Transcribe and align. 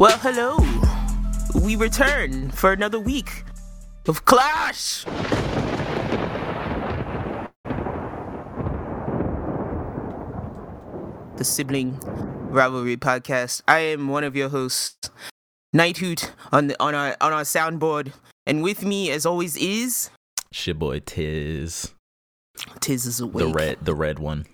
Well, 0.00 0.16
hello. 0.20 0.56
We 1.62 1.76
return 1.76 2.52
for 2.52 2.72
another 2.72 2.98
week 2.98 3.44
of 4.08 4.24
Clash. 4.24 5.04
The 11.36 11.44
sibling 11.44 12.00
rivalry 12.48 12.96
podcast. 12.96 13.60
I 13.68 13.80
am 13.80 14.08
one 14.08 14.24
of 14.24 14.34
your 14.34 14.48
hosts, 14.48 15.10
Nitehoot, 15.76 16.30
on 16.50 16.68
the, 16.68 16.82
on 16.82 16.94
our 16.94 17.14
on 17.20 17.34
our 17.34 17.42
soundboard, 17.42 18.14
and 18.46 18.62
with 18.62 18.82
me, 18.82 19.10
as 19.10 19.26
always, 19.26 19.54
is 19.58 20.08
Shit 20.50 20.78
boy 20.78 21.00
Tiz. 21.00 21.92
Tiz 22.80 23.04
is 23.04 23.20
awake. 23.20 23.46
The 23.46 23.52
red 23.52 23.78
the 23.82 23.94
red 23.94 24.18
one. 24.18 24.46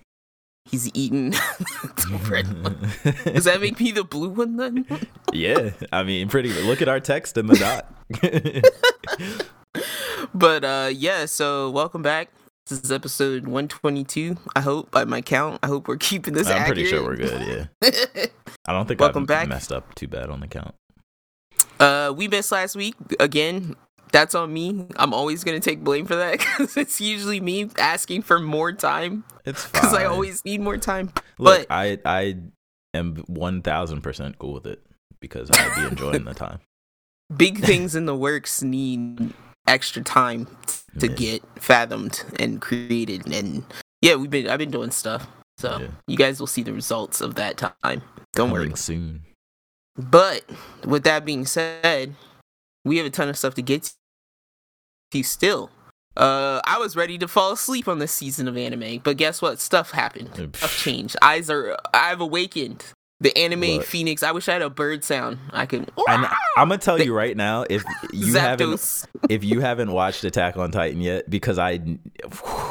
He's 0.69 0.89
eating 0.93 1.29
the 1.31 2.19
red 2.29 2.47
one. 2.63 3.33
Does 3.33 3.45
that 3.45 3.61
make 3.61 3.79
me 3.79 3.91
the 3.91 4.03
blue 4.03 4.29
one 4.29 4.57
then? 4.57 4.85
yeah. 5.33 5.71
I 5.93 6.03
mean 6.03 6.27
pretty 6.27 6.51
look 6.63 6.81
at 6.81 6.89
our 6.89 6.99
text 6.99 7.37
in 7.37 7.47
the 7.47 7.55
dot. 7.55 7.93
but 10.33 10.63
uh 10.63 10.89
yeah, 10.93 11.25
so 11.25 11.69
welcome 11.69 12.01
back. 12.01 12.29
This 12.67 12.81
is 12.81 12.91
episode 12.91 13.43
122. 13.45 14.35
I 14.55 14.59
hope 14.59 14.91
by 14.91 15.05
my 15.05 15.21
count. 15.21 15.59
I 15.63 15.67
hope 15.67 15.87
we're 15.87 15.95
keeping 15.95 16.33
this. 16.33 16.47
I'm 16.47 16.57
accurate. 16.63 16.75
pretty 16.75 16.89
sure 16.89 17.01
we're 17.03 17.15
good. 17.15 17.69
Yeah. 17.81 18.25
I 18.65 18.73
don't 18.73 18.87
think 18.87 18.99
welcome 18.99 19.23
I've 19.23 19.27
back. 19.27 19.47
messed 19.47 19.71
up 19.71 19.95
too 19.95 20.09
bad 20.09 20.29
on 20.29 20.41
the 20.41 20.47
count. 20.47 20.75
Uh, 21.79 22.13
we 22.15 22.27
missed 22.27 22.51
last 22.51 22.75
week 22.75 22.95
again. 23.21 23.75
That's 24.11 24.35
on 24.35 24.53
me. 24.53 24.87
I'm 24.95 25.13
always 25.13 25.43
gonna 25.43 25.59
take 25.59 25.83
blame 25.83 26.05
for 26.05 26.15
that 26.15 26.31
because 26.39 26.77
it's 26.77 27.01
usually 27.01 27.39
me 27.39 27.69
asking 27.77 28.23
for 28.23 28.39
more 28.39 28.71
time. 28.71 29.23
It's 29.45 29.67
because 29.71 29.93
I 29.93 30.05
always 30.05 30.43
need 30.45 30.61
more 30.61 30.77
time. 30.77 31.11
Look, 31.37 31.67
but 31.67 31.73
I 31.73 31.99
I 32.05 32.37
am 32.93 33.17
one 33.27 33.61
thousand 33.61 34.01
percent 34.01 34.39
cool 34.39 34.53
with 34.53 34.65
it 34.67 34.81
because 35.19 35.49
I'd 35.51 35.75
be 35.75 35.87
enjoying 35.87 36.25
the 36.25 36.33
time. 36.33 36.59
Big 37.35 37.59
things 37.59 37.93
in 37.93 38.05
the 38.05 38.15
works 38.15 38.61
need 38.63 39.33
extra 39.67 40.01
time 40.01 40.47
to 40.99 41.07
yeah. 41.07 41.15
get 41.15 41.43
fathomed 41.59 42.23
and 42.39 42.61
created 42.61 43.27
and 43.31 43.63
yeah 44.01 44.15
we've 44.15 44.29
been 44.29 44.47
i've 44.47 44.59
been 44.59 44.71
doing 44.71 44.91
stuff 44.91 45.27
so 45.57 45.77
yeah. 45.79 45.87
you 46.07 46.15
guys 46.15 46.39
will 46.39 46.47
see 46.47 46.63
the 46.63 46.73
results 46.73 47.21
of 47.21 47.35
that 47.35 47.57
time 47.57 48.01
don't 48.33 48.49
Coming 48.49 48.53
worry 48.53 48.75
soon 48.75 49.23
but 49.97 50.43
with 50.85 51.03
that 51.03 51.25
being 51.25 51.45
said 51.45 52.15
we 52.85 52.97
have 52.97 53.05
a 53.05 53.09
ton 53.09 53.27
of 53.27 53.37
stuff 53.37 53.55
to 53.55 53.61
get 53.61 53.93
to 55.11 55.23
still 55.23 55.71
uh, 56.17 56.59
I 56.65 56.79
was 56.79 56.95
ready 56.95 57.17
to 57.19 57.27
fall 57.27 57.51
asleep 57.51 57.87
on 57.87 57.99
this 57.99 58.11
season 58.11 58.47
of 58.47 58.57
anime, 58.57 58.99
but 59.03 59.17
guess 59.17 59.41
what? 59.41 59.59
Stuff 59.59 59.91
happened. 59.91 60.31
Stuff 60.33 60.77
changed. 60.79 61.15
Eyes 61.21 61.49
are. 61.49 61.77
I've 61.93 62.21
awakened. 62.21 62.83
The 63.19 63.35
anime 63.35 63.81
Phoenix. 63.81 64.21
I 64.21 64.31
wish 64.31 64.47
I 64.47 64.53
had 64.53 64.61
a 64.61 64.69
bird 64.69 65.03
sound. 65.03 65.39
I 65.51 65.65
could. 65.65 65.91
I'm, 66.07 66.25
I'm 66.55 66.69
gonna 66.69 66.77
tell 66.77 66.99
the, 66.99 67.05
you 67.05 67.15
right 67.15 67.35
now, 67.35 67.65
if 67.67 67.83
you 68.13 68.27
Zapdos. 68.27 69.07
haven't, 69.07 69.31
if 69.31 69.43
you 69.43 69.59
haven't 69.59 69.91
watched 69.91 70.23
Attack 70.23 70.55
on 70.55 70.71
Titan 70.71 71.01
yet, 71.01 71.27
because 71.27 71.57
I, 71.57 71.79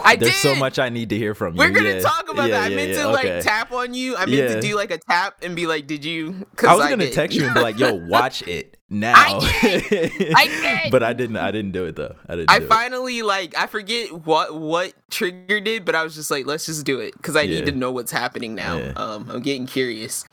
I 0.04 0.14
there's 0.14 0.32
did. 0.32 0.34
so 0.34 0.54
much 0.54 0.78
I 0.78 0.88
need 0.88 1.08
to 1.08 1.18
hear 1.18 1.34
from 1.34 1.54
you. 1.54 1.58
We're 1.58 1.70
gonna 1.70 1.94
yeah. 1.94 2.00
talk 2.00 2.30
about 2.30 2.48
yeah, 2.48 2.60
that. 2.60 2.70
Yeah, 2.70 2.76
I 2.76 2.80
meant 2.80 2.94
to 2.94 3.08
okay. 3.08 3.34
like 3.34 3.42
tap 3.44 3.72
on 3.72 3.92
you. 3.92 4.16
I 4.16 4.26
meant 4.26 4.52
to 4.52 4.60
do 4.60 4.76
like 4.76 4.92
a 4.92 4.98
tap 4.98 5.38
and 5.42 5.56
be 5.56 5.66
like, 5.66 5.88
"Did 5.88 6.04
you?" 6.04 6.46
I 6.62 6.76
was 6.76 6.86
I 6.86 6.90
gonna 6.90 7.06
did. 7.06 7.14
text 7.14 7.36
you 7.36 7.44
and 7.44 7.52
be 7.52 7.60
like, 7.60 7.80
"Yo, 7.80 7.94
watch 8.08 8.46
it 8.46 8.76
now." 8.88 9.14
I 9.16 9.58
did. 9.62 10.34
I 10.34 10.46
did. 10.82 10.90
but 10.92 11.02
I 11.02 11.12
didn't. 11.12 11.36
I 11.36 11.50
didn't 11.50 11.72
do 11.72 11.84
it 11.84 11.96
though. 11.96 12.14
I 12.28 12.36
didn't. 12.36 12.50
I 12.50 12.60
finally 12.60 13.18
it. 13.18 13.24
like. 13.24 13.56
I 13.56 13.66
forget 13.66 14.12
what 14.26 14.54
what 14.58 14.92
triggered 15.10 15.66
it, 15.68 15.84
but 15.84 15.94
I 15.94 16.02
was 16.02 16.14
just 16.14 16.30
like, 16.30 16.46
"Let's 16.46 16.66
just 16.66 16.84
do 16.84 17.00
it," 17.00 17.16
because 17.16 17.36
I 17.36 17.46
need 17.46 17.66
to 17.66 17.72
know 17.72 17.92
what's 17.92 18.12
happening 18.12 18.54
now. 18.54 18.92
Um, 18.96 19.30
I'm 19.30 19.42
getting 19.42 19.66
curious. 19.66 20.24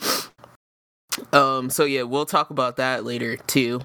Um, 1.31 1.69
so 1.69 1.85
yeah, 1.85 2.03
we'll 2.03 2.25
talk 2.25 2.49
about 2.49 2.77
that 2.77 3.03
later 3.03 3.37
too. 3.37 3.81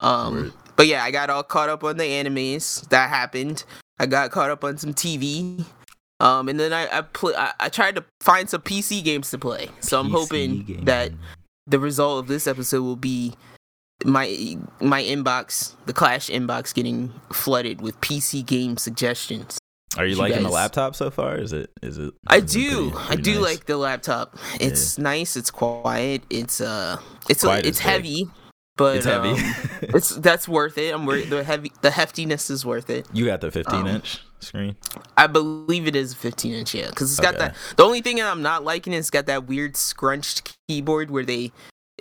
Um, 0.00 0.52
but 0.76 0.86
yeah, 0.86 1.04
I 1.04 1.10
got 1.10 1.30
all 1.30 1.42
caught 1.42 1.68
up 1.68 1.84
on 1.84 1.96
the 1.96 2.04
animes 2.04 2.88
that 2.88 3.08
happened. 3.08 3.64
I 3.98 4.06
got 4.06 4.30
caught 4.30 4.50
up 4.50 4.64
on 4.64 4.78
some 4.78 4.94
TV. 4.94 5.64
Um, 6.18 6.48
and 6.48 6.58
then 6.58 6.72
I 6.72 6.98
I, 6.98 7.00
pl- 7.02 7.36
I, 7.36 7.52
I 7.60 7.68
tried 7.68 7.96
to 7.96 8.04
find 8.20 8.48
some 8.48 8.62
PC 8.62 9.02
games 9.04 9.30
to 9.30 9.38
play. 9.38 9.68
So 9.80 9.98
I'm 10.00 10.10
hoping 10.10 10.62
game. 10.62 10.84
that 10.84 11.12
the 11.66 11.78
result 11.78 12.20
of 12.20 12.28
this 12.28 12.46
episode 12.46 12.82
will 12.82 12.96
be 12.96 13.34
my 14.04 14.56
my 14.80 15.02
inbox, 15.02 15.74
the 15.86 15.92
Clash 15.92 16.28
inbox, 16.28 16.74
getting 16.74 17.12
flooded 17.32 17.80
with 17.80 18.00
PC 18.00 18.44
game 18.44 18.76
suggestions. 18.76 19.58
Are 19.98 20.06
you, 20.06 20.14
you 20.14 20.20
liking 20.20 20.38
guys... 20.38 20.46
the 20.46 20.52
laptop 20.52 20.94
so 20.96 21.10
far? 21.10 21.36
Is 21.36 21.52
it? 21.52 21.70
Is 21.82 21.98
it? 21.98 22.04
Is 22.04 22.12
I 22.26 22.36
it 22.38 22.46
do. 22.46 22.90
Pretty, 22.90 23.06
pretty 23.06 23.12
I 23.12 23.22
do 23.22 23.34
nice? 23.34 23.42
like 23.42 23.66
the 23.66 23.76
laptop. 23.76 24.38
It's 24.60 24.98
yeah. 24.98 25.02
nice. 25.02 25.36
It's 25.36 25.50
quiet. 25.50 26.22
It's 26.30 26.60
uh, 26.60 26.98
it's 27.28 27.44
a, 27.44 27.66
it's 27.66 27.78
heavy, 27.78 28.28
but 28.76 28.96
it's 28.96 29.06
heavy. 29.06 29.30
um, 29.30 29.54
it's 29.82 30.14
that's 30.16 30.48
worth 30.48 30.78
it. 30.78 30.94
I'm 30.94 31.04
worried. 31.04 31.28
The 31.30 31.44
heavy, 31.44 31.72
the 31.82 31.90
heftiness 31.90 32.50
is 32.50 32.64
worth 32.64 32.88
it. 32.90 33.06
You 33.12 33.26
got 33.26 33.40
the 33.40 33.50
15 33.50 33.80
um, 33.80 33.86
inch 33.86 34.20
screen. 34.40 34.76
I 35.16 35.26
believe 35.26 35.86
it 35.86 35.96
is 35.96 36.14
15 36.14 36.54
inch. 36.54 36.74
Yeah, 36.74 36.88
because 36.88 37.10
it's 37.10 37.20
got 37.20 37.34
okay. 37.34 37.48
that. 37.48 37.56
The 37.76 37.84
only 37.84 38.00
thing 38.00 38.16
that 38.16 38.30
I'm 38.30 38.42
not 38.42 38.64
liking 38.64 38.92
is 38.92 39.00
it's 39.00 39.10
got 39.10 39.26
that 39.26 39.46
weird 39.46 39.76
scrunched 39.76 40.56
keyboard 40.68 41.10
where 41.10 41.24
they. 41.24 41.52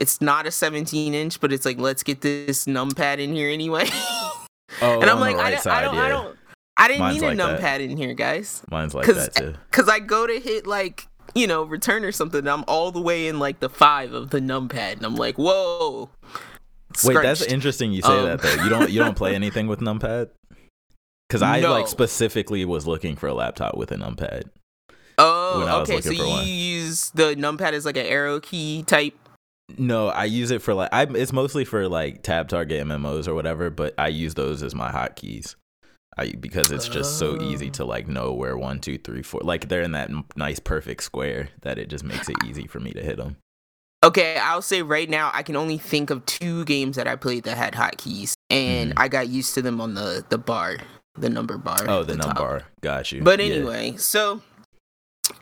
It's 0.02 0.20
not 0.20 0.48
a 0.48 0.52
17 0.52 1.14
inch, 1.14 1.40
but 1.40 1.54
it's 1.54 1.64
like 1.64 1.78
let's 1.78 2.02
get 2.02 2.22
this 2.22 2.66
numpad 2.66 3.20
in 3.20 3.36
here 3.36 3.52
anyway. 3.52 3.86
oh, 3.88 4.48
and 4.82 5.04
I'm 5.08 5.20
like, 5.20 5.38
right 5.38 5.54
I, 5.54 5.58
side, 5.58 5.78
I 5.78 5.82
don't, 5.84 5.96
yeah. 5.96 6.02
I 6.02 6.10
don't. 6.10 6.38
I 6.76 6.88
didn't 6.88 7.02
Mine's 7.02 7.22
need 7.22 7.28
a 7.28 7.36
like 7.36 7.38
numpad 7.38 7.62
that. 7.62 7.82
in 7.82 7.98
here, 7.98 8.16
guys. 8.16 8.64
Mine's 8.72 8.96
like 8.96 9.06
that 9.06 9.36
too. 9.36 9.54
Because 9.70 9.88
I 9.88 10.00
go 10.00 10.26
to 10.26 10.40
hit 10.40 10.66
like 10.66 11.08
you 11.36 11.46
know 11.46 11.62
return 11.62 12.04
or 12.04 12.12
something, 12.12 12.48
I'm 12.48 12.64
all 12.68 12.92
the 12.92 13.00
way 13.00 13.28
in 13.28 13.38
like 13.38 13.60
the 13.60 13.70
five 13.70 14.12
of 14.12 14.32
the 14.32 14.40
numpad, 14.40 14.94
and 14.94 15.06
I'm 15.06 15.16
like, 15.16 15.38
whoa. 15.38 16.10
Wait, 17.04 17.14
that's 17.22 17.44
interesting. 17.44 17.94
You 17.94 18.02
say 18.02 18.18
um, 18.18 18.26
that 18.26 18.42
though. 18.42 18.64
You 18.64 18.70
don't 18.70 18.90
you 18.90 19.00
don't 19.00 19.16
play 19.16 19.36
anything 19.36 19.68
with 19.68 19.82
numpad? 19.82 20.30
Because 21.30 21.44
I 21.44 21.60
no. 21.60 21.70
like 21.70 21.88
specifically 21.88 22.66
was 22.66 22.88
looking 22.88 23.16
for 23.16 23.28
a 23.28 23.36
laptop 23.36 23.78
with 23.78 23.92
a 23.92 23.98
numpad. 23.98 24.50
Oh, 25.20 25.82
okay. 25.84 26.02
So 26.02 26.10
you 26.10 26.28
one. 26.28 26.48
use 26.48 27.12
the 27.12 27.36
numpad 27.36 27.74
as 27.74 27.86
like 27.86 27.98
an 27.98 28.08
arrow 28.08 28.40
key 28.40 28.82
type. 28.82 29.14
No, 29.78 30.08
I 30.10 30.26
use 30.26 30.52
it 30.52 30.62
for 30.62 30.74
like 30.74 30.90
I. 30.92 31.04
It's 31.04 31.34
mostly 31.34 31.66
for 31.66 31.88
like 31.88 32.24
tab 32.24 32.48
target 32.48 32.86
MMOs 32.86 33.28
or 33.28 33.34
whatever, 33.34 33.70
but 33.70 33.94
I 33.98 34.08
use 34.08 34.34
those 34.34 34.64
as 34.64 34.76
my 34.76 34.92
hotkeys. 34.92 35.56
I, 36.18 36.34
because 36.34 36.72
it's 36.72 36.90
just 36.90 37.18
so 37.18 37.42
easy 37.42 37.70
to 37.72 37.86
like 37.86 38.08
know 38.08 38.34
where 38.34 38.58
one, 38.58 38.80
two, 38.80 38.98
three, 38.98 39.24
four. 39.24 39.42
Like 39.42 39.70
they're 39.70 39.82
in 39.82 39.94
that 39.94 40.12
nice 40.36 40.60
perfect 40.60 41.04
square 41.04 41.50
that 41.62 41.78
it 41.78 41.90
just 41.90 42.04
makes 42.04 42.28
it 42.28 42.36
easy 42.46 42.68
for 42.68 42.82
me 42.82 42.92
to 42.92 43.02
hit 43.02 43.18
them. 43.18 43.38
Okay, 44.04 44.36
I'll 44.38 44.62
say 44.62 44.82
right 44.82 45.10
now 45.10 45.32
I 45.34 45.44
can 45.44 45.56
only 45.56 45.78
think 45.78 46.10
of 46.10 46.26
two 46.26 46.66
games 46.66 46.96
that 46.98 47.08
I 47.08 47.16
played 47.16 47.44
that 47.44 47.56
had 47.56 47.74
hotkeys, 47.74 48.34
and 48.50 48.92
mm. 48.92 48.94
I 48.98 49.08
got 49.08 49.30
used 49.30 49.54
to 49.56 49.62
them 49.62 49.80
on 49.80 49.94
the 49.94 50.26
the 50.28 50.38
bar, 50.38 50.78
the 51.16 51.30
number 51.30 51.58
bar. 51.58 51.86
Oh, 51.88 52.04
the, 52.04 52.14
the 52.14 52.18
number 52.18 52.34
bar. 52.34 52.64
Got 52.82 53.12
you. 53.12 53.22
But 53.22 53.40
anyway, 53.40 53.92
yeah. 53.92 53.98
so 53.98 54.42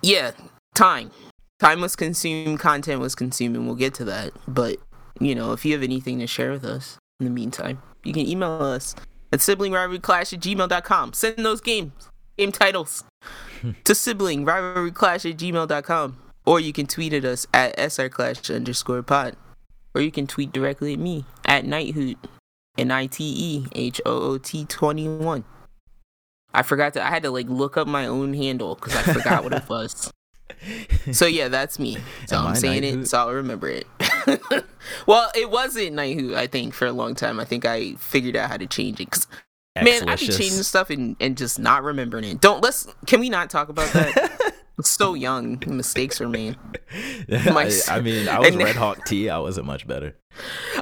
yeah, 0.02 0.32
time. 0.76 1.12
Time 1.60 1.82
was 1.82 1.96
consumed, 1.96 2.60
content 2.60 3.02
was 3.02 3.16
consumed, 3.16 3.58
and 3.58 3.66
we'll 3.66 3.76
get 3.76 3.94
to 3.96 4.06
that. 4.06 4.32
But 4.48 4.78
you 5.20 5.36
know, 5.36 5.52
if 5.52 5.66
you 5.66 5.74
have 5.74 5.84
anything 5.84 6.20
to 6.20 6.28
share 6.28 6.52
with 6.52 6.64
us 6.64 6.98
in 7.20 7.26
the 7.26 7.32
meantime, 7.32 7.82
you 8.04 8.14
can 8.14 8.26
email 8.26 8.64
us 8.64 8.96
at 9.34 9.40
siblingrivalryclash 9.40 10.34
at 10.34 10.40
gmail.com. 10.40 11.14
Send 11.14 11.46
those 11.46 11.60
games, 11.60 12.10
game 12.38 12.54
titles 12.54 13.04
to 13.84 13.94
sibling 13.94 14.46
rivalryclash 14.46 15.30
at 15.30 15.38
gmail.com. 15.38 16.18
Or 16.46 16.60
you 16.60 16.72
can 16.72 16.88
tweet 16.88 17.14
at 17.14 17.26
us 17.26 17.46
at 17.54 17.78
srclash 17.78 18.54
underscore 18.56 19.04
pod. 19.04 19.36
Or 19.94 20.02
you 20.02 20.12
can 20.12 20.28
tweet 20.28 20.54
directly 20.54 20.94
at 20.94 21.00
me 21.00 21.26
at 21.46 21.66
nitehoot, 21.66 22.16
N 22.78 22.92
I 22.92 23.08
T 23.08 23.24
E 23.24 23.68
H 23.76 24.00
O 24.06 24.22
O 24.22 24.38
T 24.38 24.64
21. 24.64 25.44
I 26.54 26.64
forgot 26.64 26.94
to, 26.94 27.06
I 27.06 27.10
had 27.10 27.24
to 27.24 27.32
like 27.32 27.48
look 27.50 27.76
up 27.76 27.88
my 27.88 28.06
own 28.06 28.34
handle 28.34 28.76
because 28.76 28.96
I 28.96 29.14
forgot 29.14 29.44
what 29.44 29.54
it 29.54 29.68
was. 29.70 30.10
So 31.12 31.26
yeah, 31.26 31.48
that's 31.48 31.80
me. 31.80 31.98
So 32.28 32.38
Am 32.38 32.48
I'm 32.48 32.52
I 32.52 32.56
saying 32.56 32.84
it, 32.84 33.08
so 33.08 33.20
I'll 33.20 33.34
remember 33.34 33.70
it. 33.70 33.88
well, 35.08 35.32
it 35.36 35.50
wasn't 35.50 35.96
Nitehoot, 35.96 36.36
I 36.36 36.46
think, 36.46 36.74
for 36.74 36.86
a 36.86 36.92
long 36.92 37.16
time. 37.16 37.40
I 37.40 37.46
think 37.46 37.66
I 37.66 37.94
figured 37.96 38.36
out 38.36 38.50
how 38.50 38.58
to 38.58 38.68
change 38.68 39.00
it. 39.00 39.10
Cause 39.10 39.28
man, 39.76 40.08
I 40.08 40.16
be 40.16 40.28
changing 40.28 40.64
stuff 40.64 40.90
and, 40.90 41.16
and 41.20 41.38
just 41.38 41.58
not 41.58 41.84
remembering 41.84 42.26
it. 42.26 42.42
Don't 42.42 42.62
let's 42.62 42.88
can 43.08 43.20
we 43.20 43.30
not 43.30 43.50
talk 43.50 43.70
about 43.70 43.92
that? 43.94 44.54
so 44.82 45.14
young, 45.14 45.62
mistakes 45.68 46.20
were 46.20 46.30
made. 46.30 46.58
My, 47.28 47.72
I, 47.90 47.98
I, 47.98 48.02
mean, 48.02 48.28
I 48.28 48.40
was 48.40 48.56
Red 48.56 48.76
Hawk 48.76 49.06
T. 49.06 49.30
I 49.30 49.38
wasn't 49.40 49.66
much 49.66 49.88
better. 49.88 50.16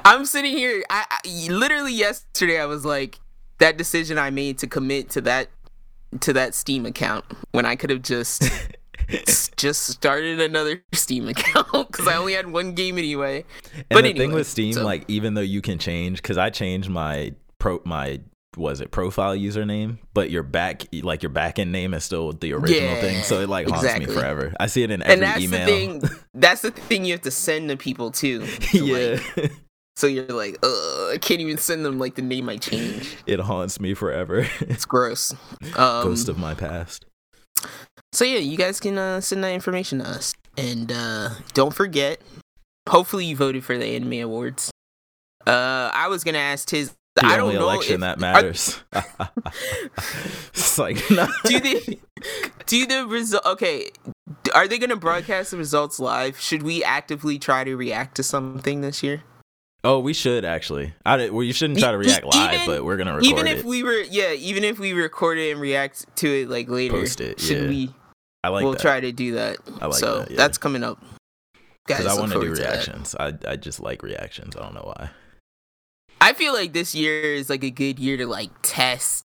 I'm 0.04 0.24
sitting 0.24 0.56
here. 0.56 0.84
I, 0.90 1.04
I 1.10 1.48
literally 1.50 1.94
yesterday 1.94 2.60
I 2.60 2.66
was 2.66 2.84
like, 2.84 3.18
that 3.58 3.76
decision 3.76 4.18
I 4.18 4.30
made 4.30 4.58
to 4.58 4.66
commit 4.66 5.10
to 5.10 5.20
that 5.22 5.48
to 6.20 6.32
that 6.32 6.54
Steam 6.54 6.86
account 6.86 7.24
when 7.52 7.66
I 7.66 7.76
could 7.76 7.90
have 7.90 8.02
just 8.02 8.48
just 9.56 9.86
started 9.86 10.40
another 10.40 10.82
Steam 10.92 11.28
account 11.28 11.88
because 11.90 12.06
I 12.08 12.16
only 12.16 12.34
had 12.34 12.50
one 12.50 12.72
game 12.72 12.98
anyway. 12.98 13.44
And 13.74 13.84
but 13.90 14.02
the 14.02 14.10
anyway, 14.10 14.18
thing 14.26 14.32
with 14.32 14.46
Steam, 14.46 14.74
so. 14.74 14.84
like 14.84 15.04
even 15.08 15.34
though 15.34 15.40
you 15.40 15.62
can 15.62 15.78
change, 15.78 16.22
because 16.22 16.38
I 16.38 16.50
changed 16.50 16.88
my 16.90 17.32
pro 17.58 17.80
my 17.84 18.20
was 18.56 18.80
it 18.80 18.90
profile 18.90 19.36
username, 19.36 19.98
but 20.14 20.30
your 20.30 20.42
back 20.42 20.82
like 21.02 21.22
your 21.22 21.30
backend 21.30 21.68
name 21.68 21.94
is 21.94 22.02
still 22.04 22.32
the 22.32 22.52
original 22.54 22.82
Yeah, 22.82 23.00
thing, 23.00 23.22
so 23.22 23.40
it 23.40 23.48
like 23.48 23.68
haunts 23.68 23.84
exactly. 23.84 24.06
me 24.06 24.12
forever. 24.12 24.54
I 24.58 24.66
see 24.66 24.82
it 24.82 24.90
in 24.90 25.02
every 25.02 25.14
and 25.14 25.22
that's 25.22 25.40
email. 25.42 25.66
the 25.66 25.72
thing. 25.72 26.02
That's 26.34 26.62
the 26.62 26.70
thing 26.70 27.04
you 27.04 27.12
have 27.12 27.22
to 27.22 27.30
send 27.32 27.68
to 27.68 27.76
people 27.76 28.10
too. 28.12 28.46
to, 28.46 28.84
yeah. 28.84 29.20
like, 29.36 29.52
So 29.96 30.06
you're 30.06 30.24
like, 30.26 30.56
Ugh, 30.62 31.10
I 31.12 31.18
can't 31.20 31.40
even 31.40 31.58
send 31.58 31.84
them 31.84 31.98
like 31.98 32.14
the 32.14 32.22
name 32.22 32.48
I 32.48 32.56
changed. 32.58 33.16
It 33.26 33.40
haunts 33.40 33.80
me 33.80 33.94
forever. 33.94 34.46
It's 34.60 34.84
gross. 34.84 35.34
Um, 35.76 36.04
Ghost 36.04 36.28
of 36.28 36.38
my 36.38 36.54
past. 36.54 37.04
So 38.12 38.24
yeah, 38.24 38.38
you 38.38 38.56
guys 38.56 38.80
can 38.80 38.98
uh, 38.98 39.20
send 39.20 39.44
that 39.44 39.52
information 39.52 39.98
to 39.98 40.08
us, 40.08 40.34
and 40.56 40.90
uh, 40.90 41.30
don't 41.54 41.74
forget. 41.74 42.20
Hopefully, 42.88 43.26
you 43.26 43.36
voted 43.36 43.64
for 43.64 43.76
the 43.76 43.84
anime 43.84 44.24
awards. 44.24 44.70
Uh, 45.46 45.90
I 45.92 46.08
was 46.08 46.24
gonna 46.24 46.38
ask 46.38 46.68
Tiz. 46.68 46.94
The 47.16 47.26
I 47.26 47.36
don't 47.36 47.46
only 47.46 47.54
know 47.56 47.68
election 47.68 47.94
if, 47.94 48.00
that 48.00 48.18
matters. 48.18 48.80
it's 50.54 50.78
like 50.78 50.96
no. 51.10 51.26
do 51.44 51.60
the 51.60 51.98
do 52.66 52.86
the 52.86 53.06
result? 53.06 53.44
Okay, 53.44 53.90
are 54.54 54.68
they 54.68 54.78
gonna 54.78 54.96
broadcast 54.96 55.50
the 55.50 55.56
results 55.56 55.98
live? 55.98 56.38
Should 56.38 56.62
we 56.62 56.84
actively 56.84 57.38
try 57.38 57.64
to 57.64 57.76
react 57.76 58.14
to 58.16 58.22
something 58.22 58.80
this 58.80 59.02
year? 59.02 59.22
Oh, 59.84 60.00
we 60.00 60.12
should 60.12 60.44
actually. 60.44 60.92
I 61.06 61.16
did- 61.16 61.32
well, 61.32 61.44
you 61.44 61.52
shouldn't 61.52 61.78
try 61.78 61.92
to 61.92 61.98
react 61.98 62.24
e- 62.24 62.28
live, 62.28 62.54
even- 62.54 62.66
but 62.66 62.84
we're 62.84 62.96
gonna 62.96 63.14
record 63.14 63.26
even 63.26 63.46
if 63.46 63.60
it. 63.60 63.64
we 63.64 63.82
were, 63.82 64.00
yeah, 64.10 64.32
even 64.32 64.64
if 64.64 64.78
we 64.78 64.92
record 64.92 65.38
it 65.38 65.52
and 65.52 65.60
react 65.60 66.04
to 66.16 66.28
it 66.28 66.48
like 66.50 66.68
later, 66.68 66.94
Post 66.94 67.20
it, 67.20 67.38
should 67.40 67.62
yeah. 67.64 67.68
we? 67.68 67.94
I 68.42 68.48
like 68.48 68.64
we'll 68.64 68.72
that 68.72 68.80
try 68.80 69.00
to 69.00 69.12
do 69.12 69.34
that. 69.34 69.58
I 69.80 69.86
like 69.86 69.94
so 69.98 70.20
that, 70.20 70.30
yeah. 70.30 70.36
that's 70.36 70.58
coming 70.58 70.82
up. 70.82 71.02
Because 71.86 72.06
I 72.06 72.18
want 72.18 72.32
to 72.32 72.40
do 72.40 72.50
reactions. 72.52 73.14
I 73.18 73.32
I 73.46 73.56
just 73.56 73.80
like 73.80 74.02
reactions. 74.02 74.56
I 74.56 74.60
don't 74.60 74.74
know 74.74 74.92
why. 74.94 75.10
I 76.20 76.32
feel 76.32 76.52
like 76.52 76.72
this 76.72 76.94
year 76.94 77.22
is 77.34 77.48
like 77.48 77.62
a 77.64 77.70
good 77.70 77.98
year 77.98 78.16
to 78.16 78.26
like 78.26 78.50
test 78.62 79.24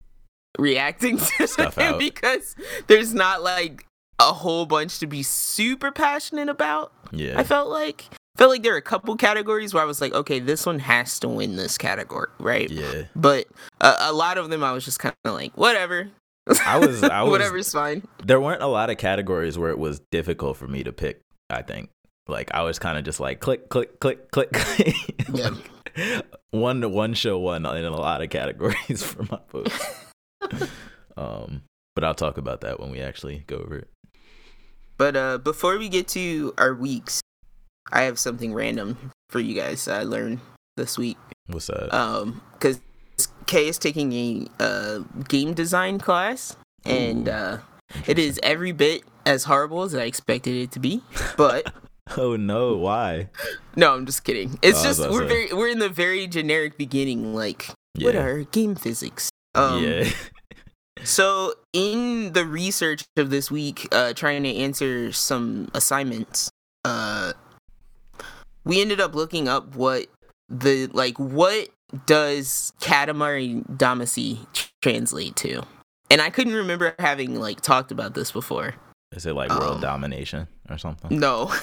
reacting 0.58 1.16
to 1.38 1.46
Stuff 1.48 1.76
because 1.98 2.54
there's 2.86 3.14
not 3.14 3.42
like 3.42 3.86
a 4.28 4.32
whole 4.32 4.66
bunch 4.66 4.98
to 5.00 5.06
be 5.06 5.22
super 5.22 5.90
passionate 5.92 6.48
about. 6.48 6.92
Yeah, 7.12 7.38
I 7.38 7.44
felt 7.44 7.68
like 7.68 8.06
felt 8.36 8.50
like 8.50 8.62
there 8.62 8.74
are 8.74 8.78
a 8.78 8.82
couple 8.82 9.14
categories 9.16 9.74
where 9.74 9.82
I 9.82 9.86
was 9.86 10.00
like, 10.00 10.14
okay, 10.14 10.38
this 10.40 10.64
one 10.64 10.78
has 10.78 11.18
to 11.20 11.28
win 11.28 11.56
this 11.56 11.76
category, 11.76 12.28
right? 12.38 12.70
yeah. 12.70 13.02
But 13.14 13.46
uh, 13.80 13.96
a 14.00 14.12
lot 14.12 14.38
of 14.38 14.48
them, 14.50 14.64
I 14.64 14.72
was 14.72 14.84
just 14.84 14.98
kind 14.98 15.14
of 15.26 15.34
like, 15.34 15.56
whatever. 15.56 16.08
I 16.66 16.78
was- 16.78 17.02
I 17.02 17.22
was- 17.24 17.30
whatever's 17.30 17.70
fine. 17.72 18.02
There 18.24 18.40
weren't 18.40 18.62
a 18.62 18.66
lot 18.68 18.88
of 18.90 18.96
categories 18.96 19.58
where 19.58 19.70
it 19.70 19.78
was 19.78 20.00
difficult 20.10 20.56
for 20.56 20.66
me 20.66 20.82
to 20.84 20.92
pick. 20.92 21.20
I 21.50 21.60
think 21.62 21.90
like 22.26 22.50
I 22.54 22.62
was 22.62 22.78
kind 22.78 22.96
of 22.96 23.04
just 23.04 23.20
like 23.20 23.40
click, 23.40 23.68
click, 23.68 24.00
click, 24.00 24.30
click. 24.30 24.50
Yeah. 25.34 25.50
Like, 25.94 26.24
one 26.52 26.80
to 26.80 26.88
one 26.88 27.12
show 27.14 27.38
one 27.38 27.66
in 27.66 27.84
a 27.84 27.90
lot 27.90 28.22
of 28.22 28.30
categories 28.30 29.02
for 29.04 29.24
my 29.24 29.38
vote. 29.50 29.70
um, 31.16 31.62
but 31.94 32.04
I'll 32.04 32.14
talk 32.14 32.38
about 32.38 32.62
that 32.62 32.80
when 32.80 32.90
we 32.90 33.00
actually 33.00 33.44
go 33.46 33.56
over 33.58 33.76
it. 33.78 33.88
But 35.02 35.16
uh, 35.16 35.38
before 35.38 35.78
we 35.78 35.88
get 35.88 36.06
to 36.14 36.54
our 36.58 36.72
weeks, 36.74 37.20
I 37.90 38.02
have 38.02 38.20
something 38.20 38.54
random 38.54 39.10
for 39.30 39.40
you 39.40 39.52
guys 39.52 39.84
that 39.86 39.98
I 39.98 40.04
learned 40.04 40.38
this 40.76 40.96
week. 40.96 41.16
What's 41.48 41.66
that? 41.66 41.92
um 41.92 42.40
because 42.52 42.78
kay 43.46 43.66
is 43.66 43.78
taking 43.78 44.12
a 44.12 44.46
uh 44.60 44.98
game 45.26 45.54
design 45.54 45.98
class 45.98 46.54
and 46.84 47.26
Ooh, 47.26 47.32
uh 47.32 47.58
it 48.06 48.16
is 48.16 48.38
every 48.44 48.70
bit 48.70 49.02
as 49.26 49.42
horrible 49.42 49.82
as 49.82 49.92
i 49.92 50.02
expected 50.04 50.54
it 50.54 50.70
to 50.70 50.78
be 50.78 51.02
but 51.36 51.72
oh 52.16 52.36
no, 52.36 52.76
why? 52.76 53.28
no 53.74 53.92
i'm 53.94 54.06
just 54.06 54.22
kidding 54.22 54.56
it's 54.62 54.80
Oh, 54.82 54.84
just 54.84 55.00
we're 55.10 55.26
very 55.26 55.52
we're 55.52 55.68
in 55.68 55.80
the 55.80 55.88
very 55.88 56.28
generic 56.28 56.78
beginning 56.78 57.34
like 57.34 57.70
what 57.98 58.14
are 58.14 58.44
game 58.44 58.76
physics 58.76 59.30
um 59.56 59.82
yeah. 59.82 60.08
So 61.04 61.54
in 61.72 62.32
the 62.32 62.44
research 62.44 63.04
of 63.16 63.30
this 63.30 63.50
week 63.50 63.88
uh 63.92 64.12
trying 64.12 64.42
to 64.42 64.54
answer 64.54 65.12
some 65.12 65.70
assignments 65.74 66.50
uh 66.84 67.32
we 68.64 68.80
ended 68.80 69.00
up 69.00 69.14
looking 69.14 69.48
up 69.48 69.74
what 69.74 70.06
the 70.48 70.86
like 70.92 71.18
what 71.18 71.68
does 72.06 72.72
katamari 72.80 73.64
damacy 73.76 74.38
translate 74.80 75.36
to? 75.36 75.62
And 76.10 76.20
i 76.20 76.30
couldn't 76.30 76.54
remember 76.54 76.94
having 76.98 77.38
like 77.40 77.60
talked 77.60 77.90
about 77.92 78.14
this 78.14 78.32
before. 78.32 78.74
Is 79.12 79.26
it 79.26 79.34
like 79.34 79.50
world 79.50 79.74
Um, 79.76 79.80
domination 79.80 80.48
or 80.70 80.78
something? 80.78 81.18
no. 81.18 81.52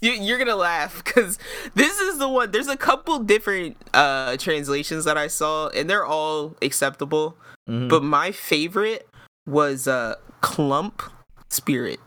You, 0.00 0.12
you're 0.12 0.38
gonna 0.38 0.54
laugh 0.54 1.02
because 1.04 1.38
this 1.74 1.98
is 1.98 2.18
the 2.18 2.28
one 2.28 2.52
there's 2.52 2.68
a 2.68 2.76
couple 2.76 3.18
different 3.18 3.76
uh 3.94 4.36
translations 4.36 5.04
that 5.06 5.18
i 5.18 5.26
saw 5.26 5.68
and 5.70 5.90
they're 5.90 6.04
all 6.06 6.54
acceptable 6.62 7.36
Mhm. 7.68 7.88
but 7.88 8.02
my 8.02 8.32
favorite 8.32 9.08
was 9.46 9.86
uh 9.88 10.14
clump 10.40 11.02
spirit 11.50 12.00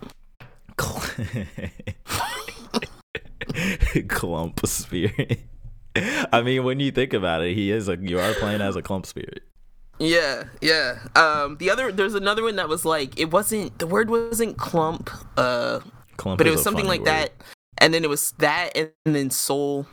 clump 4.07 4.65
spirit. 4.65 5.39
I 5.95 6.41
mean, 6.41 6.63
when 6.63 6.79
you 6.79 6.91
think 6.91 7.13
about 7.13 7.41
it, 7.43 7.53
he 7.55 7.71
is 7.71 7.89
a 7.89 7.97
you 7.97 8.19
are 8.19 8.33
playing 8.33 8.61
as 8.61 8.75
a 8.75 8.81
clump 8.81 9.05
spirit. 9.05 9.43
yeah 9.99 10.45
yeah 10.61 10.97
um 11.15 11.57
the 11.57 11.69
other 11.69 11.91
there's 11.91 12.15
another 12.15 12.41
one 12.43 12.55
that 12.55 12.67
was 12.67 12.85
like 12.85 13.19
it 13.19 13.31
wasn't 13.31 13.77
the 13.77 13.85
word 13.85 14.09
wasn't 14.09 14.57
clump 14.57 15.11
uh 15.37 15.79
Clump 16.17 16.39
but 16.39 16.47
it 16.47 16.51
was 16.51 16.63
something 16.63 16.87
like 16.87 17.01
word. 17.01 17.07
that 17.07 17.33
and 17.77 17.93
then 17.93 18.03
it 18.03 18.09
was 18.09 18.31
that 18.39 18.75
and 18.75 18.89
then 19.05 19.29
soul 19.29 19.85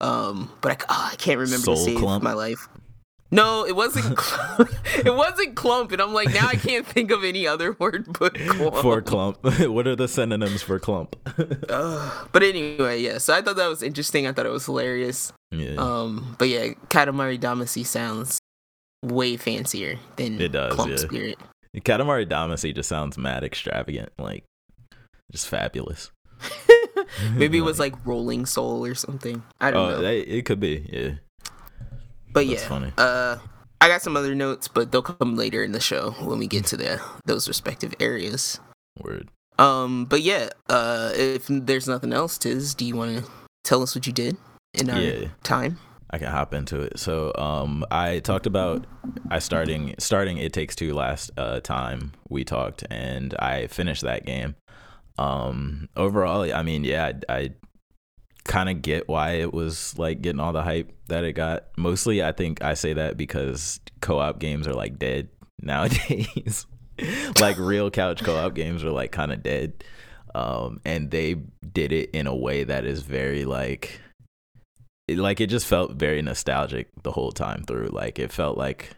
um 0.00 0.48
but 0.60 0.72
i, 0.72 0.76
oh, 0.88 1.08
I 1.12 1.16
can't 1.16 1.40
remember 1.40 1.64
Soul 1.64 1.74
to 1.74 1.80
save 1.82 1.98
clump? 1.98 2.22
my 2.22 2.34
life 2.34 2.68
no 3.32 3.64
it 3.66 3.74
wasn't 3.74 4.16
clump. 4.16 4.70
it 5.04 5.12
wasn't 5.14 5.56
clump 5.56 5.90
and 5.90 6.00
i'm 6.00 6.12
like 6.14 6.32
now 6.32 6.46
i 6.46 6.54
can't 6.54 6.86
think 6.86 7.10
of 7.10 7.24
any 7.24 7.46
other 7.46 7.72
word 7.80 8.06
but 8.20 8.34
clump 8.34 8.76
For 8.76 9.02
clump, 9.02 9.38
what 9.60 9.86
are 9.88 9.96
the 9.96 10.06
synonyms 10.06 10.62
for 10.62 10.78
clump? 10.78 11.16
Ugh. 11.68 12.28
but 12.30 12.42
anyway 12.44 13.00
yeah 13.00 13.18
so 13.18 13.34
i 13.34 13.42
thought 13.42 13.56
that 13.56 13.66
was 13.68 13.82
interesting 13.82 14.26
i 14.28 14.32
thought 14.32 14.46
it 14.46 14.52
was 14.52 14.66
hilarious 14.66 15.32
yeah, 15.54 15.74
Um, 15.76 16.34
but 16.38 16.48
yeah, 16.48 16.68
Katamari 16.88 17.38
Damacy 17.38 17.84
sounds 17.84 18.38
way 19.04 19.36
fancier 19.36 19.98
than 20.16 20.40
It 20.40 20.52
does, 20.52 20.72
Clump 20.74 20.92
yeah. 20.92 20.96
Spirit. 20.96 21.38
Katamari 21.76 22.26
Damacy 22.26 22.74
just 22.74 22.88
sounds 22.88 23.18
mad 23.18 23.44
extravagant, 23.44 24.12
like 24.18 24.44
just 25.30 25.46
fabulous. 25.48 26.10
Maybe 27.34 27.58
it 27.58 27.62
was 27.62 27.78
like 27.78 27.94
Rolling 28.06 28.46
Soul 28.46 28.84
or 28.86 28.94
something. 28.94 29.42
I 29.60 29.70
don't 29.70 29.86
oh, 29.86 29.90
know. 29.96 30.00
that- 30.02 30.34
it 30.34 30.46
could 30.46 30.58
be, 30.60 30.88
yeah. 30.90 31.10
But 32.32 32.46
that's 32.46 32.62
yeah, 32.62 32.68
funny. 32.68 32.92
uh, 32.98 33.36
I 33.80 33.88
got 33.88 34.02
some 34.02 34.16
other 34.16 34.34
notes, 34.34 34.68
but 34.68 34.92
they'll 34.92 35.02
come 35.02 35.36
later 35.36 35.62
in 35.64 35.72
the 35.72 35.80
show 35.80 36.12
when 36.20 36.38
we 36.38 36.46
get 36.46 36.64
to 36.66 36.76
the 36.76 37.00
those 37.24 37.48
respective 37.48 37.94
areas. 38.00 38.60
Word. 39.00 39.28
Um, 39.58 40.04
but 40.06 40.22
yeah, 40.22 40.48
uh, 40.68 41.12
if 41.14 41.46
there's 41.48 41.86
nothing 41.88 42.12
else, 42.12 42.38
Tiz, 42.38 42.74
do 42.74 42.84
you 42.84 42.96
want 42.96 43.18
to 43.24 43.30
tell 43.64 43.82
us 43.82 43.94
what 43.94 44.06
you 44.06 44.12
did 44.12 44.36
in 44.74 44.88
our 44.90 44.98
Yeah. 44.98 45.28
time? 45.42 45.78
I 46.10 46.18
can 46.18 46.28
hop 46.28 46.52
into 46.52 46.80
it. 46.80 46.98
So, 46.98 47.32
um, 47.36 47.84
I 47.90 48.18
talked 48.18 48.46
about 48.46 48.86
I 49.30 49.38
starting 49.38 49.94
starting 49.98 50.36
It 50.36 50.52
Takes 50.52 50.76
Two 50.76 50.92
last 50.94 51.30
uh, 51.38 51.60
time 51.60 52.12
we 52.28 52.44
talked, 52.44 52.84
and 52.90 53.34
I 53.38 53.66
finished 53.68 54.02
that 54.02 54.26
game. 54.26 54.54
Um, 55.18 55.88
overall, 55.96 56.52
I 56.52 56.62
mean, 56.62 56.84
yeah, 56.84 57.12
I, 57.28 57.34
I 57.34 57.50
kind 58.44 58.68
of 58.68 58.82
get 58.82 59.08
why 59.08 59.32
it 59.32 59.52
was 59.52 59.96
like 59.98 60.22
getting 60.22 60.40
all 60.40 60.52
the 60.52 60.62
hype 60.62 60.92
that 61.08 61.24
it 61.24 61.32
got. 61.32 61.66
Mostly, 61.76 62.22
I 62.22 62.32
think 62.32 62.62
I 62.62 62.74
say 62.74 62.94
that 62.94 63.16
because 63.16 63.80
co-op 64.00 64.38
games 64.38 64.66
are 64.66 64.74
like 64.74 64.98
dead 64.98 65.28
nowadays. 65.62 66.66
like 67.40 67.58
real 67.58 67.90
couch 67.90 68.22
co-op 68.22 68.54
games 68.54 68.84
are 68.84 68.90
like 68.90 69.12
kind 69.12 69.32
of 69.32 69.42
dead. 69.42 69.84
Um, 70.34 70.80
and 70.84 71.10
they 71.10 71.36
did 71.72 71.92
it 71.92 72.10
in 72.10 72.26
a 72.26 72.34
way 72.34 72.64
that 72.64 72.84
is 72.84 73.02
very 73.02 73.44
like 73.44 74.00
it, 75.08 75.18
like 75.18 75.40
it 75.40 75.48
just 75.48 75.66
felt 75.66 75.92
very 75.92 76.22
nostalgic 76.22 76.88
the 77.02 77.12
whole 77.12 77.32
time 77.32 77.64
through. 77.64 77.88
Like 77.88 78.18
it 78.18 78.32
felt 78.32 78.56
like 78.56 78.96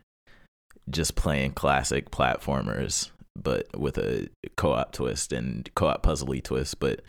just 0.90 1.16
playing 1.16 1.52
classic 1.52 2.10
platformers, 2.10 3.10
but 3.36 3.66
with 3.78 3.98
a 3.98 4.28
co-op 4.56 4.92
twist 4.92 5.32
and 5.32 5.68
co-op 5.74 6.02
puzzly 6.02 6.42
twist. 6.42 6.78
But 6.78 7.00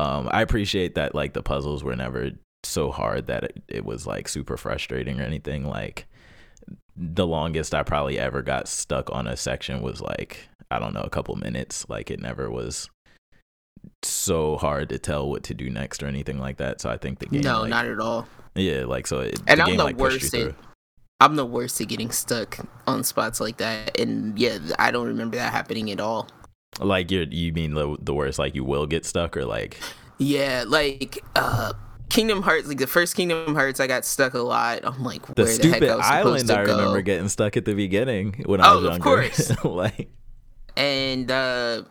um, 0.00 0.28
I 0.30 0.42
appreciate 0.42 0.94
that 0.94 1.14
like 1.14 1.34
the 1.34 1.42
puzzles 1.42 1.84
were 1.84 1.96
never 1.96 2.30
so 2.62 2.90
hard 2.90 3.26
that 3.26 3.44
it, 3.44 3.62
it 3.68 3.84
was 3.84 4.06
like 4.06 4.28
super 4.28 4.56
frustrating 4.56 5.20
or 5.20 5.24
anything. 5.24 5.66
Like 5.66 6.06
the 6.96 7.26
longest 7.26 7.74
I 7.74 7.82
probably 7.82 8.18
ever 8.18 8.42
got 8.42 8.68
stuck 8.68 9.10
on 9.12 9.26
a 9.26 9.36
section 9.36 9.82
was 9.82 10.00
like 10.00 10.48
I 10.70 10.78
don't 10.78 10.94
know 10.94 11.02
a 11.02 11.10
couple 11.10 11.36
minutes. 11.36 11.86
Like 11.88 12.10
it 12.10 12.20
never 12.20 12.50
was 12.50 12.88
so 14.02 14.56
hard 14.56 14.88
to 14.90 14.98
tell 14.98 15.28
what 15.28 15.42
to 15.44 15.54
do 15.54 15.68
next 15.68 16.02
or 16.02 16.06
anything 16.06 16.38
like 16.38 16.58
that. 16.58 16.80
So 16.80 16.90
I 16.90 16.96
think 16.96 17.18
the 17.18 17.26
game 17.26 17.42
no, 17.42 17.62
like, 17.62 17.70
not 17.70 17.86
at 17.86 17.98
all. 18.00 18.26
yeah, 18.54 18.84
like 18.84 19.06
so. 19.06 19.20
It, 19.20 19.40
And 19.46 19.58
the 19.60 19.64
I'm 19.64 19.68
game, 19.68 19.76
the 19.76 19.84
like, 19.84 19.96
worst 19.96 20.34
at. 20.34 20.54
I'm 21.22 21.36
the 21.36 21.44
worst 21.44 21.78
at 21.82 21.88
getting 21.88 22.10
stuck 22.10 22.58
on 22.86 23.04
spots 23.04 23.40
like 23.40 23.58
that, 23.58 23.98
and 24.00 24.38
yeah, 24.38 24.58
I 24.78 24.90
don't 24.90 25.06
remember 25.06 25.36
that 25.36 25.52
happening 25.52 25.90
at 25.90 26.00
all. 26.00 26.28
Like 26.78 27.10
you, 27.10 27.26
you 27.30 27.52
mean 27.52 27.74
the 27.74 27.96
the 28.00 28.14
worst? 28.14 28.38
Like 28.38 28.54
you 28.54 28.64
will 28.64 28.86
get 28.86 29.04
stuck, 29.04 29.36
or 29.36 29.44
like 29.44 29.78
Yeah, 30.18 30.64
like 30.66 31.24
uh 31.34 31.72
Kingdom 32.08 32.42
Hearts, 32.42 32.66
like 32.66 32.78
the 32.78 32.86
first 32.86 33.16
Kingdom 33.16 33.54
Hearts, 33.54 33.80
I 33.80 33.86
got 33.86 34.04
stuck 34.04 34.34
a 34.34 34.40
lot. 34.40 34.80
I'm 34.84 35.02
like, 35.02 35.26
the 35.26 35.42
where 35.42 35.46
the, 35.46 35.52
stupid 35.52 35.82
heck 35.82 35.90
I 35.90 35.96
was 35.96 36.06
island? 36.06 36.50
I 36.50 36.64
go. 36.64 36.76
remember 36.76 37.02
getting 37.02 37.28
stuck 37.28 37.56
at 37.56 37.64
the 37.64 37.74
beginning 37.74 38.42
when 38.46 38.60
I 38.60 38.72
Oh, 38.72 38.80
was 38.80 38.96
of 38.96 39.02
course. 39.02 39.64
like 39.64 40.10
and 40.76 41.30
uh, 41.30 41.82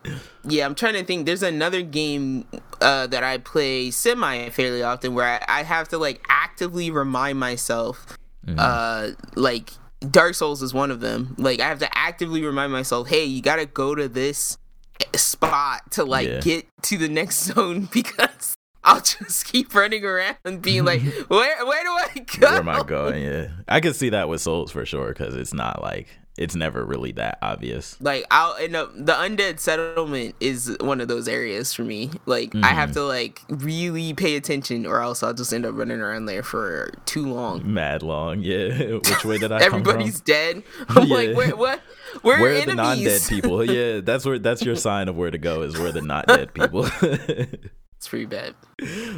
yeah, 0.44 0.66
I'm 0.66 0.74
trying 0.74 0.94
to 0.94 1.04
think. 1.04 1.26
There's 1.26 1.42
another 1.42 1.82
game 1.82 2.46
uh, 2.80 3.06
that 3.06 3.22
I 3.22 3.38
play 3.38 3.90
semi 3.90 4.48
fairly 4.50 4.82
often 4.82 5.14
where 5.14 5.26
I, 5.26 5.60
I, 5.60 5.62
have 5.62 5.88
to 5.88 5.98
like 5.98 6.24
actively 6.28 6.90
remind 6.90 7.38
myself, 7.38 8.18
mm-hmm. 8.46 8.58
uh, 8.58 9.10
like 9.36 9.70
Dark 10.10 10.34
Souls 10.34 10.62
is 10.62 10.74
one 10.74 10.90
of 10.90 11.00
them. 11.00 11.34
Like 11.38 11.60
I 11.60 11.68
have 11.68 11.78
to 11.80 11.98
actively 11.98 12.42
remind 12.42 12.72
myself, 12.72 13.08
hey, 13.08 13.24
you 13.24 13.42
gotta 13.42 13.66
go 13.66 13.94
to 13.94 14.08
this 14.08 14.58
spot 15.16 15.90
to 15.92 16.04
like 16.04 16.28
yeah. 16.28 16.40
get 16.40 16.66
to 16.82 16.98
the 16.98 17.08
next 17.08 17.44
zone 17.54 17.88
because 17.92 18.54
I'll 18.82 19.00
just 19.00 19.46
keep 19.46 19.74
running 19.74 20.04
around 20.04 20.36
and 20.44 20.62
being 20.62 20.84
like, 20.84 21.02
where 21.28 21.66
where 21.66 21.82
do 21.82 21.90
I 21.90 22.26
go? 22.38 22.50
Where 22.50 22.58
am 22.58 22.68
I 22.68 22.82
going? 22.82 23.22
Yeah, 23.22 23.48
I 23.68 23.80
can 23.80 23.92
see 23.92 24.10
that 24.10 24.28
with 24.28 24.40
Souls 24.40 24.70
for 24.70 24.86
sure 24.86 25.08
because 25.08 25.34
it's 25.34 25.54
not 25.54 25.82
like 25.82 26.08
it's 26.40 26.56
never 26.56 26.82
really 26.86 27.12
that 27.12 27.38
obvious. 27.42 28.00
Like 28.00 28.24
I'll 28.30 28.56
end 28.56 28.74
up 28.74 28.94
the 28.94 29.12
undead 29.12 29.60
settlement 29.60 30.34
is 30.40 30.74
one 30.80 31.02
of 31.02 31.06
those 31.06 31.28
areas 31.28 31.74
for 31.74 31.84
me. 31.84 32.10
Like 32.24 32.52
mm-hmm. 32.52 32.64
I 32.64 32.68
have 32.68 32.90
mm-hmm. 32.90 33.00
to 33.00 33.04
like 33.04 33.42
really 33.50 34.14
pay 34.14 34.36
attention 34.36 34.86
or 34.86 35.02
else 35.02 35.22
I'll 35.22 35.34
just 35.34 35.52
end 35.52 35.66
up 35.66 35.74
running 35.76 36.00
around 36.00 36.24
there 36.24 36.42
for 36.42 36.92
too 37.04 37.30
long. 37.30 37.70
Mad 37.72 38.02
long, 38.02 38.40
yeah. 38.40 38.94
Which 38.94 39.24
way 39.24 39.36
did 39.36 39.52
I 39.52 39.60
Everybody's 39.62 40.22
dead. 40.22 40.62
I'm 40.88 41.08
yeah. 41.08 41.14
like, 41.14 41.36
where 41.36 41.54
what 41.54 41.82
where, 42.22 42.40
where 42.40 42.62
are 42.62 42.64
the 42.64 42.74
non-dead 42.74 43.20
people? 43.28 43.62
Yeah, 43.62 44.00
that's 44.00 44.24
where 44.24 44.38
that's 44.38 44.62
your 44.62 44.76
sign 44.76 45.08
of 45.08 45.16
where 45.16 45.30
to 45.30 45.38
go 45.38 45.60
is 45.60 45.78
where 45.78 45.92
the 45.92 46.00
not 46.00 46.26
dead 46.26 46.54
people. 46.54 46.86
it's 47.02 48.08
pretty 48.08 48.24
bad. 48.24 48.54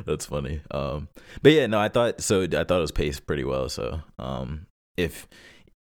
That's 0.04 0.26
funny. 0.26 0.60
Um, 0.72 1.06
but 1.40 1.52
yeah, 1.52 1.68
no, 1.68 1.78
I 1.78 1.88
thought 1.88 2.20
so. 2.20 2.42
I 2.42 2.48
thought 2.48 2.78
it 2.78 2.80
was 2.80 2.90
paced 2.90 3.28
pretty 3.28 3.44
well. 3.44 3.68
So, 3.68 4.00
um, 4.18 4.66
if 4.96 5.28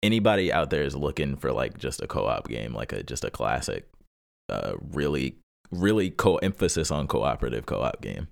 anybody 0.03 0.51
out 0.51 0.69
there 0.69 0.83
is 0.83 0.95
looking 0.95 1.35
for 1.35 1.51
like 1.51 1.77
just 1.77 2.01
a 2.01 2.07
co-op 2.07 2.47
game, 2.47 2.73
like 2.73 2.93
a 2.93 3.03
just 3.03 3.23
a 3.23 3.31
classic, 3.31 3.87
uh, 4.49 4.73
really 4.91 5.37
really 5.71 6.09
co 6.09 6.37
emphasis 6.37 6.91
on 6.91 7.07
cooperative 7.07 7.65
co-op 7.65 8.01
game, 8.01 8.27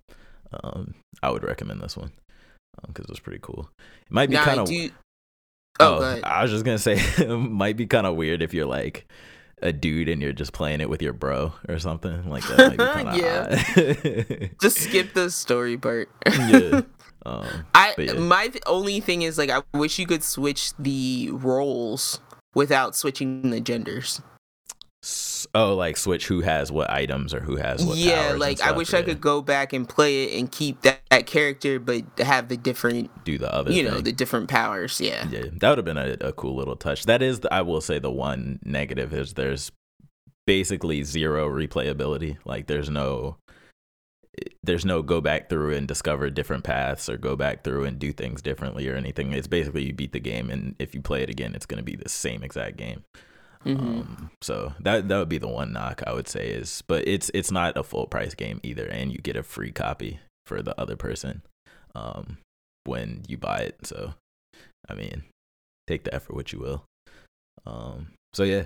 um, 0.63 0.95
I 1.21 1.31
would 1.31 1.43
recommend 1.43 1.81
this 1.81 1.97
one 1.97 2.11
because 2.87 3.05
um, 3.05 3.07
it 3.07 3.09
was 3.09 3.19
pretty 3.19 3.39
cool. 3.41 3.69
It 4.05 4.11
might 4.11 4.29
be 4.29 4.35
kind 4.35 4.59
of. 4.59 4.69
Oh, 5.79 6.03
oh 6.03 6.19
I 6.23 6.43
was 6.43 6.51
just 6.51 6.65
gonna 6.65 6.77
say 6.77 6.97
it 6.97 7.27
might 7.29 7.77
be 7.77 7.87
kind 7.87 8.05
of 8.05 8.15
weird 8.15 8.41
if 8.41 8.53
you're 8.53 8.67
like 8.67 9.07
a 9.61 9.71
dude 9.71 10.09
and 10.09 10.21
you're 10.21 10.33
just 10.33 10.53
playing 10.53 10.81
it 10.81 10.89
with 10.89 11.01
your 11.01 11.13
bro 11.13 11.53
or 11.67 11.79
something 11.79 12.29
like 12.29 12.45
that. 12.47 13.15
yeah, 13.15 14.47
just 14.61 14.77
skip 14.77 15.13
the 15.13 15.31
story 15.31 15.77
part. 15.77 16.09
yeah, 16.27 16.81
um, 17.25 17.65
I 17.73 17.93
yeah. 17.97 18.13
my 18.13 18.51
only 18.65 18.99
thing 18.99 19.21
is 19.21 19.37
like 19.37 19.49
I 19.49 19.61
wish 19.73 19.99
you 19.99 20.05
could 20.05 20.23
switch 20.23 20.73
the 20.77 21.29
roles 21.31 22.19
without 22.53 22.95
switching 22.95 23.49
the 23.49 23.59
genders. 23.59 24.21
Oh, 25.53 25.75
like 25.75 25.97
switch 25.97 26.27
who 26.27 26.39
has 26.41 26.71
what 26.71 26.89
items 26.89 27.33
or 27.33 27.41
who 27.41 27.57
has 27.57 27.85
what. 27.85 27.97
Yeah, 27.97 28.35
like 28.37 28.61
I 28.61 28.71
wish 28.71 28.93
yeah. 28.93 28.99
I 28.99 29.01
could 29.03 29.19
go 29.19 29.41
back 29.41 29.73
and 29.73 29.87
play 29.87 30.23
it 30.23 30.39
and 30.39 30.49
keep 30.49 30.81
that, 30.83 31.01
that, 31.09 31.25
character, 31.25 31.77
but 31.77 32.03
have 32.19 32.47
the 32.47 32.55
different. 32.55 33.11
Do 33.25 33.37
the 33.37 33.53
other. 33.53 33.71
You 33.71 33.83
thing. 33.83 33.93
know 33.93 33.99
the 33.99 34.13
different 34.13 34.47
powers. 34.47 35.01
Yeah. 35.01 35.27
Yeah, 35.29 35.43
that 35.59 35.69
would 35.69 35.77
have 35.77 35.85
been 35.85 35.97
a, 35.97 36.15
a 36.21 36.31
cool 36.31 36.55
little 36.55 36.77
touch. 36.77 37.05
That 37.05 37.21
is, 37.21 37.41
the, 37.41 37.53
I 37.53 37.61
will 37.61 37.81
say, 37.81 37.99
the 37.99 38.11
one 38.11 38.59
negative 38.63 39.13
is 39.13 39.33
there's 39.33 39.73
basically 40.47 41.03
zero 41.03 41.49
replayability. 41.49 42.37
Like 42.45 42.67
there's 42.67 42.89
no 42.89 43.37
there's 44.63 44.85
no 44.85 45.01
go 45.01 45.21
back 45.21 45.49
through 45.49 45.73
and 45.73 45.87
discover 45.87 46.29
different 46.29 46.63
paths 46.63 47.09
or 47.09 47.17
go 47.17 47.35
back 47.35 47.63
through 47.63 47.85
and 47.85 47.99
do 47.99 48.11
things 48.11 48.41
differently 48.41 48.87
or 48.87 48.95
anything. 48.95 49.31
It's 49.31 49.47
basically 49.47 49.83
you 49.83 49.93
beat 49.93 50.13
the 50.13 50.19
game, 50.19 50.49
and 50.49 50.75
if 50.79 50.95
you 50.95 51.01
play 51.01 51.21
it 51.21 51.29
again, 51.29 51.53
it's 51.53 51.65
going 51.65 51.77
to 51.77 51.83
be 51.83 51.95
the 51.95 52.09
same 52.09 52.43
exact 52.43 52.77
game. 52.77 53.03
Mm-hmm. 53.65 53.87
Um, 53.87 54.31
so 54.41 54.73
that 54.79 55.07
that 55.07 55.17
would 55.17 55.29
be 55.29 55.37
the 55.37 55.47
one 55.47 55.71
knock 55.71 56.03
I 56.05 56.13
would 56.13 56.27
say 56.27 56.47
is, 56.47 56.83
but 56.87 57.07
it's 57.07 57.31
it's 57.33 57.51
not 57.51 57.77
a 57.77 57.83
full 57.83 58.07
price 58.07 58.33
game 58.33 58.59
either, 58.63 58.85
and 58.85 59.11
you 59.11 59.19
get 59.19 59.35
a 59.35 59.43
free 59.43 59.71
copy 59.71 60.19
for 60.45 60.61
the 60.61 60.79
other 60.79 60.95
person 60.95 61.43
um, 61.95 62.37
when 62.83 63.23
you 63.27 63.37
buy 63.37 63.59
it. 63.59 63.87
So, 63.87 64.15
I 64.89 64.95
mean, 64.95 65.23
take 65.87 66.03
the 66.03 66.13
effort 66.13 66.35
what 66.35 66.51
you 66.51 66.59
will. 66.59 66.83
Um, 67.65 68.07
so 68.33 68.43
yeah, 68.43 68.65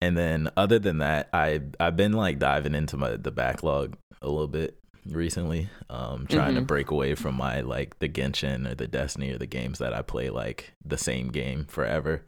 and 0.00 0.16
then 0.16 0.50
other 0.56 0.78
than 0.78 0.98
that, 0.98 1.28
I 1.32 1.62
I've 1.80 1.96
been 1.96 2.12
like 2.12 2.38
diving 2.38 2.74
into 2.74 2.96
my 2.96 3.16
the 3.16 3.32
backlog 3.32 3.96
a 4.22 4.28
little 4.28 4.48
bit 4.48 4.78
recently. 5.10 5.68
Um, 5.90 6.26
trying 6.28 6.50
mm-hmm. 6.50 6.60
to 6.60 6.62
break 6.62 6.90
away 6.90 7.14
from 7.14 7.34
my 7.34 7.60
like 7.60 7.98
the 7.98 8.08
Genshin 8.08 8.70
or 8.70 8.74
the 8.74 8.86
Destiny 8.86 9.32
or 9.32 9.38
the 9.38 9.46
games 9.46 9.78
that 9.78 9.92
I 9.92 10.02
play 10.02 10.30
like 10.30 10.72
the 10.84 10.98
same 10.98 11.28
game 11.28 11.64
forever. 11.66 12.22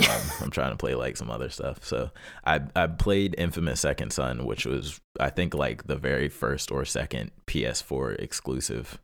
Um, 0.00 0.20
I'm 0.40 0.50
trying 0.50 0.70
to 0.70 0.76
play 0.76 0.94
like 0.94 1.16
some 1.16 1.30
other 1.30 1.50
stuff. 1.50 1.84
So 1.84 2.10
I 2.44 2.60
I 2.74 2.86
played 2.86 3.34
Infamous 3.38 3.80
Second 3.80 4.12
Son, 4.12 4.44
which 4.44 4.66
was 4.66 5.00
I 5.18 5.30
think 5.30 5.54
like 5.54 5.86
the 5.86 5.96
very 5.96 6.28
first 6.28 6.70
or 6.70 6.84
second 6.84 7.30
PS4 7.46 8.18
exclusive 8.18 8.98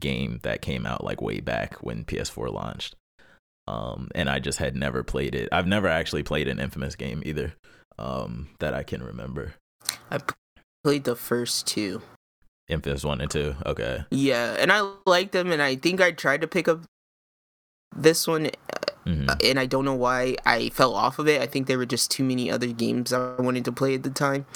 game 0.00 0.40
that 0.42 0.62
came 0.62 0.86
out 0.86 1.04
like 1.04 1.22
way 1.22 1.40
back 1.40 1.82
when 1.82 2.04
PS4 2.04 2.52
launched. 2.52 2.94
Um, 3.68 4.10
and 4.14 4.28
I 4.30 4.38
just 4.38 4.58
had 4.58 4.76
never 4.76 5.02
played 5.02 5.34
it. 5.34 5.48
I've 5.50 5.66
never 5.66 5.88
actually 5.88 6.22
played 6.22 6.46
an 6.46 6.60
Infamous 6.60 6.94
game 6.94 7.22
either. 7.26 7.54
Um, 7.98 8.48
that 8.58 8.74
I 8.74 8.82
can 8.82 9.02
remember. 9.02 9.54
I 10.10 10.20
played 10.84 11.04
the 11.04 11.16
first 11.16 11.66
two. 11.66 12.02
Infamous 12.68 13.04
one 13.04 13.20
and 13.20 13.30
two. 13.30 13.54
Okay. 13.64 14.04
Yeah, 14.10 14.56
and 14.58 14.72
I 14.72 14.90
liked 15.06 15.32
them, 15.32 15.52
and 15.52 15.62
I 15.62 15.76
think 15.76 16.00
I 16.00 16.10
tried 16.10 16.40
to 16.40 16.48
pick 16.48 16.66
up 16.66 16.82
this 17.94 18.26
one, 18.26 18.50
mm-hmm. 19.06 19.28
and 19.44 19.58
I 19.58 19.66
don't 19.66 19.84
know 19.84 19.94
why 19.94 20.36
I 20.44 20.70
fell 20.70 20.94
off 20.94 21.18
of 21.18 21.28
it. 21.28 21.40
I 21.40 21.46
think 21.46 21.68
there 21.68 21.78
were 21.78 21.86
just 21.86 22.10
too 22.10 22.24
many 22.24 22.50
other 22.50 22.66
games 22.66 23.12
I 23.12 23.36
wanted 23.36 23.64
to 23.66 23.72
play 23.72 23.94
at 23.94 24.02
the 24.02 24.10
time. 24.10 24.46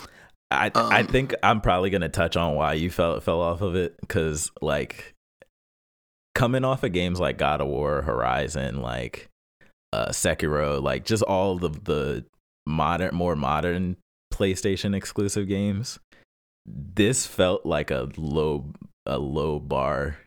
I 0.51 0.71
um, 0.75 0.93
I 0.93 1.05
think 1.05 1.35
I'm 1.43 1.61
probably 1.61 1.91
gonna 1.91 2.09
touch 2.09 2.37
on 2.37 2.57
why 2.57 2.75
you 2.75 2.91
fell 2.91 3.21
fell 3.21 3.41
off 3.41 3.61
of 3.61 3.77
it 3.77 3.97
because 4.01 4.51
like 4.61 5.15
coming 6.35 6.65
off 6.65 6.83
of 6.83 6.93
games 6.93 7.21
like 7.21 7.39
God 7.39 7.61
of 7.61 7.69
War, 7.69 8.03
Horizon, 8.03 8.83
like 8.83 9.29
uh 9.93 10.09
Sekiro, 10.09 10.83
like 10.83 11.05
just 11.05 11.23
all 11.23 11.59
the 11.59 11.69
the 11.69 12.25
modern 12.67 13.15
more 13.15 13.37
modern 13.37 13.97
PlayStation 14.35 14.97
exclusive 14.97 15.47
games 15.47 16.01
this 16.67 17.27
felt 17.27 17.65
like 17.67 17.91
a 17.91 18.09
low 18.17 18.73
a 19.07 19.19
low 19.19 19.59
bar 19.59 20.19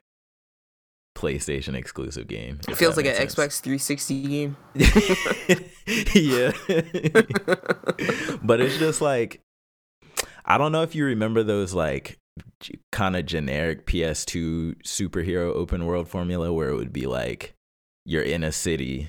PlayStation 1.16 1.76
exclusive 1.76 2.28
game. 2.28 2.60
It 2.68 2.76
feels 2.76 2.98
like 2.98 3.06
an 3.06 3.16
sense. 3.16 3.36
Xbox 3.36 3.62
360 3.62 4.24
game. 4.28 4.58
yeah. 6.14 6.52
but 8.44 8.60
it's 8.60 8.78
just 8.78 9.02
like 9.02 9.42
I 10.46 10.58
don't 10.58 10.72
know 10.72 10.82
if 10.82 10.96
you 10.96 11.06
remember 11.06 11.44
those 11.44 11.74
like 11.74 12.18
kind 12.92 13.16
of 13.16 13.26
generic 13.26 13.86
PS2 13.86 14.82
superhero 14.84 15.54
open 15.54 15.86
world 15.86 16.08
formula 16.08 16.52
where 16.52 16.70
it 16.70 16.76
would 16.76 16.94
be 16.94 17.06
like 17.06 17.54
you're 18.06 18.24
in 18.24 18.44
a 18.44 18.52
city, 18.52 19.08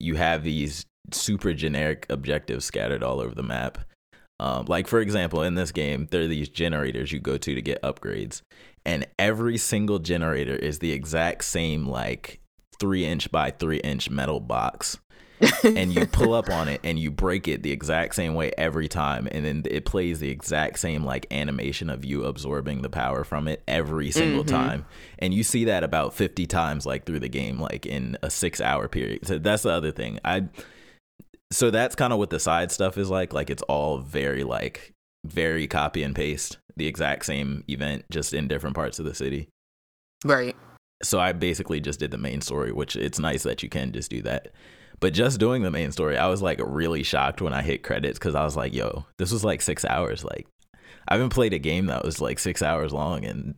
you 0.00 0.14
have 0.14 0.44
these 0.44 0.86
super 1.10 1.52
generic 1.52 2.06
objectives 2.08 2.64
scattered 2.64 3.02
all 3.02 3.20
over 3.20 3.34
the 3.34 3.42
map 3.42 3.78
um, 4.40 4.66
like 4.66 4.86
for 4.86 5.00
example, 5.00 5.42
in 5.42 5.54
this 5.54 5.72
game, 5.72 6.08
there 6.10 6.22
are 6.22 6.28
these 6.28 6.48
generators 6.48 7.12
you 7.12 7.20
go 7.20 7.38
to 7.38 7.54
to 7.54 7.62
get 7.62 7.82
upgrades, 7.82 8.42
and 8.84 9.06
every 9.18 9.56
single 9.56 9.98
generator 9.98 10.56
is 10.56 10.78
the 10.80 10.92
exact 10.92 11.44
same 11.44 11.86
like 11.86 12.40
three 12.78 13.04
inch 13.04 13.30
by 13.30 13.50
three 13.50 13.78
inch 13.78 14.10
metal 14.10 14.40
box. 14.40 14.98
and 15.64 15.92
you 15.92 16.06
pull 16.06 16.34
up 16.34 16.48
on 16.50 16.68
it 16.68 16.80
and 16.84 17.00
you 17.00 17.10
break 17.10 17.48
it 17.48 17.64
the 17.64 17.72
exact 17.72 18.14
same 18.14 18.34
way 18.34 18.52
every 18.56 18.86
time 18.86 19.26
and 19.32 19.44
then 19.44 19.62
it 19.68 19.84
plays 19.84 20.20
the 20.20 20.30
exact 20.30 20.78
same 20.78 21.04
like 21.04 21.26
animation 21.32 21.90
of 21.90 22.04
you 22.04 22.24
absorbing 22.24 22.82
the 22.82 22.88
power 22.88 23.24
from 23.24 23.48
it 23.48 23.60
every 23.66 24.12
single 24.12 24.44
mm-hmm. 24.44 24.54
time 24.54 24.86
and 25.18 25.34
you 25.34 25.42
see 25.42 25.64
that 25.64 25.82
about 25.82 26.14
50 26.14 26.46
times 26.46 26.86
like 26.86 27.06
through 27.06 27.18
the 27.18 27.28
game 27.28 27.60
like 27.60 27.86
in 27.86 28.16
a 28.22 28.30
6 28.30 28.60
hour 28.60 28.86
period 28.86 29.26
so 29.26 29.36
that's 29.36 29.64
the 29.64 29.70
other 29.70 29.90
thing 29.90 30.20
i 30.24 30.44
so 31.52 31.70
that's 31.70 31.94
kind 31.94 32.12
of 32.12 32.18
what 32.18 32.30
the 32.30 32.40
side 32.40 32.72
stuff 32.72 32.98
is 32.98 33.10
like 33.10 33.32
like 33.32 33.50
it's 33.50 33.62
all 33.62 33.98
very 33.98 34.44
like 34.44 34.92
very 35.24 35.66
copy 35.66 36.02
and 36.02 36.14
paste 36.14 36.58
the 36.76 36.86
exact 36.86 37.24
same 37.24 37.62
event 37.68 38.04
just 38.10 38.32
in 38.32 38.48
different 38.48 38.74
parts 38.74 38.98
of 38.98 39.04
the 39.04 39.14
city. 39.14 39.48
Right. 40.24 40.56
So 41.02 41.18
i 41.20 41.32
basically 41.32 41.80
just 41.80 42.00
did 42.00 42.10
the 42.10 42.18
main 42.18 42.40
story 42.40 42.72
which 42.72 42.96
it's 42.96 43.18
nice 43.18 43.42
that 43.42 43.62
you 43.62 43.68
can 43.68 43.92
just 43.92 44.10
do 44.10 44.22
that. 44.22 44.52
But 45.00 45.14
just 45.14 45.40
doing 45.40 45.62
the 45.62 45.70
main 45.70 45.90
story 45.90 46.16
i 46.16 46.28
was 46.28 46.42
like 46.42 46.60
really 46.64 47.02
shocked 47.02 47.42
when 47.42 47.52
i 47.52 47.60
hit 47.60 47.82
credits 47.82 48.20
because 48.20 48.36
i 48.36 48.44
was 48.44 48.56
like 48.56 48.72
yo 48.72 49.04
this 49.18 49.32
was 49.32 49.42
like 49.42 49.60
six 49.60 49.84
hours 49.84 50.24
like 50.24 50.46
i 51.08 51.14
haven't 51.14 51.30
played 51.30 51.52
a 51.52 51.58
game 51.58 51.86
that 51.86 52.04
was 52.04 52.20
like 52.20 52.38
six 52.38 52.62
hours 52.62 52.92
long 52.92 53.24
and 53.24 53.56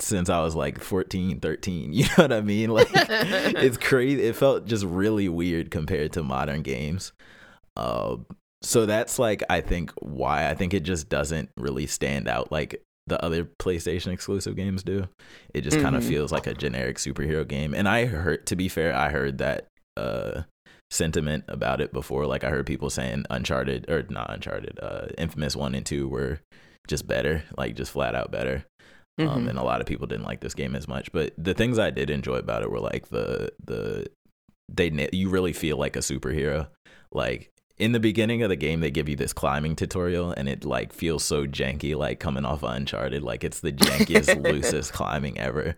since 0.00 0.28
I 0.28 0.42
was 0.42 0.54
like 0.54 0.80
14, 0.80 1.40
13. 1.40 1.92
You 1.92 2.04
know 2.04 2.08
what 2.16 2.32
I 2.32 2.40
mean? 2.40 2.70
Like 2.70 2.88
it's 2.94 3.76
crazy. 3.76 4.22
It 4.22 4.36
felt 4.36 4.66
just 4.66 4.84
really 4.84 5.28
weird 5.28 5.70
compared 5.70 6.12
to 6.14 6.22
modern 6.22 6.62
games. 6.62 7.12
Uh, 7.76 8.16
so 8.62 8.86
that's 8.86 9.18
like 9.18 9.42
I 9.50 9.60
think 9.60 9.92
why 10.00 10.48
I 10.48 10.54
think 10.54 10.74
it 10.74 10.80
just 10.80 11.08
doesn't 11.08 11.50
really 11.56 11.86
stand 11.86 12.28
out 12.28 12.50
like 12.50 12.82
the 13.06 13.22
other 13.22 13.44
PlayStation 13.44 14.12
exclusive 14.12 14.56
games 14.56 14.82
do. 14.82 15.06
It 15.52 15.60
just 15.60 15.76
mm-hmm. 15.76 15.84
kind 15.84 15.96
of 15.96 16.04
feels 16.04 16.32
like 16.32 16.46
a 16.46 16.54
generic 16.54 16.96
superhero 16.96 17.46
game. 17.46 17.74
And 17.74 17.88
I 17.88 18.06
heard 18.06 18.46
to 18.46 18.56
be 18.56 18.68
fair, 18.68 18.96
I 18.96 19.10
heard 19.10 19.38
that 19.38 19.68
uh 19.96 20.42
sentiment 20.90 21.44
about 21.48 21.80
it 21.80 21.92
before. 21.92 22.26
Like 22.26 22.44
I 22.44 22.50
heard 22.50 22.66
people 22.66 22.88
saying 22.88 23.26
Uncharted 23.30 23.90
or 23.90 24.04
not 24.08 24.30
Uncharted, 24.30 24.78
uh, 24.80 25.08
Infamous 25.18 25.56
one 25.56 25.74
and 25.74 25.84
two 25.84 26.08
were 26.08 26.40
just 26.86 27.06
better, 27.06 27.42
like 27.58 27.76
just 27.76 27.92
flat 27.92 28.14
out 28.14 28.30
better. 28.30 28.64
Um, 29.18 29.44
Mhm. 29.46 29.50
and 29.50 29.58
a 29.58 29.62
lot 29.62 29.80
of 29.80 29.86
people 29.86 30.06
didn't 30.08 30.24
like 30.24 30.40
this 30.40 30.54
game 30.54 30.74
as 30.74 30.88
much. 30.88 31.12
But 31.12 31.32
the 31.38 31.54
things 31.54 31.78
I 31.78 31.90
did 31.90 32.10
enjoy 32.10 32.36
about 32.36 32.62
it 32.62 32.70
were 32.70 32.80
like 32.80 33.08
the 33.08 33.52
the 33.64 34.06
they 34.68 35.08
you 35.12 35.28
really 35.30 35.52
feel 35.52 35.76
like 35.76 35.94
a 35.94 36.00
superhero. 36.00 36.68
Like 37.12 37.50
in 37.78 37.92
the 37.92 38.00
beginning 38.00 38.42
of 38.42 38.48
the 38.48 38.56
game, 38.56 38.80
they 38.80 38.90
give 38.90 39.08
you 39.08 39.16
this 39.16 39.32
climbing 39.32 39.76
tutorial, 39.76 40.32
and 40.32 40.48
it 40.48 40.64
like 40.64 40.92
feels 40.92 41.24
so 41.24 41.46
janky, 41.46 41.94
like 41.96 42.18
coming 42.18 42.44
off 42.44 42.62
of 42.64 42.70
Uncharted. 42.74 43.22
Like 43.22 43.44
it's 43.44 43.60
the 43.60 43.72
jankiest, 43.72 44.42
loosest 44.42 44.92
climbing 44.92 45.38
ever. 45.38 45.76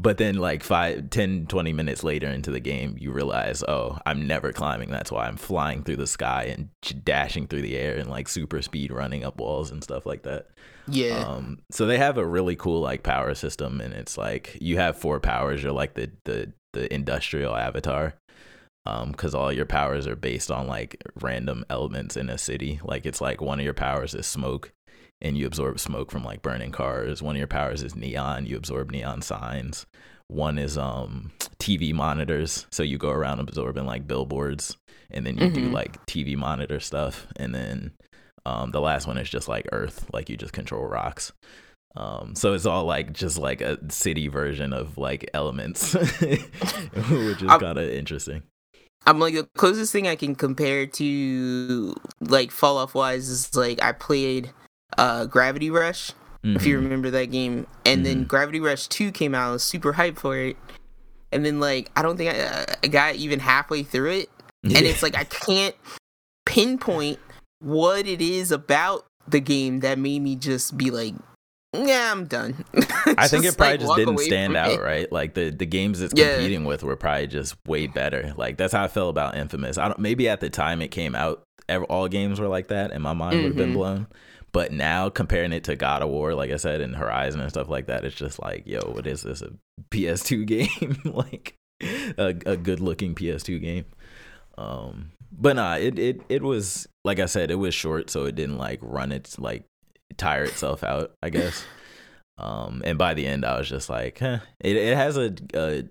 But 0.00 0.16
then, 0.16 0.36
like 0.36 0.62
five, 0.62 1.10
10, 1.10 1.46
20 1.46 1.72
minutes 1.74 2.02
later 2.02 2.26
into 2.26 2.50
the 2.50 2.58
game, 2.58 2.96
you 2.98 3.12
realize, 3.12 3.62
oh, 3.68 3.98
I'm 4.06 4.26
never 4.26 4.50
climbing. 4.50 4.90
That's 4.90 5.12
why 5.12 5.26
I'm 5.26 5.36
flying 5.36 5.82
through 5.82 5.96
the 5.96 6.06
sky 6.06 6.44
and 6.44 6.70
dashing 7.04 7.46
through 7.46 7.60
the 7.60 7.76
air 7.76 7.98
and 7.98 8.08
like 8.08 8.26
super 8.26 8.62
speed 8.62 8.92
running 8.92 9.24
up 9.24 9.38
walls 9.38 9.70
and 9.70 9.84
stuff 9.84 10.06
like 10.06 10.22
that. 10.22 10.46
Yeah. 10.88 11.18
Um, 11.18 11.58
so 11.70 11.84
they 11.84 11.98
have 11.98 12.16
a 12.16 12.24
really 12.24 12.56
cool 12.56 12.80
like 12.80 13.02
power 13.02 13.34
system, 13.34 13.82
and 13.82 13.92
it's 13.92 14.16
like 14.16 14.56
you 14.58 14.78
have 14.78 14.96
four 14.96 15.20
powers. 15.20 15.62
You're 15.62 15.72
like 15.72 15.92
the 15.92 16.10
the 16.24 16.50
the 16.72 16.92
industrial 16.92 17.54
avatar, 17.54 18.14
um, 18.86 19.10
because 19.10 19.34
all 19.34 19.52
your 19.52 19.66
powers 19.66 20.06
are 20.06 20.16
based 20.16 20.50
on 20.50 20.66
like 20.66 20.96
random 21.20 21.66
elements 21.68 22.16
in 22.16 22.30
a 22.30 22.38
city. 22.38 22.80
Like 22.82 23.04
it's 23.04 23.20
like 23.20 23.42
one 23.42 23.58
of 23.58 23.64
your 23.64 23.74
powers 23.74 24.14
is 24.14 24.26
smoke, 24.26 24.72
and 25.22 25.36
you 25.36 25.46
absorb 25.46 25.78
smoke 25.80 26.10
from 26.10 26.24
like 26.24 26.42
burning 26.42 26.72
cars. 26.72 27.22
One 27.22 27.36
of 27.36 27.38
your 27.38 27.46
powers 27.46 27.82
is 27.82 27.94
neon. 27.96 28.46
You 28.46 28.56
absorb 28.56 28.90
neon 28.90 29.22
signs. 29.22 29.86
One 30.28 30.58
is 30.58 30.78
um 30.78 31.32
TV 31.58 31.92
monitors, 31.92 32.66
so 32.70 32.82
you 32.82 32.98
go 32.98 33.10
around 33.10 33.40
absorbing 33.40 33.84
like 33.86 34.06
billboards, 34.06 34.76
and 35.10 35.26
then 35.26 35.36
you 35.38 35.50
do 35.50 35.68
Mhm. 35.68 35.72
like 35.72 36.04
TV 36.06 36.36
monitor 36.36 36.80
stuff, 36.80 37.26
and 37.36 37.54
then 37.54 37.92
um, 38.46 38.70
the 38.70 38.80
last 38.80 39.06
one 39.06 39.18
is 39.18 39.28
just 39.28 39.48
like 39.48 39.66
Earth, 39.72 40.06
like 40.14 40.30
you 40.30 40.36
just 40.36 40.52
control 40.54 40.84
rocks. 40.86 41.32
Um, 41.96 42.34
so 42.36 42.54
it's 42.54 42.64
all 42.64 42.84
like 42.84 43.12
just 43.12 43.36
like 43.36 43.60
a 43.60 43.76
city 43.92 44.28
version 44.28 44.72
of 44.72 44.96
like 44.96 45.28
elements, 45.34 45.92
which 46.20 47.42
is 47.42 47.48
kind 47.50 47.78
of 47.78 47.88
interesting. 47.90 48.42
I'm 49.06 49.18
like 49.18 49.34
the 49.34 49.48
closest 49.56 49.92
thing 49.92 50.06
I 50.06 50.14
can 50.16 50.34
compare 50.34 50.86
to 50.86 51.94
like 52.20 52.50
fall 52.50 52.78
off 52.78 52.94
wise 52.94 53.28
is 53.28 53.54
like 53.56 53.82
I 53.82 53.92
played 53.92 54.50
uh 54.98 55.26
Gravity 55.26 55.70
Rush 55.70 56.12
if 56.42 56.64
you 56.64 56.78
Mhm. 56.78 56.82
remember 56.84 57.10
that 57.10 57.30
game 57.30 57.66
and 57.84 58.04
then 58.06 58.24
Mhm. 58.24 58.28
Gravity 58.28 58.60
Rush 58.60 58.86
2 58.88 59.12
came 59.12 59.34
out 59.34 59.48
I 59.48 59.52
was 59.52 59.62
super 59.62 59.92
hyped 59.92 60.18
for 60.18 60.36
it 60.36 60.56
and 61.32 61.44
then 61.44 61.60
like 61.60 61.90
I 61.96 62.02
don't 62.02 62.16
think 62.16 62.34
I, 62.34 62.64
I 62.82 62.86
got 62.88 63.16
even 63.16 63.40
halfway 63.40 63.82
through 63.82 64.10
it 64.12 64.30
and 64.64 64.72
it's 64.86 65.02
like 65.02 65.14
I 65.16 65.24
can't 65.24 65.74
pinpoint 66.46 67.18
what 67.60 68.06
it 68.06 68.20
is 68.20 68.50
about 68.50 69.04
the 69.28 69.40
game 69.40 69.80
that 69.80 69.98
made 69.98 70.20
me 70.20 70.34
just 70.34 70.76
be 70.76 70.90
like 70.90 71.14
yeah 71.76 72.10
I'm 72.10 72.24
done 72.24 72.64
I 73.16 73.28
think 73.28 73.44
it 73.44 73.56
probably 73.56 73.72
like, 73.76 73.80
just 73.80 73.96
didn't 73.96 74.18
stand 74.18 74.56
out, 74.56 74.72
it. 74.72 74.80
right? 74.80 75.10
Like 75.12 75.34
the 75.34 75.50
the 75.50 75.66
games 75.66 76.00
it's 76.00 76.12
Yeah. 76.16 76.34
competing 76.34 76.64
with 76.64 76.82
were 76.82 76.96
probably 76.96 77.26
just 77.28 77.54
way 77.66 77.86
better. 77.86 78.32
Like 78.36 78.56
that's 78.56 78.72
how 78.72 78.82
I 78.84 78.88
felt 78.88 79.10
about 79.10 79.36
Infamous. 79.36 79.78
I 79.78 79.86
don't 79.88 79.98
maybe 79.98 80.28
at 80.28 80.40
the 80.40 80.50
time 80.50 80.80
it 80.82 80.88
came 80.88 81.14
out, 81.14 81.42
all 81.88 82.08
games 82.08 82.40
were 82.40 82.48
like 82.48 82.68
that, 82.68 82.90
and 82.92 83.02
my 83.02 83.12
mind 83.12 83.42
would 83.42 83.48
have 83.48 83.56
been 83.56 83.72
blown. 83.72 84.06
But 84.52 84.72
now 84.72 85.10
comparing 85.10 85.52
it 85.52 85.64
to 85.64 85.76
God 85.76 86.02
of 86.02 86.08
War, 86.08 86.34
like 86.34 86.50
I 86.50 86.56
said, 86.56 86.80
and 86.80 86.96
Horizon 86.96 87.40
and 87.40 87.50
stuff 87.50 87.68
like 87.68 87.86
that, 87.86 88.04
it's 88.04 88.16
just 88.16 88.40
like, 88.40 88.66
yo, 88.66 88.80
what 88.80 89.06
is 89.06 89.22
this? 89.22 89.42
A 89.42 89.52
PS2 89.90 90.46
game? 90.46 91.00
like 91.04 91.56
a, 91.82 92.34
a 92.46 92.56
good 92.56 92.80
looking 92.80 93.14
PS2 93.14 93.60
game. 93.60 93.84
Um, 94.58 95.12
but 95.32 95.56
nah, 95.56 95.76
it 95.76 95.98
it 95.98 96.20
it 96.28 96.42
was 96.42 96.88
like 97.04 97.20
I 97.20 97.26
said, 97.26 97.50
it 97.50 97.56
was 97.56 97.74
short, 97.74 98.10
so 98.10 98.24
it 98.24 98.34
didn't 98.34 98.58
like 98.58 98.80
run 98.82 99.12
its 99.12 99.38
like 99.38 99.64
tire 100.16 100.44
itself 100.44 100.82
out. 100.84 101.12
I 101.22 101.30
guess. 101.30 101.64
Um, 102.38 102.80
and 102.86 102.96
by 102.96 103.12
the 103.12 103.26
end, 103.26 103.44
I 103.44 103.58
was 103.58 103.68
just 103.68 103.90
like, 103.90 104.18
huh. 104.18 104.38
It 104.60 104.74
it 104.74 104.96
has 104.96 105.18
a, 105.18 105.34
a 105.52 105.84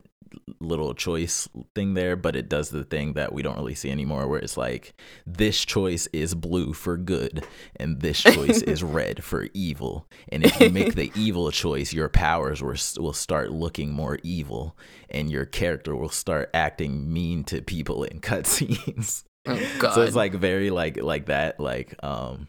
little 0.60 0.94
choice 0.94 1.48
thing 1.76 1.94
there, 1.94 2.16
but 2.16 2.36
it 2.36 2.50
does 2.50 2.70
the 2.70 2.84
thing 2.84 3.14
that 3.14 3.34
we 3.34 3.42
don't 3.42 3.58
really 3.58 3.76
see 3.76 3.92
anymore, 3.92 4.28
where 4.28 4.40
it's 4.40 4.58
like 4.58 4.94
this 5.26 5.64
choice 5.66 6.08
is 6.14 6.36
blue 6.36 6.74
for 6.74 6.98
good, 6.98 7.46
and 7.76 8.02
this 8.02 8.22
choice 8.22 8.62
is 8.62 8.84
red 8.84 9.24
for 9.24 9.48
evil. 9.54 10.08
And 10.32 10.44
if 10.46 10.60
you 10.60 10.70
make 10.70 10.96
the 10.96 11.12
evil 11.16 11.52
choice, 11.52 11.94
your 11.94 12.10
powers 12.10 12.62
will 12.62 12.76
will 13.04 13.14
start 13.14 13.52
looking 13.52 13.92
more 13.92 14.20
evil, 14.24 14.78
and 15.10 15.30
your 15.32 15.46
character 15.46 15.96
will 15.96 16.10
start 16.10 16.50
acting 16.54 17.12
mean 17.12 17.44
to 17.46 17.62
people 17.62 18.04
in 18.04 18.20
cutscenes. 18.22 19.24
oh 19.48 19.56
So 19.80 20.02
it's 20.02 20.16
like 20.16 20.34
very 20.34 20.70
like 20.70 21.02
like 21.02 21.28
that 21.28 21.60
like 21.60 21.96
um 22.04 22.48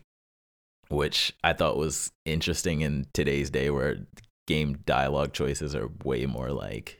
which 0.88 1.32
I 1.44 1.52
thought 1.52 1.76
was 1.76 2.10
interesting 2.24 2.80
in 2.80 3.06
today's 3.14 3.48
day 3.48 3.70
where 3.70 3.98
game 4.46 4.78
dialogue 4.84 5.32
choices 5.32 5.74
are 5.76 5.88
way 6.04 6.26
more 6.26 6.50
like 6.50 6.99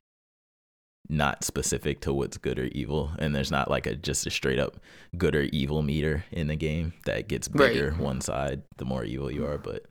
not 1.11 1.43
specific 1.45 2.01
to 2.01 2.13
what's 2.13 2.37
good 2.39 2.59
or 2.59 2.67
evil 2.67 3.11
and 3.19 3.35
there's 3.35 3.51
not 3.51 3.69
like 3.69 3.85
a 3.87 3.97
just 3.97 4.27
a 4.27 4.31
straight 4.31 4.61
up 4.61 4.77
good 5.19 5.35
or 5.35 5.43
evil 5.53 5.83
meter 5.83 6.25
in 6.31 6.47
the 6.47 6.55
game 6.55 6.93
that 7.05 7.27
gets 7.27 7.49
Right. 7.49 7.73
bigger 7.73 7.91
one 7.93 8.21
side 8.21 8.63
the 8.79 8.85
more 8.85 9.03
evil 9.05 9.29
you 9.31 9.45
are 9.45 9.59
but 9.59 9.85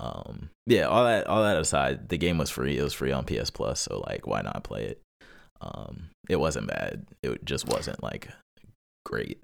um 0.00 0.50
yeah 0.66 0.82
all 0.84 1.04
that 1.04 1.26
all 1.26 1.42
that 1.42 1.56
aside 1.56 2.08
the 2.10 2.18
game 2.18 2.36
was 2.38 2.50
free. 2.50 2.76
It 2.78 2.82
was 2.82 2.92
free 2.92 3.10
on 3.12 3.24
PS 3.24 3.50
Plus 3.50 3.80
so 3.80 4.04
like 4.06 4.26
why 4.26 4.42
not 4.42 4.62
play 4.62 4.84
it? 4.84 5.00
Um 5.62 6.10
it 6.28 6.36
wasn't 6.36 6.68
bad. 6.68 7.06
It 7.22 7.44
just 7.44 7.66
wasn't 7.66 8.02
like 8.02 8.28
great. 9.06 9.40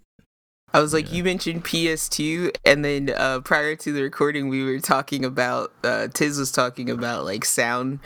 I 0.74 0.80
was 0.80 0.92
like, 0.92 1.08
Yeah. 1.10 1.16
you 1.18 1.24
mentioned 1.24 1.64
PS2, 1.64 2.50
and 2.64 2.84
then 2.84 3.10
uh, 3.16 3.40
prior 3.40 3.76
to 3.76 3.92
the 3.92 4.02
recording, 4.02 4.48
we 4.48 4.64
were 4.64 4.80
talking 4.80 5.24
about 5.24 5.72
uh, 5.84 6.08
Tiz 6.08 6.38
was 6.38 6.50
talking 6.52 6.90
about 6.90 7.24
like 7.24 7.44
sound 7.44 8.00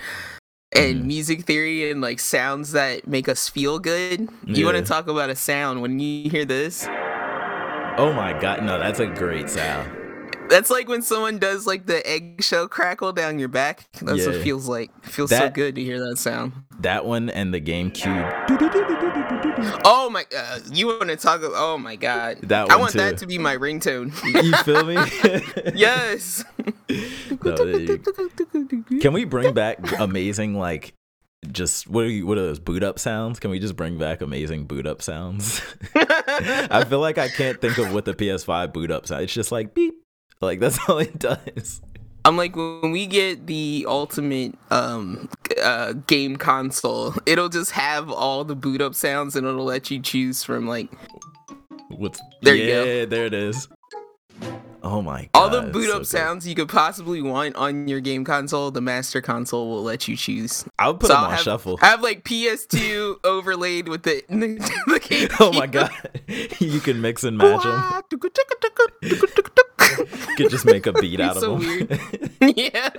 and 0.72 1.02
Mhm. 1.02 1.06
music 1.06 1.42
theory 1.44 1.90
and 1.90 2.00
like 2.00 2.20
sounds 2.20 2.72
that 2.72 3.06
make 3.06 3.28
us 3.28 3.48
feel 3.48 3.78
good. 3.78 4.28
You 4.46 4.64
want 4.64 4.76
to 4.76 4.82
talk 4.84 5.08
about 5.08 5.30
a 5.30 5.36
sound 5.36 5.82
when 5.82 5.98
you 5.98 6.30
hear 6.30 6.44
this? 6.44 6.86
Oh 7.98 8.12
my 8.14 8.32
god, 8.40 8.62
no, 8.64 8.78
that's 8.78 9.00
a 9.00 9.06
great 9.06 9.50
sound. 9.50 9.90
That's 10.50 10.68
like 10.68 10.88
when 10.88 11.00
someone 11.02 11.38
does 11.38 11.66
like 11.66 11.86
the 11.86 12.06
eggshell 12.06 12.68
crackle 12.68 13.12
down 13.12 13.38
your 13.38 13.48
back. 13.48 13.88
That's 14.02 14.26
what 14.26 14.34
Yeah. 14.34 14.40
it 14.40 14.42
feels 14.42 14.68
like. 14.68 14.90
It 15.04 15.10
feels 15.10 15.30
so 15.30 15.48
good 15.48 15.76
to 15.76 15.82
hear 15.82 15.98
that 16.08 16.18
sound. 16.18 16.52
That 16.80 17.06
one 17.06 17.30
and 17.30 17.54
the 17.54 17.60
GameCube. 17.60 18.46
Oh 19.84 20.08
my! 20.10 20.24
Uh, 20.36 20.58
you 20.72 20.86
want 20.86 21.08
to 21.08 21.16
talk? 21.16 21.40
Oh 21.44 21.78
my 21.78 21.96
god! 21.96 22.38
That 22.42 22.70
I 22.70 22.76
want 22.76 22.94
that 22.94 23.18
to 23.18 23.26
be 23.26 23.38
my 23.38 23.56
ringtone. 23.56 24.12
You 24.42 24.54
feel 24.64 24.84
me? 24.84 24.96
yes. 25.78 26.44
No, 27.42 27.54
Can 29.00 29.12
we 29.12 29.24
bring 29.24 29.54
back 29.54 29.78
amazing 30.00 30.54
like 30.58 30.92
just 31.50 31.88
what 31.88 32.04
are 32.04 32.08
you, 32.08 32.26
what 32.26 32.36
are 32.36 32.42
those 32.42 32.58
boot 32.58 32.82
up 32.82 32.98
sounds? 32.98 33.38
Can 33.40 33.50
we 33.50 33.58
just 33.58 33.76
bring 33.76 33.96
back 33.98 34.20
amazing 34.20 34.66
boot 34.66 34.86
up 34.86 35.00
sounds? 35.00 35.62
I 35.94 36.84
feel 36.88 37.00
like 37.00 37.16
I 37.18 37.28
can't 37.28 37.60
think 37.60 37.78
of 37.78 37.94
what 37.94 38.04
the 38.04 38.14
PS5 38.14 38.72
boot 38.72 38.90
up 38.90 39.06
sound. 39.06 39.22
It's 39.22 39.32
just 39.32 39.52
like 39.52 39.72
beep. 39.74 39.94
Like 40.40 40.60
that's 40.60 40.78
all 40.88 40.98
it 40.98 41.18
does. 41.18 41.80
I'm 42.24 42.36
like 42.36 42.54
when 42.54 42.90
we 42.92 43.06
get 43.06 43.46
the 43.46 43.86
ultimate 43.88 44.54
um 44.70 45.28
uh 45.62 45.92
game 46.06 46.36
console, 46.36 47.14
it'll 47.26 47.48
just 47.48 47.72
have 47.72 48.10
all 48.10 48.44
the 48.44 48.54
boot 48.56 48.80
up 48.80 48.94
sounds 48.94 49.36
and 49.36 49.46
it'll 49.46 49.64
let 49.64 49.90
you 49.90 50.00
choose 50.00 50.42
from 50.44 50.66
like 50.68 50.88
What's 51.88 52.20
There 52.42 52.54
you 52.54 52.64
yeah, 52.64 52.84
go. 52.84 53.06
there 53.06 53.26
it 53.26 53.34
is. 53.34 53.68
Oh 54.82 55.02
my 55.02 55.28
god. 55.34 55.38
all 55.38 55.50
the 55.50 55.60
boot 55.70 55.86
so 55.88 55.92
up 55.92 55.98
good. 55.98 56.06
sounds 56.06 56.48
you 56.48 56.54
could 56.54 56.68
possibly 56.70 57.20
want 57.20 57.54
on 57.56 57.86
your 57.86 58.00
game 58.00 58.24
console. 58.24 58.70
The 58.70 58.80
master 58.80 59.20
console 59.20 59.68
will 59.68 59.82
let 59.82 60.08
you 60.08 60.16
choose. 60.16 60.64
I'll 60.78 60.94
put 60.94 61.08
So 61.08 61.14
them 61.14 61.18
I'll 61.24 61.30
on 61.30 61.36
have, 61.36 61.62
sure. 61.62 61.76
I 61.82 61.86
have 61.86 62.00
like 62.02 62.24
PS2 62.24 63.16
overlaid 63.24 63.88
with 63.88 64.04
the 64.04 64.22
the 64.28 65.00
game. 65.00 65.28
Oh 65.38 65.52
my 65.52 65.66
god. 65.66 65.90
you 66.60 66.80
can 66.80 67.00
mix 67.02 67.24
and 67.24 67.36
match 67.36 67.62
them. 67.62 68.02
Could 70.42 70.50
just 70.50 70.66
make 70.66 70.86
a 70.86 70.92
beat 70.92 71.20
out 71.20 71.36
It's 71.36 71.44
of 71.44 71.60
them. 71.60 72.52
yeah. 72.56 72.90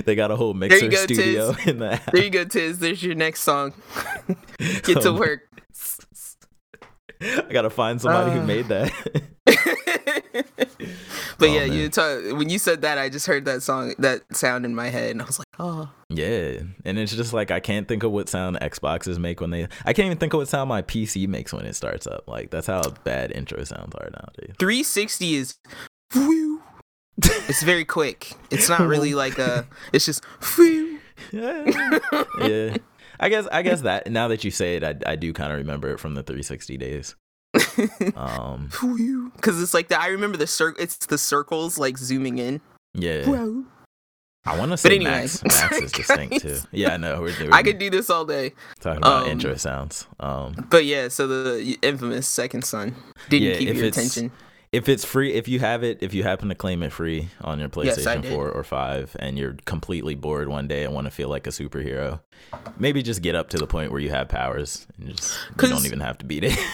they 0.04 0.14
got 0.14 0.30
a 0.30 0.36
whole 0.36 0.54
mixer 0.54 0.88
go, 0.88 0.96
studio 0.96 1.52
Tiz. 1.52 1.66
in 1.66 1.78
the 1.78 2.00
There 2.12 2.24
you 2.24 2.30
go, 2.30 2.44
Tiz. 2.44 2.78
There's 2.78 3.02
your 3.02 3.14
next 3.14 3.40
song. 3.40 3.72
Get 4.58 5.02
to 5.02 5.10
Um, 5.10 5.18
work. 5.18 5.42
I 7.22 7.42
gotta 7.50 7.70
find 7.70 8.00
somebody 8.00 8.32
who 8.32 8.40
Uh. 8.40 8.46
made 8.46 8.68
that. 8.68 8.92
but 9.44 11.48
Oh, 11.48 11.52
yeah, 11.52 11.66
man. 11.66 11.72
you 11.72 11.88
talk, 11.88 12.22
when 12.38 12.48
you 12.48 12.58
said 12.58 12.82
that, 12.82 12.98
I 12.98 13.08
just 13.08 13.26
heard 13.26 13.44
that 13.46 13.62
song, 13.62 13.94
that 13.98 14.22
sound 14.36 14.64
in 14.64 14.74
my 14.74 14.88
head, 14.88 15.10
and 15.12 15.22
I 15.22 15.24
was 15.24 15.38
like, 15.38 15.48
oh, 15.58 15.90
yeah, 16.08 16.60
and 16.84 16.98
it's 16.98 17.14
just 17.14 17.32
like 17.32 17.50
I 17.50 17.60
can't 17.60 17.88
think 17.88 18.02
of 18.02 18.12
what 18.12 18.28
sound 18.28 18.58
Xboxes 18.60 19.18
make 19.18 19.40
when 19.40 19.50
they. 19.50 19.64
I 19.84 19.92
can't 19.92 20.06
even 20.06 20.18
think 20.18 20.32
of 20.34 20.38
what 20.38 20.48
sound 20.48 20.68
my 20.68 20.82
PC 20.82 21.26
makes 21.28 21.52
when 21.52 21.64
it 21.66 21.74
starts 21.74 22.06
up. 22.06 22.24
Like 22.26 22.50
that's 22.50 22.66
how 22.66 22.82
bad 23.04 23.32
intro 23.32 23.62
sounds 23.64 23.94
are 23.96 24.10
nowadays. 24.10 24.54
360 24.58 25.34
is. 25.34 25.56
It's 26.12 27.62
very 27.62 27.84
quick. 27.84 28.32
It's 28.50 28.68
not 28.68 28.80
really 28.80 29.14
like 29.24 29.38
a, 29.38 29.66
it's 29.92 30.04
just, 30.06 30.24
yeah. 31.32 31.64
yeah. 32.40 32.76
I 33.22 33.28
guess 33.28 33.46
I 33.52 33.60
guess 33.62 33.82
that 33.82 34.10
now 34.10 34.28
that 34.28 34.44
you 34.44 34.50
say 34.50 34.76
it, 34.76 34.84
I 34.84 34.94
I 35.04 35.16
do 35.16 35.32
kind 35.34 35.52
of 35.52 35.58
remember 35.58 35.90
it 35.90 36.00
from 36.00 36.14
the 36.14 36.22
360 36.22 36.76
days. 36.78 37.16
Um, 38.16 38.70
Because 39.36 39.60
it's 39.60 39.74
like 39.74 39.88
that. 39.88 40.00
I 40.00 40.08
remember 40.08 40.36
the 40.38 40.46
cir- 40.46 40.74
It's 40.78 40.96
the 41.06 41.18
circles 41.18 41.78
like 41.78 41.98
zooming 41.98 42.38
in. 42.38 42.60
yeah. 42.94 43.26
Whoa. 43.26 43.64
I 44.46 44.58
want 44.58 44.70
to 44.70 44.78
say 44.78 44.96
anyway. 44.96 45.10
Max. 45.10 45.44
Max 45.44 45.78
is 45.82 45.92
distinct 45.92 46.40
too. 46.40 46.56
Yeah, 46.72 46.94
I 46.94 46.96
know. 46.96 47.20
We're 47.20 47.36
doing. 47.36 47.52
I 47.52 47.62
could 47.62 47.78
do 47.78 47.90
this 47.90 48.08
all 48.08 48.24
day. 48.24 48.52
talking 48.80 48.98
about 48.98 49.24
um, 49.24 49.28
intro 49.30 49.54
sounds. 49.56 50.06
Um, 50.18 50.66
But 50.70 50.86
yeah, 50.86 51.08
so 51.08 51.26
the 51.26 51.76
infamous 51.82 52.26
second 52.26 52.62
son 52.64 52.94
didn't 53.28 53.48
Yeah, 53.48 53.58
keep 53.58 53.68
if 53.68 53.76
your 53.76 53.86
it's- 53.86 53.98
attention. 53.98 54.32
If 54.72 54.88
it's 54.88 55.04
free, 55.04 55.32
if 55.32 55.48
you 55.48 55.58
have 55.60 55.82
it, 55.82 55.98
if 56.00 56.14
you 56.14 56.22
happen 56.22 56.48
to 56.48 56.54
claim 56.54 56.82
it 56.82 56.92
free 56.92 57.28
on 57.40 57.58
your 57.58 57.68
PlayStation 57.68 58.22
did. 58.22 58.32
4 58.32 58.50
or 58.50 58.62
5 58.62 59.16
and 59.18 59.38
you're 59.38 59.56
completely 59.64 60.14
bored 60.14 60.48
one 60.48 60.68
day 60.68 60.84
and 60.84 60.94
want 60.94 61.06
to 61.06 61.10
feel 61.10 61.28
like 61.28 61.46
a 61.46 61.50
superhero, 61.50 62.20
maybe 62.78 63.02
just 63.02 63.20
get 63.22 63.34
up 63.34 63.50
to 63.50 63.58
the 63.58 63.66
point 63.66 63.90
where 63.90 64.00
you 64.00 64.10
have 64.10 64.28
powers 64.28 64.86
and 64.96 65.16
just 65.16 65.38
you 65.60 65.68
don't 65.68 65.86
even 65.86 66.00
have 66.00 66.18
to 66.18 66.24
beat 66.24 66.44
it. 66.44 66.58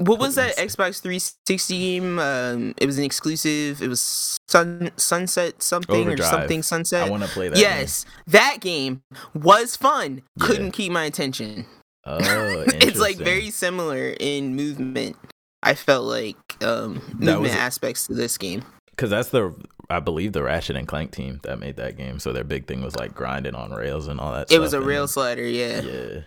What 0.00 0.20
was 0.20 0.36
that 0.36 0.56
Xbox 0.56 1.00
360 1.02 1.76
game? 1.76 2.20
Um, 2.20 2.72
it 2.76 2.86
was 2.86 2.98
an 2.98 3.04
exclusive. 3.04 3.82
It 3.82 3.88
was 3.88 4.38
Sun 4.46 4.92
Sunset 4.96 5.60
something 5.60 6.02
Overdrive. 6.02 6.20
or 6.20 6.38
something 6.38 6.62
Sunset. 6.62 7.08
I 7.08 7.10
want 7.10 7.24
to 7.24 7.28
play 7.28 7.48
that. 7.48 7.58
yes, 7.58 8.06
that 8.28 8.58
game 8.60 9.02
was 9.34 9.74
fun. 9.74 10.22
Yeah. 10.36 10.46
Couldn't 10.46 10.70
keep 10.70 10.92
my 10.92 11.02
attention. 11.02 11.66
Oh, 12.04 12.18
it's 12.68 13.00
like 13.00 13.16
very 13.16 13.50
similar 13.50 14.14
in 14.20 14.54
movement. 14.54 15.16
I 15.62 15.74
felt 15.74 16.04
like 16.04 16.36
um, 16.62 17.00
That 17.20 17.40
was- 17.40 17.52
aspects 17.52 18.06
to 18.06 18.14
this 18.14 18.38
game. 18.38 18.64
because 18.90 19.10
that's 19.10 19.30
the 19.30 19.54
I 19.90 20.00
believe 20.00 20.32
the 20.34 20.42
Ratchet 20.42 20.76
and 20.76 20.86
Clank 20.86 21.12
team 21.12 21.40
that 21.44 21.58
made 21.58 21.76
that 21.76 21.96
game. 21.96 22.18
So 22.18 22.32
their 22.32 22.44
big 22.44 22.66
thing 22.66 22.82
was 22.82 22.94
like 22.96 23.14
grinding 23.14 23.54
on 23.54 23.70
rails 23.72 24.06
and 24.06 24.20
all 24.20 24.32
that. 24.32 24.52
It 24.52 24.58
was 24.58 24.74
a 24.74 24.78
and 24.78 24.86
rail 24.86 25.08
slider, 25.08 25.46
yeah. 25.46 25.80
Yeah. 25.80 26.20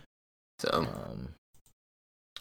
So, 0.60 0.70
Um, 0.74 1.30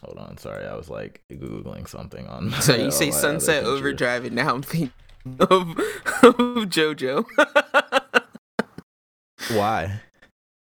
hold 0.03 0.17
on, 0.17 0.37
sorry, 0.37 0.65
I 0.65 0.75
was 0.75 0.89
like 0.89 1.21
googling 1.31 1.87
something 1.87 2.25
on. 2.27 2.51
so 2.61 2.75
you 2.75 2.89
say 2.91 3.11
Sunset. 3.11 3.63
Overdrive, 3.65 4.25
and 4.25 4.35
now 4.35 4.53
I'm 4.55 4.63
thinking 4.63 4.91
of, 5.39 5.49
of 6.23 6.69
JoJo 6.69 7.25
Why? 9.51 10.01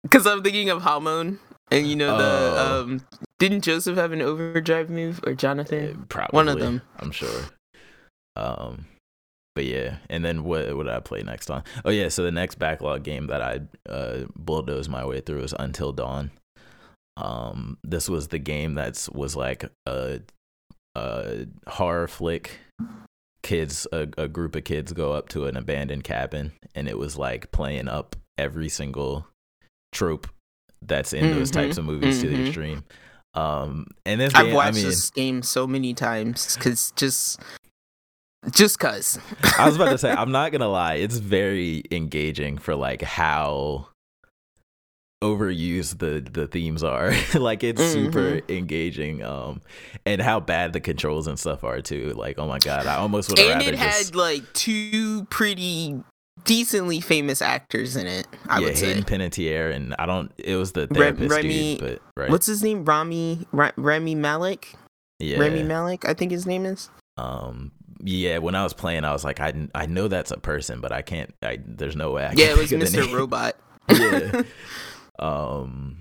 because 0.02 0.26
I'm 0.26 0.42
thinking 0.42 0.70
of 0.70 0.82
Hamon, 0.82 1.38
and 1.70 1.86
you 1.88 1.96
know 1.96 2.16
the 2.18 2.24
Oh. 2.60 2.80
um. 2.82 3.00
Didn't 3.38 3.62
Joseph 3.62 3.96
have 3.96 4.12
an 4.12 4.20
overdrive 4.20 4.90
move 4.90 5.20
or 5.24 5.32
Eh, 5.32 5.34
Jonathan? 5.34 6.04
Probably 6.10 6.36
One 6.36 6.48
of 6.48 6.58
them. 6.58 6.82
I'm 6.98 7.10
sure. 7.10 7.44
Um, 8.36 8.84
but 9.54 9.64
yeah, 9.64 9.96
and 10.10 10.24
then 10.24 10.44
what 10.44 10.76
what 10.76 10.84
did 10.84 10.92
I 10.92 11.00
play 11.00 11.22
next 11.22 11.50
on? 11.50 11.64
Oh 11.84 11.90
yeah, 11.90 12.08
so 12.08 12.22
the 12.22 12.30
next 12.30 12.58
backlog 12.58 13.02
game 13.02 13.26
that 13.28 13.40
I 13.42 13.60
uh 13.88 14.26
bulldozed 14.36 14.90
my 14.90 15.04
way 15.06 15.20
through 15.20 15.40
was 15.40 15.54
Until 15.58 15.92
Dawn. 15.92 16.30
Um, 17.16 17.78
this 17.82 18.08
was 18.08 18.28
the 18.28 18.38
game 18.38 18.74
that's 18.74 19.08
was 19.10 19.36
like 19.36 19.64
a 19.86 20.20
a 20.94 21.46
horror 21.66 22.08
flick. 22.08 22.58
Kids, 23.42 23.86
a, 23.90 24.06
a 24.18 24.28
group 24.28 24.54
of 24.54 24.64
kids 24.64 24.92
go 24.92 25.12
up 25.14 25.30
to 25.30 25.46
an 25.46 25.56
abandoned 25.56 26.04
cabin, 26.04 26.52
and 26.74 26.86
it 26.88 26.98
was 26.98 27.16
like 27.16 27.50
playing 27.52 27.88
up 27.88 28.14
every 28.36 28.68
single 28.68 29.26
trope 29.92 30.28
that's 30.82 31.12
in 31.12 31.30
those 31.30 31.50
Mhm, 31.50 31.54
types 31.54 31.78
of 31.78 31.84
movies 31.84 32.20
to 32.20 32.28
the 32.28 32.36
mhm. 32.36 32.46
extreme. 32.46 32.84
Um, 33.34 33.86
and 34.04 34.20
this 34.20 34.34
I've 34.34 34.46
game, 34.46 34.54
watched 34.54 34.68
I 34.68 34.72
mean, 34.76 34.86
this 34.86 35.10
game 35.10 35.42
so 35.42 35.66
many 35.66 35.94
times 35.94 36.56
because 36.56 36.92
just, 36.96 37.40
just 38.50 38.78
cause. 38.78 39.18
I 39.58 39.66
was 39.66 39.76
about 39.76 39.90
to 39.90 39.98
say, 39.98 40.10
I'm 40.18 40.32
not 40.32 40.50
gonna 40.52 40.68
lie, 40.68 40.94
it's 40.94 41.18
very 41.18 41.84
engaging 41.92 42.58
for 42.58 42.74
like 42.74 43.02
how 43.02 43.86
overused 45.22 45.98
the 45.98 46.26
the 46.28 46.46
themes 46.46 46.82
are. 46.82 47.12
like 47.34 47.62
it's 47.62 47.82
super 47.84 48.40
engaging, 48.48 49.22
um, 49.22 49.60
and 50.06 50.20
how 50.20 50.40
bad 50.40 50.72
the 50.72 50.80
controls 50.80 51.26
and 51.26 51.38
stuff 51.38 51.62
are 51.62 51.80
too. 51.82 52.12
Like, 52.16 52.38
oh 52.38 52.48
my 52.48 52.58
god, 52.58 52.86
I 52.86 52.96
almost 52.96 53.28
would 53.28 53.38
have 53.38 53.50
and 53.50 53.62
it 53.62 53.74
had 53.74 53.92
just 53.92 54.14
like 54.14 54.42
two 54.54 55.24
pretty 55.26 56.02
decently 56.44 57.00
famous 57.00 57.40
actors 57.42 57.96
in 57.96 58.06
it. 58.06 58.26
I 58.48 58.58
yeah, 58.60 58.66
would 58.66 58.78
say. 58.78 58.86
Hayden 58.86 59.04
Panettiere 59.04 59.74
and 59.74 59.94
I 59.98 60.06
don't. 60.06 60.32
It 60.38 60.56
was 60.56 60.72
the 60.72 60.86
therapist 60.86 61.30
Remy- 61.30 61.78
dude, 61.78 61.80
but 61.80 62.02
right, 62.16 62.30
What's 62.30 62.46
his 62.46 62.62
name? 62.62 62.84
Rami 62.84 63.46
Ra- 63.52 63.72
Remy 63.76 64.14
Malik. 64.14 64.74
yeah, 65.18 65.38
Remy 65.38 65.62
Malik, 65.62 66.04
I 66.04 66.14
think 66.14 66.30
his 66.30 66.46
name 66.46 66.64
is. 66.66 66.90
um. 67.16 67.72
Yeah, 68.02 68.38
when 68.38 68.54
I 68.54 68.64
was 68.64 68.72
playing, 68.72 69.04
I 69.04 69.12
was 69.12 69.24
like, 69.24 69.40
I, 69.40 69.52
I 69.74 69.84
know 69.84 70.08
that's 70.08 70.30
a 70.30 70.38
person, 70.38 70.80
but 70.80 70.90
I 70.90 71.02
can't. 71.02 71.34
I, 71.42 71.58
there's 71.62 71.94
no 71.96 72.12
way. 72.12 72.24
I 72.24 72.32
Yeah, 72.32 72.46
it 72.52 72.56
was 72.56 72.70
think 72.70 72.82
of 72.82 72.90
the 72.92 72.98
Mr. 72.98 73.12
Robot. 73.14 73.56
yeah. 73.90 74.42
Um, 75.18 75.98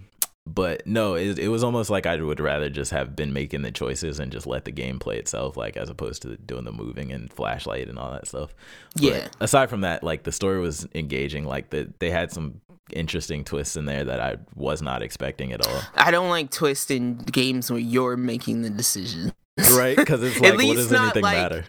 but 0.54 0.86
no, 0.88 1.14
it, 1.14 1.38
it 1.38 1.50
was 1.50 1.64
almost 1.64 1.90
like 1.90 2.06
I 2.06 2.16
would 2.16 2.40
rather 2.40 2.70
just 2.70 2.92
have 2.92 3.16
been 3.16 3.34
making 3.34 3.62
the 3.62 3.72
choices 3.72 4.20
and 4.20 4.32
just 4.32 4.48
let 4.48 4.66
the 4.66 4.72
game 4.72 4.98
play 4.98 5.18
itself, 5.18 5.56
like 5.56 5.78
as 5.78 5.90
opposed 5.90 6.24
to 6.24 6.38
doing 6.38 6.66
the 6.66 6.72
moving 6.72 7.12
and 7.12 7.32
flashlight 7.32 7.88
and 7.88 8.00
all 8.00 8.12
that 8.12 8.28
stuff. 8.28 8.56
But 8.96 9.04
Yeah. 9.04 9.28
Aside 9.40 9.70
from 9.70 9.82
that, 9.82 10.04
like 10.04 10.24
the 10.24 10.32
story 10.32 10.60
was 10.60 10.88
engaging. 10.96 11.46
Like 11.46 11.70
the 11.70 11.94
they 12.00 12.10
had 12.10 12.32
some 12.32 12.62
interesting 12.92 13.44
twists 13.44 13.76
in 13.76 13.86
there 13.86 14.04
that 14.06 14.20
I 14.20 14.38
was 14.56 14.82
not 14.82 15.04
expecting 15.04 15.54
at 15.54 15.66
all. 15.66 15.82
I 15.96 16.10
don't 16.10 16.30
like 16.30 16.50
twists 16.50 16.90
in 16.90 17.18
games 17.18 17.70
where 17.70 17.80
you're 17.80 18.18
making 18.18 18.64
the 18.64 18.70
decision. 18.70 19.34
Right? 19.74 19.96
Because 19.96 20.24
it's 20.24 20.40
like, 20.42 20.54
what 20.54 20.76
does 20.76 20.92
anything 20.92 21.24
like, 21.24 21.38
matter? 21.38 21.66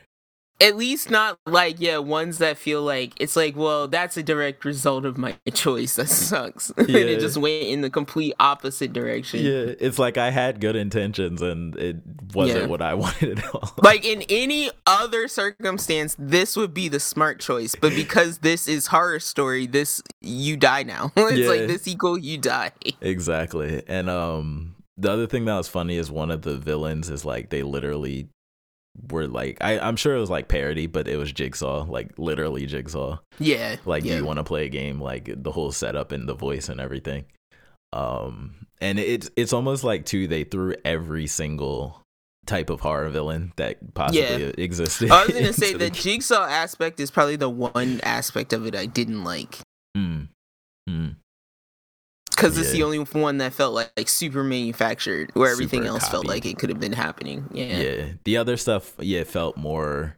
At 0.61 0.77
least 0.77 1.11
not 1.11 1.39
like 1.47 1.77
yeah, 1.81 1.99
ones 1.99 2.39
that 2.39 2.59
feel 2.59 2.83
like 2.83 3.15
it's 3.19 3.35
like, 3.37 3.57
well, 3.57 3.89
that's 3.89 4.17
a 4.17 4.23
direct 4.23 4.65
result 4.65 5.05
of 5.05 5.17
my 5.17 5.37
choice. 5.55 5.97
That 5.97 6.09
sucks. 6.09 6.71
and 6.77 6.91
it 6.91 7.21
just 7.21 7.37
went 7.39 7.63
in 7.65 7.81
the 7.81 7.91
complete 7.91 8.35
opposite 8.39 8.93
direction. 8.93 9.41
Yeah, 9.45 9.75
it's 9.81 9.99
like 9.99 10.19
I 10.19 10.31
had 10.31 10.61
good 10.61 10.77
intentions 10.77 11.41
and 11.43 11.75
it 11.77 11.97
wasn't 12.35 12.63
Yeah. 12.63 12.67
what 12.67 12.83
I 12.83 12.95
wanted 13.05 13.39
at 13.39 13.55
all. 13.55 13.73
Like 13.83 14.05
in 14.05 14.23
any 14.29 14.71
other 14.87 15.29
circumstance, 15.29 16.15
this 16.19 16.57
would 16.57 16.75
be 16.75 16.89
the 16.89 17.01
smart 17.01 17.41
choice. 17.41 17.75
But 17.75 17.95
because 17.95 18.39
this 18.39 18.69
is 18.69 18.89
horror 18.89 19.21
story, 19.21 19.67
this 19.67 20.03
you 20.21 20.57
die 20.57 20.83
now. 20.83 21.13
it's 21.17 21.39
Yeah. 21.39 21.49
like 21.49 21.67
this 21.69 21.89
equal 21.89 22.19
you 22.19 22.37
die. 22.39 22.73
Exactly. 23.01 23.83
And 23.87 24.09
um 24.11 24.75
the 24.97 25.11
other 25.11 25.27
thing 25.27 25.47
that 25.47 25.57
was 25.57 25.69
funny 25.69 25.97
is 25.97 26.11
one 26.11 26.31
of 26.31 26.43
the 26.43 26.57
villains 26.59 27.09
is 27.09 27.25
like 27.25 27.49
they 27.51 27.63
literally 27.63 28.29
were 29.09 29.27
like 29.29 29.59
I, 29.61 29.79
I'm 29.79 29.97
sure 29.97 30.15
it 30.17 30.21
was 30.21 30.31
like 30.31 30.49
parody, 30.49 30.87
but 30.87 31.09
it 31.09 31.17
was 31.17 31.33
Jigsaw, 31.33 31.85
like 31.89 32.19
literally 32.19 32.67
Jigsaw. 32.67 33.19
Yeah. 33.39 33.77
Like 33.85 34.05
yeah. 34.05 34.13
do 34.15 34.19
you 34.19 34.25
want 34.27 34.39
to 34.39 34.45
play 34.45 34.67
a 34.67 34.69
game 34.69 35.01
like 35.01 35.31
the 35.43 35.53
whole 35.53 35.73
setup 35.73 36.13
and 36.13 36.29
the 36.29 36.35
voice 36.35 36.69
and 36.69 36.81
everything. 36.81 37.25
Um 37.93 38.67
and 38.81 38.99
it's 38.99 39.31
it's 39.37 39.53
almost 39.53 39.85
like 39.85 40.07
too 40.07 40.27
they 40.27 40.45
threw 40.45 40.75
every 40.85 41.27
single 41.27 42.03
type 42.47 42.71
of 42.71 42.81
horror 42.81 43.09
villain 43.11 43.53
that 43.57 43.95
possibly 43.95 44.21
Yeah. 44.23 44.53
existed. 44.59 45.11
I 45.11 45.25
was 45.25 45.33
gonna 45.35 45.53
say 45.53 45.73
the 45.73 45.79
the- 45.79 45.91
jigsaw 45.91 46.45
aspect 46.47 46.99
is 47.01 47.11
probably 47.11 47.37
the 47.37 47.51
one 47.51 48.01
aspect 48.03 48.53
of 48.53 48.67
it 48.67 48.75
I 48.75 48.87
didn't 48.87 49.25
like. 49.25 49.59
Mm. 49.97 50.29
Mm. 50.89 51.17
Because 52.41 52.59
it's 52.59 52.73
the 52.73 52.83
only 52.83 52.99
one 52.99 53.39
that 53.39 53.53
felt 53.53 53.75
like, 53.75 53.91
like 53.97 54.09
super 54.09 54.43
manufactured, 54.43 55.31
where 55.35 55.51
everything 55.51 55.83
Super 55.83 55.93
else 55.93 56.09
felt 56.09 56.27
like 56.27 56.47
it 56.47 56.59
could 56.59 56.71
have 56.71 56.81
been 56.81 56.93
happening. 56.93 57.49
Yeah. 57.53 57.79
yeah. 57.81 58.05
The 58.25 58.37
other 58.39 58.57
stuff, 58.57 58.95
yeah, 58.99 59.25
felt 59.25 59.57
more 59.57 60.17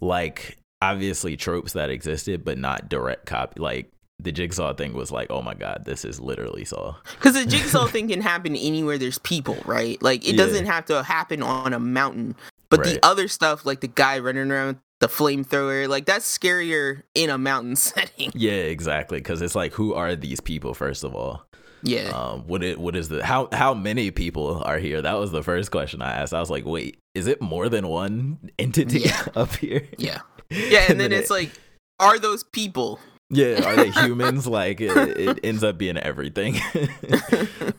like 0.00 0.58
obviously 0.82 1.36
tropes 1.36 1.72
that 1.74 1.90
existed, 1.90 2.44
but 2.44 2.58
not 2.58 2.88
direct 2.88 3.26
copy. 3.26 3.60
Like 3.60 3.92
the 4.18 4.32
jigsaw 4.32 4.74
thing 4.74 4.92
was 4.92 5.10
like, 5.10 5.30
oh 5.30 5.42
my 5.42 5.54
god, 5.54 5.84
this 5.84 6.04
is 6.04 6.20
literally 6.20 6.64
Saw. 6.64 6.96
Because 7.16 7.34
the 7.34 7.46
jigsaw 7.50 7.86
thing 7.86 8.08
can 8.08 8.20
happen 8.20 8.56
anywhere 8.56 8.98
there's 8.98 9.18
people, 9.18 9.56
right? 9.64 10.00
Like 10.02 10.26
it 10.26 10.32
Yeah. 10.34 10.44
doesn't 10.44 10.66
have 10.66 10.86
to 10.86 11.02
happen 11.02 11.42
on 11.42 11.72
a 11.72 11.78
mountain. 11.80 12.34
But 12.70 12.80
Right. 12.80 12.94
the 12.94 13.04
other 13.04 13.26
stuff, 13.28 13.66
like 13.66 13.80
the 13.80 13.88
guy 13.88 14.18
running 14.20 14.50
around 14.50 14.78
the 15.00 15.08
flamethrower, 15.08 15.88
like 15.88 16.04
that's 16.06 16.26
scarier 16.38 17.02
in 17.14 17.28
a 17.30 17.36
mountain 17.38 17.74
setting. 17.76 18.30
Yeah, 18.34 18.52
exactly. 18.52 19.18
Because 19.18 19.42
it's 19.42 19.54
like, 19.54 19.72
who 19.72 19.94
are 19.94 20.14
these 20.16 20.40
people? 20.40 20.72
First 20.74 21.02
of 21.04 21.14
all, 21.14 21.44
Yeah. 21.82 22.10
um, 22.10 22.46
what 22.46 22.62
it 22.62 22.78
what 22.78 22.94
is 22.96 23.08
the 23.08 23.24
how 23.24 23.48
how 23.52 23.74
many 23.74 24.10
people 24.10 24.62
are 24.64 24.78
here? 24.78 25.02
That 25.02 25.14
was 25.18 25.32
the 25.32 25.42
first 25.42 25.70
question 25.70 26.00
I 26.02 26.12
asked. 26.12 26.32
I 26.32 26.40
was 26.40 26.50
like, 26.50 26.64
wait, 26.64 26.98
is 27.14 27.26
it 27.26 27.40
more 27.42 27.68
than 27.68 27.88
one 27.88 28.50
entity 28.58 29.00
Yeah. 29.00 29.24
up 29.34 29.54
here? 29.56 29.88
yeah. 29.98 30.20
Yeah. 30.50 30.86
And 30.88 31.00
then 31.00 31.12
it's 31.12 31.30
it- 31.30 31.34
like, 31.34 31.50
are 31.98 32.18
those 32.18 32.44
people? 32.44 33.00
Yeah, 33.32 33.64
are 33.64 33.76
they 33.76 33.90
humans? 33.90 34.46
like 34.46 34.80
it, 34.80 34.90
it 34.96 35.40
ends 35.44 35.62
up 35.62 35.78
being 35.78 35.96
everything. 35.96 36.56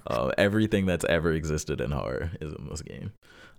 uh, 0.08 0.32
everything 0.38 0.86
that's 0.86 1.06
ever 1.06 1.34
existed 1.34 1.82
in 1.82 1.92
horror 1.92 2.32
is 2.40 2.54
in 2.54 2.68
this 2.70 2.82
game. 2.82 3.12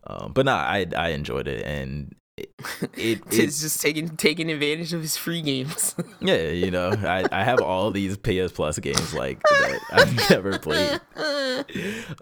Um, 0.06 0.32
but 0.32 0.46
nah, 0.46 0.56
I 0.56 0.86
I 0.96 1.10
enjoyed 1.10 1.46
it, 1.48 1.64
and 1.64 2.14
it, 2.36 2.50
it, 2.96 3.20
It's 3.26 3.38
it 3.38 3.46
just 3.46 3.80
taking 3.80 4.16
taking 4.16 4.50
advantage 4.50 4.92
of 4.92 5.02
his 5.02 5.16
free 5.16 5.42
games. 5.42 5.94
yeah, 6.20 6.48
you 6.48 6.70
know, 6.70 6.90
I 6.90 7.24
I 7.30 7.44
have 7.44 7.60
all 7.60 7.90
these 7.90 8.16
PS 8.16 8.52
Plus 8.52 8.78
games 8.78 9.14
like 9.14 9.40
that 9.42 9.80
I've 9.92 10.30
never 10.30 10.58
played. 10.58 11.00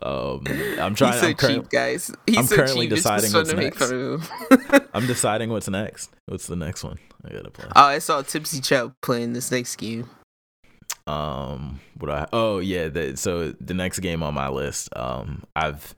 Um, 0.03 0.43
I'm 0.79 0.95
trying. 0.95 1.13
He's 1.13 1.21
so 1.21 1.29
I'm, 1.29 1.37
cheap, 1.37 1.71
guys. 1.71 2.13
He's 2.27 2.37
I'm 2.37 2.47
so 2.47 2.57
currently 2.57 2.87
cheap. 2.87 2.97
Deciding 2.97 3.33
what's 3.33 3.53
next. 3.53 3.79
fun 3.79 4.21
of. 4.71 4.89
I'm 4.95 5.07
deciding 5.07 5.51
what's 5.51 5.69
next. 5.69 6.11
What's 6.27 6.47
the 6.47 6.57
next 6.57 6.85
one 6.85 6.99
I 7.25 7.33
gotta 7.33 7.51
play? 7.51 7.67
Oh, 7.77 7.85
I 7.85 7.99
saw 7.99 8.23
Tipsy 8.23 8.61
Chow 8.61 8.93
playing 9.03 9.33
this 9.33 9.51
next 9.51 9.77
game. 9.77 10.09
Um, 11.07 11.81
what 11.99 12.11
I 12.11 12.27
oh 12.33 12.59
yeah, 12.59 12.89
the, 12.89 13.17
so 13.17 13.53
the 13.53 13.75
next 13.75 14.01
game 14.01 14.23
on 14.23 14.35
my 14.35 14.49
list, 14.49 14.91
um, 14.97 15.45
I've 15.57 15.95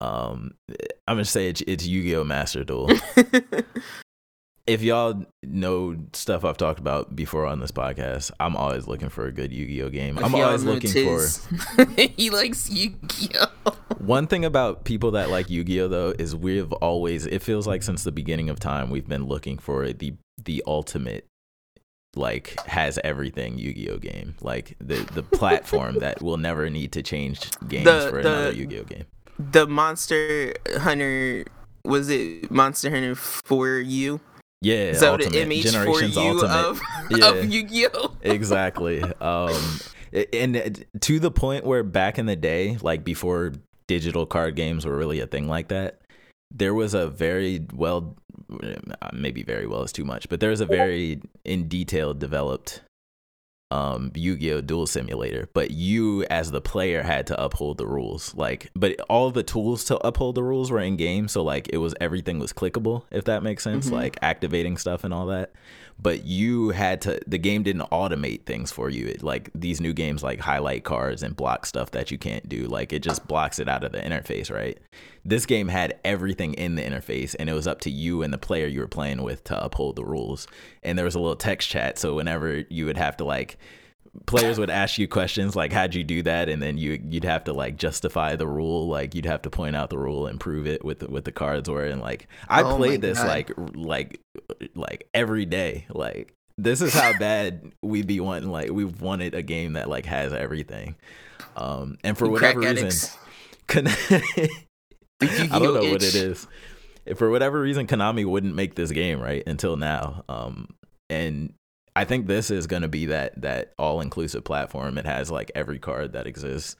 um, 0.00 0.54
I'm 1.06 1.16
gonna 1.16 1.24
say 1.24 1.48
it's, 1.48 1.62
it's 1.66 1.86
Yu-Gi-Oh 1.86 2.24
Master 2.24 2.64
Duel. 2.64 2.90
if 4.66 4.82
y'all 4.82 5.24
know 5.44 5.96
stuff 6.12 6.44
I've 6.44 6.56
talked 6.56 6.80
about 6.80 7.14
before 7.14 7.46
on 7.46 7.60
this 7.60 7.70
podcast, 7.70 8.32
I'm 8.40 8.56
always 8.56 8.86
looking 8.88 9.08
for 9.08 9.26
a 9.26 9.32
good 9.32 9.52
Yu-Gi-Oh 9.52 9.90
game. 9.90 10.18
If 10.18 10.24
I'm 10.24 10.34
always 10.34 10.64
looking 10.64 10.90
Tiz, 10.90 11.46
for 11.76 11.84
he 12.16 12.30
likes 12.30 12.68
Yu-Gi-Oh. 12.68 13.46
one 13.98 14.26
thing 14.26 14.44
about 14.44 14.84
people 14.84 15.12
that 15.12 15.30
like 15.30 15.48
Yu-Gi-Oh 15.50 15.88
though 15.88 16.14
is 16.18 16.34
we've 16.34 16.72
always 16.74 17.26
it 17.26 17.42
feels 17.42 17.66
like 17.66 17.82
since 17.82 18.02
the 18.04 18.12
beginning 18.12 18.50
of 18.50 18.58
time 18.60 18.90
we've 18.90 19.08
been 19.08 19.26
looking 19.26 19.56
for 19.58 19.92
the 19.92 20.14
the 20.44 20.62
ultimate 20.66 21.26
like 22.16 22.56
has 22.66 22.98
everything 23.04 23.58
Yu-Gi-Oh 23.58 23.98
game. 23.98 24.34
Like 24.40 24.74
the 24.80 24.96
the 25.14 25.22
platform 25.22 26.00
that 26.00 26.20
will 26.22 26.38
never 26.38 26.68
need 26.70 26.92
to 26.92 27.02
change 27.02 27.50
games 27.68 27.84
The- 27.84 28.08
for 28.10 28.22
the- 28.22 28.28
another 28.28 28.52
Yu-Gi-Oh 28.52 28.84
game. 28.84 29.04
The 29.38 29.66
Monster 29.66 30.54
Hunter 30.78 31.44
was 31.84 32.08
it 32.08 32.50
Monster 32.50 32.90
Hunter 32.90 33.14
for 33.14 33.78
you? 33.78 34.20
Yeah, 34.62 34.94
so 34.94 35.12
ultimate, 35.12 35.32
the 35.32 35.42
image 35.42 35.70
for 35.70 36.02
you 36.02 36.20
Ultimate. 36.20 36.50
of, 36.50 36.80
Yeah. 37.10 37.28
of 37.28 37.44
Yu-Gi-Oh. 37.44 38.16
exactly. 38.22 39.02
Um, 39.20 39.80
and 40.32 40.84
to 41.00 41.20
the 41.20 41.30
point 41.30 41.64
where 41.64 41.82
back 41.82 42.18
in 42.18 42.26
the 42.26 42.36
day, 42.36 42.78
like 42.80 43.04
before 43.04 43.52
digital 43.86 44.26
card 44.26 44.56
games 44.56 44.86
were 44.86 44.96
really 44.96 45.20
a 45.20 45.26
thing 45.26 45.46
like 45.46 45.68
that, 45.68 46.00
there 46.50 46.74
was 46.74 46.94
a 46.94 47.08
very 47.08 47.66
well, 47.74 48.16
maybe 49.12 49.42
very 49.42 49.66
well 49.66 49.82
is 49.82 49.92
too 49.92 50.04
much, 50.04 50.28
but 50.28 50.40
there 50.40 50.50
was 50.50 50.60
a 50.60 50.66
very 50.66 51.20
in 51.44 51.68
detail 51.68 52.14
developed 52.14 52.80
um 53.72 54.12
Yu-Gi-Oh 54.14 54.60
duel 54.60 54.86
simulator 54.86 55.48
but 55.52 55.72
you 55.72 56.22
as 56.30 56.52
the 56.52 56.60
player 56.60 57.02
had 57.02 57.26
to 57.26 57.42
uphold 57.42 57.78
the 57.78 57.86
rules 57.86 58.32
like 58.36 58.70
but 58.76 58.94
all 59.08 59.30
the 59.32 59.42
tools 59.42 59.82
to 59.86 59.96
uphold 60.06 60.36
the 60.36 60.42
rules 60.44 60.70
were 60.70 60.78
in 60.78 60.94
game 60.96 61.26
so 61.26 61.42
like 61.42 61.68
it 61.72 61.78
was 61.78 61.92
everything 62.00 62.38
was 62.38 62.52
clickable 62.52 63.02
if 63.10 63.24
that 63.24 63.42
makes 63.42 63.64
sense 63.64 63.88
Mhm. 63.88 63.92
like 63.92 64.18
activating 64.22 64.76
stuff 64.76 65.02
and 65.02 65.12
all 65.12 65.26
that 65.26 65.52
but 65.98 66.24
you 66.24 66.70
had 66.70 67.00
to 67.02 67.18
the 67.26 67.38
game 67.38 67.62
didn't 67.62 67.90
automate 67.90 68.44
things 68.44 68.70
for 68.70 68.90
you. 68.90 69.06
It, 69.06 69.22
like 69.22 69.50
these 69.54 69.80
new 69.80 69.92
games 69.92 70.22
like 70.22 70.40
highlight 70.40 70.84
cards 70.84 71.22
and 71.22 71.34
block 71.34 71.66
stuff 71.66 71.90
that 71.92 72.10
you 72.10 72.18
can't 72.18 72.48
do 72.48 72.66
like 72.66 72.92
it 72.92 73.02
just 73.02 73.26
blocks 73.26 73.58
it 73.58 73.68
out 73.68 73.84
of 73.84 73.92
the 73.92 73.98
interface 73.98 74.50
right? 74.50 74.78
This 75.24 75.46
game 75.46 75.68
had 75.68 75.98
everything 76.04 76.54
in 76.54 76.74
the 76.74 76.82
interface 76.82 77.34
and 77.38 77.48
it 77.48 77.54
was 77.54 77.66
up 77.66 77.80
to 77.82 77.90
you 77.90 78.22
and 78.22 78.32
the 78.32 78.38
player 78.38 78.66
you 78.66 78.80
were 78.80 78.86
playing 78.86 79.22
with 79.22 79.44
to 79.44 79.64
uphold 79.64 79.96
the 79.96 80.04
rules. 80.04 80.46
And 80.82 80.98
there 80.98 81.04
was 81.04 81.14
a 81.14 81.20
little 81.20 81.36
text 81.36 81.68
chat 81.68 81.98
so 81.98 82.14
whenever 82.14 82.64
you 82.68 82.86
would 82.86 82.98
have 82.98 83.16
to 83.18 83.24
like 83.24 83.58
players 84.26 84.58
would 84.58 84.70
ask 84.70 84.98
you 84.98 85.06
questions 85.06 85.54
like 85.54 85.72
how'd 85.72 85.94
you 85.94 86.02
do 86.04 86.22
that 86.22 86.48
and 86.48 86.62
then 86.62 86.78
you 86.78 87.00
you'd 87.08 87.24
have 87.24 87.44
to 87.44 87.52
like 87.52 87.76
justify 87.76 88.34
the 88.36 88.46
rule 88.46 88.88
like 88.88 89.14
you'd 89.14 89.26
have 89.26 89.42
to 89.42 89.50
point 89.50 89.76
out 89.76 89.90
the 89.90 89.98
rule 89.98 90.26
and 90.26 90.40
prove 90.40 90.66
it 90.66 90.84
with 90.84 91.02
with 91.08 91.24
the 91.24 91.32
cards 91.32 91.68
were 91.68 91.84
and 91.84 92.00
like 92.00 92.26
i 92.48 92.62
Oh 92.62 92.76
played 92.76 93.00
this 93.02 93.18
God. 93.18 93.26
like 93.28 93.50
like 93.74 94.20
like 94.74 95.08
every 95.14 95.44
day 95.44 95.86
like 95.90 96.32
this 96.58 96.80
is 96.80 96.94
how 96.94 97.18
bad 97.18 97.72
we'd 97.82 98.06
be 98.06 98.20
wanting 98.20 98.50
like 98.50 98.70
we 98.70 98.84
wanted 98.84 99.34
a 99.34 99.42
game 99.42 99.74
that 99.74 99.88
like 99.88 100.06
has 100.06 100.32
everything 100.32 100.94
um 101.56 101.98
and 102.02 102.16
for 102.16 102.26
You 102.26 102.32
whatever 102.32 102.60
reason. 102.60 103.10
Kon- 103.66 103.88
I 105.20 105.58
don't 105.58 105.74
know 105.74 105.90
what 105.90 106.02
it 106.02 106.04
itch. 106.04 106.14
is. 106.14 106.46
If 107.04 107.18
for 107.18 107.30
whatever 107.30 107.60
reason 107.60 107.86
Konami 107.86 108.24
wouldn't 108.24 108.54
make 108.54 108.74
this 108.74 108.90
game 108.90 109.20
right 109.20 109.42
until 109.46 109.76
now, 109.76 110.24
um, 110.28 110.68
and 111.08 111.52
I 111.96 112.04
think 112.04 112.26
this 112.26 112.50
is 112.50 112.66
going 112.66 112.82
to 112.82 112.88
be 112.88 113.06
that 113.06 113.40
that 113.40 113.72
all 113.78 114.02
inclusive 114.02 114.44
platform. 114.44 114.98
It 114.98 115.06
has 115.06 115.30
like 115.30 115.50
every 115.54 115.78
card 115.78 116.12
that 116.12 116.26
exists. 116.26 116.76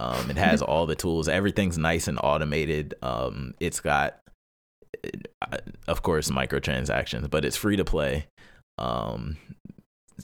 Um, 0.00 0.30
it 0.30 0.38
has 0.38 0.62
all 0.62 0.86
the 0.86 0.94
tools. 0.94 1.28
Everything's 1.28 1.76
nice 1.76 2.08
and 2.08 2.18
automated. 2.22 2.94
Um, 3.02 3.54
it's 3.60 3.80
got, 3.80 4.18
uh, 5.42 5.58
of 5.86 6.02
course, 6.02 6.30
microtransactions, 6.30 7.30
but 7.30 7.44
it's 7.44 7.56
free 7.56 7.76
to 7.76 7.84
play. 7.84 8.28
Um, 8.78 9.36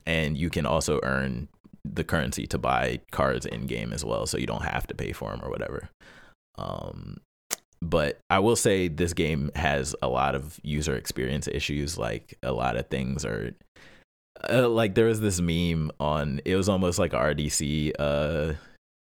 and 0.07 0.37
you 0.37 0.49
can 0.49 0.65
also 0.65 0.99
earn 1.03 1.49
the 1.85 2.05
currency 2.05 2.47
to 2.47 2.59
buy 2.59 3.01
cards 3.11 3.45
in 3.45 3.67
game 3.67 3.93
as 3.93 4.03
well, 4.03 4.27
so 4.27 4.39
you 4.39 4.47
don't 4.47 4.65
have 4.65 4.87
to 4.87 4.95
pay 4.95 5.13
for 5.13 5.31
them 5.31 5.41
or 5.45 5.51
whatever. 5.51 5.91
Um, 6.57 7.19
but 7.83 8.21
I 8.31 8.39
will 8.39 8.57
say 8.57 8.89
this 8.89 9.13
game 9.13 9.51
has 9.57 9.95
a 10.01 10.09
lot 10.09 10.35
of 10.35 10.59
user 10.63 10.95
experience 10.95 11.49
issues. 11.49 11.99
Like 11.99 12.39
a 12.43 12.53
lot 12.53 12.77
of 12.77 12.89
things 12.89 13.25
are, 13.25 13.55
uh, 14.49 14.69
like 14.69 14.95
there 14.95 15.07
was 15.07 15.21
this 15.21 15.41
meme 15.41 15.91
on. 16.01 16.41
It 16.45 16.57
was 16.57 16.69
almost 16.69 16.99
like 16.99 17.13
RDC 17.13 17.93
uh 17.99 18.55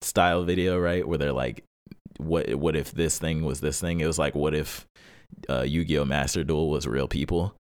style 0.00 0.44
video, 0.44 0.78
right? 0.78 1.06
Where 1.06 1.18
they're 1.18 1.32
like, 1.32 1.64
"What 2.18 2.54
what 2.54 2.76
if 2.76 2.92
this 2.92 3.18
thing 3.18 3.44
was 3.44 3.60
this 3.60 3.80
thing?" 3.80 4.00
It 4.00 4.06
was 4.06 4.18
like, 4.18 4.34
"What 4.34 4.54
if 4.54 4.86
uh, 5.48 5.62
Yu-Gi-Oh 5.62 6.04
Master 6.04 6.44
Duel 6.44 6.70
was 6.70 6.86
real 6.86 7.08
people?" 7.08 7.54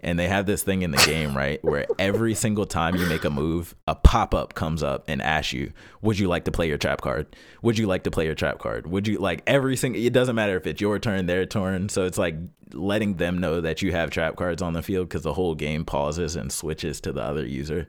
And 0.00 0.18
they 0.18 0.28
have 0.28 0.44
this 0.44 0.62
thing 0.62 0.82
in 0.82 0.90
the 0.90 0.98
game, 0.98 1.34
right, 1.34 1.62
where 1.64 1.86
every 1.98 2.34
single 2.34 2.66
time 2.66 2.96
you 2.96 3.06
make 3.06 3.24
a 3.24 3.30
move, 3.30 3.74
a 3.88 3.94
pop 3.94 4.34
up 4.34 4.54
comes 4.54 4.82
up 4.82 5.04
and 5.08 5.22
asks 5.22 5.54
you, 5.54 5.72
"Would 6.02 6.18
you 6.18 6.28
like 6.28 6.44
to 6.44 6.50
play 6.52 6.68
your 6.68 6.76
trap 6.76 7.00
card? 7.00 7.26
Would 7.62 7.78
you 7.78 7.86
like 7.86 8.04
to 8.04 8.10
play 8.10 8.26
your 8.26 8.34
trap 8.34 8.58
card? 8.58 8.86
Would 8.86 9.08
you 9.08 9.18
like 9.18 9.42
every 9.46 9.74
single? 9.74 10.00
It 10.00 10.12
doesn't 10.12 10.36
matter 10.36 10.54
if 10.56 10.66
it's 10.66 10.80
your 10.82 10.98
turn, 10.98 11.24
their 11.26 11.46
turn. 11.46 11.88
So 11.88 12.04
it's 12.04 12.18
like 12.18 12.36
letting 12.74 13.14
them 13.16 13.38
know 13.38 13.60
that 13.62 13.80
you 13.80 13.92
have 13.92 14.10
trap 14.10 14.36
cards 14.36 14.60
on 14.60 14.74
the 14.74 14.82
field 14.82 15.08
because 15.08 15.22
the 15.22 15.32
whole 15.32 15.54
game 15.54 15.84
pauses 15.84 16.36
and 16.36 16.52
switches 16.52 17.00
to 17.00 17.12
the 17.12 17.22
other 17.22 17.46
user. 17.46 17.88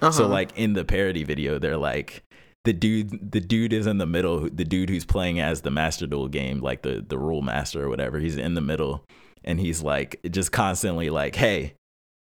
So 0.00 0.08
Uh-huh. 0.08 0.28
like 0.28 0.50
in 0.56 0.72
the 0.72 0.84
parody 0.84 1.22
video, 1.22 1.58
they're 1.60 1.76
like 1.78 2.24
the 2.64 2.72
dude 2.72 3.30
the 3.32 3.40
dude 3.40 3.72
is 3.72 3.86
in 3.86 3.98
the 3.98 4.06
middle. 4.06 4.48
The 4.52 4.64
dude 4.64 4.90
who's 4.90 5.04
playing 5.04 5.38
as 5.38 5.60
the 5.60 5.70
Master 5.70 6.06
Duel 6.06 6.28
game, 6.28 6.60
like 6.60 6.82
the 6.82 7.04
the 7.06 7.16
rule 7.18 7.42
master 7.42 7.84
or 7.84 7.88
whatever, 7.88 8.18
he's 8.18 8.36
in 8.36 8.54
the 8.54 8.60
middle 8.60 9.04
and 9.44 9.60
he's 9.60 9.82
like 9.82 10.20
just 10.30 10.52
constantly 10.52 11.10
like, 11.10 11.36
"Hey, 11.36 11.74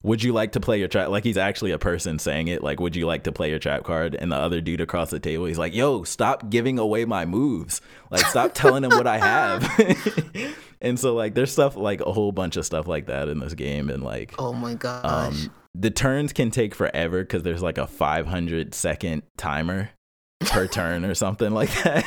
would 0.03 0.23
you 0.23 0.33
like 0.33 0.53
to 0.53 0.59
play 0.59 0.79
your 0.79 0.87
trap?" 0.87 1.09
Like 1.09 1.23
he's 1.23 1.37
actually 1.37 1.71
a 1.71 1.77
person 1.77 2.19
saying 2.19 2.47
it. 2.47 2.63
Like, 2.63 2.79
"Would 2.79 2.95
you 2.95 3.05
like 3.05 3.23
to 3.23 3.31
play 3.31 3.49
your 3.49 3.59
trap 3.59 3.83
card?" 3.83 4.15
And 4.15 4.31
the 4.31 4.37
other 4.37 4.61
dude 4.61 4.81
across 4.81 5.09
the 5.09 5.19
table, 5.19 5.45
he's 5.45 5.57
like, 5.57 5.73
"Yo, 5.73 6.03
stop 6.03 6.49
giving 6.49 6.79
away 6.79 7.05
my 7.05 7.25
moves. 7.25 7.81
Like, 8.09 8.25
stop 8.25 8.53
telling 8.53 8.83
him 8.83 8.91
what 8.91 9.07
I 9.07 9.17
have." 9.17 10.55
and 10.81 10.99
so 10.99 11.13
like 11.13 11.35
there's 11.35 11.51
stuff 11.51 11.75
like 11.75 12.01
a 12.01 12.11
whole 12.11 12.31
bunch 12.31 12.57
of 12.57 12.65
stuff 12.65 12.87
like 12.87 13.05
that 13.05 13.29
in 13.29 13.39
this 13.39 13.53
game 13.53 13.89
and 13.89 14.03
like 14.03 14.33
oh 14.39 14.51
my 14.51 14.73
gosh. 14.73 15.05
um, 15.05 15.51
the 15.75 15.91
turns 15.91 16.33
can 16.33 16.51
take 16.51 16.75
forever 16.75 17.21
because 17.21 17.43
there's 17.43 17.61
like 17.61 17.77
a 17.77 17.87
500 17.87 18.73
second 18.73 19.23
timer 19.37 19.91
per 20.41 20.67
turn 20.67 21.05
or 21.05 21.15
something 21.15 21.51
like 21.51 21.71
that. 21.83 22.03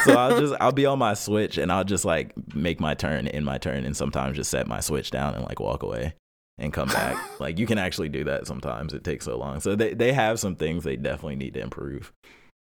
so 0.04 0.14
I'll 0.14 0.38
just 0.38 0.54
I'll 0.60 0.72
be 0.72 0.86
on 0.86 0.98
my 0.98 1.14
switch 1.14 1.58
and 1.58 1.70
I'll 1.72 1.84
just 1.84 2.04
like 2.04 2.32
make 2.54 2.80
my 2.80 2.94
turn 2.94 3.26
in 3.26 3.44
my 3.44 3.58
turn 3.58 3.84
and 3.84 3.96
sometimes 3.96 4.36
just 4.36 4.50
set 4.50 4.66
my 4.66 4.80
switch 4.80 5.10
down 5.10 5.34
and 5.34 5.44
like 5.44 5.60
walk 5.60 5.82
away 5.82 6.14
and 6.58 6.72
come 6.72 6.88
back. 6.88 7.16
like 7.40 7.58
you 7.58 7.66
can 7.66 7.78
actually 7.78 8.08
do 8.08 8.24
that 8.24 8.46
sometimes. 8.46 8.94
It 8.94 9.04
takes 9.04 9.24
so 9.24 9.38
long. 9.38 9.60
So 9.60 9.74
they 9.76 9.94
they 9.94 10.12
have 10.12 10.38
some 10.40 10.56
things 10.56 10.84
they 10.84 10.96
definitely 10.96 11.36
need 11.36 11.54
to 11.54 11.60
improve 11.60 12.12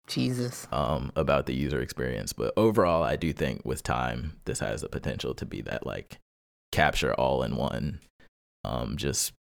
Jesus. 0.06 0.66
um 0.72 1.12
about 1.16 1.46
the 1.46 1.54
user 1.54 1.80
experience, 1.80 2.32
but 2.32 2.52
overall 2.56 3.02
I 3.02 3.16
do 3.16 3.32
think 3.32 3.64
with 3.64 3.82
time 3.82 4.35
this 4.44 4.61
has 4.61 4.82
the 4.82 4.88
potential 4.88 5.35
to 5.35 5.46
be 5.46 5.61
that 5.62 5.87
like 5.87 6.18
capture 6.72 7.14
all 7.14 7.42
in 7.42 7.56
one 7.56 8.00
um 8.64 8.96
just 8.96 9.32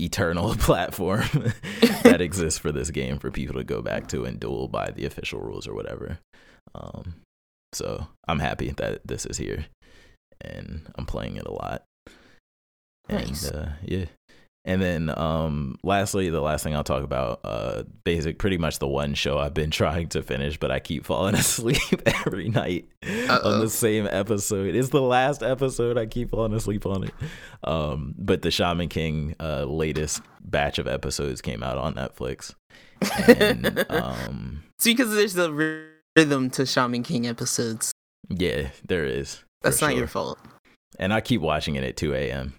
eternal 0.00 0.54
platform 0.58 1.24
that 2.02 2.20
exists 2.20 2.58
for 2.58 2.72
this 2.72 2.90
game 2.90 3.18
for 3.18 3.30
people 3.30 3.56
to 3.56 3.64
go 3.64 3.82
back 3.82 4.08
to 4.08 4.24
and 4.24 4.40
duel 4.40 4.68
by 4.68 4.90
the 4.90 5.04
official 5.04 5.40
rules 5.40 5.66
or 5.66 5.74
whatever. 5.74 6.18
Um, 6.74 7.16
so 7.72 8.08
I'm 8.26 8.38
happy 8.38 8.70
that 8.70 9.06
this 9.06 9.26
is 9.26 9.36
here, 9.36 9.66
and 10.40 10.90
I'm 10.96 11.06
playing 11.06 11.36
it 11.36 11.46
a 11.46 11.52
lot. 11.52 11.84
Nice. 13.08 13.48
And 13.48 13.56
uh, 13.56 13.68
yeah, 13.82 14.06
and 14.68 14.82
then 14.82 15.18
um, 15.18 15.78
lastly, 15.82 16.28
the 16.28 16.42
last 16.42 16.62
thing 16.62 16.74
I'll 16.74 16.84
talk 16.84 17.02
about, 17.02 17.40
uh, 17.42 17.84
basic, 18.04 18.38
pretty 18.38 18.58
much 18.58 18.80
the 18.80 18.86
one 18.86 19.14
show 19.14 19.38
I've 19.38 19.54
been 19.54 19.70
trying 19.82 20.08
to 20.10 20.22
finish, 20.22 20.58
but 20.58 20.70
I 20.70 20.78
keep 20.78 21.06
falling 21.06 21.34
asleep 21.36 22.02
every 22.04 22.50
night 22.50 22.86
on 23.02 23.30
Uh-oh. 23.30 23.60
the 23.60 23.70
same 23.70 24.06
episode. 24.10 24.74
It's 24.74 24.90
the 24.90 25.00
last 25.00 25.42
episode. 25.42 25.96
I 25.96 26.04
keep 26.04 26.30
falling 26.32 26.52
asleep 26.52 26.84
on 26.84 27.04
it. 27.04 27.14
Um, 27.64 28.14
but 28.18 28.42
the 28.42 28.50
Shaman 28.50 28.90
King 28.90 29.34
uh, 29.40 29.64
latest 29.64 30.20
batch 30.42 30.78
of 30.78 30.86
episodes 30.86 31.40
came 31.40 31.62
out 31.62 31.78
on 31.78 31.94
Netflix. 31.94 32.54
And 33.26 33.86
um, 33.90 34.64
See, 34.78 34.92
because 34.92 35.14
there's 35.14 35.34
a 35.38 35.50
rhythm 36.14 36.50
to 36.50 36.66
Shaman 36.66 37.04
King 37.04 37.26
episodes. 37.26 37.90
yeah, 38.28 38.68
there 38.86 39.06
is. 39.06 39.42
That's 39.62 39.80
not 39.80 39.92
sure. 39.92 39.98
your 39.98 40.08
fault. 40.08 40.38
And 40.98 41.14
I 41.14 41.22
keep 41.22 41.40
watching 41.40 41.76
it 41.76 41.84
at 41.84 41.96
2 41.96 42.12
a.m. 42.12 42.52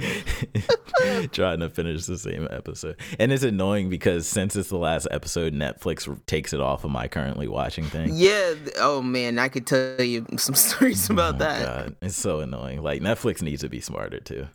Trying 1.32 1.60
to 1.60 1.70
finish 1.70 2.06
the 2.06 2.18
same 2.18 2.46
episode. 2.50 2.96
And 3.18 3.32
it's 3.32 3.42
annoying 3.42 3.88
because 3.88 4.26
since 4.26 4.56
it's 4.56 4.68
the 4.68 4.76
last 4.78 5.06
episode, 5.10 5.54
Netflix 5.54 6.08
takes 6.26 6.52
it 6.52 6.60
off 6.60 6.84
of 6.84 6.90
my 6.90 7.08
currently 7.08 7.48
watching 7.48 7.84
thing. 7.84 8.10
Yeah. 8.12 8.54
Oh 8.78 9.00
man, 9.02 9.38
I 9.38 9.48
could 9.48 9.66
tell 9.66 10.00
you 10.02 10.26
some 10.36 10.54
stories 10.56 11.08
about 11.10 11.36
Oh, 11.36 11.38
that. 11.38 11.64
God. 11.64 11.96
It's 12.02 12.16
so 12.16 12.40
annoying. 12.40 12.82
Like 12.82 13.00
Netflix 13.02 13.42
needs 13.42 13.62
to 13.62 13.68
be 13.68 13.80
smarter 13.80 14.20
too, 14.20 14.48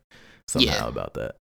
somehow 0.47 0.65
Yeah. 0.73 0.87
about 0.87 1.13
that. 1.15 1.35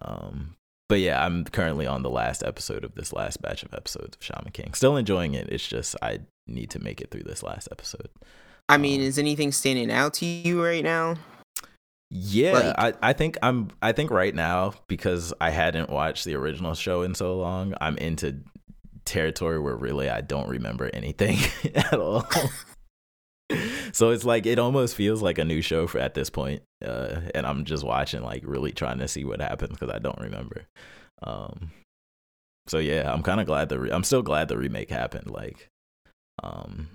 Um, 0.00 0.54
but 0.88 1.00
yeah, 1.00 1.24
I'm 1.24 1.44
currently 1.44 1.86
on 1.86 2.02
the 2.02 2.10
last 2.10 2.42
episode 2.42 2.84
of 2.84 2.94
this 2.94 3.12
last 3.12 3.42
batch 3.42 3.62
of 3.62 3.74
episodes 3.74 4.16
of 4.16 4.22
Shaman 4.24 4.52
King. 4.52 4.72
Still 4.74 4.96
enjoying 4.96 5.34
it. 5.34 5.48
It's 5.50 5.66
just 5.66 5.96
I 6.02 6.20
need 6.46 6.70
to 6.70 6.78
make 6.78 7.00
it 7.00 7.10
through 7.10 7.24
this 7.24 7.42
last 7.42 7.68
episode. 7.72 8.08
I 8.68 8.78
mean, 8.78 9.00
Um, 9.00 9.06
is 9.06 9.18
anything 9.18 9.52
standing 9.52 9.90
out 9.90 10.14
to 10.14 10.26
you 10.26 10.62
right 10.64 10.82
now? 10.84 11.16
Yeah, 12.10 12.52
Like- 12.52 12.94
I, 13.02 13.10
I 13.10 13.12
think 13.12 13.36
I'm 13.42 13.70
I 13.82 13.92
think 13.92 14.10
right 14.10 14.34
now 14.34 14.74
because 14.88 15.32
I 15.40 15.50
hadn't 15.50 15.90
watched 15.90 16.24
the 16.24 16.34
original 16.36 16.74
show 16.74 17.02
in 17.02 17.14
so 17.14 17.36
long, 17.36 17.74
I'm 17.80 17.96
into 17.98 18.38
territory 19.04 19.58
where 19.60 19.76
really 19.76 20.08
I 20.08 20.20
don't 20.20 20.48
remember 20.48 20.90
anything 20.92 21.38
at 21.74 21.94
all. 21.94 22.26
so 23.92 24.10
it's 24.10 24.24
like 24.24 24.46
it 24.46 24.58
almost 24.58 24.96
feels 24.96 25.22
like 25.22 25.38
a 25.38 25.44
new 25.44 25.60
show 25.62 25.86
for 25.86 25.98
at 25.98 26.14
this 26.14 26.30
point, 26.30 26.62
uh, 26.84 27.20
and 27.34 27.46
I'm 27.46 27.64
just 27.64 27.84
watching 27.84 28.22
like 28.22 28.42
really 28.44 28.72
trying 28.72 28.98
to 28.98 29.08
see 29.08 29.24
what 29.24 29.40
happens 29.40 29.72
because 29.78 29.94
I 29.94 29.98
don't 29.98 30.18
remember. 30.20 30.62
Um, 31.22 31.70
so 32.66 32.78
yeah, 32.78 33.12
I'm 33.12 33.22
kind 33.22 33.40
of 33.40 33.46
glad 33.46 33.68
the 33.68 33.78
re- 33.78 33.90
I'm 33.92 34.04
still 34.04 34.22
glad 34.22 34.48
the 34.48 34.58
remake 34.58 34.90
happened. 34.90 35.30
Like, 35.30 35.68
um, 36.42 36.88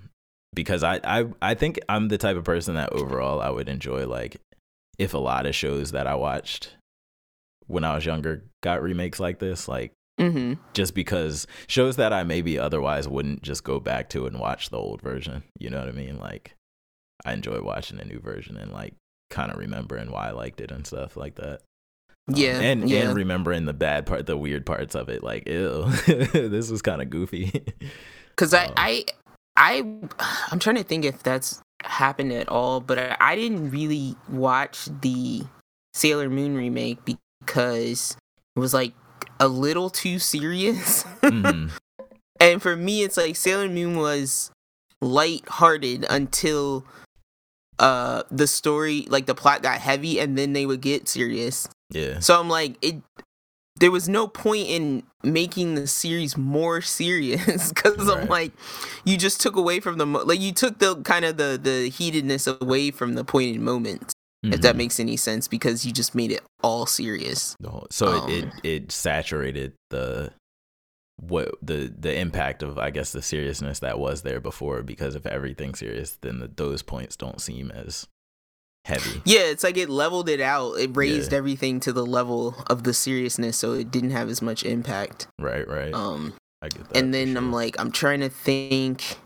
because 0.54 0.82
I 0.82 1.00
I 1.04 1.26
I 1.40 1.54
think 1.54 1.80
I'm 1.88 2.08
the 2.08 2.18
type 2.18 2.36
of 2.36 2.44
person 2.44 2.74
that 2.74 2.92
overall 2.92 3.40
I 3.40 3.48
would 3.50 3.68
enjoy 3.70 4.06
like 4.06 4.36
if 4.98 5.14
a 5.14 5.18
lot 5.18 5.46
of 5.46 5.54
shows 5.54 5.92
that 5.92 6.06
I 6.06 6.14
watched 6.14 6.76
when 7.66 7.84
I 7.84 7.94
was 7.94 8.04
younger 8.06 8.44
got 8.62 8.82
remakes 8.82 9.20
like 9.20 9.38
this, 9.38 9.68
like 9.68 9.92
Mm-hmm. 10.20 10.60
just 10.74 10.94
because 10.94 11.46
shows 11.66 11.96
that 11.96 12.12
I 12.12 12.22
maybe 12.22 12.58
otherwise 12.58 13.08
wouldn't 13.08 13.42
just 13.42 13.64
go 13.64 13.80
back 13.80 14.10
to 14.10 14.26
and 14.26 14.38
watch 14.38 14.68
the 14.68 14.76
old 14.76 15.00
version. 15.00 15.42
You 15.58 15.70
know 15.70 15.80
what 15.80 15.88
I 15.88 15.92
mean? 15.92 16.18
Like 16.18 16.54
I 17.24 17.32
enjoy 17.32 17.62
watching 17.62 17.98
a 17.98 18.04
new 18.04 18.20
version 18.20 18.56
and 18.58 18.70
like 18.70 18.94
kind 19.30 19.50
of 19.50 19.56
remembering 19.58 20.10
why 20.12 20.28
I 20.28 20.32
liked 20.32 20.60
it 20.60 20.70
and 20.70 20.86
stuff 20.86 21.16
like 21.16 21.36
that. 21.36 21.62
Um, 22.28 22.34
Yeah, 22.36 22.60
and 22.60 22.88
yeah. 22.88 23.00
and 23.08 23.16
remembering 23.16 23.64
the 23.64 23.72
bad 23.72 24.04
part, 24.04 24.26
the 24.26 24.36
weird 24.36 24.66
parts 24.66 24.94
of 24.94 25.08
it. 25.08 25.24
Like, 25.24 25.48
ew, 25.48 25.86
this 26.06 26.70
was 26.70 26.82
kind 26.82 27.00
of 27.00 27.08
goofy. 27.08 27.64
Because 28.28 28.52
I, 28.52 28.66
Um, 28.66 28.72
I, 28.76 29.04
I, 29.56 29.96
I'm 30.52 30.58
trying 30.58 30.76
to 30.76 30.84
think 30.84 31.06
if 31.06 31.22
that's 31.22 31.62
happened 31.84 32.32
at 32.32 32.48
all, 32.48 32.80
but 32.80 32.98
I, 32.98 33.16
I 33.20 33.36
didn't 33.36 33.70
really 33.70 34.16
watch 34.28 34.88
the 35.00 35.42
Sailor 35.94 36.30
Moon 36.30 36.56
remake 36.56 36.98
because 37.04 38.16
it 38.56 38.60
was 38.60 38.74
like 38.74 38.92
a 39.40 39.48
little 39.48 39.90
too 39.90 40.18
serious. 40.18 41.04
Mhm. 41.22 41.70
and 42.40 42.62
for 42.62 42.76
me, 42.76 43.02
it's 43.02 43.16
like 43.16 43.36
Sailor 43.36 43.68
Moon 43.68 43.96
was 43.96 44.50
light-hearted 45.00 46.06
until 46.08 46.84
uh 47.78 48.22
the 48.30 48.46
story 48.46 49.06
like 49.08 49.26
the 49.26 49.34
plot 49.34 49.62
got 49.62 49.80
heavy 49.80 50.20
and 50.20 50.38
then 50.38 50.52
they 50.52 50.64
would 50.64 50.80
get 50.80 51.08
serious 51.08 51.68
Yeah, 51.90 52.20
so 52.20 52.38
i'm 52.38 52.48
like 52.48 52.76
it 52.82 53.02
there 53.76 53.90
was 53.90 54.08
no 54.08 54.28
point 54.28 54.68
in 54.68 55.02
making 55.22 55.74
the 55.74 55.86
series 55.86 56.36
more 56.36 56.80
serious 56.80 57.68
because 57.74 58.08
i'm 58.08 58.26
like 58.28 58.52
you 59.04 59.16
just 59.16 59.40
took 59.40 59.56
away 59.56 59.80
from 59.80 59.98
the 59.98 60.06
mo- 60.06 60.22
like 60.24 60.40
you 60.40 60.52
took 60.52 60.78
the 60.78 60.96
kind 61.02 61.24
of 61.24 61.36
the 61.36 61.58
the 61.62 61.88
heatedness 61.90 62.46
away 62.60 62.90
from 62.90 63.14
the 63.14 63.24
pointed 63.24 63.60
moments 63.60 64.12
if 64.44 64.60
that 64.62 64.74
Mhm. 64.74 64.78
makes 64.78 64.98
any 64.98 65.16
sense 65.16 65.46
because 65.46 65.86
you 65.86 65.92
just 65.92 66.14
made 66.16 66.32
it 66.32 66.42
all 66.64 66.84
serious 66.86 67.54
so 67.90 68.26
it, 68.26 68.32
it 68.32 68.44
Um, 68.44 68.52
it 68.64 68.92
saturated 68.92 69.72
the 69.90 70.32
what 71.20 71.54
the 71.62 71.92
the 71.96 72.18
impact 72.18 72.62
of 72.64 72.78
I 72.78 72.90
guess 72.90 73.12
the 73.12 73.22
seriousness 73.22 73.78
that 73.80 73.98
was 74.00 74.22
there 74.22 74.40
before 74.40 74.82
because 74.82 75.14
if 75.14 75.26
everything's 75.26 75.78
serious 75.78 76.18
then 76.20 76.40
the, 76.40 76.48
those 76.48 76.82
points 76.82 77.16
don't 77.16 77.40
seem 77.40 77.70
as 77.70 78.08
heavy. 78.84 79.22
yeah 79.24 79.40
it's 79.40 79.62
like 79.64 79.76
it 79.76 79.88
leveled 79.88 80.28
it 80.28 80.40
out 80.40 80.74
it 80.74 80.90
raised 80.96 81.32
Yeah. 81.32 81.38
everything 81.38 81.78
to 81.80 81.92
the 81.92 82.04
level 82.04 82.54
of 82.68 82.82
the 82.84 82.92
seriousness 82.94 83.56
so 83.56 83.72
it 83.72 83.90
didn't 83.90 84.10
have 84.10 84.28
as 84.28 84.42
much 84.42 84.64
impact 84.64 85.26
Right, 85.38 85.66
right. 85.68 85.94
um 85.94 86.34
I 86.62 86.68
get 86.68 86.88
that. 86.88 86.96
and 86.96 87.12
then 87.12 87.36
I'm 87.36 87.50
like, 87.52 87.74
I'm 87.80 87.90
trying 87.90 88.20
to 88.20 88.28
think. 88.28 89.16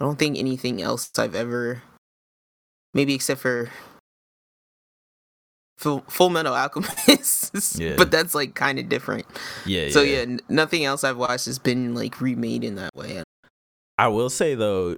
I 0.00 0.04
don't 0.04 0.18
think 0.18 0.36
anything 0.36 0.82
else 0.82 1.08
I've 1.18 1.36
ever, 1.36 1.82
maybe 2.94 3.14
except 3.14 3.40
for 3.40 3.70
Full, 5.78 6.04
Full 6.08 6.30
Metal 6.30 6.54
Alchemist. 6.54 7.54
Yeah. 7.80 7.94
but 7.96 8.10
that's 8.10 8.34
like 8.34 8.54
kind 8.54 8.78
of 8.78 8.88
different. 8.88 9.24
yeah, 9.66 9.90
So 9.90 10.02
yeah, 10.02 10.18
n- 10.20 10.40
nothing 10.48 10.84
else 10.84 11.04
I've 11.04 11.16
watched 11.16 11.46
has 11.46 11.58
been 11.60 11.94
like 11.94 12.20
remade 12.20 12.64
in 12.64 12.74
that 12.74 12.94
way. 12.94 13.22
I 13.96 14.08
will 14.08 14.30
say 14.30 14.54
though, 14.54 14.96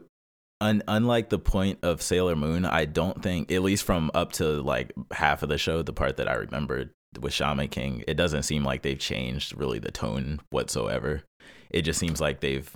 un- 0.62 0.82
unlike 0.88 1.28
the 1.28 1.38
point 1.38 1.78
of 1.82 2.00
Sailor 2.00 2.36
Moon, 2.36 2.64
I 2.64 2.84
don't 2.86 3.22
think, 3.22 3.50
at 3.52 3.62
least 3.62 3.84
from 3.84 4.10
up 4.14 4.32
to 4.34 4.44
like 4.62 4.92
half 5.12 5.42
of 5.42 5.48
the 5.48 5.58
show, 5.58 5.82
the 5.82 5.92
part 5.92 6.16
that 6.16 6.28
I 6.28 6.34
remembered 6.34 6.90
with 7.20 7.32
Shaman 7.34 7.68
King, 7.68 8.04
it 8.08 8.14
doesn't 8.14 8.44
seem 8.44 8.64
like 8.64 8.82
they've 8.82 8.98
changed 8.98 9.54
really 9.56 9.78
the 9.78 9.90
tone 9.90 10.40
whatsoever. 10.50 11.22
It 11.70 11.82
just 11.82 11.98
seems 12.00 12.20
like 12.20 12.40
they've 12.40 12.70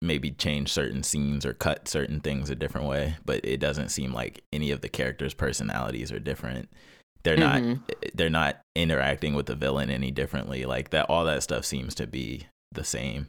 maybe 0.00 0.30
changed 0.30 0.70
certain 0.70 1.02
scenes 1.02 1.44
or 1.46 1.54
cut 1.54 1.88
certain 1.88 2.20
things 2.20 2.50
a 2.50 2.54
different 2.54 2.86
way, 2.86 3.16
but 3.24 3.40
it 3.44 3.58
doesn't 3.58 3.88
seem 3.90 4.12
like 4.12 4.42
any 4.52 4.70
of 4.70 4.80
the 4.80 4.88
characters' 4.88 5.34
personalities 5.34 6.12
are 6.12 6.18
different. 6.18 6.68
They're 7.24 7.36
not 7.38 7.62
Mhm. 7.62 7.80
they're 8.14 8.28
not 8.30 8.60
interacting 8.76 9.34
with 9.34 9.46
the 9.46 9.54
villain 9.54 9.88
any 9.90 10.10
differently. 10.10 10.66
Like 10.66 10.90
that 10.90 11.06
all 11.08 11.24
that 11.24 11.42
stuff 11.42 11.64
seems 11.64 11.94
to 11.96 12.06
be 12.06 12.46
the 12.72 12.84
same 12.84 13.28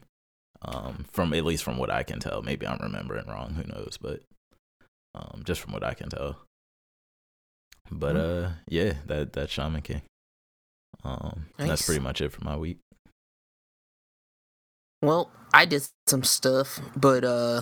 um, 0.62 1.06
from 1.12 1.32
at 1.34 1.44
least 1.44 1.64
from 1.64 1.78
what 1.78 1.90
I 1.90 2.02
can 2.02 2.20
tell. 2.20 2.42
Maybe 2.42 2.66
I'm 2.66 2.78
remembering 2.80 3.26
wrong. 3.26 3.54
Who 3.54 3.64
knows? 3.64 3.98
But 4.00 4.22
um, 5.14 5.42
just 5.44 5.60
from 5.60 5.72
what 5.72 5.84
I 5.84 5.94
can 5.94 6.08
tell. 6.08 6.38
But 7.90 8.16
uh, 8.16 8.48
yeah, 8.68 8.94
that 9.06 9.32
that's 9.32 9.52
Shaman 9.52 9.82
King. 9.82 10.02
Um, 11.04 11.46
Nice. 11.58 11.68
that's 11.68 11.86
pretty 11.86 12.00
much 12.00 12.20
it 12.20 12.32
for 12.32 12.42
my 12.44 12.56
week. 12.56 12.78
Well, 15.02 15.30
I 15.54 15.66
did 15.66 15.86
some 16.08 16.24
stuff, 16.24 16.80
but 16.96 17.22
uh 17.24 17.60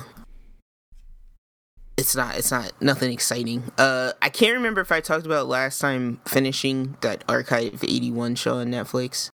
it's 1.96 2.16
not 2.16 2.36
it's 2.36 2.50
not 2.50 2.72
nothing 2.80 3.12
exciting. 3.12 3.64
Uh 3.76 4.12
I 4.22 4.28
can't 4.30 4.54
remember 4.54 4.80
if 4.80 4.90
I 4.92 5.00
talked 5.00 5.26
about 5.26 5.46
last 5.46 5.78
time 5.78 6.20
finishing 6.26 6.96
that 7.02 7.22
Archive 7.28 7.82
81 7.84 8.36
show 8.36 8.54
on 8.58 8.68
Netflix. 8.68 9.30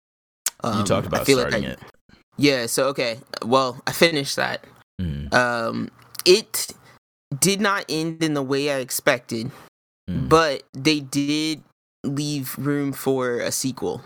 you 0.63 0.69
Um, 0.69 0.85
talked 0.85 1.05
I 1.05 1.07
about 1.09 1.25
feel 1.25 1.37
like 1.37 1.49
starting 1.49 1.69
I- 1.69 1.73
it. 1.73 1.79
Yeah, 2.39 2.65
so 2.67 2.87
okay. 2.87 3.19
Well, 3.45 3.81
I 3.85 3.91
finished 3.91 4.35
that. 4.37 4.63
Mm, 5.01 5.33
Um 5.33 5.91
it 6.25 6.73
did 7.39 7.61
not 7.61 7.85
end 7.89 8.23
in 8.23 8.33
the 8.33 8.41
way 8.41 8.71
I 8.71 8.79
expected, 8.79 9.51
mm. 10.09 10.27
but 10.29 10.63
they 10.73 10.99
did 10.99 11.61
leave 12.03 12.57
room 12.57 12.91
for 12.93 13.39
a 13.39 13.51
sequel. 13.51 14.01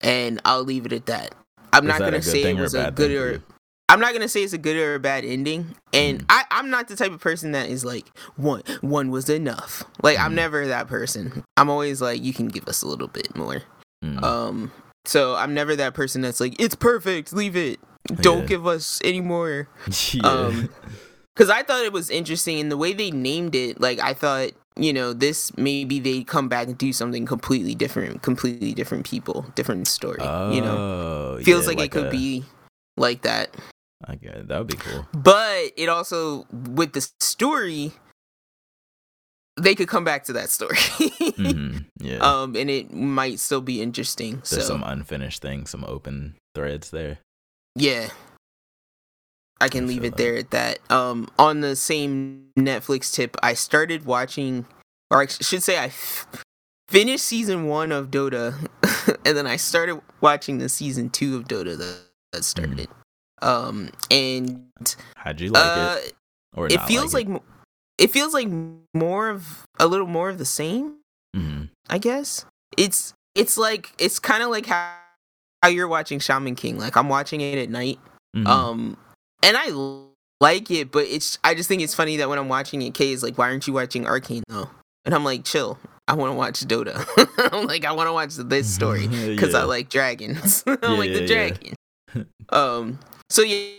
And 0.00 0.40
I'll 0.44 0.62
leave 0.64 0.86
it 0.86 0.92
at 0.92 1.06
that. 1.06 1.34
I'm 1.72 1.84
Was 1.84 1.92
not 1.94 1.98
that 2.00 2.10
gonna 2.10 2.22
say 2.22 2.42
it 2.42 2.56
was 2.56 2.74
a 2.74 2.90
good 2.90 3.10
or? 3.12 3.42
I'm 3.88 4.00
not 4.00 4.12
gonna 4.12 4.28
say 4.28 4.42
it's 4.42 4.52
a 4.52 4.58
good 4.58 4.76
or 4.76 4.96
a 4.96 5.00
bad 5.00 5.24
ending, 5.24 5.74
and 5.92 6.20
Mhm. 6.20 6.26
I 6.28 6.44
I'm 6.50 6.70
not 6.70 6.88
the 6.88 6.96
type 6.96 7.12
of 7.12 7.20
person 7.20 7.52
that 7.52 7.68
is 7.68 7.84
like 7.84 8.06
one 8.36 8.62
one 8.80 9.10
was 9.10 9.28
enough. 9.28 9.84
Like 10.02 10.18
I'm 10.18 10.32
Mhm. 10.32 10.36
never 10.36 10.66
that 10.66 10.88
person. 10.88 11.44
I'm 11.56 11.70
always 11.70 12.02
like 12.02 12.22
you 12.22 12.32
can 12.34 12.48
give 12.48 12.66
us 12.68 12.82
a 12.82 12.88
little 12.88 13.08
bit 13.08 13.34
more. 13.36 13.62
Mm. 14.04 14.22
Um, 14.22 14.72
so 15.06 15.34
I'm 15.34 15.54
never 15.54 15.74
that 15.76 15.94
person 15.94 16.20
that's 16.22 16.40
like 16.40 16.60
it's 16.60 16.74
perfect, 16.74 17.32
leave 17.32 17.56
it, 17.56 17.78
don't 18.20 18.40
Yeah. 18.42 18.46
give 18.46 18.66
us 18.66 19.00
any 19.04 19.20
more. 19.20 19.68
yeah. 20.12 20.22
Um, 20.28 20.68
because 21.34 21.50
I 21.50 21.62
thought 21.62 21.84
it 21.84 21.92
was 21.92 22.08
interesting 22.10 22.58
in 22.58 22.68
the 22.70 22.76
way 22.78 22.92
they 22.94 23.10
named 23.10 23.54
it. 23.54 23.78
Like 23.80 24.00
I 24.00 24.14
thought, 24.14 24.52
you 24.74 24.92
know, 24.92 25.12
this 25.12 25.54
maybe 25.58 25.98
they 26.00 26.24
come 26.24 26.48
back 26.48 26.68
and 26.68 26.78
do 26.78 26.92
something 26.94 27.26
completely 27.26 27.74
different, 27.74 28.22
completely 28.22 28.72
different 28.72 29.04
people, 29.04 29.44
different 29.54 29.86
story. 29.86 30.18
you 30.22 30.60
know, 30.62 30.76
Oh, 31.38 31.42
feels 31.42 31.64
yeah, 31.64 31.68
like, 31.68 31.80
it 31.80 31.90
could 31.90 32.06
a- 32.06 32.10
be 32.10 32.44
like 32.96 33.22
that. 33.22 33.50
I 34.06 34.14
get 34.14 34.34
it. 34.34 34.48
that 34.48 34.58
would 34.58 34.66
be 34.68 34.76
cool. 34.76 35.06
But 35.12 35.72
it 35.76 35.88
also 35.90 36.46
with 36.52 36.92
the 36.92 37.06
story, 37.20 37.92
they 39.58 39.74
could 39.74 39.88
come 39.88 40.04
back 40.04 40.24
to 40.24 40.32
that 40.34 40.50
story. 40.50 40.76
hmm 41.36 41.78
Yeah, 42.00 42.18
um, 42.18 42.56
and 42.56 42.68
it 42.70 42.92
might 42.92 43.38
still 43.40 43.60
be 43.62 43.80
interesting. 43.82 44.32
there's 44.36 44.48
so 44.48 44.60
some 44.60 44.82
unfinished 44.84 45.42
things, 45.42 45.70
some 45.70 45.84
open 45.84 46.34
threads 46.54 46.90
there. 46.90 47.18
yeah. 47.74 48.08
I 49.58 49.70
can 49.70 49.84
I 49.84 49.86
leave 49.86 50.04
it 50.04 50.18
there 50.18 50.36
at 50.36 50.50
that. 50.50 50.80
Um, 50.92 51.30
on 51.38 51.62
the 51.62 51.76
same 51.76 52.48
Netflix 52.58 53.10
tip, 53.14 53.38
I 53.42 53.54
started 53.54 54.04
watching, 54.04 54.66
or 55.10 55.22
I 55.22 55.26
should 55.28 55.62
say, 55.62 55.78
I 55.78 55.86
f- 55.86 56.26
finished 56.88 57.24
season 57.24 57.64
one 57.66 57.90
of 57.90 58.10
Dota, 58.10 58.52
and 59.24 59.34
then 59.34 59.46
I 59.46 59.56
started 59.56 60.02
watching 60.20 60.58
the 60.58 60.68
season 60.68 61.08
two 61.08 61.36
of 61.36 61.44
Dota 61.48 61.78
that, 62.32 62.44
started. 62.44 62.88
Um, 63.40 63.88
and 64.10 64.68
How'd 65.14 65.40
you 65.40 65.48
like 65.48 65.64
uh, 65.64 65.96
it? 66.04 66.12
Or 66.54 66.66
it 66.66 66.78
feels 66.82 67.14
like, 67.14 67.26
like, 67.26 67.36
m 67.36 67.42
it 67.98 68.10
feels 68.10 68.34
like 68.34 68.48
more 68.94 69.28
of 69.30 69.64
a 69.78 69.86
little 69.86 70.06
more 70.06 70.28
of 70.28 70.38
the 70.38 70.44
same. 70.44 70.96
Mhm. 71.34 71.70
I 71.88 71.98
guess 71.98 72.44
it's 72.76 73.12
it's 73.34 73.56
like 73.56 73.92
it's 73.98 74.18
kind 74.18 74.42
of 74.42 74.50
like 74.50 74.66
how 74.66 74.92
how 75.62 75.68
you're 75.68 75.88
watching 75.88 76.18
Shaman 76.18 76.54
King. 76.56 76.78
Like 76.78 76.96
I'm 76.96 77.08
watching 77.08 77.40
it 77.40 77.58
at 77.58 77.70
night. 77.70 77.98
Mhm. 78.36 78.46
Um, 78.46 78.96
and 79.42 79.56
I 79.56 79.70
like 80.40 80.70
it, 80.70 80.90
but 80.92 81.06
it's 81.06 81.38
I 81.44 81.54
just 81.54 81.68
think 81.68 81.82
it's 81.82 81.94
funny 81.94 82.16
that 82.18 82.28
when 82.28 82.38
I'm 82.38 82.48
watching 82.48 82.82
it, 82.82 82.92
Kay 82.94 83.12
is 83.12 83.22
like, 83.22 83.38
"Why 83.38 83.48
aren't 83.48 83.66
you 83.66 83.72
watching 83.72 84.06
Arcane 84.06 84.42
though?" 84.48 84.68
And 85.04 85.14
I'm 85.14 85.24
like, 85.24 85.44
"Chill, 85.44 85.78
I 86.08 86.14
want 86.14 86.32
to 86.32 86.36
watch 86.36 86.60
Dota. 86.66 86.96
I'm 87.52 87.66
like, 87.66 87.84
I 87.84 87.92
want 87.92 88.08
to 88.08 88.12
watch 88.12 88.34
this 88.34 88.72
story 88.72 89.06
because 89.06 89.52
Yeah. 89.54 89.60
I 89.60 89.64
like 89.64 89.88
dragons. 89.88 90.62
I 90.66 90.76
Yeah, 90.82 90.88
like 90.90 91.12
the 91.12 91.20
yeah. 91.22 91.26
dragon. 91.26 91.74
um. 92.50 92.98
So 93.30 93.42
yeah, 93.42 93.70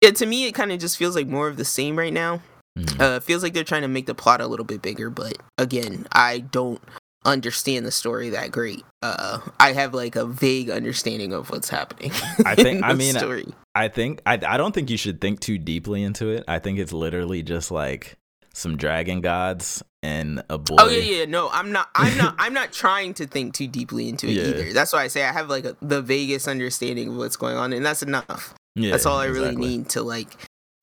yeah. 0.00 0.10
To 0.12 0.26
me, 0.26 0.46
it 0.46 0.52
kind 0.52 0.72
of 0.72 0.78
just 0.78 0.96
feels 0.96 1.14
like 1.16 1.26
more 1.26 1.48
of 1.48 1.56
the 1.56 1.64
same 1.64 1.98
right 1.98 2.12
now. 2.12 2.40
Mhm. 2.78 3.00
Uh, 3.00 3.20
feels 3.20 3.42
like 3.42 3.54
they're 3.54 3.62
trying 3.64 3.82
to 3.82 3.88
make 3.88 4.06
the 4.06 4.14
plot 4.14 4.40
a 4.40 4.46
little 4.46 4.64
bit 4.64 4.82
bigger, 4.82 5.08
but 5.10 5.38
again, 5.58 6.06
I 6.12 6.40
don't 6.40 6.80
understand 7.24 7.86
the 7.86 7.90
story 7.92 8.30
that 8.30 8.50
great. 8.50 8.82
Uh, 9.00 9.38
I 9.60 9.72
have 9.72 9.94
like 9.94 10.16
a 10.16 10.26
vague 10.26 10.70
understanding 10.70 11.32
of 11.32 11.50
what's 11.50 11.68
happening. 11.68 12.10
I 12.44 12.54
think- 12.54 12.78
in 12.78 12.84
I 12.84 12.94
mean, 12.94 13.14
story. 13.14 13.46
I 13.74 13.88
think 13.88 14.20
I 14.26 14.34
I 14.34 14.56
don't 14.56 14.72
think 14.74 14.90
you 14.90 14.96
should 14.96 15.20
think 15.20 15.40
too 15.40 15.56
deeply 15.58 16.02
into 16.02 16.28
it. 16.28 16.44
I 16.48 16.58
think 16.58 16.78
it's 16.78 16.92
literally 16.92 17.42
just 17.42 17.70
like 17.70 18.16
some 18.52 18.76
dragon 18.76 19.20
gods 19.20 19.82
and 20.02 20.42
a 20.50 20.58
boy. 20.58 20.76
Oh 20.78 20.88
yeah, 20.88 21.18
yeah. 21.20 21.24
No, 21.24 21.48
I'm 21.50 21.72
not. 21.72 21.88
I'm 21.94 22.16
not. 22.18 22.34
I'm 22.38 22.52
not 22.54 22.72
trying 22.72 23.14
to 23.14 23.26
think 23.26 23.54
too 23.54 23.66
deeply 23.68 24.08
into 24.08 24.26
it 24.28 24.32
Yeah. 24.32 24.42
either. 24.48 24.72
That's 24.72 24.92
why 24.92 25.02
I 25.04 25.08
say 25.08 25.24
I 25.24 25.32
have 25.32 25.48
like 25.48 25.64
a, 25.64 25.76
the 25.80 26.02
vaguest 26.02 26.46
understanding 26.48 27.08
of 27.08 27.16
what's 27.16 27.36
going 27.36 27.56
on, 27.56 27.72
and 27.72 27.84
that's 27.86 28.02
enough. 28.02 28.54
Yeah, 28.76 28.90
that's 28.90 29.06
all 29.06 29.18
I 29.18 29.26
really 29.26 29.54
need 29.56 29.88
to 29.90 30.02
like 30.02 30.28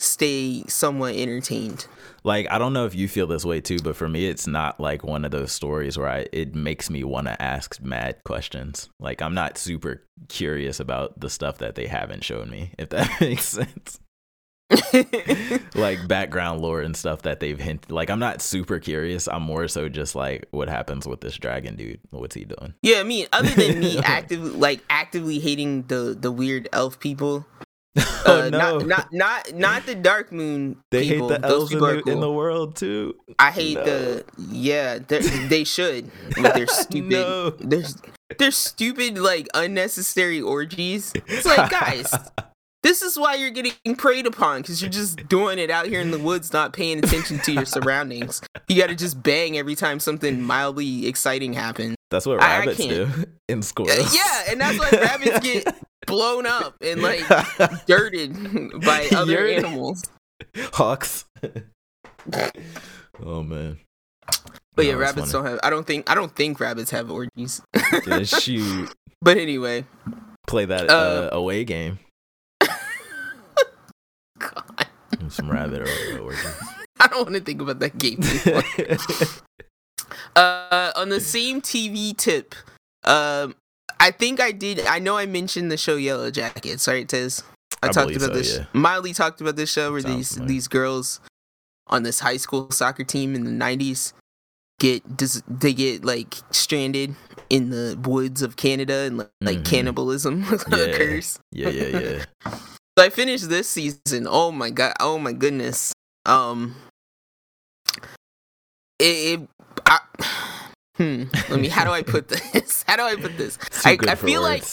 stay 0.01 0.63
somewhat 0.67 1.15
entertained. 1.15 1.87
Like 2.23 2.47
I 2.51 2.57
don't 2.57 2.73
know 2.73 2.85
if 2.85 2.95
you 2.95 3.07
feel 3.07 3.27
this 3.27 3.45
way 3.45 3.61
too, 3.61 3.79
but 3.79 3.95
for 3.95 4.09
me, 4.09 4.27
it's 4.27 4.47
not 4.47 4.79
like 4.79 5.03
one 5.03 5.25
of 5.25 5.31
those 5.31 5.51
stories 5.51 5.97
where 5.97 6.09
I 6.09 6.27
it 6.31 6.55
makes 6.55 6.89
me 6.89 7.03
want 7.03 7.27
to 7.27 7.41
ask 7.41 7.81
mad 7.81 8.17
questions. 8.25 8.89
Like 8.99 9.21
I'm 9.21 9.33
not 9.33 9.57
super 9.57 10.03
curious 10.27 10.79
about 10.79 11.19
the 11.19 11.29
stuff 11.29 11.59
that 11.59 11.75
they 11.75 11.87
haven't 11.87 12.23
shown 12.23 12.49
me, 12.49 12.71
if 12.77 12.89
that 12.89 13.09
makes 13.21 13.45
sense. 13.45 13.99
like 15.75 16.07
background 16.07 16.61
lore 16.61 16.81
and 16.81 16.95
stuff 16.95 17.23
that 17.23 17.39
they've 17.39 17.59
hinted. 17.59 17.91
Like 17.91 18.09
I'm 18.09 18.19
not 18.19 18.41
super 18.41 18.79
curious. 18.79 19.27
I'm 19.27 19.43
more 19.43 19.67
so 19.67 19.89
just 19.89 20.15
like, 20.15 20.47
what 20.51 20.69
happens 20.69 21.07
with 21.07 21.21
this 21.21 21.37
dragon 21.37 21.75
dude? 21.75 21.99
What's 22.11 22.35
he 22.35 22.45
doing? 22.45 22.73
yeah, 22.81 22.99
I 22.99 23.03
mean, 23.03 23.27
other 23.33 23.49
than 23.49 23.79
me 23.79 23.99
actively 24.03 24.51
like 24.51 24.81
actively 24.89 25.39
hating 25.39 25.83
the 25.83 26.15
the 26.19 26.31
weird 26.31 26.69
elf 26.71 26.99
people. 26.99 27.45
oh 28.25 28.43
uh, 28.45 28.49
no, 28.49 28.77
Not 28.79 28.85
not 28.87 29.13
not 29.13 29.53
not 29.53 29.85
the 29.85 29.95
Dark 29.95 30.31
Moon. 30.31 30.77
they 30.91 31.07
people. 31.09 31.29
hate 31.29 31.41
the 31.41 31.47
Those 31.47 31.73
elves 31.73 31.73
in 31.73 31.79
the, 31.79 32.11
in 32.13 32.19
the 32.21 32.31
world 32.31 32.75
too. 32.75 33.15
I 33.37 33.51
hate 33.51 33.75
No. 33.77 33.83
the 33.83 34.25
yeah. 34.49 34.99
they're- 35.05 35.21
They 35.21 35.63
should 35.65 36.09
with 36.37 36.53
their 36.53 36.67
stupid. 36.67 37.11
No. 37.11 37.49
Their 38.37 38.51
stupid 38.51 39.17
like 39.17 39.47
unnecessary 39.53 40.39
orgies. 40.41 41.11
It's 41.27 41.45
like 41.45 41.69
guys, 41.69 42.09
this 42.83 43.01
is 43.01 43.19
why 43.19 43.35
you're 43.35 43.49
getting 43.49 43.95
preyed 43.97 44.25
upon 44.25 44.61
because 44.61 44.81
you're 44.81 44.89
just 44.89 45.27
doing 45.27 45.59
it 45.59 45.69
out 45.69 45.87
here 45.87 45.99
in 45.99 46.11
the 46.11 46.19
woods, 46.19 46.53
not 46.53 46.71
paying 46.71 46.99
attention 46.99 47.39
to 47.39 47.51
your 47.51 47.65
surroundings. 47.65 48.41
You 48.69 48.79
got 48.79 48.87
to 48.87 48.95
just 48.95 49.21
bang 49.21 49.57
every 49.57 49.75
time 49.75 49.99
something 49.99 50.41
mildly 50.41 51.07
exciting 51.07 51.51
happens. 51.51 51.95
That's 52.09 52.25
what 52.25 52.37
rabbits 52.37 52.77
do 52.77 53.09
in 53.49 53.59
Uh, 53.59 53.61
squirrels. 53.61 54.15
yeah, 54.15 54.43
and 54.49 54.61
that's 54.61 54.79
why 54.79 54.89
rabbits 54.91 55.39
get 55.41 55.75
blown 56.07 56.45
up 56.45 56.75
and 56.81 57.01
like 57.01 57.23
dirted 57.85 58.33
by 58.85 59.07
other 59.15 59.31
You're- 59.33 59.55
animals. 59.55 60.03
hawks. 60.73 61.25
oh 63.23 63.43
man. 63.43 63.79
But 64.75 64.85
No, 64.85 64.91
yeah, 64.91 64.95
rabbits 64.95 65.31
funny. 65.31 65.43
don't 65.43 65.51
have. 65.51 65.59
I 65.63 65.69
don't 65.69 65.85
think. 65.85 66.09
I 66.09 66.15
don't 66.15 66.33
think 66.35 66.59
rabbits 66.59 66.91
have 66.91 67.11
orgies. 67.11 67.61
Yeah, 68.07 68.23
shoot, 68.23 68.93
but 69.21 69.37
anyway, 69.37 69.85
play 70.47 70.65
that 70.65 70.89
Uh, 70.89 70.93
uh, 70.93 71.29
away 71.33 71.63
game. 71.65 71.99
God, 74.39 74.87
Some 75.29 75.49
rabbit 75.51 75.81
or 75.81 76.19
orgies. 76.21 76.45
I 76.99 77.07
don't 77.07 77.23
want 77.23 77.35
to 77.35 77.41
think 77.41 77.61
about 77.61 77.79
that 77.79 77.97
game. 77.97 78.19
uh, 80.35 80.91
on 80.95 81.09
the 81.09 81.19
same 81.19 81.61
TV 81.61 82.15
tip, 82.15 82.55
um, 83.03 83.55
I 84.01 84.11
think 84.11 84.41
I 84.41 84.51
did. 84.51 84.81
I 84.87 84.99
know 84.99 85.15
I 85.15 85.25
mentioned 85.27 85.71
the 85.71 85.77
show 85.77 85.95
Yellow 85.95 86.31
Jackets, 86.31 86.87
right, 86.87 87.07
Tiz? 87.07 87.43
I, 87.83 87.87
I 87.87 87.91
talked 87.91 88.15
about 88.15 88.29
so, 88.29 88.33
this. 88.33 88.57
yeah. 88.57 88.65
Mildly 88.73 89.13
talked 89.13 89.41
about 89.41 89.55
this 89.55 89.71
show 89.71 89.91
where 89.91 90.01
Sounds 90.01 90.35
these 90.35 90.47
these 90.47 90.67
girls 90.67 91.19
on 91.87 92.03
this 92.03 92.19
high 92.19 92.37
school 92.37 92.69
soccer 92.71 93.03
team 93.03 93.35
in 93.35 93.43
the 93.43 93.51
'90s 93.51 94.13
get 94.79 95.15
dis- 95.15 95.43
they 95.47 95.73
get 95.73 96.03
like 96.03 96.33
stranded 96.49 97.15
in 97.51 97.69
the 97.69 97.97
woods 98.03 98.41
of 98.41 98.55
Canada 98.55 99.01
and 99.05 99.17
like, 99.19 99.29
like 99.41 99.57
Mhm. 99.59 99.65
cannibalism 99.65 100.45
Yeah. 100.71 100.77
occurs. 100.77 101.39
Yeah, 101.51 101.69
yeah, 101.69 101.99
yeah. 101.99 102.25
So 102.97 103.05
I 103.05 103.09
finished 103.09 103.47
this 103.49 103.69
season. 103.69 104.27
Oh 104.29 104.51
my 104.51 104.69
god! 104.69 104.93
Oh 104.99 105.17
my 105.17 105.31
goodness. 105.31 105.93
Um, 106.25 106.75
it. 108.99 109.39
it 109.39 109.49
I, 109.85 109.99
hmm. 111.01 111.23
Let 111.49 111.59
me. 111.59 111.67
How 111.67 111.83
do 111.83 111.91
I 111.91 112.01
put 112.01 112.27
this? 112.29 112.83
How 112.87 112.95
do 112.95 113.03
I 113.03 113.15
put 113.15 113.37
this? 113.37 113.57
Too 113.57 113.89
I, 113.89 113.97
I 114.07 114.15
feel 114.15 114.41
like. 114.41 114.63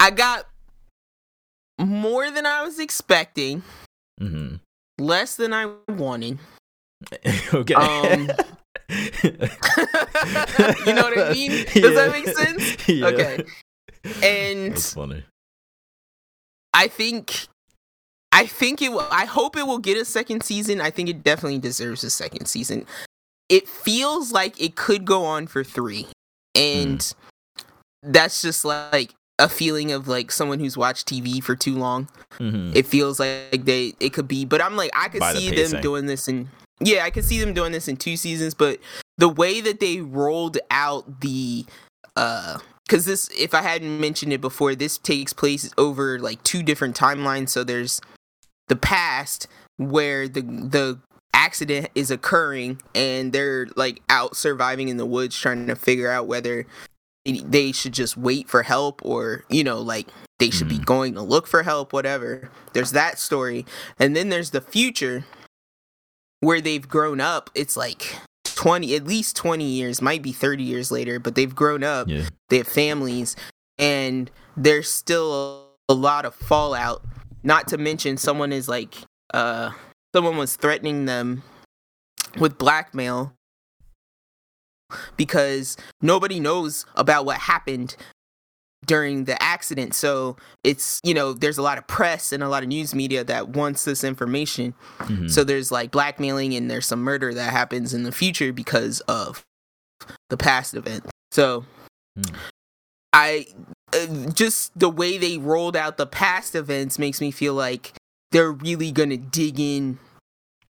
I 0.00 0.10
got 0.10 0.46
more 1.78 2.30
than 2.30 2.46
I 2.46 2.62
was 2.62 2.78
expecting, 2.78 3.62
mm-hmm. 4.20 4.56
less 4.98 5.36
than 5.36 5.52
I 5.52 5.72
wanted. 5.88 6.38
okay. 7.54 7.74
Um, 7.74 8.30
you 9.22 9.32
know 10.92 11.04
what 11.04 11.18
I 11.18 11.32
mean? 11.32 11.64
Does 11.72 11.94
that 11.94 12.10
make 12.12 12.28
sense? 12.28 12.88
Yeah. 12.88 13.06
Okay. 13.06 13.44
And 14.22 14.72
That's 14.72 14.92
funny. 14.92 15.24
I 16.74 16.88
think 16.88 17.48
I 18.32 18.46
think 18.46 18.82
it 18.82 18.90
will 18.90 19.06
I 19.10 19.24
hope 19.24 19.56
it 19.56 19.66
will 19.66 19.78
get 19.78 19.96
a 19.96 20.04
second 20.04 20.42
season. 20.42 20.80
I 20.80 20.90
think 20.90 21.08
it 21.08 21.22
definitely 21.22 21.60
deserves 21.60 22.04
a 22.04 22.10
second 22.10 22.46
season. 22.46 22.84
It 23.48 23.68
feels 23.68 24.32
like 24.32 24.60
it 24.60 24.74
could 24.76 25.04
go 25.04 25.24
on 25.24 25.46
for 25.46 25.62
3. 25.64 26.06
And 26.54 27.02
Hmm. 27.02 28.12
that's 28.12 28.42
just 28.42 28.64
like 28.64 29.14
a 29.38 29.48
feeling 29.48 29.90
of 29.92 30.06
like 30.06 30.30
someone 30.30 30.60
who's 30.60 30.76
watched 30.76 31.08
TV 31.08 31.40
for 31.42 31.56
too 31.56 31.74
long. 31.76 32.08
Mhm. 32.38 32.74
It 32.74 32.86
feels 32.86 33.18
like 33.18 33.64
they 33.64 33.94
it 34.00 34.12
could 34.12 34.28
be, 34.28 34.44
but 34.44 34.62
I'm 34.62 34.76
like 34.76 34.90
I 34.94 35.08
could 35.08 35.20
By 35.20 35.32
see 35.34 35.50
pacing. 35.50 35.72
them 35.72 35.82
doing 35.82 36.06
this 36.06 36.28
in 36.28 36.48
yeah, 36.80 37.04
I 37.04 37.10
could 37.10 37.24
see 37.24 37.40
them 37.40 37.54
doing 37.54 37.72
this 37.72 37.86
in 37.88 37.96
two 37.96 38.16
seasons, 38.16 38.52
but 38.54 38.80
the 39.18 39.28
way 39.28 39.60
that 39.60 39.78
they 39.80 40.00
rolled 40.00 40.58
out 40.70 41.20
the 41.20 41.64
uh 42.16 42.58
because 42.86 43.06
this 43.06 43.28
if 43.36 43.54
i 43.54 43.62
hadn't 43.62 43.98
mentioned 44.00 44.32
it 44.32 44.40
before 44.40 44.74
this 44.74 44.98
takes 44.98 45.32
place 45.32 45.70
over 45.78 46.18
like 46.18 46.42
two 46.44 46.62
different 46.62 46.94
timelines 46.96 47.48
so 47.48 47.64
there's 47.64 48.00
the 48.68 48.76
past 48.76 49.46
where 49.78 50.28
the 50.28 50.42
the 50.42 50.98
accident 51.34 51.88
is 51.94 52.10
occurring 52.10 52.80
and 52.94 53.32
they're 53.32 53.66
like 53.76 54.00
out 54.08 54.36
surviving 54.36 54.88
in 54.88 54.96
the 54.96 55.04
woods 55.06 55.36
trying 55.38 55.66
to 55.66 55.74
figure 55.76 56.10
out 56.10 56.26
whether 56.26 56.64
they 57.26 57.72
should 57.72 57.92
just 57.92 58.16
wait 58.16 58.48
for 58.48 58.62
help 58.62 59.00
or 59.04 59.44
you 59.48 59.64
know 59.64 59.80
like 59.80 60.08
they 60.38 60.50
should 60.50 60.68
be 60.68 60.78
Mhm. 60.78 60.84
going 60.84 61.14
to 61.14 61.22
look 61.22 61.46
for 61.46 61.62
help 61.62 61.92
whatever. 61.92 62.50
There's 62.72 62.90
that 62.92 63.18
story. 63.18 63.64
And 63.98 64.14
then 64.16 64.28
there's 64.30 64.50
the 64.50 64.60
future 64.60 65.24
where 66.40 66.60
they've 66.60 66.86
grown 66.88 67.20
up. 67.20 67.50
It's 67.54 67.76
like 67.76 68.16
20 68.44 68.94
at 68.94 69.04
least 69.04 69.36
20 69.36 69.64
years 69.64 70.00
might 70.02 70.22
be 70.22 70.32
30 70.32 70.62
years 70.62 70.90
later 70.90 71.18
but 71.18 71.34
they've 71.34 71.54
grown 71.54 71.82
up. 71.82 72.08
Yeah. 72.08 72.28
they 72.48 72.58
have 72.58 72.68
families. 72.68 73.36
And 73.78 74.30
there's 74.56 74.90
still 74.90 75.68
a, 75.88 75.92
a 75.92 75.94
lot 75.94 76.24
of 76.24 76.34
fallout. 76.34 77.02
Not 77.42 77.68
to 77.68 77.78
mention 77.78 78.16
someone 78.16 78.52
is 78.52 78.68
like 78.68 78.94
uh 79.32 79.70
someone 80.14 80.36
was 80.36 80.54
threatening 80.56 81.06
them 81.06 81.42
with 82.38 82.56
blackmail 82.56 83.32
because 85.16 85.76
nobody 86.00 86.38
knows 86.38 86.86
about 86.94 87.24
what 87.26 87.38
happened 87.38 87.96
during 88.86 89.24
the 89.24 89.42
accident 89.42 89.94
so 89.94 90.36
it's 90.62 91.00
you 91.02 91.14
know 91.14 91.32
there's 91.32 91.56
a 91.56 91.62
lot 91.62 91.78
of 91.78 91.86
press 91.86 92.32
and 92.32 92.42
a 92.42 92.48
lot 92.48 92.62
of 92.62 92.68
news 92.68 92.94
media 92.94 93.24
that 93.24 93.48
wants 93.48 93.84
this 93.86 94.04
information 94.04 94.74
Mhm. 94.98 95.30
so 95.30 95.42
there's 95.42 95.72
like 95.72 95.90
blackmailing 95.90 96.54
and 96.54 96.70
there's 96.70 96.86
some 96.86 97.00
murder 97.02 97.32
that 97.32 97.50
happens 97.50 97.94
in 97.94 98.02
the 98.02 98.12
future 98.12 98.52
because 98.52 99.00
of 99.08 99.42
the 100.28 100.36
past 100.36 100.74
event. 100.74 101.06
So 101.32 101.64
Hmm. 102.16 102.34
I 103.14 103.46
uh, 103.94 104.30
just 104.32 104.78
the 104.78 104.90
way 104.90 105.16
they 105.18 105.38
rolled 105.38 105.76
out 105.76 105.96
the 105.96 106.06
past 106.06 106.54
events 106.54 106.98
makes 106.98 107.20
me 107.22 107.30
feel 107.30 107.54
like 107.54 107.94
they're 108.34 108.52
really 108.52 108.90
going 108.92 109.10
to 109.10 109.16
dig 109.16 109.58
in 109.58 109.98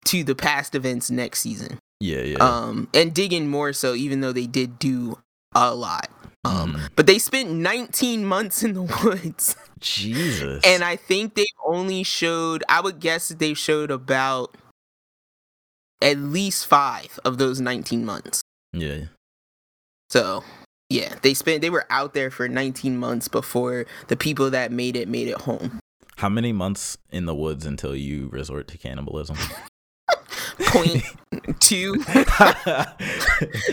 to 0.05 0.23
the 0.23 0.35
past 0.37 0.75
events 0.77 1.11
next 1.11 1.41
season. 1.41 1.79
yeah, 1.99 2.21
yeah. 2.21 2.37
Um 2.39 2.89
and 2.95 3.13
dig 3.15 3.33
in 3.33 3.49
more 3.49 3.73
so 3.73 3.95
even 3.95 4.21
though 4.21 4.33
they 4.33 4.47
did 4.47 4.79
do 4.79 5.19
a 5.55 5.75
lot. 5.75 6.11
Um 6.45 6.75
Mhm. 6.75 6.91
but 6.95 7.07
they 7.07 7.19
spent 7.19 7.51
19 7.51 8.25
months 8.27 8.63
in 8.63 8.75
the 8.75 8.83
woods. 9.05 9.57
Jesus. 9.81 10.63
And 10.65 10.85
I 10.85 10.97
think 10.97 11.35
they 11.35 11.47
only 11.67 12.03
showed, 12.05 12.63
I 12.69 12.81
would 12.83 13.01
guess 13.01 13.29
that 13.29 13.39
they 13.39 13.55
showed 13.55 13.91
about 13.91 14.55
at 16.03 16.19
least 16.19 16.67
five 16.67 17.19
of 17.25 17.39
those 17.39 17.61
19 17.61 18.05
months. 18.05 18.43
yeah. 18.73 19.05
So, 20.11 20.45
yeah, 20.91 21.15
they 21.23 21.33
spent, 21.35 21.61
they 21.63 21.71
were 21.71 21.87
out 21.91 22.13
there 22.15 22.31
for 22.31 22.47
19 22.47 22.99
months 22.99 23.27
before 23.27 23.87
the 24.09 24.17
people 24.17 24.51
that 24.51 24.71
made 24.71 24.97
it 24.97 25.09
made 25.09 25.29
it 25.29 25.41
home. 25.43 25.81
How 26.17 26.29
many 26.29 26.53
months 26.53 26.97
in 27.11 27.27
the 27.27 27.35
woods 27.35 27.67
until 27.67 27.95
you 27.97 28.29
resort 28.29 28.69
to 28.69 28.79
cannibalism? 28.79 29.37
point 30.67 31.03
two. 31.61 31.97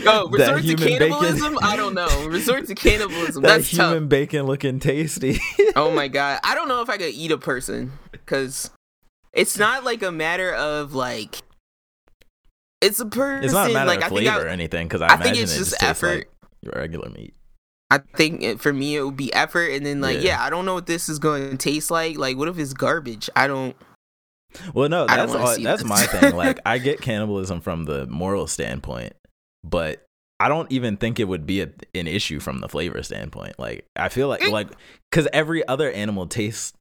oh, 0.06 0.28
resort 0.32 0.64
to 0.64 0.76
cannibalism? 0.76 1.54
Bacon. 1.54 1.58
I 1.62 1.76
don't 1.76 1.94
know. 1.94 2.28
Resort 2.28 2.68
to 2.68 2.76
cannibalism. 2.76 3.44
that 3.44 3.58
That's 3.58 3.68
human 3.68 4.04
tough. 4.04 4.10
bacon 4.10 4.46
looking 4.46 4.80
tasty. 4.80 5.39
oh 5.76 5.92
my 5.92 6.08
god, 6.08 6.39
I 6.44 6.56
don't 6.56 6.68
know 6.68 6.82
if 6.82 6.89
I 6.89 6.98
could 6.98 7.14
eat 7.14 7.32
a 7.32 7.38
person 7.38 7.92
because 8.12 8.72
it's 9.34 9.58
not 9.58 9.84
like 9.84 10.02
a 10.04 10.12
matter 10.12 10.54
of 10.54 10.94
like. 10.94 11.42
It's 12.82 13.00
a 13.00 13.06
person. 13.06 13.44
It's 13.44 13.54
not 13.54 13.70
a 13.70 13.74
matter 13.74 13.88
like, 13.88 14.00
of 14.00 14.06
I 14.06 14.10
flavor 14.10 14.32
think 14.32 14.42
I, 14.42 14.46
or 14.46 14.48
anything 14.48 14.88
because 14.88 15.02
I, 15.02 15.08
I 15.08 15.16
imagine 15.16 15.34
think 15.34 15.44
it's 15.44 15.56
it 15.56 15.60
just 15.60 15.72
just 15.72 15.84
effort. 15.84 16.16
like 16.18 16.32
your 16.62 16.74
regular 16.76 17.10
meat. 17.10 17.36
I 17.92 18.00
think 18.16 18.42
it, 18.42 18.60
for 18.62 18.72
me 18.74 18.96
it 18.96 19.04
would 19.04 19.18
be 19.18 19.32
effort, 19.34 19.72
and 19.72 19.86
then 19.86 20.00
like, 20.02 20.18
Yeah. 20.18 20.24
yeah, 20.38 20.44
I 20.44 20.50
don't 20.50 20.66
know 20.66 20.74
what 20.76 20.88
this 20.88 21.10
is 21.10 21.20
going 21.20 21.52
to 21.52 21.58
taste 21.58 21.92
like. 21.92 22.18
Like, 22.18 22.38
what 22.38 22.48
if 22.48 22.58
it's 22.58 22.74
garbage? 22.74 23.30
I 23.36 23.46
don't. 23.48 23.76
Well, 24.74 24.89
no, 24.89 25.06
that's 25.08 25.34
all, 25.34 25.46
that's 25.60 25.82
this. 25.82 25.84
my 25.84 26.02
thing. 26.08 26.36
Like, 26.36 26.60
I 26.66 26.78
get 26.78 27.02
cannibalism 27.02 27.62
from 27.62 27.86
the 27.86 28.08
moral 28.08 28.48
standpoint, 28.48 29.14
but 29.64 30.04
I 30.39 30.48
don't 30.50 30.72
even 30.72 30.98
think 30.98 31.20
it 31.20 31.26
would 31.26 31.46
be 31.46 31.62
a, 31.62 31.70
an 31.94 32.08
issue 32.08 32.39
from 32.39 32.60
the 32.62 32.68
flavor 32.68 33.04
standpoint. 33.04 33.60
Like, 33.60 33.86
I 33.96 34.10
feel 34.10 34.28
like 34.28 34.42
It- 34.42 34.52
like 34.52 34.70
because 35.12 35.28
every 35.34 35.68
other 35.68 35.92
animal 35.92 36.28
tastes. 36.28 36.74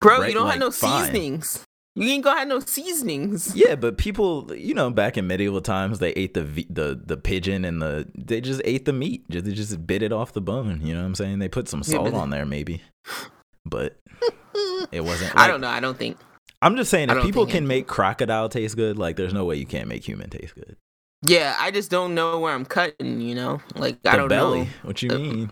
Bro, 0.00 0.18
Right, 0.20 0.28
you 0.28 0.34
don't 0.34 0.44
like, 0.44 0.52
have 0.54 0.60
no 0.60 0.70
fine. 0.70 1.04
seasonings. 1.06 1.64
You 1.96 2.08
ain't 2.08 2.24
gonna 2.24 2.40
have 2.40 2.48
no 2.48 2.58
seasonings. 2.58 3.54
Yeah, 3.54 3.76
but 3.76 3.98
people, 3.98 4.52
you 4.54 4.74
know, 4.74 4.90
back 4.90 5.16
in 5.16 5.28
medieval 5.28 5.60
times, 5.60 6.00
they 6.00 6.10
ate 6.10 6.34
the 6.34 6.42
the 6.68 7.00
the 7.04 7.16
pigeon 7.16 7.64
and 7.64 7.80
the 7.80 8.08
they 8.16 8.40
just 8.40 8.60
ate 8.64 8.84
the 8.84 8.92
meat. 8.92 9.28
Just, 9.30 9.44
they 9.44 9.52
just 9.52 9.86
bit 9.86 10.02
it 10.02 10.12
off 10.12 10.32
the 10.32 10.40
bone. 10.40 10.80
You 10.82 10.94
know 10.94 11.00
what 11.00 11.06
I'm 11.06 11.14
saying? 11.14 11.38
They 11.38 11.48
put 11.48 11.68
some 11.68 11.84
salt 11.84 12.10
but- 12.10 12.14
on 12.14 12.30
there, 12.30 12.44
maybe, 12.44 12.82
but 13.64 13.96
it 14.90 15.02
wasn't. 15.02 15.32
I 15.36 15.46
don't 15.46 15.60
know. 15.60 15.68
I 15.68 15.78
don't 15.78 15.96
think. 15.96 16.16
I'm 16.60 16.76
just 16.76 16.90
saying, 16.90 17.10
if 17.10 17.22
people 17.22 17.46
can 17.46 17.64
it- 17.64 17.68
make 17.68 17.86
crocodile 17.86 18.48
taste 18.48 18.74
good, 18.74 18.98
like 18.98 19.14
there's 19.16 19.34
no 19.34 19.44
way 19.44 19.56
you 19.56 19.66
can't 19.66 19.86
make 19.86 20.06
human 20.06 20.30
taste 20.30 20.54
good. 20.56 20.76
Yeah, 21.26 21.56
I 21.58 21.70
just 21.70 21.90
don't 21.90 22.14
know 22.14 22.38
where 22.38 22.52
I'm 22.52 22.64
cutting. 22.66 23.20
You 23.20 23.34
know, 23.34 23.60
like 23.76 24.02
The 24.02 24.10
I 24.10 24.16
don't 24.16 24.28
belly. 24.28 24.60
know. 24.64 24.68
What 24.82 25.02
you 25.02 25.10
Uh, 25.10 25.18
mean? 25.18 25.50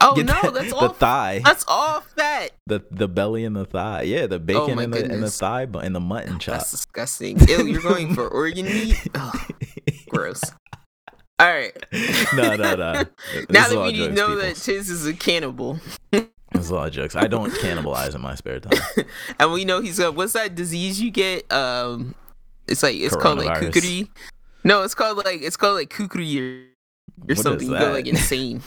Oh 0.00 0.14
Get 0.14 0.26
no, 0.26 0.32
that- 0.42 0.54
that's 0.54 0.68
the 0.70 0.76
all. 0.76 0.88
thigh. 0.90 1.40
That's 1.44 1.64
all 1.66 2.00
fat. 2.16 2.50
The 2.66 2.84
the 2.90 3.08
belly 3.08 3.44
and 3.44 3.56
the 3.56 3.64
thigh. 3.64 4.02
Yeah, 4.02 4.26
the 4.26 4.38
bacon 4.38 4.78
Oh 4.78 4.82
and 4.82 4.92
the 4.92 5.04
and 5.04 5.22
the 5.22 5.30
thigh 5.30 5.64
bone 5.66 5.84
and 5.84 5.94
the 5.94 6.00
mutton 6.00 6.38
chop. 6.38 6.58
That's 6.58 6.70
disgusting. 6.70 7.38
Ew, 7.48 7.66
you're 7.66 7.80
going 7.82 8.14
for 8.14 8.28
organ 8.28 8.66
meat. 8.66 8.98
Ugh, 9.14 9.38
gross. 10.10 10.42
All 11.38 11.46
right. 11.48 11.72
no, 12.34 12.56
no, 12.56 12.74
no. 12.76 12.92
Now 13.50 13.68
that 13.68 13.82
we 13.82 13.92
jokes, 13.92 14.16
know 14.16 14.26
people. 14.28 14.36
that 14.42 14.56
Tiz 14.56 14.88
is 14.90 15.06
a 15.06 15.12
cannibal, 15.14 15.78
This 16.10 16.24
is 16.54 16.70
a 16.70 16.74
lot 16.74 16.88
of 16.88 16.94
jokes. 16.94 17.14
I 17.14 17.26
don't 17.26 17.52
cannibalize 17.52 18.14
in 18.14 18.22
my 18.22 18.34
spare 18.36 18.60
time. 18.60 18.80
and 19.38 19.52
we 19.52 19.64
know 19.66 19.80
he's 19.82 19.98
got 19.98 20.14
what's 20.14 20.32
that 20.32 20.54
disease 20.54 21.00
you 21.00 21.10
get? 21.10 21.50
Um, 21.52 22.14
it's 22.68 22.82
like 22.82 22.96
it's 22.96 23.14
called 23.16 23.38
like 23.38 23.48
Coronavirus. 23.60 24.08
No, 24.66 24.82
it's 24.82 24.94
called 24.94 25.18
like 25.18 25.40
it's 25.42 25.56
called 25.56 25.76
like 25.76 25.90
kukuri 25.90 26.40
or, 26.40 26.64
or 27.22 27.26
What 27.26 27.38
something. 27.38 27.70
You 27.70 27.78
go 27.78 27.92
like 27.92 28.06
insane. 28.14 28.62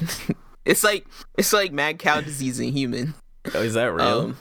it's 0.66 0.84
like 0.84 1.06
it's 1.38 1.52
like 1.52 1.74
mad 1.74 2.00
cow 2.00 2.22
disease 2.22 2.60
in 2.60 2.72
human. 2.72 3.14
Oh, 3.54 3.62
is 3.62 3.74
that 3.74 3.93
real? 3.93 4.06
Um, 4.08 4.38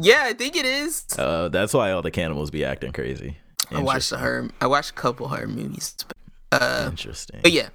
yeah, 0.00 0.22
I 0.26 0.32
think 0.34 0.54
it 0.54 0.64
is. 0.66 1.04
uh, 1.18 1.48
that's 1.48 1.72
why 1.74 1.90
all 1.92 2.02
the 2.02 2.10
cannibals 2.10 2.50
be 2.50 2.64
acting 2.64 2.92
crazy. 2.92 3.38
I 3.70 3.80
watched 3.80 4.10
the 4.10 4.18
horror. 4.18 4.48
I 4.60 4.66
watched 4.66 4.90
a 4.90 4.94
couple 4.94 5.28
horror 5.28 5.46
movies. 5.48 5.94
But, 6.50 6.62
uh, 6.62 6.86
Interesting. 6.90 7.40
but 7.42 7.52
yeah. 7.52 7.68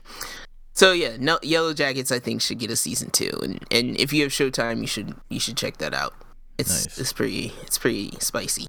So 0.75 0.91
yeah, 0.91 1.17
no, 1.19 1.37
Yellow 1.43 1.73
Jackets 1.73 2.11
I 2.11 2.19
think 2.19 2.41
should 2.41 2.59
get 2.59 2.69
a 2.71 2.75
season 2.75 3.09
two, 3.11 3.31
and 3.43 3.63
and 3.71 3.97
if 3.99 4.13
you 4.13 4.23
have 4.23 4.31
Showtime, 4.31 4.81
you 4.81 4.87
should 4.87 5.15
you 5.29 5.39
should 5.39 5.57
check 5.57 5.77
that 5.77 5.93
out. 5.93 6.13
It's 6.59 6.85
Nice. 6.85 6.97
it's 6.99 7.13
pretty 7.13 7.51
it's 7.63 7.77
pretty 7.79 8.11
spicy. 8.19 8.67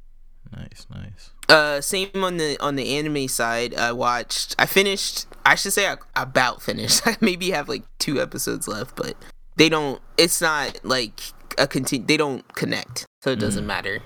Nice, 0.56 0.86
nice. 0.90 1.30
Uh, 1.48 1.80
same 1.80 2.08
on 2.14 2.36
the 2.38 2.56
on 2.60 2.76
the 2.76 2.96
anime 2.96 3.28
side. 3.28 3.74
I 3.74 3.92
watched. 3.92 4.54
I 4.58 4.66
finished. 4.66 5.26
I 5.44 5.54
should 5.56 5.72
say 5.72 5.86
I 5.86 5.96
about 6.16 6.62
finished. 6.62 7.02
I 7.06 7.16
maybe 7.20 7.50
have 7.50 7.68
like 7.68 7.82
two 7.98 8.20
episodes 8.20 8.66
left, 8.66 8.96
but 8.96 9.14
they 9.56 9.68
don't. 9.68 10.00
It's 10.16 10.40
not 10.40 10.80
like 10.84 11.20
a 11.58 11.66
continue. 11.66 12.06
They 12.06 12.16
don't 12.16 12.46
connect, 12.54 13.06
so 13.22 13.30
it 13.30 13.38
doesn't 13.40 13.64
Mm. 13.64 13.68
matter. 13.68 14.02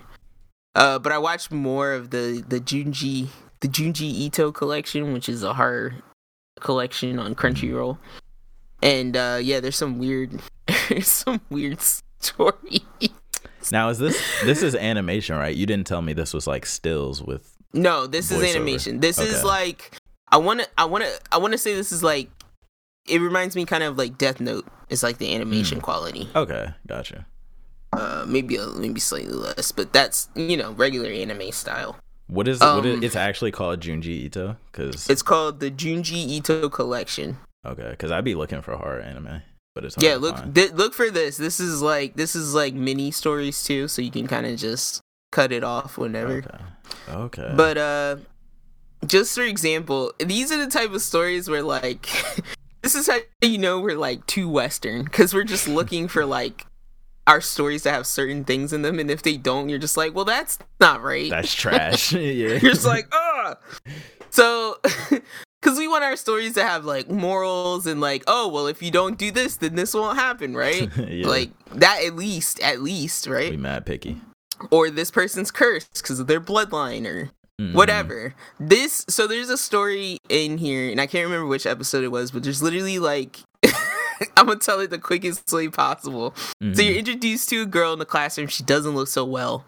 Uh, 0.75 0.99
but 0.99 1.13
I 1.13 1.19
watched 1.19 1.51
more 1.53 1.93
of 1.93 2.11
the 2.11 2.45
the 2.47 2.61
Junji 2.61 3.29
the 3.61 3.69
Junji 3.69 4.03
Ito 4.03 4.53
collection, 4.53 5.13
which 5.13 5.29
is 5.29 5.43
a 5.43 5.55
horror 5.55 5.95
collection 6.61 7.19
on 7.19 7.35
Crunchyroll. 7.35 7.99
And 8.83 9.17
uh, 9.17 9.39
yeah, 9.41 9.61
there's 9.61 9.77
some 9.77 9.99
weird, 9.99 10.41
there's 10.89 11.09
some 11.09 11.41
weird 11.51 11.81
story. 12.21 12.83
Now 13.73 13.89
is 13.89 13.99
this 13.99 14.17
this 14.45 14.63
is 14.63 14.75
animation, 14.75 15.37
right? 15.37 15.55
You 15.55 15.67
didn't 15.67 15.87
tell 15.87 16.03
me 16.03 16.13
this 16.13 16.33
was 16.33 16.47
like 16.47 16.65
stills 16.67 17.23
with 17.23 17.57
No, 17.73 18.07
this 18.07 18.31
is 18.31 18.43
animation. 18.43 19.01
This 19.01 19.19
Okay. 19.19 19.29
is 19.29 19.45
like 19.45 19.93
I 20.31 20.37
want 20.39 20.61
to 20.61 20.69
I 20.79 20.85
want 20.85 21.05
to 21.05 21.21
I 21.33 21.39
want 21.39 21.53
to 21.53 21.59
say 21.59 21.75
this 21.75 21.93
is 21.93 22.03
like 22.03 22.31
it 23.07 23.21
reminds 23.21 23.57
me 23.57 23.65
kind 23.65 23.83
of 23.83 23.97
like 23.99 24.19
Death 24.19 24.41
Note. 24.41 24.67
It's 24.91 25.03
like 25.03 25.19
the 25.19 25.35
animation 25.35 25.81
quality. 25.81 26.29
Okay, 26.35 26.69
gotcha. 26.87 27.27
Uh 27.93 28.25
maybe 28.29 28.57
a, 28.57 28.67
maybe 28.69 29.01
slightly 29.01 29.33
less, 29.33 29.73
but 29.73 29.93
that's, 29.93 30.29
you 30.35 30.57
know, 30.57 30.73
regular 30.73 31.11
anime 31.11 31.51
style. 31.53 31.97
What 32.27 32.47
is 32.47 32.61
what 32.61 32.85
is 32.85 32.97
Um, 32.97 33.03
it's 33.03 33.17
actually 33.17 33.51
called 33.51 33.81
Junji 33.81 34.09
Ito? 34.29 34.57
Cuz 34.73 35.09
It's 35.09 35.23
called 35.23 35.61
the 35.61 35.71
Junji 35.71 36.13
Ito 36.37 36.69
collection. 36.69 37.39
okay, 37.67 37.97
cuz 37.99 38.11
I'd 38.11 38.25
be 38.25 38.35
looking 38.35 38.61
for 38.63 38.77
horror 38.77 39.01
anime, 39.01 39.43
but 39.79 39.85
it's 39.85 39.95
Yeah, 40.01 40.17
look 40.17 40.55
th- 40.55 40.73
look 40.73 40.93
for 40.93 41.09
this. 41.09 41.37
This 41.37 41.61
is 41.61 41.81
like 41.81 42.17
this 42.17 42.35
is 42.35 42.53
like 42.53 42.75
mini 42.75 43.13
stories 43.13 43.63
too, 43.63 43.87
so 43.87 44.03
you 44.03 44.11
can 44.11 44.27
kind 44.27 44.45
of 44.45 44.59
just 44.59 45.01
cut 45.31 45.53
it 45.53 45.63
off 45.63 45.97
whenever. 45.97 46.39
Okay. 46.39 46.59
Okay. 47.09 47.53
But 47.55 47.79
uh 47.79 48.17
just 49.07 49.37
for 49.37 49.43
example, 49.43 50.13
these 50.19 50.51
are 50.51 50.57
the 50.57 50.67
type 50.69 50.91
of 50.91 51.01
stories 51.01 51.49
where 51.49 51.63
like 51.63 52.09
this 52.83 52.97
is 52.97 53.07
how 53.07 53.19
you 53.41 53.57
know 53.57 53.79
we're 53.79 53.97
like 53.97 54.27
too 54.27 54.49
western 54.49 55.07
cuz 55.07 55.33
we're 55.33 55.45
just 55.45 55.69
looking 55.79 56.09
for 56.09 56.27
like 56.27 56.67
our 57.29 57.41
stories 57.41 57.85
to 57.85 57.93
have 57.93 58.05
certain 58.05 58.43
things 58.43 58.73
in 58.73 58.83
them 58.83 58.99
and 58.99 59.13
if 59.13 59.23
they 59.23 59.37
don't 59.37 59.69
you're 59.69 59.79
just 59.79 59.97
like, 59.97 60.13
"Well, 60.13 60.25
that's 60.25 60.59
not 60.81 61.05
right." 61.05 61.31
that's 61.31 61.55
trash. 61.63 62.13
yeah. 62.13 62.21
you're 62.59 62.59
just 62.59 62.85
like, 62.85 63.07
"Ugh." 63.13 63.57
So 64.31 64.81
cuz 65.63 65.79
we 65.79 65.89
want 65.89 66.05
our 66.05 66.17
stories 66.17 66.55
to 66.55 66.63
have 66.65 66.85
like 66.85 67.09
morals 67.11 67.87
and 67.87 68.01
like, 68.01 68.23
"Oh, 68.27 68.49
well, 68.49 68.67
if 68.67 68.83
you 68.83 68.91
don't 68.91 69.19
do 69.19 69.31
this, 69.31 69.57
then 69.57 69.75
this 69.75 69.95
won't 69.95 70.19
happen," 70.19 70.55
right? 70.57 70.89
yeah. 71.09 71.27
Like 71.27 71.51
that 71.75 72.03
at 72.05 72.17
least, 72.17 72.61
at 72.61 72.81
least, 72.83 73.27
right? 73.27 73.51
we 73.51 73.57
mad 73.57 73.87
picky. 73.87 74.21
Or 74.71 74.91
this 74.91 75.11
person's 75.11 75.51
cursed 75.51 75.95
because 76.03 76.19
of 76.21 76.27
their 76.27 76.41
bloodline 76.41 77.07
or 77.07 77.31
Mhm. 77.61 77.75
whatever. 77.75 78.35
This 78.61 79.05
so 79.09 79.27
there's 79.27 79.51
a 79.51 79.59
story 79.59 80.19
in 80.29 80.59
here, 80.59 80.91
and 80.91 81.01
I 81.01 81.07
can't 81.07 81.25
remember 81.25 81.47
which 81.47 81.67
episode 81.67 82.05
it 82.05 82.13
was, 82.13 82.31
but 82.31 82.43
there's 82.45 82.63
literally 82.63 82.99
like 83.01 83.41
I'm 84.37 84.47
gonna 84.47 84.57
tell 84.59 84.81
it 84.81 84.91
the 84.91 84.99
quickest 84.99 85.53
way 85.53 85.69
possible. 85.69 86.35
So 86.37 86.53
Mhm. 86.65 86.85
you're 86.87 86.97
introduced 86.97 87.49
to 87.51 87.63
a 87.63 87.67
girl 87.67 87.93
in 87.93 87.99
the 87.99 88.05
classroom. 88.05 88.49
She 88.49 88.63
doesn't 88.63 88.95
look 88.95 89.09
so 89.09 89.25
well. 89.25 89.65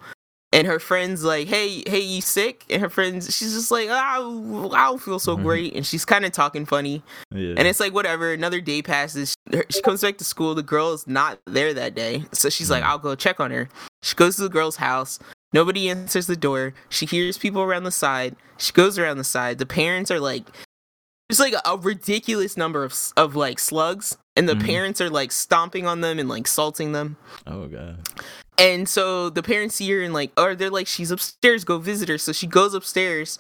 And 0.53 0.67
her 0.67 0.81
friend's 0.81 1.23
like, 1.23 1.47
"Hey, 1.47 1.85
hey, 1.87 2.01
you 2.01 2.21
sick?" 2.21 2.65
And 2.69 2.83
her 2.83 2.89
friends, 2.91 3.27
she's 3.37 3.53
just 3.55 3.71
like, 3.71 3.89
"Oh, 3.89 4.71
I 4.75 4.87
don't 4.87 5.01
feel 5.01 5.21
so 5.21 5.37
Mhm. 5.37 5.43
great." 5.45 5.75
And 5.77 5.87
she's 5.87 6.05
kind 6.05 6.25
of 6.25 6.33
talking 6.33 6.67
funny. 6.67 7.03
yeah. 7.33 7.55
And 7.57 7.69
it's 7.69 7.79
like, 7.79 7.95
whatever. 7.95 8.33
Another 8.33 8.61
day 8.61 8.83
passes. 8.83 9.35
She 9.71 9.81
comes 9.83 10.01
back 10.03 10.19
to 10.19 10.25
school. 10.25 10.55
The 10.57 10.63
girl 10.65 10.93
is 10.93 11.07
not 11.07 11.39
there 11.47 11.73
that 11.75 11.95
day. 11.95 12.25
So 12.33 12.49
she's 12.51 12.69
like, 12.71 12.83
Mm. 12.83 12.87
I'll 12.87 12.99
go 12.99 13.15
check 13.15 13.39
on 13.39 13.53
her. 13.53 13.69
She 14.03 14.15
goes 14.17 14.37
to 14.37 14.43
the 14.43 14.49
girl's 14.49 14.77
house. 14.77 15.21
Nobody 15.53 15.89
answers 15.89 16.27
the 16.27 16.37
door. 16.37 16.75
She 16.89 17.07
hears 17.07 17.39
people 17.39 17.63
around 17.63 17.85
the 17.85 17.91
side. 17.93 18.35
She 18.59 18.73
goes 18.73 18.99
around 18.99 19.19
the 19.19 19.25
side. 19.25 19.59
The 19.59 19.67
parents 19.67 20.11
are 20.11 20.21
like, 20.21 20.45
there's 21.29 21.41
like 21.41 21.55
a, 21.65 21.77
ridiculous 21.77 22.57
number 22.57 22.83
of, 22.85 22.95
of 23.17 23.37
like 23.37 23.59
slugs. 23.61 24.17
And 24.37 24.49
the 24.49 24.55
Mhm. 24.55 24.67
parents 24.67 25.01
are 25.01 25.11
like 25.11 25.31
stomping 25.33 25.87
on 25.87 26.01
them 26.01 26.19
and 26.19 26.29
like 26.29 26.47
salting 26.49 26.91
them. 26.93 27.17
oh 27.47 27.67
god. 27.69 27.99
And 28.61 28.87
so 28.87 29.31
the 29.31 29.43
parents 29.43 29.77
see 29.77 29.91
her 29.91 30.03
and 30.03 30.13
like, 30.13 30.39
or 30.39 30.55
they're 30.55 30.69
like, 30.69 30.87
she's 30.87 31.11
upstairs, 31.11 31.65
go 31.65 31.79
visit 31.79 32.11
her. 32.11 32.19
So 32.19 32.33
she 32.33 32.47
goes 32.47 32.75
upstairs 32.75 33.39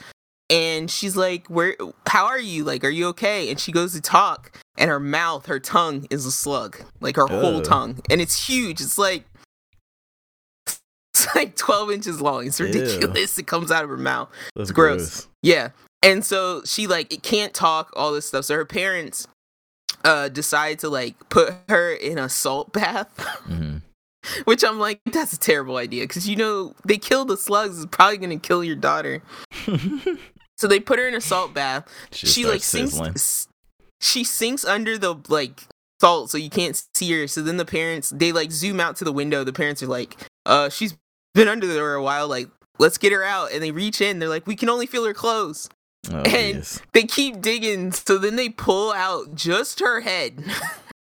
and 0.48 0.90
she's 0.90 1.14
like, 1.14 1.46
Where 1.48 1.76
how 2.08 2.24
are 2.24 2.40
you? 2.40 2.64
Like, 2.64 2.84
are 2.84 2.90
you 2.90 3.06
okay? 3.08 3.50
And 3.50 3.60
she 3.60 3.70
goes 3.70 3.92
to 3.92 4.00
talk, 4.00 4.58
and 4.78 4.90
her 4.90 4.98
mouth, 4.98 5.46
her 5.46 5.60
tongue 5.60 6.06
is 6.10 6.24
a 6.24 6.32
slug. 6.32 6.82
Like 7.00 7.16
her 7.16 7.26
whole 7.26 7.60
tongue. 7.60 8.00
And 8.10 8.20
it's 8.20 8.48
huge. 8.48 8.80
It's 8.80 8.96
like 8.98 9.24
it's 10.66 11.34
like 11.34 11.54
12 11.54 11.90
inches 11.92 12.20
long. 12.22 12.46
It's 12.46 12.58
Ew. 12.58 12.66
ridiculous. 12.66 13.38
It 13.38 13.46
comes 13.46 13.70
out 13.70 13.84
of 13.84 13.90
her 13.90 13.98
mouth. 13.98 14.30
That's 14.56 14.70
It's 14.70 14.74
gross. 14.74 15.28
Yeah. 15.42 15.68
And 16.02 16.24
so 16.24 16.62
she 16.64 16.86
like 16.86 17.12
it 17.12 17.22
can't 17.22 17.52
talk, 17.52 17.92
all 17.94 18.12
this 18.12 18.26
stuff. 18.26 18.46
So 18.46 18.54
her 18.54 18.64
parents 18.64 19.28
uh 20.02 20.30
decide 20.30 20.78
to 20.78 20.88
like 20.88 21.28
put 21.28 21.54
her 21.68 21.92
in 21.92 22.16
a 22.16 22.30
salt 22.30 22.72
bath. 22.72 23.18
hmm 23.44 23.78
Which 24.44 24.62
I'm 24.64 24.78
like, 24.78 25.00
that's 25.12 25.32
a 25.32 25.38
terrible 25.38 25.76
idea 25.76 26.04
because 26.04 26.28
you 26.28 26.36
know 26.36 26.74
they 26.84 26.98
kill 26.98 27.24
the 27.24 27.36
slugs 27.36 27.78
is 27.78 27.86
probably 27.86 28.18
gonna 28.18 28.38
kill 28.38 28.62
your 28.64 28.76
daughter. 28.76 29.22
So 30.58 30.66
they 30.68 30.78
put 30.78 30.98
her 30.98 31.08
in 31.08 31.14
a 31.14 31.22
salt 31.22 31.54
bath. 31.54 31.88
she 32.12 32.26
she 32.26 32.44
like 32.44 32.62
sinks. 32.62 32.92
sizzling. 32.92 33.12
s- 33.12 33.48
She 34.02 34.24
sinks 34.24 34.62
under 34.62 34.98
the 34.98 35.14
like 35.28 35.62
salt, 36.02 36.28
so 36.30 36.36
you 36.36 36.50
can't 36.50 36.78
see 36.94 37.10
her. 37.18 37.26
So 37.28 37.40
then 37.40 37.56
the 37.56 37.64
parents 37.64 38.10
they 38.10 38.30
like 38.30 38.52
zoom 38.52 38.78
out 38.78 38.96
to 38.96 39.04
the 39.06 39.12
window. 39.12 39.42
The 39.42 39.54
parents 39.54 39.82
are 39.82 39.86
like, 39.86 40.18
"Uh, 40.44 40.68
she's 40.68 40.94
been 41.34 41.48
under 41.48 41.66
there 41.66 41.94
a 41.94 42.02
while. 42.02 42.28
Like, 42.28 42.48
let's 42.78 42.98
get 42.98 43.10
her 43.10 43.24
out." 43.24 43.52
And 43.52 43.62
they 43.62 43.70
reach 43.70 44.02
in. 44.02 44.18
They're 44.18 44.28
like, 44.28 44.46
"We 44.46 44.54
can 44.54 44.68
only 44.68 44.84
feel 44.84 45.06
her 45.06 45.14
clothes." 45.14 45.70
Oh, 46.12 46.16
And- 46.26 46.56
yes. 46.56 46.82
they 46.92 47.04
keep 47.04 47.40
digging, 47.40 47.92
so 47.92 48.18
then 48.18 48.36
they 48.36 48.50
pull 48.50 48.92
out 48.92 49.34
just 49.34 49.80
her 49.80 50.02
head, 50.02 50.44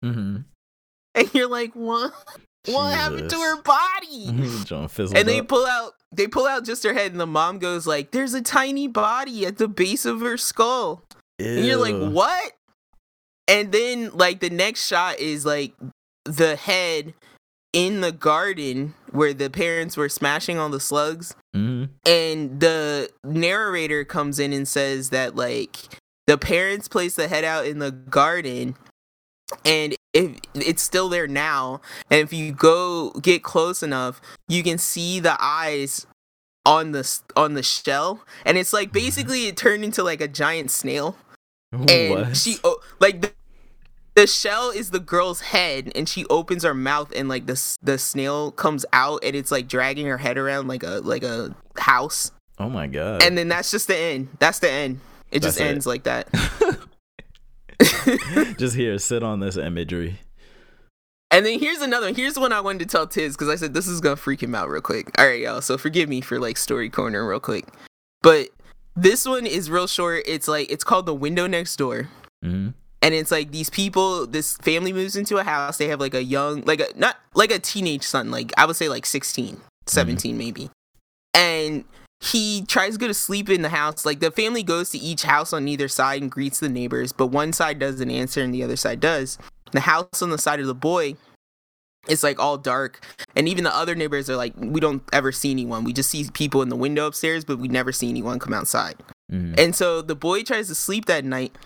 Mm-hmm. 0.04 0.38
and 1.14 1.30
you're 1.34 1.48
like, 1.48 1.74
what? 1.74 2.12
What 2.66 2.94
happened 2.94 3.28
to 3.30 3.36
her 3.36 3.62
body? 3.62 4.26
And 5.14 5.28
they 5.28 5.40
up. 5.40 5.48
pull 5.48 5.66
out 5.66 5.92
they 6.12 6.26
pull 6.28 6.46
out 6.46 6.64
just 6.64 6.84
her 6.84 6.94
head 6.94 7.10
and 7.10 7.20
the 7.20 7.26
mom 7.26 7.58
goes 7.58 7.86
like 7.86 8.12
there's 8.12 8.34
a 8.34 8.40
tiny 8.42 8.86
body 8.88 9.44
at 9.46 9.58
the 9.58 9.66
base 9.68 10.04
of 10.06 10.20
her 10.20 10.36
skull 10.36 11.02
and 11.40 11.64
you're 11.66 11.76
like 11.76 11.96
what 12.12 12.52
and 13.48 13.72
then 13.72 14.10
like 14.14 14.38
the 14.40 14.50
next 14.50 14.86
shot 14.86 15.18
is 15.18 15.44
like 15.44 15.74
the 16.24 16.54
head 16.56 17.14
in 17.72 18.00
the 18.00 18.12
garden 18.12 18.94
where 19.10 19.34
the 19.34 19.50
parents 19.50 19.96
were 19.96 20.08
smashing 20.08 20.56
all 20.58 20.68
the 20.68 20.78
slugs 20.80 21.34
Mhm. 21.56 21.88
and 22.06 22.60
the 22.60 23.10
narrator 23.24 24.04
comes 24.04 24.38
in 24.38 24.52
and 24.52 24.66
says 24.68 25.10
that 25.10 25.34
like 25.34 26.00
the 26.28 26.38
parents 26.38 26.86
placed 26.88 27.16
the 27.16 27.26
head 27.28 27.42
out 27.44 27.66
in 27.66 27.80
the 27.80 27.90
garden 27.90 28.76
and 29.64 29.94
if 30.12 30.36
it's 30.55 30.82
still 30.82 31.09
there 31.09 31.26
now 31.26 31.80
and 32.11 32.20
if 32.20 32.32
you 32.32 32.52
go 32.52 33.11
get 33.22 33.42
close 33.42 33.82
enough 33.82 34.20
you 34.48 34.62
can 34.62 34.78
see 34.78 35.20
the 35.20 35.36
eyes 35.40 36.07
on 36.66 36.92
the 36.92 37.20
on 37.36 37.55
the 37.55 37.62
shell 37.62 38.20
and 38.44 38.57
it's 38.57 38.72
like 38.72 38.92
basically 38.92 39.46
it 39.46 39.57
turned 39.57 39.84
into 39.84 40.02
like 40.02 40.20
a 40.20 40.28
giant 40.28 40.70
snail 40.70 41.16
and 41.72 42.11
What? 42.11 42.36
she 42.36 42.57
oh, 42.64 42.80
like 43.00 43.20
the, 43.20 43.32
the 44.14 44.26
shell 44.26 44.70
is 44.70 44.90
the 44.90 45.00
girl's 45.00 45.40
head 45.40 45.90
and 45.94 46.09
she 46.09 46.24
opens 46.26 46.62
her 46.62 46.74
mouth 46.74 47.12
and 47.14 47.28
like 47.28 47.46
the 47.46 47.76
the 47.82 47.98
snail 47.98 48.50
comes 48.52 48.86
out 48.92 49.22
and 49.24 49.34
it's 49.34 49.50
like 49.50 49.68
dragging 49.68 50.07
her 50.07 50.18
head 50.18 50.38
around 50.38 50.68
like 50.68 50.82
a 50.82 51.00
like 51.00 51.24
a 51.24 51.55
house 51.76 52.30
oh 52.59 52.68
my 52.70 52.86
god. 52.86 53.22
and 53.22 53.36
then 53.36 53.48
that's 53.48 53.70
just 53.70 53.88
the 53.88 53.96
end 53.96 54.28
that's 54.38 54.61
the 54.61 54.70
end 54.70 55.00
it 55.32 55.42
just 55.42 55.61
it. 55.61 55.64
ends 55.64 55.86
like 55.86 56.05
that 56.05 56.28
just 58.59 58.77
here, 58.77 58.99
sit 58.99 59.22
on 59.22 59.41
this 59.41 59.57
imagery. 59.57 60.18
and 61.31 61.45
then 61.45 61.59
here's 61.59 61.81
another 61.81 62.07
one 62.07 62.14
here's 62.14 62.39
one 62.39 62.53
i 62.53 62.61
wanted 62.61 62.79
to 62.79 62.87
tell 62.87 63.07
tiz 63.07 63.35
because 63.35 63.49
i 63.49 63.57
said 63.57 63.75
this 63.75 63.89
is 63.89 64.01
gonna 64.01 64.16
freak 64.16 64.43
him 64.43 64.55
out 64.55 64.68
real 64.68 64.83
quick. 64.83 65.11
All 65.18 65.27
right 65.27 65.41
y'all 65.41 65.61
so 65.61 65.77
forgive 65.79 66.09
me 66.09 66.20
for 66.20 66.39
like 66.39 66.57
story 66.57 66.89
corner 66.91 67.27
real 67.29 67.41
quick. 67.41 67.66
But 68.22 68.49
this 68.97 69.27
one 69.27 69.47
is 69.47 69.70
real 69.70 69.87
short. 69.87 70.22
It's 70.27 70.49
like 70.49 70.70
it's 70.70 70.85
called 70.85 71.07
the 71.07 71.14
window 71.14 71.47
next 71.47 71.77
door. 71.77 72.09
Hmm 72.43 72.70
and 73.05 73.12
it's 73.14 73.31
like 73.31 73.51
these 73.51 73.68
people 73.68 74.27
this 74.27 74.57
family 74.57 74.91
moves 74.93 75.14
into 75.14 75.37
a 75.37 75.45
house. 75.45 75.77
They 75.77 75.89
have 75.89 76.01
like 76.01 76.14
a 76.14 76.25
young 76.25 76.62
like 76.62 76.81
a 76.81 76.87
not 76.97 77.18
like 77.35 77.53
a 77.53 77.59
teenage 77.59 78.03
son 78.03 78.31
like 78.31 78.51
i 78.57 78.64
would 78.64 78.77
say 78.77 78.89
like 78.89 79.05
16 79.05 79.61
17 79.87 80.39
maybe. 80.39 80.70
And 81.35 81.85
he 82.25 82.64
tries 82.66 82.95
to 82.95 82.99
go 82.99 83.07
to 83.07 83.14
sleep 83.14 83.51
in 83.51 83.62
the 83.62 83.68
house. 83.68 84.07
Like 84.07 84.20
the 84.20 84.31
family 84.31 84.62
goes 84.62 84.91
to 84.91 84.99
each 84.99 85.25
house 85.25 85.53
on 85.53 85.68
either 85.68 85.89
side 85.89 86.22
and 86.22 86.31
greets 86.31 86.61
the 86.61 86.68
neighbors 86.68 87.12
but 87.12 87.27
one 87.27 87.53
side 87.53 87.79
doesn't 87.79 88.11
answer 88.11 88.41
and 88.41 88.55
the 88.55 88.62
other 88.62 88.77
side 88.77 89.01
does. 89.01 89.39
The 89.72 89.81
house 89.81 90.22
on 90.22 90.31
the 90.31 90.39
side 90.39 90.61
of 90.61 90.66
the 90.66 90.75
boy 90.75 91.16
is 92.09 92.22
like 92.22 92.39
all 92.39 92.57
dark 92.57 93.05
and 93.37 93.49
even 93.49 93.64
the 93.64 93.75
other 93.75 93.95
neighbors 93.95 94.31
are 94.31 94.37
like 94.37 94.55
we 94.57 94.81
don't 94.81 95.03
ever 95.12 95.33
see 95.33 95.51
anyone. 95.51 95.85
We 95.85 95.93
just 95.93 96.11
see 96.11 96.29
people 96.33 96.62
in 96.62 96.70
the 96.70 96.77
window 96.77 97.07
upstairs 97.07 97.45
but 97.45 97.59
we 97.59 97.68
never 97.68 97.93
see 97.93 98.09
anyone 98.09 98.39
come 98.39 98.55
outside. 98.55 98.97
Hmm 99.31 99.55
and 99.59 99.75
so 99.75 100.01
the 100.01 100.16
boy 100.16 100.43
tries 100.43 100.68
to 100.68 100.75
sleep 100.75 101.05
that 101.07 101.25
night. 101.25 101.57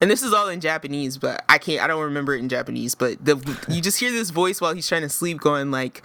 And 0.00 0.10
this 0.10 0.24
is 0.24 0.32
all 0.32 0.48
in 0.48 0.60
Japanese, 0.60 1.16
but 1.16 1.44
I 1.48 1.58
can't 1.58 1.80
I 1.80 1.86
don't 1.86 2.02
remember 2.02 2.34
it 2.34 2.40
in 2.40 2.48
Japanese, 2.48 2.94
but 2.94 3.24
the 3.24 3.36
you 3.68 3.80
just 3.80 3.98
hear 3.98 4.12
this 4.12 4.30
voice 4.30 4.60
while 4.60 4.74
he's 4.74 4.88
trying 4.88 5.02
to 5.02 5.08
sleep 5.08 5.40
going 5.40 5.70
like 5.70 6.02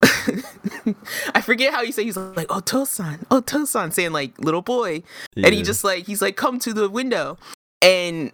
I 1.34 1.40
forget 1.40 1.72
how 1.72 1.84
he 1.84 1.92
say 1.92 2.04
he's 2.04 2.16
like 2.16 2.46
oh 2.50 2.60
Tosan, 2.60 3.24
oh 3.30 3.42
Tosan 3.42 3.92
saying 3.92 4.12
like 4.12 4.38
little 4.38 4.62
boy. 4.62 5.02
And 5.36 5.54
he 5.54 5.62
just 5.62 5.84
like 5.84 6.06
he's 6.06 6.22
like 6.22 6.36
come 6.36 6.58
to 6.60 6.72
the 6.72 6.88
window. 6.88 7.38
And 7.82 8.32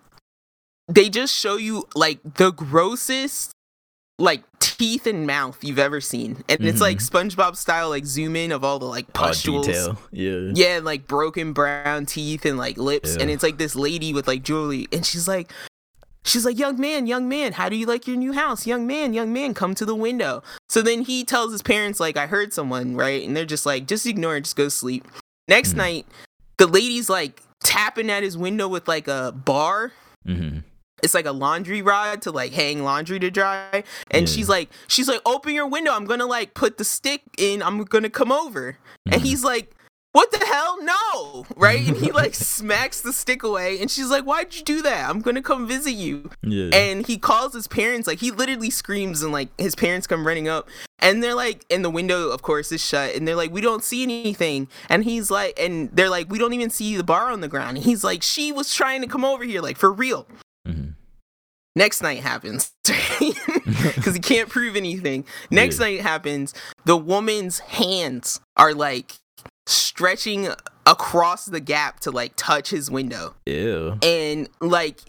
they 0.89 1.09
just 1.09 1.35
show 1.35 1.57
you 1.57 1.85
like 1.95 2.21
the 2.23 2.51
grossest 2.51 3.53
like 4.19 4.43
teeth 4.61 5.07
and 5.07 5.27
mouth 5.27 5.63
you've 5.63 5.79
ever 5.79 6.01
seen. 6.01 6.45
And 6.49 6.65
it's 6.67 6.81
like 6.81 6.99
mm-hmm. 6.99 7.17
SpongeBob 7.17 7.57
style 7.57 7.89
like 7.89 8.05
zoom 8.05 8.37
in 8.37 8.53
of 8.53 8.65
all 8.65 8.79
the 8.79 8.87
like 8.87 9.13
pustules. 9.13 9.67
detail. 9.67 9.99
Yeah. 10.13 10.53
Yeah, 10.55 10.77
and 10.77 10.85
like 10.85 11.07
broken 11.07 11.53
brown 11.53 12.07
teeth 12.07 12.45
and 12.45 12.59
like 12.59 12.77
lips. 12.77 13.17
And 13.17 13.31
it's 13.31 13.43
like 13.43 13.59
this 13.59 13.75
lady 13.75 14.13
with 14.13 14.29
like 14.29 14.43
jewelry. 14.43 14.87
And 14.93 15.05
she's 15.05 15.27
like, 15.27 15.51
she's 16.25 16.45
like, 16.45 16.59
young 16.59 16.81
man, 16.81 17.07
young 17.07 17.29
man, 17.29 17.53
how 17.53 17.69
do 17.69 17.77
you 17.77 17.87
like 17.87 18.07
your 18.07 18.17
new 18.17 18.33
house? 18.33 18.67
Young 18.67 18.87
man, 18.87 19.13
young 19.15 19.33
man, 19.33 19.55
come 19.55 19.75
to 19.75 19.85
the 19.85 19.95
window. 19.95 20.43
So 20.69 20.83
then 20.83 21.03
he 21.03 21.25
tells 21.25 21.53
his 21.53 21.63
parents, 21.63 22.01
like, 22.01 22.17
I 22.17 22.27
heard 22.27 22.53
someone, 22.53 22.97
right? 22.97 23.27
And 23.27 23.37
they're 23.37 23.45
just 23.45 23.67
like, 23.67 23.87
just 23.87 24.07
ignore 24.07 24.37
it, 24.37 24.43
just 24.45 24.57
go 24.57 24.69
sleep. 24.69 25.07
Next 25.49 25.75
Mhm. 25.75 25.77
night, 25.77 26.07
the 26.59 26.67
lady's 26.67 27.09
like 27.11 27.43
tapping 27.63 28.11
at 28.11 28.23
his 28.23 28.37
window 28.37 28.69
with 28.69 28.89
like 28.89 29.09
a 29.09 29.33
bar. 29.33 29.93
Mm-hmm. 30.27 30.61
It's 31.03 31.13
like 31.15 31.27
a 31.27 31.33
laundry 31.33 31.83
rod 31.83 32.23
to 32.23 32.31
like 32.31 32.53
hang 32.53 32.83
laundry 32.83 33.19
to 33.21 33.31
dry. 33.31 33.85
And 34.11 34.27
Yeah. 34.29 34.35
she's 34.35 34.49
like, 34.49 34.71
she's 34.89 35.09
like, 35.09 35.21
open 35.27 35.53
your 35.55 35.67
window. 35.67 35.93
I'm 35.93 36.07
gonna 36.07 36.27
like 36.27 36.55
put 36.55 36.79
the 36.79 36.85
stick 36.85 37.23
in. 37.37 37.63
I'm 37.63 37.85
gonna 37.85 38.09
come 38.09 38.33
over. 38.33 38.79
And 39.07 39.21
Mhm. 39.21 39.25
he's 39.27 39.45
like, 39.45 39.75
what 40.15 40.31
the 40.31 40.39
hell? 40.47 40.79
No. 40.81 41.45
Right? 41.57 41.87
And 41.89 41.97
he 41.97 42.13
like 42.23 42.35
smacks 42.37 43.01
the 43.01 43.13
stick 43.13 43.43
away. 43.43 43.81
And 43.81 43.91
she's 43.91 44.09
like, 44.11 44.23
why'd 44.25 44.55
you 44.55 44.63
do 44.63 44.81
that? 44.83 45.11
I'm 45.11 45.21
going 45.21 45.35
to 45.35 45.43
come 45.43 45.67
visit 45.67 45.91
you. 45.93 46.31
Yeah. 46.43 46.71
And 46.73 47.05
he 47.05 47.19
calls 47.19 47.53
his 47.53 47.67
parents. 47.67 48.07
Like, 48.07 48.21
he 48.21 48.31
literally 48.31 48.71
screams, 48.71 49.23
and 49.23 49.33
like 49.33 49.49
his 49.59 49.75
parents 49.75 50.07
come 50.07 50.25
running 50.25 50.47
up. 50.49 50.69
And 51.01 51.21
they're 51.21 51.35
like, 51.35 51.65
and 51.69 51.85
the 51.85 51.91
window, 51.91 52.29
of 52.31 52.43
course, 52.43 52.71
is 52.71 52.83
shut. 52.83 53.17
And 53.17 53.27
they're 53.27 53.35
like, 53.35 53.51
we 53.53 53.61
don't 53.61 53.83
see 53.83 54.05
anything. 54.05 54.69
And 54.89 55.03
he's 55.03 55.33
like, 55.33 55.59
and 55.59 55.91
they're 55.93 56.09
like, 56.09 56.31
we 56.31 56.39
don't 56.39 56.53
even 56.53 56.71
see 56.71 56.97
the 56.97 57.03
bar 57.05 57.33
on 57.33 57.41
the 57.41 57.49
ground. 57.49 57.77
And 57.79 57.85
he's 57.85 58.05
like, 58.05 58.23
she 58.23 58.53
was 58.53 58.73
trying 58.73 59.01
to 59.03 59.09
come 59.09 59.25
over 59.25 59.43
here, 59.43 59.61
like, 59.61 59.77
for 59.77 59.93
real. 59.93 60.29
Mm-hmm. 60.67 60.91
Next 61.77 62.03
night 62.03 62.21
happens 62.21 62.71
because 62.85 64.15
he 64.15 64.21
can't 64.21 64.49
prove 64.49 64.77
anything. 64.77 65.25
Next 65.51 65.81
Yeah. 65.81 65.87
night 65.87 66.01
happens. 66.03 66.55
The 66.85 66.97
woman's 66.97 67.59
hands 67.59 68.39
are 68.57 68.73
like 68.73 69.15
stretching 69.67 70.49
across 70.87 71.47
the 71.47 71.61
gap 71.61 72.01
to 72.01 72.11
like 72.11 72.33
touch 72.37 72.71
his 72.71 72.91
window, 72.91 73.35
Ew. 73.47 73.99
and 74.03 74.49
like 74.61 75.01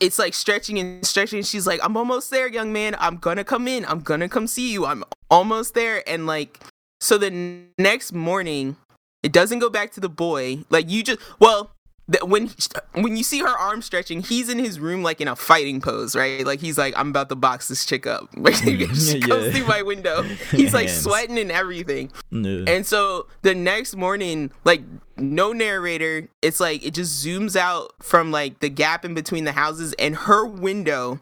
it's 0.00 0.18
like 0.18 0.34
stretching 0.34 0.78
and 0.78 1.06
stretching. 1.06 1.42
She's 1.42 1.66
like, 1.66 1.80
"I'm 1.82 1.96
almost 1.96 2.30
there, 2.30 2.48
young 2.48 2.72
man. 2.72 2.96
I'm 2.98 3.16
gonna 3.16 3.44
come 3.44 3.66
in. 3.68 3.84
I'm 3.86 4.00
gonna 4.00 4.28
come 4.28 4.46
see 4.46 4.72
you. 4.72 4.86
I'm 4.86 5.04
almost 5.30 5.74
there." 5.74 6.08
And 6.08 6.26
like, 6.26 6.60
so 7.00 7.16
the 7.18 7.26
n- 7.28 7.68
next 7.78 8.12
morning, 8.12 8.76
it 9.22 9.32
doesn't 9.32 9.58
go 9.58 9.70
back 9.70 9.92
to 9.92 10.00
the 10.00 10.08
boy. 10.08 10.64
Like 10.70 10.90
you 10.90 11.02
just 11.02 11.20
well. 11.38 11.72
Th- 12.10 12.22
When 12.24 12.50
when 12.94 13.16
you 13.16 13.22
see 13.22 13.40
her 13.40 13.48
arm 13.48 13.82
stretching, 13.82 14.22
he's 14.22 14.48
in 14.48 14.58
his 14.58 14.78
room 14.80 15.02
like 15.02 15.20
in 15.20 15.28
a 15.28 15.36
fighting 15.36 15.80
pose, 15.80 16.14
right? 16.16 16.44
Like 16.46 16.60
he's 16.60 16.76
like, 16.78 16.94
"I'm 16.96 17.08
about 17.10 17.28
to 17.30 17.36
box 17.36 17.68
this 17.68 17.84
chick 17.84 18.06
up." 18.06 18.28
She 18.36 18.76
mm, 18.76 19.20
Yeah. 19.20 19.26
comes 19.26 19.56
through 19.56 19.66
my 19.66 19.82
window. 19.82 20.22
He's 20.50 20.74
like 20.74 20.88
sweating 20.88 21.38
and 21.38 21.50
everything. 21.52 22.10
Yeah. 22.30 22.64
And 22.66 22.84
so 22.86 23.26
the 23.42 23.54
next 23.54 23.96
morning, 23.96 24.50
like 24.64 24.82
no 25.16 25.52
narrator, 25.52 26.28
it's 26.42 26.60
like 26.60 26.84
it 26.84 26.94
just 26.94 27.24
zooms 27.24 27.56
out 27.56 27.92
from 28.00 28.30
like 28.30 28.60
the 28.60 28.68
gap 28.70 29.04
in 29.04 29.14
between 29.14 29.44
the 29.44 29.52
houses, 29.52 29.94
and 29.98 30.14
her 30.16 30.44
window 30.46 31.20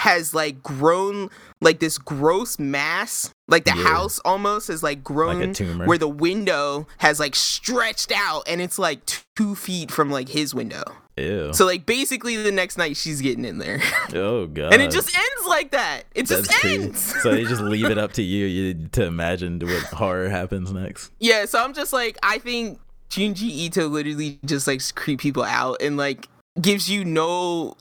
has 0.00 0.34
like 0.34 0.62
grown 0.62 1.28
like 1.60 1.78
this 1.78 1.98
gross 1.98 2.58
mass. 2.58 3.30
Like 3.48 3.64
the 3.64 3.74
Yeah. 3.76 3.82
house 3.82 4.18
almost 4.24 4.68
has 4.68 4.82
like 4.82 5.04
grown 5.04 5.40
like 5.40 5.48
a 5.50 5.54
tumor. 5.54 5.86
where 5.86 5.98
the 5.98 6.08
window 6.08 6.86
has 6.98 7.20
like 7.20 7.34
stretched 7.36 8.12
out 8.14 8.42
and 8.46 8.60
it's 8.60 8.78
like 8.78 9.00
two 9.36 9.54
feet 9.54 9.90
from 9.90 10.10
like 10.10 10.28
his 10.30 10.54
window. 10.54 10.82
Ew. 11.16 11.52
So 11.52 11.66
like 11.66 11.84
basically 11.84 12.36
the 12.36 12.52
next 12.52 12.78
night 12.78 12.96
she's 12.96 13.20
getting 13.20 13.44
in 13.44 13.58
there. 13.58 13.80
oh 14.14 14.46
god. 14.46 14.72
and 14.72 14.80
it 14.80 14.90
just 14.90 15.14
ends 15.14 15.46
like 15.48 15.70
that. 15.72 16.04
It 16.14 16.26
just 16.26 16.48
That's 16.48 16.60
crazy. 16.60 16.82
ends. 16.84 17.22
so 17.22 17.30
they 17.32 17.44
just 17.44 17.60
leave 17.60 17.86
it 17.86 17.98
up 18.04 18.12
to 18.14 18.22
you, 18.22 18.46
you 18.46 18.88
to 18.92 19.04
imagine 19.04 19.58
what 19.58 19.82
horror 19.92 20.28
happens 20.30 20.72
next. 20.72 21.12
Yeah, 21.18 21.44
so 21.44 21.62
I'm 21.62 21.74
just 21.74 21.92
like, 21.92 22.16
I 22.22 22.38
think 22.38 22.78
Junji 23.10 23.42
Ito 23.50 23.88
literally 23.88 24.38
just 24.46 24.66
like 24.66 24.80
creep 24.94 25.20
people 25.20 25.42
out 25.42 25.82
and 25.82 25.96
like 25.98 26.26
gives 26.60 26.88
you 26.88 27.04
no 27.04 27.74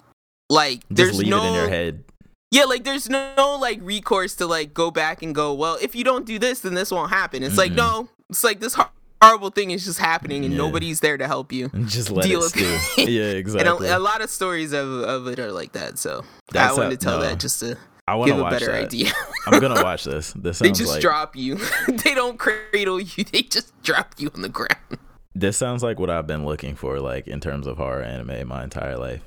like 0.50 0.80
Just 0.80 0.88
there's 0.90 1.18
leave 1.20 1.30
no 1.30 1.44
it 1.44 1.48
in 1.48 1.54
your 1.54 1.70
head. 1.70 2.04
Yeah 2.52 2.64
like 2.66 2.84
there's 2.84 3.10
no, 3.10 3.58
like 3.60 3.80
recourse 3.82 4.36
to 4.36 4.45
like 4.47 4.74
go 4.74 4.89
back 4.91 5.22
and 5.22 5.34
go 5.36 5.54
well 5.54 5.78
if 5.82 5.95
you 5.95 6.04
don't 6.04 6.26
do 6.26 6.39
this 6.39 6.62
then 6.62 6.74
this 6.74 6.91
won't 6.91 7.10
happen. 7.12 7.43
It's 7.43 7.58
like 7.58 7.72
Mhm. 7.74 7.76
no, 7.78 8.10
it's 8.30 8.43
like 8.43 8.60
this 8.60 8.74
hor- 8.74 8.89
horrible 9.22 9.50
thing 9.50 9.72
is 9.72 9.84
just 9.86 10.00
happening 10.00 10.45
and 10.45 10.54
Yeah. 10.54 10.58
nobody's 10.60 11.00
there 11.02 11.18
to 11.18 11.28
help 11.28 11.52
you. 11.52 11.70
And 11.74 11.88
just 11.88 12.10
let 12.10 12.26
Deal 12.26 12.39
it 12.41 12.54
with 12.56 12.58
it. 12.97 13.10
yeah, 13.10 13.24
And 13.30 13.38
exactly. 13.38 13.88
a, 13.89 13.97
a 13.97 14.00
lot 14.00 14.22
of 14.22 14.30
stories 14.30 14.72
of, 14.74 14.88
of 14.88 15.28
it 15.28 15.39
are 15.39 15.52
like 15.52 15.74
that. 15.74 16.00
So 16.00 16.24
That's 16.52 16.74
I 16.74 16.78
wanted 16.78 16.93
a- 16.93 16.97
to 16.97 17.04
tell 17.06 17.18
no. 17.20 17.24
that 17.26 17.39
just 17.39 17.60
to 17.60 17.78
I 18.08 18.16
want 18.16 18.30
give 18.30 18.38
to 18.38 18.45
a 18.45 18.50
better 18.50 18.66
that. 18.72 18.86
idea. 18.86 19.12
I'm 19.45 19.60
gonna 19.60 19.84
watch 19.84 20.04
this. 20.06 20.34
This 20.36 20.58
they 20.60 20.72
just 20.72 20.93
like 20.93 21.02
drop 21.02 21.36
you. 21.36 21.60
they 21.88 22.16
don't 22.16 22.39
cradle 22.39 23.00
you. 23.00 23.24
They 23.24 23.43
just 23.43 23.80
drop 23.84 24.16
you 24.18 24.32
on 24.34 24.41
the 24.41 24.50
ground. 24.50 24.97
this 25.36 25.58
sounds 25.58 25.84
like 25.84 26.00
what 26.00 26.10
I've 26.10 26.26
been 26.26 26.43
looking 26.43 26.76
for, 26.76 27.00
like 27.00 27.28
in 27.28 27.39
terms 27.39 27.68
of 27.68 27.78
horror 27.78 28.02
anime, 28.02 28.47
my 28.47 28.64
entire 28.64 28.97
life. 28.97 29.22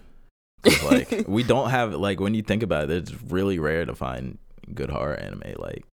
Like 0.84 1.24
we 1.28 1.42
don't 1.42 1.70
have 1.70 1.94
like 1.94 2.20
when 2.20 2.34
you 2.34 2.42
think 2.42 2.62
about 2.62 2.90
it, 2.90 2.96
it's 2.96 3.22
really 3.24 3.58
rare 3.58 3.84
to 3.84 3.94
find 3.94 4.38
good 4.74 4.90
horror 4.90 5.14
anime. 5.16 5.54
Like 5.58 5.84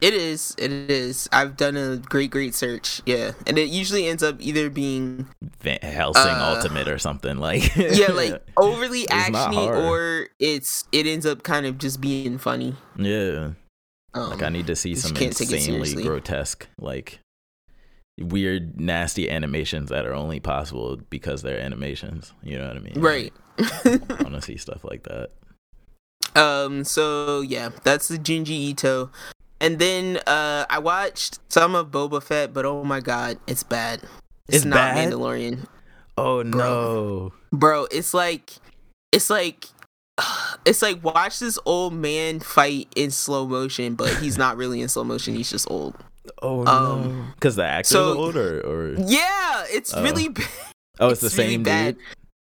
It 0.00 0.14
is. 0.14 0.54
It 0.58 0.72
is. 0.72 1.28
I've 1.32 1.56
done 1.56 1.76
a 1.76 1.96
great, 1.96 2.30
great 2.30 2.54
search. 2.54 3.00
Yeah, 3.06 3.32
and 3.46 3.56
it 3.58 3.68
usually 3.68 4.06
ends 4.06 4.22
up 4.22 4.36
either 4.40 4.68
being 4.70 5.28
Van 5.60 5.78
Helsing 5.82 6.22
Uh, 6.22 6.54
Ultimate 6.56 6.88
or 6.88 6.98
something 6.98 7.38
like. 7.38 7.74
yeah, 7.76 8.08
like 8.12 8.42
overly 8.56 9.04
actiony, 9.06 9.56
or 9.66 10.28
it's 10.38 10.84
it 10.92 11.06
ends 11.06 11.26
up 11.26 11.42
kind 11.42 11.66
of 11.66 11.78
just 11.78 12.00
being 12.00 12.38
funny. 12.38 12.74
yeah. 12.96 13.50
Um, 14.14 14.30
Like 14.30 14.42
I 14.42 14.50
need 14.50 14.66
to 14.66 14.76
see 14.76 14.94
some 14.94 15.14
can't 15.14 15.34
take 15.34 15.50
it 15.50 15.54
insanely 15.54 16.02
grotesque, 16.02 16.66
like 16.78 17.20
weird, 18.20 18.80
nasty 18.80 19.30
animations 19.30 19.90
that 19.90 20.06
are 20.06 20.14
only 20.14 20.40
possible 20.40 20.98
because 21.10 21.42
they're 21.42 21.60
animations. 21.60 22.32
You 22.42 22.58
know 22.58 22.68
what 22.68 22.76
I 22.76 22.80
mean? 22.80 23.00
right. 23.00 23.32
I 23.58 23.98
want 24.22 24.34
to 24.34 24.42
see 24.42 24.56
stuff 24.56 24.84
like 24.84 25.04
that. 25.04 25.30
Um. 26.34 26.84
So 26.84 27.40
yeah, 27.42 27.70
that's 27.84 28.08
the 28.08 28.16
Junji 28.18 28.48
Ito, 28.50 29.10
and 29.60 29.78
then 29.78 30.16
uh, 30.26 30.64
I 30.70 30.78
watched 30.78 31.38
some 31.50 31.74
of 31.74 31.90
Boba 31.90 32.22
Fett, 32.22 32.54
but 32.54 32.64
oh 32.64 32.84
my 32.84 33.00
god, 33.00 33.38
it's 33.46 33.62
bad. 33.62 34.02
It's, 34.48 34.58
It's 34.58 34.64
not 34.64 34.94
bad? 34.94 35.12
Mandalorian, 35.12 35.66
Oh 36.16 36.42
no! 36.42 37.32
bro. 37.52 37.86
It's 37.90 38.14
like, 38.14 38.52
it's 39.12 39.28
like, 39.28 39.66
it's 40.64 40.80
like 40.80 41.04
watch 41.04 41.38
this 41.38 41.58
old 41.66 41.92
man 41.92 42.40
fight 42.40 42.88
in 42.96 43.10
slow 43.10 43.46
motion, 43.46 43.94
but 43.94 44.14
he's 44.16 44.38
not 44.38 44.56
really 44.56 44.80
in 44.80 44.88
slow 44.88 45.04
motion. 45.04 45.34
He's 45.34 45.50
just 45.50 45.70
old. 45.70 45.94
Oh 46.42 46.62
no! 46.64 46.70
Um, 46.70 47.32
Because 47.36 47.56
the 47.56 47.64
actor's 47.64 47.90
so- 47.90 48.18
old, 48.18 48.36
or, 48.36 48.60
or 48.60 48.94
Yeah, 48.98 49.64
it's 49.70 49.94
Oh. 49.94 50.02
really 50.02 50.28
bad. 50.28 50.46
oh, 51.00 51.08
it's, 51.10 51.20
the 51.20 51.28
really 51.36 51.50
same 51.52 51.62
bad. 51.62 51.94
dude. 51.96 52.04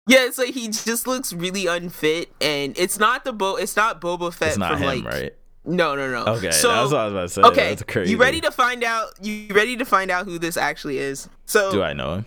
Yeah, 0.10 0.26
it's 0.26 0.38
like 0.38 0.50
he 0.54 0.68
just 0.70 1.06
looks 1.08 1.34
really 1.34 1.68
unfit, 1.68 2.32
and 2.40 2.78
it's 2.78 2.98
not 3.00 3.26
the 3.26 3.34
Bo. 3.34 3.56
It's 3.58 3.76
not 3.76 4.00
Boba 4.00 4.34
Fett 4.34 4.50
It's 4.50 4.58
not 4.58 4.74
from 4.74 4.82
him, 4.84 5.04
like. 5.04 5.06
right? 5.14 5.34
No, 5.66 5.96
no, 5.96 6.10
no. 6.10 6.32
Okay, 6.36 6.52
so 6.52 6.70
that's 6.70 6.92
what 6.92 7.00
I 7.02 7.04
was 7.06 7.14
about 7.14 7.22
to 7.24 7.30
say. 7.30 7.42
okay, 7.42 7.70
that's 7.70 7.84
crazy. 7.84 8.12
you 8.12 8.18
ready 8.18 8.40
to 8.42 8.52
find 8.52 8.84
out? 8.86 9.08
You 9.22 9.54
ready 9.54 9.76
to 9.76 9.84
find 9.84 10.10
out 10.10 10.24
who 10.26 10.40
this 10.40 10.56
actually 10.56 10.98
is? 10.98 11.28
So 11.46 11.72
Do 11.74 11.84
I 11.84 11.92
know 11.94 12.14
him? 12.16 12.26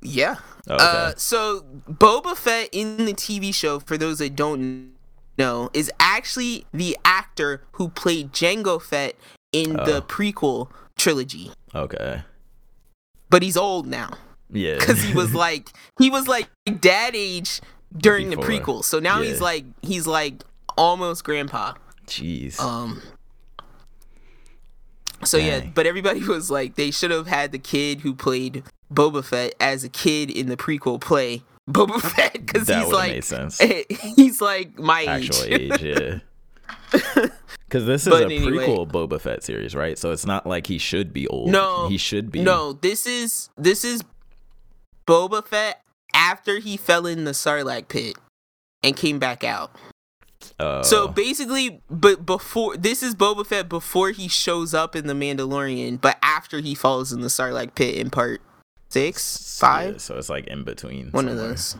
yeah. 0.00 0.36
Okay. 0.68 0.76
Uh, 0.84 1.12
so 1.16 1.64
Boba 1.88 2.36
Fett 2.36 2.68
in 2.72 3.04
the 3.04 3.14
TV 3.14 3.52
show, 3.54 3.78
for 3.80 3.96
those 3.96 4.18
that 4.18 4.34
don't 4.36 4.90
know, 5.38 5.70
is 5.72 5.90
actually 6.00 6.66
the 6.72 6.96
actor 7.04 7.62
who 7.72 7.88
played 7.90 8.32
Jango 8.32 8.80
Fett 8.82 9.14
in 9.52 9.78
Oh. 9.78 9.84
the 9.84 10.02
prequel 10.02 10.68
trilogy. 10.96 11.52
okay. 11.74 12.22
But 13.30 13.42
he's 13.42 13.56
old 13.56 13.86
now 13.86 14.10
Yeah. 14.50 14.78
because 14.78 15.02
he 15.02 15.14
was 15.14 15.34
like 15.46 15.70
he 15.98 16.10
was 16.10 16.26
like 16.28 16.48
dad 16.80 17.14
age 17.14 17.60
during 17.96 18.30
Before. 18.30 18.44
the 18.46 18.50
prequel. 18.60 18.84
So 18.84 18.98
now 18.98 19.22
he's 19.22 19.40
like 19.40 19.64
he's 19.82 20.06
like 20.06 20.42
almost 20.76 21.24
grandpa. 21.24 21.74
Jeez. 22.06 22.58
Um. 22.60 23.00
So 25.24 25.36
yeah, 25.38 25.60
but 25.74 25.86
everybody 25.86 26.20
was 26.26 26.50
like, 26.50 26.74
they 26.74 26.90
should 26.90 27.10
have 27.12 27.26
had 27.28 27.52
the 27.52 27.58
kid 27.58 28.00
who 28.00 28.14
played 28.14 28.64
Boba 28.92 29.24
Fett 29.24 29.54
as 29.60 29.84
a 29.84 29.88
kid 29.88 30.30
in 30.30 30.48
the 30.48 30.56
prequel 30.56 31.00
play 31.00 31.42
Boba 31.70 32.00
Fett 32.14 32.32
because 32.32 32.66
he's 32.68 32.88
like, 32.88 33.24
he's 34.16 34.40
like 34.40 34.78
my 34.78 35.04
Actual 35.04 35.44
age. 35.44 35.72
age, 35.82 35.82
yeah. 35.82 37.28
Because 37.72 37.86
this 37.86 38.02
is 38.06 38.08
But 38.10 38.24
a 38.24 38.24
anyway. 38.26 38.66
prequel 38.66 38.86
Boba 38.86 39.18
Fett 39.18 39.42
series, 39.42 39.74
right? 39.74 39.96
So 39.98 40.10
it's 40.10 40.26
not 40.26 40.46
like 40.46 40.66
he 40.66 40.76
should 40.76 41.10
be 41.14 41.26
old. 41.28 41.48
No, 41.50 41.88
he 41.88 41.96
should 41.96 42.30
be. 42.30 42.42
no, 42.42 42.74
this 42.74 43.06
is 43.06 43.48
this 43.56 43.82
is 43.82 44.04
Boba 45.06 45.42
Fett 45.46 45.82
after 46.12 46.58
he 46.58 46.76
fell 46.76 47.06
in 47.06 47.24
the 47.24 47.30
Sarlacc 47.30 47.88
pit 47.88 48.16
and 48.82 48.94
came 48.94 49.18
back 49.18 49.42
out. 49.42 49.74
Uh, 50.60 50.82
So 50.82 51.08
basically, 51.08 51.80
but 51.88 52.26
before 52.26 52.76
this 52.76 53.02
is 53.02 53.14
Boba 53.14 53.46
Fett 53.46 53.70
before 53.70 54.10
he 54.10 54.28
shows 54.28 54.74
up 54.74 54.94
in 54.94 55.06
the 55.06 55.14
Mandalorian, 55.14 55.98
but 55.98 56.18
after 56.22 56.60
he 56.60 56.74
falls 56.74 57.10
in 57.10 57.22
the 57.22 57.28
Sarlacc 57.28 57.74
pit 57.74 57.94
in 57.94 58.10
part 58.10 58.42
six, 58.90 59.58
five, 59.58 59.92
yeah, 59.92 59.98
so 59.98 60.18
it's 60.18 60.28
like 60.28 60.46
in 60.46 60.62
between. 60.64 61.08
one 61.12 61.26
of 61.26 61.38
those. 61.38 61.76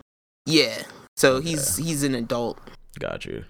Yeah. 0.46 0.84
So 1.18 1.42
he's 1.42 1.76
he's 1.76 2.02
an 2.02 2.14
adult, 2.14 2.58
Got 2.98 3.26
you. 3.26 3.44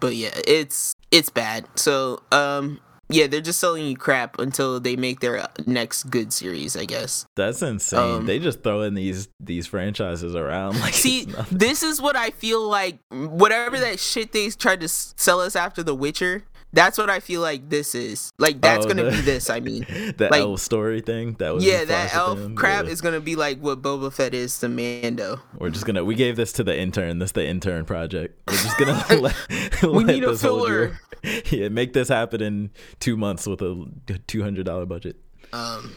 But 0.00 0.16
yeah, 0.16 0.30
it's 0.46 0.94
it's 1.10 1.30
bad. 1.30 1.66
So 1.76 2.22
um, 2.32 2.80
yeah, 3.10 3.26
they're 3.26 3.40
just 3.40 3.58
selling 3.58 3.86
you 3.86 3.96
crap 3.96 4.38
until 4.38 4.78
they 4.80 4.96
make 4.96 5.20
their 5.20 5.46
next 5.66 6.04
good 6.04 6.32
series, 6.32 6.76
I 6.76 6.84
guess. 6.84 7.26
That's 7.36 7.60
insane. 7.60 7.98
Um, 7.98 8.26
they 8.26 8.38
just 8.38 8.62
throwing 8.62 8.94
these 8.94 9.28
these 9.40 9.66
franchises 9.66 10.34
around 10.34 10.80
like 10.80 10.94
See, 10.94 11.26
this 11.50 11.82
is 11.82 12.00
what 12.00 12.16
I 12.16 12.30
feel 12.30 12.66
like. 12.68 13.00
Whatever 13.10 13.78
that 13.80 13.98
shit 13.98 14.32
they 14.32 14.48
tried 14.50 14.80
to 14.80 14.88
sell 14.88 15.40
us 15.40 15.56
after 15.56 15.82
The 15.82 15.94
Witcher, 15.94 16.44
that's 16.72 16.98
what 16.98 17.10
I 17.10 17.20
feel 17.20 17.40
like 17.40 17.68
this 17.68 17.94
is. 17.94 18.30
Like 18.38 18.60
that's 18.60 18.84
Oh, 18.84 18.88
gonna 18.88 19.04
the- 19.04 19.10
be 19.10 19.20
this. 19.22 19.50
I 19.50 19.60
mean. 19.60 19.82
the 20.16 20.28
like- 20.30 20.40
elf 20.40 20.60
story 20.60 21.00
thing 21.00 21.34
that 21.38 21.54
was 21.54 21.64
yeah, 21.64 21.84
that 21.84 22.14
elf 22.14 22.38
him, 22.38 22.54
crap 22.56 22.84
yeah. 22.86 22.90
is 22.90 23.00
gonna 23.00 23.20
be 23.20 23.36
like 23.36 23.58
what 23.60 23.82
Boba 23.82 24.12
Fett 24.12 24.34
is 24.34 24.58
to 24.60 24.68
Mando. 24.68 25.40
We're 25.58 25.70
just 25.70 25.84
gonna 25.86 26.04
we 26.04 26.14
gave 26.14 26.36
this 26.36 26.52
to 26.54 26.64
the 26.64 26.78
intern. 26.78 27.18
This 27.18 27.32
the 27.32 27.46
intern 27.46 27.84
project. 27.84 28.40
We're 28.48 28.54
just 28.54 28.78
gonna 28.78 29.04
let, 29.20 29.82
We 29.82 30.04
let 30.04 30.06
need 30.06 30.24
a 30.24 30.36
filler. 30.36 30.98
Yeah, 31.50 31.68
make 31.68 31.92
this 31.92 32.08
happen 32.08 32.40
in 32.40 32.70
two 32.98 33.14
months 33.14 33.46
with 33.46 33.60
a 33.60 33.86
two 34.26 34.42
hundred 34.42 34.64
dollar 34.64 34.86
budget. 34.86 35.16
Um, 35.52 35.96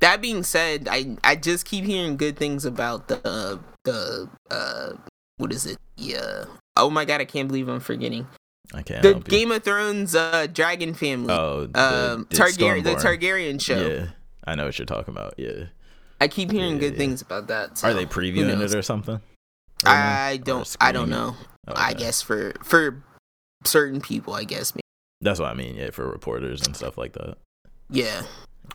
that 0.00 0.20
being 0.20 0.42
said, 0.42 0.88
I 0.90 1.16
I 1.24 1.36
just 1.36 1.64
keep 1.64 1.86
hearing 1.86 2.18
good 2.18 2.36
things 2.36 2.66
about 2.66 3.08
the 3.08 3.26
uh, 3.26 3.56
the 3.84 4.28
uh 4.50 4.92
what 5.38 5.52
is 5.54 5.64
it? 5.64 5.78
Yeah. 5.96 6.44
Oh 6.76 6.90
my 6.90 7.06
god, 7.06 7.22
I 7.22 7.24
can't 7.24 7.48
believe 7.48 7.66
I'm 7.68 7.80
forgetting 7.80 8.26
I 8.74 8.82
can't 8.82 9.02
the. 9.02 9.14
Game 9.14 9.50
of 9.50 9.62
Thrones 9.64 10.14
uh 10.14 10.46
dragon 10.52 10.94
family. 10.94 11.32
Oh, 11.32 11.66
the, 11.66 11.80
um, 11.80 12.26
the 12.30 12.36
Targaryen, 12.36 12.84
the 12.84 12.94
Targaryen 12.94 13.60
show. 13.60 13.88
Yeah, 13.88 14.06
I 14.44 14.54
know 14.54 14.66
what 14.66 14.78
you're 14.78 14.86
talking 14.86 15.12
about. 15.14 15.34
Yeah, 15.38 15.64
I 16.20 16.28
keep 16.28 16.50
hearing 16.50 16.74
Yeah, 16.74 16.80
good 16.80 16.92
yeah. 16.94 16.98
things 16.98 17.22
about 17.22 17.46
that. 17.48 17.82
are 17.84 17.94
they 17.94 18.06
previewing 18.06 18.60
it 18.60 18.74
or 18.74 18.82
something? 18.82 19.20
I 19.84 20.40
don't. 20.42 20.76
I 20.80 20.92
don't 20.92 21.10
know. 21.10 21.36
I 21.66 21.94
guess 21.94 22.22
for 22.22 22.54
for 22.62 23.02
certain 23.64 24.00
people, 24.00 24.34
I 24.34 24.44
guess. 24.44 24.74
maybe. 24.74 24.82
that's 25.20 25.40
what 25.40 25.50
I 25.50 25.54
mean. 25.54 25.76
Yeah, 25.76 25.90
for 25.90 26.08
reporters 26.08 26.66
and 26.66 26.76
stuff 26.76 26.98
like 26.98 27.12
that. 27.14 27.36
Yeah. 27.90 28.22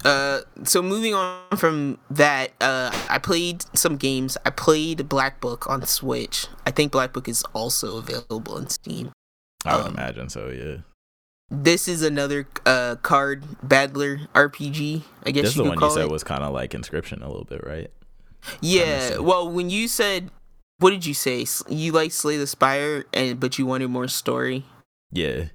Uh, 0.03 0.41
so 0.63 0.81
moving 0.81 1.13
on 1.13 1.55
from 1.55 1.99
that, 2.09 2.51
uh, 2.59 2.91
I 3.09 3.19
played 3.19 3.63
some 3.77 3.97
games. 3.97 4.37
I 4.43 4.49
played 4.49 5.07
Black 5.07 5.39
Book 5.39 5.69
on 5.69 5.85
Switch. 5.85 6.47
I 6.65 6.71
think 6.71 6.91
Black 6.91 7.13
Book 7.13 7.27
is 7.27 7.43
also 7.53 7.97
available 7.97 8.55
on 8.55 8.69
Steam. 8.69 9.11
I 9.65 9.77
would 9.77 9.85
Um, 9.87 9.93
imagine 9.93 10.29
so. 10.29 10.49
Yeah, 10.49 10.77
This 11.49 11.87
is 11.87 12.01
another 12.01 12.47
uh 12.65 12.95
card 13.01 13.43
battler 13.63 14.21
RPG. 14.33 15.03
I 15.25 15.31
guess 15.31 15.43
this 15.43 15.51
is 15.51 15.57
you 15.57 15.63
the 15.63 15.69
one 15.69 15.79
you 15.81 15.89
said 15.91 16.05
it. 16.05 16.11
was 16.11 16.23
kind 16.23 16.43
of 16.43 16.53
like 16.53 16.73
Inscription 16.73 17.21
a 17.21 17.27
little 17.27 17.45
bit, 17.45 17.63
right? 17.65 17.91
yeah. 18.61 19.17
Well, 19.19 19.49
when 19.49 19.69
you 19.69 19.87
said, 19.87 20.29
what 20.79 20.89
did 20.91 21.05
you 21.05 21.13
say? 21.13 21.45
You 21.69 21.91
like 21.93 22.11
Slay 22.11 22.37
the 22.37 22.47
Spire, 22.47 23.05
and 23.13 23.39
but 23.39 23.57
you 23.57 23.65
wanted 23.65 23.89
more 23.89 24.07
story. 24.07 24.65
Yeah. 25.11 25.45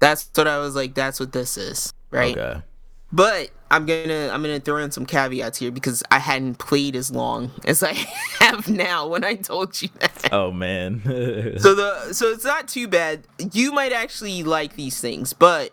That's 0.00 0.28
what 0.34 0.46
I 0.46 0.58
was 0.58 0.74
like. 0.76 0.94
That's 0.94 1.18
what 1.18 1.32
this 1.32 1.56
is, 1.56 1.92
right? 2.10 2.36
Okay. 2.36 2.62
But 3.12 3.50
I'm 3.70 3.84
gonna 3.86 4.30
I'm 4.32 4.42
gonna 4.42 4.60
throw 4.60 4.76
in 4.78 4.90
some 4.90 5.06
caveats 5.06 5.58
here 5.58 5.70
because 5.70 6.02
I 6.10 6.18
hadn't 6.18 6.56
played 6.56 6.94
as 6.94 7.10
long 7.10 7.50
as 7.64 7.82
I 7.82 7.92
have 8.40 8.68
now. 8.68 9.08
When 9.08 9.24
I 9.24 9.34
told 9.34 9.80
you 9.82 9.88
that, 10.00 10.28
Oh 10.32 10.52
man. 10.52 11.02
so 11.58 11.74
the 11.74 12.12
so 12.12 12.30
it's 12.30 12.44
not 12.44 12.68
too 12.68 12.86
bad. 12.88 13.26
You 13.52 13.72
might 13.72 13.92
actually 13.92 14.42
like 14.42 14.76
these 14.76 15.00
things, 15.00 15.32
but 15.32 15.72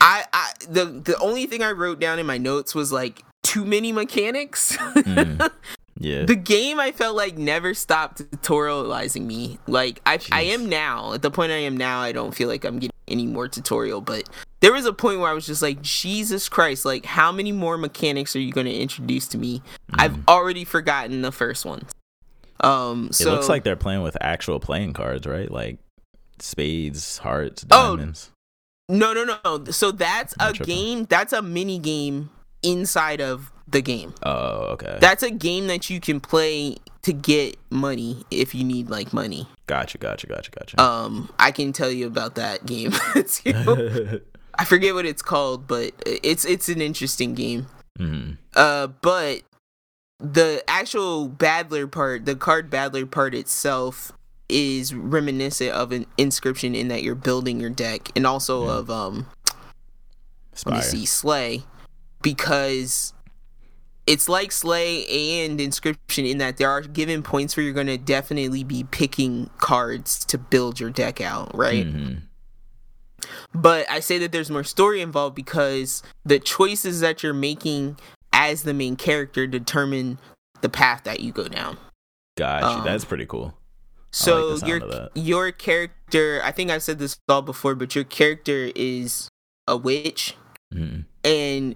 I 0.00 0.24
I 0.32 0.52
the 0.68 0.86
the 0.86 1.16
only 1.18 1.46
thing 1.46 1.62
I 1.62 1.72
wrote 1.72 2.00
down 2.00 2.18
in 2.18 2.26
my 2.26 2.38
notes 2.38 2.74
was 2.74 2.92
like 2.92 3.22
too 3.42 3.64
many 3.64 3.92
mechanics. 3.92 4.76
Mm. 4.76 5.50
yeah. 5.98 6.24
the 6.24 6.34
game 6.34 6.80
I 6.80 6.92
felt 6.92 7.16
like 7.16 7.38
never 7.38 7.72
stopped 7.72 8.18
tutorializing 8.30 9.24
me. 9.24 9.58
Like 9.66 10.00
I 10.04 10.18
I 10.32 10.42
am 10.42 10.68
now 10.68 11.12
at 11.12 11.22
the 11.22 11.30
point 11.30 11.52
I 11.52 11.58
am 11.58 11.76
now. 11.76 12.00
I 12.00 12.12
don't 12.12 12.34
feel 12.34 12.48
like 12.48 12.64
I'm 12.64 12.78
getting 12.78 12.90
any 13.08 13.26
more 13.26 13.48
tutorial, 13.48 14.00
but 14.00 14.28
there 14.60 14.72
was 14.72 14.86
a 14.86 14.92
point 14.92 15.20
where 15.20 15.30
I 15.30 15.32
was 15.34 15.46
just 15.46 15.62
like, 15.62 15.80
Jesus 15.82 16.48
Christ! 16.48 16.84
Like 16.84 17.04
how 17.04 17.30
many 17.32 17.52
more 17.52 17.76
mechanics 17.78 18.34
are 18.36 18.40
you 18.40 18.52
going 18.52 18.66
to 18.66 18.74
introduce 18.74 19.28
to 19.28 19.38
me? 19.38 19.62
I've 19.94 20.16
already 20.28 20.64
forgotten 20.64 21.22
the 21.22 21.32
first 21.32 21.64
one. 21.64 21.82
Um, 22.60 23.08
Mm. 23.10 23.20
it 23.20 23.26
looks 23.26 23.48
like 23.48 23.62
they're 23.64 23.76
playing 23.76 24.02
with 24.02 24.16
actual 24.20 24.58
playing 24.60 24.92
cards, 24.92 25.26
right? 25.26 25.50
Like 25.50 25.78
spades, 26.40 27.18
hearts, 27.18 27.64
Oh, 27.70 27.96
diamonds. 27.96 28.30
no, 28.88 29.12
no, 29.12 29.38
no. 29.44 29.64
So 29.70 29.90
that's 29.92 30.34
I'm 30.40 30.50
a 30.50 30.52
tripping. 30.54 30.74
game. 30.74 31.04
That's 31.08 31.32
a 31.32 31.42
mini 31.42 31.78
game 31.78 32.30
inside 32.62 33.20
of 33.20 33.52
the 33.66 33.80
game. 33.82 34.14
Oh, 34.22 34.72
okay. 34.72 34.96
That's 35.00 35.22
a 35.22 35.30
game 35.30 35.66
that 35.66 35.90
you 35.90 36.00
can 36.00 36.20
play 36.20 36.76
to 37.02 37.12
get 37.12 37.56
money 37.70 38.24
if 38.30 38.54
you 38.54 38.64
need 38.64 38.88
like 38.90 39.12
money. 39.12 39.46
gotcha, 39.66 39.98
gotcha, 39.98 40.26
gotcha, 40.26 40.50
gotcha. 40.50 40.80
Um, 40.82 41.30
I 41.38 41.50
can 41.52 41.72
tell 41.72 41.90
you 41.90 42.06
about 42.06 42.34
that 42.36 42.64
game. 42.66 42.92
I 44.60 44.64
forget 44.64 44.94
what 44.94 45.06
it's 45.06 45.22
called, 45.22 45.66
but 45.66 45.92
it's 46.06 46.44
it's 46.44 46.68
an 46.68 46.80
interesting 46.80 47.34
game. 47.34 47.66
Mhm. 47.98 48.38
Uh, 48.56 48.88
but 48.88 49.42
the 50.18 50.62
actual 50.66 51.28
battler 51.28 51.86
part, 51.86 52.24
the 52.26 52.34
card 52.34 52.70
battler 52.70 53.06
part 53.06 53.34
itself, 53.34 54.10
is 54.48 54.92
reminiscent 54.94 55.70
of 55.72 55.92
an 55.92 56.06
inscription 56.16 56.74
in 56.74 56.88
that 56.88 57.02
you're 57.02 57.14
building 57.14 57.60
your 57.60 57.70
deck, 57.70 58.10
and 58.16 58.26
also 58.26 58.64
Yeah. 58.66 58.72
of 58.72 58.90
um, 58.90 59.26
let 60.66 60.74
me 60.74 60.80
see, 60.82 61.06
Slay, 61.06 61.62
because 62.22 63.12
it's 64.06 64.28
like 64.28 64.52
Slay 64.52 65.44
and 65.44 65.60
Inscription 65.60 66.24
in 66.24 66.38
that 66.38 66.56
there 66.56 66.70
are 66.70 66.80
given 66.80 67.22
points 67.22 67.56
where 67.56 67.64
you're 67.64 67.74
going 67.74 67.86
to 67.88 67.98
definitely 67.98 68.64
be 68.64 68.84
picking 68.84 69.50
cards 69.58 70.24
to 70.26 70.38
build 70.38 70.80
your 70.80 70.90
deck 70.90 71.20
out, 71.20 71.54
right? 71.54 71.86
Mhm. 71.86 72.22
But 73.54 73.88
I 73.90 74.00
say 74.00 74.18
that 74.18 74.32
there's 74.32 74.50
more 74.50 74.64
story 74.64 75.00
involved 75.00 75.34
because 75.34 76.02
the 76.24 76.38
choices 76.38 77.00
that 77.00 77.22
you're 77.22 77.34
making 77.34 77.98
as 78.32 78.62
the 78.62 78.72
main 78.74 78.96
character 78.96 79.46
determine 79.46 80.18
the 80.60 80.68
path 80.68 81.04
that 81.04 81.20
you 81.20 81.32
go 81.32 81.48
down. 81.48 81.76
Got 82.36 82.62
you. 82.62 82.78
Um, 82.78 82.84
That's 82.84 83.04
pretty 83.04 83.26
cool. 83.26 83.54
So 84.10 84.56
sound 84.56 84.68
your 84.70 85.08
your 85.14 85.52
character, 85.52 86.40
I 86.42 86.50
think 86.52 86.70
I've 86.70 86.82
said 86.82 86.98
this 86.98 87.18
all 87.28 87.42
before, 87.42 87.74
but 87.74 87.94
your 87.94 88.04
character 88.04 88.70
is 88.74 89.28
a 89.66 89.76
witch, 89.76 90.34
Mhm. 90.72 91.04
And 91.24 91.74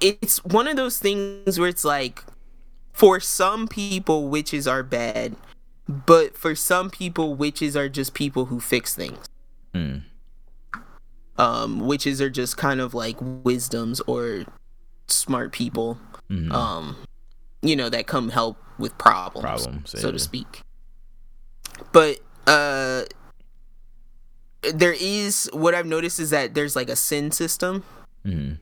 it's 0.00 0.44
one 0.44 0.66
of 0.68 0.76
those 0.76 0.98
things 0.98 1.58
where 1.58 1.68
it's 1.68 1.84
like, 1.84 2.24
for 2.92 3.20
some 3.20 3.66
people, 3.68 4.28
witches 4.28 4.66
are 4.66 4.82
bad, 4.82 5.36
but 5.88 6.36
for 6.36 6.54
some 6.54 6.90
people, 6.90 7.34
witches 7.34 7.76
are 7.76 7.88
just 7.88 8.14
people 8.14 8.46
who 8.46 8.60
fix 8.60 8.94
things. 8.94 9.18
Mm. 9.74 10.02
Um, 11.38 11.80
witches 11.80 12.20
are 12.20 12.28
just 12.30 12.56
kind 12.56 12.80
of 12.80 12.92
like 12.92 13.16
wisdoms 13.20 14.00
or 14.06 14.44
smart 15.06 15.52
people, 15.52 15.98
Mhm. 16.30 16.52
um, 16.52 16.96
you 17.62 17.74
know, 17.76 17.88
that 17.88 18.06
come 18.06 18.28
help 18.30 18.58
with 18.78 18.96
problems, 18.98 19.42
Problems, 19.44 19.90
so 19.90 20.08
yeah. 20.08 20.12
to 20.12 20.18
speak. 20.18 20.62
But 21.92 22.18
uh, 22.46 23.04
there 24.74 24.94
is 24.98 25.48
what 25.52 25.74
I've 25.74 25.86
noticed 25.86 26.20
is 26.20 26.30
that 26.30 26.54
there's 26.54 26.76
like 26.76 26.88
a 26.90 26.96
sin 26.96 27.30
system. 27.30 27.84
Mhm. 28.26 28.58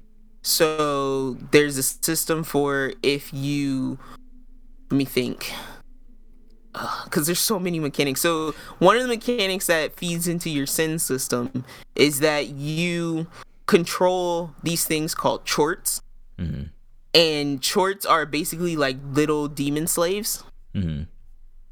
So 0.49 1.37
there's 1.51 1.77
a 1.77 1.83
system 1.83 2.43
for 2.43 2.95
if 3.03 3.35
you 3.35 3.99
let 4.91 4.97
me 4.97 5.05
think 5.05 5.53
because 7.05 7.27
there's 7.27 7.39
so 7.39 7.59
many 7.59 7.79
mechanics. 7.79 8.23
So 8.23 8.55
one 8.79 8.97
of 8.97 9.03
the 9.03 9.09
mechanics 9.09 9.67
that 9.67 9.95
feeds 9.95 10.27
into 10.27 10.49
your 10.49 10.65
sin 10.65 10.99
system 10.99 11.67
is 11.95 12.21
that 12.21 12.49
you 12.49 13.27
control 13.67 14.53
these 14.63 14.87
things 14.87 15.15
called 15.15 15.45
chorts, 15.45 16.01
Mhm. 16.39 16.71
and 17.13 17.63
chorts 17.63 18.07
are 18.07 18.25
basically 18.25 18.75
like 18.75 18.97
little 19.13 19.49
demon 19.49 19.87
slaves. 19.87 20.45
Mhm. 20.75 21.09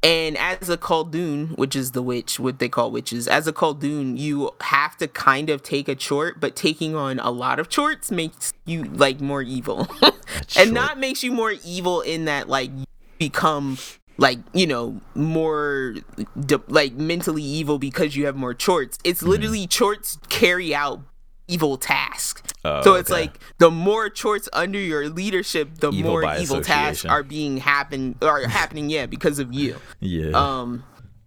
And 0.03 0.37
as 0.37 0.69
a 0.69 0.77
Koldun, 0.77 1.57
which 1.57 1.75
is 1.75 1.91
the 1.91 2.03
witch, 2.03 2.39
what 2.39 2.59
they 2.59 2.69
call 2.69 2.91
witches, 2.91 3.27
as 3.27 3.47
a 3.47 3.53
Koldun, 3.53 4.17
you 4.17 4.51
have 4.61 4.95
to 4.97 5.07
kind 5.07 5.49
of 5.49 5.63
take 5.63 5.87
a 5.89 5.95
chort, 5.95 6.39
but 6.39 6.55
taking 6.55 6.95
on 6.95 7.19
a 7.19 7.31
lot 7.31 7.59
of 7.59 7.69
chorts 7.69 8.11
makes 8.11 8.53
you 8.65 8.83
like 8.83 9.19
more 9.19 9.41
evil. 9.41 9.87
and 10.57 10.71
not 10.71 10.99
makes 10.99 11.23
you 11.23 11.31
more 11.31 11.53
evil 11.65 12.01
in 12.01 12.25
that 12.25 12.47
like 12.47 12.69
you 12.75 12.85
become 13.17 13.77
like 14.19 14.39
you 14.53 14.65
know 14.67 14.99
more 15.15 15.95
de- 16.39 16.61
like 16.67 16.93
mentally 16.93 17.43
evil 17.43 17.79
because 17.79 18.15
you 18.15 18.25
have 18.27 18.35
more 18.35 18.53
chorts. 18.53 18.99
It's 19.03 19.21
Mm-hmm. 19.21 19.29
literally 19.31 19.67
chorts 19.67 20.19
carry 20.29 20.75
out 20.75 21.01
evil 21.47 21.77
tasks. 21.77 22.41
Oh, 22.65 22.81
so 22.81 22.95
it's 22.95 23.09
okay. 23.11 23.21
like 23.21 23.39
the 23.59 23.71
more 23.71 24.09
chorts 24.09 24.49
under 24.53 24.79
your 24.79 25.09
leadership, 25.09 25.75
the 25.79 25.91
Evil 25.91 26.11
more 26.11 26.35
evil 26.37 26.61
tasks 26.61 27.05
are 27.05 27.23
being 27.23 27.57
happen 27.57 28.15
are 28.21 28.41
happening. 28.47 28.89
Yeah, 28.89 29.05
because 29.05 29.39
of 29.39 29.53
you. 29.53 29.77
yeah. 29.99 30.31
Um, 30.31 30.83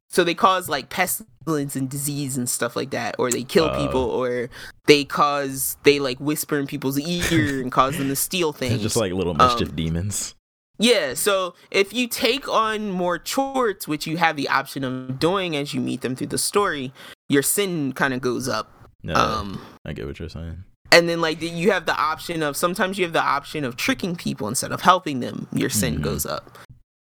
so 0.08 0.24
they 0.24 0.34
cause 0.34 0.68
like 0.68 0.88
pestilence 0.90 1.76
and 1.76 1.88
disease 1.88 2.36
and 2.36 2.48
stuff 2.48 2.74
like 2.76 2.90
that, 2.90 3.14
or 3.18 3.30
they 3.30 3.44
kill 3.44 3.70
Oh. 3.72 3.84
people, 3.86 4.02
or 4.02 4.50
they 4.86 5.04
cause 5.04 5.76
they 5.84 5.98
like 6.00 6.18
whisper 6.18 6.58
in 6.58 6.66
people's 6.66 6.98
ear 7.32 7.60
and 7.62 7.70
cause 7.70 7.96
them 7.96 8.08
to 8.08 8.16
steal 8.16 8.52
They're 8.52 8.70
things. 8.70 8.82
just 8.82 8.96
like 8.96 9.12
little 9.12 9.32
um, 9.40 9.48
mischief 9.48 9.74
demons. 9.76 10.34
Yeah, 10.82 11.12
so 11.12 11.54
if 11.70 11.92
you 11.92 12.08
take 12.08 12.48
on 12.48 12.90
more 12.90 13.18
chorts, 13.18 13.86
which 13.86 14.06
you 14.06 14.16
have 14.16 14.36
the 14.36 14.48
option 14.48 14.82
of 14.82 15.18
doing 15.18 15.54
as 15.54 15.74
you 15.74 15.80
meet 15.80 16.00
them 16.00 16.16
through 16.16 16.28
the 16.28 16.38
story, 16.38 16.92
your 17.28 17.42
sin 17.42 17.92
kind 17.92 18.14
of 18.14 18.22
goes 18.22 18.48
up. 18.48 18.79
No, 19.02 19.14
Um, 19.14 19.60
I 19.84 19.92
get 19.92 20.06
what 20.06 20.18
you're 20.18 20.28
saying. 20.28 20.64
and 20.92 21.08
then 21.08 21.20
like 21.20 21.40
you 21.40 21.70
have 21.70 21.86
the 21.86 21.96
option 21.96 22.42
of 22.42 22.56
sometimes 22.56 22.98
you 22.98 23.04
have 23.04 23.12
the 23.12 23.22
option 23.22 23.64
of 23.64 23.76
tricking 23.76 24.16
people 24.16 24.48
instead 24.48 24.72
of 24.72 24.80
helping 24.82 25.20
them. 25.20 25.46
Your 25.52 25.70
sin 25.70 25.98
Mhm. 25.98 26.02
goes 26.02 26.26
up. 26.26 26.58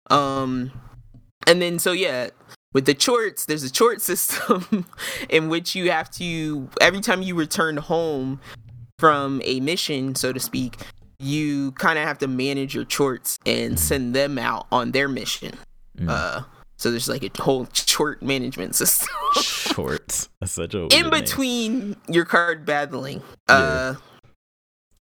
Um, 0.10 0.72
and 1.48 1.62
then 1.62 1.80
so 1.80 1.92
yeah, 1.92 2.30
with 2.74 2.86
the 2.86 2.94
chorts, 2.94 3.46
there's 3.46 3.64
a 3.64 3.72
chort 3.72 4.02
system 4.12 4.86
in 5.30 5.50
which 5.50 5.76
you 5.76 5.92
have 5.92 6.10
to 6.12 6.70
every 6.80 7.02
time 7.02 7.22
you 7.22 7.36
return 7.36 7.78
home 7.78 8.40
from 9.00 9.42
a 9.46 9.60
mission, 9.60 10.14
so 10.16 10.32
to 10.34 10.40
speak, 10.40 10.78
you 11.20 11.72
kind 11.74 11.98
of 12.00 12.06
have 12.06 12.18
to 12.20 12.28
manage 12.28 12.76
your 12.76 12.86
chorts 12.86 13.38
and 13.46 13.80
send 13.80 14.14
them 14.14 14.38
out 14.38 14.68
on 14.72 14.92
their 14.92 15.08
mission. 15.08 15.54
Mm. 15.98 16.10
Uh, 16.10 16.42
so 16.80 16.90
there's 16.90 17.08
like 17.10 17.24
a 17.24 17.42
whole 17.44 17.66
chort 17.68 18.24
management 18.24 18.74
system 18.74 19.08
Shorts. 19.42 20.30
That's 20.40 20.54
such 20.54 20.74
a 20.74 20.84
in 20.84 20.88
weird 20.90 20.92
name. 21.04 21.10
between 21.12 21.96
your 22.08 22.26
card 22.26 22.66
battling. 22.66 23.22
Uh 23.48 23.96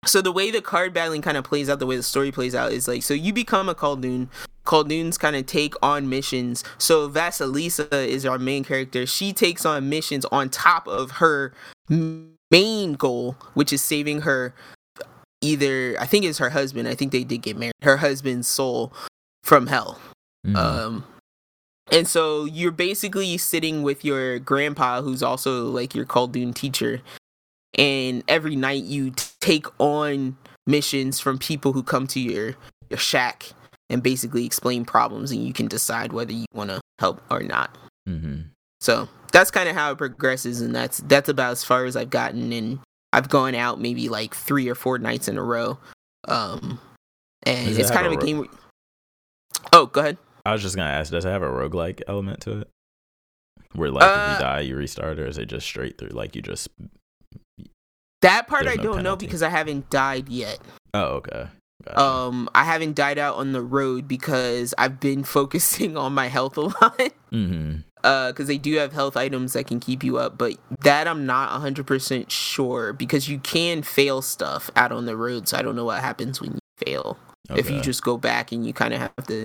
so 0.05 0.21
the 0.21 0.31
way 0.31 0.51
the 0.51 0.61
card 0.61 0.93
battling 0.93 1.21
kind 1.21 1.37
of 1.37 1.43
plays 1.43 1.69
out, 1.69 1.79
the 1.79 1.85
way 1.85 1.95
the 1.97 2.03
story 2.03 2.31
plays 2.31 2.55
out 2.55 2.71
is 2.71 2.87
like 2.87 3.03
so 3.03 3.13
you 3.13 3.31
become 3.33 3.69
a 3.69 3.75
Koldun. 3.75 4.27
Kolduns 4.65 5.17
kind 5.17 5.35
of 5.35 5.45
take 5.45 5.73
on 5.81 6.09
missions. 6.09 6.63
So 6.77 7.09
Vasilisa 7.09 7.89
is 8.05 8.25
our 8.25 8.37
main 8.37 8.65
character. 8.65 9.05
She 9.05 9.31
takes 9.31 9.65
on 9.65 9.87
missions 9.87 10.25
on 10.25 10.49
top 10.49 10.87
of 10.89 11.11
her 11.11 11.53
main 12.51 12.93
goal, 12.93 13.37
which 13.53 13.71
is 13.71 13.81
saving 13.81 14.21
her 14.21 14.53
either 15.41 15.95
I 15.99 16.05
think 16.05 16.25
it's 16.25 16.39
her 16.39 16.49
husband. 16.49 16.87
I 16.87 16.95
think 16.95 17.11
they 17.11 17.23
did 17.23 17.41
get 17.43 17.55
married. 17.57 17.73
Her 17.81 17.97
husband's 17.97 18.47
soul 18.47 18.91
from 19.43 19.67
hell. 19.67 19.99
Mhm. 20.45 20.55
Um, 20.55 21.05
and 21.91 22.07
so 22.07 22.45
you're 22.45 22.71
basically 22.71 23.37
sitting 23.37 23.83
with 23.83 24.03
your 24.03 24.39
grandpa, 24.39 25.01
who's 25.01 25.23
also 25.23 25.65
like 25.65 25.95
your 25.95 26.05
Koldun 26.05 26.53
teacher, 26.53 27.01
and 27.77 28.23
every 28.27 28.55
night 28.55 28.83
you 28.83 29.11
t- 29.11 29.25
take 29.41 29.67
on 29.79 30.37
missions 30.65 31.19
from 31.19 31.37
people 31.37 31.73
who 31.73 31.83
come 31.83 32.07
to 32.07 32.19
your 32.19 32.55
your 32.89 32.99
shack 32.99 33.51
and 33.89 34.03
basically 34.03 34.45
explain 34.45 34.85
problems, 34.85 35.31
and 35.31 35.45
you 35.45 35.53
can 35.53 35.67
decide 35.67 36.13
whether 36.13 36.33
you 36.33 36.45
want 36.53 36.69
to 36.69 36.81
help 36.99 37.21
or 37.29 37.41
not. 37.41 37.77
Mhm. 38.07 38.45
So 38.79 39.07
that's 39.31 39.51
kind 39.51 39.67
of 39.69 39.75
how 39.75 39.91
it 39.91 39.97
progresses, 39.97 40.61
and 40.61 40.75
that's 40.75 40.97
that's 41.07 41.29
about 41.29 41.51
as 41.51 41.63
far 41.63 41.85
as 41.85 41.95
I've 41.95 42.09
gotten. 42.09 42.51
And 42.51 42.79
I've 43.13 43.29
gone 43.29 43.55
out 43.55 43.79
maybe 43.79 44.09
like 44.09 44.35
three 44.35 44.67
or 44.69 44.75
four 44.75 44.99
nights 44.99 45.27
in 45.27 45.37
a 45.37 45.43
row. 45.43 45.77
Um, 46.27 46.79
and 47.43 47.67
Does 47.69 47.77
it's 47.77 47.91
kind 47.91 48.05
of 48.05 48.11
a 48.11 48.15
a 48.15 48.17
ro- 48.19 48.25
game. 48.25 48.37
Where... 48.39 48.47
Oh, 49.73 49.85
go 49.85 50.01
ahead. 50.01 50.17
I 50.47 50.53
was 50.53 50.61
just 50.61 50.75
gonna 50.75 50.89
ask, 50.89 51.11
does 51.11 51.25
it 51.25 51.29
have 51.29 51.41
a 51.43 51.47
roguelike 51.47 52.01
element 52.07 52.41
to 52.41 52.61
it? 52.61 52.69
Where 53.73 53.91
like 53.91 54.03
if 54.03 54.09
Uh, 54.17 54.33
you 54.33 54.39
die, 54.39 54.59
you 54.61 54.75
restart, 54.77 55.19
or 55.19 55.25
is 55.27 55.37
it 55.37 55.45
just 55.47 55.65
straight 55.67 55.97
through? 55.97 56.09
Like 56.09 56.35
you 56.35 56.41
just 56.41 56.69
That 58.21 58.47
part 58.47 58.67
I 58.67 58.75
no 58.75 58.83
don't 58.83 59.03
know 59.03 59.15
because 59.15 59.43
I 59.43 59.49
haven't 59.49 59.89
died 59.89 60.29
yet. 60.29 60.59
oh 60.93 61.21
okay. 61.21 61.47
Gotcha. 61.85 62.01
Um, 62.01 62.49
I 62.55 62.63
haven't 62.63 62.95
died 62.95 63.19
out 63.19 63.35
on 63.35 63.51
the 63.51 63.61
road 63.61 64.07
because 64.07 64.73
I've 64.77 64.99
been 64.99 65.23
focusing 65.37 65.95
on 65.95 66.13
my 66.13 66.27
health 66.27 66.57
a 66.57 66.61
lot. 66.61 66.99
Mhm. 67.31 67.83
Uh, 68.03 68.31
because 68.31 68.47
they 68.47 68.57
do 68.57 68.75
have 68.77 68.93
health 68.93 69.17
items 69.17 69.53
that 69.53 69.67
can 69.67 69.79
keep 69.79 70.03
you 70.03 70.17
up, 70.17 70.37
but 70.37 70.53
that 70.81 71.07
I'm 71.07 71.25
not 71.25 71.49
100% 71.61 72.29
sure 72.29 72.93
because 72.93 73.27
you 73.27 73.37
can 73.39 73.83
fail 73.83 74.21
stuff 74.21 74.71
out 74.75 74.91
on 74.91 75.05
the 75.05 75.15
road. 75.17 75.47
So 75.47 75.57
I 75.57 75.61
don't 75.61 75.75
know 75.75 75.85
what 75.85 76.01
happens 76.01 76.39
when 76.39 76.53
you 76.53 76.59
fail. 76.77 77.17
If 77.49 77.69
you 77.69 77.79
just 77.81 78.03
go 78.03 78.17
back 78.17 78.51
and 78.51 78.65
you 78.65 78.73
kind 78.73 78.93
of 78.93 78.99
have 79.01 79.27
to 79.27 79.43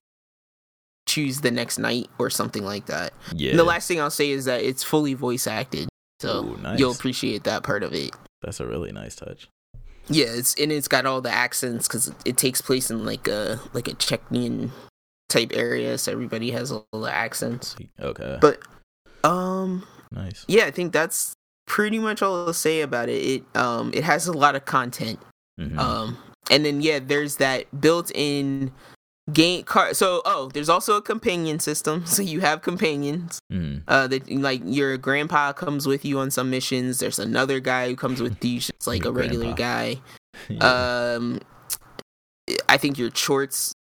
choose 1.12 1.40
the 1.40 1.50
next 1.50 1.78
night 1.78 2.08
or 2.18 2.30
something 2.30 2.64
like 2.64 2.86
that. 2.86 3.12
yeah, 3.34 3.50
And 3.50 3.58
the 3.58 3.64
last 3.64 3.86
thing 3.88 4.00
I'll 4.00 4.10
say 4.10 4.30
is 4.30 4.44
that 4.46 4.62
it's 4.62 4.82
fully 4.82 5.14
voice 5.14 5.46
acted. 5.46 5.88
So 6.20 6.44
Ooh, 6.44 6.56
nice. 6.62 6.78
you'll 6.78 6.92
appreciate 6.92 7.44
that 7.44 7.62
part 7.64 7.82
of 7.82 7.92
it. 7.92 8.10
that's 8.42 8.60
a 8.60 8.66
really 8.66 8.92
nice 8.92 9.14
touch. 9.16 9.48
Yeah, 10.08 10.26
it's 10.28 10.54
and 10.60 10.72
it's 10.72 10.88
got 10.88 11.06
all 11.06 11.20
the 11.20 11.30
accents 11.30 11.86
because 11.86 12.12
it 12.24 12.36
takes 12.36 12.60
place 12.60 12.90
in 12.90 13.04
like 13.04 13.28
a 13.28 13.60
like 13.72 13.86
a 13.88 13.94
Czechnian 13.94 14.70
type 15.28 15.52
area, 15.54 15.96
so 15.98 16.10
everybody 16.12 16.50
has 16.50 16.72
all 16.72 16.86
the 16.92 17.12
accents. 17.12 17.76
Okay, 18.00 18.38
But 18.40 18.58
um, 19.24 19.86
nice. 20.10 20.44
yeah, 20.48 20.64
I 20.64 20.70
think 20.72 20.92
that's 20.92 21.34
pretty 21.66 21.98
much 22.00 22.20
all 22.22 22.46
I'll 22.46 22.52
say 22.52 22.80
about 22.82 23.08
it. 23.08 23.22
It 23.22 23.56
um, 23.56 23.92
it 23.94 24.02
has 24.04 24.26
a 24.26 24.32
lot 24.32 24.56
of 24.56 24.64
content. 24.64 25.20
Mhm. 25.60 25.78
Um, 25.78 26.18
and 26.50 26.64
then 26.64 26.82
yeah, 26.82 26.98
there's 26.98 27.36
that 27.36 27.66
built-in 27.80 28.72
game 29.32 29.62
card. 29.64 29.96
So 29.96 30.22
oh, 30.24 30.50
there's 30.52 30.68
also 30.68 30.96
a 30.96 31.02
companion 31.02 31.58
system. 31.60 32.04
So 32.06 32.22
you 32.22 32.40
have 32.40 32.62
companions. 32.62 33.38
Mhm. 33.52 33.82
Uh, 33.86 34.06
that 34.08 34.30
like 34.30 34.62
your 34.64 34.96
grandpa 34.96 35.52
comes 35.52 35.86
with 35.86 36.04
you 36.04 36.18
on 36.18 36.30
some 36.30 36.50
missions. 36.50 36.98
There's 36.98 37.18
another 37.18 37.60
guy 37.60 37.88
who 37.88 37.96
comes 37.96 38.20
with 38.22 38.42
you, 38.44 38.58
just 38.60 38.86
like 38.86 39.04
Your 39.04 39.12
a 39.12 39.14
regular 39.16 39.52
grandpa. 39.54 39.56
guy. 39.62 40.00
Yeah. 40.48 41.14
Um, 41.16 41.40
I 42.68 42.76
think 42.78 42.98
your 42.98 43.10
chorts 43.10 43.74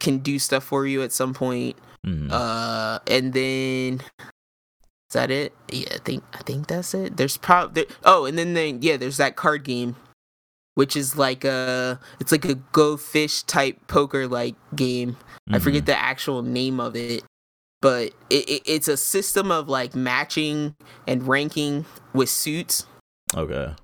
can 0.00 0.18
do 0.18 0.38
stuff 0.38 0.64
for 0.64 0.86
you 0.86 1.02
at 1.02 1.12
some 1.12 1.32
point. 1.32 1.76
Mhm. 2.06 2.30
Uh, 2.30 2.98
and 3.06 3.32
then 3.32 4.00
is 4.00 5.12
that 5.14 5.30
it? 5.30 5.54
Yeah, 5.70 5.94
I 5.94 5.98
think 6.04 6.24
I 6.34 6.42
think 6.42 6.66
that's 6.66 6.92
it. 6.92 7.16
There's 7.16 7.36
probably 7.38 7.86
oh, 8.04 8.26
and 8.26 8.36
then 8.36 8.52
the, 8.54 8.72
yeah, 8.72 8.96
there's 8.98 9.16
that 9.16 9.36
card 9.36 9.62
game 9.64 9.96
which 10.74 10.96
is 10.96 11.16
like 11.16 11.44
a 11.44 11.98
it's 12.20 12.32
like 12.32 12.44
a 12.44 12.54
go 12.72 12.96
fish 12.96 13.42
type 13.44 13.78
poker 13.86 14.26
like 14.28 14.54
game. 14.74 15.16
I 15.50 15.58
forget 15.58 15.82
Mhm. 15.82 15.86
the 15.86 15.98
actual 15.98 16.42
name 16.42 16.80
of 16.80 16.96
it, 16.96 17.22
but 17.82 18.12
it, 18.30 18.48
it, 18.48 18.62
it's 18.64 18.88
a 18.88 18.96
system 18.96 19.50
of 19.50 19.68
like 19.68 19.94
matching 19.94 20.74
and 21.06 21.26
ranking 21.28 21.84
with 22.12 22.28
suits. 22.30 22.86
Okay. 23.36 23.74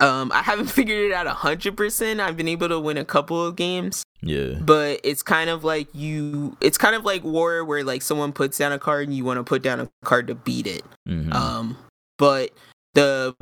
Um, 0.00 0.30
I 0.32 0.42
haven't 0.42 0.66
figured 0.78 1.10
it 1.10 1.12
out 1.14 1.26
a 1.26 1.30
hundred 1.34 1.76
percent. 1.76 2.20
I've 2.20 2.36
been 2.36 2.48
able 2.48 2.68
to 2.68 2.78
win 2.80 2.96
a 2.96 3.04
couple 3.04 3.44
of 3.44 3.56
games, 3.56 4.02
Yeah. 4.22 4.54
but 4.60 5.00
it's 5.04 5.22
kind 5.22 5.50
of 5.50 5.64
like 5.64 5.88
you. 5.94 6.56
It's 6.60 6.78
kind 6.78 6.94
of 6.96 7.04
like 7.04 7.24
war, 7.24 7.64
where 7.64 7.82
like 7.84 8.02
someone 8.02 8.32
puts 8.32 8.56
down 8.58 8.72
a 8.72 8.78
card 8.78 9.08
and 9.08 9.16
you 9.16 9.24
want 9.24 9.38
to 9.38 9.44
put 9.44 9.62
down 9.62 9.80
a 9.80 9.88
card 10.04 10.26
to 10.28 10.34
beat 10.34 10.66
it. 10.66 10.82
Mhm. 11.08 11.32
Um, 11.34 11.76
but 12.18 12.52
the 12.94 13.34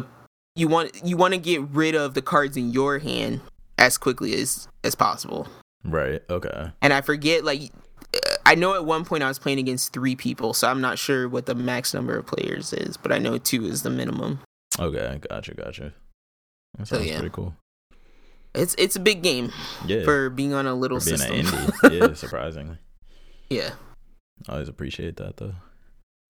you 0.57 0.68
want 0.68 1.05
you 1.05 1.16
want 1.16 1.34
to 1.34 1.38
get 1.40 1.62
rid 1.70 1.94
of 1.94 2.14
the 2.14 2.22
cards 2.22 2.57
in 2.57 2.70
your 2.70 2.98
hand 2.98 3.40
as 3.78 3.98
quickly 3.98 4.34
as 4.34 4.68
as 4.84 4.94
possible. 4.94 5.48
right. 5.84 6.22
Okay. 6.30 6.70
And 6.82 6.92
I 6.92 7.00
forget 7.00 7.44
like 7.44 7.72
uh, 8.14 8.18
I 8.46 8.55
know 8.55 8.74
at 8.74 8.84
one 8.84 9.05
point 9.05 9.22
I 9.22 9.28
was 9.28 9.38
playing 9.38 9.59
against 9.59 9.92
three 9.92 10.14
people, 10.16 10.55
so 10.55 10.68
I'm 10.68 10.80
not 10.80 10.98
sure 10.98 11.28
what 11.28 11.46
the 11.46 11.55
max 11.55 11.92
number 11.94 12.16
of 12.16 12.26
players 12.26 12.72
is, 12.72 12.96
but 12.96 13.11
I 13.12 13.18
know 13.18 13.38
two 13.38 13.64
is 13.66 13.82
the 13.82 13.90
minimum. 13.90 14.40
Okay. 14.78 15.20
Gotcha. 15.28 15.55
Gotcha. 15.55 15.92
That 16.78 16.86
So, 16.88 16.96
sounds 16.96 17.09
yeah. 17.09 17.18
pretty 17.18 17.32
cool. 17.34 17.55
It's 18.55 18.74
it's 18.78 18.94
a 18.94 19.00
big 19.00 19.22
game 19.22 19.52
Yeah. 19.86 20.05
for 20.05 20.30
being 20.30 20.55
on 20.55 20.66
a 20.66 20.74
little 20.74 21.00
For 21.00 21.07
being 21.07 21.18
system. 21.18 21.38
an 21.40 21.44
indie. 21.46 22.00
yeah. 22.09 22.14
Surprisingly. 22.14 22.78
yeah. 23.50 23.70
I 24.48 24.52
always 24.52 24.68
appreciate 24.68 25.16
that 25.16 25.36
though. 25.38 25.55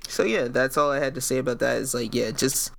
So 0.09 0.25
yeah, 0.25 0.49
that's 0.49 0.77
all 0.79 0.91
I 0.91 0.99
had 1.01 1.15
to 1.17 1.21
say 1.21 1.37
about 1.39 1.59
that. 1.59 1.77
Is 1.79 1.93
like 1.95 2.15
yeah, 2.15 2.31
just 2.31 2.71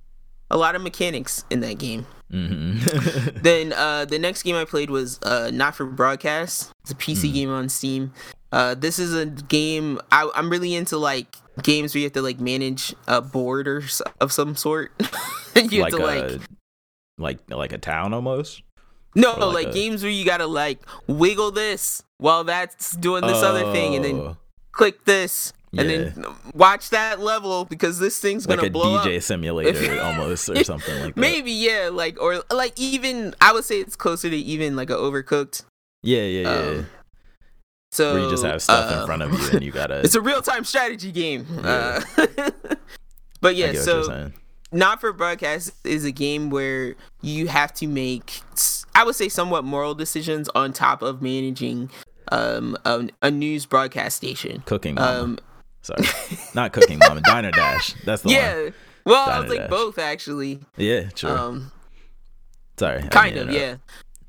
a 0.50 0.56
lot 0.56 0.74
of 0.74 0.82
mechanics 0.82 1.44
in 1.50 1.60
that 1.60 1.78
game. 1.78 2.06
hmm 2.30 2.78
then 3.42 3.72
uh, 3.72 4.04
the 4.04 4.18
next 4.18 4.42
game 4.42 4.56
I 4.56 4.64
played 4.64 4.90
was 4.90 5.18
uh, 5.22 5.50
Not 5.52 5.74
for 5.76 5.86
Broadcast. 5.86 6.72
It's 6.82 6.90
a 6.90 6.94
PC 6.94 7.28
Hmm. 7.28 7.34
game 7.34 7.50
on 7.50 7.68
Steam. 7.68 8.12
Uh, 8.52 8.74
this 8.74 8.98
is 8.98 9.14
a 9.14 9.26
game 9.26 10.00
I, 10.10 10.30
I'm 10.34 10.48
really 10.50 10.74
into 10.74 10.96
like 10.98 11.36
games 11.62 11.94
where 11.94 12.00
you 12.00 12.06
have 12.06 12.12
to 12.14 12.22
like 12.22 12.40
manage 12.40 12.94
a 13.06 13.20
board 13.20 13.66
or 13.68 13.82
s- 13.82 14.02
of 14.20 14.32
some 14.32 14.56
sort. 14.56 14.92
you 15.56 15.82
like 15.82 15.92
have 15.92 16.00
to 16.00 16.06
like 16.06 16.22
a 16.24 16.40
like 17.18 17.38
like 17.50 17.72
a 17.72 17.78
town 17.78 18.12
almost. 18.14 18.62
no 19.14 19.34
or 19.34 19.46
like 19.46 19.54
like 19.54 19.66
a- 19.68 19.72
games 19.72 20.02
where 20.02 20.12
you 20.12 20.24
gotta 20.24 20.46
like 20.46 20.78
wiggle 21.06 21.50
this 21.50 22.02
while 22.18 22.44
that's 22.44 22.94
doing 22.96 23.26
this 23.26 23.42
other 23.42 23.70
thing 23.72 23.94
and 23.94 24.04
then 24.04 24.16
Oh, 24.16 24.36
click 24.72 25.04
this 25.06 25.52
and 25.78 25.90
then 25.90 26.26
watch 26.54 26.90
that 26.90 27.20
level 27.20 27.64
because 27.64 27.98
this 27.98 28.18
thing's 28.18 28.48
like 28.48 28.58
gonna 28.58 28.70
blow 28.70 28.98
DJ 28.98 28.98
up. 28.98 29.06
DJ 29.06 29.22
simulator 29.22 30.02
almost 30.02 30.48
or 30.48 30.62
something 30.64 30.94
like 31.00 31.14
that. 31.14 31.20
Maybe 31.20 31.52
yeah, 31.52 31.90
like 31.92 32.20
or 32.20 32.42
like 32.50 32.78
even 32.78 33.34
I 33.40 33.52
would 33.52 33.64
say 33.64 33.80
it's 33.80 33.96
closer 33.96 34.30
to 34.30 34.36
even 34.36 34.76
like 34.76 34.90
a 34.90 34.94
overcooked. 34.96 35.64
Yeah, 36.02 36.22
yeah, 36.22 36.40
yeah. 36.42 36.48
Um, 36.48 36.86
So 37.90 38.14
Where 38.14 38.22
you 38.24 38.30
just 38.30 38.44
have 38.44 38.62
stuff 38.62 38.92
uh, 38.92 39.00
in 39.00 39.06
front 39.06 39.22
of 39.22 39.32
you 39.32 39.50
and 39.50 39.62
you 39.62 39.72
gotta. 39.72 40.00
It's 40.04 40.14
a 40.14 40.20
real 40.20 40.42
time 40.42 40.64
strategy 40.64 41.12
game. 41.12 41.46
Yeah. 41.62 42.02
Uh, 42.16 42.26
but 43.40 43.56
yeah, 43.56 43.72
get 43.72 43.86
what 43.86 43.86
you're 43.86 44.04
so 44.04 44.32
not 44.72 45.00
for 45.00 45.12
broadcast 45.12 45.72
is 45.84 46.04
a 46.04 46.12
game 46.12 46.50
where 46.50 46.94
you 47.22 47.46
have 47.48 47.72
to 47.74 47.86
make, 47.86 48.40
I 48.94 49.04
would 49.04 49.14
say, 49.14 49.28
somewhat 49.28 49.64
moral 49.64 49.94
decisions 49.94 50.48
on 50.54 50.72
top 50.72 51.02
of 51.02 51.22
managing 51.22 51.90
um 52.32 52.76
a, 52.84 53.08
a 53.22 53.30
news 53.30 53.66
broadcast 53.66 54.16
station. 54.16 54.62
Cooking. 54.66 54.98
Um, 54.98 55.38
Sorry, 55.86 56.04
not 56.54 56.72
Cooking 56.72 56.98
Mama. 56.98 57.20
Diner 57.24 57.50
Dash. 57.52 57.94
That's 58.04 58.22
the 58.22 58.28
one. 58.28 58.36
yeah. 58.36 58.70
Well, 59.04 59.28
I 59.30 59.38
was 59.40 59.48
like 59.48 59.60
Dash. 59.60 59.70
both 59.70 59.98
actually. 59.98 60.60
Yeah, 60.76 61.08
sure. 61.14 61.36
Um, 61.38 61.72
Sorry. 62.78 63.02
Kind 63.08 63.36
of 63.38 63.50
yeah 63.50 63.76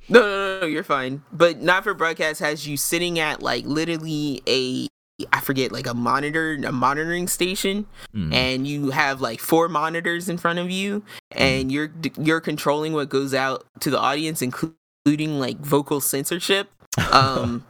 no, 0.09 0.21
no 0.21 0.59
no 0.61 0.65
you're 0.67 0.83
fine 0.83 1.21
but 1.33 1.61
not 1.61 1.83
for 1.83 1.93
broadcast 1.93 2.39
has 2.39 2.65
you 2.65 2.77
sitting 2.77 3.19
at 3.19 3.43
like 3.43 3.65
literally 3.65 4.41
a 4.47 4.87
i 5.33 5.41
forget 5.41 5.69
like 5.73 5.85
a 5.85 5.93
monitor 5.93 6.53
a 6.65 6.71
monitoring 6.71 7.27
station 7.27 7.85
Mhm. 8.15 8.33
and 8.33 8.65
you 8.65 8.91
have 8.91 9.19
like 9.19 9.41
four 9.41 9.67
monitors 9.67 10.29
in 10.29 10.37
front 10.37 10.59
of 10.59 10.71
you 10.71 11.03
and 11.33 11.73
you're 11.73 11.91
you're 12.17 12.39
controlling 12.39 12.93
what 12.93 13.09
goes 13.09 13.33
out 13.33 13.65
to 13.81 13.89
the 13.89 13.99
audience 13.99 14.41
including 14.41 15.39
like 15.41 15.57
vocal 15.59 15.99
censorship 15.99 16.69
um 17.11 17.65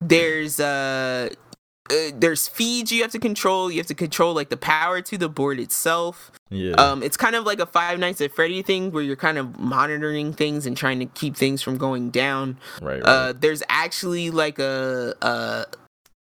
there's 0.00 0.58
uh 0.60 1.28
uh, 1.90 2.10
there's 2.14 2.48
feeds 2.48 2.90
you 2.90 3.02
have 3.02 3.10
to 3.12 3.18
control. 3.18 3.70
You 3.70 3.78
have 3.78 3.86
to 3.88 3.94
control 3.94 4.34
like 4.34 4.48
the 4.48 4.56
power 4.56 5.00
to 5.02 5.18
the 5.18 5.28
board 5.28 5.60
itself. 5.60 6.30
yeah. 6.50 6.72
Um, 6.74 7.02
it's 7.02 7.16
kind 7.16 7.36
of 7.36 7.44
like 7.44 7.60
a 7.60 7.66
Five 7.66 7.98
Nights 7.98 8.20
at 8.20 8.32
Freddy 8.32 8.62
thing 8.62 8.90
where 8.90 9.02
you're 9.02 9.16
kind 9.16 9.36
of 9.38 9.58
monitoring 9.58 10.32
things 10.32 10.64
and 10.66 10.76
trying 10.76 10.98
to 11.00 11.06
keep 11.06 11.36
things 11.36 11.60
from 11.62 11.76
going 11.76 12.10
down. 12.10 12.58
right. 12.80 13.02
right. 13.02 13.02
Uh, 13.02 13.32
there's 13.38 13.62
actually 13.68 14.30
like 14.30 14.58
a 14.58 15.14
uh, 15.22 15.64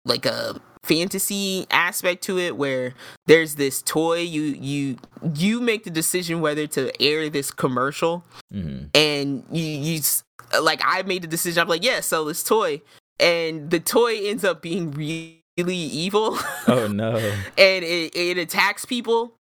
like 0.05 0.26
a 0.26 0.60
fantasy 0.84 1.68
aspect 1.70 2.24
to 2.24 2.38
it 2.39 2.55
where 2.55 2.93
there's 3.26 3.55
this 3.55 3.82
toy 3.82 4.20
you 4.20 4.41
you 4.41 4.97
you 5.36 5.60
make 5.60 5.84
the 5.84 5.89
decision 5.89 6.39
whether 6.39 6.66
to 6.66 6.89
air 7.01 7.30
this 7.30 7.51
commercial 7.51 8.24
Mhm. 8.53 8.89
and 8.95 9.43
you 9.51 9.64
you 9.66 10.01
like 10.62 10.80
I 10.86 11.01
made 11.01 11.24
the 11.24 11.28
decision 11.28 11.62
I'm 11.62 11.68
like 11.68 11.84
yeah 11.84 11.99
sell 11.99 12.24
this 12.24 12.41
toy 12.41 12.82
and 13.20 13.70
the 13.70 13.82
toy 13.82 14.16
ends 14.30 14.45
up 14.45 14.62
being 14.62 14.91
really 15.58 15.76
evil 15.76 16.38
Oh 16.68 16.88
no. 16.88 17.18
and 17.58 17.84
it, 17.84 18.16
it 18.16 18.38
attacks 18.38 18.86
people. 18.86 19.34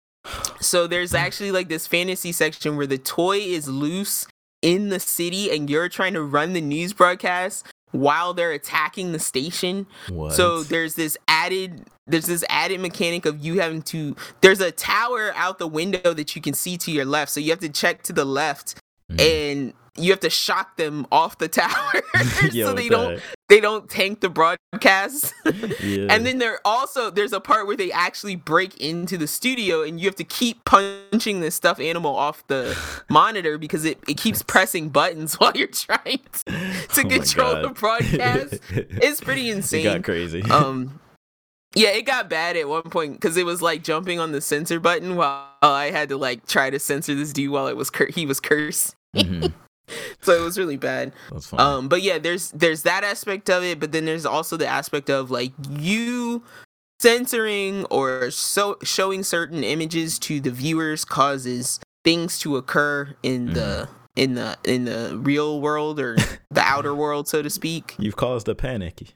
So 0.61 0.87
there's 0.87 1.15
actually 1.15 1.53
like 1.53 1.69
this 1.69 1.87
fantasy 1.87 2.33
section 2.33 2.77
where 2.77 2.87
the 2.87 2.99
toy 2.99 3.39
is 3.39 3.69
loose 3.69 4.27
in 4.63 4.89
the 4.89 4.99
city 4.99 5.51
and 5.55 5.71
you're 5.71 5.89
trying 5.89 6.15
to 6.15 6.23
run 6.23 6.53
the 6.53 6.61
news 6.61 6.93
broadcast 6.93 7.65
while 7.93 8.35
they're 8.35 8.51
attacking 8.53 9.13
the 9.13 9.19
station. 9.21 9.87
What? 10.09 10.33
So 10.33 10.63
there's 10.63 10.95
this 10.95 11.17
added 11.29 11.85
there's 12.09 12.27
this 12.27 12.45
added 12.49 12.81
mechanic 12.81 13.27
of 13.27 13.45
you 13.45 13.61
having 13.61 13.83
to 13.83 14.17
there's 14.41 14.61
a 14.61 14.73
tower 14.73 15.33
out 15.37 15.59
the 15.59 15.69
window 15.69 16.13
that 16.15 16.35
you 16.35 16.43
can 16.43 16.55
see 16.55 16.77
to 16.79 16.91
your 16.91 17.05
left. 17.05 17.31
So 17.31 17.39
you 17.41 17.51
have 17.51 17.61
to 17.61 17.69
check 17.69 18.03
to 18.05 18.13
the 18.13 18.25
left 18.25 18.81
Mhm. 19.13 19.21
and 19.21 19.73
you 19.99 20.11
have 20.13 20.21
to 20.21 20.31
shock 20.31 20.77
them 20.77 21.07
off 21.11 21.39
the 21.39 21.49
tower 21.63 21.93
Yo, 22.53 22.67
so 22.69 22.73
they 22.75 22.89
don't 22.89 23.17
the 23.17 23.23
they 23.49 23.61
don't 23.61 23.89
tank 23.89 24.21
the 24.21 24.29
broadcast. 24.29 25.33
Yeah. 25.81 26.09
And 26.11 26.27
then 26.27 26.39
there 26.39 26.59
also 26.65 27.11
there's 27.11 27.33
a 27.33 27.41
part 27.41 27.67
where 27.67 27.77
they 27.77 27.93
actually 27.93 28.35
break 28.37 28.77
into 28.79 29.17
the 29.17 29.27
studio 29.27 29.83
and 29.83 30.01
you 30.01 30.07
have 30.07 30.17
to 30.17 30.25
keep 30.25 30.65
punching 30.65 31.41
this 31.41 31.55
stuffed 31.55 31.81
animal 31.81 32.15
off 32.17 32.47
the 32.49 32.77
monitor 33.09 33.57
because 33.59 33.85
it, 33.85 33.99
it 34.09 34.17
keeps 34.17 34.43
pressing 34.43 34.89
buttons 34.89 35.35
while 35.37 35.53
you're 35.55 35.69
trying 35.69 36.21
to, 36.33 36.53
to 36.53 37.03
Oh 37.05 37.09
control 37.09 37.63
the 37.63 37.69
broadcast. 37.69 38.61
It's 38.71 39.21
pretty 39.21 39.49
It 39.51 39.57
insane. 39.57 39.85
got 39.85 40.03
crazy. 40.05 40.43
um 40.51 41.01
yeah, 41.75 41.91
it 41.91 42.03
got 42.07 42.31
bad 42.31 42.57
at 42.57 42.69
one 42.69 42.83
point 42.85 43.13
because 43.15 43.37
it 43.37 43.45
was 43.47 43.61
like 43.63 43.83
jumping 43.85 44.19
on 44.19 44.33
the 44.33 44.41
censor 44.41 44.81
button 44.81 45.15
while 45.17 45.47
I 45.63 45.91
had 45.91 46.09
to 46.09 46.17
like 46.17 46.47
try 46.47 46.71
to 46.71 46.79
censor 46.79 47.15
this 47.15 47.33
dude 47.33 47.51
while 47.51 47.67
it 47.69 47.77
was 47.77 47.91
cur- 47.91 48.11
he 48.11 48.25
was 48.27 48.41
cursed. 48.41 48.95
Mhm. 49.15 49.53
So 50.23 50.33
it 50.33 50.41
was 50.43 50.59
really 50.59 50.77
bad. 50.77 51.13
That's 51.31 51.47
funny. 51.47 51.63
Um, 51.63 51.89
but 51.89 52.03
yeah, 52.03 52.19
there's 52.19 52.51
there's 52.51 52.83
that 52.83 53.05
aspect 53.05 53.49
of 53.49 53.63
it, 53.63 53.79
but 53.79 53.93
then 53.93 54.07
there's 54.07 54.27
also 54.27 54.57
the 54.57 54.67
aspect 54.67 55.09
of 55.09 55.31
like 55.31 55.53
you 55.71 56.43
censoring 57.01 57.85
or 57.85 58.31
so 58.31 58.77
showing 58.83 59.23
certain 59.23 59.63
images 59.63 60.19
to 60.21 60.41
the 60.41 60.51
viewers 60.51 61.05
causes 61.05 61.79
things 62.05 62.39
to 62.41 62.57
occur 62.57 63.15
in 63.23 63.53
the 63.53 63.89
in 64.17 64.35
the 64.35 64.57
in 64.65 64.87
the 64.87 65.17
real 65.21 65.61
world 65.61 66.01
or 66.01 66.17
the 66.51 66.61
outer 66.63 66.95
world, 66.95 67.29
so 67.29 67.43
to 67.43 67.51
speak. 67.51 67.95
You've 67.99 68.17
caused 68.17 68.49
a 68.49 68.55
panic. 68.55 69.15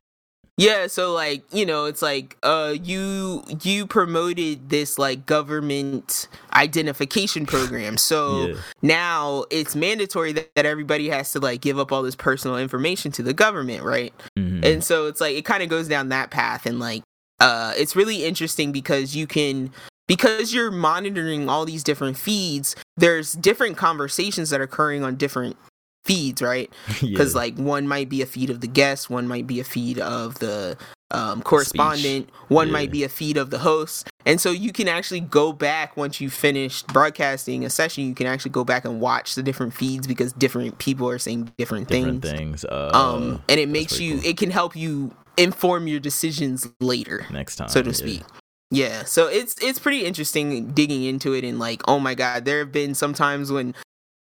Yeah, 0.61 0.89
so 0.89 1.15
like, 1.15 1.43
you 1.55 1.65
know, 1.65 1.87
it's 1.87 2.03
like 2.03 2.37
uh 2.43 2.75
you 2.83 3.43
you 3.63 3.87
promoted 3.87 4.69
this 4.69 4.99
like 4.99 5.25
government 5.25 6.29
identification 6.53 7.47
program. 7.47 7.97
So 7.97 8.47
Yeah. 8.49 8.55
now 8.83 9.45
it's 9.51 9.75
mandatory 9.75 10.33
that, 10.33 10.55
that 10.57 10.67
everybody 10.67 11.09
has 11.09 11.33
to 11.33 11.41
like 11.41 11.63
give 11.63 11.79
up 11.79 11.93
all 11.93 12.03
this 12.03 12.15
personal 12.15 12.59
information 12.59 13.11
to 13.13 13.23
the 13.23 13.33
government, 13.33 13.85
right? 13.85 14.13
Mhm. 14.39 14.63
And 14.63 14.85
so 14.85 15.07
it's 15.07 15.21
like 15.21 15.35
it 15.35 15.47
kind 15.47 15.63
of 15.63 15.71
goes 15.71 15.89
down 15.89 16.11
that 16.11 16.31
path 16.31 16.67
and 16.67 16.79
like 16.79 17.03
uh 17.41 17.73
it's 17.79 17.97
really 17.97 18.25
interesting 18.27 18.71
because 18.71 19.17
you 19.17 19.27
can 19.27 19.73
because 20.07 20.53
you're 20.53 20.71
monitoring 20.73 21.49
all 21.49 21.65
these 21.65 21.85
different 21.85 22.19
feeds, 22.19 22.77
there's 22.99 23.33
different 23.33 23.79
conversations 23.79 24.51
that 24.51 24.61
are 24.61 24.65
occurring 24.65 25.05
on 25.05 25.15
different 25.17 25.57
feeds, 26.05 26.43
right? 26.43 26.71
because 27.01 27.35
Yeah. 27.35 27.41
like 27.41 27.57
one 27.57 27.87
might 27.89 28.09
be 28.09 28.23
a 28.23 28.27
feed 28.27 28.51
of 28.51 28.61
the 28.61 28.67
guest 28.67 29.11
one 29.11 29.29
might 29.29 29.47
be 29.47 29.61
a 29.61 29.65
feed 29.65 29.99
of 29.99 30.39
the 30.39 30.77
um, 31.13 31.43
correspondent 31.43 32.31
one 32.49 32.69
Yeah. 32.69 32.73
might 32.73 32.91
be 32.93 33.03
a 33.03 33.09
feed 33.09 33.37
of 33.37 33.51
the 33.51 33.59
host 33.59 34.09
and 34.27 34.41
so 34.41 34.53
you 34.53 34.71
can 34.73 34.87
actually 34.87 35.19
go 35.21 35.53
back 35.53 35.97
once 35.97 36.21
you 36.21 36.31
finished 36.31 36.87
broadcasting 36.89 37.65
a 37.65 37.71
session 37.71 38.05
you 38.07 38.15
can 38.15 38.29
actually 38.29 38.53
go 38.53 38.63
back 38.65 38.85
and 38.85 39.01
watch 39.01 39.35
the 39.35 39.43
different 39.43 39.75
feeds 39.75 40.07
because 40.07 40.33
different 40.35 40.79
people 40.79 41.09
are 41.09 41.19
saying 41.19 41.51
different, 41.59 41.89
different 41.89 42.23
things 42.23 42.39
things. 42.39 42.65
Uh, 42.65 42.91
um 42.95 43.43
and 43.49 43.59
it 43.59 43.69
makes 43.69 43.99
you 43.99 44.19
cool. 44.21 44.27
it 44.31 44.37
can 44.37 44.51
help 44.53 44.77
you 44.77 45.11
inform 45.37 45.89
your 45.89 45.99
decisions 46.01 46.69
later 46.81 47.27
next 47.31 47.57
time, 47.57 47.69
so 47.69 47.83
to 47.83 47.89
yeah. 47.91 47.95
speak. 47.95 48.23
Yeah, 48.71 49.03
so 49.05 49.27
it's 49.27 49.57
it's 49.61 49.81
pretty 49.81 50.05
interesting 50.05 50.69
digging 50.73 51.03
into 51.03 51.33
it 51.33 51.43
and 51.43 51.59
like, 51.59 51.83
oh 51.89 51.99
my 51.99 52.15
god, 52.15 52.45
there 52.45 52.61
have 52.61 52.71
been 52.71 52.95
some 52.95 53.15
times 53.15 53.51
when 53.51 53.75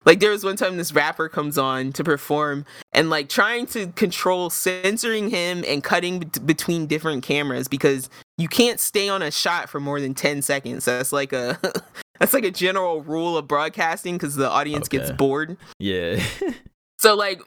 like 0.06 0.20
there 0.20 0.32
was 0.32 0.44
one 0.44 0.56
time 0.56 0.78
this 0.78 0.94
rapper 0.94 1.28
comes 1.28 1.58
on 1.58 1.92
to 1.94 2.04
perform 2.04 2.66
and 2.94 3.10
like 3.10 3.28
trying 3.28 3.66
to 3.68 3.88
control 3.94 4.50
censoring 4.50 5.30
him 5.30 5.64
and 5.68 5.84
cutting 5.84 6.20
b- 6.20 6.40
between 6.46 6.86
different 6.86 7.24
cameras 7.24 7.68
because 7.68 8.10
you 8.38 8.48
can't 8.48 8.80
stay 8.80 9.10
on 9.10 9.22
a 9.22 9.32
shot 9.32 9.70
for 9.70 9.80
more 9.80 10.00
than 10.00 10.14
10 10.14 10.42
seconds. 10.42 10.86
That's 10.86 11.12
like 11.12 11.34
a 11.34 11.60
that's 12.20 12.34
like 12.34 12.46
a 12.46 12.52
general 12.52 13.02
rule 13.02 13.38
of 13.38 13.48
broadcasting 13.48 14.16
because 14.16 14.36
the 14.36 14.50
audience 14.50 14.88
gets 14.88 15.12
bored. 15.12 15.58
Yeah. 15.80 16.24
So 16.98 17.14
like 17.14 17.42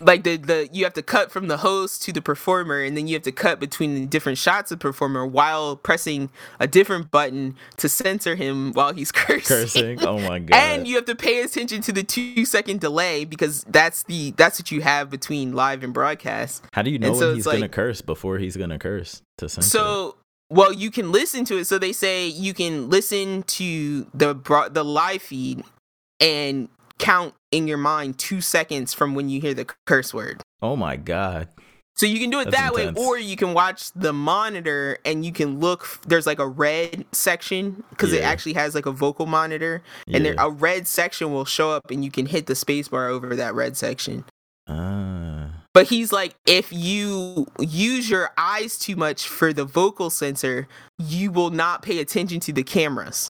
like 0.00 0.24
the 0.24 0.36
the 0.36 0.68
you 0.72 0.84
have 0.84 0.94
to 0.94 1.02
cut 1.02 1.30
from 1.30 1.48
the 1.48 1.58
host 1.58 2.02
to 2.02 2.12
the 2.12 2.22
performer 2.22 2.80
and 2.80 2.96
then 2.96 3.06
you 3.06 3.14
have 3.14 3.22
to 3.22 3.32
cut 3.32 3.60
between 3.60 3.94
the 3.94 4.06
different 4.06 4.38
shots 4.38 4.70
of 4.70 4.78
performer 4.78 5.26
while 5.26 5.76
pressing 5.76 6.30
a 6.60 6.66
different 6.66 7.10
button 7.10 7.54
to 7.76 7.88
censor 7.88 8.34
him 8.34 8.72
while 8.72 8.92
he's 8.92 9.12
cursing. 9.12 9.96
Cursing. 9.96 10.04
Oh 10.06 10.18
my 10.18 10.38
god. 10.40 10.56
And 10.56 10.88
you 10.88 10.96
have 10.96 11.06
to 11.06 11.14
pay 11.14 11.42
attention 11.42 11.80
to 11.82 11.92
the 11.92 12.02
two 12.02 12.44
second 12.44 12.80
delay 12.80 13.24
because 13.24 13.64
that's 13.68 14.02
the 14.04 14.32
that's 14.32 14.60
what 14.60 14.70
you 14.70 14.82
have 14.82 15.10
between 15.10 15.52
live 15.52 15.82
and 15.82 15.92
broadcast. 15.94 16.64
How 16.72 16.82
do 16.82 16.90
you 16.90 16.98
know 16.98 17.14
so 17.14 17.28
when 17.28 17.36
it's 17.38 17.46
he's 17.46 17.52
gonna 17.52 17.68
curse 17.68 18.00
before 18.00 18.38
he's 18.38 18.56
gonna 18.56 18.78
curse 18.78 19.22
to 19.38 19.48
censor? 19.48 19.68
So 19.68 20.16
well, 20.48 20.72
you 20.72 20.90
can 20.90 21.10
listen 21.10 21.44
to 21.46 21.58
it. 21.58 21.64
So 21.66 21.78
they 21.78 21.92
say 21.92 22.28
you 22.28 22.54
can 22.54 22.88
listen 22.88 23.42
to 23.44 24.06
the 24.14 24.34
bro- 24.34 24.68
the 24.68 24.84
live 24.84 25.22
feed 25.22 25.64
and 26.20 26.68
count 26.98 27.34
in 27.50 27.66
your 27.68 27.78
mind 27.78 28.18
two 28.18 28.40
seconds 28.40 28.92
from 28.94 29.14
when 29.14 29.28
you 29.28 29.40
hear 29.40 29.54
the 29.54 29.66
curse 29.86 30.12
word. 30.14 30.42
oh 30.62 30.76
my 30.76 30.96
god. 30.96 31.48
So 31.94 32.04
you 32.04 32.20
can 32.20 32.28
do 32.28 32.40
it 32.40 32.50
That's 32.50 32.74
that 32.74 32.78
intense. 32.78 32.98
way, 32.98 33.06
or 33.06 33.18
you 33.18 33.36
can 33.36 33.54
watch 33.54 33.90
the 33.92 34.12
monitor 34.12 34.98
and 35.06 35.24
you 35.24 35.32
can 35.32 35.60
look. 35.60 35.98
There's 36.06 36.26
like 36.26 36.38
a 36.38 36.46
red 36.46 37.06
section 37.12 37.82
because 37.88 38.12
it 38.12 38.22
actually 38.22 38.52
has 38.52 38.74
like 38.74 38.84
a 38.84 38.92
vocal 38.92 39.24
monitor, 39.24 39.82
and 40.06 40.22
there, 40.26 40.34
a 40.38 40.50
red 40.50 40.86
section 40.86 41.32
will 41.32 41.46
show 41.46 41.70
up, 41.70 41.90
and 41.90 42.04
you 42.04 42.10
can 42.10 42.26
hit 42.26 42.48
the 42.48 42.52
spacebar 42.52 43.08
over 43.08 43.34
that 43.36 43.54
red 43.54 43.78
section. 43.78 44.26
Ah. 44.68 45.62
But 45.72 45.86
he's 45.88 46.12
like, 46.12 46.34
if 46.46 46.70
you 46.70 47.46
use 47.58 48.10
your 48.10 48.30
eyes 48.36 48.78
too 48.78 48.96
much 48.96 49.26
for 49.26 49.54
the 49.54 49.64
vocal 49.64 50.10
sensor, 50.10 50.68
you 50.98 51.30
will 51.30 51.50
not 51.50 51.80
pay 51.82 51.98
attention 51.98 52.40
to 52.40 52.52
the 52.52 52.62
cameras. 52.62 53.28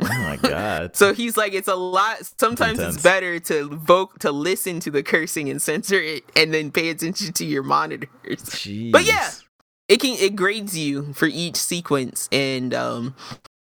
Oh 0.00 0.06
my 0.08 0.36
god. 0.42 0.94
So 0.96 1.14
he's 1.14 1.36
like, 1.36 1.54
it's 1.54 1.68
a 1.68 1.74
lot. 1.74 2.18
Sometimes 2.38 2.78
intense. 2.78 2.96
it's 2.96 3.02
better 3.02 3.38
to 3.40 3.68
vote 3.68 4.20
to 4.20 4.30
listen 4.32 4.80
to 4.80 4.90
the 4.90 5.02
cursing 5.02 5.48
and 5.48 5.60
censor 5.60 6.00
it, 6.00 6.24
and 6.36 6.52
then 6.52 6.70
pay 6.70 6.90
attention 6.90 7.32
to 7.34 7.44
your 7.44 7.62
monitors. 7.62 8.08
Jeez. 8.24 8.92
But 8.92 9.04
yeah. 9.04 9.30
it 9.88 10.00
can 10.00 10.16
it 10.18 10.36
grades 10.36 10.76
you 10.76 11.12
for 11.14 11.26
each 11.26 11.56
sequence 11.56 12.28
and 12.32 12.74
um 12.74 13.14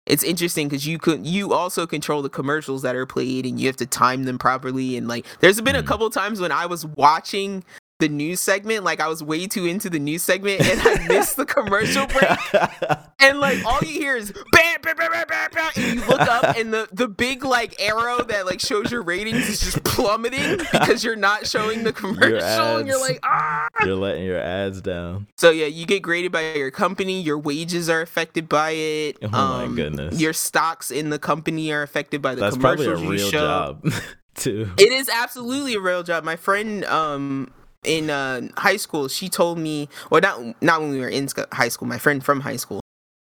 it's 0.06 0.22
interesting 0.24 0.68
because 0.68 0.86
you 0.86 0.98
could 0.98 1.26
you 1.26 1.52
also 1.52 1.86
control 1.86 2.20
the 2.22 2.28
commercials 2.28 2.82
that 2.82 2.94
are 2.96 3.06
played 3.06 3.46
and 3.46 3.60
you 3.60 3.66
have 3.66 3.76
to 3.76 3.86
time 3.86 4.24
them 4.24 4.38
properly 4.38 4.96
and 4.96 5.06
like 5.08 5.24
there's 5.40 5.60
been 5.60 5.76
a 5.76 5.82
Mhm. 5.82 5.86
couple 5.86 6.10
times 6.10 6.40
when 6.40 6.50
i 6.52 6.66
was 6.66 6.84
watching 6.86 7.62
the 8.00 8.08
news 8.08 8.40
segment 8.40 8.82
like 8.84 9.00
i 9.00 9.06
was 9.06 9.22
way 9.22 9.46
too 9.46 9.66
into 9.66 9.88
the 9.88 9.98
news 10.00 10.22
segment 10.22 10.60
and 10.60 10.80
i 10.82 11.06
missed 11.08 11.36
the 11.36 11.46
commercial 11.46 12.06
break 12.08 12.28
and 13.20 13.38
like 13.38 13.64
all 13.64 13.78
you 13.82 13.88
hear 14.00 14.16
is 14.16 14.32
bam 14.52 14.80
bam 14.82 14.96
bam 14.96 15.10
bam 15.12 15.24
bam, 15.28 15.50
bam 15.52 15.70
and 15.76 15.94
you 16.00 16.06
look 16.06 16.20
up 16.20 16.42
and 16.56 16.74
the 16.74 16.88
the 16.92 17.06
big 17.06 17.44
like 17.44 17.80
arrow 17.80 18.22
that 18.24 18.46
like 18.46 18.58
shows 18.60 18.90
your 18.90 19.02
ratings 19.02 19.48
is 19.48 19.60
just 19.60 19.84
plummeting 19.84 20.58
because 20.72 21.04
you're 21.04 21.14
not 21.14 21.46
showing 21.46 21.84
the 21.84 21.92
commercial 21.92 22.78
and 22.78 22.86
you're 22.88 23.00
like 23.00 23.20
ah 23.22 23.68
You're 23.84 23.94
letting 23.96 24.24
your 24.24 24.40
ads 24.40 24.80
down. 24.80 25.28
so 25.36 25.50
yeah, 25.50 25.66
you 25.66 25.86
get 25.86 26.02
graded 26.02 26.32
by 26.32 26.52
your 26.54 26.70
company. 26.72 27.20
Your 27.22 27.38
wages 27.38 27.88
are 27.88 28.00
affected 28.00 28.48
by 28.48 28.70
it. 28.70 29.22
Um, 29.22 29.30
Oh 29.34 29.66
my 29.68 29.74
goodness. 29.76 30.20
Your 30.20 30.32
stocks 30.32 30.90
in 30.90 31.10
the 31.10 31.18
company 31.18 31.70
are 31.72 31.82
affected 31.82 32.20
by 32.22 32.34
the 32.34 32.40
That's 32.40 32.56
probably 32.56 32.86
commercials 32.86 33.02
a 33.02 33.04
you 33.04 33.10
real 33.12 33.30
show. 33.30 33.40
job 33.82 33.92
too. 34.34 34.70
It 34.78 34.92
is 34.92 35.08
absolutely 35.08 35.74
a 35.74 35.80
real 35.80 36.02
job. 36.02 36.24
My 36.24 36.36
friend 36.36 36.84
um 36.86 37.50
in 37.84 38.10
uh, 38.10 38.48
high 38.56 38.76
school, 38.76 39.08
she 39.08 39.28
told 39.28 39.58
me, 39.58 39.88
well, 40.10 40.20
not 40.20 40.62
not 40.62 40.80
when 40.80 40.90
we 40.90 41.00
were 41.00 41.08
in 41.08 41.28
high 41.52 41.68
school. 41.68 41.86
My 41.88 41.98
friend 41.98 42.24
from 42.24 42.40
high 42.40 42.56
school. 42.56 42.80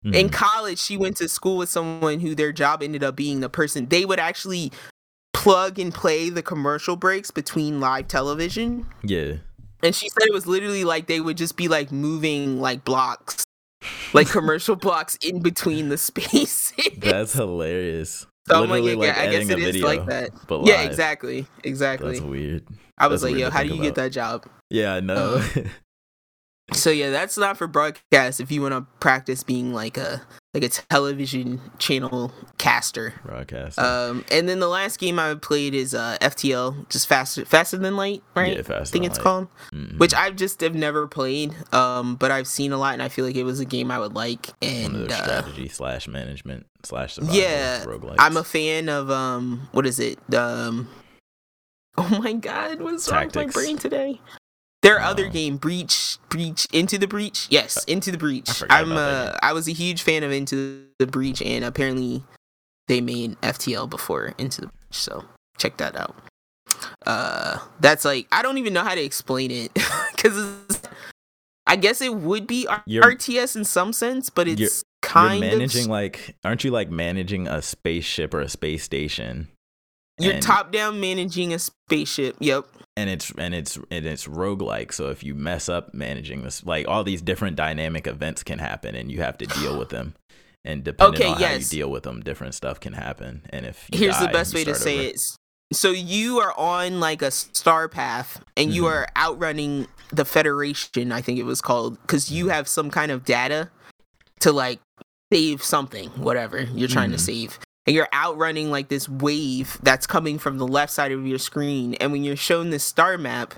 In 0.04 0.30
Mhm. 0.30 0.32
college, 0.32 0.80
she 0.80 0.96
went 0.96 1.18
to 1.18 1.28
school 1.28 1.58
with 1.58 1.70
someone 1.70 2.20
who 2.20 2.36
their 2.36 2.52
job 2.54 2.82
ended 2.84 3.04
up 3.04 3.16
being 3.16 3.40
the 3.42 3.50
person 3.50 3.88
they 3.90 4.06
would 4.06 4.20
actually 4.20 4.72
plug 5.34 5.80
and 5.80 5.94
play 5.94 6.30
the 6.30 6.42
commercial 6.44 6.96
breaks 6.96 7.32
between 7.32 7.80
live 7.80 8.08
television. 8.08 8.86
Yeah. 9.04 9.38
And 9.84 9.94
she 9.96 10.08
said 10.10 10.28
it 10.28 10.34
was 10.34 10.48
literally 10.48 10.84
like 10.84 11.08
they 11.08 11.20
would 11.20 11.36
just 11.38 11.58
be 11.58 11.68
like 11.68 11.92
moving 11.92 12.60
like 12.62 12.86
blocks, 12.86 13.44
like 14.14 14.30
commercial 14.30 14.76
blocks 14.88 15.16
in 15.18 15.42
between 15.42 15.90
the 15.90 15.98
spaces. 15.98 16.74
That's 16.98 17.34
hilarious. 17.34 18.26
so 18.48 18.64
I'm 18.64 18.70
like, 18.70 18.84
yeah, 18.84 18.92
yeah, 18.94 19.20
I 19.22 19.32
guess 19.32 19.50
it 19.50 19.60
is 19.60 19.66
video, 19.66 19.88
like 19.88 20.06
that. 20.06 20.30
But 20.48 20.66
Yeah, 20.66 20.84
exactly, 20.84 21.48
exactly. 21.64 22.12
That's 22.14 22.22
weird. 22.22 22.66
I 22.98 23.08
was 23.08 23.22
that's 23.22 23.32
like, 23.34 23.40
yo, 23.40 23.50
how 23.50 23.64
do 23.64 23.70
you 23.70 23.82
get 23.82 23.96
that 23.96 24.12
job? 24.12 24.46
Yeah, 24.70 24.94
I 24.96 25.00
know. 25.00 25.44
So 26.74 26.90
yeah, 26.90 27.12
that's 27.12 27.38
not 27.38 27.56
for 27.58 27.66
broadcast. 27.66 28.42
If 28.42 28.52
you 28.52 28.62
want 28.62 28.74
to 28.74 28.82
practice 29.00 29.42
being 29.42 29.74
like 29.74 29.96
a 29.98 30.22
like 30.54 30.64
a 30.66 30.68
television 30.70 31.62
channel 31.80 32.34
caster. 32.58 33.14
Broadcast. 33.24 33.80
Um, 33.80 34.26
and 34.30 34.50
then 34.50 34.60
the 34.60 34.68
last 34.68 35.00
game 35.00 35.18
I 35.18 35.36
played 35.36 35.74
is 35.74 35.94
uh, 35.96 36.18
FTL, 36.20 36.90
just 36.90 37.08
faster 37.08 37.46
faster 37.46 37.78
than 37.78 37.96
light, 37.96 38.22
right? 38.36 38.54
Yeah, 38.58 38.64
Faster 38.64 38.82
I 38.82 38.84
think 38.84 39.06
it's 39.06 39.18
Light. 39.18 39.24
called. 39.24 39.48
Mhm. 39.72 39.98
which 39.98 40.14
I've 40.14 40.36
just 40.36 40.60
have 40.60 40.76
never 40.76 41.08
played, 41.08 41.56
um, 41.74 42.18
but 42.18 42.32
I've 42.32 42.48
seen 42.48 42.74
a 42.74 42.78
lot, 42.78 42.92
and 42.92 43.02
I 43.02 43.08
feel 43.08 43.24
like 43.24 43.38
it 43.38 43.44
was 43.46 43.62
a 43.62 43.66
game 43.66 43.90
I 43.90 43.98
would 44.00 44.14
like. 44.14 44.48
one 44.60 44.74
of 44.74 44.86
And 44.86 44.96
those 44.96 45.12
uh, 45.12 45.24
strategy 45.24 45.70
slash 45.70 46.10
management 46.10 46.66
slash 46.84 47.14
survival 47.14 47.40
yeah, 47.40 47.86
roguelikes. 47.86 48.16
I'm 48.20 48.36
a 48.36 48.44
fan 48.44 48.90
of 48.90 49.10
um, 49.10 49.70
what 49.72 49.86
is 49.88 50.02
it? 50.02 50.20
Um, 50.34 50.90
oh 52.12 52.20
my 52.24 52.34
god, 52.34 52.82
what's 52.82 53.10
wrong 53.12 53.26
with 53.26 53.36
my 53.36 53.46
brain 53.46 53.78
today? 53.78 54.22
Their 54.84 55.00
other 55.02 55.26
Oh. 55.26 55.30
game, 55.30 55.58
Breach, 55.58 56.18
Breach, 56.30 56.68
Into 56.72 56.98
the 56.98 57.08
Breach. 57.08 57.48
Yes, 57.50 57.84
Into 57.86 58.12
the 58.12 58.18
Breach. 58.18 58.50
forgot 58.52 58.80
I'm 58.80 58.92
uh, 58.94 59.36
I 59.42 59.54
was 59.54 59.68
a 59.68 59.72
huge 59.74 60.04
fan 60.04 60.24
of 60.24 60.32
Into 60.32 60.86
the 61.00 61.08
Breach, 61.08 61.42
and 61.42 61.66
apparently 61.66 62.24
they 62.88 63.02
made 63.02 63.40
FTL 63.42 63.90
before 63.90 64.34
Into 64.38 64.62
the 64.62 64.68
Breach, 64.68 64.92
so 64.92 65.26
check 65.58 65.78
that 65.78 65.96
out. 65.96 66.16
Uh, 67.06 67.58
that's 67.80 68.06
like 68.06 68.28
I 68.32 68.42
don't 68.44 68.58
even 68.60 68.74
know 68.74 68.84
how 68.84 68.94
to 68.96 69.02
explain 69.04 69.50
it 69.52 69.72
because 70.16 70.82
I 71.66 71.76
guess 71.76 72.02
it 72.02 72.14
would 72.14 72.46
be 72.46 72.68
R- 72.68 72.84
You're- 72.86 73.16
RTS 73.16 73.56
in 73.56 73.66
some 73.66 73.92
sense, 73.94 74.30
but 74.30 74.48
You're- 74.48 74.64
it's 74.64 74.84
kind 75.02 75.42
You're 75.44 75.52
managing 75.54 75.86
of 75.86 75.90
like 75.90 76.36
aren't 76.44 76.64
you 76.64 76.72
like 76.72 76.92
managing 76.92 77.48
a 77.48 77.62
spaceship 77.62 78.34
or 78.34 78.42
a 78.42 78.50
space 78.50 78.84
station? 78.84 79.48
You're 80.20 80.34
and- 80.34 80.44
top 80.44 80.72
down 80.72 81.00
managing 81.00 81.54
a 81.54 81.60
spaceship. 81.60 82.36
Yep. 82.40 82.66
and 82.96 83.10
it's 83.10 83.32
and 83.38 83.54
it's 83.54 83.78
and 83.92 84.06
it's 84.06 84.26
roguelike 84.28 84.92
so 84.92 85.10
if 85.10 85.24
you 85.24 85.36
mess 85.36 85.70
up 85.70 85.94
managing 85.94 86.44
this 86.44 86.64
like 86.66 86.88
all 86.88 87.04
these 87.04 87.22
different 87.22 87.56
dynamic 87.56 88.08
events 88.08 88.44
can 88.44 88.58
happen 88.60 88.96
and 88.96 89.12
you 89.12 89.22
have 89.22 89.38
to 89.38 89.46
deal 89.46 89.78
with 89.78 89.90
them 89.90 90.16
and 90.66 90.84
depending 90.84 91.22
Okay, 91.22 91.30
on 91.32 91.40
how 91.42 91.54
you 91.54 91.64
deal 91.64 91.90
with 91.92 92.02
them 92.04 92.22
different 92.22 92.56
stuff 92.56 92.80
can 92.80 92.94
happen 92.94 93.44
and 93.52 93.66
if 93.68 93.88
you 93.92 94.00
Here's 94.00 94.18
the 94.20 94.28
best 94.30 94.54
you 94.54 94.60
way 94.60 94.64
to 94.66 94.74
say 94.76 94.98
over. 95.00 95.08
it. 95.10 95.20
So 95.74 95.92
you 95.92 96.40
are 96.40 96.58
on 96.58 97.00
like 97.00 97.22
a 97.22 97.30
star 97.30 97.88
path 97.90 98.42
and 98.56 98.74
you 98.74 98.84
Mhm. 98.84 98.92
are 98.92 99.08
outrunning 99.18 99.88
the 100.14 100.24
Federation, 100.26 101.12
I 101.12 101.22
think 101.22 101.38
it 101.40 101.44
was 101.44 101.62
called, 101.62 102.02
because 102.02 102.32
you 102.32 102.48
have 102.48 102.70
some 102.70 102.90
kind 102.90 103.12
of 103.12 103.26
data 103.26 103.70
to 104.40 104.54
like 104.54 104.80
save 105.34 105.62
something, 105.62 106.08
whatever 106.12 106.62
you're 106.62 106.88
trying 106.88 107.12
to 107.12 107.18
Mhm. 107.18 107.20
save. 107.20 107.60
And 107.88 107.96
you're 107.96 108.10
outrunning 108.14 108.70
like 108.70 108.90
this 108.90 109.08
wave 109.08 109.80
that's 109.82 110.06
coming 110.06 110.38
from 110.38 110.58
the 110.58 110.68
left 110.68 110.92
side 110.92 111.14
of 111.14 111.26
your 111.26 111.40
screen. 111.40 111.94
And 111.96 112.12
when 112.12 112.24
you're 112.24 112.36
shown 112.36 112.70
this 112.70 112.84
star 112.84 113.18
map, 113.18 113.54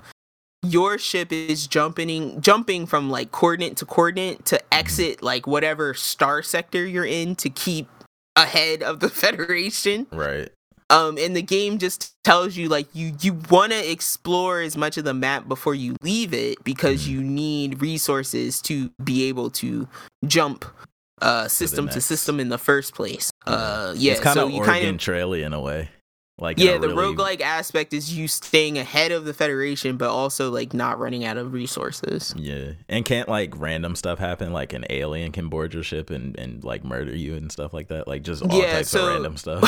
your 0.62 0.98
ship 0.98 1.32
is 1.32 1.66
jumping 1.66 2.40
jumping 2.40 2.86
from 2.86 3.10
like 3.10 3.32
coordinate 3.32 3.76
to 3.78 3.86
coordinate 3.86 4.44
to 4.44 4.60
exit 4.72 5.22
like 5.22 5.46
whatever 5.46 5.94
star 5.94 6.42
sector 6.42 6.86
you're 6.86 7.04
in 7.04 7.34
to 7.36 7.48
keep 7.50 7.88
ahead 8.36 8.82
of 8.82 9.00
the 9.00 9.08
Federation 9.22 10.06
right 10.12 10.50
um 10.90 11.16
and 11.18 11.34
the 11.34 11.40
game 11.40 11.78
just 11.78 12.12
tells 12.24 12.58
you 12.58 12.68
like 12.68 12.86
you 12.92 13.14
you 13.22 13.38
want 13.48 13.72
to 13.72 13.90
explore 13.90 14.60
as 14.60 14.76
much 14.76 14.98
of 14.98 15.04
the 15.04 15.14
map 15.14 15.48
before 15.48 15.74
you 15.74 15.96
leave 16.02 16.34
it 16.34 16.62
because 16.62 17.06
Mhm. 17.06 17.08
you 17.08 17.22
need 17.22 17.80
resources 17.80 18.60
to 18.62 18.90
be 19.02 19.24
able 19.30 19.48
to 19.52 19.88
jump 20.26 20.66
uh 21.22 21.48
system 21.48 21.88
to 21.88 22.00
system 22.00 22.40
in 22.40 22.48
the 22.48 22.58
first 22.58 22.94
place. 22.94 23.30
Uh 23.46 23.94
yeah 23.96 24.12
it's 24.12 24.20
kind 24.20 24.34
so 24.34 24.46
of 24.46 24.50
you 24.52 24.58
Oregon 24.58 24.74
kind 24.74 24.86
of 24.94 24.98
Trail 24.98 25.32
in 25.34 25.52
a 25.52 25.60
way. 25.60 25.88
Like 26.38 26.58
yeah 26.58 26.78
the 26.78 26.88
really- 26.88 27.14
roguelike 27.14 27.42
aspect 27.42 27.92
is 27.92 28.16
you 28.16 28.26
staying 28.26 28.78
ahead 28.78 29.12
of 29.12 29.26
the 29.26 29.34
federation 29.34 29.98
but 29.98 30.08
also 30.08 30.50
like 30.50 30.72
not 30.72 30.98
running 30.98 31.22
out 31.22 31.36
of 31.36 31.52
resources. 31.52 32.32
Yeah 32.34 32.72
and 32.88 33.04
can't 33.04 33.28
like 33.28 33.52
random 33.58 33.94
stuff 33.94 34.18
happen 34.18 34.50
like 34.50 34.72
an 34.72 34.86
alien 34.88 35.32
can 35.32 35.48
board 35.50 35.74
your 35.74 35.82
ship 35.82 36.08
and 36.08 36.38
and 36.38 36.64
like 36.64 36.82
murder 36.82 37.14
you 37.14 37.34
and 37.34 37.52
stuff 37.52 37.74
like 37.74 37.88
that 37.88 38.08
like 38.08 38.22
just 38.22 38.42
all 38.42 38.58
Yeah, 38.58 38.72
types 38.76 38.88
so- 38.88 39.06
of 39.06 39.12
random 39.12 39.36
stuff. 39.44 39.62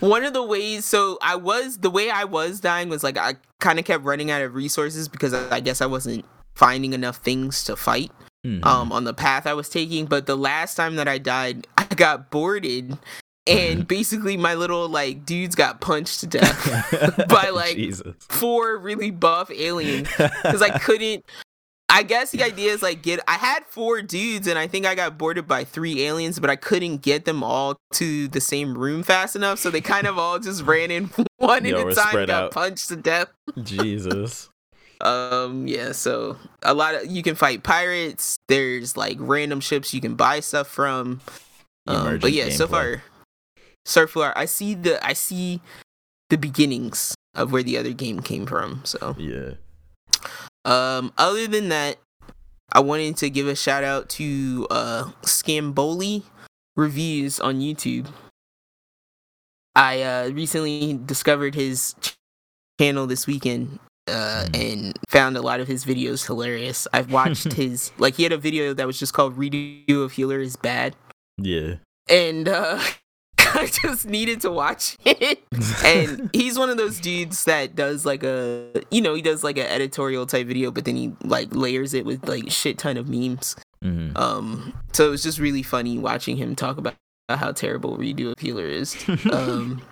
one 0.00 0.24
of 0.24 0.32
the 0.32 0.42
ways 0.42 0.84
so 0.84 1.18
i 1.22 1.36
was 1.36 1.78
the 1.78 1.90
way 1.90 2.10
i 2.10 2.24
was 2.24 2.58
dying 2.58 2.88
was 2.88 3.04
like 3.04 3.16
i 3.16 3.34
kind 3.60 3.78
of 3.78 3.84
kept 3.84 4.02
running 4.02 4.28
out 4.32 4.42
of 4.42 4.54
resources 4.56 5.06
because 5.08 5.32
i 5.34 5.60
guess 5.60 5.80
i 5.80 5.86
wasn't 5.86 6.24
finding 6.56 6.94
enough 6.94 7.18
things 7.18 7.62
to 7.62 7.76
fight 7.76 8.10
Mhm. 8.46 8.64
um 8.64 8.92
on 8.92 9.04
the 9.04 9.14
path 9.14 9.46
I 9.46 9.54
was 9.54 9.68
taking. 9.68 10.06
But 10.06 10.26
the 10.26 10.36
last 10.36 10.74
time 10.76 10.96
that 10.96 11.08
I 11.08 11.18
died, 11.18 11.66
I 11.78 11.84
got 11.84 12.30
boarded 12.30 12.96
and 13.46 13.88
basically 13.88 14.36
my 14.36 14.54
little 14.54 14.88
like 14.88 15.24
dudes 15.24 15.54
got 15.54 15.80
punched 15.80 16.20
to 16.20 16.26
death 16.38 17.26
by 17.28 17.48
like 17.48 17.76
Jesus. 17.76 18.14
four 18.28 18.76
really 18.78 19.10
buff 19.10 19.50
aliens 19.50 20.08
because 20.16 20.62
I 20.62 20.78
couldn't. 20.78 21.24
I 21.90 22.02
guess 22.02 22.32
the 22.32 22.42
idea 22.42 22.70
is 22.72 22.82
like 22.82 23.02
get. 23.02 23.20
I 23.26 23.36
had 23.38 23.64
four 23.66 24.02
dudes, 24.02 24.46
and 24.46 24.58
I 24.58 24.66
think 24.66 24.84
I 24.84 24.94
got 24.94 25.16
boarded 25.16 25.48
by 25.48 25.64
three 25.64 26.02
aliens, 26.04 26.38
but 26.38 26.50
I 26.50 26.54
couldn't 26.56 26.98
get 26.98 27.24
them 27.24 27.42
all 27.42 27.76
to 27.94 28.28
the 28.28 28.42
same 28.42 28.76
room 28.76 29.02
fast 29.02 29.34
enough, 29.34 29.58
so 29.58 29.70
they 29.70 29.80
kind 29.80 30.06
of 30.06 30.18
all 30.18 30.38
just 30.38 30.62
ran 30.64 30.90
in 30.90 31.10
one 31.38 31.64
Yo, 31.64 31.80
at 31.80 31.92
a 31.92 31.94
time, 31.94 32.12
got 32.26 32.30
out. 32.30 32.50
punched 32.52 32.88
to 32.88 32.96
death. 32.96 33.28
Jesus. 33.62 34.50
Um, 35.00 35.66
yeah, 35.68 35.92
so 35.92 36.36
a 36.62 36.74
lot 36.74 36.94
of 36.94 37.06
you 37.06 37.22
can 37.22 37.34
fight 37.34 37.62
pirates. 37.62 38.36
There's 38.48 38.96
like 38.96 39.16
random 39.20 39.60
ships 39.60 39.94
you 39.94 40.00
can 40.00 40.14
buy 40.14 40.40
stuff 40.40 40.66
from. 40.68 41.20
Um, 41.86 42.18
but 42.18 42.32
yeah, 42.32 42.50
so 42.50 42.66
far, 42.66 43.02
so 43.84 44.06
far, 44.06 44.32
I 44.36 44.44
see 44.44 44.74
the 44.74 45.04
I 45.06 45.12
see 45.12 45.60
the 46.30 46.36
beginnings 46.36 47.14
of 47.34 47.52
where 47.52 47.62
the 47.62 47.78
other 47.78 47.92
game 47.92 48.20
came 48.20 48.44
from. 48.44 48.82
So, 48.84 49.14
Yeah. 49.18 49.54
um, 50.64 51.12
other 51.16 51.46
than 51.46 51.68
that, 51.70 51.98
I 52.72 52.80
wanted 52.80 53.16
to 53.18 53.30
give 53.30 53.46
a 53.46 53.54
shout 53.54 53.84
out 53.84 54.08
to 54.20 54.66
uh 54.70 55.04
Scamboli 55.22 56.24
reviews 56.76 57.40
on 57.40 57.60
YouTube. 57.60 58.08
I 59.74 60.02
uh 60.02 60.28
recently 60.30 60.98
discovered 61.06 61.54
his 61.54 61.94
ch- 62.00 62.16
channel 62.80 63.06
this 63.06 63.26
weekend 63.26 63.78
uh 64.08 64.46
and 64.54 64.98
found 65.08 65.36
a 65.36 65.42
lot 65.42 65.60
of 65.60 65.68
his 65.68 65.84
videos 65.84 66.26
hilarious. 66.26 66.88
I've 66.92 67.12
watched 67.12 67.52
his 67.62 67.92
like 67.98 68.14
he 68.16 68.22
had 68.22 68.32
a 68.32 68.38
video 68.38 68.74
that 68.74 68.86
was 68.86 68.98
just 68.98 69.12
called 69.14 69.36
Redo 69.36 70.02
of 70.04 70.12
Healer 70.12 70.40
is 70.40 70.56
bad 70.56 70.96
Yeah. 71.38 71.74
and 72.08 72.48
uh 72.48 72.80
I 73.54 73.66
just 73.66 74.04
needed 74.06 74.42
to 74.42 74.50
watch 74.50 74.98
it. 75.06 75.40
and 75.84 76.28
he's 76.34 76.58
one 76.58 76.68
of 76.70 76.76
those 76.76 77.00
dudes 77.00 77.44
that 77.44 77.74
does 77.74 78.04
like 78.04 78.22
a 78.22 78.82
you 78.90 79.00
know, 79.00 79.14
he 79.14 79.22
does 79.22 79.42
like 79.42 79.56
an 79.56 79.66
editorial 79.66 80.26
type 80.26 80.46
video, 80.46 80.70
but 80.70 80.84
then 80.84 80.96
he 80.96 81.12
like 81.24 81.48
layers 81.54 81.94
it 81.94 82.04
with 82.04 82.28
like 82.28 82.50
shit 82.50 82.76
ton 82.78 82.96
of 82.96 83.08
memes. 83.08 83.56
hmm 83.82 84.10
Um 84.16 84.74
so 84.92 85.06
it 85.06 85.10
was 85.10 85.22
just 85.22 85.38
really 85.38 85.62
funny 85.62 85.98
watching 85.98 86.36
him 86.36 86.54
talk 86.56 86.76
about 86.78 86.94
how 87.30 87.52
terrible 87.52 87.96
redo 87.98 88.32
of 88.32 88.38
healer 88.38 88.66
is. 88.66 88.96
Um 89.32 89.82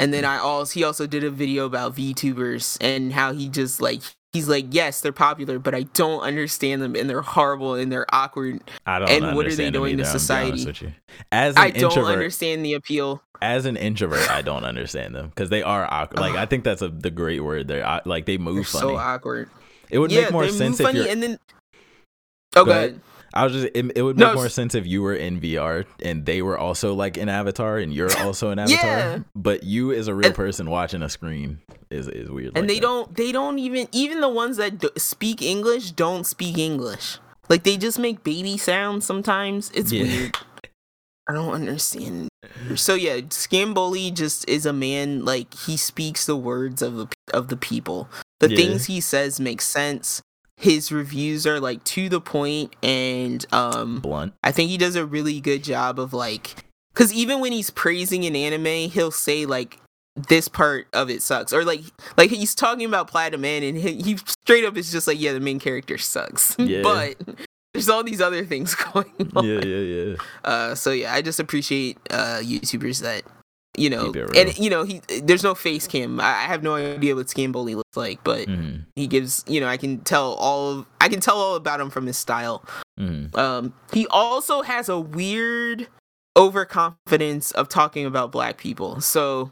and 0.00 0.12
then 0.14 0.24
I 0.24 0.38
also 0.38 0.72
he 0.72 0.84
also 0.84 1.06
did 1.06 1.22
a 1.24 1.30
video 1.30 1.66
about 1.66 1.94
VTubers 1.96 2.76
and 2.80 3.12
how 3.12 3.32
he 3.32 3.48
just 3.48 3.80
like 3.80 4.00
he's 4.32 4.48
like, 4.48 4.66
yes, 4.70 5.00
they're 5.00 5.12
popular, 5.12 5.58
but 5.58 5.74
I 5.74 5.82
don't 5.82 6.20
understand 6.22 6.82
them 6.82 6.94
and 6.94 7.10
they're 7.10 7.20
horrible 7.22 7.74
and 7.74 7.90
they're 7.90 8.06
awkward. 8.14 8.60
I 8.86 8.98
don't 9.00 9.10
And 9.10 9.36
what 9.36 9.46
are 9.46 9.54
they 9.54 9.70
doing 9.70 9.96
to 9.96 10.02
either, 10.02 10.08
I'm 10.10 10.18
society? 10.18 10.94
As 11.32 11.54
an 11.56 11.62
I 11.62 11.70
don't 11.70 11.98
understand 11.98 12.64
the 12.64 12.74
appeal. 12.74 13.22
as 13.42 13.66
an 13.66 13.76
introvert, 13.76 14.30
I 14.30 14.42
don't 14.42 14.64
understand 14.64 15.14
them 15.14 15.28
because 15.30 15.50
they 15.50 15.62
are 15.62 15.86
awkward. 15.92 16.20
Like 16.20 16.36
I 16.36 16.46
think 16.46 16.64
that's 16.64 16.82
a 16.82 16.88
the 16.88 17.10
great 17.10 17.40
word. 17.40 17.68
They're 17.68 18.00
like 18.04 18.26
they 18.26 18.38
move 18.38 18.54
They're 18.56 18.64
funny. 18.64 18.88
so 18.94 18.96
awkward. 18.96 19.50
it 19.90 19.98
would 19.98 20.12
yeah, 20.12 20.22
make 20.22 20.32
more 20.32 20.48
sense 20.48 20.78
if 20.80 20.94
you're. 20.94 21.08
and 21.08 21.22
then 21.22 21.38
Oh 22.56 22.64
Go 22.64 22.70
ahead. 22.72 22.92
god. 22.94 23.00
I 23.32 23.44
was 23.44 23.52
just. 23.52 23.66
It, 23.74 23.92
it 23.96 24.02
would 24.02 24.18
No, 24.18 24.26
make 24.28 24.34
more 24.36 24.48
sense 24.48 24.74
if 24.74 24.86
you 24.86 25.02
were 25.02 25.14
in 25.14 25.40
VR 25.40 25.84
and 26.02 26.26
they 26.26 26.42
were 26.42 26.58
also 26.58 26.94
like 26.94 27.16
an 27.16 27.28
avatar 27.28 27.78
and 27.78 27.92
you're 27.94 28.10
also 28.18 28.50
an 28.50 28.58
avatar. 28.58 28.78
Yeah. 28.98 29.18
But 29.34 29.62
you 29.64 29.92
as 29.92 30.08
a 30.08 30.14
real 30.14 30.26
And- 30.28 30.34
person 30.34 30.68
watching 30.70 31.02
a 31.02 31.08
screen 31.08 31.60
is 31.90 32.08
is 32.08 32.30
weird. 32.30 32.56
and 32.56 32.62
like 32.62 32.68
they 32.68 32.74
that. 32.76 32.80
don't 32.82 33.16
they 33.16 33.32
don't 33.32 33.58
even 33.58 33.88
even 33.92 34.20
the 34.20 34.28
ones 34.28 34.56
that 34.58 34.78
d- 34.78 34.88
speak 34.96 35.42
english 35.42 35.90
don't 35.90 36.24
speak 36.24 36.56
english 36.56 37.18
like 37.48 37.64
they 37.64 37.76
just 37.76 37.98
make 37.98 38.22
baby 38.22 38.56
sounds 38.56 39.04
sometimes 39.04 39.72
it's 39.74 39.90
Yeah. 39.90 40.04
weird 40.04 40.36
i 41.28 41.32
don't 41.32 41.52
understand 41.52 42.28
so 42.76 42.94
yeah 42.94 43.16
scamboli 43.22 44.14
just 44.14 44.48
is 44.48 44.66
a 44.66 44.72
man 44.72 45.24
like 45.24 45.52
he 45.66 45.76
speaks 45.76 46.26
the 46.26 46.36
words 46.36 46.80
of 46.80 46.94
the 46.94 47.08
of 47.34 47.48
the 47.48 47.56
people 47.56 48.08
the 48.38 48.48
Yeah. 48.50 48.56
things 48.56 48.86
he 48.86 49.00
says 49.00 49.40
make 49.40 49.60
sense 49.60 50.22
his 50.60 50.92
reviews 50.92 51.46
are 51.46 51.58
like 51.58 51.82
to 51.84 52.08
the 52.10 52.20
point 52.20 52.76
and 52.82 53.44
um 53.52 53.98
blunt. 54.00 54.34
I 54.44 54.52
think 54.52 54.70
he 54.70 54.76
does 54.76 54.94
a 54.94 55.06
really 55.06 55.40
good 55.40 55.64
job 55.64 55.98
of 55.98 56.12
like, 56.12 56.54
because 56.92 57.12
even 57.12 57.40
when 57.40 57.52
he's 57.52 57.70
praising 57.70 58.24
an 58.26 58.36
anime, 58.36 58.90
he'll 58.90 59.10
say 59.10 59.46
like 59.46 59.78
this 60.16 60.48
part 60.48 60.86
of 60.92 61.08
it 61.08 61.22
sucks, 61.22 61.52
or 61.52 61.64
like 61.64 61.80
like 62.16 62.30
he's 62.30 62.54
talking 62.54 62.84
about 62.84 63.08
Platinum 63.08 63.40
Man, 63.40 63.62
and 63.62 63.78
he, 63.78 64.02
he 64.02 64.16
straight 64.18 64.64
up 64.64 64.76
is 64.76 64.92
just 64.92 65.06
like, 65.06 65.18
yeah, 65.18 65.32
the 65.32 65.40
main 65.40 65.58
character 65.58 65.96
sucks, 65.96 66.54
Yeah. 66.58 66.82
but 66.82 67.16
there's 67.72 67.88
all 67.88 68.04
these 68.04 68.20
other 68.20 68.44
things 68.44 68.74
going 68.92 69.30
on. 69.34 69.44
Yeah, 69.44 69.64
yeah, 69.64 69.76
yeah. 69.78 70.16
Uh, 70.44 70.74
so 70.74 70.90
yeah, 70.90 71.14
I 71.14 71.22
just 71.22 71.40
appreciate 71.40 71.96
uh 72.10 72.40
YouTubers 72.42 73.00
that 73.02 73.22
you 73.76 73.88
know, 73.90 74.06
Keep 74.06 74.16
it 74.16 74.24
real. 74.30 74.40
and 74.48 74.58
you 74.58 74.68
know, 74.70 74.82
he 74.84 75.00
there's 75.22 75.42
no 75.44 75.54
face 75.54 75.86
cam. 75.86 76.20
I, 76.20 76.32
have 76.42 76.62
no 76.62 76.74
idea 76.74 77.14
what 77.14 77.26
Scamboli 77.28 77.74
looks 77.76 77.96
like, 77.96 78.22
but 78.24 78.46
hmm 78.46 78.76
he 78.96 79.06
gives 79.06 79.44
you 79.46 79.60
know, 79.60 79.68
I 79.68 79.76
can 79.76 79.98
tell 80.00 80.34
all 80.34 80.70
of 80.70 80.86
I 81.00 81.08
can 81.08 81.20
tell 81.20 81.36
all 81.38 81.54
about 81.54 81.80
him 81.80 81.88
from 81.90 82.06
his 82.06 82.18
style. 82.18 82.64
hmm 82.98 83.26
Um, 83.34 83.72
he 83.92 84.06
also 84.08 84.62
has 84.62 84.88
a 84.88 84.98
weird 84.98 85.88
overconfidence 86.36 87.52
of 87.52 87.68
talking 87.68 88.06
about 88.06 88.32
black 88.32 88.56
people. 88.58 89.00
So 89.00 89.50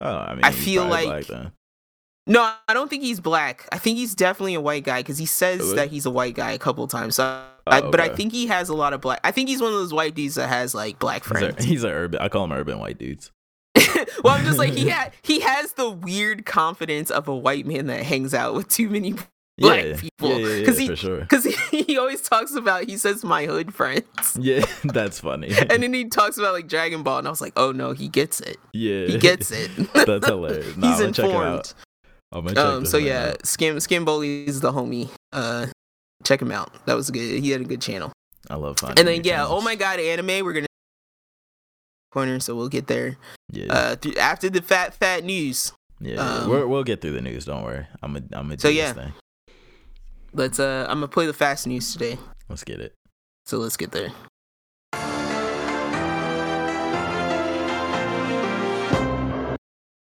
Oh, 0.00 0.16
I 0.16 0.34
mean, 0.34 0.44
I 0.44 0.50
feel 0.50 0.84
like- 0.86 1.26
then. 1.28 1.52
No, 2.26 2.52
I 2.68 2.74
don't 2.74 2.88
think 2.88 3.02
he's 3.02 3.20
black. 3.20 3.68
I 3.72 3.78
think 3.78 3.98
he's 3.98 4.14
definitely 4.14 4.54
a 4.54 4.60
white 4.60 4.84
guy 4.84 5.00
because 5.00 5.18
he 5.18 5.26
says 5.26 5.58
Really? 5.60 5.74
that 5.76 5.88
he's 5.90 6.06
a 6.06 6.10
white 6.10 6.34
guy 6.34 6.52
a 6.52 6.58
couple 6.58 6.86
times. 6.86 7.16
So, 7.16 7.24
oh, 7.24 7.44
I, 7.66 7.80
Oh, 7.80 7.90
but 7.90 8.00
I 8.00 8.08
think 8.10 8.32
he 8.32 8.46
has 8.46 8.68
a 8.68 8.74
lot 8.74 8.92
of 8.92 9.00
black. 9.00 9.20
I 9.24 9.30
think 9.32 9.48
he's 9.48 9.60
one 9.60 9.72
of 9.72 9.78
those 9.78 9.92
white 9.92 10.14
dudes 10.14 10.36
that 10.36 10.48
has 10.48 10.74
like 10.74 10.98
black 10.98 11.22
He's 11.24 11.28
friends. 11.38 11.64
a, 11.64 11.66
he's 11.66 11.84
an 11.84 11.90
urban. 11.90 12.20
I 12.20 12.28
call 12.28 12.44
him 12.44 12.52
urban 12.52 12.78
white 12.78 12.98
dudes. 12.98 13.30
well, 14.22 14.34
I'm 14.34 14.44
just 14.44 14.58
like 14.58 14.72
he 14.72 14.88
had 14.90 15.12
he 15.22 15.40
has 15.40 15.72
the 15.74 15.90
weird 15.90 16.44
confidence 16.46 17.10
of 17.10 17.26
a 17.28 17.34
white 17.34 17.66
man 17.66 17.86
that 17.86 18.02
hangs 18.04 18.34
out 18.34 18.54
with 18.54 18.68
too 18.68 18.88
many 18.88 19.14
black 19.58 19.84
yeah, 19.84 19.96
people. 19.96 20.28
Yeah, 20.28 20.36
yeah, 20.36 20.54
yeah, 20.66 20.72
he- 20.74 20.86
for 20.88 20.96
sure. 20.96 21.20
because 21.20 21.44
he, 21.44 21.82
he 21.84 21.98
always 21.98 22.20
talks 22.20 22.54
about 22.54 22.84
he 22.84 22.96
says 22.98 23.24
my 23.24 23.46
hood 23.46 23.74
friends. 23.74 24.06
Yeah, 24.38 24.64
that's 24.84 25.20
funny. 25.20 25.48
And 25.70 25.82
then 25.82 25.92
he 25.94 26.04
talks 26.04 26.36
about 26.38 26.52
like 26.52 26.68
Dragon 26.68 27.02
Ball, 27.02 27.18
and 27.18 27.26
I 27.26 27.30
was 27.30 27.40
like, 27.40 27.54
"Oh 27.56 27.72
no, 27.72 27.92
he 27.92 28.08
gets 28.08 28.40
it. 28.40 28.58
yeah, 28.72 29.06
He 29.06 29.18
gets 29.18 29.50
it. 29.50 29.70
That's 29.94 30.26
hilarious. 30.26 30.76
Nah, 30.76 30.88
He's 30.90 30.96
I'm 31.00 31.00
gonna 31.00 31.12
check 31.12 31.24
it 31.24 31.28
informed. 31.30 31.74
Out. 32.32 32.38
I'm 32.38 32.44
gonna 32.44 32.54
check 32.54 32.64
Um, 32.64 32.86
so 32.86 32.96
yeah, 32.98 33.30
out. 33.30 33.42
Scam 33.42 33.76
Scamboli 33.76 34.46
is 34.46 34.60
the 34.60 34.72
homie. 34.72 35.10
Uh, 35.32 35.66
check 36.24 36.40
him 36.42 36.50
out. 36.52 36.72
That 36.86 36.94
was 36.94 37.10
good. 37.10 37.40
He 37.42 37.50
had 37.50 37.60
a 37.60 37.64
good 37.64 37.80
channel. 37.80 38.12
I 38.50 38.56
love 38.56 38.78
finding. 38.78 38.98
And 39.00 39.08
then 39.08 39.22
yeah, 39.24 39.46
oh 39.46 39.60
my 39.60 39.74
god, 39.74 40.00
anime. 40.00 40.44
We're 40.44 40.52
gonna 40.52 40.66
corner, 42.12 42.40
so 42.40 42.54
we'll 42.54 42.68
get 42.68 42.86
there. 42.88 43.16
yeah, 43.50 43.72
Uh, 43.72 43.96
th- 43.96 44.16
after 44.16 44.50
the 44.50 44.60
fat 44.62 44.94
fat 44.94 45.24
news. 45.24 45.72
yeah. 46.00 46.16
um, 46.16 46.48
we're, 46.50 46.66
we'll 46.66 46.84
get 46.84 47.00
through 47.00 47.12
the 47.12 47.22
news. 47.22 47.44
Don't 47.44 47.62
worry. 47.62 47.86
I'm 48.02 48.14
gonna 48.14 48.26
I'm 48.32 48.48
do 48.48 48.56
So, 48.58 48.68
this 48.68 48.76
yeah. 48.76 48.92
thing. 48.92 49.12
Let's. 50.34 50.58
Uh, 50.58 50.86
I'm 50.88 50.96
gonna 50.96 51.08
play 51.08 51.26
the 51.26 51.32
fast 51.32 51.66
news 51.66 51.92
today. 51.92 52.18
Let's 52.48 52.64
get 52.64 52.80
it. 52.80 52.92
So 53.46 53.58
let's 53.58 53.76
get 53.76 53.92
there. 53.92 54.10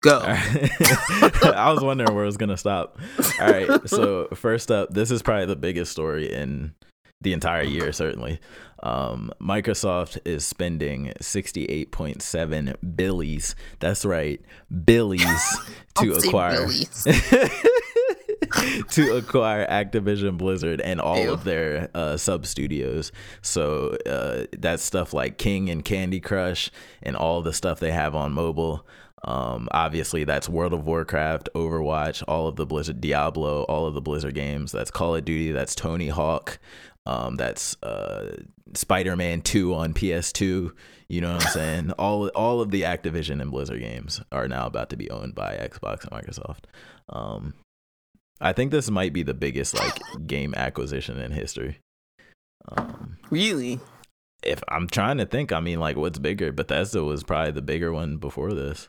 Go. 0.03 0.19
Right. 0.21 1.45
I 1.45 1.73
was 1.73 1.83
wondering 1.83 2.13
where 2.13 2.25
it 2.25 2.27
was 2.27 2.37
gonna 2.37 2.57
stop. 2.57 2.99
All 3.41 3.51
right. 3.51 3.89
So 3.89 4.29
first 4.35 4.71
up, 4.71 4.91
this 4.93 5.11
is 5.13 5.23
probably 5.23 5.47
the 5.47 5.57
biggest 5.57 5.93
story 5.93 6.33
in 6.33 6.75
the 7.21 7.33
entire 7.33 7.63
year. 7.63 7.93
Certainly, 7.93 8.41
um, 8.83 9.33
Microsoft 9.41 10.19
is 10.25 10.45
spending 10.45 11.13
sixty-eight 11.21 11.93
point 11.93 12.21
seven 12.21 12.75
billies. 12.97 13.55
That's 13.79 14.05
right, 14.05 14.41
billies 14.85 15.59
to 16.01 16.15
acquire 16.15 16.67
Billies. 16.67 17.05
to 18.91 19.17
acquire 19.17 19.67
Activision 19.69 20.37
Blizzard 20.37 20.81
and 20.81 21.01
all 21.01 21.23
Ew. 21.23 21.33
of 21.33 21.45
their 21.45 21.91
uh, 21.95 22.17
sub 22.17 22.45
studios. 22.45 23.13
So 23.41 23.97
uh, 24.05 24.47
that's 24.59 24.83
stuff 24.83 25.15
like 25.15 25.39
King 25.39 25.71
and 25.71 25.85
Candy 25.85 26.19
Crush 26.19 26.71
and 27.05 27.17
all 27.17 27.41
the 27.41 27.53
stuff 27.53 27.79
they 27.79 27.93
have 27.93 28.17
on 28.17 28.33
mobile. 28.33 28.85
Um, 29.25 29.69
obviously, 29.71 30.25
that's 30.25 30.49
World 30.49 30.73
of 30.73 30.85
Warcraft, 30.85 31.49
Overwatch, 31.55 32.23
all 32.27 32.49
of 32.49 32.57
the 32.57 32.67
Blizzard, 32.67 33.01
Diablo, 33.01 33.63
all 33.65 33.87
of 33.87 33.95
the 33.95 34.01
Blizzard 34.01 34.35
games. 34.35 34.73
That's 34.73 34.91
Call 34.91 35.15
of 35.15 35.25
Duty. 35.25 35.53
That's 35.53 35.75
Tony 35.75 36.09
Hawk. 36.09 36.59
Um, 37.07 37.37
that's 37.37 37.81
uh, 37.83 38.37
Spider 38.75 39.17
Man 39.17 39.41
Two 39.43 39.75
on 39.75 39.95
PS2. 39.95 40.73
You 41.09 41.21
know 41.21 41.35
what 41.35 41.45
I'm 41.45 41.53
saying? 41.53 41.91
all 41.99 42.29
all 42.29 42.61
of 42.61 42.71
the 42.71 42.83
Activision 42.83 43.41
and 43.41 43.51
Blizzard 43.51 43.81
games 43.81 44.21
are 44.33 44.49
now 44.49 44.67
about 44.67 44.91
to 44.91 44.97
be 44.97 45.11
owned 45.11 45.35
by 45.35 45.55
Xbox 45.55 46.03
and 46.03 46.13
Microsoft. 46.13 46.65
Um, 47.09 47.55
I 48.41 48.53
think 48.53 48.73
this 48.73 48.91
might 48.91 49.13
be 49.13 49.23
the 49.23 49.35
biggest 49.35 49.79
like 49.79 50.01
game 50.27 50.55
acquisition 50.57 51.21
in 51.21 51.31
history. 51.31 51.79
Um, 52.69 53.19
really? 53.31 53.81
if 54.43 54.63
I'm 54.69 54.89
trying 54.89 55.19
to 55.19 55.27
think, 55.27 55.53
I 55.53 55.61
mean, 55.61 55.79
like, 55.81 55.97
what's 55.97 56.19
bigger? 56.19 56.53
Bethesda 56.53 57.03
was 57.05 57.23
probably 57.23 57.53
the 57.53 57.63
bigger 57.63 57.93
one 57.93 58.17
before 58.17 58.53
this. 58.53 58.89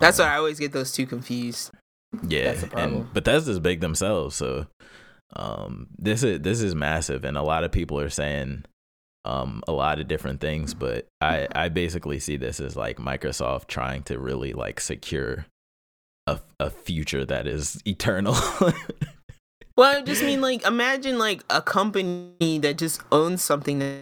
That's 0.00 0.18
Um, 0.20 0.26
why 0.26 0.34
I 0.34 0.38
always 0.38 0.58
get 0.58 0.72
those 0.72 0.92
two 0.92 1.06
confused. 1.06 1.70
yeah, 2.28 2.44
that's 2.44 2.60
the 2.62 2.66
problem. 2.68 2.94
and 2.94 3.12
Bethesda's 3.12 3.58
big 3.58 3.80
themselves, 3.80 4.36
so 4.36 4.66
um, 5.36 5.88
this 5.98 6.22
is 6.22 6.40
this 6.40 6.60
is 6.62 6.74
massive, 6.74 7.24
and 7.24 7.36
a 7.36 7.42
lot 7.42 7.64
of 7.64 7.72
people 7.72 7.98
are 7.98 8.10
saying 8.10 8.64
um, 9.24 9.62
a 9.66 9.72
lot 9.72 9.98
of 9.98 10.06
different 10.06 10.40
things, 10.40 10.74
but 10.74 11.06
I 11.20 11.48
I 11.54 11.68
basically 11.70 12.20
see 12.20 12.36
this 12.36 12.60
as 12.60 12.76
like 12.76 12.98
Microsoft 12.98 13.66
trying 13.66 14.02
to 14.04 14.18
really 14.18 14.52
like 14.52 14.80
secure 14.80 15.46
a 16.26 16.38
a 16.60 16.70
future 16.70 17.24
that 17.24 17.46
is 17.46 17.80
eternal. 17.86 18.36
well, 19.76 19.96
I 19.96 20.02
just 20.02 20.22
mean 20.22 20.40
like 20.40 20.64
imagine 20.64 21.18
like 21.18 21.42
a 21.50 21.60
company 21.60 22.58
that 22.60 22.78
just 22.78 23.02
owns 23.10 23.42
something 23.42 23.80
that, 23.80 23.98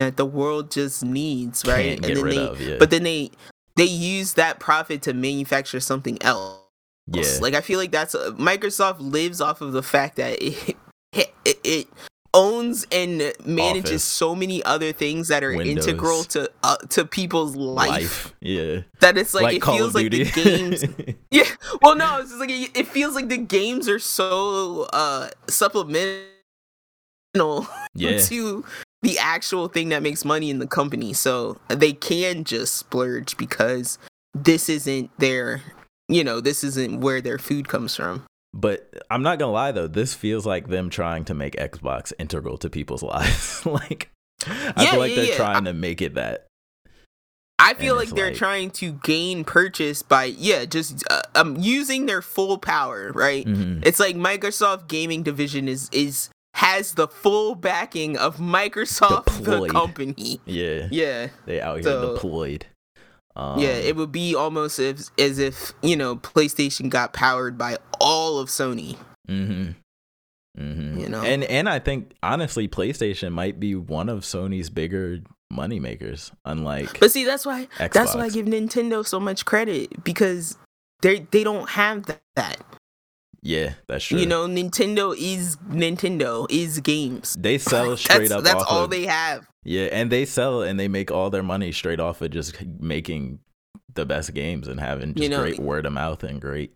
that 0.00 0.16
the 0.16 0.26
world 0.26 0.70
just 0.70 1.04
needs, 1.04 1.64
right? 1.66 1.96
And 1.96 2.04
then 2.04 2.28
they 2.28 2.36
of, 2.38 2.60
yeah. 2.60 2.76
but 2.78 2.90
then 2.90 3.04
they 3.04 3.30
they 3.76 3.84
use 3.84 4.34
that 4.34 4.58
profit 4.58 5.02
to 5.02 5.12
manufacture 5.14 5.80
something 5.80 6.18
else. 6.22 6.58
yeah, 7.06 7.38
Like 7.40 7.54
I 7.54 7.60
feel 7.60 7.78
like 7.78 7.92
that's 7.92 8.14
uh, 8.14 8.32
Microsoft 8.38 8.96
lives 9.00 9.40
off 9.40 9.60
of 9.60 9.72
the 9.72 9.82
fact 9.82 10.16
that 10.16 10.38
it 10.42 10.76
it, 11.12 11.32
it 11.64 11.88
owns 12.34 12.86
and 12.92 13.32
manages 13.46 13.90
Office. 13.92 14.04
so 14.04 14.34
many 14.34 14.62
other 14.64 14.92
things 14.92 15.28
that 15.28 15.42
are 15.42 15.54
Windows. 15.56 15.86
integral 15.86 16.24
to 16.24 16.50
uh, 16.62 16.76
to 16.90 17.04
people's 17.06 17.56
life, 17.56 18.34
Yeah, 18.42 18.80
that 19.00 19.16
it's 19.16 19.32
like, 19.32 19.54
it 19.56 19.62
Call 19.62 19.76
feels 19.78 19.94
like 19.94 20.10
the 20.10 20.24
games 20.34 20.84
yeah. 21.30 21.44
Well 21.80 21.94
no 21.96 22.18
it's 22.18 22.28
just 22.30 22.40
like 22.40 22.50
it, 22.50 22.76
it 22.76 22.86
feels 22.88 23.14
like 23.14 23.28
the 23.28 23.38
games 23.38 23.88
are 23.88 23.98
so 23.98 24.82
uh 24.92 25.28
supplemental 25.48 26.34
yeah, 27.94 28.18
to 28.28 28.64
the 29.06 29.18
actual 29.18 29.68
thing 29.68 29.88
that 29.90 30.02
makes 30.02 30.24
money 30.24 30.50
in 30.50 30.58
the 30.58 30.66
company 30.66 31.12
so 31.12 31.56
they 31.68 31.92
can 31.92 32.42
just 32.44 32.76
splurge 32.76 33.36
because 33.36 33.98
this 34.34 34.68
isn't 34.68 35.10
their 35.18 35.62
you 36.08 36.22
know 36.24 36.40
this 36.40 36.62
isn't 36.64 37.00
where 37.00 37.20
their 37.20 37.38
food 37.38 37.68
comes 37.68 37.94
from 37.96 38.24
But 38.52 38.90
I'm 39.10 39.22
not 39.22 39.38
gonna 39.38 39.52
lie 39.52 39.72
though, 39.72 39.86
this 39.88 40.14
feels 40.14 40.44
like 40.46 40.68
them 40.68 40.90
trying 40.90 41.24
to 41.26 41.34
make 41.34 41.54
Xbox 41.56 42.12
integral 42.18 42.58
to 42.58 42.68
people's 42.70 43.02
lives. 43.14 43.64
like, 43.66 44.10
I 44.46 44.72
Yeah, 44.84 44.90
feel 44.92 45.00
like 45.00 45.10
yeah, 45.10 45.16
they're 45.16 45.24
yeah. 45.32 45.36
trying 45.36 45.64
to 45.64 45.72
make 45.72 46.00
it 46.02 46.14
that. 46.14 46.46
I 47.58 47.72
feel 47.74 47.96
like 47.96 48.10
they're 48.10 48.26
like- 48.28 48.36
trying 48.36 48.70
to 48.82 48.92
gain 49.04 49.42
purchase 49.44 50.02
by 50.02 50.24
yeah, 50.24 50.64
just 50.66 51.02
uh, 51.10 51.22
um 51.34 51.56
using 51.58 52.06
their 52.06 52.20
full 52.22 52.58
power, 52.58 53.12
right? 53.14 53.46
Mhm. 53.46 53.84
It's 53.84 53.98
like 53.98 54.14
Microsoft 54.16 54.88
gaming 54.88 55.22
division 55.22 55.66
is 55.68 55.88
is 55.92 56.28
has 56.56 56.94
the 56.94 57.06
full 57.06 57.54
backing 57.54 58.16
of 58.16 58.38
Microsoft 58.38 59.44
the 59.44 59.68
company. 59.68 60.40
Yeah, 60.46 60.88
Yeah. 60.90 61.28
they 61.44 61.60
out 61.60 61.76
here 61.76 61.82
So- 61.84 62.14
deployed. 62.14 62.66
Um, 63.38 63.58
yeah, 63.58 63.68
it 63.68 63.96
would 63.96 64.12
be 64.12 64.34
almost 64.34 64.78
as 64.78 65.10
as 65.18 65.38
if, 65.38 65.74
you 65.82 65.94
know, 65.94 66.16
PlayStation 66.16 66.88
got 66.88 67.12
powered 67.12 67.58
by 67.58 67.76
all 68.00 68.38
of 68.38 68.48
Sony. 68.48 68.96
Mm-hmm. 69.28 69.72
Mm-hmm. 70.58 70.98
You 71.00 71.08
know? 71.10 71.20
and 71.22 71.44
and 71.44 71.68
I 71.68 71.78
think 71.78 72.12
honestly, 72.22 72.66
PlayStation 72.66 73.32
might 73.32 73.60
be 73.60 73.74
one 73.74 74.08
of 74.08 74.20
Sony's 74.20 74.70
bigger 74.70 75.18
money 75.50 75.78
makers. 75.78 76.32
Unlike 76.46 76.98
But 76.98 77.10
see, 77.12 77.26
that's 77.26 77.44
why 77.44 77.68
that's 77.78 78.14
why 78.14 78.22
I 78.22 78.28
give 78.30 78.46
Nintendo 78.46 79.06
so 79.06 79.20
much 79.20 79.44
credit 79.44 80.02
because 80.02 80.56
they 81.02 81.26
they 81.30 81.44
don't 81.44 81.68
have 81.68 82.06
that. 82.36 82.56
Yeah, 83.46 83.74
that's 83.86 84.04
true. 84.04 84.18
You 84.18 84.26
know, 84.26 84.46
Nintendo 84.46 85.16
is 85.16 85.56
Nintendo 85.68 86.46
is 86.50 86.80
games. 86.80 87.36
they 87.38 87.58
sell 87.58 87.96
straight 87.96 88.28
that's, 88.28 88.32
up. 88.32 88.44
That's 88.44 88.64
all 88.64 88.84
of, 88.84 88.90
they 88.90 89.06
have. 89.06 89.46
Yeah, 89.62 89.84
and 89.92 90.10
they 90.10 90.24
sell 90.24 90.62
and 90.62 90.78
they 90.78 90.88
make 90.88 91.10
all 91.10 91.30
their 91.30 91.42
money 91.42 91.70
straight 91.72 92.00
off 92.00 92.20
of 92.22 92.30
just 92.32 92.60
making 92.80 93.38
the 93.94 94.04
best 94.04 94.34
games 94.34 94.66
and 94.68 94.80
having 94.80 95.14
just 95.14 95.22
You 95.22 95.28
know, 95.28 95.40
great 95.40 95.60
word 95.60 95.86
of 95.86 95.92
mouth 95.92 96.24
and 96.24 96.40
great 96.40 96.72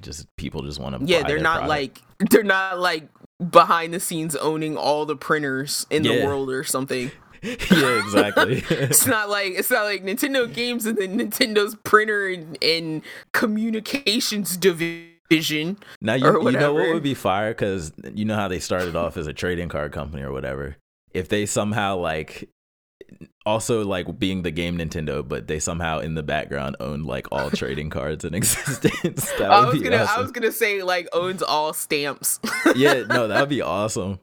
just 0.00 0.26
people 0.36 0.62
just 0.62 0.80
want 0.80 0.98
to 0.98 1.06
Yeah, 1.06 1.22
they're 1.22 1.38
not 1.38 1.68
like 1.68 2.02
they're 2.30 2.42
not 2.42 2.80
like 2.80 3.08
behind 3.50 3.94
the 3.94 4.00
scenes 4.00 4.34
owning 4.34 4.76
all 4.76 5.06
the 5.06 5.16
printers 5.16 5.86
in 5.88 6.02
the 6.02 6.24
world 6.24 6.50
or 6.50 6.64
something. 6.64 7.10
yeah 7.42 8.04
exactly 8.04 8.62
It's 8.70 9.04
not 9.04 9.28
like 9.28 9.54
it's 9.54 9.70
not 9.70 9.82
like 9.82 10.04
Nintendo 10.04 10.52
games 10.52 10.86
and 10.86 10.96
then 10.96 11.18
Nintendo's 11.18 11.74
printer 11.82 12.28
and, 12.28 12.56
and 12.62 13.02
communications 13.32 14.56
division. 14.56 15.11
Now 16.00 16.14
you, 16.14 16.26
you 16.50 16.52
know 16.52 16.74
what 16.74 16.92
would 16.94 17.02
be 17.02 17.14
fire 17.14 17.50
because 17.52 17.92
you 18.14 18.24
know 18.24 18.36
how 18.36 18.48
they 18.48 18.58
started 18.60 18.96
off 18.96 19.16
as 19.16 19.26
a 19.26 19.32
trading 19.32 19.68
card 19.68 19.92
company 19.92 20.22
or 20.22 20.32
whatever 20.32 20.76
if 21.12 21.28
they 21.28 21.46
somehow 21.46 21.96
like 21.96 22.48
also 23.44 23.84
like 23.84 24.18
being 24.18 24.42
the 24.42 24.50
game 24.50 24.78
Nintendo, 24.78 25.26
but 25.26 25.46
they 25.48 25.58
somehow 25.58 25.98
in 25.98 26.14
the 26.14 26.22
background 26.22 26.76
owned 26.80 27.04
like 27.06 27.26
all 27.32 27.50
trading 27.62 27.90
cards 27.90 28.24
in 28.24 28.34
existence. 28.34 29.30
That 29.32 29.40
would 29.40 29.50
I 29.50 29.64
was 29.66 29.74
be 29.74 29.84
gonna 29.84 30.02
awesome. 30.02 30.18
I 30.18 30.22
was 30.22 30.30
gonna 30.32 30.52
say 30.52 30.82
like 30.82 31.08
owns 31.12 31.42
all 31.42 31.72
stamps. 31.72 32.40
yeah, 32.76 33.02
no, 33.02 33.28
that 33.28 33.40
would 33.40 33.48
be 33.48 33.60
awesome. 33.62 34.20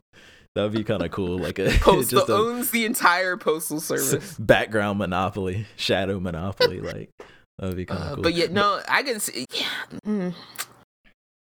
That 0.55 0.63
would 0.63 0.73
be 0.73 0.83
kind 0.83 1.03
of 1.03 1.11
cool. 1.11 1.37
Like 1.37 1.59
a 1.59 1.69
Postal 1.81 2.19
just 2.19 2.29
a 2.29 2.33
owns 2.33 2.71
the 2.71 2.85
entire 2.85 3.37
postal 3.37 3.79
service. 3.79 4.35
background 4.39 4.97
monopoly, 4.99 5.67
shadow 5.75 6.19
monopoly. 6.19 6.79
Like 6.81 7.11
that 7.59 7.67
would 7.67 7.75
be 7.77 7.85
kind 7.85 8.01
of 8.01 8.07
Uh, 8.11 8.13
cool. 8.15 8.23
But 8.23 8.33
yet, 8.33 8.51
no, 8.51 8.81
I 8.87 9.03
can 9.03 9.19
see. 9.19 9.45
Yeah, 9.53 9.99
mm. 10.05 10.33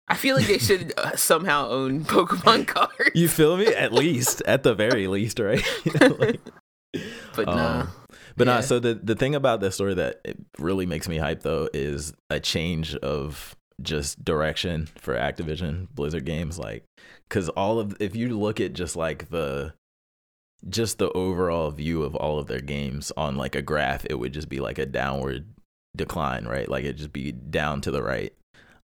I 0.09 0.15
feel 0.15 0.37
like 0.37 0.47
they 0.47 0.59
should 0.59 0.93
uh, 0.97 1.17
somehow 1.17 1.69
own 1.69 2.05
Pokemon 2.05 2.67
cards. 2.67 3.11
you 3.15 3.29
feel 3.29 3.57
me? 3.57 3.67
At 3.67 3.93
least, 3.93 4.43
at 4.47 4.63
the 4.63 4.75
very 4.75 5.07
least, 5.17 5.39
right? 5.39 5.63
Like, 6.19 6.41
but 7.37 7.47
nah. 7.47 7.81
um, 7.83 7.89
But 8.37 8.47
Yeah. 8.47 8.55
nah, 8.55 8.61
so 8.63 8.79
the 8.79 8.95
the 8.95 9.15
thing 9.15 9.35
about 9.35 9.61
this 9.61 9.75
story 9.75 9.93
that 9.95 10.21
it 10.25 10.39
really 10.59 10.87
makes 10.87 11.07
me 11.09 11.19
hype 11.19 11.43
though 11.43 11.69
is 11.75 12.15
a 12.31 12.41
change 12.41 12.95
of 12.97 13.55
just 13.83 14.25
direction 14.25 14.89
for 14.97 15.15
Activision 15.15 15.87
Blizzard 15.95 16.25
games 16.25 16.59
like 16.59 16.85
cuz 17.29 17.49
all 17.51 17.79
of 17.79 17.95
if 18.01 18.17
you 18.17 18.37
look 18.37 18.59
at 18.59 18.73
just 18.73 18.97
like 18.97 19.29
the 19.29 19.75
just 20.69 20.99
the 20.99 21.11
overall 21.13 21.71
view 21.71 22.03
of 22.03 22.17
all 22.17 22.39
of 22.39 22.47
their 22.49 22.61
games 22.61 23.13
on 23.17 23.37
like 23.37 23.55
a 23.55 23.63
graph 23.63 24.05
it 24.09 24.15
would 24.19 24.33
just 24.33 24.49
be 24.49 24.59
like 24.61 24.79
a 24.79 24.87
downward 24.87 25.45
decline, 25.95 26.47
right? 26.47 26.69
Like 26.69 26.85
it'd 26.85 26.97
just 26.97 27.13
be 27.13 27.33
down 27.33 27.83
to 27.83 27.91
the 27.91 28.03
right. 28.03 28.33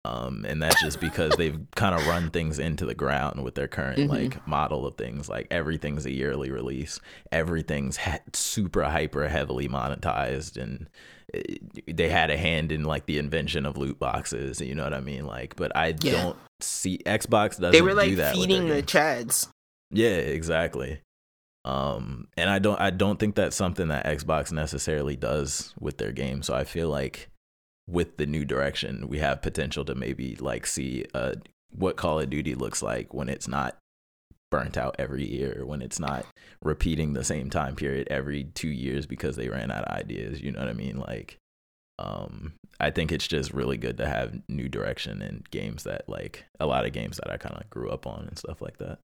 Um, 0.06 0.46
and 0.48 0.62
that's 0.62 0.80
just 0.82 0.98
because 0.98 1.32
they've 1.36 1.58
kind 1.76 1.94
of 1.94 2.06
run 2.06 2.30
things 2.30 2.58
into 2.58 2.86
the 2.86 2.94
ground 2.94 3.44
with 3.44 3.54
their 3.54 3.68
current 3.68 3.98
Mhm. 3.98 4.08
like 4.08 4.46
model 4.48 4.86
of 4.86 4.94
things. 4.94 5.28
Like 5.28 5.46
everything's 5.50 6.06
a 6.06 6.10
yearly 6.10 6.50
release, 6.50 7.00
everything's 7.30 7.98
ha- 7.98 8.20
super 8.32 8.84
hyper 8.84 9.28
heavily 9.28 9.68
monetized, 9.68 10.56
and 10.56 10.88
uh, 11.34 11.40
they 11.86 12.08
had 12.08 12.30
a 12.30 12.38
hand 12.38 12.72
in 12.72 12.84
like 12.84 13.04
the 13.04 13.18
invention 13.18 13.66
of 13.66 13.76
loot 13.76 13.98
boxes. 13.98 14.60
You 14.62 14.74
know 14.74 14.84
what 14.84 14.94
I 14.94 15.00
mean? 15.00 15.26
Like, 15.26 15.54
but 15.56 15.76
I 15.76 15.88
Yeah. 16.00 16.12
don't 16.12 16.36
see 16.60 16.98
Xbox 17.04 17.50
doesn't 17.60 17.72
They 17.72 17.82
were 17.82 17.90
do 17.90 17.96
like 17.96 18.16
that 18.16 18.34
feeding 18.34 18.68
the 18.68 18.82
chads. 18.82 19.48
Yeah, 19.90 20.08
exactly. 20.16 21.00
Um, 21.66 22.28
and 22.38 22.48
I 22.48 22.58
don't 22.58 22.80
I 22.80 22.88
don't 22.88 23.18
think 23.18 23.34
that's 23.34 23.54
something 23.54 23.88
that 23.88 24.06
Xbox 24.06 24.50
necessarily 24.50 25.16
does 25.16 25.74
with 25.78 25.98
their 25.98 26.12
game. 26.12 26.42
So 26.42 26.54
I 26.54 26.64
feel 26.64 26.88
like 26.88 27.28
with 27.90 28.16
the 28.16 28.26
new 28.26 28.44
direction, 28.44 29.08
we 29.08 29.18
have 29.18 29.42
potential 29.42 29.84
to 29.84 29.94
maybe 29.94 30.36
like 30.36 30.66
see 30.66 31.04
uh 31.14 31.34
what 31.70 31.96
Call 31.96 32.18
of 32.18 32.30
Duty 32.30 32.54
looks 32.54 32.82
like 32.82 33.14
when 33.14 33.28
it's 33.28 33.48
not 33.48 33.76
burnt 34.50 34.76
out 34.76 34.96
every 34.98 35.24
year, 35.24 35.62
when 35.64 35.80
it's 35.82 36.00
not 36.00 36.26
repeating 36.62 37.12
the 37.12 37.24
same 37.24 37.50
time 37.50 37.76
period 37.76 38.08
every 38.10 38.44
two 38.44 38.68
years 38.68 39.06
because 39.06 39.36
they 39.36 39.48
ran 39.48 39.70
out 39.70 39.84
of 39.84 39.96
ideas. 39.96 40.40
You 40.40 40.52
know 40.52 40.60
what 40.60 40.68
I 40.68 40.72
mean? 40.72 40.98
Like 40.98 41.38
um 41.98 42.54
I 42.80 42.90
think 42.90 43.12
it's 43.12 43.28
just 43.28 43.52
really 43.52 43.76
good 43.76 43.98
to 43.98 44.08
have 44.08 44.40
new 44.48 44.68
direction 44.68 45.20
in 45.20 45.44
games 45.50 45.84
that 45.84 46.08
like 46.08 46.44
a 46.58 46.66
lot 46.66 46.86
of 46.86 46.92
games 46.92 47.18
that 47.18 47.30
I 47.30 47.36
kind 47.36 47.56
of 47.60 47.68
grew 47.68 47.90
up 47.90 48.06
on 48.06 48.26
and 48.26 48.38
stuff 48.38 48.62
like 48.62 48.78
that. 48.78 48.98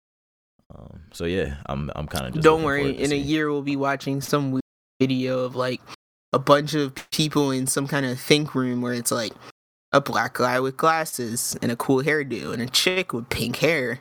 Um, 0.75 1.01
so 1.13 1.25
yeah, 1.25 1.57
I'm 1.67 1.91
I'm 1.95 2.07
kind 2.07 2.27
of 2.27 2.35
just 2.35 2.45
Don't 2.45 2.63
worry, 2.63 2.97
in 2.97 3.13
a 3.13 3.17
year 3.17 3.51
we'll 3.51 3.63
be 3.63 3.77
watching 3.77 4.21
some 4.21 4.61
video 5.01 5.41
of 5.41 5.57
like 5.57 5.81
a 6.35 6.39
bunch 6.39 6.75
of 6.75 6.93
people 7.13 7.53
in 7.53 7.67
some 7.67 7.87
kind 7.87 8.05
of 8.05 8.19
think 8.19 8.57
room 8.57 8.83
where 8.83 8.93
it's 8.93 9.13
like 9.13 9.33
a 9.93 10.01
black 10.01 10.35
guy 10.35 10.59
with 10.59 10.77
glasses 10.77 11.57
and 11.63 11.71
a 11.71 11.77
cool 11.77 12.03
hairdo 12.03 12.53
and 12.53 12.61
a 12.61 12.67
chick 12.67 13.13
with 13.13 13.29
pink 13.29 13.57
hair 13.57 14.01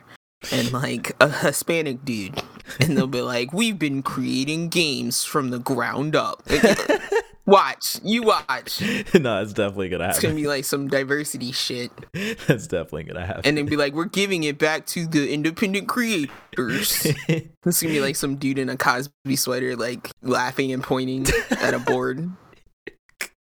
and 0.50 0.72
like 0.72 1.14
a 1.20 1.30
Hispanic 1.30 2.04
dude. 2.04 2.42
And 2.80 2.96
they'll 2.96 3.06
be 3.06 3.22
like, 3.22 3.52
We've 3.52 3.78
been 3.78 4.02
creating 4.02 4.70
games 4.70 5.22
from 5.22 5.50
the 5.50 5.60
ground 5.60 6.16
up. 6.16 6.42
watch, 7.46 8.00
you 8.02 8.22
watch. 8.22 8.80
no, 9.14 9.42
it's 9.42 9.52
definitely 9.52 9.88
gonna 9.88 10.04
happen. 10.04 10.16
It's 10.16 10.22
gonna 10.22 10.34
be 10.34 10.46
like 10.46 10.64
some 10.64 10.88
diversity 10.88 11.52
shit. 11.52 11.90
That's 12.46 12.66
definitely 12.66 13.04
gonna 13.04 13.26
happen. 13.26 13.42
And 13.44 13.56
then 13.58 13.66
be 13.66 13.76
like, 13.76 13.94
We're 13.94 14.06
giving 14.06 14.44
it 14.44 14.58
back 14.58 14.86
to 14.86 15.06
the 15.06 15.32
independent 15.32 15.88
creators. 15.88 17.06
It's 17.66 17.80
gonna 17.80 17.94
be 17.94 18.00
like 18.00 18.16
some 18.16 18.36
dude 18.36 18.58
in 18.58 18.68
a 18.68 18.76
Cosby 18.76 19.36
sweater, 19.36 19.74
like 19.74 20.10
laughing 20.20 20.70
and 20.72 20.82
pointing 20.82 21.26
at 21.50 21.72
a 21.72 21.78
board. 21.78 22.30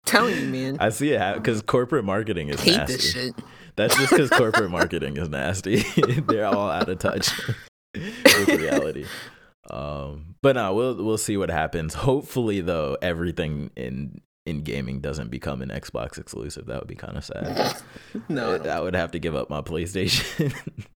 Telling 0.04 0.36
you, 0.40 0.46
man, 0.46 0.76
I 0.80 0.88
see 0.88 1.10
it 1.12 1.34
because 1.34 1.62
corporate 1.62 2.04
marketing 2.04 2.48
is 2.48 2.60
hate 2.60 2.78
nasty. 2.78 2.94
this 2.94 3.12
shit. 3.12 3.34
That's 3.76 3.96
just 3.96 4.10
because 4.10 4.28
corporate 4.30 4.70
marketing 4.72 5.16
is 5.18 5.28
nasty. 5.28 5.84
They're 6.26 6.46
all 6.46 6.68
out 6.68 6.88
of 6.88 6.98
touch 6.98 7.30
with 7.94 8.48
reality. 8.48 9.06
Um, 9.70 10.34
but 10.42 10.56
no, 10.56 10.72
we'll 10.74 10.94
we'll 11.02 11.18
see 11.18 11.36
what 11.36 11.50
happens. 11.50 11.94
Hopefully, 11.94 12.60
though, 12.60 12.96
everything 13.02 13.70
in 13.76 14.20
in 14.46 14.62
gaming 14.62 15.00
doesn't 15.00 15.30
become 15.30 15.60
an 15.62 15.68
Xbox 15.68 16.18
exclusive. 16.18 16.66
That 16.66 16.80
would 16.80 16.88
be 16.88 16.94
kind 16.94 17.16
of 17.16 17.24
sad. 17.24 17.76
No, 18.28 18.56
I 18.56 18.80
would 18.80 18.94
have 18.94 19.10
to 19.12 19.18
give 19.18 19.36
up 19.36 19.50
my 19.50 19.60
PlayStation. 19.60 20.54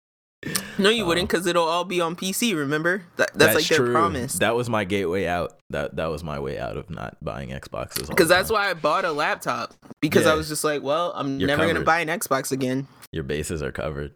No, 0.78 0.90
you 0.90 1.04
wouldn't, 1.04 1.28
because 1.28 1.46
it'll 1.46 1.66
all 1.66 1.84
be 1.84 2.00
on 2.00 2.14
PC. 2.14 2.56
Remember 2.56 3.02
that, 3.16 3.34
that's, 3.34 3.56
like 3.56 3.66
their 3.66 3.90
promise. 3.90 4.34
That 4.34 4.54
was 4.54 4.70
my 4.70 4.84
gateway 4.84 5.26
out. 5.26 5.58
That 5.70 5.96
that 5.96 6.06
was 6.06 6.22
my 6.22 6.38
way 6.38 6.58
out 6.58 6.76
of 6.76 6.88
not 6.88 7.16
buying 7.22 7.48
Xboxes. 7.48 8.08
Because 8.08 8.28
that's 8.28 8.50
why 8.50 8.70
I 8.70 8.74
bought 8.74 9.04
a 9.04 9.10
laptop 9.10 9.74
because 10.00 10.26
yeah. 10.26 10.32
I 10.32 10.34
was 10.34 10.48
just 10.48 10.62
like, 10.62 10.82
well, 10.82 11.12
I'm 11.16 11.40
You're 11.40 11.48
never 11.48 11.62
covered. 11.62 11.74
gonna 11.74 11.84
buy 11.84 12.00
an 12.00 12.08
Xbox 12.08 12.52
again. 12.52 12.86
Your 13.12 13.24
bases 13.24 13.62
are 13.62 13.72
covered. 13.72 14.14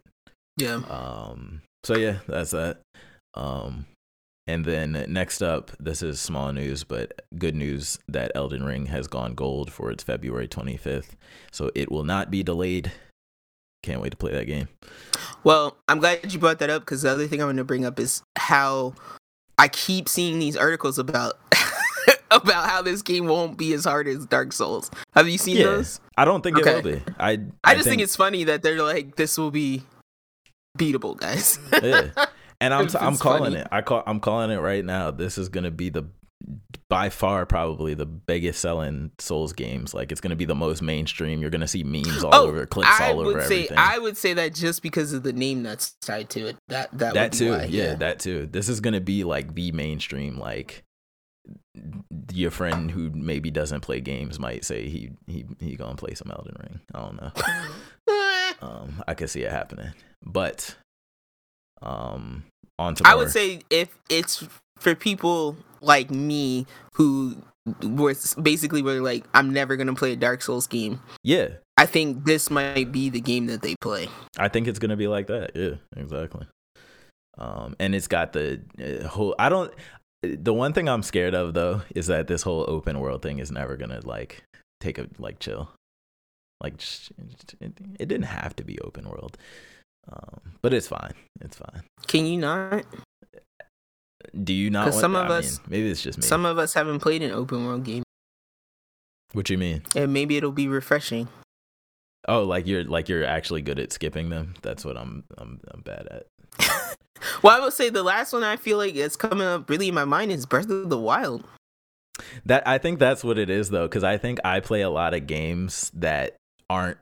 Yeah. 0.55 0.75
Um. 0.75 1.61
So 1.83 1.97
yeah, 1.97 2.19
that's 2.27 2.51
that. 2.51 2.79
Um. 3.33 3.85
And 4.45 4.65
then 4.65 5.05
next 5.07 5.41
up, 5.41 5.71
this 5.79 6.01
is 6.01 6.19
small 6.19 6.51
news, 6.51 6.83
but 6.83 7.21
good 7.37 7.55
news 7.55 7.97
that 8.09 8.31
Elden 8.35 8.63
Ring 8.63 8.87
has 8.87 9.07
gone 9.07 9.35
gold 9.35 9.71
for 9.71 9.89
its 9.89 10.03
February 10.03 10.47
25th. 10.47 11.11
So 11.51 11.71
it 11.75 11.89
will 11.89 12.03
not 12.03 12.29
be 12.29 12.43
delayed. 12.43 12.91
Can't 13.83 14.01
wait 14.01 14.11
to 14.11 14.17
play 14.17 14.33
that 14.33 14.45
game. 14.45 14.67
Well, 15.43 15.77
I'm 15.87 15.99
glad 15.99 16.31
you 16.31 16.39
brought 16.39 16.59
that 16.59 16.69
up 16.69 16.81
because 16.81 17.03
the 17.03 17.11
other 17.11 17.27
thing 17.27 17.41
I 17.41 17.45
want 17.45 17.57
to 17.57 17.63
bring 17.63 17.85
up 17.85 17.99
is 17.99 18.21
how 18.37 18.95
I 19.57 19.69
keep 19.69 20.09
seeing 20.09 20.39
these 20.39 20.57
articles 20.57 20.99
about 20.99 21.33
about 22.31 22.69
how 22.69 22.81
this 22.81 23.01
game 23.01 23.27
won't 23.27 23.57
be 23.57 23.73
as 23.73 23.85
hard 23.85 24.07
as 24.07 24.25
Dark 24.25 24.51
Souls. 24.51 24.89
Have 25.13 25.29
you 25.29 25.37
seen 25.37 25.57
yeah, 25.57 25.65
those? 25.65 25.99
I 26.17 26.25
don't 26.25 26.41
think 26.41 26.57
okay. 26.59 26.79
it 26.79 26.83
will 26.83 26.91
be. 26.93 27.01
I 27.17 27.31
I, 27.31 27.39
I 27.63 27.73
just 27.75 27.85
think... 27.85 27.99
think... 27.99 28.01
it's 28.01 28.15
funny 28.15 28.45
that 28.45 28.63
they're 28.63 28.81
like 28.81 29.15
this 29.15 29.37
will 29.37 29.51
be 29.51 29.83
beatable, 30.77 31.17
guys. 31.17 31.59
yeah. 31.81 32.09
And 32.63 32.73
I'm 32.73 32.87
t- 32.87 32.97
I'm 32.97 33.17
calling 33.17 33.51
funny. 33.51 33.57
it. 33.57 33.67
I 33.71 33.81
call 33.81 34.03
I'm 34.07 34.21
calling 34.21 34.49
it 34.49 34.59
right 34.59 34.85
now. 34.85 35.11
This 35.11 35.37
is 35.37 35.49
going 35.49 35.65
to 35.65 35.71
be 35.71 35.89
the 35.89 36.05
by 36.89 37.09
far 37.09 37.45
probably 37.45 37.93
the 37.93 38.05
biggest 38.05 38.61
selling 38.61 39.11
Souls 39.19 39.51
games. 39.51 39.93
Like 39.93 40.13
it's 40.13 40.21
going 40.21 40.29
to 40.29 40.37
be 40.37 40.45
the 40.45 40.55
most 40.55 40.81
mainstream. 40.81 41.41
You're 41.41 41.49
going 41.49 41.61
to 41.61 41.67
see 41.67 41.83
memes 41.83 42.23
all 42.23 42.33
oh, 42.33 42.47
over, 42.47 42.65
clips 42.65 42.89
I 42.89 43.11
all 43.11 43.19
over 43.19 43.41
say, 43.41 43.65
everything. 43.65 43.77
I 43.77 43.99
would 43.99 44.15
say 44.15 44.33
that 44.33 44.53
just 44.53 44.81
because 44.81 45.11
of 45.11 45.23
the 45.23 45.33
name 45.33 45.63
that's 45.63 45.91
tied 46.01 46.29
to 46.31 46.47
it. 46.47 46.57
That 46.69 46.97
that 46.97 47.15
that 47.15 47.33
too. 47.33 47.51
Why, 47.51 47.65
yeah, 47.65 47.83
yeah, 47.83 47.95
that 47.95 48.19
too. 48.19 48.47
This 48.49 48.69
is 48.69 48.79
going 48.79 48.93
to 48.93 49.01
be 49.01 49.25
like 49.25 49.55
the 49.55 49.73
mainstream. 49.73 50.39
Like 50.39 50.83
your 52.31 52.51
friend 52.51 52.91
who 52.91 53.09
maybe 53.09 53.51
doesn't 53.51 53.81
play 53.81 53.99
games 53.99 54.39
might 54.39 54.63
say 54.63 54.87
he 54.87 55.11
he 55.27 55.45
he 55.59 55.75
gonna 55.75 55.95
play 55.95 56.13
some 56.13 56.31
Elden 56.31 56.55
Ring. 56.61 56.79
I 56.95 56.99
don't 57.01 57.21
know. 57.21 57.31
um, 58.67 59.03
I 59.05 59.15
could 59.15 59.29
see 59.29 59.41
it 59.41 59.51
happening, 59.51 59.91
but 60.21 60.77
um, 61.81 62.43
I 62.79 63.15
would 63.15 63.31
say 63.31 63.61
if 63.69 63.97
it's 64.09 64.45
for 64.77 64.95
people 64.95 65.55
like 65.81 66.09
me 66.09 66.65
who 66.93 67.37
were 67.81 68.15
basically 68.41 68.81
were 68.81 69.01
like, 69.01 69.25
I'm 69.33 69.51
never 69.51 69.75
gonna 69.75 69.93
play 69.93 70.13
a 70.13 70.15
Dark 70.15 70.41
Souls 70.41 70.67
game. 70.67 71.01
Yeah. 71.23 71.49
I 71.77 71.85
think 71.85 72.25
this 72.25 72.49
might 72.49 72.91
be 72.91 73.09
the 73.09 73.21
game 73.21 73.47
that 73.47 73.61
they 73.61 73.75
play. 73.81 74.07
I 74.37 74.47
think 74.47 74.67
it's 74.67 74.79
gonna 74.79 74.97
be 74.97 75.07
like 75.07 75.27
that. 75.27 75.51
Yeah, 75.55 75.75
exactly. 75.95 76.45
Um, 77.37 77.75
and 77.79 77.95
it's 77.95 78.07
got 78.07 78.33
the 78.33 78.61
uh, 78.79 79.07
whole. 79.07 79.35
I 79.39 79.49
don't. 79.49 79.73
The 80.21 80.53
one 80.53 80.73
thing 80.73 80.87
I'm 80.87 81.03
scared 81.03 81.33
of 81.33 81.53
though 81.53 81.81
is 81.95 82.07
that 82.07 82.27
this 82.27 82.43
whole 82.43 82.65
open 82.67 82.99
world 82.99 83.21
thing 83.21 83.39
is 83.39 83.51
never 83.51 83.75
gonna 83.75 84.01
like 84.03 84.43
take 84.79 84.97
a 84.97 85.07
like 85.17 85.39
chill. 85.39 85.69
Like 86.61 86.75
it 87.59 88.07
didn't 88.07 88.23
have 88.23 88.55
to 88.57 88.63
be 88.63 88.79
open 88.79 89.09
world, 89.09 89.37
um, 90.11 90.41
but 90.61 90.73
it's 90.73 90.87
fine. 90.87 91.13
It's 91.41 91.57
fine. 91.57 91.83
Can 92.07 92.25
you 92.25 92.37
not? 92.37 92.83
Do 94.43 94.53
you 94.53 94.69
not? 94.69 94.89
Want, 94.89 94.95
some 94.95 95.15
of 95.15 95.29
I 95.29 95.35
us, 95.35 95.59
mean, 95.59 95.67
maybe 95.69 95.89
it's 95.89 96.01
just 96.01 96.19
me. 96.19 96.23
Some 96.23 96.45
of 96.45 96.57
us 96.57 96.73
haven't 96.73 96.99
played 96.99 97.21
an 97.21 97.31
open 97.31 97.65
world 97.65 97.83
game. 97.83 98.03
What 99.33 99.45
do 99.45 99.53
you 99.53 99.57
mean? 99.57 99.83
And 99.95 100.13
maybe 100.13 100.37
it'll 100.37 100.51
be 100.51 100.67
refreshing. 100.67 101.27
Oh, 102.27 102.43
like 102.43 102.67
you're 102.67 102.83
like 102.83 103.09
you're 103.09 103.25
actually 103.25 103.61
good 103.61 103.79
at 103.79 103.91
skipping 103.91 104.29
them. 104.29 104.55
That's 104.61 104.85
what 104.85 104.97
I'm 104.97 105.23
I'm 105.37 105.59
I'm 105.71 105.81
bad 105.81 106.07
at. 106.09 106.27
well, 107.41 107.57
I 107.57 107.63
would 107.63 107.73
say 107.73 107.89
the 107.89 108.03
last 108.03 108.31
one 108.31 108.43
I 108.43 108.55
feel 108.55 108.77
like 108.77 108.95
is 108.95 109.15
coming 109.15 109.45
up 109.45 109.69
really 109.69 109.89
in 109.89 109.95
my 109.95 110.05
mind 110.05 110.31
is 110.31 110.45
Breath 110.45 110.69
of 110.69 110.89
the 110.89 110.97
Wild. 110.97 111.43
That 112.45 112.65
I 112.67 112.77
think 112.77 112.99
that's 112.99 113.23
what 113.23 113.37
it 113.37 113.49
is 113.49 113.69
though, 113.69 113.87
because 113.87 114.03
I 114.03 114.17
think 114.17 114.39
I 114.45 114.59
play 114.59 114.81
a 114.81 114.89
lot 114.89 115.13
of 115.13 115.27
games 115.27 115.91
that 115.95 116.35
aren't 116.69 116.97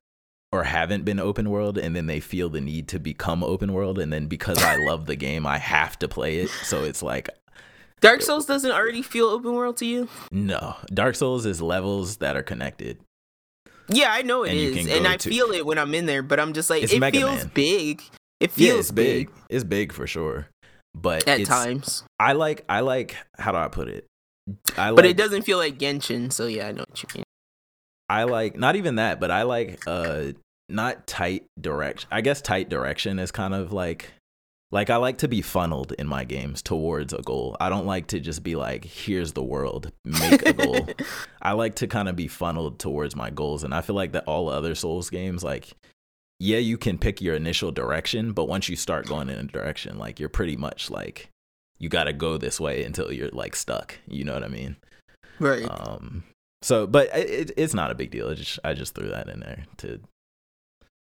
or 0.52 0.64
haven't 0.64 1.06
been 1.06 1.19
open 1.19 1.49
world 1.49 1.78
and 1.78 1.95
then 1.95 2.07
they 2.07 2.19
feel 2.19 2.49
the 2.49 2.61
need 2.61 2.88
to 2.90 2.99
become 2.99 3.44
open 3.44 3.73
world 3.73 3.98
and 3.98 4.11
then 4.11 4.28
because 4.28 4.61
I 4.61 4.76
love 4.86 5.06
the 5.06 5.15
game 5.15 5.45
I 5.45 5.57
have 5.57 5.98
to 5.99 6.07
play 6.07 6.40
it 6.40 6.49
so 6.64 6.84
it's 6.84 7.02
like 7.02 7.30
Dark 8.02 8.23
Souls 8.23 8.48
doesn't 8.48 8.72
already 8.72 9.03
feel 9.03 9.28
open 9.28 9.53
world 9.53 9.78
to 9.78 9.86
you? 9.86 10.10
No. 10.32 10.76
Dark 10.91 11.14
Souls 11.15 11.45
is 11.45 11.61
levels 11.61 12.18
that 12.18 12.36
are 12.36 12.41
connected. 12.41 12.98
Yeah, 13.90 14.11
I 14.11 14.23
know 14.23 14.44
it 14.44 14.49
and 14.49 14.60
is, 14.60 14.88
and 14.88 15.07
I 15.07 15.18
to... 15.18 15.30
feel 15.30 15.52
it 15.52 15.65
when 15.65 15.78
I'm 15.78 15.94
in 15.94 16.07
there, 16.07 16.23
but 16.23 16.40
I'm 16.40 16.53
just 16.53 16.69
like 16.69 16.82
it's 16.82 16.94
it 16.94 16.99
Mega 16.99 17.19
feels 17.19 17.44
Man. 17.44 17.52
big. 17.53 18.02
It 18.40 18.52
feels 18.52 18.68
yeah, 18.68 18.80
it's 18.80 18.91
big. 18.91 19.28
big. 19.28 19.36
It's 19.49 19.64
big 19.64 19.94
for 19.94 20.07
sure. 20.07 20.48
But 20.95 21.28
at 21.28 21.45
times. 21.45 22.03
I 22.19 22.34
like 22.34 22.65
I 22.68 22.80
like 22.80 23.15
how 23.38 23.52
do 23.52 23.57
I 23.60 23.68
put 23.68 23.88
it? 23.88 24.07
I 24.78 24.90
like, 24.90 24.95
But 24.95 25.06
it 25.06 25.15
doesn't 25.15 25.44
feel 25.44 25.57
like 25.57 25.78
Genshin, 25.78 26.34
so 26.34 26.48
yeah, 26.48 26.69
I 26.69 26.72
know 26.72 26.84
what 26.88 27.03
you 27.03 27.10
mean. 27.14 27.23
I 28.10 28.23
like 28.23 28.57
not 28.57 28.76
even 28.76 28.95
that, 28.95 29.19
but 29.19 29.30
I 29.30 29.44
like 29.44 29.80
uh 29.88 30.34
not 30.72 31.07
tight 31.07 31.45
direction. 31.60 32.07
I 32.11 32.22
guess 32.22 32.41
tight 32.41 32.69
direction 32.69 33.19
is 33.19 33.31
kind 33.31 33.53
of 33.53 33.72
like 33.72 34.11
like 34.72 34.89
I 34.89 34.95
like 34.95 35.18
to 35.19 35.27
be 35.27 35.41
funneled 35.41 35.91
in 35.93 36.07
my 36.07 36.23
games 36.23 36.61
towards 36.61 37.11
a 37.14 37.22
goal. 37.22 37.57
I 37.60 37.68
don't 37.69 37.85
like 37.85 38.07
to 38.07 38.19
just 38.19 38.43
be 38.43 38.56
like 38.56 38.85
here's 38.85 39.34
the 39.34 39.43
world, 39.43 39.91
make 40.06 40.45
a 40.45 40.53
goal. 40.53 40.88
I 41.41 41.53
like 41.53 41.76
to 41.76 41.88
kind 41.88 42.07
of 42.07 42.15
be 42.15 42.27
funneled 42.27 42.80
towards 42.80 43.15
my 43.15 43.30
goals 43.30 43.64
and 43.64 43.73
I 43.73 43.81
feel 43.81 43.95
like 43.95 44.14
that 44.14 44.26
all 44.26 44.49
other 44.49 44.76
Souls 44.76 45.10
games 45.10 45.43
like 45.43 45.72
yeah, 46.39 46.57
you 46.57 46.77
can 46.77 46.98
pick 46.98 47.22
your 47.22 47.35
initial 47.35 47.72
direction, 47.72 48.34
but 48.34 48.48
once 48.48 48.68
you 48.68 48.76
start 48.76 49.06
going 49.06 49.30
in 49.30 49.38
a 49.38 49.43
direction, 49.43 49.99
like 49.99 50.19
you're 50.19 50.27
pretty 50.27 50.57
much 50.57 50.89
like 50.89 51.30
you 51.77 51.88
got 51.88 52.06
to 52.06 52.14
go 52.14 52.38
this 52.38 52.60
way 52.60 52.84
until 52.84 53.11
you're 53.11 53.30
like 53.30 53.56
stuck. 53.56 53.99
You 54.07 54.23
know 54.23 54.34
what 54.34 54.43
I 54.43 54.48
mean? 54.48 54.77
Right. 55.39 55.68
Um 55.69 56.23
so, 56.61 56.85
but 56.85 57.10
it, 57.15 57.52
it's 57.57 57.73
not 57.73 57.91
a 57.91 57.95
big 57.95 58.11
deal. 58.11 58.30
I 58.30 58.35
Just, 58.35 58.60
I 58.64 58.73
just 58.73 58.93
threw 58.93 59.10
that 59.10 59.27
in 59.30 59.39
there 59.39 59.65
to. 59.77 59.99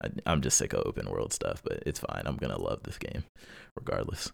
I, 0.03 0.33
am 0.33 0.41
just 0.41 0.59
sick 0.59 0.73
of 0.73 0.83
open 0.87 1.11
world 1.11 1.33
stuff, 1.33 1.63
but 1.63 1.83
it's 1.87 2.01
fine. 2.01 2.23
I'm 2.27 2.37
gonna 2.37 2.61
love 2.61 2.83
this 2.83 2.99
game, 2.99 3.25
regardless. 3.77 4.33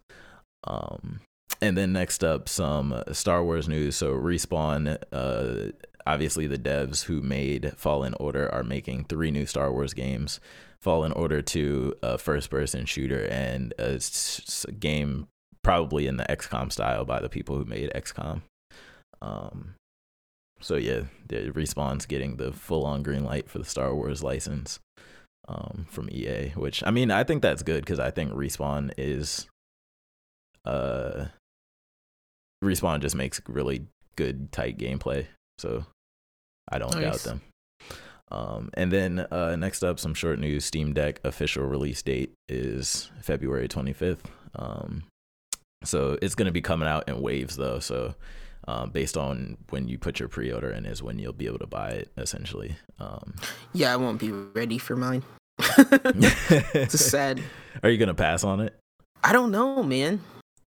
Um, 0.64 1.20
and 1.60 1.76
then 1.76 1.92
next 1.92 2.22
up, 2.22 2.48
some 2.48 3.02
Star 3.12 3.42
Wars 3.42 3.68
news. 3.68 3.96
So 3.96 4.12
respawn, 4.12 4.98
uh, 5.12 5.72
obviously 6.06 6.46
the 6.46 6.58
devs 6.58 7.04
who 7.04 7.20
made 7.20 7.72
Fallen 7.76 8.14
Order 8.20 8.52
are 8.52 8.64
making 8.64 9.04
three 9.04 9.30
new 9.30 9.46
Star 9.46 9.72
Wars 9.72 9.94
games. 9.94 10.40
Fallen 10.80 11.12
Order 11.12 11.42
2, 11.42 11.96
a 12.04 12.18
first-person 12.18 12.86
shooter, 12.86 13.26
and 13.26 13.74
a 13.78 14.00
game 14.78 15.26
probably 15.64 16.06
in 16.06 16.16
the 16.18 16.24
XCOM 16.24 16.70
style 16.70 17.04
by 17.04 17.20
the 17.20 17.28
people 17.28 17.56
who 17.56 17.64
made 17.64 17.90
XCOM. 17.94 18.42
Um, 19.20 19.74
so 20.60 20.76
yeah, 20.76 21.02
the 21.26 21.50
respawn's 21.50 22.06
getting 22.06 22.36
the 22.36 22.52
full 22.52 22.86
on 22.86 23.02
green 23.02 23.24
light 23.24 23.50
for 23.50 23.58
the 23.58 23.64
Star 23.64 23.92
Wars 23.94 24.22
license 24.22 24.78
um, 25.48 25.86
from 25.90 26.08
EA, 26.10 26.50
which 26.50 26.82
I 26.84 26.90
mean 26.90 27.10
I 27.10 27.24
think 27.24 27.42
that's 27.42 27.62
good 27.62 27.84
because 27.84 27.98
I 27.98 28.10
think 28.10 28.32
respawn 28.32 28.92
is 28.96 29.46
uh 30.64 31.26
respawn 32.62 33.00
just 33.00 33.14
makes 33.14 33.40
really 33.48 33.86
good 34.16 34.52
tight 34.52 34.78
gameplay, 34.78 35.26
so 35.58 35.84
I 36.70 36.78
don't 36.78 36.94
nice. 36.94 37.02
doubt 37.02 37.18
them. 37.20 37.40
Um, 38.30 38.70
and 38.74 38.92
then 38.92 39.20
uh, 39.30 39.56
next 39.56 39.82
up, 39.82 39.98
some 39.98 40.12
short 40.12 40.38
news. 40.38 40.64
Steam 40.66 40.92
Deck 40.92 41.18
official 41.24 41.64
release 41.64 42.02
date 42.02 42.34
is 42.46 43.10
February 43.22 43.68
25th. 43.68 44.18
Um, 44.54 45.04
so 45.82 46.18
it's 46.20 46.34
going 46.34 46.46
to 46.46 46.52
be 46.52 46.60
coming 46.60 46.88
out 46.88 47.08
in 47.08 47.22
waves 47.22 47.56
though. 47.56 47.78
So 47.78 48.16
um, 48.68 48.90
based 48.90 49.16
on 49.16 49.56
when 49.70 49.88
you 49.88 49.98
put 49.98 50.20
your 50.20 50.28
pre-order 50.28 50.70
in 50.70 50.84
is 50.84 51.02
when 51.02 51.18
you'll 51.18 51.32
be 51.32 51.46
able 51.46 51.58
to 51.58 51.66
buy 51.66 51.88
it 51.88 52.12
essentially 52.18 52.76
um, 53.00 53.34
yeah 53.72 53.92
i 53.92 53.96
won't 53.96 54.20
be 54.20 54.30
ready 54.30 54.76
for 54.76 54.94
mine 54.94 55.22
it's 56.74 57.00
sad 57.10 57.42
are 57.82 57.90
you 57.90 57.98
gonna 57.98 58.14
pass 58.14 58.44
on 58.44 58.60
it 58.60 58.74
i 59.22 59.32
don't 59.32 59.50
know 59.50 59.82
man 59.82 60.20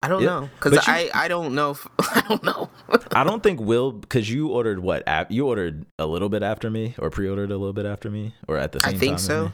I 0.01 0.06
don't 0.06 0.23
yeah. 0.23 0.28
know 0.28 0.51
because 0.60 0.78
I 0.86 1.10
I 1.12 1.27
don't 1.27 1.56
know 1.56 1.73
if, 1.73 1.85
I 1.98 2.20
don't 2.28 2.44
know. 2.44 2.70
I 3.10 3.24
don't 3.24 3.43
think 3.43 3.60
will 3.60 3.90
because 3.90 4.31
you 4.31 4.48
ordered 4.48 4.78
what 4.78 5.02
app 5.09 5.32
you 5.32 5.48
ordered 5.48 5.86
a 5.98 6.06
little 6.06 6.28
bit 6.28 6.44
after 6.44 6.70
me 6.70 6.94
or 7.01 7.10
pre-ordered 7.10 7.51
a 7.51 7.56
little 7.56 7.73
bit 7.73 7.85
after 7.85 8.09
me 8.09 8.32
or 8.47 8.59
at 8.59 8.70
the 8.70 8.78
same 8.78 8.93
time. 8.93 8.97
I 8.97 9.01
think 9.01 9.19
so. 9.19 9.52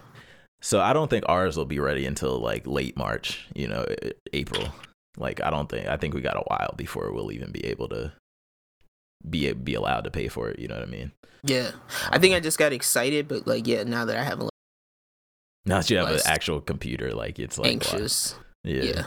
So 0.61 0.81
I 0.81 0.93
don't 0.93 1.09
think 1.09 1.25
ours 1.29 1.57
will 1.57 1.65
be 1.65 1.79
ready 1.79 2.05
until 2.05 2.39
like 2.41 2.67
late 2.67 2.97
March, 2.97 3.47
you 3.55 3.69
know, 3.69 3.87
April. 4.35 4.69
Like 5.17 5.43
I 5.43 5.49
don't 5.49 5.69
think 5.69 5.87
I 5.87 5.97
think 5.97 6.15
we 6.15 6.21
got 6.21 6.37
a 6.37 6.45
while 6.47 6.75
before 6.77 7.11
we'll 7.13 7.33
even 7.33 7.51
be 7.51 7.65
able 7.65 7.89
to 7.89 8.13
be 9.29 9.53
be 9.53 9.75
allowed 9.75 10.05
to 10.05 10.11
pay 10.11 10.29
for 10.29 10.51
it. 10.51 10.59
You 10.59 10.69
know 10.69 10.75
what 10.75 10.89
I 10.89 10.91
mean? 10.91 11.13
Yeah, 11.43 11.71
I 12.11 12.19
think 12.19 12.35
I 12.35 12.41
just 12.41 12.59
got 12.59 12.73
excited, 12.73 13.29
but 13.29 13.47
like, 13.47 13.67
yeah, 13.67 13.83
now 13.83 14.05
that 14.07 14.17
I 14.17 14.25
have 14.25 14.41
a 14.41 14.49
now 15.67 15.79
that 15.79 15.91
you 15.91 15.97
have 15.97 16.11
an 16.11 16.21
actual 16.27 16.61
computer, 16.61 17.13
like 17.13 17.39
it's 17.39 17.59
like 17.59 17.73
anxious. 17.73 18.37
Yeah. 18.65 18.83
yeah. 18.83 19.05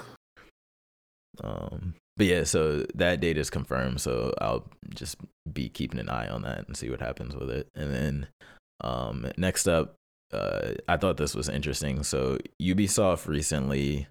Um. 1.43 1.95
But 2.17 2.25
yeah, 2.25 2.43
so 2.45 2.85
that 2.95 3.19
date 3.19 3.37
is 3.37 3.49
confirmed. 3.49 4.01
So 4.01 4.33
I'll 4.41 4.67
just 4.89 5.17
be 5.51 5.69
keeping 5.69 5.99
an 5.99 6.09
eye 6.09 6.27
on 6.27 6.41
that 6.41 6.67
and 6.67 6.75
see 6.75 6.89
what 6.89 6.99
happens 6.99 7.35
with 7.35 7.51
it. 7.51 7.67
And 7.75 7.93
then, 7.93 8.27
um, 8.81 9.31
next 9.37 9.67
up, 9.67 9.95
uh, 10.33 10.71
I 10.87 10.97
thought 10.97 11.17
this 11.17 11.35
was 11.35 11.47
interesting. 11.47 12.03
So 12.03 12.39
Ubisoft 12.61 13.27
recently 13.27 14.07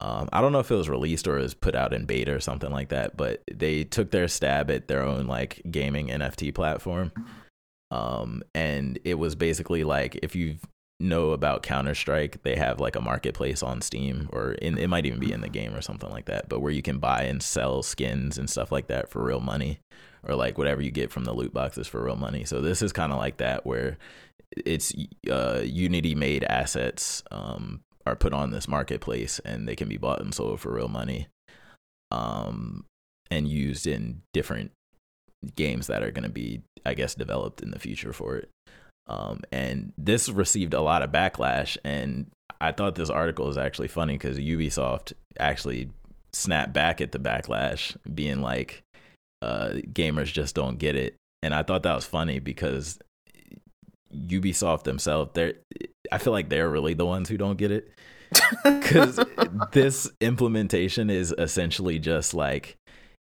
Um, 0.00 0.28
I 0.32 0.40
don't 0.42 0.52
know 0.52 0.58
if 0.60 0.70
it 0.70 0.74
was 0.76 0.90
released 0.90 1.26
or 1.26 1.38
it 1.38 1.42
was 1.42 1.54
put 1.54 1.74
out 1.74 1.94
in 1.94 2.04
beta 2.04 2.34
or 2.34 2.40
something 2.40 2.70
like 2.70 2.90
that, 2.90 3.16
but 3.16 3.42
they 3.50 3.84
took 3.84 4.10
their 4.10 4.28
stab 4.28 4.70
at 4.70 4.88
their 4.88 5.02
own 5.02 5.26
like 5.26 5.62
gaming 5.70 6.08
NFT 6.08 6.54
platform. 6.54 7.12
Um, 7.90 8.42
and 8.54 8.98
it 9.04 9.14
was 9.14 9.34
basically 9.34 9.84
like 9.84 10.18
if 10.22 10.36
you 10.36 10.56
know 10.98 11.32
about 11.32 11.62
Counter 11.62 11.94
Strike, 11.94 12.42
they 12.42 12.56
have 12.56 12.80
like 12.80 12.96
a 12.96 13.00
marketplace 13.00 13.62
on 13.62 13.82
Steam, 13.82 14.28
or 14.32 14.52
in, 14.52 14.78
it 14.78 14.88
might 14.88 15.06
even 15.06 15.20
be 15.20 15.32
in 15.32 15.42
the 15.42 15.48
game 15.48 15.74
or 15.74 15.82
something 15.82 16.10
like 16.10 16.24
that, 16.26 16.48
but 16.48 16.60
where 16.60 16.72
you 16.72 16.82
can 16.82 16.98
buy 16.98 17.24
and 17.24 17.42
sell 17.42 17.82
skins 17.82 18.38
and 18.38 18.48
stuff 18.48 18.72
like 18.72 18.86
that 18.86 19.10
for 19.10 19.22
real 19.22 19.40
money, 19.40 19.78
or 20.26 20.34
like 20.34 20.56
whatever 20.56 20.80
you 20.80 20.90
get 20.90 21.10
from 21.10 21.24
the 21.24 21.34
loot 21.34 21.52
boxes 21.52 21.86
for 21.86 22.02
real 22.02 22.16
money. 22.16 22.44
So 22.44 22.62
this 22.62 22.80
is 22.80 22.92
kind 22.92 23.12
of 23.12 23.18
like 23.18 23.36
that, 23.36 23.66
where 23.66 23.98
it's 24.64 24.94
uh, 25.30 25.60
Unity 25.64 26.14
made 26.14 26.44
assets 26.44 27.22
um, 27.30 27.80
are 28.06 28.16
put 28.16 28.32
on 28.32 28.50
this 28.50 28.68
marketplace 28.68 29.38
and 29.40 29.68
they 29.68 29.76
can 29.76 29.88
be 29.88 29.98
bought 29.98 30.20
and 30.20 30.32
sold 30.32 30.60
for 30.60 30.72
real 30.72 30.88
money, 30.88 31.26
um, 32.10 32.84
and 33.30 33.48
used 33.48 33.86
in 33.86 34.22
different 34.32 34.70
games 35.56 35.88
that 35.88 36.02
are 36.02 36.10
going 36.10 36.24
to 36.24 36.30
be, 36.30 36.62
I 36.86 36.94
guess, 36.94 37.14
developed 37.14 37.60
in 37.60 37.70
the 37.70 37.78
future 37.78 38.14
for 38.14 38.36
it. 38.36 38.48
Um, 39.08 39.40
and 39.52 39.92
this 39.96 40.28
received 40.28 40.74
a 40.74 40.80
lot 40.80 41.02
of 41.02 41.10
backlash. 41.10 41.76
And 41.84 42.26
I 42.60 42.72
thought 42.72 42.94
this 42.94 43.10
article 43.10 43.48
is 43.48 43.56
actually 43.56 43.88
funny 43.88 44.14
because 44.14 44.38
Ubisoft 44.38 45.12
actually 45.38 45.90
snapped 46.32 46.72
back 46.72 47.00
at 47.00 47.12
the 47.12 47.18
backlash, 47.18 47.96
being 48.12 48.40
like, 48.40 48.82
uh, 49.42 49.70
gamers 49.92 50.32
just 50.32 50.54
don't 50.54 50.78
get 50.78 50.96
it. 50.96 51.14
And 51.42 51.54
I 51.54 51.62
thought 51.62 51.82
that 51.84 51.94
was 51.94 52.04
funny 52.04 52.38
because 52.38 52.98
Ubisoft 54.14 54.84
themselves, 54.84 55.30
they're, 55.34 55.54
I 56.10 56.18
feel 56.18 56.32
like 56.32 56.48
they're 56.48 56.68
really 56.68 56.94
the 56.94 57.06
ones 57.06 57.28
who 57.28 57.36
don't 57.36 57.58
get 57.58 57.70
it. 57.70 57.90
Because 58.64 59.20
this 59.72 60.10
implementation 60.20 61.10
is 61.10 61.32
essentially 61.38 61.98
just 61.98 62.34
like, 62.34 62.76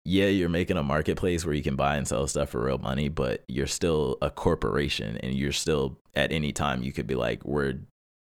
yeah, 0.06 0.26
you're 0.26 0.48
making 0.48 0.76
a 0.76 0.84
marketplace 0.84 1.44
where 1.44 1.54
you 1.54 1.64
can 1.64 1.74
buy 1.74 1.96
and 1.96 2.06
sell 2.06 2.28
stuff 2.28 2.50
for 2.50 2.64
real 2.64 2.78
money, 2.78 3.08
but 3.08 3.42
you're 3.48 3.66
still 3.66 4.18
a 4.22 4.30
corporation 4.30 5.16
and 5.16 5.34
you're 5.34 5.50
still 5.50 5.98
at 6.14 6.30
any 6.30 6.52
time 6.52 6.84
you 6.84 6.92
could 6.92 7.08
be 7.08 7.16
like, 7.16 7.44
we're 7.44 7.80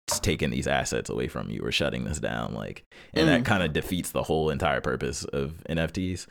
taking 0.09 0.51
these 0.51 0.67
assets 0.67 1.09
away 1.09 1.29
from 1.29 1.51
you, 1.51 1.61
we're 1.63 1.71
shutting 1.71 2.03
this 2.03 2.19
down. 2.19 2.53
Like, 2.53 2.85
and 3.15 3.29
mm. 3.29 3.31
that 3.31 3.45
kind 3.45 3.63
of 3.63 3.73
defeats 3.73 4.11
the 4.11 4.25
whole 4.25 4.51
entire 4.51 4.81
purpose 4.81 5.23
of 5.25 5.63
NFTs. 5.71 6.27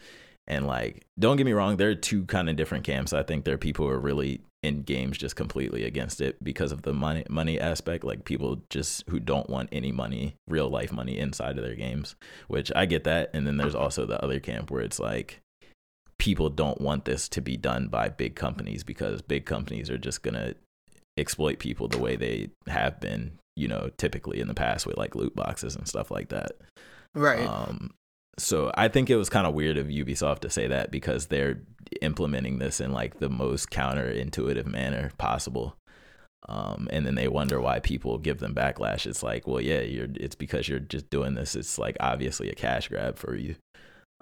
And 0.48 0.68
like, 0.68 1.06
don't 1.18 1.38
get 1.38 1.45
me 1.45 1.53
wrong, 1.53 1.78
there 1.78 1.91
are 1.91 1.95
two 1.95 2.26
kind 2.26 2.49
of 2.49 2.57
different 2.57 2.84
camps. 2.84 3.14
I 3.14 3.24
think 3.24 3.45
there 3.45 3.56
are 3.56 3.60
people 3.60 3.86
who 3.86 3.91
are 3.91 3.99
really 3.99 4.41
in 4.64 4.82
games 4.82 5.18
just 5.18 5.36
completely 5.36 5.84
against 5.84 6.20
it 6.20 6.44
because 6.44 6.72
of 6.72 6.82
the 6.82 6.94
money 6.94 7.24
money 7.30 7.60
aspect 7.60 8.04
like 8.04 8.26
people 8.26 8.62
just 8.70 9.08
who 9.08 9.20
don't 9.20 9.50
want 9.50 9.70
any 9.72 9.92
money 9.92 10.36
real 10.48 10.68
life 10.68 10.92
money 10.92 11.18
inside 11.20 11.58
of 11.58 11.64
their 11.64 11.76
games 11.76 12.16
which 12.48 12.72
i 12.76 12.86
get 12.86 13.04
that. 13.04 13.30
And 13.34 13.46
then 13.46 13.58
there's 13.58 13.76
also 13.76 14.06
the 14.06 14.22
other 14.24 14.40
camp 14.40 14.72
where 14.72 14.82
it's 14.82 15.00
like 15.00 15.42
people 16.18 16.50
don't 16.50 16.82
want 16.82 17.06
this 17.06 17.30
to 17.30 17.42
be 17.42 17.56
done 17.56 17.88
by 17.88 18.10
big 18.10 18.36
companies 18.36 18.84
because 18.84 19.22
big 19.22 19.46
companies 19.46 19.90
are 19.90 20.00
just 20.00 20.24
going 20.24 20.34
to 20.34 20.56
exploit 21.18 21.60
people 21.60 21.88
the 21.88 22.00
way 22.00 22.16
they 22.16 22.50
have 22.68 23.00
been 23.00 23.38
you 23.56 23.68
know 23.68 23.90
typically 23.98 24.40
in 24.40 24.48
the 24.48 24.54
past 24.54 24.86
with 24.86 24.98
like 24.98 25.16
loot 25.16 25.36
boxes 25.36 25.76
and 25.76 25.88
stuff 25.88 26.10
like 26.10 26.30
that. 26.30 26.52
Right. 27.14 27.48
Um 27.48 27.92
so 28.38 28.72
I 28.76 28.88
think 28.88 29.09
it 29.09 29.15
was 29.15 29.30
kind 29.30 29.47
of 29.47 29.53
weird 29.53 29.77
of 29.77 29.88
Ubisoft 29.88 30.39
to 30.39 30.49
say 30.49 30.68
that 30.68 30.91
because 30.91 31.27
they're 31.27 31.59
implementing 32.01 32.59
this 32.59 32.80
in 32.80 32.91
like 32.91 33.19
the 33.19 33.30
most 33.30 33.69
counterintuitive 33.69 34.65
manner 34.65 35.11
possible. 35.18 35.76
Um, 36.47 36.88
and 36.91 37.05
then 37.05 37.15
they 37.15 37.27
wonder 37.27 37.59
why 37.59 37.80
people 37.80 38.18
give 38.19 38.39
them 38.39 38.53
backlash. 38.53 39.05
It's 39.05 39.23
like, 39.23 39.47
well, 39.47 39.59
yeah, 39.59 39.81
you're. 39.81 40.07
It's 40.15 40.35
because 40.35 40.69
you're 40.69 40.80
just 40.80 41.09
doing 41.09 41.34
this. 41.34 41.55
It's 41.55 41.77
like 41.77 41.97
obviously 41.99 42.49
a 42.49 42.55
cash 42.55 42.88
grab 42.88 43.18
for 43.18 43.35
you. 43.35 43.55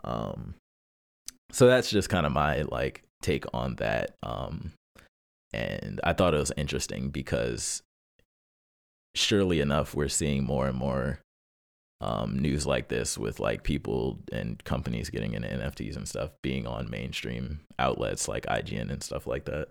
Um, 0.04 0.56
so 1.52 1.68
that's 1.68 1.90
just 1.90 2.10
kind 2.10 2.26
of 2.26 2.32
my 2.32 2.64
like 2.64 3.04
take 3.22 3.46
on 3.54 3.76
that. 3.76 4.16
Um, 4.24 4.72
and 5.54 6.00
I 6.04 6.14
thought 6.14 6.34
it 6.34 6.40
was 6.40 6.52
interesting 6.58 7.10
because 7.10 7.84
surely 9.14 9.60
enough, 9.60 9.94
we're 9.94 10.08
seeing 10.08 10.44
more 10.44 10.68
and 10.68 10.78
more 10.78 11.20
um, 12.02 12.38
news 12.38 12.68
like 12.68 12.90
this 12.90 13.18
with 13.18 13.40
like 13.40 13.64
people 13.64 14.20
and 14.32 14.64
companies 14.64 15.10
getting 15.10 15.34
into 15.34 15.48
NFTs 15.48 15.96
and 15.96 16.08
stuff 16.08 16.32
being 16.42 16.68
on 16.68 16.90
mainstream 16.90 17.62
outlets 17.80 18.28
like 18.28 18.46
IGN 18.46 18.92
and 18.92 19.02
stuff 19.02 19.28
like 19.28 19.46
that. 19.46 19.70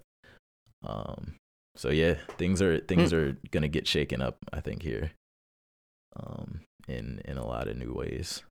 Um, 0.84 1.36
so 1.76 1.90
yeah, 1.90 2.14
things 2.38 2.62
are 2.62 2.80
things 2.80 3.12
mm. 3.12 3.16
are 3.16 3.38
gonna 3.50 3.68
get 3.68 3.86
shaken 3.86 4.22
up. 4.22 4.38
I 4.52 4.60
think 4.60 4.82
here, 4.82 5.12
um, 6.16 6.60
in 6.88 7.20
in 7.24 7.36
a 7.36 7.46
lot 7.46 7.68
of 7.68 7.76
new 7.76 7.92
ways. 7.92 8.42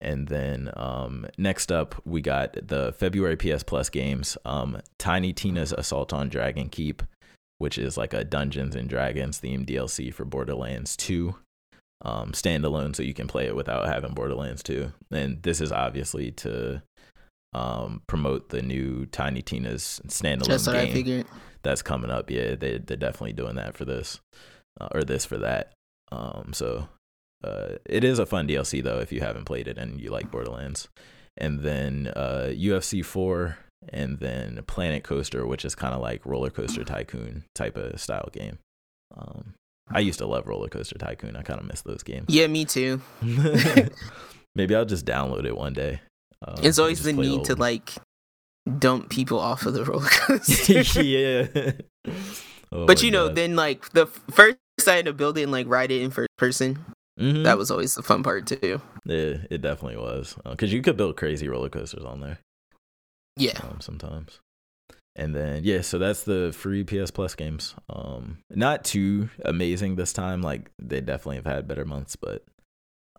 And 0.00 0.26
then 0.26 0.68
um, 0.74 1.26
next 1.38 1.70
up, 1.70 1.94
we 2.04 2.20
got 2.22 2.56
the 2.60 2.92
February 2.98 3.36
PS 3.36 3.62
Plus 3.62 3.88
games. 3.88 4.36
Um, 4.44 4.80
Tiny 4.98 5.32
Tina's 5.32 5.72
Assault 5.72 6.12
on 6.12 6.28
Dragon 6.28 6.68
Keep, 6.68 7.04
which 7.58 7.78
is 7.78 7.96
like 7.96 8.12
a 8.12 8.24
Dungeons 8.24 8.74
and 8.74 8.88
Dragons 8.88 9.40
themed 9.40 9.66
DLC 9.66 10.12
for 10.12 10.24
Borderlands 10.24 10.96
2 10.96 11.36
um, 12.04 12.32
standalone, 12.32 12.94
so 12.94 13.02
you 13.02 13.14
can 13.14 13.28
play 13.28 13.46
it 13.46 13.56
without 13.56 13.86
having 13.86 14.14
Borderlands 14.14 14.62
2. 14.62 14.92
And 15.10 15.42
this 15.42 15.60
is 15.60 15.72
obviously 15.72 16.30
to 16.32 16.82
um, 17.54 18.02
promote 18.06 18.48
the 18.48 18.62
new 18.62 19.06
Tiny 19.06 19.42
Tina's 19.42 20.00
standalone 20.06 20.46
Just 20.46 20.66
game 20.66 20.74
I 20.76 20.90
figured. 20.90 21.26
that's 21.62 21.82
coming 21.82 22.10
up. 22.10 22.30
Yeah, 22.30 22.54
they 22.54 22.78
they're 22.78 22.96
definitely 22.96 23.34
doing 23.34 23.56
that 23.56 23.76
for 23.76 23.84
this 23.84 24.20
uh, 24.80 24.88
or 24.92 25.04
this 25.04 25.24
for 25.24 25.38
that. 25.38 25.72
Um, 26.10 26.52
so 26.52 26.88
uh, 27.44 27.76
it 27.86 28.04
is 28.04 28.18
a 28.18 28.26
fun 28.26 28.48
DLC 28.48 28.82
though 28.82 28.98
if 29.00 29.12
you 29.12 29.20
haven't 29.20 29.44
played 29.44 29.68
it 29.68 29.78
and 29.78 30.00
you 30.00 30.10
like 30.10 30.30
Borderlands. 30.30 30.88
And 31.36 31.60
then 31.60 32.12
uh, 32.14 32.50
UFC 32.52 33.04
4 33.04 33.56
and 33.88 34.18
then 34.18 34.60
Planet 34.66 35.02
Coaster, 35.02 35.46
which 35.46 35.64
is 35.64 35.74
kind 35.74 35.94
of 35.94 36.00
like 36.00 36.26
Roller 36.26 36.50
Coaster 36.50 36.84
Tycoon 36.84 37.44
type 37.54 37.76
of 37.76 38.00
style 38.00 38.28
game. 38.32 38.58
Um, 39.16 39.54
I 39.94 40.00
used 40.00 40.18
to 40.18 40.26
love 40.26 40.46
Roller 40.46 40.68
Coaster 40.68 40.98
Tycoon. 40.98 41.36
I 41.36 41.42
kind 41.42 41.60
of 41.60 41.66
miss 41.66 41.82
those 41.82 42.02
games. 42.02 42.26
Yeah, 42.28 42.46
me 42.46 42.64
too. 42.64 43.00
Maybe 44.54 44.74
I'll 44.74 44.84
just 44.84 45.06
download 45.06 45.44
it 45.44 45.56
one 45.56 45.72
day. 45.72 46.00
Um, 46.46 46.56
it's 46.62 46.78
always 46.78 47.02
the 47.02 47.12
need 47.12 47.44
to 47.44 47.54
like 47.54 47.92
dump 48.78 49.10
people 49.10 49.38
off 49.38 49.66
of 49.66 49.74
the 49.74 49.84
roller 49.84 50.06
coaster. 50.10 51.02
yeah. 51.02 51.72
Oh 52.70 52.86
but 52.86 53.02
you 53.02 53.10
know, 53.10 53.28
God. 53.28 53.36
then 53.36 53.56
like 53.56 53.90
the 53.90 54.06
first 54.06 54.58
side 54.80 55.06
of 55.06 55.16
building, 55.16 55.50
like 55.50 55.66
ride 55.68 55.90
it 55.90 56.02
in 56.02 56.10
first 56.10 56.30
person. 56.38 56.84
Mm-hmm. 57.20 57.42
That 57.42 57.58
was 57.58 57.70
always 57.70 57.94
the 57.94 58.02
fun 58.02 58.22
part 58.22 58.46
too. 58.46 58.80
Yeah, 59.04 59.36
it 59.50 59.60
definitely 59.60 59.98
was 59.98 60.36
because 60.44 60.72
uh, 60.72 60.74
you 60.74 60.82
could 60.82 60.96
build 60.96 61.16
crazy 61.16 61.48
roller 61.48 61.68
coasters 61.68 62.04
on 62.04 62.20
there. 62.20 62.38
Yeah, 63.36 63.58
um, 63.62 63.80
sometimes. 63.80 64.40
And 65.14 65.34
then 65.34 65.62
yeah, 65.64 65.82
so 65.82 65.98
that's 65.98 66.22
the 66.22 66.52
free 66.56 66.84
PS 66.84 67.10
Plus 67.10 67.34
games. 67.34 67.74
Um 67.90 68.38
not 68.50 68.84
too 68.84 69.28
amazing 69.44 69.96
this 69.96 70.12
time. 70.12 70.40
Like 70.42 70.70
they 70.78 71.00
definitely 71.00 71.36
have 71.36 71.46
had 71.46 71.68
better 71.68 71.84
months, 71.84 72.16
but 72.16 72.44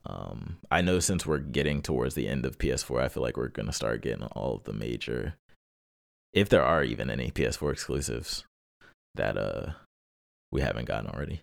um 0.06 0.58
I 0.72 0.82
know 0.82 1.00
since 1.00 1.26
we're 1.26 1.38
getting 1.38 1.82
towards 1.82 2.16
the 2.16 2.28
end 2.28 2.46
of 2.46 2.58
PS4, 2.58 3.04
I 3.04 3.10
feel 3.10 3.22
like 3.22 3.38
we're 3.38 3.50
to 3.50 3.72
start 3.72 4.02
getting 4.02 4.24
all 4.24 4.56
of 4.56 4.64
the 4.64 4.74
major 4.74 5.36
if 6.34 6.50
there 6.50 6.64
are 6.64 6.84
even 6.84 7.12
any 7.12 7.30
PS4 7.30 7.72
exclusives 7.72 8.44
that 9.14 9.38
uh 9.38 9.74
we 10.52 10.62
haven't 10.62 10.86
gotten 10.86 11.10
already. 11.12 11.42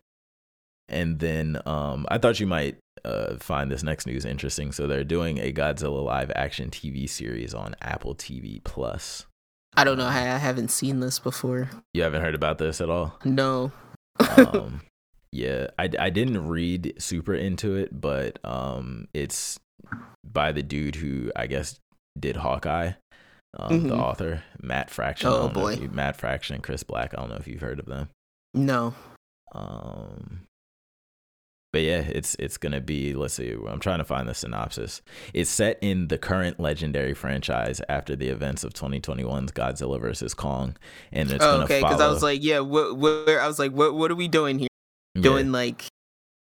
And 0.88 1.20
then 1.20 1.60
um 1.64 2.06
I 2.08 2.18
thought 2.18 2.40
you 2.40 2.48
might 2.48 2.76
uh 3.04 3.36
find 3.36 3.70
this 3.70 3.84
next 3.84 4.04
news 4.04 4.24
interesting. 4.24 4.72
So 4.72 4.88
they're 4.88 5.04
doing 5.04 5.38
a 5.38 5.52
Godzilla 5.52 6.04
live 6.04 6.32
action 6.34 6.70
TV 6.70 7.08
series 7.08 7.54
on 7.54 7.76
Apple 7.80 8.16
TV 8.16 8.62
Plus. 8.64 9.26
I 9.76 9.84
don't 9.84 9.98
know. 9.98 10.06
I, 10.06 10.20
I 10.34 10.38
haven't 10.38 10.70
seen 10.70 11.00
this 11.00 11.18
before. 11.18 11.70
You 11.94 12.02
haven't 12.02 12.22
heard 12.22 12.34
about 12.34 12.58
this 12.58 12.80
at 12.80 12.90
all? 12.90 13.18
No. 13.24 13.72
um, 14.36 14.82
yeah, 15.32 15.68
I, 15.78 15.88
I 15.98 16.10
didn't 16.10 16.48
read 16.48 16.94
super 16.98 17.34
into 17.34 17.76
it, 17.76 17.98
but 17.98 18.38
um, 18.44 19.08
it's 19.14 19.58
by 20.24 20.52
the 20.52 20.62
dude 20.62 20.96
who 20.96 21.30
I 21.36 21.46
guess 21.46 21.78
did 22.18 22.36
Hawkeye, 22.36 22.92
um, 23.58 23.70
mm-hmm. 23.70 23.88
the 23.88 23.96
author 23.96 24.42
Matt 24.60 24.90
Fraction. 24.90 25.28
Oh 25.28 25.48
boy, 25.48 25.74
you, 25.74 25.88
Matt 25.88 26.16
Fraction 26.16 26.54
and 26.54 26.64
Chris 26.64 26.82
Black. 26.82 27.14
I 27.14 27.20
don't 27.20 27.30
know 27.30 27.36
if 27.36 27.46
you've 27.46 27.60
heard 27.60 27.78
of 27.78 27.86
them. 27.86 28.08
No. 28.54 28.94
Um, 29.52 30.42
but 31.72 31.82
yeah, 31.82 32.00
it's 32.00 32.34
it's 32.38 32.56
gonna 32.56 32.80
be. 32.80 33.14
Let's 33.14 33.34
see. 33.34 33.52
I'm 33.68 33.80
trying 33.80 33.98
to 33.98 34.04
find 34.04 34.28
the 34.28 34.34
synopsis. 34.34 35.02
It's 35.32 35.50
set 35.50 35.78
in 35.80 36.08
the 36.08 36.18
current 36.18 36.58
legendary 36.58 37.14
franchise 37.14 37.80
after 37.88 38.16
the 38.16 38.28
events 38.28 38.64
of 38.64 38.72
2021's 38.74 39.52
Godzilla 39.52 40.00
vs 40.00 40.34
Kong, 40.34 40.76
and 41.12 41.30
it's 41.30 41.44
oh, 41.44 41.62
okay. 41.62 41.80
Because 41.80 42.00
I 42.00 42.08
was 42.08 42.22
like, 42.22 42.42
yeah, 42.42 42.60
what, 42.60 42.96
what? 42.96 43.28
I 43.28 43.46
was 43.46 43.58
like, 43.58 43.72
what? 43.72 43.94
What 43.94 44.10
are 44.10 44.16
we 44.16 44.28
doing 44.28 44.58
here? 44.58 44.68
Yeah. 45.14 45.22
Doing 45.22 45.52
like 45.52 45.86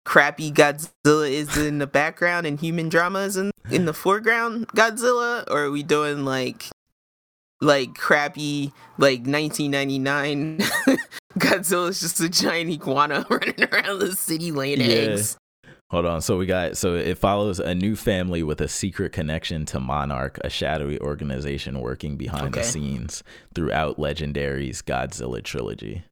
crappy 0.05 0.53
Godzilla 0.53 1.31
is 1.31 1.57
in 1.57 1.79
the 1.79 1.87
background 1.87 2.47
and 2.47 2.59
human 2.59 2.89
drama 2.89 3.21
is 3.21 3.37
in 3.37 3.51
in 3.71 3.85
the 3.85 3.93
foreground. 3.93 4.69
Godzilla, 4.69 5.45
or 5.51 5.65
are 5.65 5.71
we 5.71 5.83
doing 5.83 6.25
like 6.25 6.67
like 7.61 7.95
crappy 7.95 8.73
like 8.99 9.27
1999 9.27 10.61
Godzilla's 11.39 12.01
just 12.01 12.21
a 12.21 12.29
giant 12.29 12.71
iguana 12.71 13.27
running 13.31 13.65
around 13.73 13.99
the 14.01 14.15
city 14.15 14.53
laying 14.53 14.81
yeah. 14.81 14.87
eggs. 14.87 15.37
Hold 15.91 16.05
on. 16.05 16.21
So 16.21 16.37
we 16.37 16.45
got 16.45 16.77
so 16.77 16.95
it 16.95 17.17
follows 17.17 17.61
a 17.61 17.75
new 17.75 17.97
family 17.97 18.43
with 18.43 18.61
a 18.61 18.69
secret 18.69 19.13
connection 19.13 19.65
to 19.67 19.81
Monarch, 19.81 20.39
a 20.45 20.51
shadowy 20.51 21.01
organization 21.01 21.81
working 21.81 22.17
behind 22.17 22.49
Okay. 22.49 22.61
the 22.61 22.67
scenes 22.67 23.23
throughout 23.55 23.97
Legendary's 23.97 24.83
Godzilla 24.83 25.43
trilogy. 25.43 26.05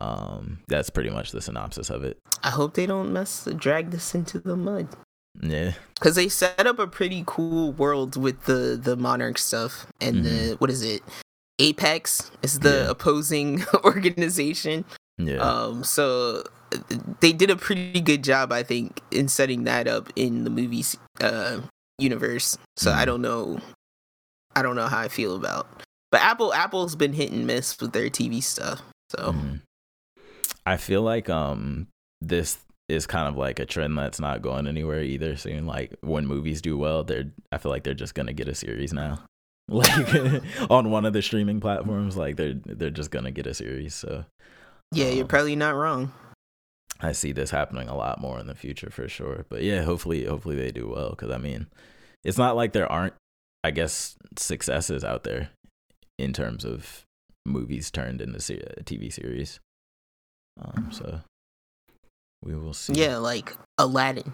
Um, 0.00 0.58
that's 0.68 0.90
pretty 0.90 1.08
much 1.08 1.30
the 1.32 1.40
synopsis 1.40 1.88
of 1.88 2.04
it. 2.04 2.18
I 2.42 2.50
hope 2.50 2.74
they 2.74 2.84
don't 2.84 3.10
mess 3.12 3.48
drag 3.56 3.90
this 3.90 4.14
into 4.14 4.38
the 4.38 4.56
mud. 4.56 4.88
Yeah. 5.42 5.72
because 5.94 6.14
they 6.16 6.28
set 6.30 6.66
up 6.66 6.78
a 6.78 6.86
pretty 6.86 7.22
cool 7.26 7.72
world 7.72 8.16
with 8.16 8.44
the 8.44 8.78
the 8.82 8.96
monarch 8.96 9.36
stuff 9.36 9.86
and 10.00 10.24
the 10.24 10.56
what 10.60 10.70
is 10.70 10.82
it 10.82 11.02
apex 11.58 12.30
is 12.42 12.60
the 12.60 12.84
Yeah. 12.84 12.90
opposing 12.90 13.64
organization 13.84 14.84
Yeah. 15.18 15.36
um 15.38 15.84
so 15.84 16.44
they 17.20 17.32
did 17.32 17.48
a 17.50 17.56
pretty 17.56 18.00
good 18.00 18.22
job 18.22 18.52
i 18.52 18.62
think 18.62 19.00
in 19.10 19.28
setting 19.28 19.64
that 19.64 19.88
up 19.88 20.12
in 20.16 20.44
the 20.44 20.50
movies 20.50 20.96
uh 21.20 21.60
universe 21.98 22.58
so 22.76 22.92
i 22.92 23.02
Mhm. 23.02 23.06
don't 23.06 23.22
know 23.22 23.58
i 24.54 24.60
don't 24.62 24.76
know 24.76 24.86
how 24.88 24.98
i 25.00 25.08
feel 25.08 25.34
about 25.34 25.66
but 26.12 26.20
apple 26.20 26.52
apple's 26.52 26.94
been 26.96 27.14
hit 27.14 27.30
and 27.32 27.46
miss 27.46 27.80
with 27.80 27.92
their 27.92 28.10
tv 28.10 28.42
stuff 28.42 28.82
so 29.10 29.32
Mhm. 29.32 29.60
I 30.66 30.76
feel 30.76 31.02
like 31.02 31.30
um 31.30 31.86
this 32.20 32.58
is 32.88 33.06
kind 33.06 33.28
of 33.28 33.36
like 33.36 33.60
a 33.60 33.66
trend 33.66 33.96
that's 33.96 34.18
not 34.18 34.42
going 34.42 34.66
anywhere 34.66 35.00
either 35.02 35.36
soon. 35.36 35.64
Like 35.66 35.94
when 36.00 36.26
movies 36.26 36.60
do 36.60 36.76
well, 36.76 37.04
they're 37.04 37.30
I 37.52 37.58
feel 37.58 37.70
like 37.70 37.84
they're 37.84 37.94
just 37.94 38.14
gonna 38.16 38.32
get 38.32 38.48
a 38.48 38.54
series 38.54 38.92
now. 38.92 39.22
Like 39.68 40.42
on 40.70 40.90
one 40.90 41.04
of 41.04 41.12
the 41.12 41.22
streaming 41.22 41.58
platforms, 41.60 42.16
like 42.16 42.36
they're 42.36 42.54
they're 42.54 42.90
just 42.90 43.10
gonna 43.10 43.32
get 43.32 43.46
a 43.48 43.54
series. 43.54 43.94
So 43.94 44.24
yeah 44.92 45.08
you're 45.08 45.22
Um, 45.22 45.28
probably 45.28 45.56
not 45.56 45.74
wrong 45.74 46.12
I 47.00 47.12
see 47.12 47.32
this 47.32 47.50
happening 47.50 47.88
a 47.88 47.96
lot 47.96 48.20
more 48.20 48.38
in 48.38 48.46
the 48.46 48.54
future 48.54 48.90
for 48.90 49.08
sure. 49.08 49.44
But 49.48 49.62
yeah, 49.64 49.82
hopefully 49.82 50.24
hopefully 50.24 50.56
they 50.56 50.70
do 50.70 50.88
well 50.88 51.10
because 51.10 51.30
I 51.30 51.38
mean, 51.38 51.66
it's 52.24 52.38
not 52.38 52.54
like 52.56 52.72
there 52.72 52.90
aren't 52.90 53.14
I 53.64 53.72
guess 53.72 54.16
successes 54.38 55.02
out 55.02 55.24
there 55.24 55.50
in 56.18 56.32
terms 56.32 56.64
of 56.64 57.02
movies 57.44 57.90
turned 57.90 58.20
into 58.20 58.40
se- 58.40 58.62
TV 58.84 59.12
series. 59.12 59.58
Um, 60.60 60.90
so 60.92 61.20
we 62.42 62.54
will 62.54 62.72
see. 62.72 62.92
yeah 62.94 63.16
like 63.18 63.56
aladdin 63.78 64.32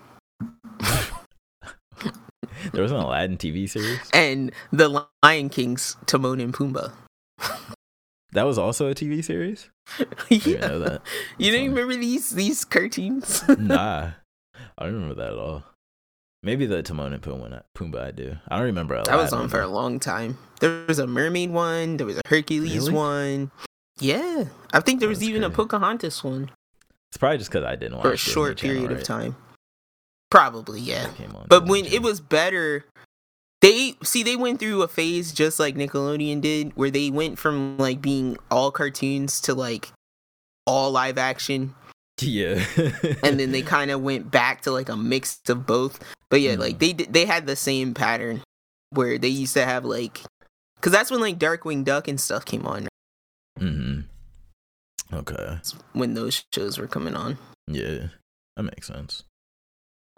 there 2.72 2.82
was 2.82 2.92
an 2.92 2.98
Aladdin 2.98 3.36
TV 3.36 3.68
series. 3.68 3.98
and 4.12 4.52
the 4.72 5.06
lion 5.22 5.48
king's 5.48 5.96
timon 6.06 6.40
and 6.40 6.54
pumbaa 6.54 6.92
That 8.32 8.44
was 8.46 8.56
also 8.56 8.88
a 8.90 8.94
TV 8.94 9.22
series. 9.22 9.68
I 9.98 10.04
didn't 10.30 10.60
know 10.62 10.78
that. 10.78 11.02
You 11.36 11.52
don't 11.52 11.60
Funny. 11.60 11.68
remember 11.68 11.96
these 11.96 12.30
these 12.30 12.64
cartoons? 12.64 13.46
Nah, 13.46 14.12
I 14.78 14.84
don't 14.84 14.94
remember 14.94 15.16
that 15.16 15.32
at 15.34 15.38
all. 15.38 15.64
Maybe 16.42 16.64
the 16.64 16.82
Timon 16.82 17.12
and 17.12 17.22
Pumbaa, 17.22 17.62
Pumbaa 17.76 18.04
I 18.06 18.10
do. 18.10 18.36
I 18.48 18.56
don't 18.56 18.64
remember. 18.66 19.02
that 19.04 19.16
was 19.16 19.34
on 19.34 19.48
for 19.50 19.60
a 19.60 19.66
long 19.68 20.00
time. 20.00 20.38
There 20.60 20.84
was 20.88 20.98
a 20.98 21.06
mermaid 21.06 21.50
one. 21.50 21.98
There 21.98 22.06
was 22.06 22.16
a 22.16 22.22
Hercules 22.26 22.74
Really? 22.88 22.92
one. 22.94 23.50
Yeah, 24.00 24.44
I 24.72 24.80
think 24.80 25.00
there 25.00 25.10
was 25.10 25.18
That's 25.18 25.28
even 25.28 25.44
a. 25.44 25.50
Pocahontas 25.50 26.24
one 26.24 26.50
It's 27.10 27.18
probably 27.18 27.36
just 27.36 27.50
because 27.50 27.64
I 27.64 27.76
didn't 27.76 27.98
watch 27.98 28.06
it. 28.06 28.08
for 28.08 28.14
a 28.14 28.16
short 28.16 28.58
period 28.60 28.90
of 28.92 29.02
time. 29.04 29.36
Probably, 30.32 30.80
yeah. 30.80 31.08
It 31.10 31.14
came 31.16 31.36
on 31.36 31.44
But 31.50 31.66
when 31.66 31.84
it 31.84 32.00
was 32.00 32.18
better, 32.18 32.86
they 33.60 33.96
see 34.02 34.22
they 34.22 34.34
went 34.34 34.60
through 34.60 34.80
a 34.80 34.88
phase 34.88 35.30
just 35.30 35.60
like 35.60 35.74
Nickelodeon 35.74 36.40
did, 36.40 36.74
where 36.74 36.90
they 36.90 37.10
went 37.10 37.38
from 37.38 37.76
like 37.76 38.00
being 38.00 38.38
all 38.50 38.70
cartoons 38.70 39.42
to 39.42 39.52
like 39.52 39.92
all 40.66 40.90
live 40.90 41.18
action, 41.18 41.74
yeah, 42.22 42.64
and 43.22 43.38
then 43.38 43.52
they 43.52 43.60
kind 43.60 43.90
of 43.90 44.00
went 44.00 44.30
back 44.30 44.62
to 44.62 44.70
like 44.70 44.88
a 44.88 44.96
mix 44.96 45.38
of 45.50 45.66
both. 45.66 46.00
But 46.30 46.40
yeah, 46.40 46.54
like 46.54 46.78
Mhm. 46.78 46.96
they 46.96 47.04
they 47.04 47.26
had 47.26 47.46
the 47.46 47.54
same 47.54 47.92
pattern 47.92 48.42
where 48.88 49.18
they 49.18 49.28
used 49.28 49.52
to 49.52 49.66
have 49.66 49.84
like, 49.84 50.22
because 50.76 50.92
that's 50.92 51.10
when 51.10 51.20
like 51.20 51.38
Darkwing 51.38 51.84
Duck 51.84 52.08
and 52.08 52.18
stuff 52.18 52.46
came 52.46 52.66
on. 52.66 52.88
hmm 53.58 54.00
Okay. 55.12 55.34
That's 55.36 55.72
when 55.92 56.14
those 56.14 56.42
shows 56.54 56.78
were 56.78 56.86
coming 56.86 57.14
on. 57.14 57.36
Yeah, 57.68 58.06
that 58.56 58.62
makes 58.62 58.86
sense. 58.86 59.24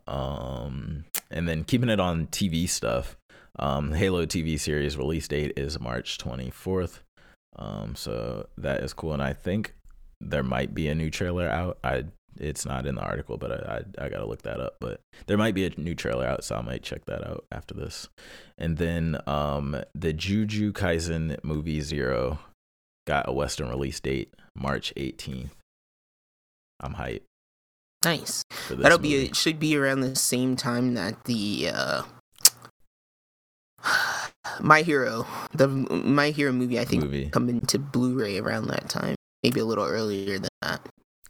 Um, 0.07 1.05
and 1.31 1.49
then 1.49 1.65
keeping 1.65 1.89
it 1.89 2.01
on 2.01 2.27
TV 2.29 2.69
stuff, 2.69 3.17
um, 3.59 3.93
Halo 3.93 4.27
TV 4.27 4.59
series 4.59 4.97
release 4.97 5.29
date 5.29 5.53
is 5.57 5.81
March 5.81 6.19
24th. 6.19 7.01
Um, 7.57 7.95
so 7.95 8.49
that 8.59 8.83
is 8.83 8.93
cool, 8.93 9.13
and 9.13 9.23
I 9.23 9.33
think 9.33 9.75
there 10.21 10.43
might 10.43 10.75
be 10.75 10.89
a 10.89 10.95
new 10.95 11.11
trailer 11.11 11.49
out. 11.49 11.79
I 11.85 12.05
it's 12.41 12.67
not 12.67 12.85
in 12.85 12.97
the 12.97 13.01
article, 13.01 13.37
but 13.37 13.53
I 13.53 13.77
I, 13.77 14.07
I 14.07 14.09
gotta 14.09 14.27
look 14.27 14.43
that 14.43 14.61
up. 14.61 14.77
But 14.81 15.01
there 15.27 15.39
might 15.39 15.55
be 15.55 15.67
a 15.67 15.71
new 15.77 15.95
trailer 15.95 16.27
out, 16.27 16.43
so 16.43 16.57
I 16.57 16.63
might 16.63 16.83
check 16.83 17.05
that 17.05 17.25
out 17.25 17.45
after 17.53 17.75
this. 17.75 18.09
And 18.59 18.77
then 18.77 19.19
um, 19.27 19.77
the 19.95 20.13
Juju 20.13 20.73
Kaisen 20.73 21.39
movie 21.45 21.81
Zero 21.81 22.41
got 23.07 23.29
a 23.29 23.33
Western 23.33 23.69
release 23.69 24.01
date 24.01 24.35
March 24.57 24.93
18th. 24.97 25.51
I'm 26.81 26.95
hyped 26.95 27.23
Nice. 28.05 28.45
That'll 28.71 28.99
movie. 28.99 29.09
be 29.09 29.27
it 29.27 29.37
should 29.37 29.59
be 29.59 29.77
around 29.77 30.01
the 30.01 30.17
same 30.17 30.57
time 30.57 30.95
that 30.95 31.25
the 31.25 31.71
uh 31.73 32.03
My 34.61 34.83
Hero, 34.83 35.27
the 35.53 35.69
My 35.69 36.31
Hero 36.31 36.53
movie, 36.53 36.79
I 36.79 36.85
think 36.85 37.03
movie. 37.05 37.29
coming 37.31 37.61
to 37.63 37.79
Blu-ray 37.79 38.39
around 38.39 38.69
that 38.69 38.89
time, 38.89 39.17
maybe 39.43 39.61
a 39.61 39.65
little 39.65 39.85
earlier 39.85 40.39
than 40.39 40.49
that. 40.63 40.87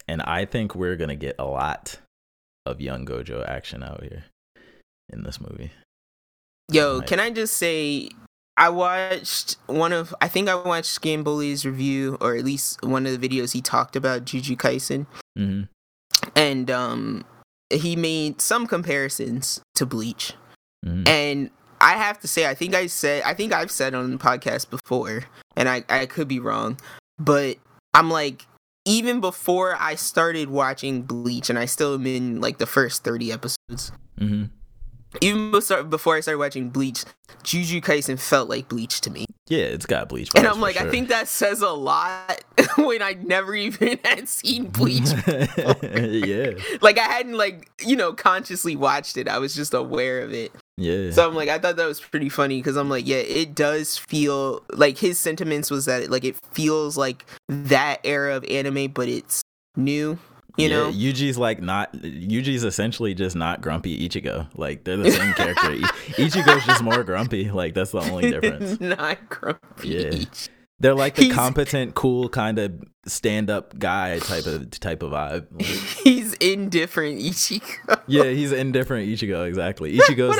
And 0.06 0.20
I 0.22 0.44
think 0.44 0.74
we're 0.74 0.96
gonna 0.96 1.16
get 1.16 1.36
a 1.38 1.46
lot 1.46 1.98
of 2.66 2.80
young 2.80 3.06
Gojo 3.06 3.46
action 3.48 3.82
out 3.82 4.02
here 4.02 4.24
in 5.10 5.22
this 5.22 5.40
movie. 5.40 5.70
Yo, 6.70 7.00
can 7.02 7.20
I 7.20 7.30
just 7.30 7.56
say 7.56 8.08
I 8.56 8.68
watched 8.68 9.56
one 9.66 9.92
of 9.92 10.14
I 10.20 10.28
think 10.28 10.48
I 10.48 10.54
watched 10.54 11.00
Scamboli's 11.00 11.64
review 11.64 12.18
or 12.20 12.36
at 12.36 12.44
least 12.44 12.82
one 12.82 13.06
of 13.06 13.18
the 13.18 13.28
videos 13.28 13.52
he 13.52 13.60
talked 13.60 13.96
about 13.96 14.24
Juju 14.24 14.56
Kaisen 14.56 15.06
Mm-hmm. 15.38 15.64
And 16.34 16.70
um 16.70 17.24
he 17.70 17.96
made 17.96 18.40
some 18.40 18.66
comparisons 18.66 19.60
to 19.74 19.86
Bleach. 19.86 20.34
Mm-hmm. 20.84 21.08
And 21.08 21.50
I 21.80 21.92
have 21.92 22.20
to 22.20 22.28
say 22.28 22.46
I 22.46 22.54
think 22.54 22.74
I 22.74 22.86
said 22.86 23.22
I 23.24 23.34
think 23.34 23.52
I've 23.52 23.70
said 23.70 23.94
on 23.94 24.10
the 24.10 24.18
podcast 24.18 24.70
before 24.70 25.24
and 25.56 25.68
I 25.68 25.84
I 25.88 26.06
could 26.06 26.28
be 26.28 26.40
wrong, 26.40 26.78
but 27.18 27.56
I'm 27.92 28.10
like 28.10 28.46
even 28.84 29.20
before 29.20 29.76
I 29.80 29.94
started 29.94 30.50
watching 30.50 31.02
Bleach 31.02 31.48
and 31.48 31.58
I 31.58 31.64
still 31.64 31.94
am 31.94 32.06
in 32.06 32.40
like 32.40 32.58
the 32.58 32.66
first 32.66 33.02
30 33.02 33.32
episodes. 33.32 33.92
Mm-hmm. 34.20 34.44
Even 35.20 35.50
before 35.90 36.16
I 36.16 36.20
started 36.20 36.38
watching 36.38 36.70
Bleach, 36.70 37.04
Juju 37.42 37.80
Kaisen 37.80 38.18
felt 38.18 38.48
like 38.48 38.68
Bleach 38.68 39.00
to 39.02 39.10
me. 39.10 39.26
Yeah, 39.46 39.64
it's 39.64 39.84
got 39.84 40.08
bleach. 40.08 40.30
And 40.34 40.46
I'm 40.46 40.60
like, 40.60 40.78
I 40.78 40.88
think 40.88 41.08
that 41.10 41.28
says 41.28 41.60
a 41.60 41.68
lot 41.68 42.42
when 42.78 43.02
I 43.02 43.12
never 43.12 43.54
even 43.54 43.98
had 44.04 44.26
seen 44.26 44.68
Bleach. 44.68 45.10
yeah, 45.82 46.52
like 46.80 46.98
I 46.98 47.04
hadn't 47.04 47.36
like, 47.36 47.70
you 47.84 47.94
know, 47.94 48.14
consciously 48.14 48.74
watched 48.74 49.18
it. 49.18 49.28
I 49.28 49.38
was 49.38 49.54
just 49.54 49.74
aware 49.74 50.22
of 50.22 50.32
it. 50.32 50.50
yeah. 50.78 51.10
So 51.10 51.28
I'm 51.28 51.34
like, 51.34 51.50
I 51.50 51.58
thought 51.58 51.76
that 51.76 51.86
was 51.86 52.00
pretty 52.00 52.30
funny 52.30 52.58
because 52.58 52.76
I'm 52.76 52.88
like, 52.88 53.06
yeah, 53.06 53.18
it 53.18 53.54
does 53.54 53.98
feel 53.98 54.62
like 54.72 54.96
his 54.96 55.18
sentiments 55.18 55.70
was 55.70 55.84
that 55.84 56.10
like 56.10 56.24
it 56.24 56.36
feels 56.52 56.96
like 56.96 57.26
that 57.48 58.00
era 58.02 58.36
of 58.36 58.44
anime, 58.44 58.92
but 58.92 59.08
it's 59.08 59.42
new. 59.76 60.18
You 60.56 60.68
yeah, 60.68 60.76
know, 60.76 60.90
Yuji's 60.92 61.36
like 61.36 61.60
not. 61.60 61.92
Yuji's 61.94 62.62
essentially 62.62 63.12
just 63.12 63.34
not 63.34 63.60
grumpy 63.60 64.08
Ichigo. 64.08 64.46
Like 64.54 64.84
they're 64.84 64.96
the 64.96 65.10
same 65.10 65.34
character. 65.34 65.62
Ichigo's 66.16 66.64
just 66.64 66.82
more 66.82 67.02
grumpy. 67.02 67.50
Like 67.50 67.74
that's 67.74 67.90
the 67.90 67.98
only 67.98 68.30
difference. 68.30 68.80
not 68.80 69.28
grumpy. 69.28 69.88
Yeah. 69.88 70.24
They're 70.84 70.94
like 70.94 71.14
the 71.14 71.22
He's- 71.22 71.34
competent, 71.34 71.94
cool 71.94 72.28
kind 72.28 72.58
of 72.58 72.72
stand-up 73.06 73.78
guy 73.78 74.18
type 74.18 74.44
of 74.44 74.68
type 74.70 75.02
of 75.02 75.12
vibe. 75.12 75.46
Like, 75.52 75.64
He's 75.64 76.34
indifferent, 76.34 77.20
Ichigo. 77.20 78.02
yeah, 78.06 78.24
he's 78.24 78.52
indifferent 78.52 79.08
Ichigo. 79.08 79.48
Exactly. 79.48 79.96
Ichigo's 79.96 80.36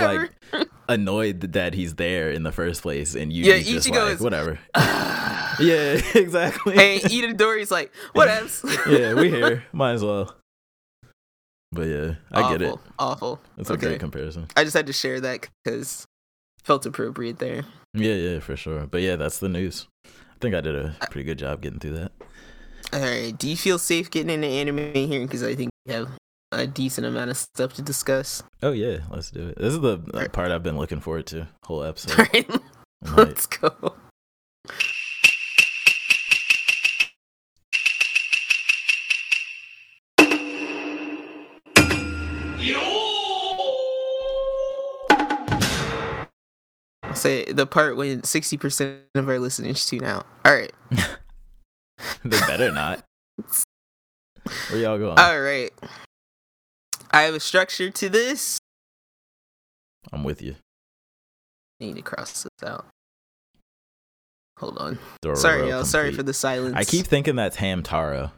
like 0.53 0.69
annoyed 0.87 1.41
that 1.55 1.73
he's 1.73 1.95
there 1.95 2.31
in 2.31 2.43
the 2.43 2.53
first 2.53 2.83
place, 2.83 3.15
and 3.15 3.33
you 3.33 3.45
yeah, 3.47 3.59
just 3.59 3.89
Ichigo 3.89 4.05
like 4.05 4.15
is- 4.17 4.21
whatever. 4.21 4.59
yeah, 4.77 5.99
exactly. 6.15 6.75
and 6.75 7.01
Itadori's 7.11 7.71
like, 7.71 7.91
what 8.13 8.29
else? 8.29 8.63
yeah, 8.87 9.15
we 9.15 9.31
here. 9.31 9.65
Might 9.73 9.93
as 9.93 10.05
well. 10.05 10.37
But 11.73 11.87
yeah, 11.87 12.15
I 12.31 12.53
get 12.53 12.61
it. 12.61 12.69
Awful, 12.69 12.81
Awful. 12.99 13.41
That's 13.57 13.71
a 13.71 13.73
okay. 13.73 13.87
great 13.87 14.01
comparison. 14.01 14.49
I 14.55 14.65
just 14.65 14.77
had 14.77 14.87
to 14.89 14.93
share 14.93 15.21
that 15.21 15.49
because 15.65 16.07
felt 16.63 16.85
appropriate 16.85 17.39
there. 17.39 17.65
Yeah, 17.95 18.13
yeah, 18.15 18.41
for 18.41 18.57
sure. 18.57 18.87
But 18.87 19.01
yeah, 19.01 19.17
that's 19.17 19.39
the 19.39 19.49
news. 19.49 19.87
I 20.45 20.47
think 20.47 20.57
I 20.57 20.61
did 20.61 20.75
a 20.77 20.95
pretty 21.11 21.25
good 21.25 21.39
job 21.39 21.63
getting 21.63 21.79
through 21.79 21.95
that. 21.95 22.13
All 22.93 23.01
right. 23.01 23.33
Do 23.37 23.49
you 23.49 23.57
feel 23.57 23.79
safe 23.79 24.11
getting 24.11 24.29
into 24.29 24.47
anime 24.47 24.93
here? 24.93 25.23
Because 25.23 25.43
I 25.43 25.55
think 25.55 25.71
we 25.87 25.95
have 25.95 26.11
a 26.53 26.67
decent 26.67 27.07
amount 27.07 27.31
of 27.31 27.39
stuff 27.39 27.73
to 27.75 27.83
discuss. 27.83 28.43
Oh 28.63 28.73
yeah, 28.73 28.99
let's 29.09 29.31
do 29.31 29.49
it. 29.49 29.57
This 29.57 29.73
is 29.73 29.81
the 29.81 30.03
Alright. 30.13 30.35
part 30.35 30.51
I've 30.51 30.63
been 30.63 30.77
looking 30.77 31.01
forward 31.01 31.27
to 31.29 31.49
whole 31.63 31.83
episode. 31.83 32.19
All 32.19 32.27
right. 32.35 32.51
Let's 33.17 33.47
go. 33.47 33.95
Say 47.25 47.47
the 47.47 47.67
part 47.67 47.97
when 47.97 48.21
60% 48.21 48.99
of 49.15 49.29
our 49.31 49.39
listeners 49.39 49.87
tune 49.87 50.05
out. 50.05 50.27
All 50.45 50.55
right. 50.55 50.71
they 50.91 52.39
better 52.41 52.71
not. 52.71 53.03
Where 54.69 54.79
y'all 54.79 54.99
going? 54.99 55.19
All 55.19 55.41
right. 55.41 55.73
I 57.13 57.23
have 57.23 57.33
a 57.33 57.41
structure 57.41 57.89
to 57.89 58.11
this. 58.11 58.59
I'm 60.13 60.23
with 60.23 60.43
you. 60.43 60.57
I 61.81 61.87
need 61.87 61.97
to 61.97 62.03
cross 62.03 62.43
this 62.43 62.69
out. 62.69 62.85
Hold 64.59 64.77
on. 64.77 64.99
Sorry, 65.35 65.71
y'all. 65.71 65.87
Sorry 65.87 66.13
for 66.13 66.23
the 66.23 66.35
silence. 66.35 66.77
I 66.77 66.85
keep 66.85 67.07
thinking 67.07 67.37
that's 67.37 67.57
Hamtaro, 67.57 68.33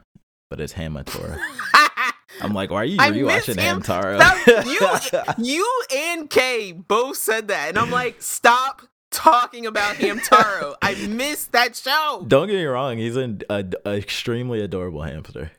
but 0.49 0.61
it's 0.61 0.75
Hamatora. 0.75 1.41
I'm 2.41 2.53
like, 2.53 2.71
why 2.71 2.83
are 2.83 2.85
you 2.85 2.97
I 3.01 3.11
rewatching 3.11 3.59
Ham- 3.59 3.83
Hamtaro? 3.83 5.37
You, 5.39 5.45
you 5.45 5.83
and 5.95 6.29
Kay 6.31 6.73
both 6.73 7.17
said 7.17 7.49
that, 7.49 7.69
and 7.71 7.79
I'm 7.79 7.91
like, 7.91 8.21
stop 8.23 8.83
talking 9.11 9.67
about 9.67 9.97
Hamtaro. 9.97 10.75
I 10.83 10.95
missed 11.07 11.53
that 11.53 11.77
show. 11.77 12.25
Don't 12.27 12.49
get 12.49 12.57
me 12.57 12.65
wrong, 12.65 12.99
he's 12.99 13.17
an 13.17 13.43
a, 13.49 13.65
a 13.85 13.95
extremely 13.97 14.61
adorable 14.61 15.03
hamster. 15.03 15.53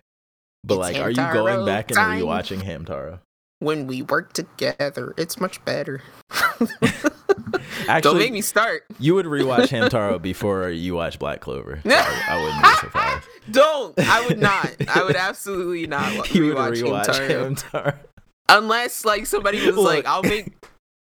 But 0.63 0.75
It's 0.75 0.81
like, 0.81 0.97
are 0.97 1.09
you 1.09 1.15
going 1.33 1.65
back 1.65 1.89
and 1.91 1.95
time. 1.97 2.21
rewatching 2.21 2.61
Hamtaro? 2.63 3.19
When 3.59 3.87
we 3.87 4.01
work 4.03 4.33
together, 4.33 5.13
it's 5.17 5.39
much 5.39 5.63
better. 5.65 6.01
Don't 7.51 7.89
Actually, 7.89 8.19
make 8.19 8.33
me 8.33 8.41
start. 8.41 8.83
you 8.99 9.15
would 9.15 9.25
rewatch 9.25 9.67
Hamtaro 9.69 10.21
before 10.21 10.69
you 10.69 10.95
watch 10.95 11.19
Black 11.19 11.39
Clover. 11.41 11.79
So 11.83 11.89
I, 11.95 12.25
I 12.29 12.41
wouldn't 12.43 12.61
be 12.63 12.69
surprised. 12.79 13.27
Don't. 13.51 13.99
I 13.99 14.25
would 14.27 14.39
not. 14.39 14.71
I 14.89 15.03
would 15.03 15.15
absolutely 15.15 15.87
not 15.87 16.33
You 16.33 16.47
would 16.47 16.57
rewatch 16.57 16.83
rewatch 16.83 17.05
Hamtaro. 17.05 17.55
Hamtaro. 17.71 17.99
Unless 18.49 19.05
like 19.05 19.25
somebody 19.25 19.65
was 19.65 19.75
Look. 19.75 19.85
like, 19.85 20.05
I'll 20.05 20.23
make. 20.23 20.53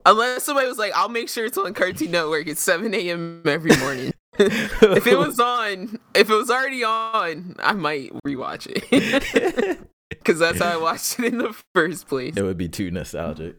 Unless 0.05 0.45
somebody 0.45 0.69
was 0.69 0.79
like, 0.79 0.93
I'll 0.95 1.09
make 1.09 1.29
sure 1.29 1.45
it's 1.47 1.59
on 1.59 1.75
Cartoon 1.75 2.13
Network 2.13 2.47
at 2.49 2.59
7 2.59 2.95
a.m. 2.95 3.43
every 3.45 3.77
morning. 3.79 4.13
if 4.39 5.07
it 5.07 5.17
was 5.19 5.41
on, 5.41 5.99
if 6.15 6.31
it 6.31 6.35
was 6.35 6.51
already 6.51 6.85
on, 6.85 7.57
I 7.59 7.73
might 7.73 8.13
rewatch 8.27 8.69
it. 8.71 9.79
Because 10.09 10.39
that's 10.39 10.61
how 10.61 10.73
I 10.73 10.77
watched 10.77 11.19
it 11.19 11.27
in 11.33 11.39
the 11.39 11.57
first 11.75 12.07
place. 12.07 12.37
it 12.37 12.43
would 12.43 12.57
be 12.59 12.69
too 12.69 12.91
nostalgic. 12.93 13.57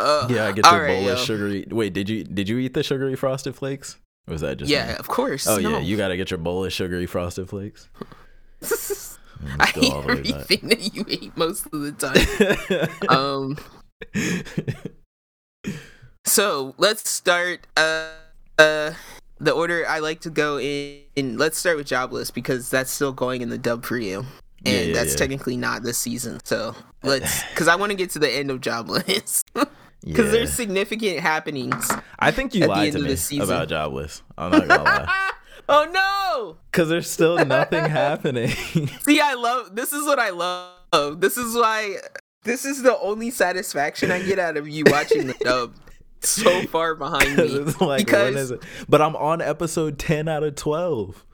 Uh, 0.00 0.26
Yeah, 0.30 0.46
I 0.46 0.52
get 0.52 0.64
your 0.64 0.74
all 0.74 0.80
right, 0.80 0.88
bowl 1.02 1.08
of 1.10 1.18
sugary. 1.18 1.66
Wait, 1.70 1.92
did 1.92 2.08
you 2.08 2.24
did 2.24 2.48
you 2.48 2.58
eat 2.58 2.74
the 2.74 2.82
sugary 2.82 3.16
frosted 3.16 3.54
flakes? 3.54 3.96
Or 4.26 4.32
was 4.32 4.40
that 4.40 4.56
just 4.58 4.70
Yeah, 4.70 4.88
me? 4.88 4.94
of 4.94 5.08
course. 5.08 5.46
Oh 5.46 5.58
no. 5.58 5.70
yeah, 5.70 5.78
you 5.78 5.96
gotta 5.96 6.16
get 6.16 6.30
your 6.30 6.38
bowl 6.38 6.64
of 6.64 6.72
sugary 6.72 7.06
frosted 7.06 7.48
flakes. 7.48 7.88
Mm, 9.42 9.56
I 9.58 9.68
eat 9.68 9.74
the 9.74 9.80
way 9.80 10.40
everything 10.42 10.68
that 10.68 10.94
you 10.94 11.02
ate 11.08 11.34
most 11.34 11.64
of 11.72 11.80
the 11.80 11.92
time. 11.92 13.08
um, 13.08 13.56
so 16.26 16.74
let's 16.76 17.08
start. 17.08 17.66
Uh, 17.76 18.08
uh, 18.58 18.92
the 19.38 19.52
order 19.52 19.86
I 19.88 20.00
like 20.00 20.20
to 20.20 20.30
go 20.30 20.58
in. 20.60 21.00
in 21.16 21.38
let's 21.38 21.56
start 21.56 21.78
with 21.78 21.86
Jobless 21.86 22.30
because 22.30 22.68
that's 22.68 22.90
still 22.90 23.12
going 23.12 23.40
in 23.40 23.48
the 23.48 23.56
dub 23.56 23.86
for 23.86 23.96
you, 23.96 24.18
and 24.18 24.28
Yeah, 24.66 24.80
yeah, 24.82 24.92
that's 24.92 25.12
yeah. 25.12 25.16
technically 25.16 25.56
not 25.56 25.82
this 25.82 25.96
season. 25.96 26.38
So 26.44 26.74
let's, 27.02 27.42
because 27.50 27.66
I 27.68 27.76
want 27.76 27.92
to 27.92 27.96
get 27.96 28.10
to 28.10 28.18
the 28.18 28.30
end 28.30 28.50
of 28.50 28.60
Jobless 28.60 29.42
because 30.04 30.26
yeah. 30.26 30.32
there's 30.32 30.52
significant 30.52 31.20
happenings. 31.20 31.90
I 32.18 32.30
think 32.30 32.54
you 32.54 32.66
lied 32.66 32.92
to 32.92 32.98
me 33.00 33.38
about 33.40 33.68
jobless. 33.68 34.22
I'm 34.38 34.50
not 34.50 34.68
gonna 34.68 34.82
lie. 34.82 35.30
oh 35.68 35.88
no! 35.92 36.56
Because 36.70 36.88
there's 36.88 37.10
still 37.10 37.44
nothing 37.44 37.84
happening. 37.84 38.48
See, 39.00 39.20
I 39.20 39.34
love 39.34 39.76
this. 39.76 39.92
Is 39.92 40.06
what 40.06 40.18
I 40.18 40.30
love. 40.30 41.20
This 41.20 41.36
is 41.36 41.54
why. 41.54 41.96
This 42.42 42.64
is 42.64 42.82
the 42.82 42.98
only 43.00 43.30
satisfaction 43.30 44.10
I 44.10 44.22
get 44.22 44.38
out 44.38 44.56
of 44.56 44.66
you 44.66 44.84
watching 44.86 45.26
the 45.26 45.34
dub. 45.34 45.74
So 46.22 46.62
far 46.66 46.94
behind 46.94 47.36
me. 47.36 47.44
it's 47.44 47.80
like 47.80 48.04
because 48.04 48.34
when 48.34 48.42
is 48.42 48.50
it? 48.50 48.62
But 48.88 49.00
I'm 49.00 49.16
on 49.16 49.40
episode 49.40 49.98
ten 49.98 50.28
out 50.28 50.42
of 50.42 50.54
twelve. 50.54 51.24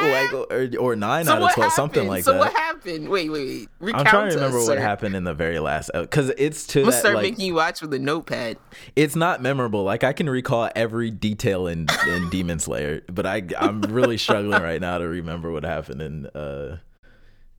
Like 0.00 0.32
or, 0.32 0.70
or 0.78 0.96
nine 0.96 1.24
so 1.24 1.32
out 1.32 1.42
of 1.42 1.52
twelve, 1.52 1.56
happened? 1.56 1.72
something 1.72 2.08
like 2.08 2.24
so 2.24 2.32
that. 2.32 2.38
So 2.38 2.44
what 2.44 2.52
happened? 2.52 3.08
Wait, 3.08 3.30
wait, 3.30 3.46
wait. 3.46 3.68
Recount 3.80 4.06
I'm 4.06 4.10
trying 4.10 4.22
to 4.24 4.28
us, 4.28 4.34
remember 4.34 4.58
what 4.58 4.66
sir. 4.66 4.80
happened 4.80 5.16
in 5.16 5.24
the 5.24 5.34
very 5.34 5.58
last 5.58 5.90
because 5.94 6.30
it's 6.38 6.66
to 6.68 6.80
I'm 6.80 6.86
that 6.86 6.92
start 6.92 7.14
like 7.16 7.22
making 7.22 7.46
you 7.46 7.54
watch 7.54 7.80
with 7.80 7.92
a 7.94 7.98
notepad. 7.98 8.58
it's 8.94 9.16
not 9.16 9.42
memorable. 9.42 9.84
Like 9.84 10.04
I 10.04 10.12
can 10.12 10.28
recall 10.28 10.70
every 10.76 11.10
detail 11.10 11.66
in 11.66 11.86
in 12.08 12.28
Demon 12.30 12.58
Slayer, 12.58 13.02
but 13.08 13.26
I 13.26 13.42
I'm 13.58 13.80
really 13.82 14.18
struggling 14.18 14.62
right 14.62 14.80
now 14.80 14.98
to 14.98 15.08
remember 15.08 15.50
what 15.52 15.64
happened 15.64 16.02
in 16.02 16.26
uh 16.26 16.78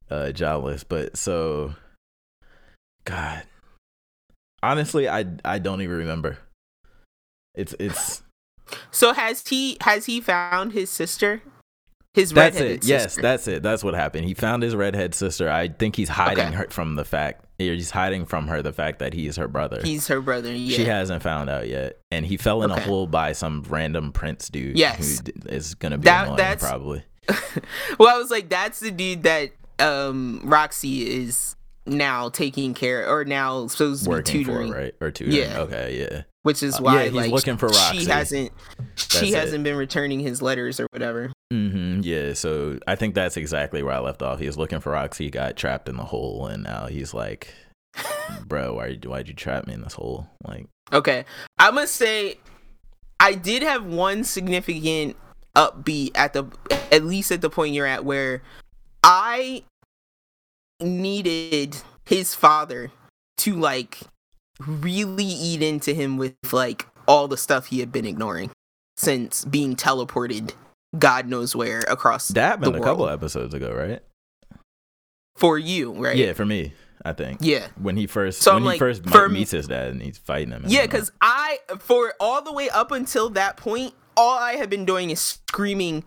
uh 0.09 0.31
Jobless. 0.31 0.84
But 0.84 1.18
so 1.18 1.76
God. 3.05 3.43
Honestly, 4.64 5.07
I 5.07 5.26
I 5.45 5.59
don't 5.59 5.81
even 5.81 5.97
remember. 5.97 6.39
It's 7.55 7.73
it's 7.80 8.22
So 8.91 9.14
has 9.14 9.47
he 9.47 9.77
has 9.81 10.05
he 10.05 10.19
found 10.22 10.73
his 10.73 10.89
sister? 10.89 11.41
His 12.18 12.31
that's 12.31 12.56
redheaded 12.56 12.84
it. 12.84 12.88
Yes, 12.88 13.15
that's 13.15 13.48
it. 13.48 13.61
That's 13.61 13.84
what 13.84 13.94
happened. 13.94 14.26
He 14.26 14.34
found 14.34 14.64
his 14.64 14.76
redhead 14.76 15.14
sister. 15.14 15.52
I 15.52 15.68
think 15.68 15.95
he's 15.95 16.10
hiding 16.10 16.48
Okay. 16.48 16.56
her 16.56 16.68
from 16.72 16.95
the 16.95 17.06
fact 17.06 17.45
he's 17.60 17.91
hiding 17.91 18.26
from 18.26 18.48
her 18.48 18.64
the 18.64 18.73
fact 18.73 18.98
that 18.99 19.14
he's 19.14 19.35
her 19.35 19.48
brother. 19.48 19.80
He's 19.84 20.07
her 20.07 20.19
brother. 20.19 20.52
Yeah. 20.52 20.76
She 20.77 20.85
hasn't 20.85 21.22
found 21.22 21.48
out 21.52 21.68
yet, 21.68 21.99
and 22.10 22.26
he 22.26 22.35
fell 22.38 22.64
in 22.64 22.72
a 22.72 22.80
hole 22.80 23.06
by 23.06 23.34
some 23.34 23.64
random 23.69 24.11
prince 24.11 24.49
dude. 24.49 24.80
Yes. 24.80 25.22
who 25.26 25.31
is 25.53 25.76
gonna 25.76 25.99
be 25.99 26.06
That- 26.06 26.23
annoying 26.23 26.38
that's- 26.38 26.68
probably. 26.68 27.03
well, 27.99 28.15
I 28.15 28.18
was 28.18 28.31
like, 28.31 28.49
that's 28.49 28.80
the 28.80 28.89
dude 28.89 29.22
that 29.23 29.52
um 29.77 30.41
Roxy 30.44 31.07
is 31.23 31.56
now 31.85 32.30
taking 32.30 32.73
care 32.73 33.07
or 33.07 33.26
now 33.26 33.68
supposed 33.68 34.06
to 34.06 34.10
Working 34.10 34.39
be 34.39 34.44
for 34.44 34.52
tutoring, 34.53 34.72
right 34.72 34.95
or 34.99 35.11
tutoring. 35.11 35.38
Yeah. 35.38 35.60
Okay, 35.60 35.99
yeah. 36.10 36.23
Which 36.48 36.64
is 36.64 36.76
Uh, 36.76 36.84
why 36.84 36.94
yeah, 36.95 37.03
he's 37.10 37.14
like 37.14 37.32
looking 37.32 37.57
for 37.57 37.72
she 37.74 38.06
hasn't 38.06 38.52
she 38.95 39.07
That's 39.19 39.22
it. 39.22 39.34
hasn't 39.36 39.64
been 39.65 39.76
returning 39.76 40.22
his 40.22 40.41
letters 40.41 40.80
or 40.80 40.88
whatever. 40.91 41.34
hmm 41.52 41.99
Yeah. 42.02 42.34
So 42.34 42.80
I 42.88 42.95
think 42.95 43.15
that's 43.15 43.36
exactly 43.36 43.84
where 43.84 43.94
I 43.94 43.99
left 43.99 44.22
off. 44.22 44.40
He 44.40 44.45
was 44.48 44.57
looking 44.57 44.80
for 44.80 44.94
Roxy, 44.94 45.26
he 45.26 45.30
got 45.30 45.57
trapped 45.57 45.90
in 45.90 45.98
the 45.98 46.06
hole, 46.06 46.48
and 46.48 46.64
now 46.64 46.88
he's 46.88 47.14
like, 47.14 47.53
"Bro, 48.48 48.76
why 48.76 48.95
why'd 49.03 49.28
you 49.28 49.34
trap 49.34 49.68
me 49.68 49.74
in 49.74 49.82
this 49.82 49.94
hole?" 49.94 50.28
Like, 50.48 50.68
Okay. 50.94 51.26
I 51.60 51.69
must 51.72 51.95
say 51.95 52.40
I 53.19 53.34
did 53.34 53.61
have 53.61 53.86
one 53.86 54.24
significant 54.24 55.18
upbeat 55.56 56.11
at 56.15 56.32
the 56.32 56.45
at 56.94 57.03
least 57.03 57.32
at 57.32 57.41
the 57.41 57.49
point 57.49 57.74
you're 57.74 57.86
at 57.86 58.06
where 58.06 58.41
I 59.03 59.64
needed 60.80 61.78
his 62.06 62.34
father 62.36 62.91
to 63.38 63.56
like 63.56 63.99
really 64.65 65.23
eat 65.25 65.61
into 65.61 65.93
him 65.93 66.17
with 66.17 66.35
like 66.51 66.88
all 67.07 67.27
the 67.27 67.38
stuff 67.38 67.67
he 67.67 67.79
had 67.79 67.91
been 67.91 68.05
ignoring 68.05 68.51
since 68.95 69.45
being 69.45 69.75
teleported 69.75 70.53
God 70.97 71.27
knows 71.27 71.55
where 71.55 71.79
across 71.81 72.29
that 72.29 72.41
happened 72.41 72.73
the 72.75 72.81
a 72.81 72.84
couple 72.84 73.07
episodes 73.09 73.53
ago, 73.53 73.73
right? 73.73 74.01
for 75.35 75.57
you, 75.59 75.93
right? 75.93 76.15
Yeah, 76.15 76.34
for 76.34 76.45
me, 76.45 76.73
I 77.05 77.13
think. 77.13 77.39
Yeah. 77.41 77.67
When 77.79 77.95
he 77.95 78.07
first 78.07 78.41
So 78.41 78.51
when 78.53 78.57
I'm 78.57 78.63
he 78.63 78.67
like, 78.69 78.79
first 78.79 79.07
for- 79.07 79.29
meets 79.29 79.51
his 79.51 79.67
dad 79.67 79.89
and 79.89 80.01
he's 80.01 80.17
fighting 80.17 80.51
him. 80.51 80.63
Yeah, 80.65 80.81
because 80.84 81.11
I, 81.21 81.59
for 81.77 82.13
all 82.19 82.41
the 82.41 82.51
way 82.51 82.69
up 82.69 82.91
until 82.91 83.29
that 83.31 83.55
point, 83.57 83.93
all 84.15 84.35
I 84.39 84.53
had 84.53 84.69
been 84.69 84.84
doing 84.85 85.11
is 85.11 85.19
screaming, 85.19 86.03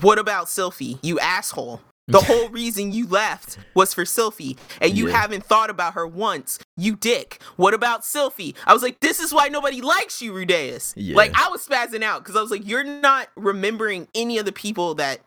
What 0.00 0.18
about 0.18 0.46
Sylphie, 0.46 0.98
you 1.02 1.18
asshole? 1.20 1.82
The 2.08 2.20
whole 2.20 2.48
reason 2.48 2.90
you 2.92 3.06
left 3.06 3.58
was 3.74 3.92
for 3.94 4.04
Sylphie, 4.04 4.56
and 4.80 4.96
you 4.96 5.08
Yeah. 5.08 5.18
haven't 5.20 5.44
thought 5.44 5.68
about 5.70 5.92
her 5.94 6.06
once, 6.06 6.58
you 6.76 6.96
dick. 6.96 7.40
What 7.56 7.74
about 7.74 8.02
Sylphie? 8.02 8.54
I 8.66 8.72
was 8.72 8.82
like, 8.82 9.00
This 9.00 9.20
is 9.20 9.32
why 9.32 9.48
nobody 9.48 9.80
likes 9.82 10.20
you, 10.22 10.32
Rudeus. 10.32 10.94
Yeah. 10.96 11.16
Like, 11.16 11.32
I 11.38 11.48
was 11.50 11.66
spazzing 11.66 12.02
out 12.02 12.22
because 12.24 12.34
I 12.34 12.40
was 12.40 12.50
like, 12.50 12.66
You're 12.66 12.82
not 12.84 13.28
remembering 13.36 14.08
any 14.14 14.38
of 14.38 14.46
the 14.46 14.52
people 14.52 14.94
that 14.96 15.20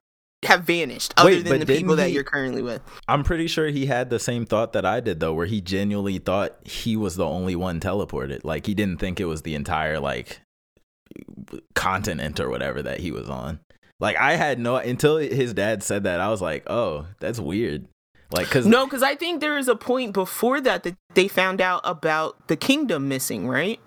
have 0.44 0.64
vanished 0.64 1.14
other 1.18 1.30
Wait, 1.30 1.46
than 1.46 1.60
the 1.60 1.68
people 1.68 1.96
didn't 1.96 1.98
that 1.98 2.12
you're 2.14 2.24
currently 2.24 2.64
with. 2.64 2.82
I'm 3.08 3.24
pretty 3.24 3.46
sure 3.46 3.68
he 3.68 3.86
had 3.86 4.10
the 4.10 4.18
same 4.18 4.48
thought 4.48 4.74
that 4.74 4.84
I 4.84 5.00
did 5.00 5.20
though, 5.20 5.34
where 5.36 5.46
he 5.46 5.62
genuinely 5.62 6.18
thought 6.18 6.58
he 6.66 6.98
was 6.98 7.16
the 7.16 7.28
only 7.28 7.56
one 7.56 7.80
teleported. 7.80 8.40
Like 8.44 8.66
he 8.66 8.74
didn't 8.74 9.00
think 9.00 9.20
it 9.20 9.26
was 9.26 9.44
the 9.44 9.54
entire 9.54 10.00
like 10.00 10.42
continent 11.76 12.40
or 12.40 12.50
whatever 12.50 12.82
that 12.82 13.00
he 13.02 13.12
was 13.12 13.30
on. 13.30 13.60
Like 14.02 14.18
I 14.18 14.36
had 14.36 14.60
no 14.60 14.78
until 14.78 15.18
his 15.18 15.54
dad 15.54 15.84
said 15.84 16.04
that. 16.04 16.20
I 16.20 16.30
was 16.30 16.42
like, 16.42 16.64
oh, 16.68 17.06
that's 17.20 17.40
weird. 17.40 17.88
Like 18.32 18.48
because 18.48 18.66
No, 18.66 18.86
because 18.86 19.04
I 19.04 19.16
think 19.16 19.40
there 19.40 19.58
is 19.58 19.68
a 19.68 19.76
point 19.76 20.14
before 20.14 20.60
that 20.60 20.84
that 20.84 20.96
they 21.14 21.28
found 21.28 21.62
out 21.62 21.82
about 21.84 22.48
the 22.48 22.58
kingdom 22.58 23.08
missing, 23.08 23.48
right? 23.48 23.80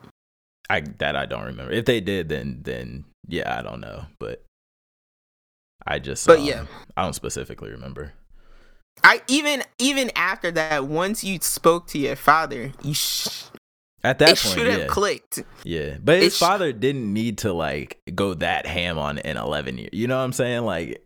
I 0.71 0.83
that 0.99 1.17
I 1.17 1.27
don't 1.27 1.45
remember. 1.45 1.73
If 1.73 1.85
they 1.85 2.01
did, 2.01 2.29
then 2.29 2.61
then 2.63 3.05
yeah, 3.27 3.59
I 3.59 3.63
don't 3.63 3.81
know. 3.81 4.07
But 4.21 4.45
I 5.85 5.99
just 5.99 6.27
But 6.27 6.39
um, 6.39 6.45
yeah. 6.45 6.67
I 6.97 7.03
don't 7.03 7.15
specifically 7.15 7.71
remember. 7.71 8.13
I 9.03 9.21
even 9.27 9.65
even 9.81 10.13
after 10.15 10.53
that, 10.53 10.87
once 10.87 11.25
you 11.25 11.41
spoke 11.41 11.89
to 11.89 11.99
your 11.99 12.17
father, 12.17 12.73
you 12.83 12.95
sh- 12.95 13.47
At 14.05 14.19
that 14.19 14.29
it 14.31 14.39
point, 14.39 14.55
should 14.55 14.67
have 14.67 14.81
yeah. 14.81 14.87
clicked. 14.87 15.43
Yeah, 15.65 15.97
but 16.03 16.21
his 16.21 16.37
sh- 16.37 16.39
father 16.41 16.73
didn't 16.73 17.11
need 17.13 17.39
to 17.39 17.53
like 17.53 18.01
go 18.15 18.35
that 18.35 18.67
ham 18.67 18.99
on 18.99 19.19
an 19.19 19.37
11 19.39 19.79
year. 19.79 19.89
You 19.93 20.07
know 20.07 20.19
what 20.19 20.25
I'm 20.25 20.33
saying? 20.35 20.65
Like, 20.65 21.03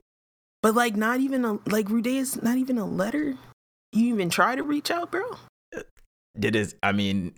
But 0.63 0.75
like, 0.75 0.97
not 0.97 1.21
even 1.21 1.45
a 1.45 1.53
like 1.67 1.87
Rudeus 1.87 2.43
not 2.43 2.59
even 2.59 2.77
a 2.77 2.85
letter. 2.87 3.37
You 3.93 4.13
even 4.15 4.29
try 4.31 4.57
to 4.57 4.63
reach 4.63 4.91
out, 4.91 5.11
bro. 5.13 5.23
did 6.39 6.55
his? 6.55 6.75
I 6.83 6.93
mean, 6.93 7.35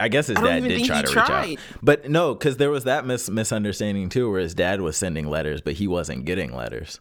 I 0.00 0.08
guess 0.08 0.26
his 0.28 0.38
I 0.38 0.60
dad 0.60 0.64
did 0.68 0.84
try 0.86 1.02
to 1.02 1.08
tried. 1.12 1.46
reach 1.50 1.58
out. 1.58 1.64
But 1.82 2.10
no, 2.10 2.34
because 2.34 2.56
there 2.56 2.70
was 2.70 2.84
that 2.84 3.06
mis- 3.06 3.30
misunderstanding 3.30 4.08
too, 4.08 4.30
where 4.30 4.40
his 4.40 4.54
dad 4.54 4.80
was 4.80 4.96
sending 4.96 5.28
letters, 5.28 5.60
but 5.60 5.74
he 5.74 5.86
wasn't 5.86 6.24
getting 6.24 6.54
letters. 6.54 7.00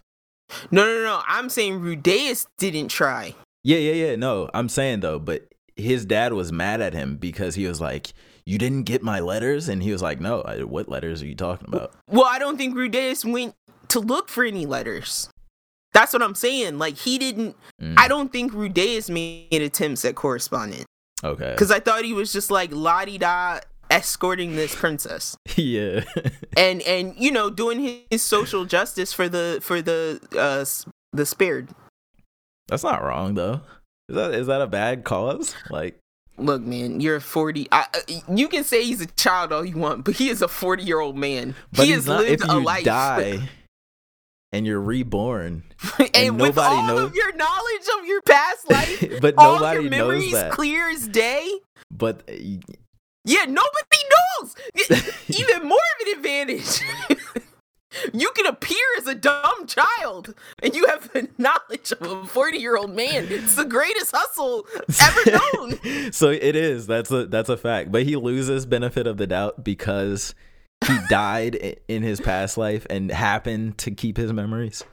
No, 0.69 0.85
no, 0.85 1.01
no. 1.03 1.22
I'm 1.27 1.49
saying 1.49 1.80
Rudeus 1.80 2.45
didn't 2.59 2.89
try. 2.89 3.34
Yeah, 3.63 3.77
yeah, 3.80 4.07
yeah. 4.09 4.15
No, 4.15 4.49
I'm 4.53 4.69
saying 4.69 4.99
though, 4.99 5.17
but 5.17 5.47
his 5.76 6.06
dad 6.06 6.34
was 6.34 6.52
mad 6.52 6.81
at 6.81 6.93
him 6.93 7.18
because 7.18 7.56
he 7.56 7.68
was 7.68 7.81
like, 7.81 8.14
"You 8.45 8.57
didn't 8.57 8.84
get 8.84 9.03
my 9.03 9.19
letters," 9.19 9.69
and 9.69 9.84
he 9.84 9.91
was 9.91 10.02
like, 10.02 10.19
"No, 10.19 10.41
I, 10.41 10.64
what 10.64 10.89
letters 10.89 11.22
are 11.22 11.27
you 11.27 11.35
talking 11.35 11.68
about?" 11.68 11.93
Well, 12.10 12.26
I 12.27 12.39
don't 12.39 12.57
think 12.57 12.76
Rudeus 12.76 13.30
went 13.30 13.56
to 13.89 13.99
look 13.99 14.30
for 14.30 14.43
any 14.43 14.65
letters. 14.65 15.30
That's 15.93 16.11
what 16.11 16.22
I'm 16.22 16.35
saying. 16.35 16.77
Like 16.77 16.97
he 16.97 17.18
didn't. 17.18 17.56
Mm, 17.81 17.95
I 17.97 18.07
don't 18.07 18.31
think 18.31 18.53
Rudeus 18.53 19.10
made 19.10 19.61
attempts 19.61 20.03
at 20.06 20.15
correspondence 20.15 20.85
okay. 21.23 21.52
because 21.52 21.72
I 21.72 21.80
thought 21.80 22.03
he 22.03 22.14
was 22.14 22.34
just 22.34 22.52
like 22.52 22.72
la 22.73 23.06
di 23.06 23.18
da 23.18 23.60
escorting 23.89 24.56
this 24.56 24.76
princess 24.76 25.38
yeah. 25.56 26.03
and 26.57 26.81
and 26.81 27.14
you 27.18 27.31
know 27.31 27.52
doing 27.52 28.03
his 28.10 28.23
social 28.23 28.65
justice 28.65 29.14
for 29.14 29.30
the 29.30 29.60
for 29.61 29.81
the 29.81 30.19
uh 30.38 30.65
the 31.14 31.26
spared. 31.26 31.69
That's 32.68 32.84
not 32.84 33.03
wrong 33.03 33.35
though. 33.35 33.61
Is 34.10 34.15
that 34.15 34.34
is 34.34 34.48
that 34.48 34.61
a 34.61 34.68
bad 34.68 35.03
cause? 35.03 35.56
Like, 35.69 35.98
Look, 36.38 36.61
man, 36.61 36.99
you're 36.99 37.19
40. 37.22 37.68
I, 37.72 37.86
uh, 37.94 38.14
you 38.30 38.48
can 38.49 38.64
say 38.65 38.84
he's 38.84 38.99
a 39.02 39.06
child 39.06 39.53
all 39.53 39.64
you 39.64 39.77
want, 39.77 40.03
but 40.03 40.15
he 40.15 40.27
is 40.30 40.41
a 40.41 40.48
40 40.49 40.84
year 40.84 40.99
old 40.99 41.15
man. 41.18 41.56
but 41.72 41.86
he 41.86 41.91
has 41.91 42.06
not. 42.07 42.19
lived 42.22 42.44
If 42.44 42.49
a 42.49 42.53
you 42.53 42.64
life. 42.64 42.84
die 42.84 43.40
and 44.52 44.65
you're 44.68 44.82
reborn, 44.82 45.64
and, 45.98 46.10
and 46.14 46.40
with 46.40 46.56
nobody 46.57 46.76
all 46.76 46.88
knows- 46.88 47.10
of 47.10 47.15
your 47.15 47.34
knowledge 47.36 47.88
of 47.99 48.06
your 48.06 48.22
past 48.23 48.69
life, 48.69 49.22
but 49.22 49.34
all 49.38 49.56
nobody 49.56 49.82
your 49.84 49.90
knows 49.91 50.32
that. 50.34 50.52
clear 50.52 50.90
as 50.90 51.07
day. 51.07 51.49
But 51.90 52.23
uh, 52.30 52.34
Yeah, 53.23 53.45
nobody 53.45 54.02
knows. 54.11 54.56
Even 55.40 55.68
more 55.68 55.77
of 55.80 56.07
an 56.07 56.18
advantage. 56.18 56.82
You 58.13 58.31
can 58.31 58.45
appear 58.45 58.77
as 58.97 59.07
a 59.07 59.15
dumb 59.15 59.67
child, 59.67 60.34
and 60.61 60.76
you 60.76 60.85
have 60.88 61.11
the 61.13 61.30
knowledge 61.38 61.91
of 61.93 62.01
a 62.01 62.26
forty-year-old 62.26 62.95
man. 62.95 63.27
It's 63.30 63.55
the 63.55 63.65
greatest 63.65 64.13
hustle 64.15 64.65
ever 65.01 65.39
known. 65.84 66.11
so 66.11 66.30
it 66.30 66.55
is. 66.55 66.88
That's 66.88 67.11
a 67.11 67.26
that's 67.26 67.49
a 67.49 67.57
fact. 67.57 67.91
But 67.91 68.03
he 68.03 68.15
loses 68.15 68.65
benefit 68.65 69.07
of 69.07 69.17
the 69.17 69.27
doubt 69.27 69.63
because 69.63 70.35
he 70.88 70.97
died 71.09 71.80
in 71.88 72.03
his 72.03 72.19
past 72.19 72.57
life 72.57 72.85
and 72.89 73.11
happened 73.11 73.77
to 73.80 73.91
keep 73.91 74.17
his 74.17 74.34
memories. 74.34 74.84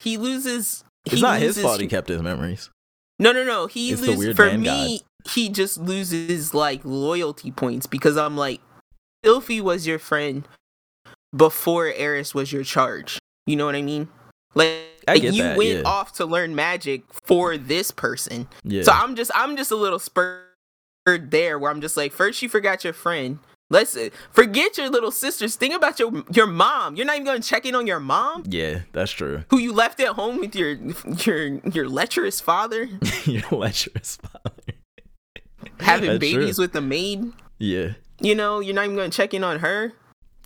He 0.00 0.16
loses. 0.16 0.84
It's 1.06 1.16
he 1.16 1.20
not 1.22 1.40
his 1.40 1.60
fault 1.60 1.80
he 1.80 1.86
kept 1.86 2.08
his 2.08 2.22
memories. 2.22 2.70
No, 3.18 3.32
no, 3.32 3.44
no. 3.44 3.66
He 3.66 3.92
It's 3.92 4.02
loses 4.02 4.36
for 4.36 4.56
me. 4.56 5.02
He 5.28 5.50
just 5.50 5.78
loses 5.78 6.54
like 6.54 6.80
loyalty 6.84 7.50
points 7.50 7.86
because 7.86 8.16
I'm 8.16 8.36
like, 8.36 8.60
Sylphie 9.24 9.60
was 9.60 9.86
your 9.86 9.98
friend 9.98 10.48
before 11.34 11.92
Eris 11.92 12.34
was 12.34 12.52
your 12.52 12.64
charge. 12.64 13.18
You 13.46 13.56
know 13.56 13.66
what 13.66 13.74
I 13.74 13.82
mean? 13.82 14.08
Like, 14.54 15.04
I 15.06 15.12
like, 15.12 15.22
get 15.22 15.34
you 15.34 15.42
that, 15.42 15.56
went 15.56 15.80
yeah. 15.80 15.82
off 15.84 16.12
to 16.14 16.26
learn 16.26 16.54
magic 16.54 17.02
for 17.10 17.56
this 17.56 17.90
person. 17.90 18.48
Yeah. 18.64 18.82
So 18.82 18.92
I'm 18.92 19.14
just 19.14 19.30
I'm 19.34 19.56
just 19.56 19.70
a 19.70 19.76
little 19.76 19.98
spurred 19.98 20.44
there 21.06 21.58
where 21.58 21.70
I'm 21.70 21.80
just 21.80 21.96
like, 21.96 22.12
first 22.12 22.42
you 22.42 22.48
forgot 22.48 22.84
your 22.84 22.92
friend. 22.92 23.38
Let's 23.72 23.96
forget 24.32 24.76
your 24.76 24.90
little 24.90 25.12
sisters. 25.12 25.54
Think 25.54 25.74
about 25.74 26.00
your 26.00 26.24
your 26.32 26.48
mom. 26.48 26.96
You're 26.96 27.06
not 27.06 27.14
even 27.14 27.24
going 27.24 27.40
to 27.40 27.48
check 27.48 27.64
in 27.64 27.76
on 27.76 27.86
your 27.86 28.00
mom, 28.00 28.42
yeah, 28.48 28.80
that's 28.92 29.12
true. 29.12 29.44
who 29.50 29.58
you 29.58 29.72
left 29.72 30.00
at 30.00 30.08
home 30.08 30.40
with 30.40 30.56
your 30.56 30.72
your 31.24 31.60
your 31.70 31.88
lecherous 31.88 32.40
father, 32.40 32.88
Your 33.24 33.48
lecherous 33.52 34.16
father. 34.16 34.72
having 35.78 36.10
That's 36.10 36.20
babies 36.20 36.56
true. 36.56 36.64
with 36.64 36.74
a 36.74 36.80
maid. 36.80 37.32
Yeah. 37.58 37.92
You 38.20 38.34
know, 38.34 38.58
you're 38.58 38.74
not 38.74 38.84
even 38.84 38.96
going 38.96 39.10
to 39.10 39.16
check 39.16 39.34
in 39.34 39.44
on 39.44 39.60
her. 39.60 39.92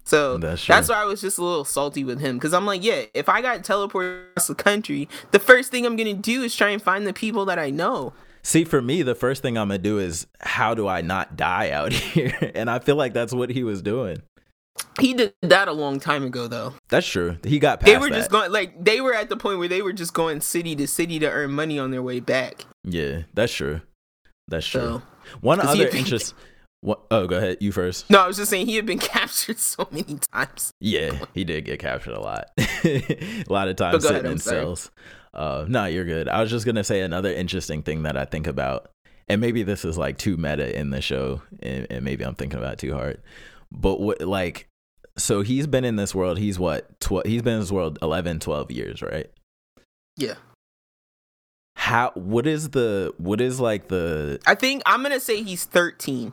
So 0.05 0.37
That's 0.37 0.67
that's, 0.67 0.89
why 0.91 0.97
I 0.97 1.05
was 1.05 1.23
just 1.23 1.39
a 1.39 1.43
little 1.43 1.65
salty 1.65 2.05
with 2.05 2.21
him 2.21 2.37
because 2.37 2.53
I'm 2.53 2.67
like, 2.67 2.85
yeah, 2.85 3.05
if 3.15 3.29
I 3.29 3.41
got 3.41 3.63
teleported 3.63 4.31
across 4.33 4.49
the 4.49 4.55
country, 4.55 5.09
the 5.31 5.39
first 5.39 5.71
thing 5.71 5.87
I'm 5.87 5.97
gonna 5.97 6.13
do 6.13 6.43
is 6.43 6.55
try 6.55 6.69
and 6.71 6.83
find 6.83 7.07
the 7.07 7.15
people 7.15 7.47
that 7.47 7.59
I 7.59 7.71
know. 7.71 8.13
See, 8.43 8.65
for 8.65 8.83
me, 8.83 9.01
the 9.01 9.15
first 9.15 9.41
thing 9.41 9.57
I'm 9.57 9.69
gonna 9.69 9.79
do 9.79 9.99
is 9.99 10.27
how 10.41 10.75
do 10.75 10.87
I 10.87 11.01
not 11.01 11.37
die 11.37 11.71
out 11.71 11.93
here? 11.93 12.53
And 12.55 12.69
I 12.69 12.79
feel 12.81 12.97
like 12.97 13.15
that's 13.15 13.33
what 13.33 13.49
he 13.49 13.65
was 13.65 13.81
doing. 13.81 14.19
He 15.01 15.15
did 15.15 15.35
that 15.41 15.69
a 15.69 15.73
long 15.73 16.01
time 16.01 16.25
ago, 16.25 16.49
though. 16.49 16.75
That's 16.89 17.07
true. 17.07 17.39
He 17.45 17.59
got 17.59 17.81
they 17.81 17.97
were 17.97 18.11
that. 18.11 18.17
just 18.17 18.31
going 18.31 18.53
like 18.53 18.85
they 18.85 19.01
were 19.01 19.15
at 19.15 19.29
the 19.29 19.37
point 19.37 19.59
where 19.59 19.69
they 19.69 19.83
were 19.83 19.93
just 19.93 20.13
going 20.13 20.41
city 20.41 20.77
to 20.77 20.87
city 20.87 21.19
to 21.21 21.31
earn 21.31 21.53
money 21.53 21.79
on 21.79 21.91
their 21.91 22.03
way 22.03 22.21
back. 22.21 22.67
Yeah, 22.83 23.23
that's 23.33 23.53
true. 23.53 23.81
That's 24.49 24.67
true. 24.67 24.81
So 24.81 25.03
One 25.41 25.61
other 25.61 25.89
interest. 25.89 26.35
What, 26.85 27.01
oh, 27.11 27.27
go 27.27 27.39
ahead. 27.39 27.57
You 27.61 27.73
first. 27.73 28.11
no, 28.11 28.21
I 28.21 28.27
was 28.27 28.37
just 28.37 28.51
saying 28.51 28.67
he 28.67 28.77
had 28.77 28.85
been 28.85 28.99
captured 29.15 29.59
so 29.59 29.89
many 29.91 30.19
times. 30.19 30.75
Yeah, 30.81 31.19
he 31.33 31.43
did 31.43 31.65
get 31.65 31.79
captured 31.79 32.13
a 32.13 32.21
lot. 32.21 32.51
a 32.59 33.45
lot 33.49 33.69
of 33.69 33.77
times 33.77 34.05
go 34.05 34.11
ahead, 34.11 34.27
in 34.27 34.39
cells. 34.39 34.91
Uh, 35.33 35.65
no, 35.67 35.87
you're 35.87 36.05
good. 36.05 36.29
I 36.29 36.43
was 36.43 36.51
just 36.51 36.67
gonna 36.67 36.85
say 36.85 37.01
another 37.01 37.33
interesting 37.33 37.83
thing 37.83 38.03
that 38.03 38.19
I 38.19 38.27
think 38.27 38.47
about, 38.47 38.91
and 39.29 39.41
maybe 39.41 39.63
this 39.63 39.87
is 39.87 39.97
like 39.97 40.19
too 40.19 40.37
meta 40.37 40.79
in 40.79 40.91
the 40.91 41.01
show, 41.01 41.41
and, 41.63 41.87
and 41.89 42.05
maybe 42.05 42.23
I'm 42.23 42.35
thinking 42.35 42.59
about 42.59 42.75
it 42.75 42.79
too 42.81 42.93
hard. 42.93 43.19
But 43.73 43.99
what, 44.01 44.21
like, 44.21 44.69
so 45.17 45.41
he's 45.41 45.67
been 45.67 45.87
in 45.87 45.97
this 45.97 46.15
world. 46.15 46.37
He's 46.37 46.59
what? 46.59 47.01
Tw- 47.01 47.27
he's 47.27 47.41
been 47.41 47.55
in 47.55 47.61
this 47.61 47.73
world 47.73 47.99
11, 48.03 48.41
12 48.41 48.71
years, 48.71 49.01
right? 49.01 49.31
Yeah, 50.19 50.35
How? 51.77 52.13
What 52.15 52.47
is 52.47 52.69
the? 52.71 53.15
What 53.17 53.41
is 53.41 53.59
like 53.59 53.89
the 53.89 54.39
I 54.47 54.55
think 54.55 54.83
I'm 54.85 55.03
gonna 55.03 55.19
say 55.19 55.43
he's 55.43 55.65
13. 55.65 56.33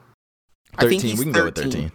I 0.78 0.88
think 0.88 1.02
13 1.02 1.10
he's 1.10 1.20
we 1.20 1.26
can 1.26 1.34
go 1.34 1.46
with 1.46 1.56
13. 1.56 1.72
13 1.72 1.92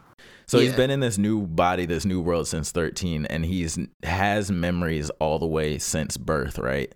so 0.49 0.61
he's 0.61 0.75
been 0.75 0.91
in 0.91 1.01
this 1.01 1.19
new 1.19 1.47
body 1.47 1.87
this 1.87 2.05
new 2.05 2.21
world 2.21 2.47
since 2.47 2.71
13 2.71 3.27
and 3.27 3.45
he's 3.45 3.79
has 4.03 4.51
memories 4.51 5.11
all 5.19 5.39
the 5.39 5.47
way 5.47 5.79
since 5.79 6.17
birth 6.17 6.59
right? 6.59 6.95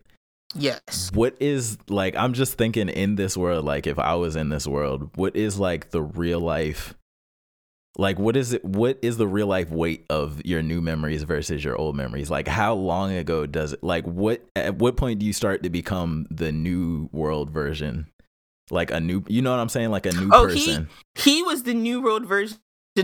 Yes. 0.54 1.10
what 1.14 1.36
is 1.38 1.78
like 1.88 2.16
i'm 2.16 2.32
just 2.32 2.54
thinking 2.54 2.88
in 2.88 3.14
this 3.14 3.36
world 3.36 3.64
like 3.64 3.86
if 3.86 4.00
i 4.00 4.16
was 4.16 4.34
in 4.34 4.48
this 4.48 4.66
world 4.66 5.10
what 5.14 5.36
is 5.36 5.60
like 5.60 5.90
the 5.90 6.02
real 6.02 6.40
life 6.40 6.94
like 8.00 8.18
what 8.18 8.36
is 8.36 8.52
it 8.52 8.64
what 8.64 8.98
is 9.02 9.16
the 9.16 9.26
real 9.26 9.46
life 9.46 9.70
weight 9.70 10.06
of 10.08 10.44
your 10.44 10.62
new 10.62 10.80
memories 10.80 11.22
versus 11.24 11.64
your 11.64 11.76
old 11.76 11.96
memories? 11.96 12.30
Like 12.30 12.48
how 12.48 12.74
long 12.74 13.12
ago 13.12 13.46
does 13.46 13.72
it 13.72 13.82
like 13.82 14.04
what 14.04 14.44
at 14.54 14.76
what 14.76 14.96
point 14.96 15.20
do 15.20 15.26
you 15.26 15.32
start 15.32 15.62
to 15.64 15.70
become 15.70 16.26
the 16.30 16.52
new 16.52 17.08
world 17.12 17.50
version 17.50 18.06
like 18.70 18.90
a 18.90 19.00
new 19.00 19.22
you 19.28 19.42
know 19.42 19.50
what 19.50 19.60
i'm 19.60 19.68
saying 19.68 19.90
like 19.90 20.06
a 20.06 20.12
new 20.12 20.30
Oh, 20.32 20.46
he- 20.48 20.66
person 20.66 20.88
He 21.16 21.42
was 21.42 21.64
the 21.64 21.74
new 21.74 22.00
world 22.02 22.26
version 22.26 22.56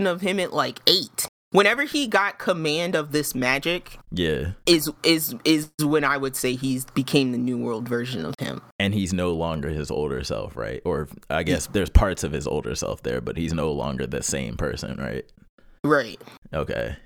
of 0.07 0.21
him 0.21 0.39
at 0.41 0.53
like 0.53 0.81
eight. 0.87 1.27
Whenever 1.53 1.85
he 1.85 2.07
got 2.07 2.39
command 2.39 2.95
of 2.95 3.13
this 3.13 3.35
magic, 3.35 3.99
yeah 4.11 4.53
is 4.67 4.91
is 5.05 5.35
is 5.45 5.71
when 5.81 6.03
I 6.05 6.17
would 6.17 6.35
say 6.37 6.55
he's 6.55 6.85
became 6.87 7.33
the 7.33 7.39
new 7.39 7.57
world 7.57 7.89
version 7.89 8.25
of 8.27 8.35
him. 8.39 8.61
and 8.79 8.93
he's 8.93 9.13
no 9.15 9.33
longer 9.33 9.71
his 9.71 9.91
older 9.91 10.23
self, 10.25 10.57
right? 10.57 10.83
Or 10.85 11.09
I 11.31 11.45
guess 11.45 11.67
there's 11.69 11.89
parts 11.89 12.25
of 12.25 12.33
his 12.33 12.47
older 12.47 12.75
self 12.75 13.03
there, 13.05 13.21
but 13.21 13.37
he's 13.39 13.55
no 13.55 13.71
longer 13.73 14.07
the 14.07 14.23
same 14.23 14.57
person, 14.57 14.99
right? 14.99 15.25
Right. 15.85 16.21
Okay. 16.53 16.97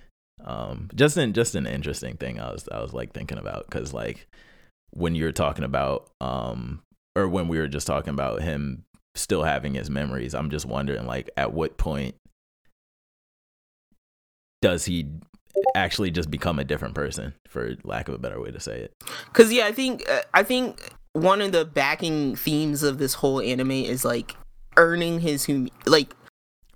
Um, 0.44 0.88
just 0.94 1.16
an 1.18 1.32
just 1.34 1.54
an 1.54 1.66
interesting 1.66 2.16
thing 2.16 2.40
I 2.40 2.50
was 2.50 2.66
I 2.72 2.80
was 2.80 2.92
like 2.94 3.12
thinking 3.12 3.38
about 3.38 3.66
because 3.68 3.92
like 3.92 4.26
when 4.90 5.14
you're 5.14 5.32
talking 5.32 5.64
about 5.64 6.10
um 6.20 6.82
or 7.16 7.28
when 7.28 7.48
we 7.48 7.58
were 7.58 7.68
just 7.68 7.86
talking 7.86 8.10
about 8.14 8.42
him 8.42 8.84
still 9.14 9.42
having 9.42 9.74
his 9.74 9.90
memories, 9.90 10.34
I'm 10.34 10.50
just 10.50 10.66
wondering 10.66 11.06
like 11.06 11.30
at 11.36 11.52
what 11.52 11.76
point 11.76 12.14
does 14.62 14.84
he 14.84 15.06
actually 15.74 16.10
just 16.10 16.30
become 16.30 16.58
a 16.58 16.64
different 16.64 16.94
person, 16.94 17.34
for 17.48 17.74
lack 17.84 18.08
of 18.08 18.14
a 18.14 18.18
better 18.18 18.40
way 18.40 18.50
to 18.50 18.60
say 18.60 18.80
it? 18.80 18.92
Cause 19.32 19.52
yeah, 19.52 19.66
I 19.66 19.72
think 19.72 20.08
uh, 20.08 20.20
I 20.34 20.42
think 20.42 20.90
one 21.12 21.40
of 21.40 21.52
the 21.52 21.64
backing 21.64 22.36
themes 22.36 22.82
of 22.82 22.98
this 22.98 23.14
whole 23.14 23.40
anime 23.40 23.70
is 23.72 24.04
like 24.04 24.36
earning 24.76 25.20
his 25.20 25.46
hum- 25.46 25.68
like 25.86 26.14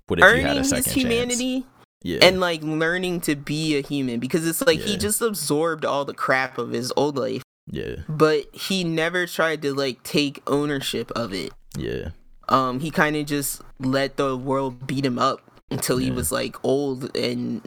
What 0.09 0.19
if 0.19 0.25
you 0.25 0.31
earning 0.31 0.47
had 0.47 0.57
a 0.57 0.61
his 0.61 0.71
chance? 0.71 0.93
humanity 0.93 1.65
Yeah. 2.03 2.19
and 2.23 2.41
like 2.41 2.63
learning 2.63 3.21
to 3.23 3.37
be 3.37 3.77
a 3.77 3.81
human 3.83 4.19
because 4.19 4.47
it's 4.47 4.61
like 4.67 4.81
he 4.81 4.97
just 4.97 5.23
absorbed 5.23 5.85
all 5.85 6.05
the 6.05 6.15
crap 6.15 6.59
of 6.59 6.71
his 6.71 6.93
old 6.97 7.17
life, 7.17 7.43
yeah. 7.67 7.97
but 8.09 8.45
he 8.55 8.85
never 8.85 9.27
tried 9.27 9.63
to 9.63 9.75
like 9.75 10.03
take 10.03 10.43
ownership 10.47 11.11
of 11.13 11.33
it. 11.33 11.53
Yeah. 11.77 12.11
Um, 12.49 12.81
he 12.81 12.91
kind 12.91 13.17
of 13.17 13.27
just 13.27 13.63
let 13.79 14.17
the 14.17 14.37
world 14.37 14.87
beat 14.87 15.05
him 15.05 15.19
up 15.19 15.41
until 15.71 15.97
he 15.99 16.11
was 16.11 16.31
like 16.31 16.63
old 16.65 17.17
and 17.17 17.67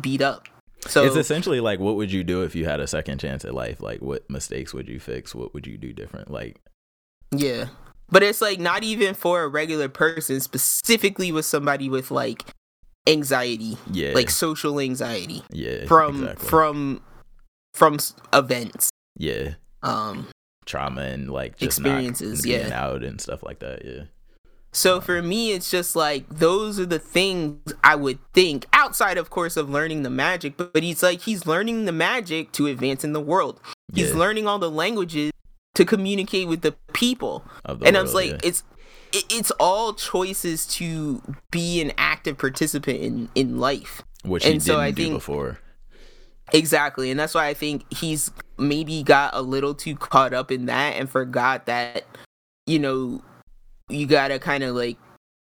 beat 0.00 0.20
up. 0.20 0.48
So 0.86 1.04
it's 1.04 1.16
essentially 1.16 1.60
like 1.60 1.80
what 1.80 1.96
would 1.96 2.12
you 2.12 2.22
do 2.22 2.42
if 2.42 2.54
you 2.54 2.64
had 2.64 2.80
a 2.80 2.86
second 2.86 3.18
chance 3.18 3.44
at 3.44 3.52
life 3.52 3.80
like 3.80 4.00
what 4.00 4.28
mistakes 4.30 4.72
would 4.72 4.88
you 4.88 5.00
fix 5.00 5.34
what 5.34 5.52
would 5.52 5.66
you 5.66 5.76
do 5.76 5.92
different 5.92 6.30
like 6.30 6.60
Yeah. 7.32 7.66
But 8.10 8.22
it's 8.22 8.40
like 8.40 8.58
not 8.58 8.84
even 8.84 9.14
for 9.14 9.42
a 9.42 9.48
regular 9.48 9.88
person, 9.88 10.40
specifically 10.40 11.30
with 11.32 11.44
somebody 11.44 11.90
with 11.90 12.10
like 12.10 12.44
anxiety, 13.06 13.76
yeah 13.90 14.12
like 14.12 14.30
social 14.30 14.78
anxiety 14.78 15.42
yeah 15.50 15.86
from 15.86 16.22
exactly. 16.22 16.48
from 16.48 17.02
from 17.74 17.98
events. 18.32 18.90
Yeah 19.18 19.54
Um 19.82 20.28
trauma 20.64 21.02
and 21.02 21.30
like 21.30 21.58
just 21.58 21.78
Experiences, 21.78 22.46
yeah. 22.46 22.70
out 22.72 23.02
and 23.04 23.20
stuff 23.20 23.42
like 23.42 23.58
that 23.60 23.84
yeah 23.84 24.04
So 24.72 25.00
for 25.00 25.22
me, 25.22 25.52
it's 25.52 25.70
just 25.70 25.96
like 25.96 26.28
those 26.28 26.78
are 26.78 26.84
the 26.86 26.98
things 26.98 27.72
I 27.82 27.96
would 27.96 28.18
think 28.34 28.66
outside, 28.74 29.16
of 29.16 29.30
course, 29.30 29.56
of 29.56 29.70
learning 29.70 30.02
the 30.02 30.10
magic. 30.10 30.56
But, 30.58 30.72
but 30.74 30.82
he's 30.82 31.02
like 31.02 31.22
he's 31.22 31.46
learning 31.46 31.86
the 31.86 31.92
magic 31.92 32.52
to 32.52 32.66
advance 32.66 33.02
in 33.02 33.12
the 33.14 33.20
world. 33.20 33.60
He's 33.94 34.10
Yeah. 34.10 34.16
learning 34.18 34.46
all 34.46 34.58
the 34.58 34.70
languages 34.70 35.32
to 35.74 35.84
communicate 35.86 36.48
with 36.48 36.60
the 36.60 36.76
people. 36.92 37.44
The 37.64 37.86
and 37.86 37.96
I 37.96 38.02
was 38.02 38.12
world, 38.12 38.26
like, 38.32 38.42
yeah. 38.42 38.48
it's 38.48 38.62
it, 39.12 39.24
it's 39.30 39.50
all 39.52 39.94
choices 39.94 40.66
to 40.78 41.22
be 41.50 41.80
an 41.80 41.92
active 41.96 42.36
participant 42.36 43.00
in 43.00 43.28
in 43.34 43.58
life. 43.58 44.02
which 44.22 44.44
he 44.44 44.52
and 44.52 44.62
so 44.62 44.72
didn't 44.74 44.84
I 44.84 44.90
do 44.90 45.02
think- 45.04 45.14
before. 45.14 45.58
Exactly. 46.52 47.10
And 47.10 47.18
that's 47.18 47.34
why 47.34 47.46
I 47.46 47.54
think 47.54 47.84
he's 47.92 48.30
maybe 48.58 49.02
got 49.02 49.34
a 49.34 49.42
little 49.42 49.74
too 49.74 49.96
caught 49.96 50.32
up 50.34 50.50
in 50.50 50.66
that 50.66 50.96
and 50.96 51.08
forgot 51.08 51.66
that, 51.66 52.04
you 52.66 52.78
know, 52.78 53.22
you 53.88 54.06
gotta 54.06 54.38
kind 54.38 54.62
of 54.64 54.74
like 54.74 54.96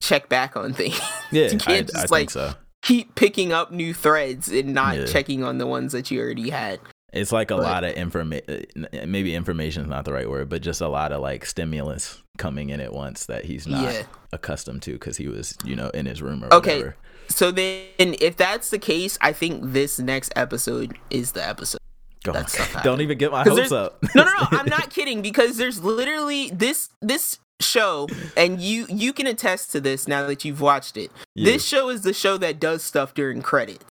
check 0.02 0.30
back 0.30 0.56
on 0.58 0.74
things. 0.74 1.00
Yeah, 1.32 1.48
you 1.50 1.56
I, 1.56 1.58
can't 1.58 1.90
I 1.96 2.02
just 2.02 2.12
like 2.12 2.20
think 2.20 2.32
so. 2.32 2.54
keep 2.82 3.16
picking 3.16 3.52
up 3.54 3.72
new 3.72 3.94
threads 3.94 4.50
and 4.50 4.74
not 4.74 4.98
Yeah. 4.98 5.06
checking 5.06 5.44
on 5.44 5.58
the 5.58 5.68
ones 5.68 5.92
that 5.94 6.12
you 6.12 6.20
already 6.20 6.50
had. 6.50 6.80
It's 7.14 7.32
like 7.32 7.52
a 7.52 7.56
But- 7.58 7.64
lot 7.64 7.84
of 7.84 7.92
information. 7.94 8.88
Uh, 8.92 9.06
maybe 9.06 9.36
information 9.36 9.84
is 9.84 9.88
not 9.88 10.04
the 10.06 10.14
right 10.14 10.28
word, 10.30 10.50
but 10.50 10.62
just 10.64 10.82
a 10.82 10.88
lot 10.88 11.12
of 11.12 11.22
like 11.22 11.46
stimulus 11.46 12.22
coming 12.40 12.70
in 12.72 12.80
at 12.80 12.92
once 12.92 13.28
that 13.28 13.46
he's 13.46 13.68
not 13.68 13.84
Yeah. 13.94 14.04
accustomed 14.32 14.82
to 14.84 14.94
because 14.94 15.18
he 15.18 15.28
was, 15.28 15.56
you 15.64 15.76
know, 15.76 15.90
in 15.90 16.08
his 16.08 16.22
room 16.24 16.44
or 16.44 16.52
Okay. 16.54 16.78
whatever. 16.78 16.96
So 17.30 17.52
then, 17.52 17.86
if 18.00 18.36
that's 18.36 18.70
the 18.72 18.80
case, 18.80 19.18
I 19.22 19.32
think 19.32 19.72
this 19.72 19.98
next 20.00 20.34
episode 20.36 20.98
is 21.12 21.32
the 21.34 21.48
episode. 21.48 21.80
Go 22.24 22.32
That 22.32 22.50
stuff 22.50 22.84
Don't 22.84 23.02
even 23.02 23.18
get 23.18 23.32
my 23.32 23.44
hopes 23.44 23.72
up. 23.72 24.02
No, 24.16 24.24
no, 24.24 24.32
no. 24.32 24.48
I'm 24.52 24.66
not 24.70 24.90
kidding 24.90 25.22
because 25.22 25.58
there's 25.58 25.84
literally 25.84 26.50
this 26.50 26.90
this 27.02 27.40
show, 27.60 28.08
and 28.36 28.60
you 28.60 28.86
you 28.90 29.14
can 29.14 29.28
attest 29.28 29.72
to 29.72 29.82
this 29.82 30.08
now 30.08 30.26
that 30.28 30.46
you've 30.46 30.62
watched 30.62 30.98
it. 30.98 31.12
Yeah. 31.36 31.52
This 31.52 31.66
show 31.66 31.90
is 31.90 32.02
the 32.02 32.14
show 32.14 32.38
that 32.38 32.60
does 32.60 32.84
stuff 32.84 33.14
during 33.14 33.42
credits, 33.42 33.86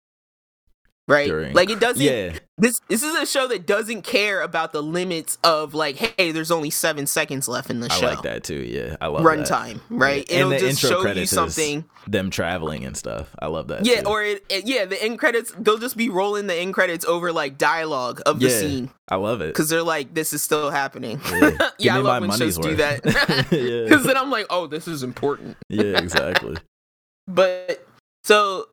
right? 1.10 1.26
During- 1.28 1.52
like 1.54 1.68
it 1.70 1.80
doesn't. 1.80 2.02
yeah, 2.02 2.38
This 2.58 2.80
this 2.88 3.02
is 3.02 3.14
a 3.16 3.26
show 3.26 3.46
that 3.48 3.66
doesn't 3.66 4.02
care 4.02 4.40
about 4.42 4.72
the 4.72 4.82
limits 4.82 5.38
of 5.44 5.74
like, 5.74 5.96
hey, 5.96 6.32
there's 6.32 6.50
only 6.50 6.70
seven 6.70 7.06
seconds 7.06 7.48
left 7.48 7.68
in 7.70 7.80
the 7.80 7.88
show. 7.90 8.06
I 8.06 8.10
like 8.14 8.22
that 8.22 8.44
too. 8.44 8.54
Yeah, 8.62 8.96
I 9.00 9.08
love 9.08 9.22
that. 9.24 9.28
Runtime, 9.28 9.80
right? 9.90 10.24
Yeah. 10.30 10.38
It'll 10.38 10.50
just 10.52 10.82
intro 10.84 11.02
show 11.02 11.10
you 11.12 11.26
something. 11.26 11.84
them 12.06 12.30
traveling 12.30 12.84
and 12.84 12.96
stuff. 12.96 13.28
I 13.38 13.46
love 13.48 13.68
that. 13.68 13.84
Yeah, 13.84 14.02
too. 14.02 14.08
or 14.08 14.22
it, 14.22 14.44
it- 14.48 14.66
yeah, 14.66 14.84
the 14.84 15.02
end 15.02 15.18
credits 15.18 15.52
they'll 15.58 15.78
just 15.78 15.96
be 15.96 16.08
rolling 16.08 16.46
the 16.46 16.54
end 16.54 16.74
credits 16.74 17.04
over 17.04 17.32
like 17.32 17.58
dialogue 17.58 18.22
of 18.26 18.40
the 18.40 18.48
Yeah. 18.48 18.58
scene 18.58 18.90
I 19.08 19.16
love 19.16 19.40
it. 19.40 19.48
because 19.48 19.68
they're 19.68 19.82
like, 19.82 20.14
this 20.14 20.32
is 20.32 20.42
still 20.42 20.70
happening. 20.70 21.20
Yeah. 21.30 21.50
Yeah, 21.78 21.96
I 21.96 21.98
love 22.00 22.20
when 22.20 22.30
shows 22.32 22.58
money's 22.58 22.58
do 22.58 22.82
worth. 22.82 23.02
that 23.02 23.02
because 23.88 24.04
then 24.04 24.16
I'm 24.16 24.30
like, 24.30 24.46
oh, 24.50 24.66
this 24.66 24.86
is 24.86 25.02
important. 25.02 25.56
yeah, 25.70 25.98
exactly. 25.98 26.56
But 27.26 27.86
so 28.24 28.66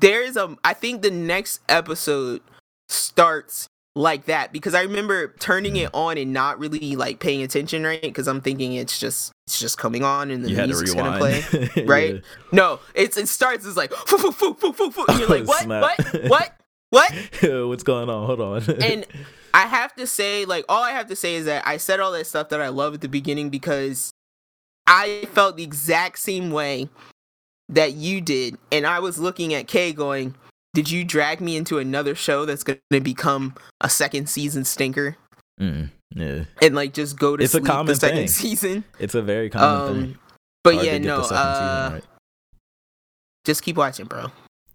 there's 0.00 0.36
a, 0.36 0.56
I 0.64 0.72
think 0.72 1.02
the 1.02 1.10
next 1.10 1.60
episode 1.68 2.40
starts 2.88 3.68
like 3.94 4.24
that 4.24 4.52
because 4.52 4.74
I 4.74 4.82
remember 4.82 5.34
turning 5.38 5.76
it 5.76 5.90
on 5.92 6.16
and 6.16 6.32
not 6.32 6.58
really 6.58 6.96
like 6.96 7.20
paying 7.20 7.42
attention, 7.42 7.84
right? 7.84 8.00
Because 8.00 8.26
I'm 8.26 8.40
thinking 8.40 8.72
it's 8.72 8.98
just 8.98 9.32
it's 9.46 9.60
just 9.60 9.76
coming 9.76 10.02
on 10.02 10.30
and 10.30 10.44
the 10.44 10.50
you 10.50 10.56
music's 10.56 10.94
gonna 10.94 11.18
play. 11.18 11.42
right? 11.84 12.14
Yeah. 12.14 12.20
No, 12.52 12.80
it's 12.94 13.18
it 13.18 13.28
starts 13.28 13.66
it's 13.66 13.76
like 13.76 13.92
foo, 13.92 14.16
foo, 14.16 14.32
foo, 14.32 14.54
foo, 14.54 14.72
foo, 14.72 14.90
foo. 14.90 15.04
And 15.08 15.18
you're 15.18 15.28
like, 15.28 15.46
what, 15.46 15.66
what, 15.66 16.28
what, 16.28 16.54
what? 16.90 17.68
What's 17.68 17.82
going 17.82 18.08
on? 18.08 18.26
Hold 18.26 18.40
on. 18.40 18.82
and 18.82 19.06
I 19.52 19.66
have 19.66 19.94
to 19.96 20.06
say, 20.06 20.46
like, 20.46 20.64
all 20.70 20.82
I 20.82 20.92
have 20.92 21.08
to 21.08 21.16
say 21.16 21.34
is 21.34 21.44
that 21.44 21.66
I 21.66 21.76
said 21.76 22.00
all 22.00 22.12
that 22.12 22.26
stuff 22.26 22.48
that 22.48 22.62
I 22.62 22.68
love 22.68 22.94
at 22.94 23.02
the 23.02 23.08
beginning 23.08 23.50
because 23.50 24.12
I 24.86 25.28
felt 25.32 25.58
the 25.58 25.62
exact 25.62 26.18
same 26.18 26.50
way 26.50 26.88
that 27.72 27.94
you 27.94 28.20
did. 28.20 28.56
And 28.70 28.86
I 28.86 29.00
was 29.00 29.18
looking 29.18 29.52
at 29.54 29.66
Kay 29.66 29.92
going, 29.92 30.34
Did 30.74 30.90
you 30.90 31.04
drag 31.04 31.40
me 31.40 31.56
into 31.56 31.78
another 31.78 32.14
show 32.14 32.44
that's 32.46 32.62
going 32.62 32.78
to 32.90 33.00
become 33.00 33.54
a 33.80 33.88
second 33.90 34.28
season 34.28 34.64
stinker? 34.64 35.16
Mm, 35.60 35.90
yeah, 36.14 36.44
And 36.62 36.74
like 36.74 36.92
just 36.94 37.18
go 37.18 37.36
to 37.36 37.44
It's 37.44 37.52
a 37.54 37.58
sleep 37.58 37.64
the 37.64 37.70
common 37.70 37.94
second 37.94 38.16
thing. 38.18 38.28
season. 38.28 38.84
it's 38.98 39.14
a 39.14 39.22
very 39.22 39.50
common 39.50 39.88
Um, 39.96 40.02
thing. 40.02 40.18
but 40.64 40.74
Hard 40.74 40.86
yeah, 40.86 40.98
no, 40.98 41.16
uh, 41.18 41.22
season 41.22 41.92
right. 41.94 42.04
just 43.44 43.62
keep 43.62 43.76
watching, 43.76 44.06
bro. 44.06 44.26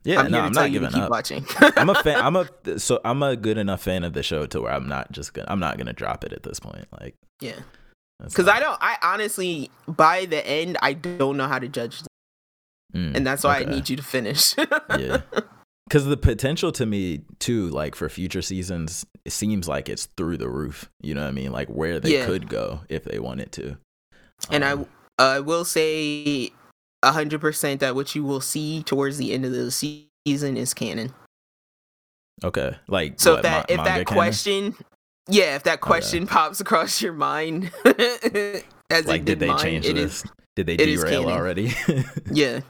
Yeah, 0.03 0.22
I'm 0.22 0.32
no, 0.32 0.40
I'm 0.41 0.52
not 0.53 0.72
giving 0.72 0.94
up. 0.95 1.10
watching. 1.10 1.45
I'm 1.57 1.90
a 1.90 1.95
fan. 2.02 2.22
I'm 2.22 2.36
a 2.38 2.48
so 2.80 3.02
I'm 3.03 3.22
a 3.24 3.36
good 3.36 3.57
enough 3.57 3.82
fan 3.82 4.03
of 4.06 4.14
the 4.14 4.24
show 4.24 4.45
to 4.45 4.61
where 4.61 4.72
I'm 4.72 4.88
not 4.88 5.11
just 5.11 5.34
gonna 5.34 5.48
I'm 5.49 5.60
not 5.60 5.78
gonna 5.78 5.91
drop 5.94 6.24
it 6.24 6.32
at 6.32 6.44
this 6.44 6.60
point. 6.60 6.86
Like, 7.02 7.15
yeah. 7.41 7.60
Because 8.24 8.45
not- 8.45 8.56
I 8.56 8.60
don't, 8.61 8.78
I 8.82 8.98
honestly, 9.03 9.69
by 9.88 10.26
the 10.26 10.45
end, 10.48 10.78
I 10.82 10.94
don't 10.94 11.36
know 11.38 11.48
how 11.48 11.60
to 11.60 11.68
judge 11.68 12.02
Mm, 12.96 13.16
and 13.16 13.28
that's 13.28 13.44
why 13.44 13.60
okay. 13.62 13.70
I 13.70 13.76
need 13.76 13.90
you 13.90 13.98
to 13.98 14.04
finish. 14.04 14.56
yeah 14.98 15.22
because 15.88 16.06
the 16.06 16.18
potential 16.18 16.72
to 16.74 16.86
me 16.86 17.22
too 17.40 17.70
like 17.70 17.96
for 17.96 18.10
future 18.10 18.42
seasons 18.42 19.06
it 19.24 19.32
seems 19.32 19.68
like 19.70 19.88
it's 19.88 20.08
through 20.18 20.36
the 20.38 20.50
roof 20.50 20.90
you 21.02 21.14
know 21.14 21.22
what 21.22 21.28
i 21.30 21.32
mean 21.32 21.52
like 21.54 21.70
where 21.70 21.98
they 22.00 22.14
Yeah. 22.18 22.26
could 22.26 22.50
go 22.50 22.82
if 22.90 23.06
they 23.06 23.20
wanted 23.20 23.52
to 23.54 23.78
and 24.50 24.64
Um, 24.66 24.86
I, 25.18 25.24
I 25.36 25.40
will 25.40 25.64
say, 25.66 26.52
hundred 27.04 27.40
percent 27.42 27.80
that 27.80 27.96
what 27.96 28.16
you 28.16 28.24
will 28.24 28.42
see 28.42 28.84
towards 28.84 29.18
the 29.18 29.32
end 29.34 29.46
of 29.46 29.52
the 29.52 29.72
season 29.72 30.58
is 30.58 30.74
canon. 30.74 31.14
okay 32.44 32.76
like 32.88 33.20
So 33.20 33.32
what, 33.32 33.40
if 33.40 33.44
that 33.44 33.70
ma- 33.70 33.74
if 33.74 33.78
that 33.86 33.94
canon? 33.94 34.06
question, 34.06 34.76
yeah, 35.30 35.56
if 35.56 35.64
that 35.64 35.82
question 35.82 36.28
pops 36.28 36.60
across 36.60 37.02
your 37.02 37.14
mind, 37.14 37.72
as 37.86 39.06
like 39.06 39.22
it 39.22 39.26
did 39.26 39.26
did 39.26 39.40
they 39.40 39.48
mine, 39.48 39.60
change 39.60 39.86
it 39.86 39.96
this 39.96 40.24
is- 40.24 40.32
did 40.58 40.66
they 40.66 40.74
it 40.74 40.88
derail 40.88 41.30
already 41.30 41.72
yeah. 42.32 42.62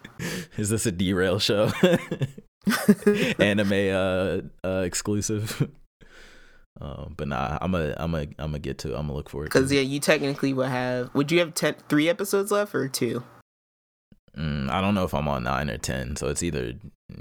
is 0.58 0.70
this 0.70 0.86
a 0.86 0.92
derail 0.92 1.40
show 1.40 1.72
anime 3.40 3.72
uh, 3.96 4.42
uh 4.68 4.82
exclusive 4.82 5.70
um 6.82 7.14
but 7.18 7.30
nah 7.30 7.58
i'm 7.62 7.74
a 7.74 7.94
i'm 7.96 8.14
a 8.14 8.20
i'm 8.20 8.52
gonna 8.52 8.60
get 8.60 8.78
to 8.80 8.90
It. 8.90 8.96
i'm 8.98 9.04
gonna 9.08 9.14
look 9.14 9.30
forward 9.30 9.46
to 9.46 9.58
it. 9.58 9.62
Because 9.62 9.72
yeah, 9.72 9.80
you 9.80 10.02
technically 10.02 10.52
would 10.52 10.68
have. 10.68 11.16
Would 11.16 11.32
you 11.32 11.40
have 11.40 11.54
ten, 11.54 11.76
three 11.88 12.10
episodes 12.10 12.52
left 12.52 12.76
or 12.76 12.90
two? 12.90 13.24
Mm, 14.38 14.70
I 14.70 14.82
don't 14.82 14.94
know 14.94 15.06
if 15.06 15.14
I'm 15.14 15.30
on 15.30 15.46
nine 15.46 15.70
or 15.70 15.78
ten, 15.78 16.18
so 16.18 16.28
it's 16.28 16.44
either 16.44 16.74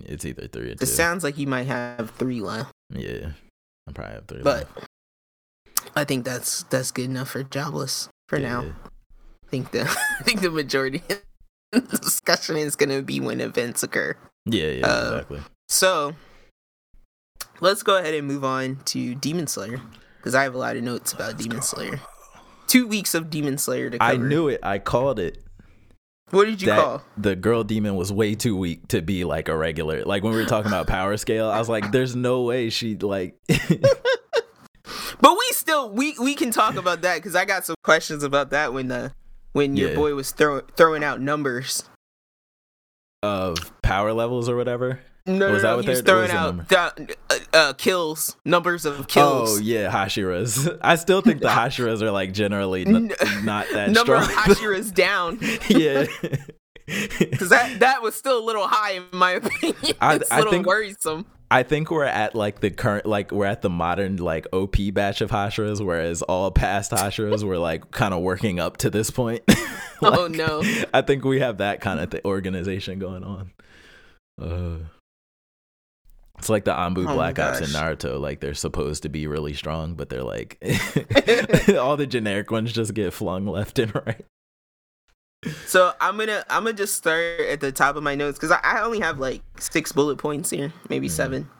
it's 0.05 0.25
either 0.25 0.49
three 0.49 0.73
or 0.73 0.75
two. 0.75 0.83
It 0.83 0.87
sounds 0.89 1.23
like 1.23 1.39
you 1.39 1.47
might 1.47 1.69
have 1.69 2.11
three 2.11 2.41
left, 2.41 2.73
yeah, 2.93 3.31
I 3.89 3.93
probably 3.93 4.15
have 4.15 4.27
three. 4.27 4.43
but 4.43 4.69
left. 4.77 4.89
I 5.95 6.03
think 6.05 6.25
that's 6.25 6.65
that's 6.65 6.91
good 6.91 7.05
enough 7.07 7.31
for 7.31 7.45
jobless 7.45 8.09
for 8.29 8.41
now. 8.41 8.65
I 9.47 9.51
think 9.51 9.71
the 9.71 9.83
I 10.21 10.23
think 10.23 10.41
the 10.41 10.51
majority 10.51 11.03
of 11.09 11.23
the 11.89 11.97
discussion 11.99 12.57
is 12.57 12.77
going 12.77 12.91
to 12.91 13.03
be 13.03 13.21
when 13.21 13.41
events 13.41 13.83
occur. 13.83 14.17
Yeah, 14.45 14.67
yeah, 14.69 14.87
Uh, 14.87 15.11
exactly. 15.13 15.41
So 15.69 16.15
let's 17.61 17.83
go 17.83 17.97
ahead 17.97 18.15
and 18.15 18.27
move 18.27 18.45
on 18.45 18.79
to 18.87 19.15
Demon 19.15 19.47
Slayer 19.47 19.81
because 20.19 20.35
I 20.35 20.43
have 20.43 20.55
a 20.55 20.59
lot 20.59 20.77
of 20.77 20.83
notes 20.83 21.13
about 21.13 21.37
Demon 21.37 21.63
Slayer. 21.63 22.01
Two 22.67 22.87
weeks 22.87 23.15
of 23.15 23.31
Demon 23.31 23.59
Slayer 23.59 23.91
to 23.91 23.99
cover. 23.99 24.13
I 24.13 24.17
knew 24.17 24.49
it. 24.49 24.61
I 24.63 24.79
called 24.79 25.19
it. 25.19 25.43
What 26.31 26.47
did 26.47 26.61
you 26.61 26.67
that 26.67 26.81
call? 26.83 27.03
the 27.17 27.37
girl 27.37 27.63
demon 27.63 27.95
was 27.95 28.13
way 28.13 28.35
too 28.35 28.57
weak 28.57 28.89
to 28.89 29.01
be 29.01 29.25
like 29.25 29.49
a 29.49 29.57
regular. 29.57 30.03
Like 30.05 30.25
when 30.25 30.33
we 30.33 30.41
were 30.41 30.49
talking 30.49 30.67
about 30.73 30.89
power 30.89 31.17
scale, 31.17 31.49
I 31.49 31.61
was 31.61 31.69
like, 31.69 31.93
"There's 31.93 32.17
no 32.17 32.43
way 32.43 32.69
she 32.71 32.97
like." 32.97 33.37
But 35.21 35.33
we 35.33 35.47
still 35.53 35.91
we 35.91 36.15
we 36.19 36.35
can 36.35 36.51
talk 36.51 36.77
about 36.77 37.01
that 37.03 37.17
because 37.17 37.35
I 37.35 37.45
got 37.45 37.65
some 37.65 37.75
questions 37.83 38.23
about 38.23 38.51
that 38.51 38.73
when 38.75 38.89
the 38.89 39.13
when 39.57 39.77
your 39.77 39.91
Yeah. 39.91 39.97
boy 39.97 40.15
was 40.15 40.31
throw, 40.33 40.61
throwing 40.77 41.03
out 41.03 41.21
numbers. 41.21 41.85
of 43.23 43.73
power 43.83 44.13
levels 44.13 44.49
or 44.49 44.57
whatever. 44.57 45.01
No, 45.25 45.51
Was 45.51 45.63
no, 45.65 45.69
that 45.71 45.77
no, 45.77 45.83
he 45.83 45.89
was 45.89 46.03
throwing 46.03 46.23
was 46.23 46.31
out 46.31 46.69
the, 46.69 47.17
uh, 47.31 47.39
uh, 47.53 47.73
kills, 47.73 48.37
numbers 48.45 48.85
of 48.85 49.09
kills. 49.09 49.59
Oh 49.59 49.61
yeah, 49.61 49.91
Hashiras. 49.91 50.79
I 50.83 50.95
still 50.95 51.23
think 51.23 51.41
the 51.41 51.49
Hashiras 51.61 52.03
are 52.03 52.13
like 52.13 52.33
generally 52.33 52.87
n- 52.87 53.11
not 53.43 53.67
that 53.73 53.91
Number 53.91 54.21
strong. 54.23 54.39
of 54.51 54.57
Hashiras 54.59 54.95
down. 54.95 55.41
yeah. 55.69 56.07
Because 57.19 57.49
that, 57.49 57.81
that 57.81 58.03
was 58.03 58.15
still 58.15 58.39
a 58.39 58.45
little 58.45 58.69
high 58.69 58.93
in 58.93 59.05
my 59.13 59.33
opinion. 59.33 59.75
I- 60.01 60.17
it's 60.17 60.31
a 60.31 60.35
I 60.35 60.37
little 60.39 60.53
think- 60.53 60.67
worrisome. 60.67 61.27
I 61.51 61.63
think 61.63 61.91
we're 61.91 62.05
at 62.05 62.35
like 62.35 62.61
the 62.61 62.71
current, 62.71 63.07
like 63.07 63.31
we're 63.31 63.47
at 63.47 63.63
the 63.63 63.71
modern 63.71 64.17
like 64.17 64.47
OP 64.53 64.77
batch 64.93 65.21
of 65.21 65.31
Hashiras, 65.31 65.85
whereas 65.85 66.23
all 66.23 66.51
past 66.51 66.91
Hashiras 66.91 67.45
were 67.45 67.59
like 67.59 67.91
kind 67.91 68.13
of 68.13 68.23
working 68.23 68.59
up 68.59 68.79
to 68.79 68.91
this 68.91 69.11
point. 69.11 69.43
oh 70.03 70.29
no. 70.29 70.63
I 70.93 71.03
think 71.03 71.25
we 71.25 71.41
have 71.41 71.59
that 71.59 71.81
kind 71.81 72.01
of 72.01 72.11
th- 72.11 72.25
organization 72.25 72.99
going 72.99 73.23
on. 73.23 73.53
Uh, 74.41 74.79
it's 76.39 76.49
like 76.49 76.65
the 76.65 76.73
Anbu 76.73 77.09
Oh 77.09 77.15
Black 77.15 77.39
Ops 77.39 77.61
in. 77.61 77.67
Naruto. 77.67 78.21
Like 78.21 78.41
they're 78.41 78.55
supposed 78.55 79.05
to 79.05 79.09
be 79.09 79.27
really 79.27 79.55
strong, 79.55 79.95
but 79.95 80.09
they're 80.09 80.25
like 80.25 80.59
all 81.79 81.97
the 81.97 82.07
generic 82.09 82.51
ones 82.51 82.73
just 82.73 82.93
get 82.95 83.13
flung 83.13 83.47
left 83.47 83.79
and 83.79 83.95
right. 83.95 84.27
So 85.67 85.93
I'm 86.01 86.17
gonna 86.17 86.45
I'm 86.51 86.65
gonna 86.65 86.75
just 86.77 86.95
start 86.97 87.41
at 87.41 87.61
the 87.61 87.73
top 87.73 87.97
of 87.97 88.03
my 88.03 88.15
notes 88.15 88.39
because 88.39 88.51
I, 88.51 88.61
I 88.63 88.83
only 88.83 89.01
have 89.01 89.19
like 89.19 89.43
six 89.59 89.93
bullet 89.93 90.17
points 90.19 90.51
here, 90.51 90.73
maybe 90.89 91.09
Mhm. 91.09 91.13
seven. 91.13 91.51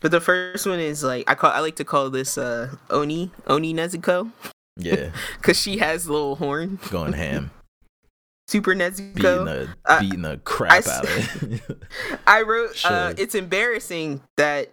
But 0.00 0.10
the 0.10 0.20
first 0.20 0.66
one 0.66 0.80
is 0.80 1.02
like 1.04 1.28
I 1.30 1.34
call 1.34 1.50
I 1.50 1.60
like 1.60 1.76
to 1.76 1.84
call 1.84 2.10
this 2.10 2.36
uh 2.38 2.74
Oni 2.90 3.30
Oni 3.46 3.74
Nezuko 3.74 4.30
Yeah, 4.76 5.10
because 5.36 5.58
she 5.60 5.78
has 5.78 6.08
little 6.08 6.36
horn. 6.36 6.78
going 6.90 7.12
ham. 7.14 7.50
Super 8.48 8.74
beating 8.74 8.92
Nezuko. 9.14 9.44
the 9.44 9.68
Uh, 9.84 10.00
beating 10.00 10.22
the 10.22 10.38
crap 10.38 10.72
s- 10.72 10.88
out 10.88 11.04
of 11.04 11.42
it. 11.52 11.62
I 12.26 12.42
wrote, 12.42 12.84
uh, 12.84 13.14
it's 13.16 13.34
embarrassing 13.36 14.22
that 14.36 14.72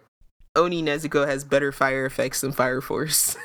Oni 0.56 0.82
Nezuko 0.82 1.26
has 1.28 1.44
better 1.44 1.70
fire 1.70 2.04
effects 2.04 2.40
than 2.40 2.50
Fire 2.50 2.80
Force. 2.80 3.36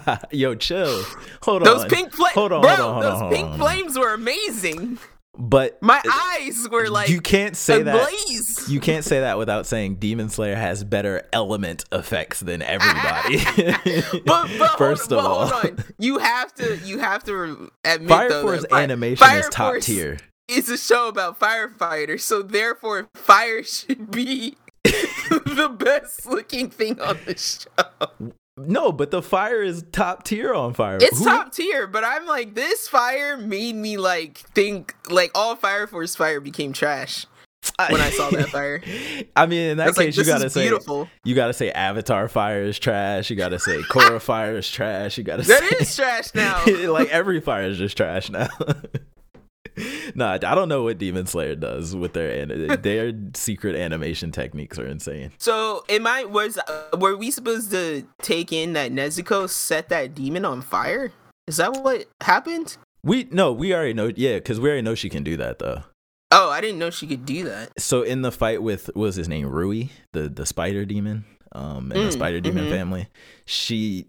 Yo, 0.30 0.54
chill. 0.54 1.02
Hold 1.42 1.64
those 1.64 1.84
on. 1.84 1.88
pink 1.88 2.12
flames, 2.12 2.34
Hold 2.34 2.52
on, 2.52 2.62
bro, 2.62 2.70
hold 2.70 2.80
on, 2.80 2.92
hold 2.92 3.04
those 3.04 3.12
on, 3.12 3.20
hold 3.20 3.32
pink 3.34 3.48
on. 3.48 3.58
flames 3.58 3.98
were 3.98 4.14
amazing. 4.14 4.98
But 5.38 5.82
My 5.82 6.00
eyes 6.38 6.68
were 6.70 6.90
like 6.90 7.08
you 7.08 7.22
can't 7.22 7.56
say 7.56 7.82
that. 7.82 8.68
You 8.68 8.80
can't 8.80 9.02
say 9.04 9.20
that 9.20 9.38
without 9.38 9.66
saying 9.66 9.94
Demon 9.96 10.28
Slayer 10.28 10.56
has 10.56 10.84
better 10.84 11.26
element 11.32 11.84
effects 11.90 12.40
than 12.40 12.60
everybody. 12.60 13.38
but, 14.26 14.50
but 14.58 14.76
First 14.76 15.10
hold, 15.10 15.12
of 15.12 15.24
but 15.24 15.24
all, 15.24 15.46
hold 15.46 15.64
on. 15.78 15.84
You 15.98 16.18
have 16.18 16.54
to 16.56 16.76
you 16.84 16.98
have 16.98 17.24
to 17.24 17.70
admit 17.82 18.08
Fire 18.10 18.28
though, 18.28 18.42
Force 18.42 18.62
that 18.62 18.74
animation 18.74 19.26
Fire 19.26 19.40
is 19.40 19.48
top 19.48 19.72
Force 19.72 19.86
tier. 19.86 20.18
It's 20.48 20.68
a 20.68 20.76
show 20.76 21.08
about 21.08 21.40
firefighters, 21.40 22.20
so 22.20 22.42
therefore 22.42 23.08
fire 23.14 23.62
should 23.62 24.10
be 24.10 24.56
the 24.84 25.74
best 25.78 26.26
looking 26.26 26.68
thing 26.68 27.00
on 27.00 27.18
the 27.24 27.38
show. 27.38 28.32
No, 28.58 28.92
but 28.92 29.10
the 29.10 29.22
fire 29.22 29.62
is 29.62 29.84
top 29.92 30.24
tier 30.24 30.52
on 30.52 30.74
Fire. 30.74 30.98
It's 31.00 31.18
Who- 31.18 31.24
top 31.24 31.52
tier, 31.54 31.86
but 31.86 32.04
I'm 32.04 32.26
like 32.26 32.54
this 32.54 32.86
fire 32.86 33.36
made 33.38 33.74
me 33.74 33.96
like 33.96 34.38
think 34.54 34.94
like 35.10 35.30
all 35.34 35.56
Fire 35.56 35.86
Force 35.86 36.14
fire 36.14 36.38
became 36.40 36.72
trash 36.74 37.24
when 37.88 38.00
I 38.00 38.10
saw 38.10 38.28
that 38.30 38.50
fire. 38.50 38.82
I 39.36 39.46
mean, 39.46 39.70
in 39.70 39.76
that 39.78 39.86
That's 39.86 39.96
like 39.96 40.06
case, 40.08 40.16
you 40.18 40.24
gotta 40.24 40.50
say 40.50 40.62
beautiful. 40.68 41.08
you 41.24 41.34
gotta 41.34 41.54
say 41.54 41.70
Avatar 41.70 42.28
fire 42.28 42.62
is 42.64 42.78
trash. 42.78 43.30
You 43.30 43.36
gotta 43.36 43.58
say 43.58 43.78
Korra 43.90 44.20
fire 44.20 44.56
is 44.58 44.70
trash. 44.70 45.16
You 45.16 45.24
gotta 45.24 45.44
That 45.44 45.62
say 45.70 45.76
is 45.80 45.96
trash 45.96 46.34
now. 46.34 46.62
like 46.92 47.08
every 47.08 47.40
fire 47.40 47.64
is 47.64 47.78
just 47.78 47.96
trash 47.96 48.28
now. 48.30 48.48
nah, 50.14 50.32
I 50.32 50.38
don't 50.38 50.68
know 50.68 50.82
what 50.84 50.98
Demon 50.98 51.26
Slayer 51.26 51.54
does 51.54 51.94
with 51.94 52.12
their 52.12 52.30
an- 52.42 52.80
their 52.82 53.12
secret 53.34 53.76
animation 53.76 54.30
techniques 54.32 54.78
are 54.78 54.86
insane. 54.86 55.32
So, 55.38 55.84
am 55.88 56.06
I 56.06 56.24
was 56.24 56.58
were 56.98 57.16
we 57.16 57.30
supposed 57.30 57.70
to 57.70 58.04
take 58.20 58.52
in 58.52 58.72
that 58.74 58.92
Nezuko 58.92 59.48
set 59.48 59.88
that 59.88 60.14
demon 60.14 60.44
on 60.44 60.62
fire? 60.62 61.12
Is 61.46 61.56
that 61.56 61.72
what 61.82 62.06
happened? 62.20 62.76
We 63.02 63.26
no, 63.30 63.52
we 63.52 63.74
already 63.74 63.94
know. 63.94 64.10
Yeah, 64.14 64.34
because 64.36 64.60
we 64.60 64.68
already 64.68 64.82
know 64.82 64.94
she 64.94 65.08
can 65.08 65.24
do 65.24 65.36
that 65.38 65.58
though. 65.58 65.82
Oh, 66.30 66.50
I 66.50 66.60
didn't 66.60 66.78
know 66.78 66.88
she 66.90 67.06
could 67.06 67.26
do 67.26 67.44
that. 67.44 67.78
So 67.78 68.02
in 68.02 68.22
the 68.22 68.32
fight 68.32 68.62
with 68.62 68.86
what 68.86 68.96
was 68.96 69.16
his 69.16 69.28
name 69.28 69.46
Rui, 69.46 69.88
the 70.12 70.28
the 70.28 70.46
spider 70.46 70.84
demon, 70.84 71.24
um, 71.52 71.92
and 71.92 72.00
the 72.02 72.08
Mm, 72.08 72.12
spider 72.12 72.40
demon 72.40 72.66
mhm. 72.66 72.70
family, 72.70 73.08
she. 73.44 74.06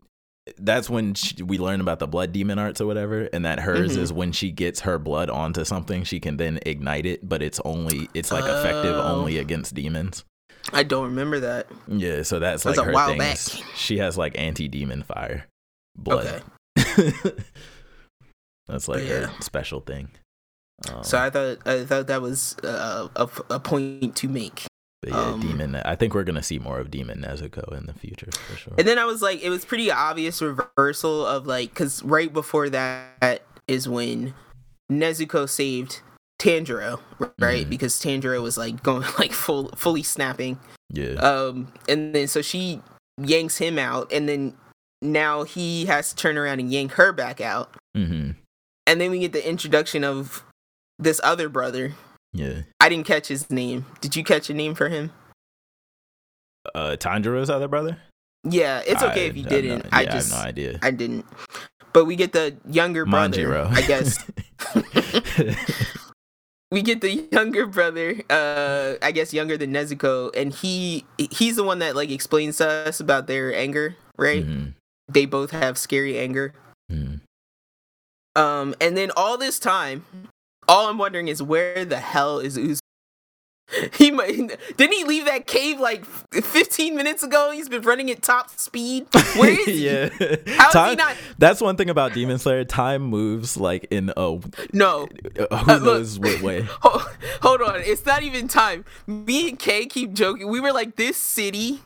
That's 0.58 0.90
when 0.90 1.14
she, 1.14 1.42
we 1.42 1.58
learn 1.58 1.80
about 1.80 2.00
the 2.00 2.08
blood 2.08 2.34
demon 2.34 2.60
arts 2.60 2.82
or 2.82 2.86
whatever, 2.86 3.30
and 3.32 3.46
that 3.46 3.62
hers 3.62 3.96
Mhm. 3.96 4.02
is 4.02 4.12
when 4.14 4.32
she 4.34 4.52
gets 4.52 4.82
her 4.82 5.00
blood 5.00 5.30
onto 5.30 5.64
something, 5.64 6.04
she 6.04 6.20
can 6.20 6.36
then 6.38 6.60
ignite 6.66 7.06
it, 7.06 7.28
but 7.28 7.42
it's 7.42 7.62
only 7.64 8.10
it's 8.14 8.32
like 8.32 8.44
effective 8.44 8.96
Oh. 8.96 9.20
only 9.20 9.38
against 9.38 9.74
demons. 9.74 10.26
I 10.74 10.84
don't 10.84 11.06
remember 11.06 11.40
that. 11.42 11.68
Yeah, 11.88 12.24
so 12.24 12.40
that's 12.40 12.64
That's 12.64 12.78
like 12.78 12.88
a 12.88 12.92
her 12.98 13.18
thing. 13.18 13.64
She 13.76 13.98
has 14.00 14.18
like 14.18 14.38
anti 14.38 14.68
demon 14.68 15.04
fire 15.04 15.46
blood. 15.98 16.44
Okay. 16.78 17.32
that's 18.68 18.88
like 18.88 19.04
Yeah. 19.04 19.28
her 19.28 19.42
special 19.42 19.80
thing. 19.82 20.10
Um, 20.90 21.04
So 21.04 21.18
I 21.18 21.30
thought 21.30 21.60
I 21.66 21.86
thought 21.86 22.08
that 22.08 22.22
was 22.22 22.58
uh, 22.64 23.08
a 23.16 23.30
a 23.50 23.60
point 23.60 24.16
to 24.18 24.28
make. 24.28 24.66
But 25.04 25.10
yeah, 25.10 25.22
um, 25.22 25.42
demon. 25.42 25.76
I 25.76 25.96
think 25.96 26.14
we're 26.14 26.24
gonna 26.24 26.44
see 26.44 26.60
more 26.60 26.80
of 26.80 26.90
Demon 26.90 27.22
Nezuko 27.22 27.78
in 27.78 27.86
the 27.86 27.94
future 27.94 28.30
for 28.32 28.56
sure. 28.58 28.74
And 28.78 28.88
then 28.88 28.98
I 28.98 29.06
was 29.06 29.22
like, 29.22 29.42
it 29.44 29.50
was 29.50 29.66
pretty 29.66 29.92
obvious 29.92 30.42
reversal 30.42 31.26
of 31.26 31.46
like, 31.46 31.70
because 31.70 32.02
right 32.04 32.32
before 32.32 32.70
that 32.70 33.42
is 33.68 33.88
when 33.90 34.34
Nezuko 34.92 35.50
saved 35.50 36.00
Tanjiro, 36.40 37.00
right? 37.40 37.66
Mhm. 37.66 37.70
Because 37.70 37.96
Tanjiro 38.02 38.42
was 38.42 38.58
like 38.58 38.82
going 38.84 39.06
like 39.20 39.34
full 39.34 39.70
fully 39.76 40.04
snapping. 40.04 40.60
yeah. 40.92 41.14
Um, 41.16 41.72
and 41.90 42.14
then 42.16 42.28
so 42.28 42.42
she 42.42 42.82
yanks 43.18 43.58
him 43.58 43.78
out, 43.78 44.12
and 44.12 44.28
then 44.30 44.54
now 45.02 45.44
he 45.44 45.86
has 45.86 46.10
to 46.12 46.16
turn 46.16 46.38
around 46.38 46.60
and 46.60 46.72
yank 46.72 46.94
her 46.94 47.12
back 47.12 47.42
out, 47.42 47.76
hmm 47.94 48.32
and 48.86 49.00
then 49.00 49.12
we 49.12 49.20
get 49.20 49.32
the 49.32 49.48
introduction 49.48 50.04
of 50.04 50.44
this 51.00 51.20
other 51.24 51.48
brother. 51.50 51.94
Yeah. 52.34 52.62
I 52.80 52.90
didn't 52.90 53.06
catch 53.06 53.28
his 53.28 53.50
name. 53.52 53.86
Did 54.02 54.16
you 54.16 54.24
catch 54.24 54.50
a 54.50 54.54
name 54.54 54.74
for 54.76 54.90
him? 54.90 55.12
Uh, 56.74 56.96
Tanjiro's 57.00 57.50
other 57.50 57.68
brother. 57.68 57.98
Yeah, 58.44 58.82
it's 58.86 59.04
okay 59.04 59.26
I- 59.26 59.30
if 59.30 59.38
you 59.38 59.46
I 59.46 59.50
didn't. 59.50 59.84
no- 59.84 59.90
I 59.92 60.02
yeah, 60.04 60.12
just 60.12 60.34
I 60.34 60.36
have 60.38 60.44
no 60.46 60.50
idea. 60.50 60.80
I 60.82 60.92
didn't. 60.92 61.26
But 61.94 62.06
we 62.06 62.16
get 62.16 62.34
the 62.34 62.56
younger 62.68 63.06
brother. 63.06 63.38
Manjiro. 63.38 63.68
I 63.72 63.82
guess 63.82 64.18
we 66.72 66.82
get 66.82 67.02
the 67.02 67.28
younger 67.32 67.68
brother. 67.68 68.22
Uh, 68.30 68.96
I 69.02 69.12
guess 69.12 69.34
younger 69.34 69.58
than 69.58 69.72
Nezuko, 69.72 70.36
and 70.36 70.52
he 70.54 71.06
he's 71.32 71.56
the 71.56 71.64
one 71.64 71.80
that 71.80 71.96
like 71.96 72.10
explains 72.10 72.58
to 72.58 72.68
us 72.68 73.00
about 73.00 73.28
their 73.28 73.54
anger. 73.56 73.96
Right? 74.18 74.46
Mhm, 74.46 74.74
They 75.08 75.26
both 75.26 75.52
have 75.52 75.78
scary 75.78 76.18
anger. 76.18 76.54
mhm. 76.92 77.22
Um, 78.36 78.74
and 78.82 78.98
then 78.98 79.12
all 79.16 79.38
this 79.38 79.60
time, 79.60 80.06
all 80.68 80.90
I'm 80.90 80.98
wondering 80.98 81.28
is 81.28 81.42
where 81.42 81.86
the 81.86 82.00
hell 82.00 82.40
is 82.40 82.58
Uz? 82.58 82.80
He 83.98 84.12
might 84.12 84.36
didn't 84.78 84.94
he 84.94 85.04
leave 85.06 85.26
that 85.26 85.48
cave 85.48 85.80
like 85.80 86.06
15 86.06 86.96
minutes 86.96 87.24
ago? 87.24 87.50
He's 87.52 87.70
been 87.70 87.82
running 87.82 88.12
at 88.12 88.22
top 88.22 88.50
speed. 88.60 89.08
Where 89.38 89.50
is 89.60 89.66
he? 89.66 89.86
yeah. 89.90 90.10
How 90.10 90.68
is 90.68 90.74
he 90.74 90.74
Time- 90.74 90.98
not? 90.98 91.16
That's 91.40 91.60
one 91.62 91.76
thing 91.78 91.90
about 91.90 92.14
Demon 92.14 92.38
Slayer. 92.38 92.66
Time 92.66 93.02
moves 93.04 93.58
like 93.58 93.88
in 93.90 94.12
a 94.16 94.40
No, 94.74 95.08
uh, 95.50 95.58
who 95.58 95.72
Uh, 95.72 95.76
look. 95.76 95.84
knows 95.84 96.20
what 96.20 96.42
way. 96.42 96.62
Ho- 96.82 97.10
Hold 97.42 97.62
on, 97.62 97.82
it's 97.82 98.06
not 98.06 98.22
even 98.22 98.48
time. 98.48 98.86
Me 99.08 99.50
and 99.50 99.58
Kay 99.58 99.86
keep 99.88 100.14
joking. 100.14 100.50
We 100.50 100.60
were 100.60 100.74
like, 100.74 100.96
this 100.98 101.18
city 101.18 101.82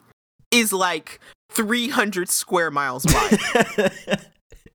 is 0.51 0.73
like 0.73 1.19
300 1.51 2.27
square 2.29 2.69
miles 2.71 3.05
wide. 3.05 4.25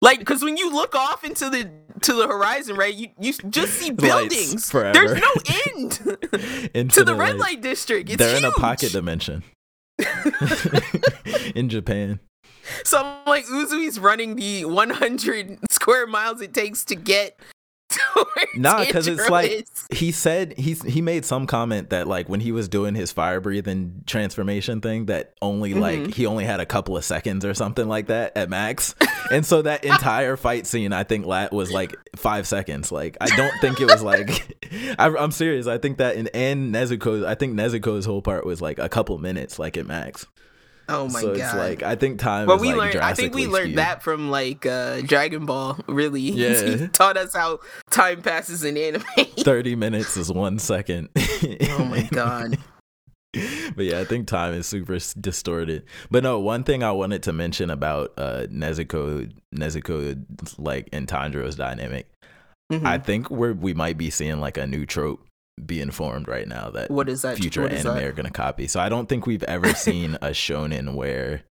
Like, 0.03 0.19
because 0.19 0.43
when 0.43 0.59
you 0.59 0.71
look 0.71 0.95
off 0.95 1.25
into 1.25 1.49
the 1.49 1.71
to 2.03 2.13
the 2.13 2.27
horizon, 2.27 2.77
right, 2.77 2.93
you 2.95 3.09
you 3.19 3.33
just 3.33 3.75
see 3.75 3.91
buildings. 3.91 4.71
forever. 4.71 4.93
There's 4.93 5.21
no 5.21 5.33
end 6.75 6.91
to 6.93 7.05
the 7.05 7.15
red 7.15 7.39
light. 7.39 7.63
district. 7.63 8.11
It's 8.11 8.19
They're 8.19 8.37
in 8.37 8.45
a 8.45 8.51
pocket 8.53 8.93
dimension 8.93 9.43
in 11.55 11.69
Japan. 11.69 12.21
So 12.85 12.99
I'm 12.99 13.27
like, 13.27 13.45
Uzui's 13.47 13.99
running 13.99 14.37
the 14.37 14.65
100 14.65 15.59
square 15.71 16.07
miles 16.07 16.41
it 16.41 16.55
takes 16.55 16.85
to 16.87 16.95
get 16.95 17.39
Nah, 18.55 18.85
because 18.85 19.07
it's 19.09 19.31
like 19.31 19.51
is. 19.51 19.87
he 19.91 20.13
said 20.13 20.55
he's 20.59 20.83
he 20.83 21.01
made 21.01 21.25
some 21.25 21.47
comment 21.47 21.89
that 21.91 22.07
like 22.07 22.29
when 22.29 22.41
he 22.41 22.53
was 22.53 22.69
doing 22.69 22.95
his 22.95 23.11
fire 23.11 23.41
breathing 23.41 24.03
transformation 24.07 24.81
thing 24.83 25.07
that 25.07 25.33
only 25.41 25.73
like 25.73 26.01
Mhm. 26.01 26.15
he 26.15 26.27
only 26.27 26.45
had 26.45 26.61
a 26.61 26.67
couple 26.67 26.97
of 26.97 27.05
seconds 27.05 27.45
or 27.47 27.55
something 27.55 27.89
like 27.89 28.09
that 28.09 28.37
at 28.37 28.51
max, 28.51 28.95
and 29.31 29.47
so 29.47 29.63
that 29.63 29.85
entire 29.85 30.37
fight 30.37 30.67
scene 30.67 30.93
I 30.93 31.05
think 31.05 31.25
lat 31.25 31.51
was 31.53 31.73
like 31.73 31.95
five 32.15 32.47
seconds. 32.47 32.93
Like 32.93 33.17
I 33.23 33.29
don't 33.37 33.55
think 33.63 33.81
it 33.81 33.87
was 33.87 34.03
like 34.03 34.59
I, 34.99 35.07
I'm 35.09 35.31
serious. 35.33 35.67
I 35.67 35.79
think 35.79 35.97
that 35.99 36.17
in 36.17 36.29
and 36.35 36.75
Nezuko 36.75 37.25
I 37.25 37.35
think 37.35 37.55
Nezuko's 37.55 38.05
whole 38.05 38.21
part 38.23 38.45
was 38.45 38.61
like 38.61 38.79
a 38.79 38.89
couple 38.89 39.17
minutes 39.19 39.59
like 39.59 39.77
at 39.79 39.87
max. 39.87 40.27
Oh 40.93 41.09
my 41.09 41.13
god. 41.13 41.21
so 41.21 41.27
god. 41.37 41.39
it's 41.39 41.55
like 41.55 41.83
I 41.83 41.95
think 41.97 42.19
time. 42.19 42.47
Well, 42.47 42.57
is, 42.57 42.63
we 42.63 42.69
like, 42.75 42.95
learned. 42.95 43.05
I 43.05 43.15
think 43.15 43.35
we 43.35 43.47
learned 43.47 43.67
skewed. 43.73 43.79
that 43.79 44.03
from 44.03 44.31
like 44.31 44.65
uh, 44.67 45.01
Dragon 45.03 45.47
Ball. 45.47 45.79
Really, 45.87 46.21
Yeah. 46.23 46.65
he 46.77 46.89
taught 46.89 47.17
us 47.17 47.35
how 47.35 47.61
time 47.91 48.23
passes 48.23 48.65
in 48.65 48.77
anime. 48.77 49.03
Thirty 49.39 49.75
minutes 49.77 50.17
is 50.17 50.33
one 50.33 50.59
second. 50.59 51.09
oh 51.17 51.85
my 51.85 52.03
god! 52.13 52.59
but 53.75 53.85
yeah, 53.87 54.01
I 54.01 54.05
think 54.05 54.27
time 54.27 54.53
is 54.55 54.67
super 54.67 54.99
distorted. 55.21 55.85
But 56.11 56.23
no, 56.23 56.39
one 56.39 56.65
thing 56.65 56.83
I 56.83 56.93
wanted 56.93 57.23
to 57.25 57.33
mention 57.33 57.71
about 57.71 58.13
uh 58.19 58.47
Nezuko, 58.51 59.33
Nezuko, 59.55 60.23
like 60.59 60.89
and 60.93 61.09
Tanjiro's 61.09 61.57
dynamic, 61.57 62.09
Mhm. 62.71 62.87
I 62.87 62.99
think 62.99 63.31
we're 63.31 63.55
we 63.55 63.73
might 63.75 63.97
be 63.99 64.11
seeing 64.11 64.41
like 64.41 64.57
a 64.59 64.67
new 64.67 64.85
trope 64.87 65.25
being 65.65 65.83
informed 65.83 66.29
right 66.29 66.49
now 66.49 66.71
that 66.71 66.91
what 66.91 67.09
is 67.09 67.23
that? 67.23 67.37
future 67.37 67.67
is 67.69 67.81
anime 67.85 67.97
that? 67.97 68.05
are 68.05 68.13
gonna 68.13 68.31
copy. 68.31 68.67
So 68.67 68.81
I 68.81 68.89
don't 68.89 69.09
think 69.09 69.27
we've 69.27 69.43
ever 69.45 69.75
seen 69.75 70.15
a 70.17 70.29
shonen 70.31 70.95
where 70.95 71.43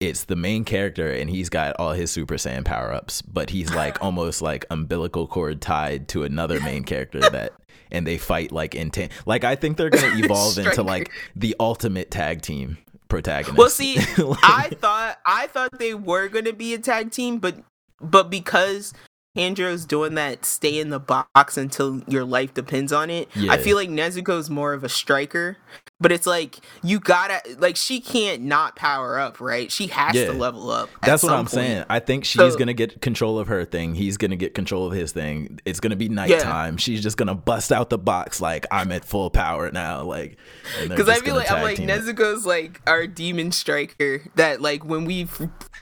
it's 0.00 0.24
the 0.24 0.36
main 0.36 0.64
character 0.64 1.10
and 1.10 1.30
he's 1.30 1.48
got 1.48 1.76
all 1.78 1.92
his 1.92 2.10
Super 2.10 2.34
Saiyan 2.34 2.64
power 2.64 2.92
ups, 2.92 3.22
but 3.22 3.50
he's 3.50 3.72
like 3.74 4.02
almost 4.02 4.42
like 4.42 4.66
umbilical 4.70 5.26
cord 5.26 5.60
tied 5.60 6.08
to 6.08 6.24
another 6.24 6.60
main 6.60 6.84
character 6.84 7.20
that 7.30 7.52
and 7.90 8.06
they 8.06 8.18
fight 8.18 8.52
like 8.52 8.74
intent. 8.74 9.12
Like 9.26 9.44
I 9.44 9.54
think 9.54 9.76
they're 9.76 9.90
gonna 9.90 10.16
evolve 10.16 10.58
into 10.58 10.82
like 10.82 11.10
the 11.36 11.54
ultimate 11.60 12.10
tag 12.10 12.42
team 12.42 12.78
protagonist. 13.08 13.56
Well, 13.58 13.70
see, 13.70 13.96
Like- 14.16 14.38
I 14.42 14.70
thought 14.80 15.18
I 15.24 15.46
thought 15.48 15.78
they 15.78 15.94
were 15.94 16.28
going 16.28 16.46
to 16.46 16.52
be 16.54 16.74
a 16.74 16.78
tag 16.78 17.10
team, 17.12 17.38
but 17.38 17.56
but 18.00 18.30
because 18.30 18.92
Tanjiro's 19.36 19.84
doing 19.84 20.14
that 20.14 20.44
stay 20.44 20.78
in 20.78 20.90
the 20.90 21.00
box 21.00 21.56
until 21.56 22.02
your 22.06 22.24
life 22.24 22.54
depends 22.54 22.92
on 22.92 23.10
it. 23.10 23.28
Yeah. 23.34 23.52
I 23.52 23.58
feel 23.58 23.76
like 23.76 23.88
Nezuko's 23.88 24.48
more 24.48 24.72
of 24.72 24.84
a 24.84 24.88
striker, 24.88 25.56
but 26.00 26.12
it's 26.12 26.26
like 26.26 26.60
you 26.84 27.00
gotta 27.00 27.40
like 27.58 27.74
she 27.74 28.00
can't 28.00 28.42
not 28.42 28.76
power 28.76 29.18
up, 29.18 29.40
right? 29.40 29.72
She 29.72 29.88
has 29.88 30.14
Yeah. 30.14 30.26
to 30.26 30.32
level 30.32 30.70
up. 30.70 30.88
That's 31.02 31.24
what 31.24 31.32
I'm 31.32 31.46
point. 31.46 31.50
saying. 31.50 31.84
I 31.90 31.98
think 31.98 32.24
she's 32.24 32.38
So- 32.38 32.56
gonna 32.56 32.74
get 32.74 33.00
control 33.02 33.40
of 33.40 33.48
her 33.48 33.64
thing. 33.64 33.96
He's 33.96 34.16
gonna 34.16 34.36
get 34.36 34.54
control 34.54 34.86
of 34.86 34.92
his 34.92 35.10
thing. 35.10 35.58
It's 35.64 35.80
gonna 35.80 35.96
be 35.96 36.08
nighttime. 36.08 36.76
She's 36.76 37.02
just 37.02 37.16
gonna 37.16 37.34
bust 37.34 37.72
out 37.72 37.90
the 37.90 37.98
box 37.98 38.40
like 38.40 38.66
I'm 38.70 38.92
at 38.92 39.04
full 39.04 39.30
power 39.30 39.68
now. 39.72 40.02
Like 40.02 40.38
Because 40.80 41.08
I 41.08 41.18
feel 41.18 41.34
like 41.34 41.50
I'm 41.50 41.62
like 41.62 41.78
Nezuko's 41.78 42.46
like 42.46 42.80
our 42.86 43.08
demon 43.08 43.50
striker 43.50 44.22
that 44.36 44.60
like 44.62 44.84
when 44.84 45.04
we 45.04 45.26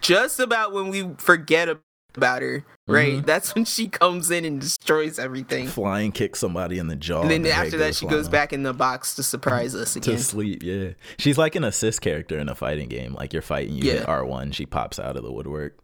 just 0.00 0.40
about 0.40 0.72
when 0.72 0.88
we 0.88 1.10
forget 1.18 1.68
about 2.16 2.42
her, 2.42 2.64
right? 2.86 3.14
Mhm. 3.22 3.26
That's 3.26 3.54
when 3.54 3.64
she 3.64 3.88
comes 3.88 4.30
in 4.30 4.44
and 4.44 4.60
destroys 4.60 5.18
everything. 5.18 5.66
flying 5.68 6.12
kick 6.12 6.36
somebody 6.36 6.78
in 6.78 6.86
the 6.88 6.96
jaw. 6.96 7.22
And 7.22 7.30
then 7.30 7.44
head 7.44 7.66
after 7.66 7.78
that, 7.78 7.94
she 7.94 8.06
goes 8.06 8.28
back 8.28 8.52
in 8.52 8.62
the 8.62 8.72
box 8.74 9.14
to 9.16 9.22
surprise 9.22 9.74
us 9.74 9.94
to 10.00 10.18
sleep. 10.18 10.62
Yeah, 10.62 10.90
she's 11.18 11.38
like 11.38 11.54
an 11.54 11.64
assist 11.64 12.00
character 12.00 12.38
in 12.38 12.48
a 12.48 12.54
fighting 12.54 12.88
game. 12.88 13.14
Like 13.14 13.32
you're 13.32 13.42
fighting, 13.42 13.74
you 13.74 13.84
Yeah. 13.84 13.92
hit 14.00 14.08
R 14.08 14.24
one, 14.24 14.52
she 14.52 14.66
pops 14.66 14.98
out 14.98 15.16
of 15.16 15.22
the 15.22 15.32
woodwork, 15.32 15.78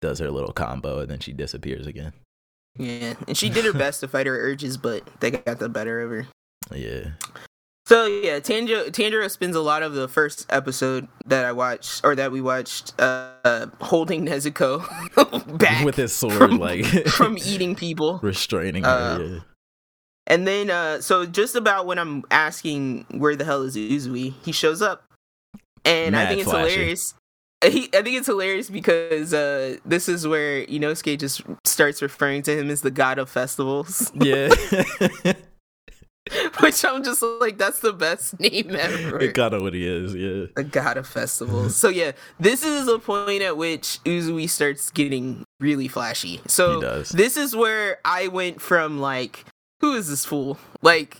does 0.00 0.18
her 0.18 0.30
little 0.30 0.52
combo, 0.52 1.00
and 1.00 1.10
then 1.10 1.18
she 1.20 1.32
disappears 1.32 1.86
again. 1.86 2.12
Yeah, 2.78 3.14
and 3.26 3.36
she 3.36 3.48
did 3.48 3.64
her 3.64 3.72
best 3.78 4.00
to 4.00 4.08
fight 4.08 4.26
her 4.26 4.36
urges, 4.38 4.76
but 4.76 5.02
they 5.20 5.30
got 5.30 5.58
the 5.58 5.68
better 5.68 6.00
of 6.02 6.10
her. 6.10 6.26
Yeah, 6.74 7.10
So 7.86 8.06
yeah, 8.06 8.40
Tanjiro, 8.40 8.88
Tanjiro 8.88 9.30
spends 9.30 9.54
a 9.54 9.60
lot 9.60 9.84
of 9.84 9.92
the 9.94 10.08
first 10.08 10.44
episode 10.50 11.06
that 11.26 11.44
I 11.44 11.52
watched 11.52 12.04
or 12.04 12.16
that 12.16 12.32
we 12.32 12.40
watched, 12.40 12.92
uh, 13.00 13.30
uh 13.44 13.66
holding 13.80 14.26
Nezuko 14.26 14.82
back 15.58 15.84
with 15.84 15.94
his 15.94 16.12
sword, 16.12 16.34
from- 16.34 16.58
like 16.58 16.84
from 17.08 17.38
eating 17.44 17.76
people. 17.76 18.18
restraining 18.22 18.82
her. 18.82 18.90
Uh, 18.90 19.18
yeah. 19.18 19.38
And 20.26 20.48
then, 20.48 20.70
uh, 20.70 21.00
so 21.00 21.24
just 21.24 21.54
about 21.54 21.86
when 21.86 22.00
I'm 22.00 22.24
asking 22.32 23.06
where 23.10 23.36
the 23.36 23.44
hell 23.44 23.62
is 23.62 23.76
Uzui, 23.76 24.34
he 24.44 24.50
shows 24.50 24.82
up, 24.82 25.04
and 25.84 26.16
I 26.16 26.26
think 26.26 26.40
it's 26.40 26.50
flashy. 26.50 26.72
hilarious. 26.72 27.14
He, 27.64 27.88
I 27.94 28.02
think 28.02 28.16
it's 28.16 28.26
hilarious 28.26 28.68
because 28.68 29.32
uh, 29.32 29.76
this 29.84 30.08
is 30.08 30.26
where 30.26 30.66
Inosuke 30.66 31.20
just 31.20 31.42
starts 31.64 32.02
referring 32.02 32.42
to 32.42 32.58
him 32.58 32.70
as 32.70 32.80
the 32.82 32.90
god 32.90 33.20
of 33.20 33.30
festivals, 33.30 34.10
Yeah, 34.14 34.48
which 36.60 36.84
I'm 36.84 37.02
just 37.04 37.22
like, 37.22 37.58
that's 37.58 37.80
the 37.80 37.92
best 37.92 38.38
name 38.40 38.74
ever. 38.74 39.20
it 39.20 39.34
got 39.34 39.60
what 39.60 39.74
he 39.74 39.86
is. 39.86 40.14
Yeah, 40.14 40.46
the 40.56 40.64
god 40.64 40.96
of 40.96 41.06
festivals. 41.06 41.76
so 41.76 41.88
yeah, 41.88 42.12
this 42.40 42.64
is 42.64 42.88
a 42.88 42.98
point 42.98 43.42
at 43.42 43.56
which 43.56 44.00
Uzui 44.04 44.48
starts 44.48 44.90
getting 44.90 45.44
really 45.60 45.88
flashy. 45.88 46.40
So 46.46 46.80
this 47.12 47.36
is 47.36 47.54
where 47.54 47.98
I 48.04 48.28
went 48.28 48.60
from 48.60 48.98
like, 49.00 49.44
who 49.80 49.94
is 49.94 50.08
this 50.08 50.24
fool? 50.24 50.58
Like, 50.82 51.18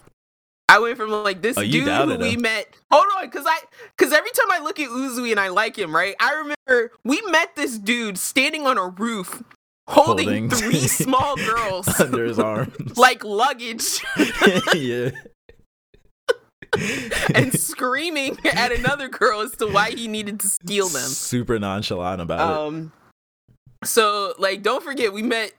I 0.69 0.81
went 0.81 0.97
from 0.97 1.11
like 1.11 1.43
this 1.43 1.57
Oh, 1.57 1.63
dude 1.63 1.87
who 1.87 2.17
we 2.19 2.33
him. 2.33 2.43
met. 2.43 2.67
Hold 2.91 3.07
on, 3.19 3.27
because 3.27 3.47
I, 3.47 3.59
because 3.97 4.13
every 4.13 4.31
time 4.33 4.51
I 4.51 4.59
look 4.59 4.81
at 4.81 4.89
Uzui 4.89 5.31
and 5.31 5.39
I 5.39 5.49
like 5.49 5.77
him, 5.79 5.95
right? 5.95 6.17
I 6.19 6.33
remember 6.35 6.93
we 7.05 7.21
met 7.31 7.55
this 7.55 7.79
dude 7.79 8.19
standing 8.19 8.67
on 8.67 8.77
a 8.77 8.89
roof. 8.89 9.43
Holding, 9.89 10.49
Holding- 10.49 10.51
three 10.51 10.89
small 10.89 11.37
girls 11.37 11.89
under 12.01 12.25
his 12.25 12.39
arms. 12.39 12.97
like 12.99 13.25
luggage 13.25 14.05
yeah, 14.75 15.11
and 17.35 17.53
screaming 17.59 18.39
at 18.45 18.73
another 18.73 19.09
girl 19.09 19.41
as 19.41 19.53
to 19.53 19.67
why 19.67 19.91
he 19.91 20.09
needed 20.09 20.41
to 20.41 20.49
steal 20.49 20.89
them. 20.89 21.09
Super 21.09 21.59
nonchalant 21.59 22.21
about 22.21 22.41
it. 22.51 22.57
Um, 22.59 22.93
so 23.85 24.35
like, 24.39 24.63
don't 24.63 24.83
forget 24.83 25.13
we 25.13 25.23
met 25.23 25.53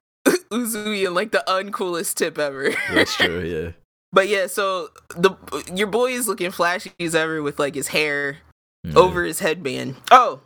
Uzui 0.52 1.08
in 1.08 1.14
like 1.14 1.32
the 1.32 1.44
uncoolest 1.48 2.16
tip 2.16 2.38
ever. 2.38 2.72
That's 2.91 3.16
true. 3.16 3.41
Yeah. 3.41 3.72
but 4.12 4.28
yeah, 4.28 4.48
so 4.48 4.90
the 5.16 5.32
your 5.74 5.88
boy 5.88 6.12
is 6.12 6.28
looking 6.28 6.52
flashy 6.52 6.91
as 6.99 7.16
ever 7.16 7.41
with 7.41 7.60
like 7.60 7.76
his 7.76 7.88
hair 7.90 8.38
Mm. 8.86 8.95
over 8.95 9.24
his 9.24 9.40
headband. 9.40 9.95
Oh, 10.12 10.40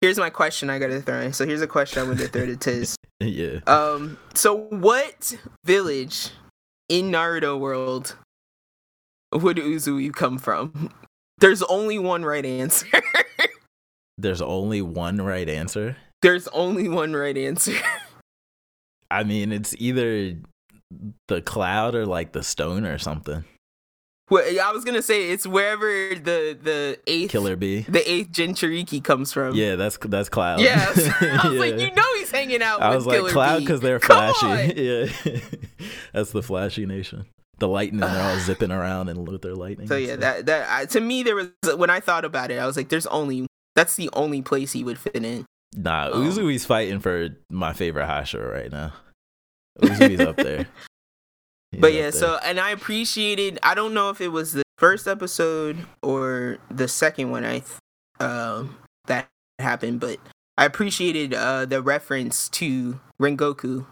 here's 0.00 0.18
my 0.18 0.30
question 0.30 0.70
I 0.70 0.78
gotta 0.78 1.00
throw 1.02 1.20
in. 1.20 1.34
So 1.34 1.44
here's 1.46 1.60
a 1.60 1.66
question 1.66 2.02
I 2.02 2.06
want 2.06 2.18
to 2.20 2.26
throw 2.26 2.46
to 2.46 2.56
Tiz. 2.56 2.96
Yeah. 3.20 3.60
Um, 3.66 4.18
so 4.34 4.56
what 4.68 5.36
village 5.64 6.30
in 6.88 7.10
Naruto 7.10 7.58
world 7.58 8.16
would 9.32 9.56
Uzui 9.56 10.12
come 10.12 10.38
from? 10.38 10.90
There's 11.38 11.62
only 11.62 11.98
one 11.98 12.24
right 12.24 12.44
answer. 12.44 12.86
There's 14.18 14.40
only 14.40 14.80
one 14.80 15.20
right 15.20 15.48
answer. 15.48 15.96
There's 16.22 16.48
only 16.48 16.88
one 16.88 17.12
right 17.12 17.36
answer. 17.36 17.74
I 19.10 19.24
mean, 19.24 19.52
it's 19.52 19.74
either 19.78 20.36
the 21.28 21.42
cloud 21.42 21.94
or 21.94 22.06
like 22.06 22.32
the 22.32 22.42
stone 22.42 22.86
or 22.86 22.96
something. 22.98 23.44
Well, 24.28 24.44
I 24.60 24.72
was 24.72 24.84
gonna 24.84 25.02
say 25.02 25.30
it's 25.30 25.46
wherever 25.46 25.86
the 25.86 26.58
the 26.60 26.98
eighth 27.06 27.30
Killer 27.30 27.54
bee. 27.54 27.82
the 27.82 28.08
eighth 28.10 28.32
Jinchuriki 28.32 29.02
comes 29.02 29.32
from. 29.32 29.54
Yeah, 29.54 29.76
that's 29.76 29.98
that's 30.02 30.28
cloud. 30.28 30.60
Yeah. 30.60 30.84
I 31.20 31.48
was 31.48 31.58
like, 31.60 31.78
you 31.78 31.92
know 31.94 32.14
he's 32.16 32.30
hanging 32.32 32.60
out 32.62 32.82
I 32.82 32.88
with 32.88 32.96
was 32.96 33.06
like 33.06 33.16
Killer 33.18 33.30
cloud 33.30 33.60
because 33.60 33.80
they're 33.80 34.00
Come 34.00 34.34
flashy. 34.34 34.46
on! 34.46 34.76
Yeah, 34.76 35.40
that's 36.12 36.32
the 36.32 36.42
flashy 36.42 36.86
nation. 36.86 37.26
The 37.58 37.68
lightning, 37.68 38.00
they're 38.00 38.22
all 38.22 38.38
zipping 38.40 38.70
around 38.72 39.08
and 39.08 39.26
with 39.28 39.42
their 39.42 39.54
lightning. 39.54 39.86
So 39.86 39.96
yeah, 39.96 40.16
that 40.16 40.46
that 40.46 40.68
I, 40.68 40.84
to 40.86 41.00
me 41.00 41.22
there 41.22 41.36
was 41.36 41.48
when 41.76 41.88
I 41.90 42.00
thought 42.00 42.24
about 42.24 42.50
it, 42.50 42.58
I 42.58 42.66
was 42.66 42.76
like, 42.76 42.88
there's 42.88 43.06
only 43.06 43.46
that's 43.76 43.94
the 43.96 44.10
only 44.12 44.42
place 44.42 44.72
he 44.72 44.82
would 44.82 44.98
fit 44.98 45.24
in. 45.24 45.46
nah, 45.74 46.10
um, 46.12 46.28
Uzui's 46.28 46.64
fighting 46.66 46.98
for 46.98 47.28
my 47.48 47.72
favorite 47.72 48.06
Hashira 48.08 48.52
right 48.52 48.72
now. 48.72 48.92
Uzui's 49.80 50.20
up 50.20 50.36
there. 50.36 50.66
He's 51.72 51.80
but 51.80 51.92
yeah, 51.92 52.10
so 52.10 52.38
and 52.44 52.60
I 52.60 52.70
appreciated. 52.70 53.58
I 53.62 53.74
don't 53.74 53.94
know 53.94 54.10
if 54.10 54.20
it 54.20 54.28
was 54.28 54.52
the 54.52 54.62
first 54.78 55.06
episode 55.08 55.78
or 56.02 56.58
the 56.70 56.88
second 56.88 57.30
one. 57.30 57.44
I 57.44 57.60
th- 57.60 57.78
um 58.20 58.76
that 59.06 59.28
happened, 59.58 60.00
but 60.00 60.18
I 60.56 60.64
appreciated 60.64 61.34
uh 61.34 61.66
the 61.66 61.82
reference 61.82 62.48
to 62.50 63.00
Rengoku. 63.20 63.86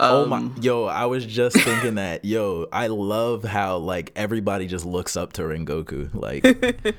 Oh 0.00 0.26
my, 0.26 0.38
Um, 0.38 0.56
yo! 0.60 0.84
I 0.86 1.04
was 1.06 1.24
just 1.26 1.56
thinking 1.58 1.96
that, 1.96 2.24
yo, 2.24 2.66
I 2.72 2.86
love 2.86 3.44
how 3.44 3.76
like 3.76 4.12
everybody 4.16 4.66
just 4.66 4.84
looks 4.86 5.16
up 5.16 5.34
to 5.34 5.42
Rengoku, 5.42 6.10
like 6.14 6.42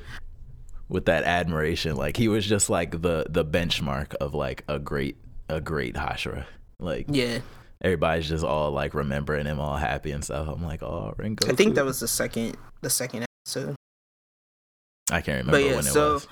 with 0.88 1.06
that 1.06 1.24
admiration. 1.24 1.96
Like 1.96 2.16
he 2.16 2.28
was 2.28 2.46
just 2.46 2.70
like 2.70 3.02
the 3.02 3.26
the 3.28 3.44
benchmark 3.44 4.14
of 4.14 4.34
like 4.34 4.62
a 4.68 4.78
great 4.78 5.16
a 5.48 5.60
great 5.60 5.94
Hashira. 5.94 6.44
Like 6.78 7.06
yeah, 7.08 7.40
everybody's 7.80 8.28
just 8.28 8.44
all 8.44 8.70
like 8.70 8.94
remembering 8.94 9.46
him, 9.46 9.60
all 9.60 9.76
happy 9.76 10.12
and 10.12 10.24
stuff. 10.24 10.48
I'm 10.48 10.64
like, 10.64 10.82
oh, 10.82 11.14
Rengoku. 11.18 11.50
I 11.50 11.54
think 11.54 11.74
that 11.74 11.84
was 11.84 12.00
the 12.00 12.08
second 12.08 12.56
the 12.82 12.90
second 12.90 13.26
episode. 13.44 13.74
I 15.10 15.20
can't 15.20 15.46
remember 15.46 15.52
But 15.52 15.64
yeah, 15.64 15.70
when 15.76 15.86
it 15.86 15.92
so 15.92 16.14
was. 16.14 16.28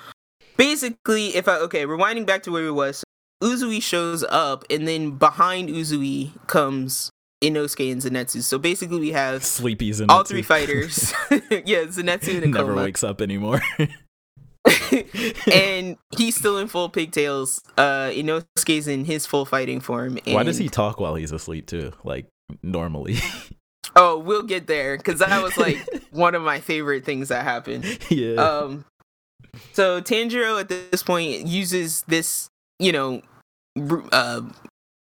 basically, 0.56 1.36
if 1.36 1.48
I 1.48 1.58
okay, 1.58 1.84
rewinding 1.84 2.26
back 2.26 2.42
to 2.44 2.50
where 2.50 2.62
we 2.62 2.70
was, 2.70 2.98
so 2.98 3.04
Uzui 3.42 3.82
shows 3.82 4.24
up, 4.24 4.64
and 4.70 4.86
then 4.88 5.12
behind 5.12 5.68
Uzui 5.68 6.32
comes 6.46 7.10
Inosuke 7.42 7.92
and 7.92 8.00
Zenitsu. 8.00 8.42
So 8.42 8.58
basically, 8.58 8.98
we 8.98 9.12
have 9.12 9.44
Sleepy's 9.44 10.00
in 10.00 10.10
all 10.10 10.24
three 10.24 10.42
fighters. 10.42 11.12
yeah, 11.30 11.84
Zenitsu 11.84 12.42
in 12.42 12.44
a 12.44 12.46
Never 12.46 12.74
wakes 12.74 13.04
up 13.04 13.20
anymore. 13.20 13.60
and 15.52 15.96
he's 16.16 16.36
still 16.36 16.58
in 16.58 16.68
full 16.68 16.88
pigtails. 16.88 17.60
Uh, 17.76 18.10
Inosuke's 18.10 18.88
in 18.88 19.04
his 19.04 19.26
full 19.26 19.44
fighting 19.44 19.80
form. 19.80 20.18
And, 20.26 20.34
Why 20.34 20.42
does 20.42 20.58
he 20.58 20.68
talk 20.68 21.00
while 21.00 21.14
he's 21.14 21.32
asleep 21.32 21.66
too? 21.66 21.92
Like 22.04 22.26
normally. 22.62 23.16
Oh, 23.96 24.18
we'll 24.18 24.42
get 24.42 24.66
there 24.66 24.96
because 24.96 25.20
that 25.20 25.40
was 25.40 25.56
like 25.56 25.78
one 26.10 26.34
of 26.34 26.42
my 26.42 26.58
favorite 26.58 27.04
things 27.04 27.28
that 27.28 27.44
happened. 27.44 27.84
yeah. 28.10 28.34
Um, 28.34 28.84
so 29.72 30.00
Tanjiro 30.00 30.58
at 30.58 30.68
this 30.68 31.04
point 31.04 31.46
uses 31.46 32.02
this, 32.08 32.48
you 32.80 32.90
know, 32.90 33.22
uh, 34.10 34.40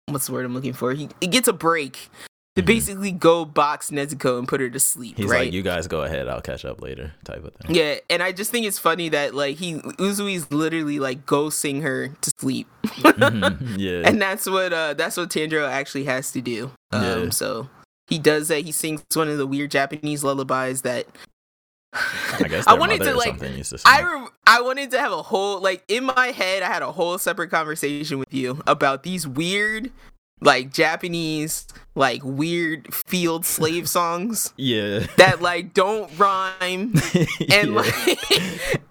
what's 0.06 0.26
the 0.26 0.32
word 0.32 0.44
I'm 0.44 0.52
looking 0.52 0.74
for? 0.74 0.93
He, 0.93 1.09
he 1.22 1.28
gets 1.28 1.48
a 1.48 1.55
break 1.55 2.10
to 2.56 2.62
Mhm. 2.62 2.66
basically 2.66 3.10
go 3.12 3.44
box 3.44 3.90
Nezuko 3.90 4.39
and 4.39 4.47
put 4.47 4.60
her 4.60 4.70
to 4.70 4.78
sleep. 4.78 5.16
He's 5.16 5.26
right? 5.26 5.47
like, 5.47 5.52
you 5.52 5.62
guys 5.62 5.89
go 5.89 6.02
ahead. 6.02 6.28
I'll 6.28 6.40
catch 6.40 6.64
up 6.64 6.81
later, 6.81 7.12
type 7.24 7.44
of 7.44 7.52
thing. 7.55 7.74
Yeah, 7.74 7.97
and 8.09 8.22
I 8.22 8.31
just 8.32 8.51
think 8.52 8.64
it's 8.66 8.78
funny 8.78 9.09
that 9.09 9.35
like 9.35 9.56
he 9.56 9.74
Uzui's 9.74 10.51
literally 10.52 10.98
like 11.01 11.26
ghosting 11.26 11.82
her 11.82 12.09
to 12.09 12.31
sleep, 12.39 12.68
Mhm, 12.85 13.74
Yeah. 13.76 14.02
and 14.09 14.22
that's 14.22 14.48
what 14.48 14.72
uh 14.72 14.94
that's 14.94 15.16
what 15.16 15.31
Tanjiro 15.31 15.68
actually 15.68 16.05
has 16.05 16.31
to 16.32 16.40
do. 16.40 16.70
Um, 16.93 17.24
Yeah. 17.24 17.31
so 17.31 17.68
he 18.09 18.18
does 18.18 18.48
that. 18.48 18.60
He 18.64 18.70
sings 18.72 19.02
one 19.14 19.28
of 19.28 19.39
the 19.39 19.47
weird 19.47 19.70
Japanese 19.72 20.22
lullabies 20.22 20.82
that 20.82 21.06
I 21.93 22.47
guess 22.48 22.64
I 22.68 22.74
wanted 22.74 23.01
to 23.02 23.14
like 23.16 23.40
I 23.85 24.01
re- 24.02 24.28
I 24.47 24.60
wanted 24.60 24.90
to 24.93 25.01
have 25.01 25.10
a 25.12 25.22
whole 25.22 25.60
like 25.60 25.82
in 25.89 26.05
my 26.05 26.28
head 26.28 26.62
I 26.62 26.66
had 26.72 26.82
a 26.82 26.93
whole 26.93 27.18
separate 27.18 27.51
conversation 27.51 28.18
with 28.18 28.32
you 28.35 28.62
about 28.66 29.02
these 29.02 29.26
weird 29.26 29.90
like 30.45 30.73
Japanese 30.73 31.66
like 31.97 32.23
weird 32.25 32.93
field 32.93 33.47
slave 33.47 33.89
songs 33.89 34.53
yeah. 34.57 35.07
that 35.16 35.41
like 35.41 35.73
don't 35.75 36.11
rhyme 36.19 36.93
and 37.53 37.75
like 37.75 38.19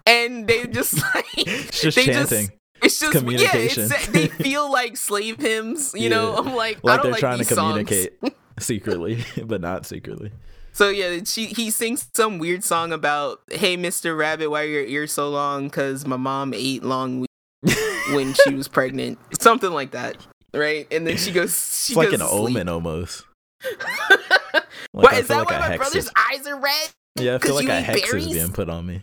and 0.06 0.46
they 0.46 0.66
just 0.66 0.94
like 1.14 1.24
it's 1.36 1.80
just 1.82 1.96
they 1.96 2.06
chanting. 2.06 2.50
It's 2.82 2.98
just 3.00 3.12
communication. 3.12 3.88
Yeah, 3.88 3.96
it's, 3.96 4.06
they 4.08 4.28
feel 4.28 4.70
like 4.70 4.96
slave 4.96 5.38
hymns. 5.38 5.92
You 5.94 6.02
Yeah. 6.02 6.08
know, 6.10 6.36
I'm 6.36 6.54
like, 6.54 6.78
I 6.84 6.96
don't 6.96 7.02
they're 7.04 7.12
like 7.12 7.20
trying 7.20 7.38
to 7.38 7.44
songs. 7.44 7.58
communicate 7.88 8.12
secretly, 8.58 9.24
but 9.44 9.60
not 9.60 9.86
secretly. 9.86 10.32
So 10.72 10.88
yeah, 10.88 11.20
she 11.24 11.46
he 11.46 11.70
sings 11.70 12.08
some 12.14 12.38
weird 12.38 12.64
song 12.64 12.92
about, 12.92 13.40
"Hey, 13.50 13.76
Mr. 13.76 14.18
Rabbit, 14.18 14.50
why 14.50 14.62
are 14.62 14.66
your 14.66 14.84
ears 14.84 15.12
so 15.12 15.30
long? 15.30 15.70
Cause 15.70 16.04
my 16.06 16.16
mom 16.16 16.52
ate 16.52 16.82
long 16.82 17.26
when 18.12 18.34
she 18.34 18.54
was 18.54 18.68
pregnant, 18.68 19.18
something 19.40 19.70
like 19.70 19.92
that, 19.92 20.16
right?" 20.54 20.86
And 20.90 21.06
then 21.06 21.16
she 21.16 21.32
goes, 21.32 21.52
she 21.86 21.92
It's 21.92 21.96
like 21.96 22.12
an 22.12 22.20
sleep. 22.20 22.30
omen 22.32 22.68
almost. 22.68 23.24
Like, 24.92 25.02
what 25.04 25.14
I 25.14 25.18
is 25.18 25.28
that? 25.28 25.38
like 25.38 25.48
why 25.50 25.68
my 25.70 25.76
brother's 25.76 26.08
eyes 26.30 26.46
are 26.46 26.56
red? 26.56 26.90
Yeah, 27.18 27.34
I 27.34 27.38
feel 27.38 27.56
like 27.56 27.68
a 27.68 27.80
hex 27.80 28.12
is 28.14 28.32
being 28.32 28.52
put 28.52 28.68
on 28.68 28.86
me 28.86 29.02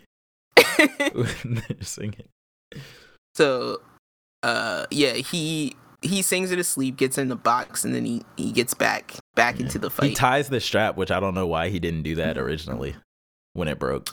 they're 0.77 1.81
singing. 1.81 2.23
so, 3.35 3.81
uh, 4.43 4.85
yeah, 4.89 5.13
he 5.13 5.75
he 6.01 6.21
sings 6.21 6.49
her 6.49 6.55
to 6.55 6.63
sleep, 6.63 6.95
gets 6.95 7.17
in 7.17 7.27
the 7.27 7.35
box, 7.35 7.83
and 7.83 7.93
then 7.93 8.05
he 8.05 8.21
he 8.37 8.51
gets 8.53 8.73
back 8.73 9.15
back 9.35 9.59
into 9.59 9.77
the 9.77 9.89
fight. 9.89 10.09
He 10.09 10.15
ties 10.15 10.47
the 10.47 10.61
strap, 10.61 10.95
which 10.95 11.11
I 11.11 11.19
don't 11.19 11.33
know 11.33 11.47
why 11.47 11.67
he 11.69 11.79
didn't 11.79 12.03
do 12.03 12.15
that 12.15 12.37
originally 12.37 12.95
when 13.53 13.67
it 13.67 13.77
broke. 13.77 14.09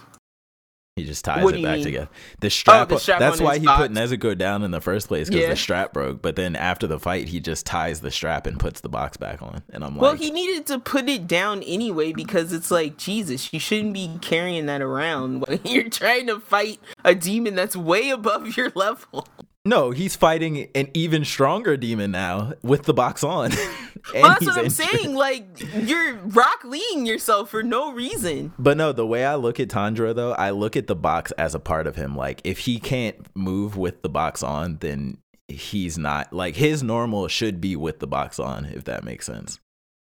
He 0.98 1.04
just 1.04 1.24
ties 1.24 1.44
What 1.44 1.54
it 1.54 1.62
back 1.62 1.76
mean? 1.76 1.84
together. 1.84 2.08
The 2.40 2.50
strap. 2.50 2.88
the 2.88 2.98
strap 2.98 3.18
that's 3.20 3.40
why 3.40 3.58
he 3.58 3.66
box. 3.66 3.82
put 3.82 3.92
Nezuko 3.92 4.36
down 4.36 4.62
in 4.62 4.70
the 4.72 4.80
first 4.80 5.08
place 5.08 5.28
because 5.28 5.42
Yeah. 5.42 5.50
the 5.50 5.56
strap 5.56 5.92
broke. 5.92 6.20
But 6.20 6.36
then 6.36 6.56
after 6.56 6.86
the 6.86 6.98
fight, 6.98 7.28
he 7.28 7.40
just 7.40 7.64
ties 7.66 8.00
the 8.00 8.10
strap 8.10 8.46
and 8.46 8.58
puts 8.58 8.80
the 8.80 8.88
box 8.88 9.16
back 9.16 9.40
on. 9.40 9.62
And 9.70 9.84
I'm 9.84 9.94
like, 9.94 10.02
well, 10.02 10.14
he 10.16 10.30
needed 10.30 10.66
to 10.66 10.78
put 10.78 11.08
it 11.08 11.26
down 11.26 11.62
anyway 11.62 12.12
because 12.12 12.52
it's 12.52 12.70
like 12.70 12.96
Jesus, 12.96 13.52
you 13.52 13.60
shouldn't 13.60 13.94
be 13.94 14.18
carrying 14.20 14.66
that 14.66 14.82
around 14.82 15.40
when 15.48 15.60
you're 15.64 15.88
trying 15.88 16.26
to 16.26 16.40
fight 16.40 16.80
a 17.04 17.14
demon 17.14 17.54
that's 17.54 17.76
way 17.76 18.10
above 18.10 18.56
your 18.56 18.70
level. 18.74 19.26
No, 19.68 19.90
he's 19.90 20.16
fighting 20.16 20.68
an 20.74 20.88
even 20.94 21.24
stronger 21.24 21.76
demon 21.76 22.10
now 22.10 22.54
with 22.62 22.84
the 22.84 22.94
box 22.94 23.22
on. 23.22 23.52
and 24.14 24.22
Well, 24.22 24.28
that's 24.28 24.46
what 24.46 24.58
I'm 24.58 24.64
injured. 24.64 24.72
saying. 24.72 25.14
Like 25.14 25.46
you're 25.74 26.14
rock 26.14 26.64
leaning 26.64 27.06
yourself 27.06 27.50
for 27.50 27.62
no 27.62 27.92
reason. 27.92 28.52
But 28.58 28.76
no, 28.76 28.92
the 28.92 29.06
way 29.06 29.24
I 29.24 29.34
look 29.34 29.60
at 29.60 29.70
Tandra 29.70 30.14
though, 30.14 30.32
I 30.32 30.50
look 30.50 30.76
at 30.76 30.86
the 30.86 30.96
box 30.96 31.32
as 31.32 31.54
a 31.54 31.60
part 31.60 31.86
of 31.86 31.96
him. 31.96 32.16
Like 32.16 32.40
if 32.44 32.60
he 32.60 32.78
can't 32.78 33.16
move 33.36 33.76
with 33.76 34.02
the 34.02 34.08
box 34.08 34.42
on, 34.42 34.78
then 34.78 35.18
he's 35.48 35.98
not 35.98 36.32
like 36.32 36.56
his 36.56 36.82
normal 36.82 37.28
should 37.28 37.60
be 37.60 37.76
with 37.76 37.98
the 37.98 38.06
box 38.06 38.38
on, 38.38 38.64
if 38.66 38.84
that 38.84 39.04
makes 39.04 39.26
sense. 39.26 39.60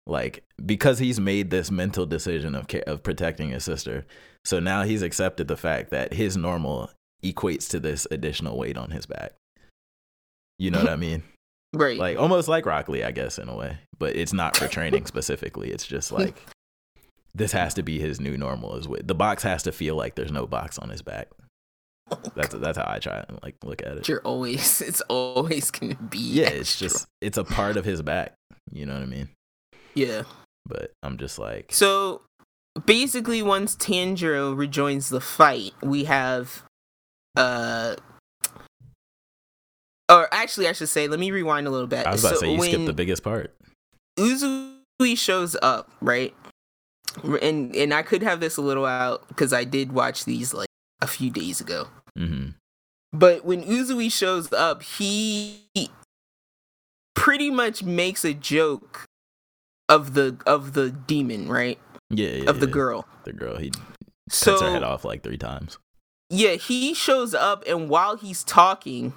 Like 0.06 0.44
because 0.64 1.00
he's 1.00 1.20
made 1.20 1.50
this 1.50 1.72
mental 1.72 2.06
decision 2.06 2.56
of 2.56 2.68
of 2.86 3.04
protecting 3.04 3.50
his 3.50 3.64
sister, 3.64 4.06
so 4.46 4.60
now 4.60 4.84
he's 4.84 5.02
accepted 5.02 5.48
the 5.48 5.58
fact 5.58 5.90
that 5.90 6.14
his 6.14 6.38
normal 6.38 6.92
equates 7.24 7.68
to 7.70 7.80
this 7.80 8.08
additional 8.12 8.58
weight 8.58 8.78
on 8.78 8.92
his 8.92 9.06
back. 9.06 9.34
You 10.60 10.72
know 10.72 10.80
what 10.80 10.90
I 10.90 10.96
mean? 10.96 11.24
Right. 11.76 11.98
Like 12.00 12.18
almost 12.18 12.48
like 12.48 12.66
Rock 12.66 12.88
Lee, 12.88 13.04
I 13.04 13.12
guess, 13.12 13.38
in 13.38 13.50
a 13.50 13.56
way. 13.56 13.78
But 14.00 14.16
it's 14.16 14.32
not 14.32 14.56
for 14.56 14.70
training 14.70 15.06
specifically. 15.14 15.70
It's 15.70 15.86
just 15.86 16.14
like 16.14 16.42
this 17.36 17.52
has 17.52 17.74
to 17.74 17.84
be 17.84 18.00
his 18.00 18.22
new 18.22 18.38
normal. 18.38 18.78
Is 18.78 18.88
with 18.88 19.06
the 19.06 19.14
box 19.14 19.44
has 19.44 19.64
to 19.64 19.74
feel 19.74 19.96
like 19.96 20.16
there's 20.16 20.32
no 20.32 20.48
box 20.48 20.80
on 20.80 20.90
his 20.90 21.02
back. 21.02 21.28
That's 22.36 22.56
that's 22.56 22.78
how 22.78 22.86
I 22.88 23.00
try 23.00 23.24
and 23.28 23.38
like 23.44 23.56
look 23.66 23.82
at 23.86 23.98
it. 23.98 24.08
you're 24.08 24.22
always 24.22 24.82
it's 24.82 25.02
always 25.02 25.70
gonna 25.70 25.96
be 25.96 26.18
Yeah, 26.18 26.48
it's 26.48 26.80
just 26.80 27.06
it's 27.22 27.38
a 27.38 27.44
part 27.44 27.76
of 27.76 27.84
his 27.84 28.02
back. 28.02 28.34
You 28.72 28.86
know 28.86 28.94
what 28.94 29.04
I 29.04 29.08
mean? 29.08 29.28
yeah. 29.94 30.24
But 30.66 30.92
I'm 31.04 31.18
just 31.18 31.38
like 31.38 31.74
So 31.74 32.22
basically, 32.86 33.44
once 33.44 33.76
Tanjiro 33.76 34.58
rejoins 34.58 35.10
the 35.10 35.22
fight, 35.22 35.74
we 35.84 36.06
have 36.06 36.64
uh. 37.36 37.98
Or 40.10 40.28
actually, 40.34 40.68
I 40.68 40.74
should 40.74 40.90
say, 40.90 41.08
let 41.08 41.20
me 41.20 41.32
rewind 41.32 41.68
a 41.68 41.70
little 41.70 41.88
bit. 41.88 42.06
I 42.08 42.12
was 42.12 42.24
about 42.24 42.34
to 42.36 42.40
say 42.40 42.54
you 42.54 42.62
skipped 42.62 42.86
the 42.86 42.94
biggest 42.94 43.24
part. 43.24 43.54
Uzui 44.18 45.18
shows 45.18 45.56
up, 45.62 45.90
right? 46.02 46.34
And 47.42 47.76
and 47.76 47.94
I 47.94 48.04
could 48.04 48.22
have 48.24 48.40
this 48.40 48.58
a 48.58 48.62
little 48.62 48.86
out 48.86 49.28
because 49.28 49.52
I 49.54 49.64
did 49.64 49.92
watch 49.92 50.26
these 50.26 50.54
like 50.54 50.68
a 51.02 51.08
few 51.08 51.30
days 51.30 51.60
ago. 51.60 51.88
hmm 52.18 52.50
But 53.12 53.44
when 53.44 53.64
Uzui 53.64 54.12
shows 54.12 54.52
up, 54.54 54.82
he 54.84 55.62
pretty 57.16 57.50
much 57.50 57.84
makes 57.84 58.24
a 58.24 58.34
joke 58.34 59.06
of 59.90 60.14
the 60.14 60.38
of 60.46 60.74
the 60.74 60.90
demon, 60.92 61.50
right? 61.50 61.80
Yeah, 62.10 62.30
yeah, 62.30 62.50
Of 62.50 62.60
the 62.60 62.68
yeah. 62.68 62.72
girl. 62.74 63.08
The 63.26 63.34
girl, 63.34 63.58
he 63.58 63.72
So 64.30 64.52
cuts 64.52 64.62
her 64.62 64.72
head 64.72 64.84
off 64.84 65.04
like 65.04 65.24
three 65.24 65.38
times. 65.38 65.78
yeah, 66.30 66.54
he 66.54 66.94
shows 66.94 67.34
up 67.34 67.64
and 67.68 67.90
while 67.90 68.16
he's 68.16 68.44
talking, 68.44 69.14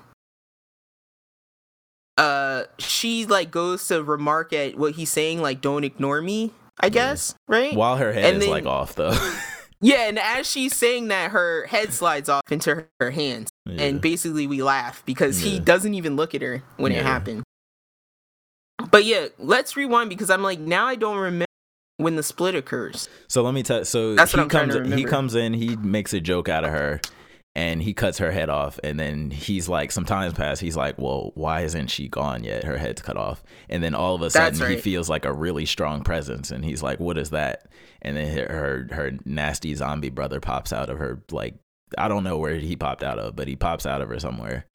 uh 2.20 2.64
she 2.78 3.24
like 3.26 3.50
goes 3.50 3.86
to 3.88 4.02
remark 4.02 4.52
at 4.52 4.76
what 4.76 4.94
he's 4.94 5.10
saying, 5.10 5.40
like 5.42 5.60
don't 5.60 5.84
ignore 5.84 6.20
me, 6.20 6.52
I 6.78 6.88
guess, 6.90 7.34
right? 7.48 7.74
While 7.74 7.96
her 7.96 8.12
head 8.12 8.24
And 8.26 8.36
is 8.38 8.44
then- 8.44 8.50
like 8.50 8.66
off 8.66 8.94
though. 8.94 9.16
Yeah, 9.82 10.08
and 10.08 10.18
as 10.18 10.46
she's 10.46 10.76
saying 10.76 11.08
that, 11.08 11.30
her 11.30 11.64
head 11.64 11.94
slides 11.94 12.28
off 12.28 12.42
into 12.50 12.74
her, 12.74 12.88
her 13.00 13.10
hands. 13.10 13.48
Yeah. 13.64 13.80
And 13.84 13.98
basically 14.02 14.46
we 14.46 14.62
laugh 14.62 15.02
because 15.06 15.38
he 15.40 15.58
doesn't 15.58 15.94
even 15.94 16.16
look 16.16 16.34
at 16.34 16.42
her 16.42 16.62
when 16.76 16.92
it 16.92 16.96
Yeah. 16.96 17.02
happened. 17.04 17.44
But 18.90 19.06
yeah, 19.06 19.28
let's 19.38 19.78
rewind 19.78 20.10
because 20.10 20.28
I'm 20.28 20.42
like 20.42 20.58
now 20.58 20.86
I 20.86 20.96
don't 20.96 21.16
remember 21.16 21.46
when 21.96 22.16
the 22.16 22.22
split 22.22 22.54
occurs. 22.54 23.08
So 23.28 23.42
let 23.42 23.54
me 23.54 23.62
tell. 23.62 23.84
So 23.86 24.14
That's 24.14 24.32
he 24.32 24.44
comes. 24.46 24.74
He 24.94 25.04
comes 25.04 25.34
in. 25.34 25.54
He 25.54 25.76
makes 25.76 26.12
a 26.12 26.20
joke 26.20 26.50
out 26.50 26.64
of 26.64 26.70
her, 26.72 27.00
and 27.56 27.82
he 27.82 27.92
cuts 27.92 28.18
her 28.18 28.30
head 28.30 28.48
off. 28.48 28.78
And 28.84 28.98
then 28.98 29.30
he's 29.30 29.68
like, 29.68 29.90
some 29.90 30.04
times 30.04 30.34
pass. 30.34 30.60
He's 30.60 30.76
like, 30.76 30.98
well, 30.98 31.32
why 31.34 31.62
isn't 31.62 31.88
she 31.88 32.08
gone 32.08 32.44
yet? 32.44 32.64
Her 32.64 32.78
head's 32.78 33.02
cut 33.02 33.16
off. 33.16 33.42
And 33.68 33.82
then 33.82 33.94
all 33.94 34.14
of 34.14 34.22
a 34.22 34.30
sudden, 34.30 34.58
That's 34.58 34.70
he 34.70 34.76
feels 34.76 35.08
like 35.08 35.24
a 35.24 35.32
really 35.32 35.66
strong 35.66 36.02
presence, 36.02 36.50
and 36.50 36.64
he's 36.64 36.82
like, 36.82 37.00
what 37.00 37.18
is 37.18 37.30
that? 37.30 37.70
And 38.02 38.16
then 38.16 38.36
her 38.36 38.48
her, 38.48 38.94
her 38.94 39.12
nasty 39.24 39.74
zombie 39.74 40.10
brother 40.10 40.40
pops 40.40 40.72
out 40.72 40.90
of 40.90 40.98
her. 40.98 41.22
Like 41.30 41.54
I 41.98 42.08
don't 42.08 42.24
know 42.24 42.38
where 42.38 42.54
he 42.54 42.76
popped 42.76 43.02
out 43.02 43.18
of, 43.18 43.36
but 43.36 43.48
he 43.48 43.56
pops 43.56 43.86
out 43.86 44.00
of 44.00 44.08
her 44.08 44.20
somewhere. 44.20 44.66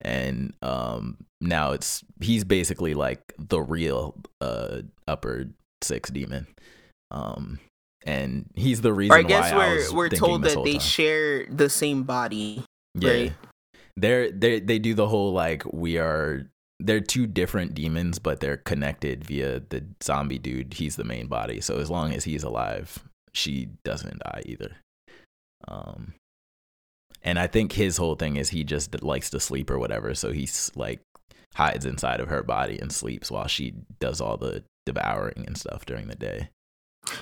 And 0.00 0.54
um, 0.62 1.18
now 1.40 1.72
it's 1.72 2.04
he's 2.20 2.44
basically 2.44 2.94
like 2.94 3.34
the 3.38 3.60
real 3.60 4.14
uh 4.40 4.82
upper 5.06 5.46
six 5.82 6.10
demon. 6.10 6.46
Um, 7.10 7.58
and 8.04 8.48
he's 8.54 8.80
the 8.80 8.92
reason 8.92 9.14
Or 9.14 9.18
I 9.18 9.22
guess 9.22 9.52
we're 9.52 9.76
was 9.76 9.92
we're 9.92 10.08
told 10.08 10.42
that 10.42 10.62
they 10.64 10.72
time. 10.72 10.80
share 10.80 11.46
the 11.46 11.68
same 11.68 12.02
body. 12.04 12.64
yeah. 12.94 13.10
right? 13.10 13.32
They're 13.96 14.30
they 14.30 14.60
they 14.60 14.78
do 14.78 14.94
the 14.94 15.08
whole 15.08 15.32
like 15.32 15.64
we 15.72 15.98
are 15.98 16.46
they're 16.80 17.00
two 17.00 17.26
different 17.26 17.74
demons, 17.74 18.18
but 18.18 18.40
they're 18.40 18.56
connected 18.56 19.24
via 19.24 19.60
the 19.60 19.84
zombie 20.02 20.38
dude. 20.38 20.74
He's 20.74 20.96
the 20.96 21.04
main 21.04 21.26
body, 21.28 21.60
so 21.60 21.78
as 21.78 21.90
long 21.90 22.12
as 22.12 22.24
he's 22.24 22.42
alive, 22.42 22.98
she 23.34 23.68
doesn't 23.84 24.18
die 24.20 24.42
either. 24.46 24.76
Um, 25.68 26.14
and 27.22 27.38
I 27.38 27.46
think 27.46 27.72
his 27.72 27.98
whole 27.98 28.16
thing 28.16 28.36
is 28.36 28.48
he 28.48 28.64
just 28.64 29.00
likes 29.02 29.30
to 29.30 29.38
sleep 29.40 29.70
or 29.70 29.78
whatever, 29.78 30.14
so 30.14 30.32
he's 30.32 30.72
like 30.74 31.00
hides 31.54 31.84
inside 31.84 32.18
of 32.18 32.28
her 32.28 32.42
body 32.42 32.78
and 32.80 32.90
sleeps 32.90 33.30
while 33.30 33.46
she 33.46 33.74
does 34.00 34.20
all 34.20 34.36
the 34.38 34.64
devouring 34.86 35.44
and 35.46 35.56
stuff 35.56 35.84
during 35.86 36.08
the 36.08 36.16
day. 36.16 36.48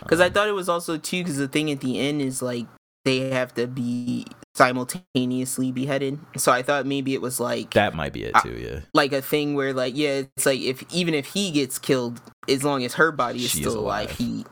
Because 0.01 0.21
I 0.21 0.27
Um, 0.27 0.33
thought 0.33 0.49
it 0.49 0.53
was 0.53 0.69
also 0.69 0.97
too. 0.97 1.23
Because 1.23 1.37
the 1.39 1.49
thing 1.49 1.71
at 1.71 1.81
the 1.81 1.99
end 1.99 2.23
is 2.23 2.43
like 2.43 2.67
they 3.05 3.31
have 3.31 3.55
to 3.55 3.67
be 3.67 4.27
simultaneously 4.55 5.73
beheaded. 5.73 6.19
So 6.37 6.53
I 6.53 6.63
thought 6.63 6.87
maybe 6.87 7.15
it 7.15 7.21
was 7.23 7.41
like 7.41 7.73
that 7.75 7.95
might 7.95 8.13
be 8.13 8.25
it 8.25 8.35
too. 8.43 8.53
Yeah, 8.59 8.81
like 8.95 9.13
a 9.13 9.23
thing 9.23 9.55
where 9.55 9.73
like 9.73 9.97
yeah, 9.97 10.23
it's 10.37 10.47
like 10.47 10.61
if 10.61 10.83
even 10.93 11.15
if 11.15 11.27
he 11.27 11.51
gets 11.51 11.79
killed, 11.79 12.21
as 12.49 12.65
long 12.65 12.85
as 12.85 12.95
her 12.95 13.13
body 13.13 13.45
is 13.45 13.51
She 13.51 13.59
is 13.61 13.65
still 13.67 13.79
alive, 13.81 14.09
alive. 14.09 14.19
he 14.19 14.45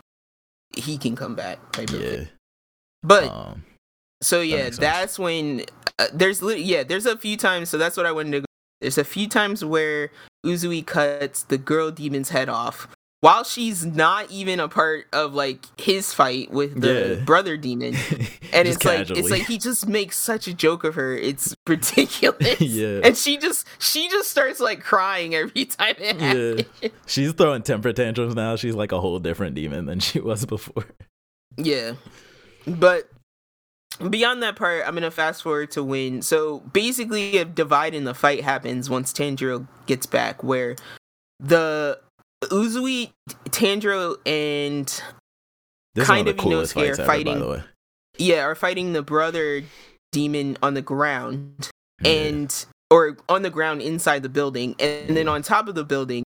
he 0.76 0.98
can 0.98 1.16
come 1.16 1.34
back. 1.34 1.72
Type 1.72 1.90
of 1.90 2.00
yeah. 2.00 2.10
thing. 2.10 2.28
But 3.02 3.24
Um, 3.30 3.64
so 4.22 4.40
yeah, 4.40 4.64
sense. 4.64 4.78
that's 4.78 5.18
when 5.18 5.64
uh, 5.98 6.06
there's 6.12 6.42
lit- 6.42 6.60
yeah, 6.60 6.82
there's 6.82 7.06
a 7.06 7.16
few 7.16 7.36
times. 7.36 7.68
So 7.68 7.78
that's 7.78 7.96
what 7.96 8.06
I 8.06 8.12
wanted 8.12 8.32
to. 8.32 8.40
go 8.40 8.46
There's 8.80 8.98
a 8.98 9.04
few 9.04 9.28
times 9.28 9.64
where 9.64 10.10
Uzui 10.46 10.84
cuts 10.86 11.42
the 11.44 11.58
girl 11.58 11.90
demon's 11.90 12.28
head 12.30 12.48
off 12.48 12.88
while 13.20 13.42
she's 13.44 13.84
not 13.84 14.30
even 14.30 14.60
a 14.60 14.68
part 14.68 15.06
of 15.12 15.34
like 15.34 15.66
his 15.80 16.14
fight 16.14 16.50
with 16.50 16.80
the 16.80 17.16
Yeah. 17.18 17.24
brother 17.24 17.56
demon. 17.56 17.94
And 18.50 18.66
it's 18.66 18.82
like 18.82 19.10
it's 19.10 19.28
like 19.30 19.42
he 19.46 19.58
just 19.58 19.86
makes 19.86 20.16
such 20.16 20.48
a 20.48 20.54
joke 20.54 20.82
of 20.82 20.94
her. 20.94 21.14
It's 21.14 21.54
ridiculous. 21.68 22.58
Yeah. 22.62 23.00
And 23.04 23.14
she 23.16 23.36
just 23.36 23.66
she 23.78 24.08
just 24.08 24.30
starts 24.30 24.58
like 24.58 24.80
crying 24.82 25.34
every 25.34 25.66
time 25.66 25.94
it 25.98 26.18
happens. 26.20 26.62
Yeah. 26.80 26.88
She's 27.06 27.32
throwing 27.34 27.62
temper 27.62 27.92
tantrums 27.92 28.34
now. 28.34 28.56
She's 28.56 28.74
like 28.74 28.90
a 28.90 29.00
whole 29.00 29.18
different 29.18 29.54
demon 29.54 29.84
than 29.84 30.00
she 30.00 30.18
was 30.20 30.46
before. 30.46 30.86
Yeah. 31.58 31.92
But 32.66 33.10
beyond 34.08 34.42
that 34.42 34.56
part, 34.56 34.82
I'm 34.86 34.94
gonna 34.94 35.10
fast 35.10 35.42
forward 35.42 35.70
to 35.72 35.84
when 35.84 36.22
so 36.22 36.60
basically 36.72 37.36
a 37.36 37.44
divide 37.44 37.94
in 37.94 38.04
the 38.04 38.14
fight 38.14 38.42
happens 38.44 38.88
once 38.88 39.12
Tanjiro 39.12 39.66
gets 39.86 40.06
back 40.06 40.42
where 40.42 40.74
the 41.38 42.00
Uzui, 42.44 43.10
Tandro, 43.50 44.16
and 44.26 44.86
This 45.94 46.06
Kind 46.06 46.28
of 46.28 46.32
of 46.32 46.36
the 46.36 46.42
coolest 46.42 46.74
Inosuke 46.74 46.88
are 46.88 46.92
ever, 46.92 47.04
fighting- 47.04 47.62
yeah, 48.18 48.42
are 48.44 48.54
fighting 48.54 48.92
the 48.92 49.02
brother 49.02 49.62
demon 50.12 50.56
on 50.62 50.74
the 50.74 50.82
ground. 50.82 51.70
Yeah. 52.02 52.10
And 52.12 52.66
or 52.90 53.16
on 53.28 53.42
the 53.42 53.50
ground 53.50 53.82
inside 53.82 54.22
the 54.22 54.28
building, 54.28 54.74
and 54.78 55.16
then 55.16 55.28
on 55.28 55.42
top 55.42 55.68
of 55.68 55.74
the 55.74 55.84
building, 55.84 56.22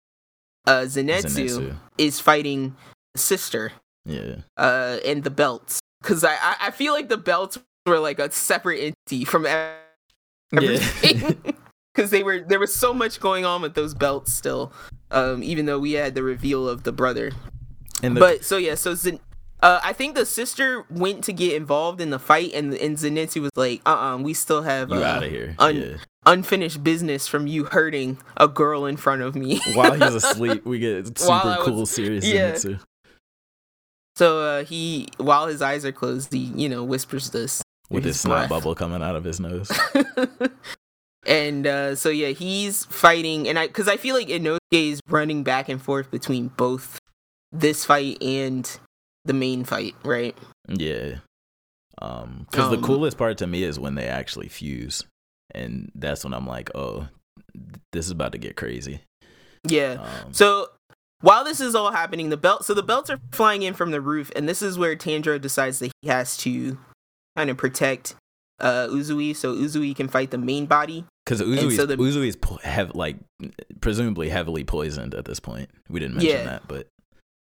uh, 0.67 0.83
Zenitsu, 0.83 1.49
Zenitsu. 1.49 1.77
is 1.99 2.19
fighting 2.21 2.77
the 3.15 3.19
sister 3.21 3.73
Yeah. 4.05 4.37
uh, 4.57 4.99
and 5.05 5.23
the 5.25 5.31
belts 5.31 5.81
because 6.01 6.23
I, 6.25 6.35
I 6.35 6.57
I 6.61 6.71
feel 6.71 6.93
like 6.93 7.09
the 7.09 7.17
belts 7.19 7.59
were 7.85 7.99
like 7.99 8.19
a 8.21 8.31
separate 8.33 8.79
entity 8.81 9.25
from 9.25 9.45
ev- 9.45 9.75
everything 10.55 11.37
because 11.97 12.11
they 12.11 12.23
were 12.23 12.41
there 12.41 12.61
was 12.61 12.75
so 12.75 12.93
much 12.93 13.19
going 13.21 13.45
on 13.45 13.63
with 13.63 13.75
those 13.75 13.95
belts 13.95 14.33
still. 14.33 14.73
Um, 15.11 15.43
even 15.43 15.67
though 15.67 15.79
we 15.79 15.93
had 15.93 16.15
the 16.15 16.23
reveal 16.23 16.69
of 16.69 16.83
the 16.83 16.93
brother, 16.93 17.33
And 18.03 18.17
the, 18.17 18.21
but 18.21 18.45
so 18.45 18.57
yeah, 18.57 18.75
so 18.75 18.95
Zen- 18.95 19.21
uh, 19.63 19.81
I 19.83 19.93
think 19.93 20.15
the 20.15 20.27
sister 20.27 20.85
went 20.91 21.25
to 21.25 21.33
get 21.33 21.55
involved 21.55 22.01
in 22.01 22.11
the 22.11 22.19
fight, 22.19 22.53
and 22.55 22.75
and 22.75 22.97
Zenitsu 22.97 23.41
was 23.41 23.53
like, 23.57 23.81
"Uh, 23.87 23.97
uh 23.97 24.17
we 24.19 24.35
still 24.35 24.63
have 24.63 24.91
you 24.91 24.97
uh, 24.97 25.03
out 25.03 25.23
of 25.23 25.31
here. 25.31 25.55
un- 25.59 25.77
yeah. 25.77 25.97
unfinished 26.27 26.85
business 26.85 27.27
from 27.27 27.47
you 27.47 27.65
hurting 27.65 28.19
a 28.37 28.49
girl 28.49 28.85
in 28.85 28.97
front 28.97 29.23
of 29.23 29.35
me." 29.35 29.61
While 29.75 29.95
he's 29.95 30.15
asleep, 30.15 30.67
we 30.67 30.79
get 30.79 31.07
super 31.19 31.33
was- 31.33 31.65
cool 31.65 31.87
serious 31.87 32.27
yeah. 32.27 32.53
Zenitsu. 32.53 32.81
so 34.17 34.41
uh, 34.41 34.65
he, 34.65 35.09
while 35.17 35.47
his 35.47 35.63
eyes 35.63 35.85
are 35.87 35.93
closed, 35.93 36.33
he 36.33 36.41
you 36.41 36.69
know 36.69 36.85
whispers 36.85 37.31
this 37.31 37.63
with 37.91 38.05
his 38.05 38.21
snot 38.21 38.49
bubble 38.49 38.75
coming 38.75 39.03
out 39.03 39.17
of 39.17 39.25
his 39.25 39.41
nose. 39.41 39.71
and 41.27 41.67
uh, 41.67 41.95
so 41.95 42.09
yeah, 42.09 42.29
he's 42.29 42.85
fighting, 42.87 43.49
and 43.49 43.59
I 43.59 43.67
because 43.67 43.89
I 43.89 43.97
feel 43.97 44.15
like 44.15 44.29
Inosuke 44.29 44.59
is 44.73 45.01
running 45.09 45.43
back 45.43 45.69
and 45.69 45.81
forth 45.81 46.11
between 46.11 46.49
both 46.49 46.99
this 47.53 47.85
fight 47.85 48.23
and 48.23 48.79
the 49.25 49.33
main 49.33 49.65
fight, 49.65 49.95
right? 50.05 50.37
Yeah. 50.69 51.17
Um, 52.01 52.47
because 52.51 52.71
the 52.71 52.77
Um, 52.77 52.83
coolest 52.83 53.17
part 53.17 53.39
to 53.39 53.47
me 53.47 53.63
is 53.63 53.79
when 53.81 53.95
they 53.95 54.07
actually 54.07 54.49
fuse, 54.49 55.05
and 55.55 55.91
that's 55.95 56.25
when 56.25 56.35
I'm 56.35 56.47
like, 56.47 56.71
oh, 56.75 57.09
this 57.93 58.05
is 58.05 58.11
about 58.11 58.33
to 58.33 58.39
get 58.39 58.57
crazy. 58.57 59.01
Yeah. 59.67 59.99
Um, 60.01 60.33
So 60.33 60.69
while 61.23 61.43
this 61.45 61.61
is 61.61 61.75
all 61.75 61.93
happening, 61.93 62.29
the 62.29 62.37
belt 62.37 62.65
so 62.65 62.75
the 62.75 62.83
belts 62.83 63.09
are 63.11 63.19
flying 63.33 63.63
in 63.63 63.75
from 63.75 63.91
the 63.91 64.01
roof, 64.01 64.31
and 64.37 64.49
this 64.49 64.61
is 64.63 64.79
where 64.79 64.95
Tanjiro 64.95 65.41
decides 65.41 65.79
that 65.79 65.91
he 66.03 66.09
has 66.09 66.37
to 66.39 66.79
kind 67.37 67.51
of 67.51 67.57
protect 67.57 68.15
uh 68.61 68.87
Uzui 68.89 69.35
so 69.35 69.55
Uzui 69.55 69.95
can 69.97 70.09
fight 70.09 70.31
the 70.31 70.39
main 70.39 70.67
body. 70.67 71.05
Because 71.27 71.41
and 71.43 71.53
Uzui's, 71.53 71.77
so 71.77 71.85
the- 71.87 71.97
Uzui's 71.97 72.37
po- 72.37 72.59
have 72.63 72.95
like 72.95 73.17
presumably 73.81 74.29
heavily 74.31 74.65
poisoned 74.65 75.15
at 75.15 75.25
this 75.27 75.41
point. 75.41 75.69
We 75.91 76.01
didn't 76.01 76.17
mention 76.17 76.33
Yeah. 76.39 76.45
that, 76.45 76.69
but 76.69 76.89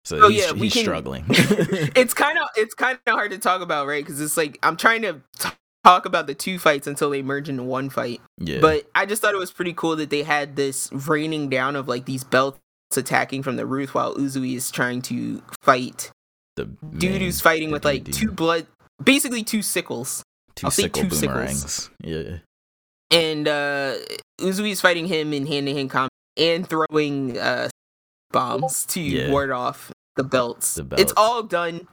so 0.04 0.18
Oh, 0.24 0.28
he's, 0.28 0.40
yeah, 0.46 0.52
he's 0.54 0.72
can- 0.72 0.82
struggling. 0.82 1.24
it's 1.28 2.14
kind 2.14 2.38
of 2.38 2.48
it's 2.56 2.74
kind 2.74 2.98
of 3.06 3.12
hard 3.14 3.30
to 3.32 3.38
talk 3.38 3.60
about, 3.62 3.86
right? 3.86 4.04
Because 4.04 4.20
it's 4.20 4.36
like 4.36 4.58
I'm 4.62 4.76
trying 4.76 5.02
to 5.02 5.20
t- 5.38 5.48
talk 5.84 6.04
about 6.04 6.26
the 6.26 6.34
two 6.34 6.58
fights 6.58 6.86
until 6.86 7.10
they 7.10 7.22
merge 7.22 7.48
into 7.48 7.62
one 7.62 7.88
fight. 7.90 8.20
yeah, 8.38 8.60
But 8.60 8.88
I 8.94 9.06
just 9.06 9.22
thought 9.22 9.32
it 9.34 9.38
was 9.38 9.50
pretty 9.52 9.72
cool 9.72 9.96
that 9.96 10.10
they 10.10 10.22
had 10.22 10.54
this 10.56 10.90
raining 10.92 11.48
down 11.48 11.74
of 11.74 11.88
like 11.88 12.04
these 12.04 12.22
belts 12.22 12.58
attacking 12.96 13.42
from 13.42 13.56
the 13.56 13.64
roof 13.66 13.94
while 13.94 14.14
Uzui 14.16 14.56
is 14.56 14.70
trying 14.70 15.00
to 15.02 15.42
fight 15.62 16.10
the 16.56 16.64
dude 16.98 17.22
who's 17.22 17.40
fighting 17.40 17.68
the 17.68 17.74
with 17.74 17.84
like 17.84 18.04
two 18.10 18.30
blood, 18.32 18.66
basically 19.02 19.42
two 19.44 19.62
sickles. 19.62 20.22
2 20.56 20.66
I'll 20.66 20.70
say 20.70 20.82
sickle 20.82 21.02
two 21.04 21.10
sickles. 21.10 21.20
boomerangs. 21.32 21.90
Yeah, 22.02 22.38
and 23.10 23.48
uh 23.48 23.94
Uzui's 24.40 24.80
fighting 24.80 25.06
him 25.06 25.32
in 25.32 25.46
hand 25.46 25.66
to 25.66 25.74
hand 25.74 25.90
combat 25.90 26.10
and 26.36 26.68
throwing 26.68 27.38
uh 27.38 27.68
bombs 28.32 28.84
to 28.86 29.00
Yeah. 29.00 29.30
ward 29.30 29.50
off 29.50 29.90
the 30.16 30.24
belts. 30.24 30.74
The 30.76 30.86
It's 30.98 31.12
all 31.16 31.42
done 31.42 31.88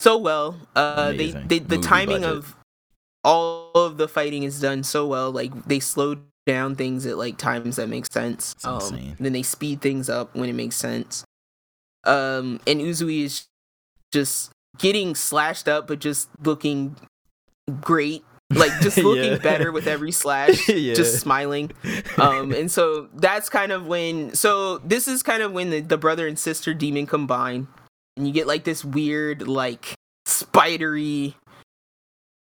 so 0.00 0.16
well. 0.18 0.56
Uh 0.74 1.08
they, 1.12 1.30
Amazing. 1.30 1.48
they 1.48 1.58
the 1.58 1.76
Movie 1.76 1.88
timing 1.88 2.20
budget. 2.22 2.36
of 2.38 2.56
all 3.24 3.70
of 3.74 3.96
the 3.98 4.08
fighting 4.08 4.42
is 4.42 4.60
done 4.60 4.82
so 4.82 5.06
well. 5.06 5.30
Like 5.30 5.52
they 5.66 5.78
slowed 5.80 6.22
down 6.46 6.74
things 6.74 7.06
at 7.06 7.16
like 7.18 7.36
times 7.38 7.76
that 7.76 7.88
make 7.88 8.06
sense. 8.12 8.52
It's 8.54 8.64
Um, 8.64 9.14
then 9.20 9.32
they 9.32 9.42
speed 9.44 9.80
things 9.80 10.08
up 10.08 10.34
when 10.34 10.48
it 10.48 10.54
makes 10.54 10.76
sense. 10.76 11.24
Um 12.04 12.58
and 12.66 12.80
Uzui 12.80 13.24
is 13.24 13.46
just 14.12 14.50
getting 14.78 15.14
slashed 15.14 15.68
up 15.68 15.86
but 15.86 15.98
just 16.00 16.28
looking 16.42 16.96
great. 17.80 18.24
Like 18.54 18.72
just 18.80 18.98
looking 18.98 19.32
Yeah. 19.32 19.38
better 19.38 19.72
with 19.72 19.86
every 19.86 20.12
slash 20.12 20.68
yeah. 20.68 20.94
just 20.94 21.20
smiling. 21.20 21.70
Um, 22.18 22.52
and 22.52 22.70
so 22.70 23.08
that's 23.14 23.48
kind 23.48 23.72
of 23.72 23.86
when. 23.86 24.34
So 24.34 24.78
this 24.78 25.08
is 25.08 25.22
kind 25.22 25.42
of 25.42 25.52
when 25.52 25.70
the, 25.70 25.80
the 25.80 25.98
brother 25.98 26.26
and 26.26 26.38
sister 26.38 26.74
demon 26.74 27.06
combine, 27.06 27.68
and 28.16 28.26
you 28.26 28.32
get 28.32 28.46
like 28.46 28.64
this 28.64 28.84
weird, 28.84 29.46
like 29.48 29.94
spidery, 30.26 31.34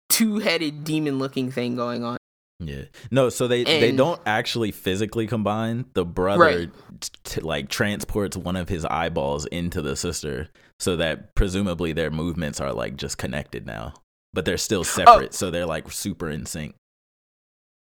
two-headed 0.09 0.83
demon-looking 0.83 1.51
thing 1.51 1.75
going 1.75 2.03
on. 2.03 2.17
Yeah. 2.59 2.83
No, 3.11 3.27
so 3.29 3.47
they 3.47 3.63
they 3.65 3.91
don't 3.91 4.21
actually 4.25 4.71
physically 4.71 5.27
combine. 5.27 5.85
The 5.95 6.05
brother 6.05 6.39
Right. 6.39 6.69
t- 7.01 7.09
t- 7.25 7.41
like 7.41 7.67
transports 7.67 8.37
one 8.37 8.55
of 8.55 8.69
his 8.69 8.85
eyeballs 8.85 9.45
into 9.47 9.81
the 9.81 9.95
sister 9.97 10.49
so 10.79 10.95
that 10.95 11.35
presumably 11.35 11.91
their 11.91 12.09
movements 12.11 12.61
are 12.61 12.71
like 12.71 12.95
just 12.95 13.17
connected 13.17 13.65
now. 13.65 13.93
But 14.33 14.45
they're 14.45 14.55
Oh. 14.55 14.57
still 14.57 14.83
separate, 14.83 15.33
so 15.33 15.51
they're 15.51 15.65
like 15.65 15.91
super 15.91 16.29
in 16.29 16.45
sync. 16.45 16.75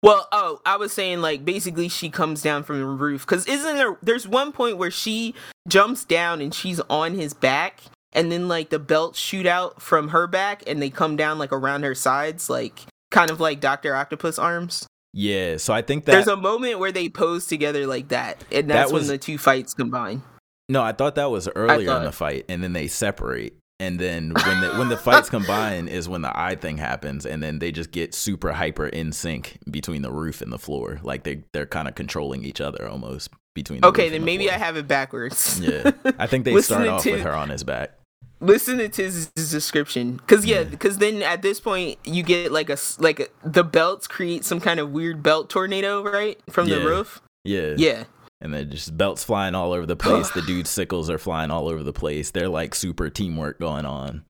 Well, 0.02 0.26
oh, 0.32 0.60
I 0.64 0.76
was 0.76 0.92
saying 0.92 1.20
like 1.20 1.44
basically 1.44 1.88
she 1.90 2.08
comes 2.08 2.40
down 2.40 2.62
from 2.62 2.80
the 2.80 2.86
roof 2.86 3.26
because 3.26 3.46
isn't 3.46 3.76
there? 3.76 3.98
There's 4.02 4.26
one 4.26 4.50
point 4.50 4.78
where 4.78 4.90
she 4.90 5.34
jumps 5.68 6.04
down 6.06 6.40
and 6.40 6.54
she's 6.54 6.80
on 6.88 7.14
his 7.14 7.34
back, 7.34 7.80
and 8.12 8.32
then 8.32 8.48
like 8.48 8.70
the 8.70 8.78
belts 8.78 9.18
shoot 9.18 9.44
out 9.44 9.82
from 9.82 10.08
her 10.08 10.26
back 10.26 10.62
and 10.66 10.80
they 10.80 10.88
come 10.88 11.16
down 11.16 11.38
like 11.38 11.52
around 11.52 11.82
her 11.82 11.94
sides, 11.94 12.48
like 12.48 12.80
kind 13.10 13.30
of 13.30 13.40
like 13.40 13.60
Doctor 13.60 13.94
Octopus 13.94 14.38
arms. 14.38 14.86
Yeah, 15.12 15.58
so 15.58 15.74
I 15.74 15.82
think 15.82 16.04
that 16.06 16.12
There's 16.12 16.28
a 16.28 16.36
moment 16.36 16.78
where 16.78 16.92
they 16.92 17.08
pose 17.10 17.46
together 17.46 17.86
like 17.86 18.08
that, 18.08 18.42
and 18.50 18.70
that's 18.70 18.90
was- 18.90 19.02
when 19.02 19.08
the 19.08 19.18
two 19.18 19.36
fights 19.36 19.74
combine. 19.74 20.22
No, 20.70 20.80
I 20.82 20.92
thought 20.92 21.16
that 21.16 21.32
was 21.32 21.48
earlier 21.56 21.94
in 21.96 22.04
the 22.04 22.12
fight, 22.12 22.44
and 22.48 22.62
then 22.62 22.72
they 22.72 22.86
separate. 22.86 23.54
And 23.81 23.98
then 23.98 24.32
when 24.44 24.61
the 24.61 24.69
when 24.78 24.89
the 24.90 24.97
fights 24.97 25.31
combine 25.31 25.89
is 25.89 26.09
when 26.09 26.20
the 26.23 26.31
eye 26.39 26.55
thing 26.55 26.77
happens, 26.78 27.24
and 27.27 27.43
then 27.43 27.59
they 27.59 27.73
just 27.73 27.90
get 27.90 28.15
super 28.15 28.52
hyper 28.52 28.86
in 28.86 29.11
sync 29.11 29.59
between 29.70 30.02
the 30.02 30.12
roof 30.12 30.43
and 30.43 30.52
the 30.52 30.59
floor, 30.59 31.01
like 31.02 31.23
they 31.24 31.43
they're 31.55 31.66
kind 31.66 31.89
of 31.89 31.94
controlling 31.94 32.44
each 32.44 32.61
other 32.61 32.86
almost 32.86 33.31
between. 33.55 33.81
The 33.81 33.86
Okay, 33.89 34.11
then 34.11 34.20
the 34.20 34.27
maybe 34.27 34.44
floor. 34.44 34.55
I 34.57 34.59
have 34.59 34.77
it 34.77 34.86
backwards. 34.86 35.59
Yeah, 35.61 35.90
I 36.19 36.27
think 36.27 36.44
they 36.44 36.61
start 36.61 36.86
off 36.89 37.02
Tim- 37.02 37.15
with 37.15 37.23
her 37.23 37.35
on 37.35 37.48
his 37.48 37.65
back. 37.65 37.97
Listen 38.43 38.78
to 38.78 39.02
his 39.02 39.27
description, 39.28 40.16
because 40.16 40.44
yeah, 40.47 40.59
Yeah. 40.59 40.65
because 40.65 40.98
then 40.98 41.23
at 41.23 41.43
this 41.43 41.59
point 41.61 41.98
you 42.05 42.23
get 42.23 42.52
like 42.52 42.69
a 42.70 42.74
s- 42.74 42.98
like 43.01 43.20
a, 43.20 43.27
the 43.44 43.65
belts 43.65 44.07
create 44.07 44.44
some 44.44 44.61
kind 44.61 44.78
of 44.81 44.90
weird 44.93 45.23
belt 45.23 45.48
tornado, 45.51 46.02
right, 46.02 46.39
from 46.51 46.69
the 46.69 46.85
roof. 46.85 47.20
Yeah, 47.44 47.74
Yeah, 47.78 48.05
and 48.40 48.54
then 48.54 48.70
just 48.70 48.96
belts 48.96 49.24
flying 49.24 49.54
all 49.54 49.72
over 49.72 49.86
the 49.86 49.96
place. 49.96 50.30
the 50.30 50.42
dude's 50.42 50.70
sickles 50.70 51.10
are 51.10 51.18
flying 51.18 51.50
all 51.50 51.68
over 51.68 51.82
the 51.82 51.92
place. 51.92 52.30
They're 52.30 52.48
like 52.48 52.74
super 52.74 53.10
teamwork 53.10 53.58
going 53.58 53.86
on, 53.86 54.24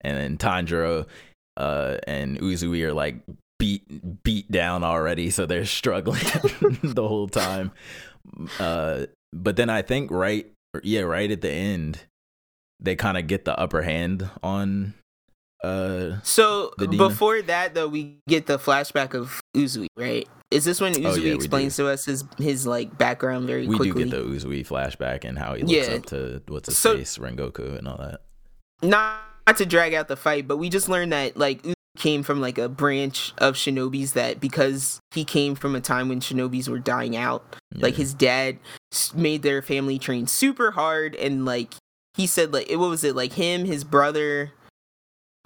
and 0.00 0.16
then 0.16 0.36
Tanjiro 0.38 1.06
uh, 1.56 1.98
and 2.06 2.38
Uzui 2.40 2.82
are 2.82 2.92
like 2.92 3.16
beat 3.58 4.22
beat 4.22 4.50
down 4.50 4.84
already, 4.84 5.30
so 5.30 5.46
they're 5.46 5.64
struggling 5.64 6.20
the 6.82 7.06
whole 7.06 7.28
time. 7.28 7.72
Uh, 8.58 9.06
but 9.32 9.56
then 9.56 9.70
I 9.70 9.82
think 9.82 10.10
right, 10.10 10.50
yeah, 10.82 11.00
right 11.02 11.30
at 11.30 11.40
the 11.40 11.50
end, 11.50 12.00
they 12.80 12.96
kind 12.96 13.16
of 13.16 13.26
get 13.26 13.44
the 13.44 13.58
upper 13.58 13.82
hand 13.82 14.28
on. 14.42 14.94
Uh, 15.62 16.18
So 16.22 16.72
before 16.76 17.40
that, 17.42 17.74
though, 17.74 17.88
we 17.88 18.18
get 18.28 18.46
the 18.46 18.58
flashback 18.58 19.14
of 19.14 19.40
Uzui, 19.56 19.86
right? 19.96 20.28
Is 20.54 20.64
this 20.64 20.80
when 20.80 20.92
oh, 20.94 20.98
Uzui 20.98 21.06
Oh, 21.06 21.14
yeah, 21.16 21.34
explains 21.34 21.76
to 21.76 21.88
us 21.88 22.04
his 22.04 22.24
his 22.38 22.66
like 22.66 22.96
background 22.96 23.46
very 23.46 23.66
we 23.66 23.76
quickly? 23.76 24.04
We 24.04 24.10
do 24.10 24.10
get 24.10 24.42
the 24.42 24.48
Uzui 24.48 24.66
flashback 24.66 25.24
and 25.24 25.38
how 25.38 25.54
he 25.54 25.62
looks 25.62 25.88
Yeah. 25.88 25.94
up 25.96 26.06
to 26.06 26.42
what's 26.48 26.68
his 26.68 26.78
So- 26.78 26.96
face, 26.96 27.18
Rengoku, 27.18 27.76
and 27.76 27.88
all 27.88 27.96
that. 27.98 28.20
not, 28.82 29.20
not 29.46 29.56
to 29.58 29.66
drag 29.66 29.94
out 29.94 30.08
the 30.08 30.16
fight, 30.16 30.46
but 30.48 30.56
we 30.58 30.68
just 30.70 30.88
learned 30.88 31.12
that 31.12 31.36
like 31.36 31.62
Uzui 31.62 31.72
came 31.98 32.22
from 32.22 32.40
like 32.40 32.58
a 32.58 32.68
branch 32.68 33.32
of 33.38 33.54
shinobis 33.54 34.12
that 34.14 34.40
because 34.40 35.00
he 35.12 35.24
came 35.24 35.54
from 35.54 35.74
a 35.76 35.80
time 35.80 36.08
when 36.08 36.20
shinobis 36.20 36.68
were 36.68 36.78
dying 36.78 37.16
out, 37.16 37.56
like 37.74 37.94
his 37.94 38.14
dad 38.14 38.58
made 39.14 39.42
their 39.42 39.60
family 39.62 39.98
train 39.98 40.26
super 40.26 40.70
hard, 40.72 41.14
and 41.16 41.44
like 41.44 41.74
he 42.14 42.26
said, 42.28 42.52
like 42.52 42.68
what 42.70 42.90
was 42.90 43.02
it, 43.04 43.16
like 43.16 43.32
him, 43.32 43.64
his 43.64 43.82
brother. 43.84 44.52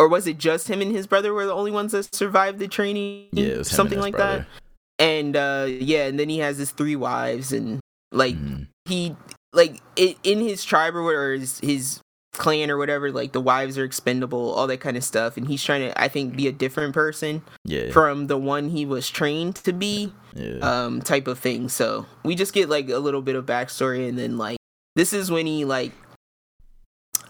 Or 0.01 0.06
was 0.06 0.28
it 0.28 0.39
just 0.39 0.68
him 0.68 0.80
and 0.80 0.93
his 0.94 1.09
brother 1.09 1.35
were 1.35 1.44
the 1.44 1.52
only 1.52 1.72
ones 1.72 1.90
that 1.90 2.14
survived 2.14 2.60
the 2.60 2.68
training? 2.68 3.26
yeah, 3.32 3.47
it 3.47 3.59
was 3.59 3.68
him 3.68 3.72
and 3.72 3.76
something 3.76 3.98
like 4.01 4.14
brother. 4.14 4.47
that. 4.48 4.67
And 4.98 5.36
uh 5.36 5.66
yeah 5.68 6.06
and 6.06 6.18
then 6.18 6.28
he 6.28 6.38
has 6.38 6.58
his 6.58 6.70
three 6.72 6.96
wives 6.96 7.52
and 7.52 7.80
like 8.12 8.36
Mhm. 8.36 8.68
he 8.86 9.16
like 9.52 9.80
it, 9.96 10.16
in 10.24 10.40
his 10.40 10.64
tribe 10.64 10.94
or 10.96 11.02
whatever 11.02 11.32
his, 11.34 11.60
his 11.60 12.00
clan 12.34 12.70
or 12.70 12.76
whatever 12.76 13.10
like 13.10 13.32
the 13.32 13.40
wives 13.40 13.76
are 13.78 13.84
expendable 13.84 14.52
all 14.54 14.66
that 14.66 14.80
kind 14.80 14.96
of 14.96 15.02
stuff 15.02 15.36
and 15.36 15.48
he's 15.48 15.62
trying 15.64 15.80
to 15.80 16.00
i 16.02 16.06
think 16.08 16.36
be 16.36 16.46
a 16.46 16.52
different 16.52 16.94
person 16.94 17.42
Yeah, 17.64 17.90
from 17.90 18.26
the 18.28 18.36
one 18.38 18.68
he 18.70 18.84
was 18.86 19.08
trained 19.10 19.56
to 19.56 19.72
be 19.72 20.12
yeah. 20.36 20.58
um 20.60 21.00
type 21.02 21.26
of 21.26 21.38
thing 21.38 21.68
so 21.68 22.06
we 22.24 22.34
just 22.36 22.52
get 22.52 22.68
like 22.68 22.88
a 22.90 22.98
little 22.98 23.22
bit 23.22 23.34
of 23.34 23.44
backstory 23.46 24.08
and 24.08 24.16
then 24.18 24.36
like 24.38 24.58
this 24.94 25.12
is 25.12 25.30
when 25.30 25.46
he 25.46 25.64
like 25.64 25.92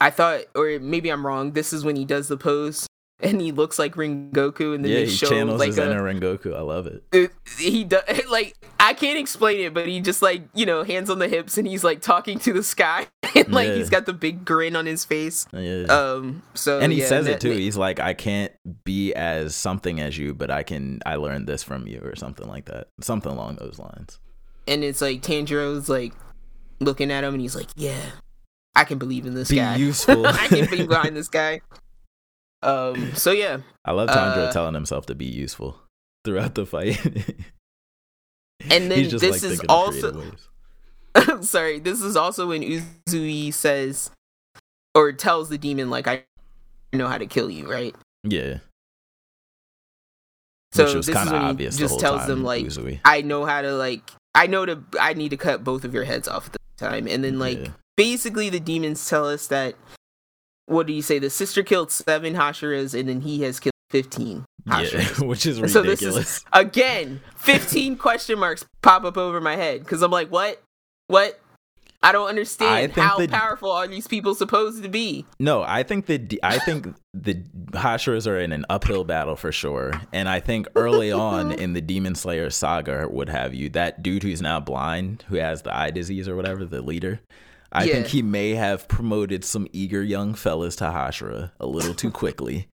i 0.00 0.10
thought 0.10 0.42
or 0.54 0.78
maybe 0.78 1.08
i'm 1.10 1.26
wrong 1.26 1.52
this 1.52 1.72
is 1.72 1.84
when 1.84 1.96
he 1.96 2.04
does 2.04 2.28
the 2.28 2.36
pose 2.36 2.86
and 3.20 3.40
he 3.40 3.50
looks 3.52 3.78
like 3.78 3.94
Rengoku, 3.94 4.74
and 4.74 4.84
then 4.84 4.92
yeah, 4.92 4.98
they 5.00 5.04
he 5.06 5.10
show 5.10 5.28
channels 5.28 5.58
like 5.58 5.68
his 5.68 5.78
a, 5.78 5.90
inner 5.90 6.02
Rengoku. 6.02 6.54
I 6.56 6.60
love 6.60 6.86
it. 6.86 7.02
it- 7.12 7.32
he 7.58 7.82
does 7.84 8.02
like 8.30 8.54
I 8.78 8.94
can't 8.94 9.18
explain 9.18 9.58
it, 9.60 9.74
but 9.74 9.86
he 9.88 10.00
just 10.00 10.22
like 10.22 10.42
you 10.54 10.64
know 10.66 10.84
hands 10.84 11.10
on 11.10 11.18
the 11.18 11.28
hips 11.28 11.58
and 11.58 11.66
he's 11.66 11.82
like 11.82 12.00
talking 12.00 12.38
to 12.40 12.52
the 12.52 12.62
sky 12.62 13.06
and 13.34 13.52
like 13.52 13.68
Yeah. 13.68 13.74
he's 13.74 13.90
got 13.90 14.06
the 14.06 14.12
big 14.12 14.44
grin 14.44 14.76
on 14.76 14.86
his 14.86 15.04
face. 15.04 15.46
Yeah. 15.52 15.84
Um, 15.84 16.42
so 16.54 16.78
and 16.78 16.92
he 16.92 17.00
says 17.00 17.26
that- 17.26 17.32
it 17.36 17.40
too. 17.40 17.50
He's 17.52 17.76
like, 17.76 17.98
I 18.00 18.14
can't 18.14 18.52
be 18.84 19.12
as 19.14 19.54
something 19.56 20.00
as 20.00 20.16
you, 20.16 20.34
but 20.34 20.50
I 20.50 20.62
can. 20.62 21.00
I 21.04 21.16
learned 21.16 21.46
this 21.48 21.62
from 21.62 21.86
you, 21.86 22.00
or 22.04 22.14
something 22.16 22.46
like 22.46 22.66
that. 22.66 22.88
Something 23.00 23.32
along 23.32 23.56
those 23.56 23.78
lines. 23.78 24.20
and 24.68 24.84
it's 24.84 25.00
like 25.00 25.22
Tanjiro's 25.22 25.88
like 25.88 26.12
looking 26.80 27.10
at 27.10 27.24
him 27.24 27.34
and 27.34 27.40
he's 27.40 27.56
like, 27.56 27.68
yeah, 27.74 28.10
I 28.76 28.84
can 28.84 28.98
believe 28.98 29.26
in 29.26 29.34
this 29.34 29.48
Be 29.48 29.56
guy. 29.56 29.74
useful. 29.76 30.24
I 30.26 30.46
can 30.46 30.70
be 30.70 30.86
behind 30.86 31.16
this 31.16 31.28
guy. 31.28 31.60
Um. 32.62 33.14
So 33.14 33.30
yeah, 33.30 33.58
I 33.84 33.92
love 33.92 34.08
Tanjiro 34.08 34.48
Uh, 34.48 34.52
telling 34.52 34.74
himself 34.74 35.06
to 35.06 35.14
be 35.14 35.26
useful 35.26 35.80
throughout 36.24 36.54
the 36.54 36.66
fight. 36.66 36.98
And 38.70 38.90
then 38.90 38.98
He's 38.98 39.10
just, 39.12 39.20
this 39.22 39.42
like, 39.44 39.52
is 39.52 39.60
also- 39.68 40.32
sorry. 41.42 41.78
This 41.78 42.02
is 42.02 42.16
also 42.16 42.48
when 42.48 42.62
Uzui 42.62 43.54
says 43.54 44.10
or 44.96 45.12
tells 45.12 45.48
the 45.48 45.56
demon 45.58 45.90
like 45.90 46.08
I 46.08 46.24
know 46.92 47.06
how 47.06 47.18
to 47.18 47.26
kill 47.26 47.48
you, 47.48 47.70
right? 47.70 47.94
yeah. 48.24 48.58
So 50.72 50.84
Which 50.84 50.94
was 50.96 51.06
this 51.06 51.16
is 51.16 51.30
when 51.32 51.40
he 51.42 51.48
obvious. 51.48 51.76
the 51.76 51.80
just 51.80 52.00
tells 52.00 52.20
time, 52.22 52.28
them 52.28 52.42
like 52.44 52.64
Uzui. 52.66 53.00
I 53.04 53.22
know 53.22 53.44
how 53.44 53.62
to 53.62 53.72
like 53.74 54.10
I 54.34 54.48
know 54.48 54.66
to 54.66 54.82
I 55.00 55.14
need 55.14 55.28
to 55.30 55.36
cut 55.36 55.62
both 55.64 55.84
of 55.84 55.94
your 55.94 56.04
heads 56.04 56.28
off 56.28 56.46
at 56.46 56.52
the 56.52 56.58
time. 56.76 57.06
And 57.06 57.22
then 57.24 57.38
like 57.38 57.58
Yeah. 57.58 57.68
basically 57.96 58.50
the 58.50 58.60
demons 58.60 59.08
tell 59.08 59.26
us 59.26 59.46
that 59.46 59.76
what 60.68 60.86
do 60.86 60.92
you 60.92 61.02
say? 61.02 61.18
The 61.18 61.30
sister 61.30 61.62
killed 61.62 61.90
seven 61.90 62.34
Hashiras 62.34 62.98
and 62.98 63.08
then 63.08 63.20
he 63.22 63.42
has 63.42 63.58
killed 63.58 63.72
fifteen 63.90 64.44
Hashiras. 64.68 65.20
Yeah, 65.20 65.26
which 65.26 65.46
is 65.46 65.60
ridiculous. 65.60 65.72
So 65.72 65.82
this 65.82 66.02
is-. 66.02 66.44
Again, 66.52 67.20
fifteen 67.36 67.96
question 67.96 68.38
marks 68.38 68.64
pop 68.82 69.04
up 69.04 69.16
over 69.16 69.40
my 69.40 69.56
head 69.56 69.80
because 69.80 70.02
I'm 70.02 70.10
like, 70.10 70.30
what? 70.30 70.62
What? 71.08 71.40
I 72.00 72.12
don't 72.12 72.28
understand 72.28 72.94
think 72.94 73.04
how 73.04 73.18
the- 73.18 73.26
powerful 73.26 73.72
are 73.72 73.88
these 73.88 74.06
people 74.06 74.34
supposed 74.34 74.84
to 74.84 74.88
be? 74.88 75.26
No, 75.40 75.62
I 75.62 75.82
think 75.82 76.06
the 76.06 76.38
I 76.44 76.58
think 76.60 76.94
the 77.12 77.34
Hashiras 77.72 78.30
are 78.30 78.38
in 78.38 78.52
an 78.52 78.64
uphill 78.68 79.02
battle 79.02 79.34
for 79.34 79.50
sure, 79.50 79.92
and 80.12 80.28
I 80.28 80.38
think 80.38 80.68
early 80.76 81.10
on 81.30 81.50
in 81.50 81.72
the 81.72 81.80
Demon 81.80 82.14
Slayer 82.14 82.50
saga, 82.50 83.08
what 83.08 83.28
have 83.28 83.52
you, 83.52 83.68
that 83.70 84.00
dude 84.02 84.22
who's 84.22 84.40
now 84.40 84.60
blind, 84.60 85.24
who 85.28 85.36
has 85.36 85.62
the 85.62 85.76
eye 85.76 85.90
disease 85.90 86.28
or 86.28 86.36
whatever, 86.36 86.64
the 86.64 86.82
leader, 86.82 87.20
I 87.70 87.84
Yeah. 87.84 87.94
think 87.94 88.06
he 88.08 88.22
may 88.22 88.50
have 88.54 88.88
promoted 88.88 89.44
some 89.44 89.66
eager 89.72 90.02
young 90.02 90.34
fellas 90.34 90.76
to 90.76 90.84
Hashira 90.84 91.52
a 91.60 91.66
little 91.66 91.94
too 91.94 92.10
quickly, 92.10 92.68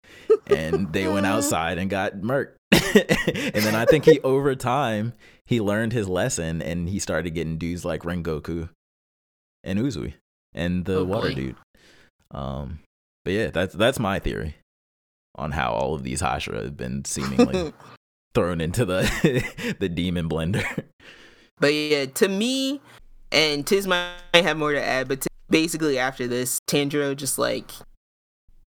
and 0.47 0.91
they 0.93 1.07
went 1.07 1.25
outside 1.25 1.77
and 1.77 1.89
got 1.89 2.13
murked. 2.21 2.53
and 2.71 3.63
then 3.63 3.75
I 3.75 3.85
think 3.85 4.05
he 4.05 4.19
over 4.23 4.55
time 4.55 5.13
he 5.45 5.59
learned 5.61 5.91
his 5.93 6.07
lesson 6.07 6.61
and 6.61 6.87
he 6.89 6.99
started 6.99 7.31
getting 7.31 7.57
dudes 7.57 7.83
like 7.85 8.01
Rengoku 8.03 8.69
and 9.63 9.79
Uzui 9.79 10.13
and 10.53 10.85
the 10.85 10.99
Oh, 10.99 11.03
water 11.03 11.29
boy. 11.29 11.35
dude. 11.35 11.55
Um, 12.31 12.79
but 13.25 13.33
yeah, 13.33 13.49
that's 13.51 13.75
that's 13.75 13.99
my 13.99 14.19
theory 14.19 14.55
on 15.35 15.51
how 15.51 15.71
all 15.73 15.93
of 15.93 16.03
these 16.03 16.21
Hashira 16.21 16.63
have 16.63 16.77
been 16.77 17.03
seemingly 17.05 17.73
thrown 18.35 18.61
into 18.61 18.85
the 18.85 19.75
the 19.79 19.89
demon 19.89 20.29
blender. 20.29 20.63
But 21.59 21.73
yeah, 21.73 22.05
to 22.05 22.27
me, 22.29 22.81
and 23.35 23.67
Tiz 23.67 23.85
might 23.85 24.13
have 24.33 24.57
more 24.57 24.71
to 24.73 24.83
add, 24.83 25.07
but 25.07 25.21
t- 25.21 25.27
basically 25.49 25.99
after 25.99 26.25
this, 26.27 26.57
Tanjiro 26.67 27.15
just 27.15 27.37
like 27.37 27.69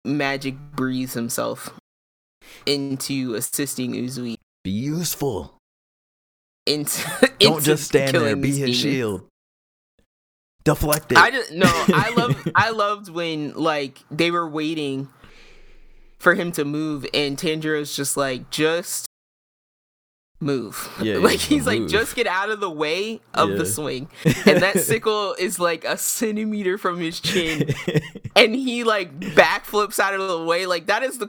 magic 0.04 0.56
breathes 0.74 1.14
himself 1.14 1.74
into 2.64 3.34
assisting 3.34 3.92
Uzui 3.92 4.36
Be 4.64 4.70
useful. 4.70 5.56
into 6.66 7.00
Don't 7.38 7.54
into 7.58 7.62
just 7.64 7.84
stand 7.84 8.16
there. 8.16 8.34
Be 8.36 8.48
his 8.48 8.58
demons. 8.58 8.76
shield. 8.80 9.22
Deflect 10.64 11.12
it. 11.12 11.18
I 11.18 11.30
just 11.30 11.52
no, 11.52 11.66
I 11.68 12.12
love 12.16 12.48
I 12.54 12.70
loved 12.70 13.08
when 13.08 13.52
like 13.54 13.98
they 14.10 14.30
were 14.32 14.48
waiting 14.48 15.08
for 16.18 16.34
him 16.34 16.50
to 16.52 16.64
move 16.64 17.06
and 17.14 17.36
Tanjiro's 17.36 17.94
just 17.94 18.16
like 18.16 18.50
just 18.50 19.06
move. 20.40 20.90
Yeah, 21.02 21.16
like 21.20 21.34
just 21.38 21.46
he's 21.46 21.66
like 21.66 21.80
move. 21.80 21.90
just 21.90 22.14
get 22.16 22.26
out 22.26 22.50
of 22.50 22.60
the 22.60 22.70
way 22.70 23.20
of 23.34 23.50
Yeah. 23.50 23.56
the 23.56 23.66
swing. 23.66 24.08
And 24.46 24.62
that 24.62 24.80
sickle 24.80 25.34
is 25.38 25.58
like 25.58 25.84
a 25.84 25.96
centimeter 25.96 26.78
from 26.78 26.98
his 27.00 27.20
chin 27.20 27.68
and 28.36 28.54
he 28.54 28.84
like 28.84 29.18
backflips 29.20 29.98
out 29.98 30.14
of 30.14 30.28
the 30.28 30.44
way. 30.44 30.66
Like 30.66 30.86
that 30.86 31.02
is 31.02 31.18
the 31.18 31.28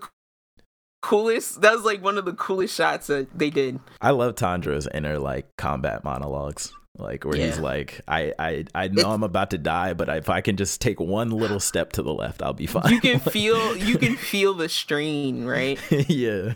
coolest 1.01 1.61
that 1.61 1.73
was 1.73 1.83
like 1.83 2.03
one 2.03 2.17
of 2.17 2.25
the 2.25 2.33
coolest 2.33 2.75
shots 2.75 3.07
that 3.07 3.27
they 3.37 3.49
did. 3.49 3.79
I 4.01 4.11
love 4.11 4.35
Tandra's 4.35 4.87
inner 4.93 5.19
like 5.19 5.47
combat 5.57 6.03
monologues. 6.03 6.73
Like 6.99 7.25
where 7.25 7.37
he's 7.37 7.59
like, 7.59 8.01
I, 8.07 8.33
I, 8.39 8.65
I 8.73 8.87
know 8.87 9.01
It's- 9.01 9.05
I'm 9.05 9.21
about 9.21 9.51
to 9.51 9.59
die, 9.59 9.93
but 9.93 10.09
if 10.09 10.31
I 10.31 10.41
can 10.41 10.57
just 10.57 10.81
take 10.81 10.99
one 10.99 11.29
little 11.29 11.59
step 11.59 11.93
to 11.93 12.01
the 12.01 12.11
left, 12.11 12.41
I'll 12.41 12.53
be 12.53 12.65
fine. 12.65 12.91
You 12.91 12.99
can 12.99 13.19
feel 13.19 13.77
you 13.77 13.99
can 13.99 14.15
feel 14.15 14.55
the 14.55 14.67
strain, 14.67 15.45
right? 15.45 15.79
yeah. 16.09 16.53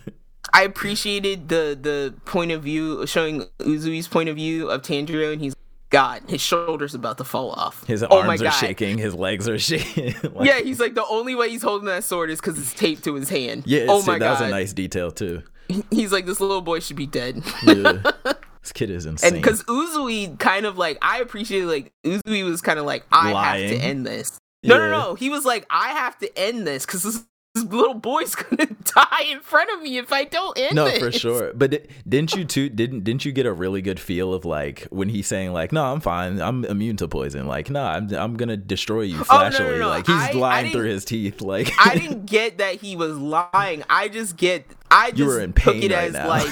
I 0.53 0.63
appreciated 0.63 1.49
the 1.49 1.77
the 1.81 2.13
point 2.25 2.51
of 2.51 2.63
view 2.63 3.05
showing 3.07 3.45
Uzui's 3.59 4.07
point 4.07 4.29
of 4.29 4.35
view 4.35 4.69
of 4.69 4.81
Tanjiro, 4.81 5.31
and 5.33 5.41
he's 5.41 5.53
like 5.53 5.57
God, 5.89 6.23
his 6.29 6.39
shoulders 6.41 6.95
about 6.95 7.17
to 7.17 7.23
fall 7.25 7.51
off. 7.51 7.85
His 7.85 8.01
oh 8.03 8.07
arms 8.21 8.41
are 8.41 8.45
God. 8.45 8.51
shaking, 8.51 8.97
his 8.97 9.13
legs 9.13 9.49
are 9.49 9.59
shaking. 9.69 10.15
Like- 10.33 10.47
Yeah, 10.47 10.59
he's 10.59 10.79
like 10.79 10.93
the 10.95 11.05
only 11.05 11.35
way 11.35 11.49
he's 11.49 11.63
holding 11.63 11.87
that 11.87 12.03
sword 12.03 12.29
is 12.29 12.39
because 12.39 12.57
it's 12.57 12.73
taped 12.73 13.03
to 13.05 13.15
his 13.15 13.27
hand. 13.29 13.63
yeah. 13.65 13.85
oh 13.89 14.01
my 14.03 14.13
that 14.13 14.19
God, 14.19 14.31
was 14.39 14.41
a 14.41 14.49
nice 14.51 14.71
detail 14.73 15.11
too. 15.11 15.43
he's 15.89 16.11
like 16.11 16.25
this 16.25 16.39
little 16.39 16.61
boy 16.61 16.79
should 16.79 16.95
be 16.97 17.07
dead. 17.07 17.43
Yeah. 17.63 18.01
this 18.61 18.71
kid 18.73 18.89
is 18.89 19.05
insane. 19.05 19.33
and 19.33 19.41
because 19.41 19.63
Uzui 19.63 20.37
kind 20.39 20.65
of 20.65 20.77
like 20.77 20.97
I 21.01 21.19
appreciated 21.19 21.67
like 21.67 21.91
Uzui 22.05 22.43
was 22.45 22.61
kind 22.61 22.79
of 22.79 22.85
like 22.85 23.05
I 23.11 23.31
have 23.31 23.69
to 23.69 23.75
end 23.77 24.05
this. 24.05 24.37
No, 24.63 24.77
no, 24.77 24.85
Yeah. 24.85 24.91
no. 24.91 25.15
He 25.15 25.29
was 25.29 25.43
like 25.43 25.65
I 25.69 25.89
have 25.89 26.17
to 26.19 26.37
end 26.39 26.65
this 26.67 26.85
because 26.85 27.03
this, 27.03 27.15
this 27.15 27.25
little 27.55 27.93
boy's 27.93 28.33
gonna 28.35 28.65
die 28.83 29.23
in 29.29 29.39
front 29.41 29.69
of 29.75 29.81
me 29.81 29.97
if 29.97 30.11
I 30.13 30.23
don't 30.23 30.57
end 30.57 30.71
it. 30.71 30.75
no, 30.75 30.85
this. 30.85 30.99
for 30.99 31.11
sure. 31.11 31.53
But 31.53 31.71
di- 31.71 31.87
didn't 32.07 32.33
you 32.35 32.45
too? 32.45 32.69
Didn't 32.69 33.03
didn't 33.03 33.25
you 33.25 33.31
get 33.31 33.45
a 33.45 33.53
really 33.53 33.81
good 33.81 33.99
feel 33.99 34.33
of 34.33 34.45
like 34.45 34.87
when 34.89 35.09
he's 35.09 35.27
saying 35.27 35.51
like, 35.53 35.71
"No, 35.71 35.83
I'm 35.91 35.99
fine. 35.99 36.41
I'm 36.41 36.63
immune 36.65 36.97
to 36.97 37.07
poison." 37.07 37.47
Like, 37.47 37.69
"No, 37.69 37.83
I'm 37.83 38.13
I'm 38.13 38.35
gonna 38.35 38.57
destroy 38.57 39.01
you 39.01 39.15
Oh, 39.15 39.19
no, 39.19 39.23
flashily." 39.25 39.71
no, 39.71 39.77
no. 39.79 39.87
Like 39.89 40.07
he's 40.07 40.15
I- 40.15 40.29
I 40.29 40.33
lying 40.33 40.71
through 40.71 40.85
his 40.89 41.05
teeth. 41.05 41.41
Like 41.41 41.71
I 41.79 41.95
didn't 41.99 42.25
get 42.25 42.59
that 42.59 42.75
he 42.75 42.95
was 42.95 43.17
lying. 43.17 43.83
I 43.89 44.07
just 44.07 44.37
get 44.37 44.65
I 44.89 45.09
just 45.09 45.19
you 45.19 45.25
were 45.27 45.39
in 45.41 45.53
took 45.53 45.75
it 45.75 45.91
right 45.91 46.05
as 46.07 46.13
now. 46.13 46.27
like 46.29 46.49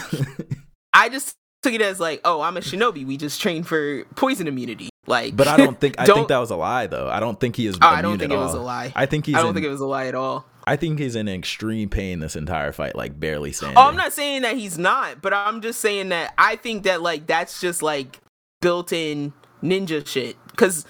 I 0.93 1.09
just 1.09 1.35
took 1.63 1.73
it 1.73 1.81
as 1.81 1.99
like, 1.99 2.21
oh, 2.25 2.41
I'm 2.41 2.57
a 2.57 2.61
shinobi. 2.61 3.05
We 3.05 3.15
just 3.17 3.41
trained 3.41 3.67
for 3.67 4.03
poison 4.15 4.47
immunity. 4.47 4.89
Like 5.07 5.35
but 5.35 5.47
I 5.47 5.57
don't 5.57 5.79
think 5.79 5.95
I 5.99 6.05
Don't- 6.05 6.17
think 6.17 6.27
that 6.27 6.37
was 6.39 6.51
a 6.51 6.55
lie 6.55 6.87
though. 6.87 7.09
I 7.09 7.19
don't 7.19 7.39
think 7.39 7.55
he 7.55 7.65
is. 7.67 7.75
Oh, 7.81 7.87
I 7.87 8.01
don't 8.01 8.19
think 8.19 8.31
it 8.33 8.37
was 8.37 8.53
a 8.53 8.59
lie. 8.61 8.91
I 8.95 9.05
think 9.05 9.25
he's. 9.25 9.35
I 9.35 9.39
don't 9.39 9.49
in, 9.49 9.53
think 9.55 9.65
it 9.65 9.69
was 9.69 9.81
a 9.81 9.87
lie 9.87 10.07
at 10.07 10.13
all. 10.15 10.45
I 10.69 10.75
think 10.75 10.99
he's 10.99 11.15
in 11.15 11.27
extreme 11.27 11.89
pain 11.89 12.19
this 12.19 12.35
entire 12.35 12.71
fight, 12.71 12.95
like 12.95 13.19
barely 13.19 13.51
standing. 13.51 13.77
Oh, 13.77 13.81
I'm 13.87 13.95
not 13.95 14.13
saying 14.13 14.43
that 14.43 14.55
he's 14.55 14.77
not, 14.77 15.21
but 15.21 15.33
I'm 15.33 15.61
just 15.61 15.79
saying 15.81 16.09
that 16.09 16.33
I 16.37 16.55
think 16.57 16.83
that 16.83 17.01
like 17.01 17.25
that's 17.27 17.59
just 17.59 17.81
like 17.81 18.19
built-in 18.61 19.33
ninja 19.63 20.05
shit 20.05 20.35
because 20.51 20.85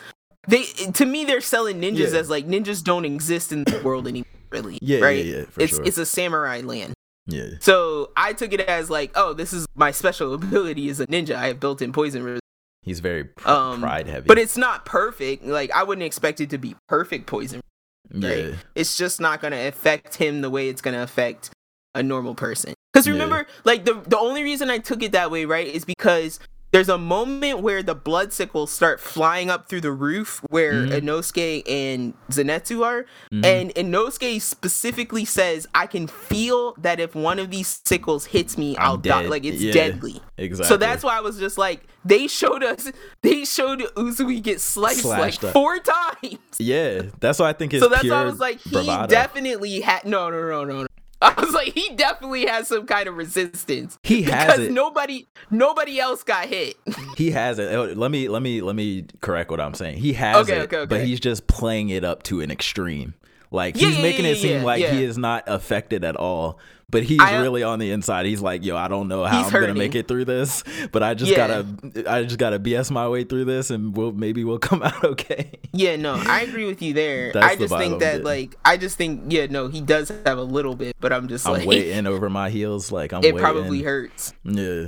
they 0.47 0.63
to 0.93 1.05
me 1.05 1.23
they're 1.25 1.41
selling 1.41 1.79
ninjas 1.81 2.11
Yeah. 2.13 2.19
as 2.19 2.29
like 2.29 2.47
ninjas 2.47 2.83
don't 2.83 3.05
exist 3.05 3.51
in 3.51 3.63
the 3.63 3.81
world 3.83 4.07
anymore. 4.07 4.25
Really, 4.51 4.79
Yeah, 4.81 4.97
yeah, 4.97 5.03
right? 5.05 5.25
yeah, 5.25 5.43
for 5.45 5.61
it's 5.61 5.75
sure. 5.75 5.83
it's 5.85 5.97
a 5.99 6.05
samurai 6.05 6.61
land. 6.63 6.93
Yeah. 7.27 7.49
So 7.59 8.09
I 8.17 8.33
took 8.33 8.51
it 8.53 8.61
as 8.61 8.89
like, 8.89 9.11
oh, 9.15 9.33
this 9.33 9.53
is 9.53 9.67
my 9.75 9.91
special 9.91 10.33
ability 10.41 10.89
as 10.89 10.99
a 10.99 11.05
ninja. 11.07 11.35
I 11.35 11.47
have 11.47 11.59
built-in 11.59 11.93
poison 11.93 12.23
resistance. 12.23 12.41
He's 12.81 12.99
very 12.99 13.25
pr- 13.25 13.47
Um, 13.47 13.81
pride 13.81 14.07
heavy. 14.07 14.25
But 14.27 14.39
it's 14.39 14.57
not 14.57 14.85
perfect. 14.85 15.45
Like 15.45 15.69
I 15.71 15.83
wouldn't 15.83 16.05
expect 16.05 16.41
it 16.41 16.49
to 16.49 16.57
be 16.57 16.75
perfect 16.87 17.27
poison. 17.27 17.61
Yeah. 18.11 18.29
right? 18.29 18.55
It's 18.75 18.97
just 18.97 19.19
not 19.21 19.41
gonna 19.41 19.67
affect 19.67 20.15
him 20.15 20.41
the 20.41 20.49
way 20.49 20.69
it's 20.69 20.81
gonna 20.81 21.01
affect 21.03 21.51
a 21.95 22.03
normal 22.03 22.35
person. 22.35 22.73
Because 22.93 23.05
Yeah. 23.07 23.13
remember, 23.13 23.47
like 23.65 23.85
the 23.85 24.01
the 24.07 24.17
only 24.17 24.43
reason 24.43 24.69
I 24.69 24.77
took 24.79 25.03
it 25.03 25.11
that 25.11 25.31
way, 25.31 25.45
right, 25.45 25.67
is 25.67 25.85
because 25.85 26.39
there's 26.71 26.89
a 26.89 26.97
moment 26.97 27.59
where 27.61 27.81
the 27.81 27.95
blood 27.95 28.31
sickles 28.31 28.71
start 28.71 28.99
flying 28.99 29.49
up 29.49 29.67
through 29.67 29.81
the 29.81 29.91
roof 29.91 30.41
where 30.49 30.73
Mhm. 30.85 31.01
Inosuke 31.01 31.63
and 31.67 32.13
Zenitsu 32.31 32.83
are, 32.85 33.05
Mhm. 33.33 33.45
and 33.45 33.75
Inosuke 33.75 34.41
specifically 34.41 35.25
says, 35.25 35.67
"I 35.73 35.87
can 35.87 36.07
feel 36.07 36.75
that 36.77 36.99
if 36.99 37.15
one 37.15 37.39
of 37.39 37.49
these 37.51 37.79
sickles 37.85 38.25
hits 38.25 38.57
me, 38.57 38.77
I'm 38.77 38.83
I'll 38.83 38.97
die. 38.97 39.27
Like 39.27 39.45
it's 39.45 39.61
Yeah. 39.61 39.73
deadly." 39.73 40.21
exactly. 40.37 40.69
So 40.69 40.77
that's 40.77 41.03
why 41.03 41.17
I 41.17 41.21
was 41.21 41.37
just 41.39 41.57
like, 41.57 41.81
they 42.05 42.27
showed 42.27 42.63
us, 42.63 42.91
they 43.23 43.43
showed 43.45 43.81
Uzui 43.95 44.41
get 44.41 44.61
sliced 44.61 45.01
Slashed 45.01 45.41
like 45.43 45.49
up. 45.49 45.53
four 45.53 45.79
times. 45.79 46.37
Yeah, 46.59 47.01
that's 47.19 47.39
why 47.39 47.49
I 47.49 47.53
think 47.53 47.73
it's 47.73 47.83
So 47.83 47.89
that's 47.89 48.07
why 48.07 48.21
I 48.21 48.25
was 48.25 48.39
like, 48.39 48.59
he 48.61 48.69
bravado. 48.71 49.07
definitely 49.07 49.79
had 49.81 50.05
no, 50.05 50.29
no, 50.29 50.41
no, 50.47 50.63
no. 50.63 50.81
no. 50.83 50.87
I 51.21 51.33
was 51.39 51.53
like, 51.53 51.73
he 51.73 51.89
definitely 51.95 52.45
has 52.45 52.69
some 52.69 52.85
kind 52.85 53.09
of 53.09 53.17
resistance. 53.17 53.99
He 54.03 54.21
has 54.23 54.45
because 54.45 54.59
it. 54.67 54.71
nobody, 54.71 55.27
nobody 55.51 55.99
else 55.99 56.23
got 56.23 56.47
hit. 56.47 56.77
He 57.17 57.31
has 57.31 57.59
it. 57.59 57.73
Oh, 57.73 57.83
Let 57.83 58.11
me 58.11 58.29
let 58.29 58.41
me 58.41 58.61
let 58.61 58.77
me 58.77 59.05
correct 59.19 59.51
what 59.51 59.59
I'm 59.59 59.73
saying. 59.73 59.97
He 59.97 60.13
has 60.13 60.49
Okay, 60.49 60.59
it, 60.59 60.73
okay, 60.73 60.85
but 60.85 61.05
he's 61.05 61.19
just 61.19 61.47
playing 61.47 61.89
it 61.89 62.05
up 62.05 62.23
to 62.23 62.39
an 62.39 62.49
extreme. 62.49 63.13
Like 63.51 63.75
Yeah, 63.75 63.87
he's 63.87 63.97
yeah, 63.97 64.01
making 64.03 64.23
yeah, 64.25 64.31
it 64.31 64.35
seem 64.37 64.63
like 64.63 64.85
he 64.85 65.03
is 65.03 65.17
not 65.17 65.43
affected 65.47 66.05
at 66.05 66.15
all. 66.15 66.59
But 66.91 67.03
he's 67.03 67.19
I- 67.21 67.39
really 67.41 67.61
on 67.61 67.77
the 67.79 67.91
inside. 67.91 68.25
He's 68.25 68.41
like, 68.41 68.65
yo, 68.65 68.75
I 68.75 68.87
don't 68.87 69.07
know 69.07 69.23
how 69.23 69.43
I'm 69.45 69.51
gonna 69.51 69.75
make 69.75 69.93
it 69.95 70.07
through 70.07 70.25
this, 70.25 70.63
but 70.91 71.03
I 71.03 71.13
just 71.13 71.31
Yeah. 71.31 71.37
gotta, 71.47 72.11
I 72.11 72.23
just 72.23 72.39
gotta 72.39 72.59
BS 72.59 72.89
my 72.89 73.07
way 73.07 73.23
through 73.23 73.45
this, 73.45 73.69
and 73.69 73.95
we'll 73.95 74.11
maybe 74.11 74.43
we'll 74.43 74.57
come 74.69 74.81
out 74.81 75.03
okay. 75.03 75.51
Yeah, 75.71 75.95
no, 75.97 76.15
I 76.15 76.41
agree 76.41 76.65
with 76.65 76.81
you 76.81 76.93
there. 76.93 77.31
I 77.35 77.55
just 77.55 77.73
vibe 77.73 77.77
think 77.79 77.99
that 77.99 78.23
like 78.23 78.55
I 78.65 78.77
just 78.77 78.97
think 78.97 79.31
yeah, 79.31 79.45
no, 79.49 79.67
he 79.67 79.81
does 79.81 80.09
have 80.25 80.37
a 80.39 80.43
little 80.43 80.75
bit, 80.75 80.95
but 80.99 81.13
I'm 81.13 81.27
just 81.27 81.45
I'm 81.47 81.53
like 81.53 81.67
way 81.67 81.91
in 81.91 82.07
over 82.07 82.29
my 82.29 82.49
heels. 82.49 82.91
Like 82.91 83.13
I'm 83.13 83.23
it 83.23 83.35
probably 83.37 83.83
hurts. 83.83 84.33
Yeah, 84.43 84.87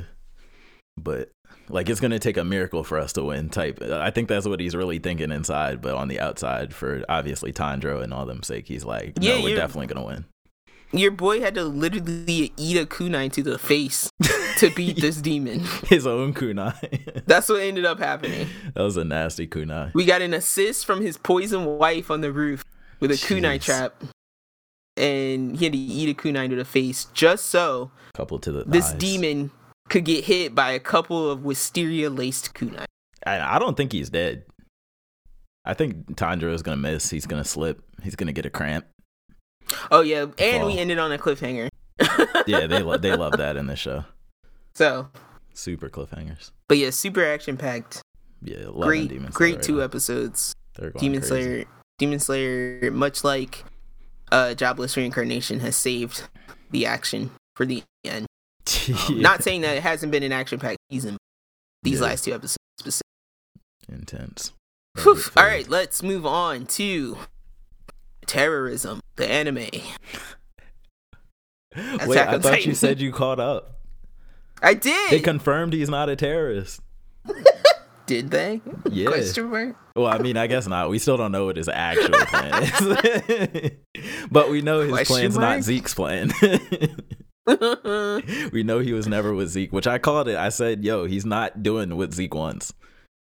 but 0.97 1.29
like 1.69 1.87
it's 1.89 1.99
gonna 1.99 2.19
take 2.19 2.37
a 2.37 2.43
miracle 2.43 2.83
for 2.83 2.97
us 2.97 3.13
to 3.13 3.23
win. 3.23 3.49
Type. 3.49 3.81
I 3.81 4.09
think 4.11 4.27
that's 4.27 4.47
what 4.47 4.59
he's 4.59 4.75
really 4.75 4.99
thinking 4.99 5.31
inside, 5.31 5.81
but 5.81 5.93
on 5.95 6.07
the 6.07 6.19
outside, 6.19 6.73
for 6.73 7.03
obviously 7.07 7.51
Tandro 7.51 8.01
and 8.01 8.13
all 8.13 8.25
them 8.25 8.43
sake, 8.43 8.67
he's 8.67 8.83
like, 8.83 9.17
no, 9.19 9.35
Yeah, 9.37 9.43
we're 9.43 9.55
definitely 9.55 9.87
gonna 9.87 10.05
win. 10.05 10.25
Your 10.93 11.11
boy 11.11 11.39
had 11.39 11.55
to 11.55 11.63
literally 11.63 12.51
eat 12.57 12.77
a 12.77 12.85
kunai 12.85 13.31
to 13.33 13.41
the 13.43 13.57
face 13.57 14.09
to 14.57 14.69
beat 14.75 14.99
this 14.99 15.21
demon. 15.21 15.61
His 15.87 16.05
own 16.05 16.33
kunai. 16.33 17.23
That's 17.25 17.47
what 17.47 17.61
ended 17.61 17.85
up 17.85 17.99
happening. 17.99 18.47
that 18.75 18.81
was 18.83 18.97
a 18.97 19.05
nasty 19.05 19.47
kunai. 19.47 19.93
We 19.93 20.03
got 20.05 20.21
an 20.21 20.33
assist 20.33 20.85
from 20.85 21.01
his 21.01 21.17
poison 21.17 21.65
wife 21.65 22.11
on 22.11 22.19
the 22.21 22.31
roof 22.33 22.65
with 22.99 23.11
a 23.11 23.15
kunai 23.15 23.61
trap. 23.61 24.03
And 24.97 25.55
he 25.57 25.65
had 25.65 25.71
to 25.71 25.79
eat 25.79 26.09
a 26.09 26.21
kunai 26.21 26.49
to 26.49 26.55
the 26.57 26.65
face 26.65 27.05
just 27.13 27.45
so 27.45 27.91
Couple 28.13 28.39
to 28.39 28.51
the 28.51 28.63
this 28.65 28.89
thighs. 28.91 28.99
demon 28.99 29.51
could 29.87 30.03
get 30.03 30.25
hit 30.25 30.53
by 30.53 30.71
a 30.71 30.79
couple 30.79 31.31
of 31.31 31.43
wisteria 31.45 32.09
laced 32.09 32.53
kunai. 32.53 32.83
I, 33.25 33.55
I 33.55 33.59
don't 33.59 33.77
think 33.77 33.93
he's 33.93 34.09
dead. 34.09 34.43
I 35.63 35.73
think 35.73 36.17
Tandro 36.17 36.53
is 36.53 36.61
gonna 36.63 36.75
miss. 36.77 37.09
He's 37.09 37.25
gonna 37.25 37.45
slip. 37.45 37.81
He's 38.03 38.15
gonna 38.17 38.33
get 38.33 38.45
a 38.45 38.49
cramp. 38.49 38.85
Oh 39.91 40.01
yeah, 40.01 40.25
and 40.37 40.65
we 40.65 40.77
ended 40.77 40.97
on 40.99 41.11
a 41.11 41.17
cliffhanger. 41.17 41.69
Yeah, 42.47 42.67
they 42.67 42.81
lo- 42.81 42.97
they 42.97 43.15
love 43.15 43.33
that 43.37 43.55
in 43.57 43.67
the 43.67 43.75
show. 43.75 44.05
So, 44.73 45.09
Super 45.53 45.89
cliffhangers. 45.89 46.51
but 46.67 46.77
yeah, 46.77 46.89
super 46.89 47.23
action 47.25 47.57
packed. 47.57 48.01
Yeah, 48.41 48.65
Great, 48.79 49.09
Demon 49.09 49.31
Slayer 49.31 49.37
great 49.37 49.55
right 49.55 49.63
two 49.63 49.77
now. 49.77 49.83
episodes. 49.83 50.53
Demon 50.97 51.19
crazy. 51.21 51.27
Slayer, 51.27 51.65
Demon 51.99 52.19
Slayer, 52.19 52.89
much 52.91 53.23
like 53.23 53.63
uh, 54.31 54.53
Jobless 54.55 54.95
Reincarnation, 54.97 55.59
has 55.59 55.75
saved 55.75 56.23
the 56.71 56.85
action 56.85 57.31
for 57.55 57.65
the 57.65 57.83
end. 58.03 58.25
Um, 59.09 59.21
Not 59.21 59.43
saying 59.43 59.61
that 59.61 59.75
it 59.77 59.83
hasn't 59.83 60.11
been 60.11 60.23
an 60.23 60.31
action 60.31 60.57
packed 60.59 60.77
season. 60.91 61.17
These 61.83 61.99
Yeah. 61.99 62.05
last 62.07 62.23
two 62.25 62.33
episodes. 62.33 62.57
Specific. 62.79 63.01
intense. 63.89 64.53
All 65.05 65.15
right, 65.35 65.67
let's 65.67 66.01
move 66.03 66.25
on 66.25 66.65
to 66.67 67.17
terrorism, 68.25 69.01
the 69.15 69.29
anime. 69.29 69.55
Wait, 71.75 72.01
Attack 72.01 72.27
I 72.29 72.33
on 72.33 72.41
thought 72.41 72.65
you 72.65 72.73
said 72.73 72.99
you 72.99 73.11
caught 73.11 73.39
up. 73.39 73.79
I 74.61 74.73
did. 74.73 75.09
They 75.11 75.19
confirmed 75.19 75.73
he's 75.73 75.89
not 75.89 76.09
a 76.09 76.15
terrorist. 76.15 76.81
did 78.05 78.29
they? 78.31 78.61
Yeah. 78.89 79.07
Question 79.07 79.45
mark. 79.49 79.75
Well, 79.95 80.07
I 80.07 80.17
mean, 80.19 80.37
I 80.37 80.47
guess 80.47 80.67
not. 80.67 80.89
We 80.89 80.99
still 80.99 81.17
don't 81.17 81.31
know 81.31 81.45
what 81.45 81.57
his 81.57 81.69
actual 81.69 82.09
plan 82.25 82.63
is. 82.63 83.71
but 84.31 84.49
we 84.49 84.61
know 84.61 84.81
his 84.81 84.91
Question 84.91 85.15
plan's 85.15 85.35
mark? 85.37 85.57
not 85.57 85.63
Zeke's 85.63 85.93
plan. 85.93 86.31
we 88.51 88.63
know 88.63 88.79
he 88.79 88.93
was 88.93 89.07
never 89.07 89.33
with 89.33 89.49
Zeke, 89.49 89.71
which 89.71 89.87
I 89.87 89.97
called 89.97 90.27
it. 90.27 90.35
I 90.35 90.49
said, 90.49 90.83
yo, 90.83 91.05
he's 91.05 91.25
not 91.25 91.63
doing 91.63 91.95
what 91.97 92.13
Zeke 92.13 92.33
wants. 92.35 92.73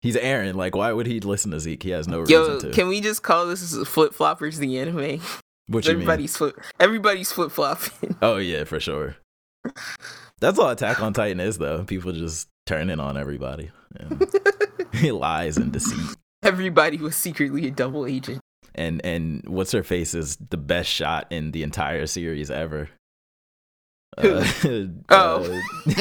He's 0.03 0.17
Eren. 0.17 0.53
Like, 0.55 0.75
why 0.75 0.91
would 0.91 1.07
he 1.07 1.19
listen 1.21 1.49
to 1.51 1.59
Zeke? 1.61 1.81
He 1.81 1.89
has 1.91 2.07
no 2.09 2.25
Yo, 2.27 2.41
reason 2.41 2.59
to. 2.59 2.67
Yo, 2.67 2.73
can 2.73 2.88
we 2.89 2.99
just 3.01 3.23
call 3.23 3.47
this 3.47 3.75
flip 3.88 4.13
floppers 4.13 4.57
the 4.57 4.77
anime? 4.77 5.21
what 5.67 5.85
you 5.85 5.93
mean? 5.93 6.01
Everybody's 6.01 6.35
flip. 6.38 6.59
Everybody's 6.80 7.31
flip 7.31 7.51
flopping. 7.51 8.15
Oh, 8.21 8.35
yeah, 8.38 8.65
for 8.65 8.80
sure. 8.81 9.15
That's 10.39 10.59
all 10.59 10.69
Attack 10.69 11.01
on 11.01 11.13
Titan 11.13 11.39
is, 11.39 11.57
though. 11.57 11.84
People 11.85 12.11
just 12.11 12.49
turning 12.65 12.99
on 12.99 13.17
everybody. 13.17 13.71
He 14.93 15.11
lies 15.13 15.57
and 15.57 15.71
deceit. 15.71 16.17
Everybody 16.43 16.97
was 16.97 17.15
secretly 17.15 17.65
a 17.67 17.71
double 17.71 18.05
agent. 18.05 18.41
and 18.75 18.99
and 19.05 19.41
what's 19.47 19.71
her 19.71 19.84
face 19.84 20.13
is 20.13 20.35
the 20.49 20.57
best 20.57 20.89
shot 20.89 21.27
in 21.31 21.51
the 21.51 21.63
entire 21.63 22.05
series 22.07 22.51
ever. 22.51 22.89
Who? 24.22 24.34
Uh, 24.35 24.44
Oh. 25.10 25.44
uh, 25.44 25.91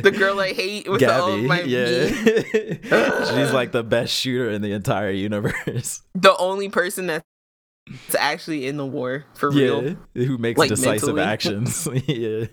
The 0.00 0.14
girl 0.16 0.40
I 0.40 0.52
hate 0.52 0.88
with 0.90 1.02
all 1.04 1.32
of 1.32 1.40
Gabi, 1.40 1.46
my 1.46 1.60
yeah, 1.62 2.06
she's 3.44 3.52
like 3.52 3.72
the 3.72 3.82
best 3.84 4.12
shooter 4.12 4.50
in 4.50 4.62
the 4.62 4.72
entire 4.72 5.10
universe. 5.10 6.02
the 6.14 6.36
only 6.38 6.68
person 6.68 7.06
that's 7.06 7.24
actually 8.18 8.66
in 8.66 8.76
the 8.76 8.86
war 8.86 9.24
for 9.34 9.50
real. 9.50 9.96
Yeah, 10.14 10.24
who 10.26 10.38
makes 10.38 10.58
Like, 10.58 10.68
decisive 10.70 11.14
mentally. 11.14 11.22
actions? 11.22 11.88
yeah, 12.06 12.46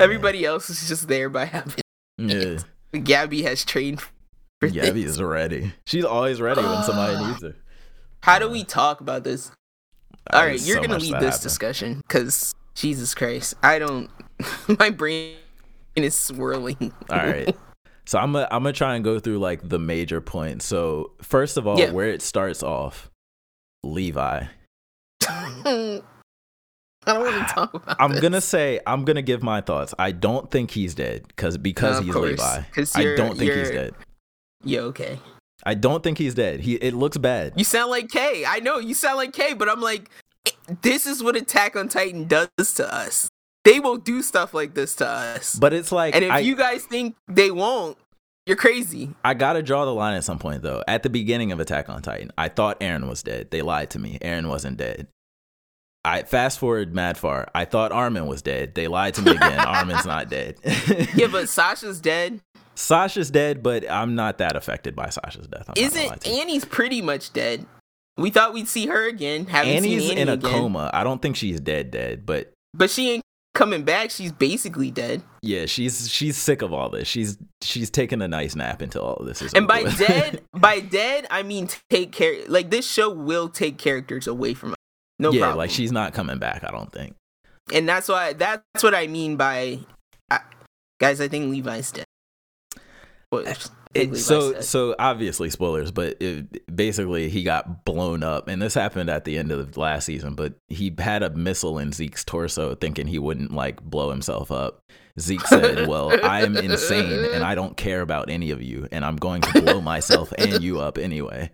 Everybody 0.00 0.44
else 0.44 0.70
is 0.70 0.88
just 0.88 1.06
there 1.08 1.28
by 1.28 1.44
having. 1.46 1.74
man. 2.18 2.60
Gabi 2.94 3.42
has 3.42 3.64
trained 3.64 4.00
for 4.60 4.66
yeah, 4.68 4.82
this. 4.82 4.90
Gabi 4.90 5.04
is 5.04 5.22
ready. 5.22 5.72
She's 5.86 6.04
always 6.04 6.40
ready 6.40 6.62
when 6.62 6.82
somebody 6.82 7.24
needs 7.26 7.42
her. 7.42 7.54
How 8.22 8.38
do 8.38 8.48
we 8.48 8.64
talk 8.64 9.00
about 9.00 9.22
this? 9.24 9.50
All 10.32 10.40
right, 10.44 10.60
you're 10.60 10.76
so 10.78 10.82
gonna 10.82 10.98
lead 10.98 11.12
this 11.14 11.22
happened. 11.22 11.42
discussion 11.42 12.00
because 12.08 12.54
Jesus 12.76 13.14
Christ, 13.14 13.54
I 13.62 13.80
don't. 13.80 14.08
my 14.78 14.90
brain 14.90 15.34
is 15.96 16.14
swirling. 16.14 16.92
All 17.10 17.16
right. 17.18 17.54
So 18.08 18.20
I'm 18.20 18.32
gonna 18.32 18.46
I'm 18.52 18.62
gonna 18.62 18.72
try 18.72 18.94
and 18.94 19.02
go 19.02 19.18
through 19.18 19.40
like 19.40 19.68
the 19.68 19.80
major 19.80 20.20
points. 20.20 20.64
So 20.64 21.10
first 21.22 21.56
of 21.56 21.66
all, 21.66 21.76
Yeah. 21.76 21.90
where 21.90 22.06
it 22.08 22.22
starts 22.22 22.62
off, 22.62 23.10
Levi. 23.82 24.44
I 25.26 26.02
don't 27.04 27.20
want 27.20 27.48
to 27.48 27.52
talk 27.52 27.74
about. 27.74 27.96
I'm 28.00 28.12
this. 28.12 28.20
gonna 28.20 28.40
say 28.40 28.78
I'm 28.86 29.04
gonna 29.04 29.22
give 29.22 29.42
my 29.42 29.60
thoughts. 29.60 29.92
I 29.98 30.12
don't 30.12 30.48
think 30.52 30.70
he's 30.70 30.94
dead 30.94 31.26
because 31.26 31.58
because 31.58 31.98
he's 31.98 32.12
course, 32.14 32.30
Levi. 32.30 32.62
I 32.94 33.16
don't 33.16 33.36
think 33.36 33.52
he's 33.52 33.70
dead. 33.70 33.94
Yeah, 34.62 34.80
okay. 34.82 35.18
I 35.64 35.74
don't 35.74 36.04
think 36.04 36.18
he's 36.18 36.34
dead. 36.34 36.60
He 36.60 36.74
it 36.76 36.94
looks 36.94 37.16
bad. 37.16 37.54
You 37.56 37.64
sound 37.64 37.90
like 37.90 38.08
K. 38.08 38.44
I 38.46 38.60
know 38.60 38.78
you 38.78 38.94
sound 38.94 39.16
like 39.16 39.32
K, 39.32 39.54
but 39.54 39.68
I'm 39.68 39.80
like, 39.80 40.10
this 40.82 41.06
is 41.06 41.22
what 41.22 41.36
Attack 41.36 41.76
on 41.76 41.88
Titan 41.88 42.26
does 42.26 42.74
to 42.74 42.92
us. 42.92 43.28
They 43.64 43.80
will 43.80 43.96
do 43.96 44.22
stuff 44.22 44.54
like 44.54 44.74
this 44.74 44.94
to 44.96 45.06
us. 45.08 45.56
But 45.56 45.72
it's 45.72 45.90
like 45.90 46.14
and 46.14 46.24
if 46.24 46.30
I, 46.30 46.38
you 46.38 46.54
guys 46.54 46.84
think 46.84 47.16
they 47.26 47.50
won't, 47.50 47.98
you're 48.46 48.56
crazy. 48.56 49.10
I 49.24 49.34
gotta 49.34 49.62
draw 49.62 49.84
the 49.84 49.94
line 49.94 50.16
at 50.16 50.24
some 50.24 50.38
point 50.38 50.62
though. 50.62 50.84
At 50.86 51.02
the 51.02 51.10
beginning 51.10 51.50
of 51.50 51.58
Attack 51.58 51.88
on 51.88 52.00
Titan, 52.02 52.30
I 52.38 52.48
thought 52.48 52.78
Eren 52.80 53.08
was 53.08 53.22
dead. 53.22 53.50
They 53.50 53.62
lied 53.62 53.90
to 53.90 53.98
me. 53.98 54.18
Eren 54.20 54.48
wasn't 54.48 54.76
dead. 54.76 55.08
I 56.04 56.22
fast 56.22 56.60
forward 56.60 56.94
mad 56.94 57.18
far. 57.18 57.48
I 57.52 57.64
thought 57.64 57.90
Armin 57.90 58.28
was 58.28 58.40
dead. 58.40 58.76
They 58.76 58.86
lied 58.86 59.14
to 59.14 59.22
me 59.22 59.32
again. 59.32 59.58
Armin's 59.66 60.06
not 60.06 60.30
dead. 60.30 60.56
Yeah, 61.16 61.26
but 61.26 61.48
Sasha's 61.48 62.00
dead. 62.00 62.40
Sasha's 62.76 63.30
dead, 63.30 63.60
but 63.60 63.90
I'm 63.90 64.14
not 64.14 64.38
that 64.38 64.54
affected 64.54 64.94
by 64.94 65.08
Sasha's 65.08 65.48
death. 65.48 65.68
I'm 65.68 65.82
not 65.82 65.92
gonna 65.92 66.06
lie 66.06 66.14
Isn't. 66.22 66.26
Annie's 66.28 66.64
pretty 66.64 67.02
much 67.02 67.32
dead? 67.32 67.66
We 68.16 68.30
thought 68.30 68.52
we'd 68.54 68.68
see 68.68 68.86
her 68.86 69.06
again. 69.08 69.46
Haven't 69.46 69.72
Annie's 69.72 70.02
seen 70.02 70.12
Annie 70.12 70.20
in 70.22 70.28
a 70.28 70.32
again. 70.34 70.50
coma. 70.50 70.90
I 70.94 71.04
don't 71.04 71.20
think 71.20 71.36
she's 71.36 71.60
dead, 71.60 71.90
dead, 71.90 72.24
but 72.24 72.52
but 72.72 72.88
she 72.90 73.10
ain't 73.12 73.22
coming 73.54 73.82
back. 73.84 74.10
She's 74.10 74.32
basically 74.32 74.90
dead. 74.90 75.22
yeah, 75.42 75.66
she's 75.66 76.08
she's 76.10 76.36
sick 76.38 76.62
of 76.62 76.72
all 76.72 76.88
this. 76.88 77.06
She's 77.08 77.36
she's 77.62 77.90
taking 77.90 78.22
a 78.22 78.28
nice 78.28 78.56
nap 78.56 78.80
until 78.80 79.02
all 79.02 79.16
of 79.16 79.26
this 79.26 79.42
is 79.42 79.52
And 79.52 79.68
by 79.68 79.82
with. 79.82 79.98
dead, 79.98 80.42
by 80.54 80.80
dead, 80.80 81.26
I 81.30 81.42
mean 81.42 81.68
take 81.90 82.12
care. 82.12 82.36
Like 82.48 82.70
this 82.70 82.90
show 82.90 83.10
will 83.10 83.48
take 83.50 83.76
characters 83.76 84.26
away 84.26 84.54
from 84.54 84.70
us. 84.70 84.76
No 85.18 85.30
yeah, 85.32 85.40
problem. 85.40 85.58
like 85.58 85.70
she's 85.70 85.92
not 85.92 86.14
coming 86.14 86.38
back. 86.38 86.64
I 86.64 86.70
don't 86.70 86.90
think. 86.92 87.14
and 87.74 87.86
that's 87.88 88.08
why 88.08 88.32
that's 88.32 88.62
what 88.82 88.94
I 88.94 89.08
mean 89.08 89.36
by 89.36 89.80
I, 90.30 90.40
guys. 91.00 91.20
I 91.20 91.28
think 91.28 91.50
Levi's 91.50 91.92
dead. 91.92 92.05
It, 93.94 94.14
so 94.16 94.60
so 94.60 94.94
obviously 94.98 95.48
spoilers, 95.48 95.90
but 95.90 96.16
it, 96.20 96.74
basically 96.74 97.28
he 97.30 97.42
got 97.42 97.84
blown 97.86 98.22
up, 98.22 98.46
and 98.48 98.60
this 98.60 98.74
happened 98.74 99.08
at 99.08 99.24
the 99.24 99.38
end 99.38 99.50
of 99.50 99.72
the 99.72 99.80
last 99.80 100.04
season. 100.04 100.34
But 100.34 100.54
he 100.68 100.94
had 100.98 101.22
a 101.22 101.30
missile 101.30 101.78
in 101.78 101.92
Zeke's 101.92 102.24
torso, 102.24 102.74
thinking 102.74 103.06
he 103.06 103.18
wouldn't 103.18 103.52
like 103.52 103.82
blow 103.82 104.10
himself 104.10 104.50
up. 104.52 104.80
Zeke 105.18 105.46
said, 105.46 105.86
"Well, 105.88 106.12
I 106.24 106.42
am 106.42 106.56
insane, 106.58 107.24
and 107.32 107.42
I 107.42 107.54
don't 107.54 107.74
care 107.76 108.02
about 108.02 108.28
any 108.28 108.50
of 108.50 108.60
you, 108.62 108.86
and 108.92 109.02
I'm 109.04 109.16
going 109.16 109.40
to 109.42 109.62
blow 109.62 109.80
myself 109.80 110.30
and 110.36 110.62
you 110.62 110.80
up 110.80 110.98
anyway." 110.98 111.50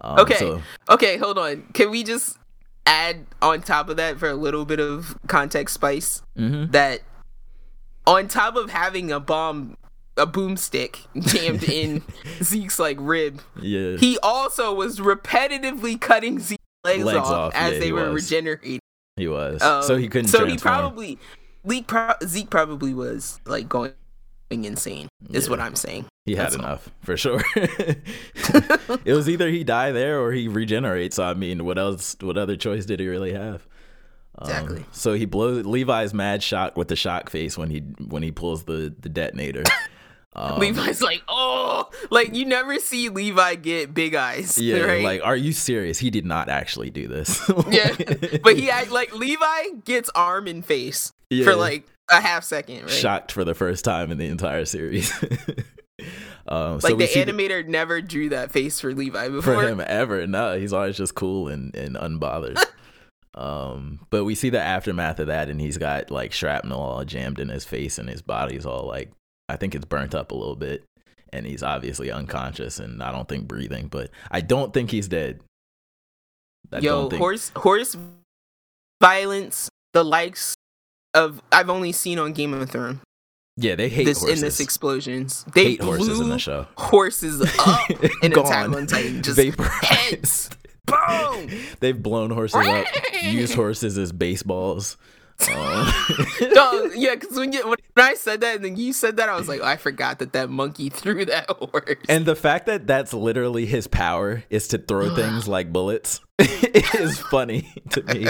Um, 0.00 0.20
Okay. 0.20 0.36
so- 0.36 0.62
okay, 0.88 1.18
hold 1.18 1.36
on. 1.38 1.62
Can 1.74 1.90
we 1.90 2.04
just 2.04 2.38
add 2.86 3.26
on 3.42 3.60
top 3.60 3.88
of 3.90 3.96
that 3.98 4.18
for 4.18 4.28
a 4.30 4.34
little 4.34 4.64
bit 4.64 4.80
of 4.80 5.16
context 5.28 5.74
spice 5.74 6.22
Mhm. 6.38 6.72
that 6.72 7.00
on 8.06 8.26
top 8.28 8.56
of 8.56 8.70
having 8.70 9.12
a 9.12 9.20
bomb, 9.20 9.76
a 10.16 10.26
boomstick 10.26 10.98
jammed 11.20 11.64
in 11.64 12.02
Zeke's 12.42 12.78
like 12.78 12.98
rib, 13.00 13.40
yeah. 13.60 13.96
he 13.96 14.18
also 14.22 14.74
was 14.74 14.98
repetitively 15.00 16.00
cutting 16.00 16.38
Zeke's 16.38 16.62
legs, 16.84 17.04
Legs 17.04 17.18
off, 17.18 17.30
off, 17.30 17.54
as 17.54 17.74
yeah, 17.74 17.78
they 17.78 17.92
were 17.92 18.10
was. 18.10 18.24
regenerating. 18.30 18.80
He 19.16 19.28
was. 19.28 19.60
Um, 19.62 19.82
so 19.82 19.96
he 19.96 20.08
couldn't 20.08 20.28
So 20.28 20.46
he 20.46 20.56
probably 20.56 21.18
Zeke, 21.68 21.86
pro- 21.86 22.14
Zeke 22.24 22.50
probably 22.50 22.92
was 22.94 23.40
like 23.46 23.68
going 23.68 23.92
insane. 24.50 25.08
Is 25.30 25.44
Yeah. 25.46 25.50
what 25.50 25.60
I'm 25.60 25.74
saying. 25.76 26.06
He 26.26 26.34
had 26.34 26.46
That's 26.46 26.56
all. 26.56 26.60
enough 26.62 26.90
for 27.02 27.16
sure. 27.16 27.42
it 27.56 29.12
was 29.14 29.28
either 29.28 29.48
he 29.48 29.64
die 29.64 29.92
there 29.92 30.20
or 30.20 30.32
he 30.32 30.48
regenerates. 30.48 31.16
So 31.16 31.24
I 31.24 31.34
mean, 31.34 31.64
what 31.64 31.78
else? 31.78 32.16
What 32.20 32.36
other 32.38 32.56
choice 32.56 32.84
did 32.86 33.00
he 33.00 33.08
really 33.08 33.32
have? 33.32 33.66
Um, 34.38 34.48
Exactly. 34.50 34.84
So 34.92 35.14
he 35.14 35.24
blows 35.26 35.64
Levi's 35.66 36.14
mad 36.14 36.42
shock 36.42 36.76
with 36.76 36.88
the 36.88 36.96
shock 36.96 37.28
face 37.30 37.56
when 37.58 37.70
he 37.70 37.80
when 38.08 38.22
he 38.22 38.30
pulls 38.32 38.64
the 38.64 38.94
the 39.00 39.08
detonator. 39.08 39.62
Um, 40.34 40.58
Levi's 40.60 41.02
like, 41.02 41.22
oh, 41.28 41.90
like 42.10 42.34
you 42.34 42.46
never 42.46 42.78
see 42.78 43.08
Levi 43.10 43.56
get 43.56 43.92
big 43.92 44.14
eyes. 44.14 44.56
yeah, 44.58 44.80
right? 44.80 45.04
like, 45.04 45.20
are 45.22 45.36
you 45.36 45.52
serious? 45.52 45.98
He 45.98 46.10
did 46.10 46.24
not 46.24 46.48
actually 46.48 46.88
do 46.90 47.06
this. 47.06 47.40
yeah, 47.70 47.94
but 48.42 48.56
he 48.56 48.70
act 48.70 48.90
like 48.90 49.14
Levi 49.14 49.68
gets 49.84 50.08
arm 50.14 50.46
and 50.46 50.64
face 50.64 51.12
Yeah. 51.28 51.44
for 51.44 51.54
like 51.54 51.86
a 52.10 52.20
half 52.20 52.44
second, 52.44 52.82
right? 52.82 52.90
shocked 52.90 53.30
for 53.32 53.44
the 53.44 53.54
first 53.54 53.84
time 53.84 54.10
in 54.10 54.16
the 54.18 54.26
entire 54.26 54.64
series. 54.64 55.12
um, 56.48 56.78
like 56.82 56.96
we 56.96 57.06
the 57.06 57.12
animator 57.12 57.66
never 57.66 58.00
drew 58.00 58.30
that 58.30 58.50
face 58.50 58.80
for 58.80 58.94
Levi 58.94 59.28
before. 59.28 59.54
for 59.54 59.68
him 59.68 59.82
ever. 59.86 60.26
No, 60.26 60.58
he's 60.58 60.72
always 60.72 60.96
just 60.96 61.14
cool 61.14 61.48
and, 61.48 61.74
and 61.76 61.94
unbothered. 61.96 62.58
um, 63.34 64.00
but 64.10 64.24
we 64.24 64.34
see 64.34 64.50
the 64.50 64.60
aftermath 64.60 65.18
of 65.20 65.26
that, 65.28 65.48
and 65.48 65.60
he's 65.60 65.78
got 65.78 66.10
like 66.10 66.32
shrapnel 66.32 66.80
all 66.80 67.04
jammed 67.04 67.38
in 67.38 67.48
his 67.48 67.64
face, 67.64 67.98
and 67.98 68.08
his 68.08 68.22
body's 68.22 68.66
all 68.66 68.86
like, 68.86 69.10
I 69.52 69.56
think 69.56 69.74
it's 69.74 69.84
burnt 69.84 70.14
up 70.14 70.32
a 70.32 70.34
little 70.34 70.56
bit, 70.56 70.84
and 71.32 71.44
he's 71.46 71.62
obviously 71.62 72.10
unconscious, 72.10 72.78
and 72.78 73.02
I 73.02 73.12
don't 73.12 73.28
think 73.28 73.46
breathing, 73.46 73.88
but 73.88 74.10
I 74.30 74.40
don't 74.40 74.72
think 74.72 74.90
he's 74.90 75.08
dead. 75.08 75.40
I 76.72 76.78
Yo, 76.78 77.08
think- 77.10 77.20
horse 77.20 77.50
horse 77.56 77.96
violence, 79.00 79.68
the 79.92 80.04
likes 80.04 80.54
of 81.14 81.42
I've 81.52 81.68
only 81.70 81.92
seen 81.92 82.18
on 82.18 82.32
Game 82.32 82.54
of 82.54 82.70
Thrones. 82.70 83.00
yeah, 83.56 83.74
they 83.74 83.88
hate 83.90 84.04
This 84.06 84.20
horses. 84.20 84.38
in 84.40 84.46
this 84.46 84.60
explosions, 84.60 85.44
they 85.54 85.64
hate 85.64 85.82
horses 85.82 86.18
in 86.20 86.28
the 86.30 86.38
show. 86.38 86.66
horses 86.78 87.40
up 87.58 87.90
in 88.22 88.32
Attack 88.32 88.70
on 88.70 88.86
Titan. 88.86 89.22
Just 89.22 89.36
Vaporized. 89.38 89.84
heads. 89.84 90.50
Boom. 90.86 91.50
They've 91.80 92.02
blown 92.02 92.30
horses 92.30 92.66
up, 92.66 92.86
used 93.22 93.54
horses 93.54 93.96
as 93.98 94.10
baseballs. 94.12 94.96
No, 96.54 96.90
yeah, 96.94 97.14
because 97.14 97.36
when 97.36 97.52
you 97.52 97.66
when 97.66 97.78
I 97.96 98.14
said 98.14 98.40
that 98.40 98.56
and 98.56 98.64
then 98.64 98.76
you 98.76 98.92
said 98.92 99.16
that, 99.18 99.28
I 99.28 99.36
was 99.36 99.48
like, 99.48 99.60
oh, 99.62 99.66
I 99.66 99.76
forgot 99.76 100.18
that 100.18 100.32
that 100.32 100.50
monkey 100.50 100.88
threw 100.90 101.24
that 101.24 101.48
horse. 101.50 101.96
And 102.08 102.26
the 102.26 102.34
fact 102.34 102.66
that 102.66 102.86
that's 102.86 103.14
literally 103.14 103.64
his 103.66 103.86
power 103.86 104.44
is 104.50 104.68
to 104.68 104.78
throw 104.78 105.14
things 105.14 105.46
like 105.46 105.72
bullets 105.72 106.20
is 106.38 107.18
funny 107.18 107.72
to 107.90 108.02
me. 108.02 108.26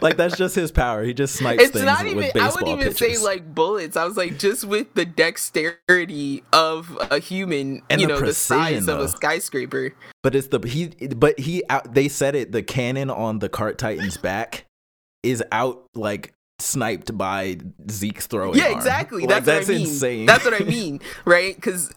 Like 0.00 0.16
that's 0.16 0.36
just 0.36 0.54
his 0.54 0.72
power. 0.72 1.04
He 1.04 1.12
just 1.12 1.36
snipes 1.36 1.62
it's 1.62 1.72
things 1.72 1.84
not 1.84 2.06
even. 2.06 2.16
with 2.18 2.36
I 2.36 2.48
wouldn't 2.48 2.68
even 2.68 2.92
pitches. 2.92 3.20
say 3.20 3.24
like 3.24 3.54
bullets. 3.54 3.96
I 3.96 4.04
was 4.04 4.16
like 4.16 4.38
just 4.38 4.64
with 4.64 4.94
the 4.94 5.04
dexterity 5.04 6.42
of 6.52 6.96
a 7.10 7.18
human. 7.18 7.82
And 7.90 8.00
you 8.00 8.06
the 8.06 8.14
know, 8.14 8.20
the 8.20 8.34
size 8.34 8.88
of 8.88 9.00
a 9.00 9.08
skyscraper. 9.08 9.94
but 10.22 10.34
it's 10.34 10.48
the 10.48 10.60
he. 10.66 10.86
But 11.08 11.38
he. 11.38 11.62
Uh, 11.68 11.82
they 11.88 12.08
said 12.08 12.34
it. 12.34 12.52
The 12.52 12.62
cannon 12.62 13.10
on 13.10 13.40
the 13.40 13.48
cart 13.48 13.76
titan's 13.78 14.16
back 14.16 14.64
is 15.24 15.42
out 15.52 15.84
like 15.94 16.34
sniped 16.60 17.16
by 17.16 17.58
Zeke's 17.90 18.26
throwing. 18.26 18.58
Yeah, 18.58 18.68
exactly. 18.76 19.22
Like, 19.22 19.44
that's, 19.44 19.46
that's 19.46 19.68
what 19.68 19.74
I 19.74 19.78
mean. 19.78 19.86
insane. 19.88 20.26
That's 20.26 20.44
what 20.44 20.54
I 20.60 20.64
mean, 20.64 21.00
right? 21.24 21.54
Because 21.54 21.92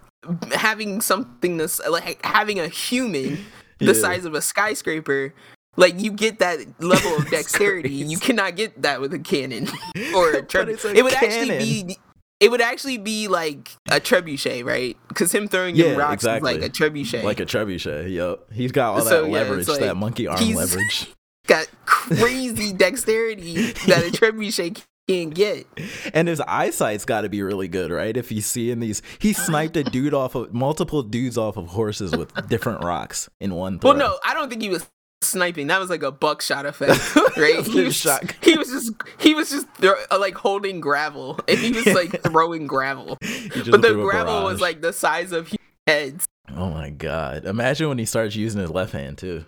having 0.54 1.02
something 1.02 1.58
this 1.58 1.80
like 1.90 2.24
having 2.26 2.60
a 2.60 2.68
human 2.68 3.46
the 3.80 3.86
Yeah. 3.88 3.94
size 3.94 4.26
of 4.26 4.34
a 4.34 4.42
skyscraper. 4.42 5.34
Like 5.80 6.00
you 6.02 6.12
get 6.12 6.40
that 6.40 6.58
level 6.82 7.18
of 7.18 7.30
dexterity, 7.30 7.90
you 7.94 8.18
cannot 8.18 8.56
get 8.56 8.82
that 8.82 9.00
with 9.00 9.14
a 9.14 9.20
cannon 9.20 9.68
or 10.16 10.32
a 10.32 10.42
trebuchet. 10.42 10.96
It 10.96 11.04
would 11.04 11.14
cannon. 11.14 11.52
actually 11.52 11.58
be, 11.86 11.98
it 12.40 12.50
would 12.50 12.62
actually 12.62 12.98
be 12.98 13.28
like 13.28 13.70
a 13.92 14.00
trebuchet, 14.00 14.66
right? 14.66 14.98
Because 15.08 15.32
him 15.32 15.48
throwing 15.48 15.76
Yeah, 15.76 15.90
your 15.90 15.98
rocks 16.00 16.24
exactly. 16.24 16.56
is 16.56 16.62
like 16.62 16.68
a 16.68 16.74
trebuchet. 16.74 17.24
like 17.24 17.40
a 17.40 17.46
trebuchet. 17.46 18.12
Yup. 18.12 18.52
He's 18.52 18.72
got 18.72 18.90
all 18.96 19.04
that 19.04 19.10
So, 19.10 19.26
yeah, 19.28 19.32
leverage, 19.34 19.68
that 19.68 19.96
monkey 19.96 20.26
arm 20.26 20.40
leverage. 20.56 21.14
Got 21.48 21.68
crazy 21.86 22.74
dexterity 22.78 23.72
that 23.88 24.06
a 24.06 24.12
trebuchet 24.12 24.84
can't 25.08 25.34
get. 25.34 25.66
And 26.14 26.28
his 26.28 26.42
eyesight's 26.42 27.06
got 27.06 27.22
to 27.22 27.30
be 27.30 27.42
really 27.42 27.68
good, 27.68 27.92
right? 27.92 28.16
If 28.16 28.30
he's 28.30 28.46
seeing 28.46 28.80
these, 28.80 29.02
he 29.20 29.34
sniped 29.34 29.78
a 29.78 29.84
dude 29.84 30.14
off 30.14 30.36
of 30.36 30.54
multiple 30.54 31.02
dudes 31.02 31.38
off 31.38 31.58
of 31.58 31.68
horses 31.68 32.16
with 32.16 32.32
different 32.50 32.84
rocks 32.84 33.30
in 33.40 33.56
one 33.56 33.80
throw. 33.80 33.92
Well, 33.92 34.00
no, 34.00 34.18
I 34.26 34.34
don't 34.34 34.50
think 34.50 34.62
he 34.62 34.70
was 34.70 34.86
sniping. 35.22 35.68
That 35.68 35.80
was 35.80 35.90
like 35.90 36.04
a 36.04 36.12
buckshot 36.12 36.66
effect, 36.66 37.16
right? 37.38 37.66
he, 37.66 37.84
was, 37.84 37.96
shot. 37.96 38.34
he 38.42 38.58
was 38.58 38.70
just 38.70 38.92
he 39.20 39.34
was 39.34 39.50
just 39.50 39.68
throw, 39.76 39.96
uh, 40.12 40.20
like 40.20 40.36
holding 40.36 40.82
gravel, 40.82 41.40
and 41.48 41.58
he 41.58 41.72
was 41.72 41.88
like 41.88 42.22
throwing 42.24 42.68
gravel. 42.68 43.18
But 43.20 43.82
the 43.82 43.94
gravel 43.94 44.44
was 44.44 44.62
like 44.62 44.82
the 44.82 44.94
size 44.94 45.32
of 45.32 45.54
heads. 45.86 46.26
oh 46.56 46.70
my 46.70 46.90
god! 46.90 47.46
Imagine 47.46 47.88
when 47.90 47.98
he 47.98 48.06
starts 48.06 48.36
using 48.36 48.62
his 48.62 48.70
left 48.70 48.94
hand 48.94 49.18
too. 49.18 49.46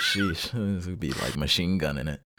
Sheesh, 0.00 0.50
this 0.76 0.86
would 0.86 1.00
be 1.00 1.12
like 1.12 1.36
machine 1.36 1.78
gunning 1.78 2.08
it. 2.08 2.20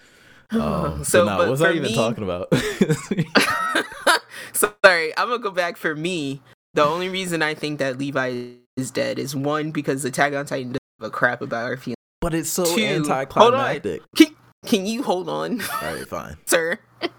Um, 0.50 1.04
so, 1.04 1.06
So, 1.20 1.26
no, 1.26 1.38
what 1.40 1.50
was 1.50 1.62
I 1.62 1.72
even 1.72 1.84
me- 1.84 1.94
talking 1.96 2.24
about? 2.24 2.48
Sorry, 4.54 5.18
I'm 5.18 5.28
gonna 5.28 5.40
go 5.40 5.52
back 5.52 5.76
for 5.76 5.94
me. 5.94 6.42
The 6.74 6.86
only 6.86 7.10
reason 7.10 7.42
I 7.42 7.54
think 7.54 7.80
that 7.80 7.98
Levi 7.98 8.52
is 8.78 8.90
dead 8.92 9.20
is 9.20 9.36
one 9.36 9.72
because 9.72 10.06
Attack 10.06 10.32
on 10.34 10.46
Titan 10.46 10.70
doesn't 10.70 10.80
give 11.02 11.08
a 11.08 11.10
crap 11.10 11.42
about 11.42 11.66
our 11.66 11.76
feelings. 11.76 11.98
but 12.22 12.34
it's 12.34 12.50
so 12.50 12.64
Two, 12.64 12.82
anticlimactic. 12.82 14.04
Can, 14.16 14.28
can 14.66 14.86
you 14.86 15.04
hold 15.04 15.28
on, 15.28 15.60
All 15.62 15.68
right, 15.94 16.08
fine. 16.08 16.38
sir? 16.46 16.80
Get 17.02 17.12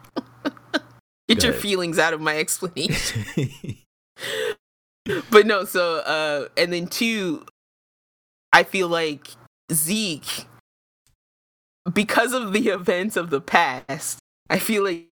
Go 1.41 1.43
your 1.43 1.51
ahead. 1.51 1.61
feelings 1.61 1.99
out 1.99 2.15
of 2.15 2.23
my 2.23 2.39
explanation. 2.39 3.27
but 5.31 5.47
no, 5.47 5.67
so 5.67 5.97
uh 5.99 6.49
and 6.57 6.73
then 6.73 6.87
two, 6.87 7.45
I 8.55 8.63
feel 8.63 8.89
like 8.89 9.29
Zeke 9.73 10.47
because 11.93 12.33
of 12.33 12.53
the 12.53 12.69
events 12.69 13.17
of 13.17 13.31
the 13.31 13.41
past, 13.41 14.19
I 14.51 14.59
feel 14.59 14.85
like 14.85 15.09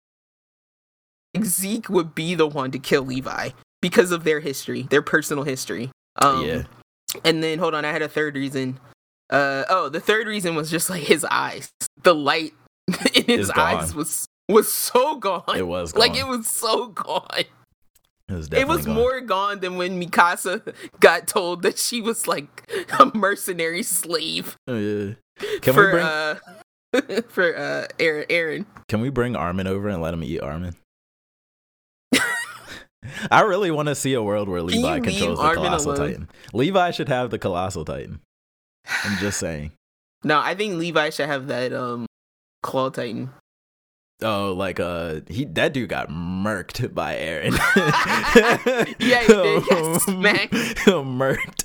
Zeke 1.43 1.89
would 1.89 2.15
be 2.15 2.35
the 2.35 2.47
one 2.47 2.71
to 2.73 2.79
kill 2.79 3.03
Levi 3.03 3.51
because 3.81 4.13
of 4.13 4.25
their 4.25 4.41
history, 4.41 4.83
their 4.83 5.03
personal 5.03 5.45
history. 5.45 5.91
Um 6.17 6.45
yeah, 6.47 6.63
and 7.25 7.43
then 7.43 7.59
hold 7.59 7.75
on, 7.75 7.85
I 7.85 7.93
had 7.93 8.03
a 8.03 8.09
third 8.09 8.35
reason. 8.35 8.79
Uh 9.31 9.65
oh, 9.71 9.89
the 9.89 10.01
third 10.01 10.27
reason 10.27 10.55
was 10.55 10.71
just 10.71 10.91
like 10.91 11.03
his 11.03 11.25
eyes. 11.31 11.71
The 12.03 12.15
light 12.15 12.53
in 13.15 13.25
his 13.25 13.51
eyes 13.51 13.95
was 13.95 14.27
was 14.49 14.71
so 14.71 15.17
gone. 15.17 15.45
it 15.57 15.67
was 15.67 15.95
like 15.97 16.17
it 16.17 16.27
was 16.27 16.47
so 16.47 16.89
gone 16.89 17.45
It 18.33 18.37
was, 18.37 18.49
it 18.53 18.69
was 18.69 18.87
gone. 18.87 18.95
more 18.95 19.21
gone 19.21 19.61
than 19.61 19.77
when 19.77 20.01
Mikasa 20.03 20.75
got 21.01 21.27
told 21.27 21.63
that 21.63 21.79
she 21.79 22.01
was 22.01 22.27
like 22.27 22.71
a 22.99 23.11
mercenary 23.15 23.83
slave 23.83 24.57
Oh, 24.67 24.77
yeah. 24.77 25.15
Can 25.61 25.75
for 25.75 25.87
we 25.87 25.91
bring 25.93 26.05
uh 26.07 26.35
for 27.29 27.57
uh 27.57 27.87
Eren. 27.99 28.27
Eren. 28.29 28.67
Can 28.89 29.01
we 29.01 29.11
bring 29.11 29.35
Armin 29.37 29.67
over 29.67 29.89
and 29.89 30.03
let 30.03 30.15
him 30.15 30.23
eat 30.23 30.41
Armin? 30.41 30.77
I 33.31 33.41
really 33.43 33.71
want 33.71 33.89
to 33.89 33.95
see 33.95 34.15
a 34.15 34.23
world 34.23 34.49
where 34.49 34.61
Can 34.61 34.69
Levi 34.69 35.01
controls 35.01 35.39
the 35.39 35.45
Armin 35.45 35.65
Colossal 35.65 35.93
alone? 35.93 36.09
Titan. 36.09 36.29
Levi 36.53 36.91
should 36.93 37.09
have 37.09 37.31
the 37.31 37.39
Colossal 37.39 37.85
Titan. 37.85 38.21
I'm 39.05 39.19
just 39.19 39.39
saying. 39.41 39.73
No, 40.25 40.39
I 40.39 40.55
think 40.55 40.75
Levi 40.75 41.11
should 41.11 41.27
have 41.27 41.49
that 41.49 41.73
um 41.73 42.07
claw 42.63 42.91
titan. 42.91 43.31
Oh, 44.23 44.53
like 44.53 44.81
uh, 44.81 45.21
he 45.29 45.45
that 45.47 45.73
dude 45.73 45.89
got 45.89 46.09
murked 46.09 46.95
by 46.95 47.17
Eren. 47.17 47.53
Yeah, 48.99 49.21
he 49.23 49.27
did. 49.27 49.63
Yes, 49.71 50.05
murked. 50.87 51.65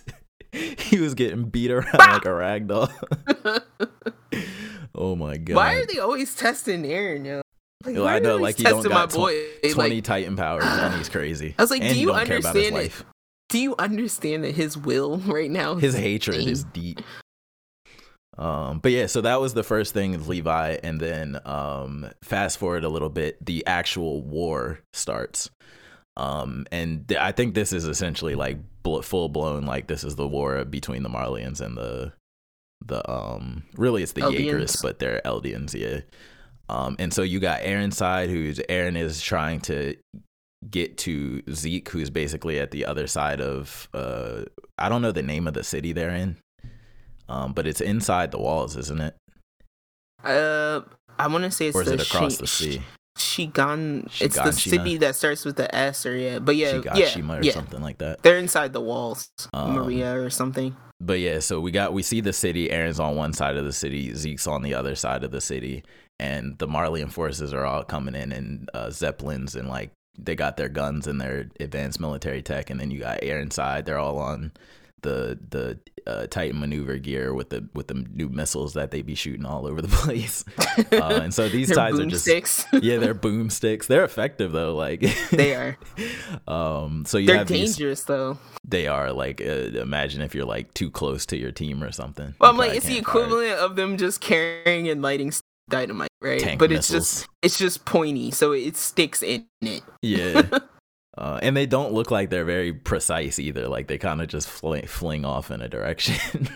He 0.52 1.00
was 1.00 1.14
getting 1.14 1.46
beat 1.46 1.72
around 1.72 1.98
like 1.98 2.26
a 2.26 2.34
rag 2.34 2.68
doll. 2.68 2.90
oh 4.96 5.16
my 5.16 5.38
god! 5.38 5.56
Why 5.56 5.76
are 5.76 5.86
they 5.86 6.00
always 6.00 6.36
testing 6.36 6.84
Eren, 6.84 7.26
yo? 7.26 7.42
Like, 7.86 7.96
why 7.96 8.16
I 8.16 8.20
know, 8.20 8.38
like, 8.38 8.58
he 8.58 8.64
don't 8.64 8.76
testing 8.76 8.92
got 8.92 9.14
my 9.14 9.16
boy. 9.16 9.36
Twenty 9.72 9.96
Like, 9.96 10.04
Titan 10.04 10.36
powers, 10.36 10.64
and 10.66 10.96
he's 10.96 11.10
crazy. 11.10 11.54
I 11.58 11.62
was 11.62 11.70
like, 11.72 11.84
And 11.84 11.94
do 11.94 12.00
you 12.00 12.08
don't 12.08 12.26
care 12.26 12.40
about 12.40 12.56
his 12.56 12.68
understand 12.68 13.06
do 13.50 13.60
you 13.60 13.76
understand 13.80 14.44
that 14.44 14.56
his 14.56 14.78
will 14.78 15.20
right 15.20 15.50
now? 15.50 15.76
his 15.76 15.96
is 15.96 16.02
hatred 16.02 16.38
insane? 16.38 16.52
is 16.52 16.64
deep. 16.66 17.02
Um, 18.38 18.80
but 18.80 18.92
yeah, 18.92 19.08
so 19.08 19.22
that 19.22 19.42
was 19.42 19.54
the 19.54 19.64
first 19.64 19.94
thing 19.94 20.28
Levi, 20.28 20.78
and 20.84 21.00
then 21.00 21.40
um, 21.46 22.10
fast 22.24 22.60
forward 22.60 22.84
a 22.84 22.90
little 22.90 23.10
bit, 23.10 23.44
the 23.44 23.66
actual 23.66 24.22
war 24.22 24.80
starts. 24.94 25.50
Um, 26.16 26.66
and 26.72 27.08
th- 27.08 27.20
I 27.20 27.32
think 27.32 27.54
this 27.54 27.74
is 27.74 27.86
essentially 27.86 28.36
like 28.36 28.58
bl- 28.84 29.02
full 29.02 29.30
blown, 29.30 29.66
like 29.66 29.88
this 29.88 30.04
is 30.04 30.16
the 30.16 30.28
war 30.28 30.66
between 30.66 31.04
the 31.04 31.10
Marleyans 31.10 31.62
and 31.62 31.78
the 31.78 32.14
the 32.86 33.10
um, 33.10 33.64
really 33.76 34.04
it's 34.04 34.14
the 34.14 34.22
Eldians. 34.22 34.82
But 34.82 35.00
they're 35.00 35.22
Eldians, 35.26 35.74
yeah. 35.74 36.02
Um, 36.70 36.96
and 37.00 37.14
so 37.14 37.22
you 37.24 37.40
got 37.40 37.62
Eren's 37.62 37.98
side, 37.98 38.30
who's 38.30 38.60
Eren 38.60 38.98
is 38.98 39.22
trying 39.22 39.62
to 39.62 39.96
get 40.70 40.98
to 41.00 41.42
Zeke, 41.52 41.90
who's 41.90 42.10
basically 42.10 42.60
at 42.60 42.72
the 42.72 42.86
other 42.86 43.08
side 43.08 43.42
of 43.42 43.88
uh 43.94 44.44
I 44.78 44.90
don't 44.90 45.02
know 45.02 45.12
the 45.12 45.24
name 45.24 45.48
of 45.48 45.54
the 45.54 45.64
city 45.64 45.94
they're 45.94 46.10
in. 46.10 46.38
Um, 47.30 47.54
but 47.54 47.68
it's 47.68 47.82
inside 47.82 48.32
the 48.32 48.40
walls, 48.40 48.78
isn't 48.78 49.02
it? 49.02 49.16
Uh, 50.24 50.82
I 51.20 51.28
want 51.28 51.44
to 51.44 51.52
say 51.52 51.68
it's 51.68 51.76
Or 51.76 51.82
is 51.82 51.88
the 51.88 51.96
it 51.96 52.02
across 52.08 52.34
Shin- 52.34 52.42
the 52.42 52.48
sea? 52.48 52.82
Shigan. 53.18 54.06
It's 54.22 54.36
the 54.36 54.52
city 54.52 54.98
that 54.98 55.16
starts 55.16 55.44
with 55.44 55.56
the 55.56 55.74
S 55.74 56.06
or 56.06 56.16
yeah, 56.16 56.40
but 56.40 56.56
yeah, 56.56 56.74
Shiganshina 56.74 57.28
yeah, 57.28 57.38
or 57.38 57.44
yeah. 57.44 57.52
something 57.52 57.82
like 57.82 57.98
that. 57.98 58.22
They're 58.22 58.38
inside 58.38 58.74
the 58.74 58.82
walls, 58.82 59.30
Um, 59.54 59.74
Maria 59.74 60.20
or 60.20 60.30
something. 60.30 60.76
But 61.00 61.20
yeah, 61.20 61.40
so 61.40 61.60
we 61.60 61.72
got 61.72 61.94
we 61.94 62.04
see 62.04 62.22
the 62.22 62.34
city. 62.34 62.70
Eren's 62.70 63.00
on 63.00 63.16
one 63.16 63.34
side 63.34 63.58
of 63.58 63.66
the 63.66 63.74
city, 63.74 64.14
Zeke's 64.14 64.48
on 64.48 64.62
the 64.62 64.74
other 64.74 64.96
side 64.96 65.24
of 65.24 65.32
the 65.32 65.42
city, 65.42 65.84
and 66.20 66.58
the 66.60 66.68
Marleyan 66.68 67.12
forces 67.12 67.54
are 67.54 67.66
all 67.66 67.84
coming 67.84 68.16
in 68.16 68.32
and 68.32 68.70
uh, 68.74 68.90
zeppelins 68.92 69.56
and 69.56 69.68
like 69.68 69.92
they 70.20 70.36
got 70.36 70.58
their 70.58 70.70
guns 70.70 71.06
and 71.06 71.22
their 71.22 71.50
advanced 71.60 72.00
military 72.00 72.42
tech, 72.42 72.70
and 72.70 72.80
then 72.80 72.92
you 72.92 73.00
got 73.00 73.22
Eren's 73.22 73.56
side. 73.56 73.86
They're 73.86 74.00
all 74.00 74.18
on 74.20 74.52
the 75.08 75.40
the 75.50 75.80
uh, 76.12 76.28
Titan 76.28 76.60
maneuver 76.60 76.98
gear 76.98 77.34
with 77.34 77.50
the 77.50 77.68
with 77.74 77.88
the 77.88 77.94
new 77.96 78.30
missiles 78.30 78.74
that 78.74 78.92
they 78.92 79.02
be 79.02 79.16
shooting 79.16 79.46
all 79.46 79.66
over 79.68 79.82
the 79.82 79.88
place. 80.04 80.44
uh, 80.92 81.20
and 81.24 81.34
so 81.34 81.50
these 81.50 81.74
sides 81.74 82.00
are 82.00 82.06
just 82.06 82.26
boomsticks. 82.28 82.66
yeah, 82.84 82.98
they're 82.98 83.16
boomsticks. 83.16 83.88
They're 83.88 84.04
effective 84.04 84.52
though. 84.52 84.76
Like 84.76 85.02
they 85.32 85.56
are. 85.56 85.78
um, 86.48 87.06
so 87.06 87.18
you 87.18 87.28
They're 87.28 87.38
have 87.38 87.48
these 87.48 87.76
dangerous 87.76 88.04
though. 88.04 88.38
they 88.68 88.88
are 88.88 89.12
like 89.12 89.42
uh, 89.42 89.46
imagine 89.82 90.22
if 90.22 90.34
you're 90.36 90.46
like 90.46 90.74
too 90.74 90.90
close 90.92 91.26
to 91.28 91.38
your 91.38 91.52
team 91.52 91.84
or 91.84 91.92
something. 91.92 92.36
Well, 92.40 92.52
I'm 92.52 92.58
like, 92.58 92.76
it's 92.76 92.86
the 92.86 92.96
can't 92.96 93.06
fire 93.06 93.22
equivalent 93.24 93.60
of 93.60 93.76
them 93.76 93.98
just 93.98 94.22
carrying 94.22 94.90
and 94.90 95.02
lighting 95.02 95.32
dynamite, 95.70 96.10
right? 96.22 96.40
Tank 96.40 96.60
but 96.60 96.72
it's 96.72 96.88
just 96.90 97.28
it's 97.42 97.58
just 97.58 97.86
pointy, 97.86 98.32
so 98.32 98.52
it 98.54 98.76
sticks 98.78 99.22
in 99.24 99.46
it. 99.62 99.84
Yeah. 100.02 100.44
Uh, 101.18 101.40
and 101.42 101.58
they 101.58 101.66
don't 101.66 101.94
look 101.94 102.12
like 102.12 102.30
they're 102.30 102.46
very 102.46 102.72
precise 102.72 103.40
either. 103.40 103.68
Like 103.68 103.88
they 103.88 103.98
kind 103.98 104.22
of 104.22 104.28
just 104.28 104.48
fling, 104.48 104.86
fling 104.86 105.26
off 105.26 105.50
in 105.50 105.62
a 105.62 105.70
direction. 105.70 106.48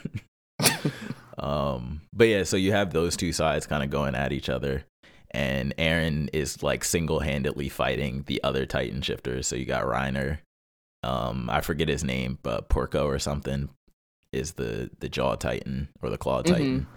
um, 1.40 2.02
but 2.14 2.28
yeah, 2.28 2.44
so 2.44 2.58
you 2.58 2.72
have 2.72 2.94
those 2.94 3.18
two 3.18 3.34
sides 3.34 3.66
kind 3.66 3.84
of 3.84 3.90
going 3.90 4.14
at 4.14 4.32
each 4.32 4.50
other, 4.50 4.86
and 5.32 5.76
Eren 5.78 6.30
is 6.34 6.62
like 6.62 6.84
single 6.84 7.22
handedly 7.22 7.70
fighting 7.70 8.24
the 8.28 8.44
other 8.44 8.66
Titan 8.66 9.02
shifters. 9.02 9.48
So 9.48 9.56
you 9.56 9.66
got 9.66 9.84
Reiner, 9.86 10.40
um, 11.04 11.50
I 11.50 11.62
forget 11.62 11.88
his 11.88 12.04
name, 12.04 12.38
but 12.44 12.70
Porco 12.70 13.06
or 13.08 13.20
something 13.20 13.70
is 14.32 14.54
the 14.54 14.90
the 15.00 15.10
Jaw 15.10 15.36
Titan 15.36 15.90
or 16.02 16.10
the 16.10 16.18
Claw 16.18 16.42
Mm-hmm. 16.44 16.54
Titan. 16.54 16.88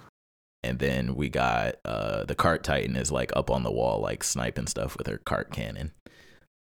And 0.62 0.78
then 0.78 1.14
we 1.14 1.28
got 1.28 1.76
uh 1.84 2.24
the 2.24 2.34
cart 2.34 2.64
titan 2.64 2.96
is 2.96 3.12
like 3.12 3.30
up 3.36 3.50
on 3.50 3.64
the 3.64 3.72
wall, 3.72 4.00
like 4.00 4.24
sniping 4.24 4.66
stuff 4.66 4.96
with 4.96 5.06
her 5.06 5.18
cart 5.18 5.50
cannon. 5.52 5.92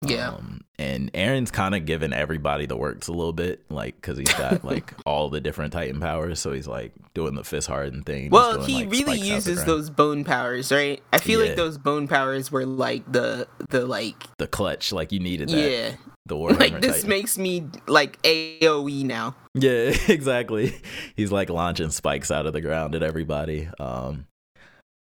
Yeah. 0.03 0.29
Um, 0.29 0.61
and 0.79 1.13
Eren's 1.13 1.51
kind 1.51 1.75
of 1.75 1.85
giving 1.85 2.11
everybody 2.11 2.65
the 2.65 2.75
works 2.75 3.07
a 3.07 3.11
little 3.11 3.33
bit, 3.33 3.63
like 3.69 3.95
because 3.95 4.17
he's 4.17 4.33
got 4.33 4.63
like 4.65 4.93
all 5.05 5.29
the 5.29 5.39
different 5.39 5.73
Titan 5.73 5.99
powers. 5.99 6.39
So 6.39 6.51
he's 6.53 6.67
like 6.67 6.91
doing 7.13 7.35
the 7.35 7.43
fist 7.43 7.67
hardened 7.67 8.05
thing. 8.07 8.31
Well, 8.31 8.55
doing, 8.55 8.65
he 8.67 8.75
like, 8.85 8.91
really 8.91 9.03
spikes 9.03 9.19
out 9.21 9.23
the 9.27 9.35
uses 9.35 9.65
those 9.65 9.89
bone 9.91 10.23
powers, 10.23 10.71
right? 10.71 11.01
I 11.13 11.19
feel 11.19 11.39
Yeah. 11.41 11.47
like 11.49 11.55
those 11.55 11.77
bone 11.77 12.07
powers 12.07 12.51
were 12.51 12.65
like 12.65 13.09
the 13.11 13.47
the 13.69 13.85
like 13.85 14.15
the 14.37 14.47
clutch, 14.47 14.91
like 14.91 15.11
you 15.11 15.19
needed 15.19 15.49
that. 15.49 15.71
yeah. 15.71 15.91
The 16.25 16.35
Warhammer 16.35 16.59
Like 16.59 16.81
this 16.81 16.95
Titan. 16.97 17.09
makes 17.09 17.37
me 17.37 17.67
like 17.87 18.19
AOE 18.23 19.03
now. 19.03 19.35
Yeah, 19.53 19.93
exactly. 20.07 20.73
He's 21.15 21.31
like 21.31 21.49
launching 21.51 21.91
spikes 21.91 22.31
out 22.31 22.47
of 22.47 22.53
the 22.53 22.61
ground 22.61 22.95
at 22.95 23.03
everybody. 23.03 23.69
Um, 23.79 24.25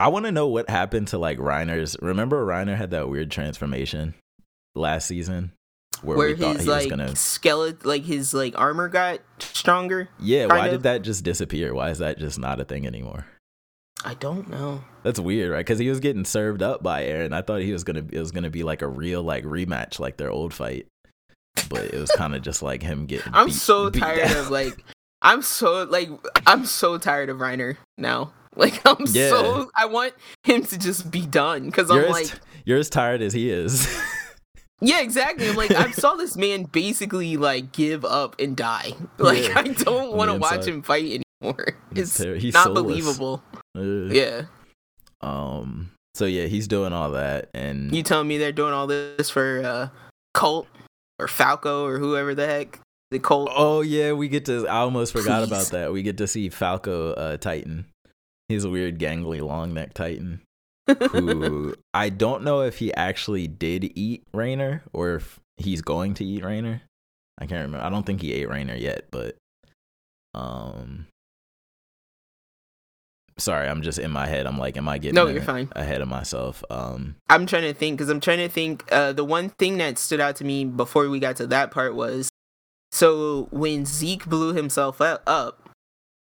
I 0.00 0.08
want 0.08 0.26
to 0.26 0.32
know 0.32 0.48
what 0.48 0.68
happened 0.70 1.08
to 1.08 1.18
like 1.18 1.38
Reiner's. 1.38 1.96
Remember, 2.02 2.44
Reiner 2.44 2.76
had 2.76 2.90
that 2.90 3.08
weird 3.08 3.30
transformation 3.30 4.14
last 4.78 5.06
season 5.06 5.52
where, 6.02 6.16
Where 6.16 6.28
we 6.28 6.34
thought 6.36 6.56
his 6.56 6.64
he 6.64 6.68
was 6.70 6.82
like 6.84 6.90
gonna. 6.90 7.16
skeleton, 7.16 7.78
like 7.88 8.04
his 8.04 8.32
like 8.32 8.56
armor 8.58 8.88
got 8.88 9.20
stronger. 9.40 10.08
Yeah, 10.20 10.46
why 10.46 10.58
kind 10.60 10.70
did 10.72 10.82
that 10.84 11.02
just 11.02 11.24
disappear? 11.24 11.74
Why 11.74 11.90
is 11.90 11.98
that 11.98 12.18
just 12.18 12.38
not 12.38 12.60
a 12.60 12.64
thing 12.64 12.86
anymore? 12.86 13.26
I 14.04 14.14
don't 14.14 14.48
know. 14.48 14.84
That's 15.02 15.18
weird, 15.18 15.50
right? 15.50 15.58
Because 15.58 15.80
he 15.80 15.88
was 15.88 15.98
getting 15.98 16.24
served 16.24 16.62
up 16.62 16.84
by 16.84 17.02
Eren. 17.02 17.32
I 17.32 17.42
thought 17.42 17.62
he 17.62 17.72
was 17.72 17.82
gonna 17.82 18.04
it 18.12 18.18
was 18.20 18.30
gonna 18.30 18.50
be 18.50 18.62
like 18.62 18.82
a 18.82 18.86
real 18.86 19.22
like 19.24 19.42
rematch, 19.44 19.98
like 19.98 20.16
their 20.18 20.30
old 20.30 20.54
fight. 20.54 20.86
But 21.68 21.86
it 21.86 21.98
was 21.98 22.10
kind 22.12 22.36
of 22.36 22.42
just 22.42 22.62
like 22.62 22.82
him 22.82 23.06
getting. 23.06 23.34
I'm 23.34 23.46
beat- 23.46 23.54
so 23.56 23.90
beat 23.90 23.98
tired 24.00 24.28
down. 24.28 24.36
of 24.36 24.50
like 24.50 24.84
I'm 25.20 25.42
so 25.42 25.82
like 25.82 26.10
I'm 26.46 26.64
so 26.64 26.96
tired 26.98 27.28
of 27.28 27.38
Reiner 27.38 27.76
now. 27.96 28.32
Like 28.56 28.80
I'm 28.84 28.96
Yeah. 29.10 29.28
so 29.30 29.70
I 29.76 29.84
want 29.86 30.14
him 30.42 30.64
to 30.64 30.78
just 30.78 31.12
be 31.12 31.24
done 31.24 31.66
because 31.66 31.92
I'm 31.92 32.08
like 32.10 32.28
you're 32.64 32.78
as 32.78 32.90
tired 32.90 33.22
as 33.22 33.32
he 33.32 33.50
is. 33.50 33.86
yeah 34.80 35.00
exactly. 35.00 35.48
I'm 35.48 35.56
like 35.56 35.70
I 35.70 35.90
saw 35.92 36.14
this 36.14 36.36
man 36.36 36.64
basically 36.64 37.36
like 37.36 37.72
give 37.72 38.04
up 38.04 38.36
and 38.40 38.56
die. 38.56 38.92
Like 39.18 39.48
Yeah. 39.48 39.58
I 39.58 39.62
don't 39.62 40.12
want 40.16 40.30
to 40.30 40.38
watch 40.38 40.66
him 40.66 40.82
fight 40.82 41.22
anymore. 41.42 41.76
He's 41.94 42.18
It's 42.20 42.42
he's 42.42 42.54
not 42.54 42.64
soulless. 42.66 42.82
believable. 42.82 43.42
Yeah. 43.76 44.42
Um. 45.20 45.90
So 46.14 46.24
yeah, 46.26 46.46
he's 46.46 46.66
doing 46.68 46.92
all 46.92 47.12
that, 47.12 47.48
and 47.54 47.94
You 47.94 48.02
telling 48.02 48.26
me 48.28 48.38
they're 48.38 48.52
doing 48.52 48.72
all 48.72 48.86
this 48.86 49.30
for 49.30 49.62
uh 49.64 49.88
Colt 50.34 50.66
or 51.18 51.28
Falco 51.28 51.84
or 51.84 51.98
whoever 51.98 52.34
the 52.34 52.46
heck 52.46 52.80
the 53.10 53.18
Colt? 53.18 53.50
oh 53.54 53.80
yeah, 53.82 54.12
we 54.12 54.28
get 54.28 54.44
to. 54.46 54.66
I 54.68 54.78
almost 54.78 55.12
forgot 55.12 55.42
about 55.44 55.66
that. 55.68 55.92
We 55.92 56.02
get 56.02 56.16
to 56.18 56.26
see 56.26 56.48
Falco 56.48 57.12
uh, 57.12 57.36
Titan. 57.36 57.86
He's 58.48 58.64
a 58.64 58.70
weird, 58.70 58.98
gangly, 58.98 59.40
long 59.40 59.74
neck 59.74 59.94
Titan. 59.94 60.40
Who 61.10 61.74
I 61.94 62.08
don't 62.08 62.44
know 62.44 62.62
if 62.62 62.78
he 62.78 62.92
actually 62.94 63.46
did 63.48 63.92
eat 63.96 64.24
Reiner 64.34 64.82
or 64.92 65.16
if 65.16 65.40
he's 65.56 65.82
going 65.82 66.14
to 66.14 66.24
eat 66.24 66.42
Reiner. 66.42 66.80
I 67.38 67.46
can't 67.46 67.64
remember. 67.64 67.84
I 67.84 67.90
don't 67.90 68.04
think 68.04 68.20
he 68.20 68.32
ate 68.32 68.48
Reiner 68.48 68.78
yet, 68.78 69.06
but 69.10 69.36
um. 70.34 71.06
Sorry, 73.38 73.68
I'm 73.68 73.82
just 73.82 74.00
in 74.00 74.10
my 74.10 74.26
head. 74.26 74.48
I'm 74.48 74.58
like, 74.58 74.76
am 74.76 74.88
I 74.88 74.98
getting 74.98 75.14
No, 75.14 75.28
you're 75.28 75.40
fine. 75.42 75.68
ahead 75.76 76.00
of 76.00 76.08
myself? 76.08 76.64
Um, 76.70 77.14
I'm 77.28 77.46
trying 77.46 77.62
to 77.62 77.72
think 77.72 77.96
because 77.96 78.10
I'm 78.10 78.18
trying 78.18 78.38
to 78.38 78.48
think. 78.48 78.84
Uh, 78.90 79.12
the 79.12 79.24
one 79.24 79.50
thing 79.50 79.78
that 79.78 79.96
stood 79.96 80.18
out 80.18 80.34
to 80.36 80.44
me 80.44 80.64
before 80.64 81.08
we 81.08 81.20
got 81.20 81.36
to 81.36 81.46
that 81.46 81.70
part 81.70 81.94
was 81.94 82.30
so 82.90 83.46
when 83.52 83.86
Zeke 83.86 84.26
blew 84.26 84.54
himself 84.54 85.00
up, 85.00 85.68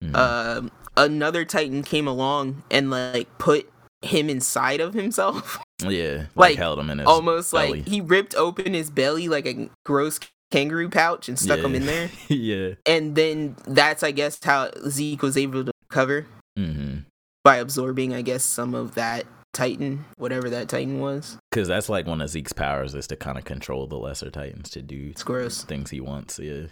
mhm. 0.03 0.15
um, 0.15 0.71
another 0.97 1.45
Titan 1.45 1.83
came 1.83 2.07
along 2.07 2.63
and 2.69 2.91
like 2.91 3.27
put 3.39 3.71
him 4.01 4.29
inside 4.29 4.79
of 4.81 4.93
himself, 4.93 5.59
yeah, 5.83 6.17
like, 6.35 6.51
like, 6.51 6.57
held 6.57 6.79
him 6.79 6.89
in 6.89 6.99
his 6.99 7.07
almost 7.07 7.51
belly. 7.51 7.79
like 7.79 7.87
he 7.87 8.01
ripped 8.01 8.33
open 8.35 8.73
his 8.73 8.89
belly 8.89 9.27
like 9.27 9.45
a 9.45 9.69
gross 9.85 10.19
kangaroo 10.51 10.89
pouch 10.89 11.27
and 11.29 11.37
stuck 11.37 11.59
him 11.59 11.75
in 11.75 11.85
there. 11.85 12.09
yeah. 12.27 12.75
And 12.85 13.15
then 13.15 13.55
that's 13.67 14.01
I 14.03 14.11
guess 14.11 14.39
how 14.43 14.71
Zeke 14.87 15.21
was 15.21 15.37
able 15.37 15.65
to 15.65 15.71
recover 15.89 16.25
Mm-hmm. 16.57 16.99
by 17.43 17.57
absorbing 17.57 18.13
I 18.13 18.21
guess 18.21 18.43
some 18.43 18.73
of 18.75 18.95
that 18.95 19.25
Titan, 19.53 20.05
whatever 20.17 20.49
that 20.49 20.69
Titan 20.69 20.99
was. 20.99 21.37
Because 21.51 21.67
that's 21.67 21.89
like 21.89 22.05
one 22.07 22.21
of 22.21 22.29
Zeke's 22.29 22.53
powers 22.53 22.93
is 22.95 23.07
to 23.07 23.15
kind 23.15 23.37
of 23.37 23.45
control 23.45 23.87
the 23.87 23.97
lesser 23.97 24.29
titans 24.29 24.69
to 24.71 24.81
do 24.81 25.09
It's 25.11 25.23
gross. 25.23 25.63
things 25.63 25.89
he 25.89 25.99
wants. 26.01 26.37
Yeah. 26.39 26.67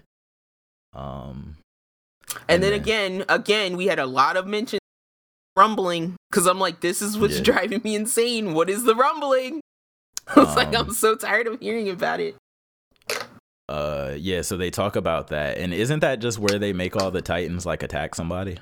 Um. 0.95 1.57
And, 2.49 2.61
then 2.61 2.71
then- 2.71 2.81
again, 2.81 3.25
again, 3.29 3.77
we 3.77 3.87
had 3.87 3.99
a 3.99 4.05
lot 4.05 4.37
of 4.37 4.45
mention 4.47 4.79
rumbling 5.57 6.15
because 6.29 6.45
I'm 6.47 6.59
like, 6.59 6.79
this 6.81 7.01
is 7.01 7.17
what's 7.17 7.37
Yeah. 7.37 7.43
driving 7.43 7.81
me 7.83 7.95
insane. 7.95 8.53
What 8.53 8.69
is 8.69 8.83
the 8.83 8.95
rumbling? 8.95 9.59
I 10.35 10.39
was 10.39 10.55
like, 10.55 10.69
Um, 10.69 10.87
I'm 10.87 10.93
so 10.93 11.15
tired 11.15 11.47
of 11.47 11.59
hearing 11.59 11.89
about 11.89 12.19
it. 12.19 12.35
Uh. 13.69 14.13
Yeah. 14.17 14.41
So 14.43 14.55
they 14.57 14.69
talk 14.69 14.95
about 14.95 15.27
that, 15.27 15.57
and 15.57 15.73
isn't 15.73 15.99
that 15.99 16.19
just 16.19 16.39
where 16.39 16.57
they 16.59 16.71
make 16.73 16.95
all 16.95 17.11
the 17.11 17.21
titans 17.21 17.65
like 17.65 17.83
attack 17.83 18.15
somebody? 18.15 18.57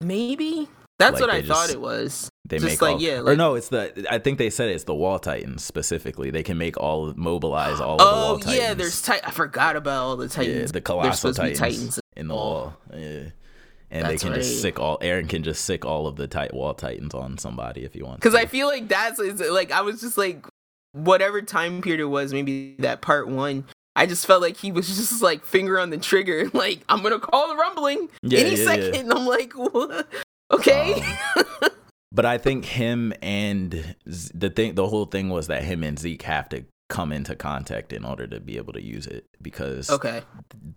Maybe 0.00 0.68
that's 0.98 1.14
Like, 1.14 1.20
what 1.22 1.30
I 1.30 1.40
they 1.40 1.48
thought 1.48 1.70
it 1.70 1.80
was. 1.80 2.28
They 2.46 2.58
Just 2.58 2.72
make 2.74 2.82
like, 2.82 2.94
all, 2.96 3.00
yeah, 3.00 3.20
or 3.20 3.34
no, 3.34 3.54
it's 3.54 3.68
the. 3.70 4.06
I 4.10 4.18
think 4.18 4.38
they 4.38 4.50
said 4.50 4.68
it's 4.68 4.84
the 4.84 4.94
wall 4.94 5.18
titans 5.18 5.64
specifically. 5.64 6.30
They 6.30 6.42
can 6.42 6.58
make 6.58 6.76
all 6.78 7.12
mobilize 7.16 7.80
all 7.80 7.94
of 7.94 7.98
the 7.98 8.04
wall 8.04 8.32
Oh 8.34 8.38
titans. 8.38 8.56
yeah, 8.56 8.74
there's 8.74 9.02
ti- 9.02 9.20
I 9.24 9.30
forgot 9.32 9.74
about 9.76 10.02
all 10.04 10.16
the 10.16 10.26
yeah, 10.26 10.28
titans. 10.30 10.72
the 10.72 10.80
colossal 10.80 11.32
supposed 11.32 11.36
to 11.38 11.42
be 11.44 11.54
titans, 11.54 11.78
titans. 11.78 12.00
in 12.16 12.28
the 12.28 12.34
wall. 12.34 12.76
Yeah. 12.94 13.22
And 13.94 14.04
they 14.06 14.10
That's 14.14 14.24
can 14.24 14.34
just 14.34 14.60
sick 14.60 14.78
all. 14.80 14.98
Eren 14.98 15.28
can 15.28 15.42
just 15.44 15.64
sick 15.64 15.84
all 15.84 16.06
of 16.08 16.16
the 16.16 16.26
tight 16.26 16.52
wall 16.52 16.74
titans 16.74 17.14
on 17.14 17.38
somebody 17.38 17.84
if 17.84 17.94
he 17.94 18.02
wants. 18.02 18.16
Because. 18.18 18.34
I 18.34 18.46
feel 18.46 18.66
like 18.66 18.88
that's 18.88 19.18
like 19.20 19.70
I 19.70 19.82
was 19.82 20.00
just 20.00 20.18
like 20.18 20.44
whatever 20.92 21.40
time 21.42 21.80
period 21.80 22.00
it 22.00 22.04
was, 22.06 22.32
maybe 22.32 22.74
that 22.80 23.00
part 23.02 23.28
one. 23.28 23.64
I 23.96 24.06
just 24.06 24.26
felt 24.26 24.42
like 24.42 24.56
he 24.56 24.72
was 24.72 24.88
just 24.96 25.22
like 25.22 25.44
finger 25.46 25.78
on 25.78 25.90
the 25.90 25.96
trigger, 25.98 26.50
like 26.52 26.80
I'm 26.88 27.02
gonna 27.02 27.20
call 27.20 27.48
the 27.48 27.54
rumbling 27.56 28.08
Yeah, 28.22 28.40
any 28.40 28.50
yeah, 28.50 28.56
yeah. 28.56 28.64
second. 28.64 28.94
And 28.96 29.12
I'm 29.16 29.26
like, 29.26 29.52
what? 29.52 30.08
okay. 30.50 31.00
Um, 31.36 31.70
But 32.10 32.24
I 32.26 32.38
think 32.38 32.64
him 32.64 33.12
and 33.22 33.96
Z- 34.08 34.30
the 34.34 34.48
thing, 34.50 34.74
the 34.76 34.86
whole 34.86 35.06
thing 35.06 35.30
was 35.30 35.48
that 35.48 35.64
him 35.64 35.82
and 35.82 35.98
Zeke 35.98 36.22
have 36.22 36.48
to 36.50 36.64
come 36.88 37.12
into 37.12 37.34
contact 37.34 37.92
in 37.92 38.04
order 38.04 38.26
to 38.26 38.40
be 38.40 38.56
able 38.56 38.72
to 38.72 38.82
use 38.82 39.06
it 39.06 39.26
because 39.40 39.90
okay. 39.90 40.22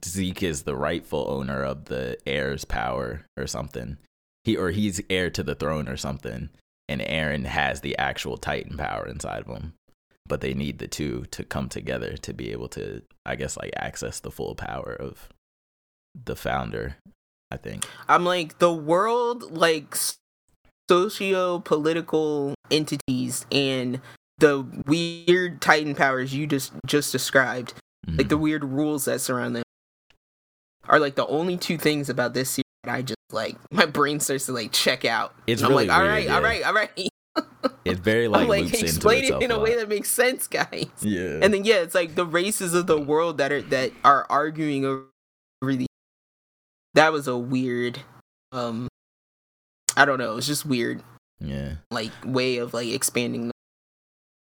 Zeke 0.06 0.44
is 0.44 0.64
the 0.64 0.76
rightful 0.76 1.26
owner 1.30 1.64
of 1.64 1.86
the 1.86 2.18
heir's 2.26 2.66
power 2.66 3.26
or 3.38 3.48
something. 3.48 3.98
He 4.44 4.56
or 4.56 4.72
he's 4.72 5.02
heir 5.10 5.30
to 5.32 5.44
the 5.44 5.56
throne 5.56 5.90
or 5.90 5.98
something, 5.98 6.50
and 6.88 7.02
Eren 7.02 7.46
has 7.46 7.82
the 7.82 7.98
actual 7.98 8.38
Titan 8.38 8.78
power 8.78 9.06
inside 9.06 9.44
of 9.44 9.48
him. 9.48 9.74
But 10.26 10.42
they 10.42 10.54
need 10.54 10.80
the 10.80 10.88
two 10.88 11.26
to 11.32 11.44
come 11.44 11.70
together 11.70 12.18
to 12.18 12.34
be 12.34 12.52
able 12.52 12.68
to, 12.70 13.02
I 13.26 13.36
guess, 13.36 13.58
like 13.58 13.74
access 13.76 14.20
the 14.20 14.32
full 14.32 14.56
power 14.56 14.94
of 14.94 15.30
the 16.14 16.36
founder. 16.36 16.98
I 17.50 17.58
think. 17.58 17.88
I'm 18.10 18.26
like 18.26 18.60
the 18.60 18.74
world 18.74 19.52
like 19.52 19.96
socio 20.90 21.60
political 21.60 22.56
entities 22.72 23.46
and 23.52 24.02
the 24.40 24.66
weird 24.86 25.62
Titan 25.62 25.96
powers 25.96 26.34
you 26.34 26.48
just 26.48 26.72
just 26.86 27.12
described, 27.12 27.74
Mhm. 28.08 28.18
like 28.20 28.30
the 28.30 28.38
weird 28.38 28.64
rules 28.64 29.06
that 29.06 29.20
surround 29.22 29.56
them, 29.56 29.64
are 30.88 31.00
like 31.00 31.16
the 31.16 31.26
only 31.28 31.58
two 31.58 31.78
things 31.78 32.10
about 32.10 32.34
this 32.34 32.52
series 32.52 32.64
that 32.84 32.94
I 32.94 33.02
just 33.02 33.18
like. 33.32 33.58
My 33.72 33.86
brain 33.86 34.20
starts 34.20 34.46
to 34.46 34.54
like 34.54 34.72
check 34.72 35.06
out. 35.06 35.34
It's 35.48 35.62
And 35.62 35.68
I'm 35.68 35.72
really 35.74 35.88
like, 35.88 35.96
all 35.98 36.04
weird, 36.04 36.12
right, 36.14 36.30
all 36.30 36.42
yeah. 36.42 36.48
right, 36.48 36.64
all 36.66 36.74
right. 36.74 37.10
It 37.86 37.98
very 38.00 38.28
like, 38.28 38.42
I'm 38.44 38.48
like, 38.48 38.74
explain 38.74 39.24
it 39.26 39.28
in 39.30 39.34
a 39.36 39.44
itself 39.46 39.64
way 39.64 39.76
that 39.76 39.90
makes 39.90 40.10
sense, 40.10 40.48
guys. 40.48 40.86
yeah. 41.02 41.40
And 41.42 41.54
then 41.54 41.64
yeah, 41.66 41.78
it's 41.78 41.96
like 41.96 42.16
the 42.16 42.26
races 42.26 42.74
of 42.74 42.88
the 42.88 43.00
world 43.00 43.38
that 43.40 43.52
are 43.52 43.62
that 43.64 43.92
are 44.04 44.26
arguing 44.30 44.86
over 44.86 45.08
the. 45.76 45.86
That 46.94 47.12
was 47.12 47.28
a 47.28 47.38
weird, 47.38 48.00
um, 48.52 48.88
I 49.96 50.06
don't 50.06 50.18
know. 50.18 50.38
It's 50.38 50.48
just 50.48 50.66
weird, 50.66 51.04
yeah. 51.40 51.76
like 51.92 52.12
way 52.26 52.58
of 52.58 52.74
like 52.74 52.88
expanding. 52.90 53.52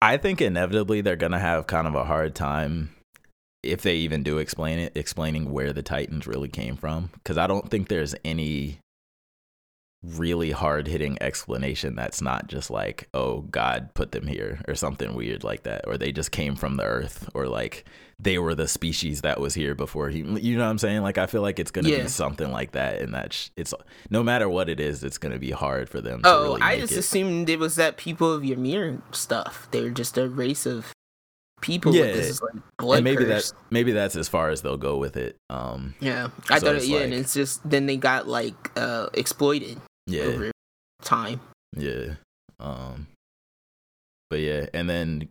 I 0.03 0.17
think 0.17 0.41
inevitably 0.41 0.99
they're 0.99 1.15
gonna 1.15 1.39
have 1.39 1.65
kind 1.65 1.87
of 1.87 1.95
a 1.95 2.03
hard 2.03 2.35
time 2.35 2.89
if 3.63 3.83
they 3.83 3.95
even 3.95 4.21
do 4.21 4.37
explain 4.37 4.77
it, 4.77 4.91
explaining 4.97 5.49
where 5.49 5.71
the 5.71 5.81
Titans 5.81 6.27
really 6.27 6.49
came 6.49 6.75
from. 6.75 7.09
Because 7.13 7.37
I 7.37 7.47
don't 7.47 7.71
think 7.71 7.87
there's 7.87 8.13
any 8.25 8.79
really 10.03 10.51
hard 10.51 10.87
hitting 10.87 11.17
explanation 11.21 11.95
that's 11.95 12.21
not 12.21 12.47
just 12.47 12.69
like, 12.69 13.07
oh, 13.13 13.41
God 13.41 13.93
put 13.93 14.11
them 14.11 14.27
here 14.27 14.61
or 14.67 14.75
something 14.75 15.13
weird 15.15 15.43
like 15.43 15.63
that, 15.63 15.87
or 15.87 15.97
they 15.97 16.11
just 16.11 16.31
came 16.31 16.55
from 16.55 16.77
the 16.77 16.83
earth, 16.83 17.29
or 17.33 17.47
like 17.47 17.85
they 18.19 18.37
were 18.37 18.53
the 18.55 18.67
species 18.67 19.21
that 19.21 19.39
was 19.39 19.53
here 19.53 19.75
before 19.75 20.09
he. 20.09 20.19
You 20.19 20.57
know 20.57 20.63
what 20.63 20.69
I'm 20.69 20.77
saying? 20.77 21.01
Like 21.01 21.17
I 21.17 21.25
feel 21.25 21.41
like 21.41 21.59
it's 21.59 21.71
gonna 21.71 21.89
Yeah. 21.89 22.03
be 22.03 22.07
something 22.09 22.51
like 22.51 22.71
that, 22.73 23.01
and 23.01 23.13
that 23.13 23.33
sh- 23.33 23.49
it's 23.55 23.73
no 24.09 24.21
matter 24.23 24.47
what 24.49 24.69
it 24.69 24.79
is, 24.79 25.03
it's 25.03 25.17
gonna 25.17 25.39
be 25.39 25.51
hard 25.51 25.89
for 25.89 26.01
them. 26.01 26.21
Oh, 26.23 26.37
to 26.37 26.43
really 26.49 26.61
I 26.61 26.79
just 26.79 26.93
it. 26.93 26.99
assumed 26.99 27.49
it 27.49 27.59
was 27.59 27.75
that 27.75 27.97
people 27.97 28.31
of 28.33 28.43
Ymir 28.43 29.01
stuff. 29.11 29.67
They're 29.71 29.89
just 29.89 30.17
a 30.17 30.27
race 30.29 30.65
of 30.65 30.91
people 31.61 31.93
Yeah, 31.93 32.01
with 32.01 32.13
this 32.13 32.41
like 32.41 32.63
blood 32.77 32.95
and 32.97 33.03
maybe 33.05 33.23
curse. 33.23 33.51
that 33.51 33.57
maybe 33.71 33.93
that's 33.93 34.17
as 34.17 34.27
far 34.27 34.49
as 34.49 34.61
they'll 34.61 34.75
go 34.77 34.97
with 34.97 35.15
it. 35.15 35.37
Um, 35.49 35.95
Yeah, 36.01 36.27
I 36.49 36.59
So 36.59 36.65
thought 36.67 36.75
it, 36.75 36.85
yeah, 36.87 36.99
and 36.99 37.13
it's 37.13 37.33
just 37.33 37.67
then 37.69 37.85
they 37.85 37.95
got 37.97 38.27
like 38.27 38.71
uh 38.75 39.07
exploited 39.13 39.79
yeah, 40.07 40.51
time. 41.01 41.39
yeah. 41.75 42.15
Um, 42.59 43.07
but 44.29 44.39
yeah, 44.39 44.67
and 44.73 44.89
then 44.89 45.29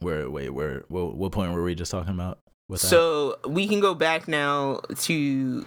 where? 0.00 0.28
Wait, 0.28 0.50
where? 0.50 0.84
What, 0.88 1.16
what 1.16 1.32
point 1.32 1.52
were 1.52 1.62
we 1.62 1.74
just 1.74 1.90
talking 1.90 2.14
about? 2.14 2.38
So 2.76 3.38
we 3.46 3.66
can 3.66 3.80
go 3.80 3.94
back 3.94 4.28
now 4.28 4.80
to 4.98 5.66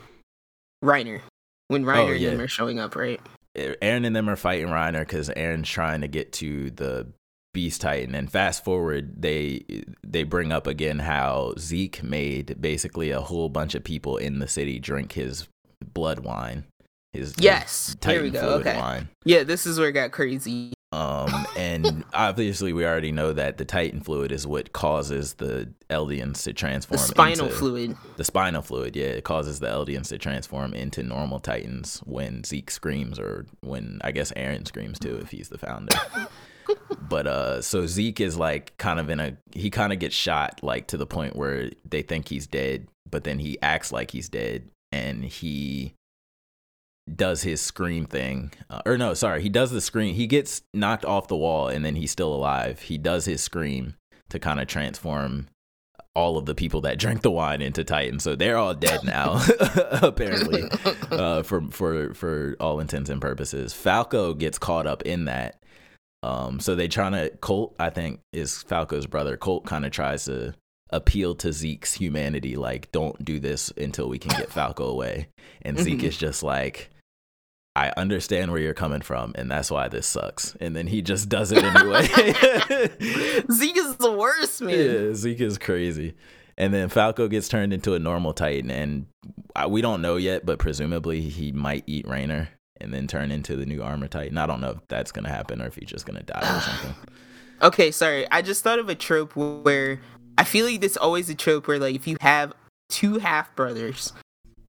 Reiner 0.84 1.22
when 1.68 1.84
Reiner 1.84 2.10
Oh, 2.10 2.14
and 2.14 2.24
them 2.24 2.42
are 2.42 2.48
showing 2.48 2.80
up, 2.80 2.95
right? 2.95 3.19
Eren 3.56 4.06
and 4.06 4.16
them 4.16 4.30
are 4.30 4.35
fighting 4.35 4.68
Reiner 4.68 5.02
because 5.02 5.30
Eren's 5.30 5.69
trying 5.69 6.02
to 6.02 6.08
get 6.08 6.32
to 6.34 6.72
the 6.72 7.08
Beast 7.53 7.82
Titan. 7.82 8.16
And 8.16 8.32
fast 8.32 8.64
forward, 8.64 9.22
they 9.22 9.64
they 10.03 10.24
bring 10.24 10.52
up 10.52 10.66
again 10.66 11.00
how 11.00 11.53
Zeke 11.60 12.02
made 12.03 12.60
basically 12.60 13.11
a 13.11 13.22
whole 13.22 13.50
bunch 13.50 13.76
of 13.76 13.84
people 13.84 14.18
in 14.18 14.40
the 14.40 14.48
city 14.48 14.80
drink 14.80 15.14
his 15.14 15.48
blood 15.93 16.19
wine. 16.19 16.66
His 17.14 17.35
Yes, 17.38 17.95
Titan 18.01 18.24
here 18.24 18.24
we 18.24 18.30
go. 18.32 18.56
Okay, 18.56 18.75
wine. 18.77 19.08
yeah, 19.24 19.43
this 19.43 19.66
is 19.66 19.80
where 19.80 19.90
it 19.90 19.93
got 19.93 20.11
crazy. 20.11 20.74
Um, 20.92 21.48
and 21.58 22.03
obviously 22.14 22.72
we 22.74 22.85
already 22.85 23.11
know 23.11 23.33
that 23.33 23.58
the 23.58 23.66
Titan 23.66 24.01
fluid 24.01 24.32
is 24.32 24.45
what 24.45 24.74
causes 24.74 25.35
the 25.35 25.72
Eldians 25.90 26.43
to 26.43 26.50
The 26.50 26.53
transform. 26.53 27.00
spinal 27.00 27.45
into, 27.45 27.58
fluid. 27.58 27.98
The 28.17 28.24
spinal 28.24 28.61
fluid, 28.61 28.95
yeah, 28.95 29.06
it 29.06 29.24
causes 29.24 29.59
the 29.59 29.67
Eldians 29.67 30.09
to 30.09 30.17
transform 30.19 30.74
into 30.74 31.01
normal 31.01 31.40
Titans 31.40 32.00
when 32.06 32.43
Zeke 32.43 32.69
screams, 32.69 33.17
or 33.19 33.45
when 33.61 34.00
I 34.03 34.11
guess 34.11 34.32
Eren 34.33 34.67
screams 34.67 35.00
too, 35.00 35.16
if 35.22 35.32
he's 35.32 35.50
the 35.50 35.58
founder. 35.58 35.95
but 37.09 37.27
uh, 37.27 37.61
so 37.61 37.85
Zeke 37.88 38.22
is 38.22 38.38
like 38.38 38.77
kind 38.77 39.00
of 39.00 39.09
in 39.09 39.19
a 39.19 39.38
he 39.51 39.69
kind 39.69 39.93
of 39.93 40.00
gets 40.00 40.16
shot 40.16 40.59
like 40.64 40.88
to 40.88 40.98
the 40.98 41.08
point 41.08 41.35
where 41.35 41.72
they 41.88 42.01
think 42.01 42.27
he's 42.30 42.48
dead, 42.48 42.88
but 43.09 43.24
then 43.24 43.40
he 43.40 43.58
acts 43.61 43.92
like 43.92 44.11
he's 44.11 44.30
dead, 44.30 44.69
and 44.92 45.24
he 45.25 45.93
does 47.14 47.41
his 47.43 47.59
scream 47.61 48.06
thing. 48.06 48.51
Uh, 48.69 48.82
or 48.85 48.98
no 48.98 49.14
sorry 49.14 49.41
he 49.41 49.49
does 49.49 49.72
the 49.72 49.82
scream. 49.82 50.15
He 50.15 50.27
gets 50.27 50.61
knocked 50.73 51.06
off 51.06 51.27
the 51.27 51.35
wall 51.35 51.67
and 51.67 51.83
then 51.83 51.95
he's 51.95 52.11
still 52.11 52.33
alive. 52.33 52.82
He 52.82 52.98
does 52.98 53.25
his 53.25 53.41
scream 53.41 53.95
to 54.30 54.40
kind 54.40 54.59
of 54.59 54.67
transform 54.67 55.48
all 56.15 56.38
of 56.38 56.45
the 56.45 56.53
people 56.56 56.82
that 56.82 56.99
drank 56.99 57.22
the 57.23 57.32
wine 57.32 57.61
into 57.61 57.83
titan. 57.83 58.19
So 58.19 58.35
they're 58.35 58.57
all 58.57 58.73
dead 58.73 59.03
now 59.03 59.43
apparently 60.01 60.64
uh, 61.11 61.43
for 61.43 61.61
for 61.72 62.14
for 62.14 62.56
all 62.59 62.80
intents 62.80 63.09
and 63.09 63.19
purposes. 63.22 63.73
Falco 63.73 64.33
gets 64.33 64.57
caught 64.57 64.88
up 64.88 65.01
in 65.03 65.25
that. 65.25 65.61
Um 66.22 66.59
so 66.59 66.73
they 66.75 66.88
trying 66.88 67.11
to 67.14 67.30
colt 67.41 67.75
i 67.80 67.90
think 67.90 68.22
is 68.32 68.64
falco's 68.64 69.07
brother. 69.07 69.35
Colt 69.38 69.65
kind 69.65 69.85
of 69.85 69.91
tries 69.91 70.25
to 70.25 70.53
appeal 70.90 71.33
to 71.33 71.51
zeke's 71.51 71.93
humanity 71.95 72.56
like 72.56 72.91
don't 72.91 73.25
do 73.25 73.40
this 73.40 73.73
until 73.77 74.07
we 74.07 74.19
can 74.19 74.30
get 74.38 74.51
falco 74.51 74.85
away. 74.85 75.27
And 75.64 75.77
zeke 75.80 75.99
Mhm. 75.99 76.03
is 76.03 76.17
just 76.17 76.43
like 76.43 76.91
I 77.76 77.92
understand 77.98 78.52
where 78.52 78.61
you're 78.61 78.74
coming 78.76 79.02
from, 79.02 79.34
and 79.35 79.50
that's 79.50 79.72
why 79.72 79.88
this 79.88 80.06
sucks. 80.06 80.56
And 80.60 80.76
then 80.76 80.85
he 80.88 81.02
just 81.02 81.27
does 81.27 81.52
it 81.52 81.64
anyway. 81.64 82.03
Zeke 83.52 83.77
is 83.77 83.95
the 83.95 84.16
worst, 84.16 84.61
man. 84.61 84.77
yeah, 84.77 85.14
Zeke 85.14 85.42
is 85.42 85.58
crazy. 85.58 86.14
And 86.56 86.72
then 86.72 86.88
Falco 86.90 87.27
gets 87.27 87.48
turned 87.48 87.74
into 87.74 87.95
a 87.95 88.00
normal 88.00 88.34
Titan, 88.34 88.69
and 88.69 89.08
I, 89.56 89.66
we 89.66 89.82
don't 89.82 90.03
know 90.03 90.18
yet, 90.18 90.45
but 90.45 90.60
presumably 90.60 91.22
he 91.22 91.52
might 91.52 91.84
eat 91.88 92.06
Reiner 92.06 92.50
and 92.80 92.93
then 92.93 93.08
turn 93.08 93.32
into 93.32 93.56
the 93.56 93.66
new 93.66 93.82
Armor 93.82 94.08
Titan. 94.08 94.38
I 94.38 94.45
don't 94.45 94.61
know 94.61 94.72
if 94.72 94.88
that's 94.88 95.11
gonna 95.11 95.30
happen 95.30 95.61
or 95.61 95.66
if 95.66 95.76
he's 95.76 95.90
just 95.90 96.06
gonna 96.06 96.24
die 96.24 96.58
or 96.58 96.61
something. 96.61 96.95
Okay, 97.61 97.92
sorry. 97.92 98.30
I 98.30 98.42
just 98.42 98.61
thought 98.61 98.77
of 98.80 98.90
a 98.90 98.95
trope 98.95 99.38
where 99.38 100.02
I 100.38 100.43
feel 100.43 100.66
like 100.66 100.82
this 100.82 100.98
always 100.98 101.30
a 101.30 101.35
trope 101.35 101.66
where 101.66 101.80
like 101.80 101.95
if 101.95 102.08
you 102.08 102.18
have 102.19 102.52
two 102.90 103.19
half 103.19 103.56
brothers 103.56 104.11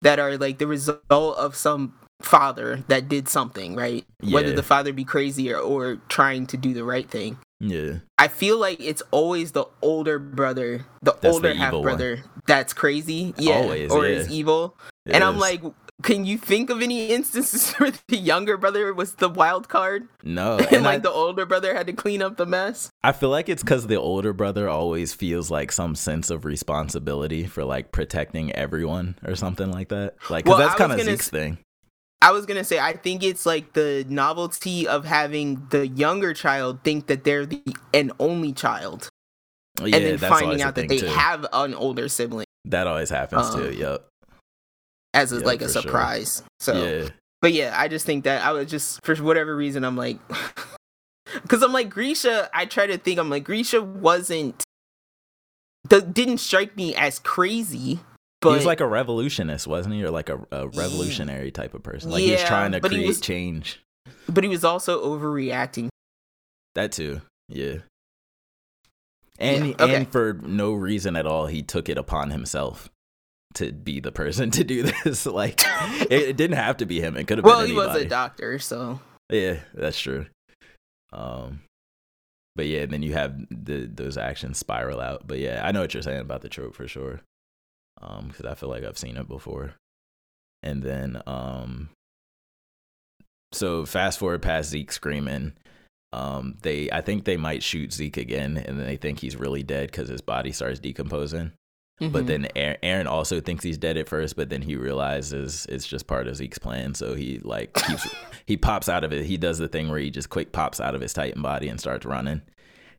that 0.02 0.20
are 0.20 0.38
like 0.38 0.58
the 0.58 0.68
result 0.68 1.02
of 1.10 1.56
some 1.56 1.94
father 2.24 2.84
that 2.88 3.08
did 3.08 3.28
something, 3.28 3.76
right? 3.76 4.04
Whether 4.22 4.52
the 4.54 4.62
father 4.62 4.92
be 4.92 5.04
crazy 5.04 5.52
or, 5.52 5.58
or 5.58 5.96
trying 6.08 6.46
to 6.48 6.56
do 6.56 6.74
the 6.74 6.84
right 6.84 7.08
thing. 7.08 7.38
Yeah, 7.60 7.98
I 8.18 8.28
feel 8.28 8.58
like 8.58 8.80
it's 8.80 9.02
always 9.10 9.52
the 9.52 9.64
older 9.80 10.18
brother, 10.18 10.84
the 11.02 11.12
That's 11.20 11.34
older 11.34 11.54
half 11.54 11.70
brother 11.70 12.24
that's 12.46 12.72
crazy. 12.72 13.34
Yeah. 13.36 13.54
Always, 13.54 13.90
or 13.90 14.06
yeah. 14.06 14.16
is 14.16 14.30
evil. 14.30 14.76
it 15.06 15.14
and 15.14 15.24
I'm 15.24 15.38
like, 15.38 15.62
can 16.02 16.24
you 16.24 16.36
think 16.36 16.70
of 16.70 16.82
any 16.82 17.06
instances 17.06 17.72
where 17.78 17.92
the 18.08 18.16
younger 18.16 18.56
brother 18.56 18.92
was 18.92 19.14
the 19.14 19.28
wild 19.28 19.68
card 19.68 20.08
no, 20.22 20.58
and, 20.58 20.66
and 20.72 20.84
like 20.84 20.96
I, 20.96 20.98
the 20.98 21.10
older 21.10 21.46
brother 21.46 21.74
had 21.74 21.86
to 21.86 21.92
clean 21.92 22.22
up 22.22 22.36
the 22.36 22.46
mess? 22.46 22.90
I 23.02 23.12
feel 23.12 23.30
like 23.30 23.48
it's 23.48 23.62
because 23.62 23.86
the 23.86 23.96
older 23.96 24.32
brother 24.32 24.68
always 24.68 25.14
feels 25.14 25.50
like 25.50 25.72
some 25.72 25.94
sense 25.94 26.30
of 26.30 26.44
responsibility 26.44 27.46
for 27.46 27.64
like 27.64 27.92
protecting 27.92 28.52
everyone 28.52 29.16
or 29.24 29.36
something 29.36 29.70
like 29.70 29.88
that. 29.88 30.16
Like, 30.28 30.44
because 30.44 30.58
Well, 30.58 30.68
that's 30.68 30.78
kind 30.78 30.92
of 30.92 31.00
Zeke's 31.00 31.26
s- 31.26 31.30
thing. 31.30 31.58
I 32.24 32.30
was 32.32 32.46
gonna 32.46 32.64
say 32.64 32.78
I 32.78 32.94
think 32.94 33.22
it's 33.22 33.44
like 33.46 33.74
the 33.74 34.04
novelty 34.08 34.88
of 34.88 35.04
having 35.04 35.66
the 35.70 35.86
younger 35.86 36.32
child 36.34 36.82
think 36.82 37.06
that 37.08 37.24
they're 37.24 37.46
the 37.46 37.62
an 37.92 38.12
only 38.18 38.52
child, 38.52 39.08
Yeah, 39.80 39.96
and 39.96 40.18
then 40.18 40.30
finding 40.30 40.62
out 40.62 40.74
that 40.76 40.88
they 40.88 40.98
too. 40.98 41.06
have 41.06 41.46
an 41.52 41.74
older 41.74 42.08
sibling 42.08 42.46
That 42.64 42.86
always 42.86 43.10
happens 43.10 43.48
Um, 43.54 43.60
too. 43.62 43.72
Yep. 43.74 44.08
as 45.12 45.32
a, 45.32 45.38
Yeah, 45.40 45.46
like 45.46 45.60
a 45.62 45.66
for 45.66 45.72
sure. 45.74 45.82
surprise. 45.82 46.42
So, 46.60 46.72
yeah. 46.84 47.08
but 47.42 47.52
yeah, 47.52 47.74
I 47.78 47.88
just 47.88 48.06
think 48.06 48.24
that 48.24 48.42
I 48.44 48.52
was 48.52 48.70
just 48.70 49.04
for 49.04 49.14
whatever 49.16 49.54
reason 49.54 49.84
I'm 49.84 49.96
like, 49.96 50.18
because 51.42 51.62
I'm 51.62 51.72
like 51.72 51.90
Grisha. 51.90 52.48
I 52.54 52.64
try 52.66 52.86
to 52.86 52.96
think 52.98 53.18
I'm 53.18 53.28
like 53.30 53.44
Grisha 53.44 53.82
wasn't, 53.82 54.62
the, 55.88 56.00
didn't 56.00 56.38
strike 56.38 56.74
me 56.76 56.94
as 56.96 57.18
crazy, 57.18 58.00
but 58.44 58.50
he 58.50 58.56
was 58.56 58.66
like 58.66 58.80
a 58.80 58.86
revolutionist, 58.86 59.66
wasn't 59.66 59.94
he? 59.94 60.04
Or 60.04 60.10
like 60.10 60.28
a, 60.28 60.40
a 60.52 60.68
revolutionary 60.68 61.50
type 61.50 61.74
of 61.74 61.82
person. 61.82 62.10
Like 62.10 62.22
he 62.22 62.32
was 62.32 62.44
trying 62.44 62.72
to 62.72 62.80
create 62.80 63.06
was- 63.06 63.20
change. 63.20 63.80
but 64.28 64.44
he 64.44 64.48
was 64.50 64.64
also 64.64 65.04
overreacting. 65.04 65.88
That 66.74 66.92
too. 66.92 67.20
Yeah. 67.48 67.78
And 69.38 69.68
Yeah, 69.68 69.74
okay. 69.80 69.94
and 69.96 70.10
for 70.10 70.34
no 70.42 70.72
reason 70.72 71.16
at 71.16 71.26
all, 71.26 71.46
he 71.46 71.62
took 71.62 71.88
it 71.88 71.98
upon 71.98 72.30
himself 72.30 72.88
to 73.54 73.72
be 73.72 74.00
the 74.00 74.12
person 74.12 74.50
to 74.52 74.64
do 74.64 74.82
this. 74.84 75.26
like 75.40 75.60
it, 76.02 76.12
it 76.12 76.36
didn't 76.36 76.56
have 76.56 76.76
to 76.78 76.86
be 76.86 77.00
him. 77.00 77.16
It 77.16 77.26
could 77.26 77.38
have 77.38 77.44
Well, 77.44 77.56
been 77.60 77.66
anybody. 77.70 77.86
Well, 77.86 77.96
he 77.96 77.98
was 77.98 78.06
a 78.06 78.08
doctor, 78.08 78.58
so 78.58 79.00
Yeah, 79.30 79.58
that's 79.74 79.98
true. 79.98 80.26
Um, 81.12 81.60
but 82.56 82.66
yeah, 82.66 82.86
then 82.86 83.02
you 83.02 83.12
have 83.14 83.36
the 83.50 83.86
those 83.86 84.16
actions 84.16 84.58
spiral 84.58 85.00
out. 85.00 85.26
But 85.26 85.38
yeah, 85.38 85.60
I 85.64 85.72
know 85.72 85.80
what 85.80 85.94
you're 85.94 86.02
saying 86.02 86.20
about 86.20 86.42
the 86.42 86.48
trope 86.48 86.74
for 86.74 86.86
sure. 86.88 87.20
Um, 88.04 88.28
because 88.28 88.44
I 88.44 88.54
feel 88.54 88.68
like 88.68 88.84
I've 88.84 88.98
seen 88.98 89.16
it 89.16 89.26
before. 89.28 89.74
And 90.62 90.82
then 90.82 91.22
um, 91.26 91.88
so 93.52 93.86
fast 93.86 94.18
forward 94.18 94.42
past 94.42 94.70
Zeke 94.70 94.92
screaming. 94.92 95.52
Um, 96.12 96.56
they 96.62 96.90
I 96.92 97.00
think 97.00 97.24
they 97.24 97.36
might 97.36 97.62
shoot 97.62 97.92
Zeke 97.92 98.16
again, 98.18 98.56
and 98.56 98.78
then 98.78 98.86
they 98.86 98.96
think 98.96 99.18
he's 99.20 99.36
really 99.36 99.62
dead 99.62 99.90
because 99.90 100.08
his 100.08 100.20
body 100.20 100.52
starts 100.52 100.78
decomposing. 100.80 101.52
But 102.00 102.24
Mhm. 102.24 102.26
then 102.26 102.48
Eren, 102.56 102.80
Eren 102.82 103.06
also 103.06 103.40
thinks 103.40 103.62
he's 103.62 103.78
dead 103.78 103.96
at 103.96 104.08
first, 104.08 104.34
but 104.34 104.48
then 104.48 104.62
he 104.62 104.74
realizes 104.74 105.64
it's 105.68 105.86
just 105.86 106.08
part 106.08 106.26
of 106.26 106.34
Zeke's 106.36 106.58
plan. 106.58 106.94
So 106.94 107.14
he 107.14 107.38
like 107.38 107.72
keeps 107.74 108.08
he 108.46 108.56
pops 108.56 108.88
out 108.88 109.04
of 109.04 109.12
it. 109.12 109.26
He 109.26 109.36
does 109.36 109.58
the 109.58 109.68
thing 109.68 109.88
where 109.88 110.00
he 110.00 110.10
just 110.10 110.28
quick 110.28 110.50
pops 110.52 110.80
out 110.80 110.94
of 110.96 111.00
his 111.00 111.12
Titan 111.12 111.40
body 111.42 111.68
and 111.68 111.78
starts 111.80 112.04
running. 112.04 112.42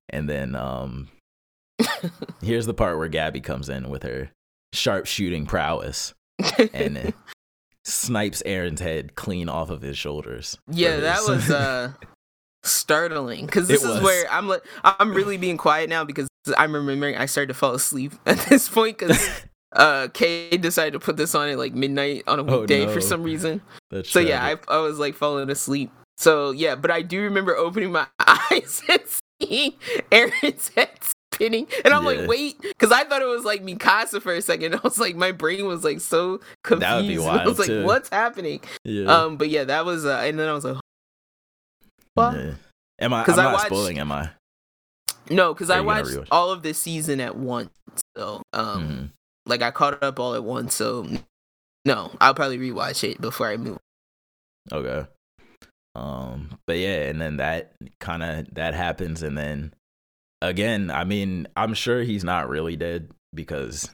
And 0.09 0.29
then 0.29 0.55
um 0.55 1.09
here's 2.41 2.65
the 2.67 2.73
part 2.73 2.97
where 2.97 3.09
Gabi 3.09 3.43
comes 3.43 3.67
in 3.69 3.89
with 3.89 4.03
her 4.03 4.29
sharp 4.73 5.05
shooting 5.05 5.45
prowess 5.45 6.13
and 6.73 7.13
snipes 7.85 8.41
Eren's 8.45 8.81
head 8.81 9.15
clean 9.15 9.47
off 9.49 9.69
of 9.69 9.81
his 9.81 9.97
shoulders. 9.97 10.57
yeah, 10.71 10.97
that 10.97 11.21
was 11.27 11.49
uh 11.49 11.93
startling 12.63 13.45
because 13.45 13.67
this 13.67 13.83
is 13.83 14.01
where 14.01 14.25
I'm 14.31 14.47
like 14.47 14.63
I'm 14.83 15.13
really 15.13 15.37
being 15.37 15.57
quiet 15.57 15.89
now 15.89 16.03
because 16.03 16.27
I'm 16.57 16.73
remembering 16.73 17.15
I 17.15 17.27
started 17.27 17.49
to 17.49 17.53
fall 17.53 17.73
asleep 17.75 18.13
at 18.25 18.37
this 18.49 18.67
point 18.69 18.97
because 18.97 19.41
uh 19.75 20.07
Kay 20.13 20.49
decided 20.57 20.93
to 20.93 20.99
put 20.99 21.15
this 21.17 21.35
on 21.35 21.49
at 21.49 21.57
like 21.59 21.73
midnight 21.73 22.23
on 22.27 22.39
a 22.39 22.43
Oh, 22.43 22.61
weekday 22.61 22.85
no. 22.87 22.91
for 22.93 23.01
some 23.01 23.21
reason. 23.23 23.61
That's 23.91 24.09
So 24.09 24.19
yeah. 24.19 24.43
I 24.43 24.55
I 24.73 24.77
was 24.79 24.97
like 24.97 25.13
falling 25.15 25.49
asleep. 25.49 25.91
So 26.17 26.51
yeah, 26.51 26.75
but 26.75 26.89
I 26.91 27.01
do 27.03 27.21
remember 27.21 27.55
opening 27.55 27.91
my 27.91 28.07
eyes 28.19 28.81
and 28.89 29.01
seeing 29.41 29.73
Eren's 30.11 30.69
head 30.69 30.89
spinning, 31.35 31.67
and 31.83 31.93
I'm 31.93 32.03
Yeah. 32.03 32.09
like, 32.21 32.27
wait, 32.29 32.59
because 32.61 32.91
I 32.91 33.03
thought 33.03 33.21
it 33.21 33.25
was 33.25 33.43
like 33.45 33.63
Mikasa 33.63 34.21
for 34.21 34.33
a 34.33 34.41
second. 34.41 34.73
I 34.75 34.79
was 34.83 34.97
like, 34.97 35.15
my 35.15 35.31
brain 35.31 35.65
was 35.67 35.83
like 35.83 36.01
so 36.01 36.39
confused. 36.63 36.81
That 36.81 36.95
would 36.97 37.07
be 37.07 37.17
I 37.23 37.45
was 37.45 37.59
like, 37.59 37.67
too. 37.67 37.83
what's 37.85 38.09
happening? 38.09 38.61
yeah. 38.83 39.05
Um, 39.05 39.37
but 39.37 39.49
yeah, 39.49 39.65
that 39.65 39.85
was, 39.85 40.05
uh, 40.05 40.21
and 40.25 40.39
then 40.39 40.47
I 40.49 40.53
was 40.53 40.65
like, 40.65 40.77
what? 42.15 42.35
Yeah. 42.35 42.53
Am 42.99 43.13
I? 43.13 43.19
I'm 43.19 43.25
'Cause 43.25 43.37
I 43.37 43.51
watched- 43.51 43.65
spoiling. 43.67 43.99
Am 43.99 44.11
I? 44.11 44.29
No, 45.29 45.53
because 45.53 45.69
I 45.69 45.81
watched 45.81 46.15
all 46.31 46.51
of 46.51 46.61
this 46.63 46.77
season 46.77 47.19
at 47.19 47.35
once. 47.35 47.71
So 48.15 48.41
um, 48.53 48.87
Mhm. 48.87 49.09
like 49.45 49.61
I 49.61 49.71
caught 49.71 49.93
it 49.95 50.03
up 50.03 50.19
all 50.19 50.33
at 50.35 50.43
once. 50.43 50.75
So 50.75 51.07
no, 51.83 52.11
I'll 52.21 52.33
probably 52.35 52.57
rewatch 52.57 53.03
it 53.03 53.19
before 53.19 53.47
I 53.49 53.57
move. 53.57 53.79
Okay. 54.71 55.05
Um, 55.95 56.57
but 56.67 56.77
yeah, 56.77 57.03
and 57.09 57.19
then 57.21 57.37
that 57.37 57.73
kind 57.99 58.21
of 58.23 58.53
that 58.55 58.73
happens, 58.75 59.23
and 59.23 59.37
then 59.37 59.73
again, 60.47 60.91
I 60.91 61.03
mean, 61.03 61.47
I'm 61.55 61.73
sure 61.73 62.03
he's 62.03 62.23
not 62.23 62.49
really 62.49 62.75
dead 62.75 63.09
because 63.33 63.89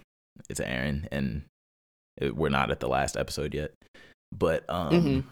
it's 0.49 0.59
Eren, 0.59 1.07
and 1.11 1.43
we're 2.33 2.49
not 2.49 2.71
at 2.71 2.80
the 2.80 2.88
last 2.89 3.17
episode 3.17 3.53
yet. 3.53 3.71
But 4.31 4.63
um, 4.69 4.91
Mhm. 4.93 5.23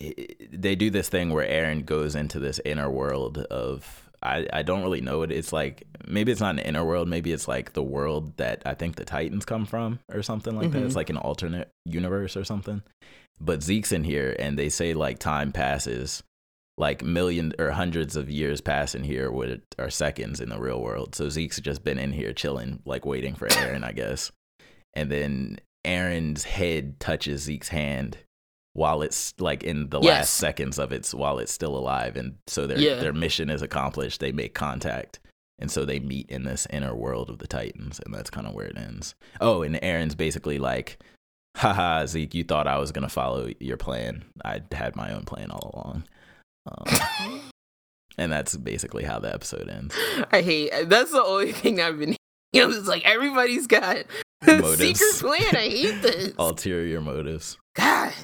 i- 0.00 0.46
they 0.50 0.74
do 0.74 0.90
this 0.90 1.08
thing 1.08 1.30
where 1.30 1.46
Eren 1.46 1.84
goes 1.84 2.14
into 2.14 2.38
this 2.38 2.60
inner 2.64 2.90
world 2.90 3.38
of 3.50 4.04
I 4.20 4.48
I 4.52 4.62
don't 4.62 4.82
really 4.82 5.00
know 5.00 5.22
it. 5.22 5.30
it's 5.30 5.52
like. 5.52 5.84
Maybe 6.08 6.32
it's 6.32 6.40
not 6.40 6.54
an 6.54 6.60
inner 6.60 6.84
world. 6.86 7.06
Maybe 7.06 7.32
it's 7.32 7.46
like 7.46 7.74
the 7.74 7.82
world 7.82 8.34
that 8.38 8.62
I 8.64 8.72
think 8.74 8.96
the 8.96 9.04
Titans 9.04 9.44
come 9.44 9.66
from, 9.66 10.00
or 10.10 10.22
something 10.22 10.56
like 10.56 10.70
that. 10.72 10.82
Mhm. 10.82 10.86
It's 10.86 10.96
like 10.96 11.10
an 11.10 11.18
alternate 11.18 11.68
universe 11.84 12.34
or 12.36 12.44
something. 12.44 12.82
But 13.40 13.62
Zeke's 13.62 13.92
in 13.92 14.04
here, 14.04 14.34
and 14.38 14.58
they 14.58 14.70
say 14.70 14.94
like 14.94 15.18
time 15.20 15.52
passes, 15.52 16.22
like 16.78 17.02
millions 17.02 17.52
or 17.58 17.72
hundreds 17.72 18.14
of 18.16 18.30
years 18.30 18.60
pass 18.60 18.94
in 18.94 19.02
here, 19.02 19.30
what 19.30 19.60
are 19.78 19.90
seconds 19.90 20.40
in 20.40 20.48
the 20.48 20.58
real 20.58 20.80
world. 20.80 21.14
So 21.14 21.28
Zeke's 21.28 21.60
just 21.60 21.82
been 21.84 21.98
in 21.98 22.12
here 22.12 22.32
chilling, 22.32 22.80
like 22.86 23.04
waiting 23.04 23.34
for 23.34 23.48
Eren, 23.48 23.84
I 23.84 23.92
guess. 23.92 24.30
And 24.94 25.10
then 25.10 25.58
Eren's 25.84 26.44
head 26.44 27.00
touches 27.00 27.42
Zeke's 27.42 27.68
hand 27.68 28.18
while 28.74 29.02
it's 29.02 29.34
like 29.40 29.64
in 29.64 29.88
the 29.90 30.00
Yes. 30.00 30.08
last 30.10 30.34
seconds 30.34 30.78
of 30.78 30.92
it's 30.92 31.12
while 31.12 31.38
it's 31.38 31.52
still 31.52 31.76
alive, 31.76 32.16
and 32.16 32.36
so 32.46 32.66
their 32.66 32.78
Yeah. 32.78 32.94
their 33.00 33.12
mission 33.12 33.50
is 33.50 33.60
accomplished. 33.62 34.20
They 34.20 34.30
make 34.32 34.54
contact. 34.54 35.18
And 35.60 35.72
so 35.72 35.84
they 35.84 35.98
meet 35.98 36.30
in 36.30 36.44
this 36.44 36.68
inner 36.70 36.94
world 36.94 37.28
of 37.28 37.38
the 37.38 37.48
Titans, 37.48 37.98
and 38.04 38.14
that's 38.14 38.30
kind 38.30 38.46
of 38.46 38.54
where 38.54 38.66
it 38.66 38.78
ends. 38.78 39.16
Oh, 39.40 39.62
and 39.62 39.74
Eren's 39.82 40.14
basically 40.14 40.58
like, 40.60 41.02
haha, 41.56 42.06
Zeke, 42.06 42.34
you 42.36 42.44
thought 42.44 42.68
I 42.68 42.78
was 42.78 42.92
going 42.92 43.02
to 43.02 43.08
follow 43.12 43.50
your 43.58 43.76
plan. 43.76 44.24
I 44.44 44.60
had 44.70 44.94
my 44.94 45.12
own 45.12 45.24
plan 45.24 45.50
all 45.50 45.72
along. 45.74 46.04
Um, 46.66 47.40
and 48.18 48.32
that's 48.32 48.56
basically 48.56 49.04
how 49.04 49.18
the 49.18 49.32
episode 49.32 49.68
ends. 49.68 49.94
I 50.32 50.42
hate. 50.42 50.70
That's 50.86 51.12
the 51.12 51.22
only 51.22 51.52
thing 51.52 51.80
I've 51.80 51.98
been. 51.98 52.16
You 52.54 52.66
know, 52.66 52.74
it's 52.74 52.88
like 52.88 53.04
everybody's 53.04 53.66
got 53.66 53.98
a 54.46 54.56
Motives. 54.56 54.98
secret 54.98 55.20
plan. 55.20 55.54
I 55.54 55.68
hate 55.68 56.00
this. 56.00 56.32
Ulterior 56.38 57.02
motives. 57.02 57.58
God, 57.76 58.14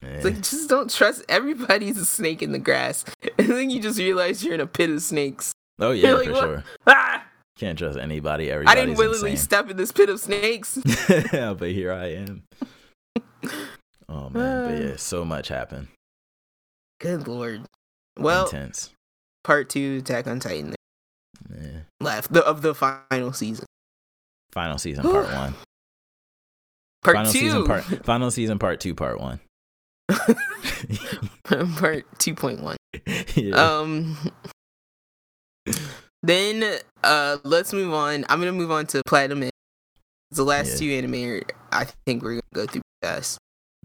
Eh, 0.00 0.06
it's 0.08 0.24
like 0.24 0.36
just 0.36 0.68
don't 0.70 0.88
trust. 0.88 1.24
Everybody's 1.28 1.98
a 1.98 2.04
snake 2.04 2.40
in 2.40 2.52
the 2.52 2.60
grass, 2.60 3.04
and 3.36 3.48
then 3.48 3.68
you 3.70 3.82
just 3.82 3.98
realize 3.98 4.44
you're 4.44 4.54
in 4.54 4.60
a 4.60 4.66
pit 4.66 4.90
of 4.90 5.02
snakes. 5.02 5.50
oh, 5.80 5.90
yeah, 5.90 6.12
like, 6.12 6.26
for 6.26 6.32
what? 6.34 6.40
sure. 6.44 6.64
Ah! 6.86 7.24
Can't 7.58 7.76
trust 7.76 7.98
anybody. 7.98 8.52
I 8.52 8.74
didn't 8.76 8.94
willingly 8.96 9.32
insane. 9.32 9.44
step 9.44 9.70
in 9.70 9.76
this 9.76 9.90
pit 9.90 10.08
of 10.08 10.20
snakes. 10.20 10.78
yeah, 11.32 11.52
but 11.54 11.70
here 11.72 11.92
I 11.92 12.06
am. 12.12 12.44
Oh, 14.08 14.30
man. 14.30 14.68
But 14.70 14.82
yeah, 14.84 14.96
so 14.96 15.24
much 15.24 15.48
happened. 15.48 15.88
Good 17.00 17.28
lord. 17.28 17.62
Well, 18.18 18.46
Intense. 18.46 18.90
part 19.44 19.68
two, 19.68 19.98
Attack 20.02 20.26
on 20.26 20.40
Titan, 20.40 20.74
Yeah. 21.54 21.80
left 22.00 22.32
the, 22.32 22.44
of 22.44 22.62
the 22.62 22.74
final 22.74 23.32
season. 23.32 23.66
Final 24.52 24.78
season, 24.78 25.02
part 25.02 25.26
one. 25.26 25.54
Part 27.04 27.16
final 27.16 27.32
two, 27.32 27.38
season, 27.38 27.64
part 27.66 27.84
final 28.04 28.30
season, 28.30 28.58
part 28.58 28.80
two, 28.80 28.94
part 28.94 29.20
one. 29.20 29.40
part 31.76 32.04
two 32.18 32.34
point 32.34 32.60
one. 32.62 32.76
yeah. 33.34 33.54
Um. 33.54 34.16
Then 36.22 36.78
uh, 37.04 37.38
let's 37.44 37.72
move 37.72 37.92
on. 37.92 38.24
I'm 38.28 38.38
gonna 38.40 38.52
move 38.52 38.70
on 38.70 38.86
to 38.88 39.02
Platinum. 39.06 39.50
The 40.32 40.42
last 40.44 40.80
Yeah. 40.80 41.00
two 41.00 41.06
anime, 41.06 41.42
I 41.70 41.86
think 42.06 42.22
we're 42.22 42.40
gonna 42.40 42.42
go 42.54 42.66
through 42.66 42.82
fast. 43.02 43.38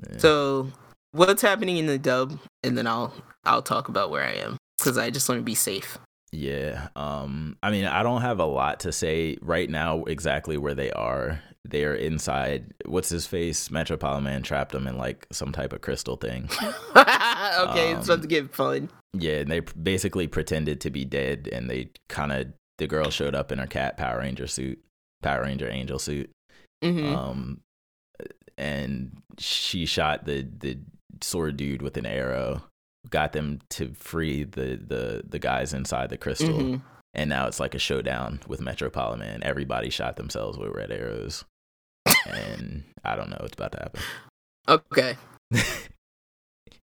Yeah. 0.09 0.17
So, 0.17 0.72
what's 1.11 1.41
happening 1.41 1.77
in 1.77 1.85
the 1.88 1.98
dub, 1.99 2.40
and 2.64 2.77
then 2.77 2.88
I'll 2.88 3.14
I'll 3.45 3.61
talk 3.61 3.90
about 3.90 4.09
where 4.11 4.23
I 4.23 4.33
am 4.33 4.57
because 4.77 4.98
I 4.98 5.09
just 5.09 5.27
want 5.30 5.40
to 5.40 5.45
be 5.45 5.56
safe. 5.56 5.98
Yeah. 6.31 6.88
Um 6.95 7.57
I 7.61 7.72
mean, 7.72 7.85
I 7.85 8.03
don't 8.03 8.22
have 8.22 8.40
a 8.40 8.45
lot 8.45 8.80
to 8.81 8.91
say 8.91 9.38
right 9.41 9.69
now 9.69 10.03
exactly 10.06 10.57
where 10.57 10.73
they 10.75 10.91
are. 10.91 11.41
They're 11.65 11.93
inside 11.93 12.73
what's 12.85 13.09
his 13.09 13.27
face? 13.27 13.69
Metropolitan 13.69 14.23
Man 14.23 14.41
trapped 14.41 14.72
them 14.72 14.88
in 14.88 14.98
like 14.98 15.27
some 15.31 15.51
type 15.51 15.73
of 15.73 15.81
crystal 15.81 16.15
thing. 16.15 16.49
okay, 16.95 17.91
it's 17.91 18.06
about 18.06 18.09
Um, 18.09 18.22
to 18.22 18.27
get 18.27 18.53
fun. 18.56 18.90
Yeah, 19.14 19.40
and 19.40 19.51
they 19.51 19.59
basically 19.59 20.27
pretended 20.27 20.80
to 20.81 20.90
be 20.90 21.03
dead 21.06 21.49
and 21.51 21.69
they 21.69 21.90
kind 22.09 22.31
of 22.31 22.48
the 22.77 22.88
girl 22.88 23.09
showed 23.09 23.35
up 23.35 23.51
in 23.51 23.59
her 23.59 23.67
cat 23.67 23.98
Power 23.98 24.19
Ranger 24.19 24.48
suit, 24.48 24.80
Power 25.22 25.41
Ranger 25.43 25.69
Angel 25.69 25.99
suit. 25.99 26.30
hmm 26.81 27.14
Um 27.14 27.61
and 28.57 29.17
she 29.38 29.85
shot 29.85 30.25
the 30.25 30.48
the 30.59 30.77
sword 31.24 31.58
dude 31.58 31.82
with 31.82 31.98
an 31.98 32.06
arrow, 32.06 32.64
got 33.09 33.33
them 33.33 33.59
to 33.72 33.93
free 33.93 34.43
the 34.43 34.75
the 34.85 35.24
the 35.27 35.40
guys 35.40 35.74
inside 35.74 36.09
the 36.09 36.17
crystal. 36.17 36.59
hmm 36.59 36.75
and 37.14 37.30
now 37.30 37.45
it's 37.45 37.59
like 37.59 37.75
a 37.75 37.80
showdown 37.80 38.40
with 38.48 38.61
Metropolitan 38.61 39.19
Man. 39.19 39.40
Everybody 39.43 39.90
shot 39.90 40.16
themselves 40.16 40.58
with 40.58 40.72
red 40.74 40.91
arrows, 40.93 41.43
and 42.25 42.85
I 43.03 43.17
don't 43.17 43.30
know 43.30 43.35
what's 43.41 43.53
about 43.53 43.74
to 43.74 43.80
happen. 43.80 44.01
Okay, 44.69 45.17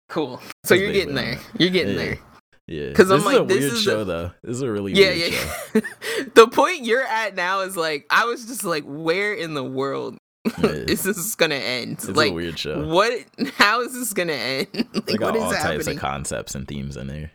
cool. 0.09 0.39
So 0.65 0.75
That's 0.75 0.81
you're 0.81 0.93
getting 0.93 1.15
there. 1.15 1.39
You're 1.59 1.71
getting 1.71 1.95
Yeah. 1.97 2.05
there. 2.05 2.19
Yeah. 2.67 2.93
Cuz 2.95 3.11
I'm 3.11 3.19
is 3.21 3.25
a 3.25 3.29
like, 3.29 3.49
this 3.49 3.61
weird 3.61 3.73
is 3.75 3.83
show, 3.83 4.01
a- 4.01 4.05
though. 4.05 4.31
This 4.43 4.57
is 4.57 4.63
a 4.63 4.71
really 4.71 4.93
Yeah, 4.93 5.11
weird 5.11 5.33
yeah. 5.75 5.81
the 6.35 6.49
point 6.49 6.85
you're 6.85 7.03
at 7.07 7.35
now 7.35 7.61
is 7.61 7.77
like 7.77 8.05
I 8.11 8.25
was 8.25 8.45
just 8.47 8.65
like, 8.65 8.85
where 8.85 9.33
in 9.33 9.55
the 9.55 9.65
world. 9.65 10.18
is 10.63 11.03
this 11.03 11.35
gonna 11.35 11.55
end? 11.55 11.95
It's 11.95 12.09
like, 12.09 12.31
a 12.31 12.35
weird 12.35 12.59
show. 12.59 12.87
what? 12.87 13.13
How 13.57 13.81
is 13.83 13.93
this 13.93 14.13
gonna 14.13 14.33
end? 14.33 14.69
like, 14.95 15.19
got 15.19 15.35
what 15.35 15.37
is 15.37 15.43
all 15.43 15.53
types 15.53 15.87
of 15.87 15.99
concepts 15.99 16.55
and 16.55 16.67
themes 16.67 16.97
in 16.97 17.07
there. 17.07 17.33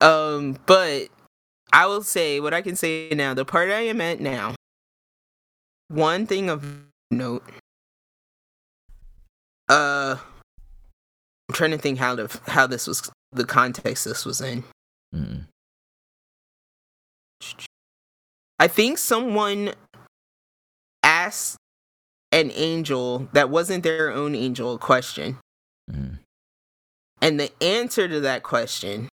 Um, 0.00 0.58
but 0.66 1.08
I 1.72 1.86
will 1.86 2.02
say 2.02 2.40
what 2.40 2.54
I 2.54 2.62
can 2.62 2.76
say 2.76 3.10
now. 3.10 3.34
The 3.34 3.44
part 3.44 3.70
I 3.70 3.82
am 3.82 4.00
at 4.00 4.20
now. 4.20 4.54
One 5.88 6.26
thing 6.26 6.50
of 6.50 6.64
note. 7.10 7.44
Uh, 9.68 10.16
I'm 11.48 11.54
trying 11.54 11.72
to 11.72 11.78
think 11.78 11.98
how 11.98 12.16
to 12.16 12.28
how 12.46 12.66
this 12.66 12.86
was 12.86 13.10
the 13.32 13.44
context 13.44 14.04
this 14.04 14.24
was 14.24 14.40
in. 14.40 14.64
Mm. 15.14 15.46
I 18.58 18.68
think 18.68 18.98
someone 18.98 19.72
asked 21.02 21.56
an 22.32 22.50
angel 22.54 23.28
that 23.32 23.50
wasn't 23.50 23.82
their 23.82 24.10
own 24.10 24.34
angel 24.34 24.74
a 24.74 24.78
question, 24.78 25.38
Mm. 25.90 26.18
and 27.20 27.38
the 27.40 27.50
answer 27.62 28.08
to 28.08 28.20
that 28.20 28.42
question, 28.42 29.08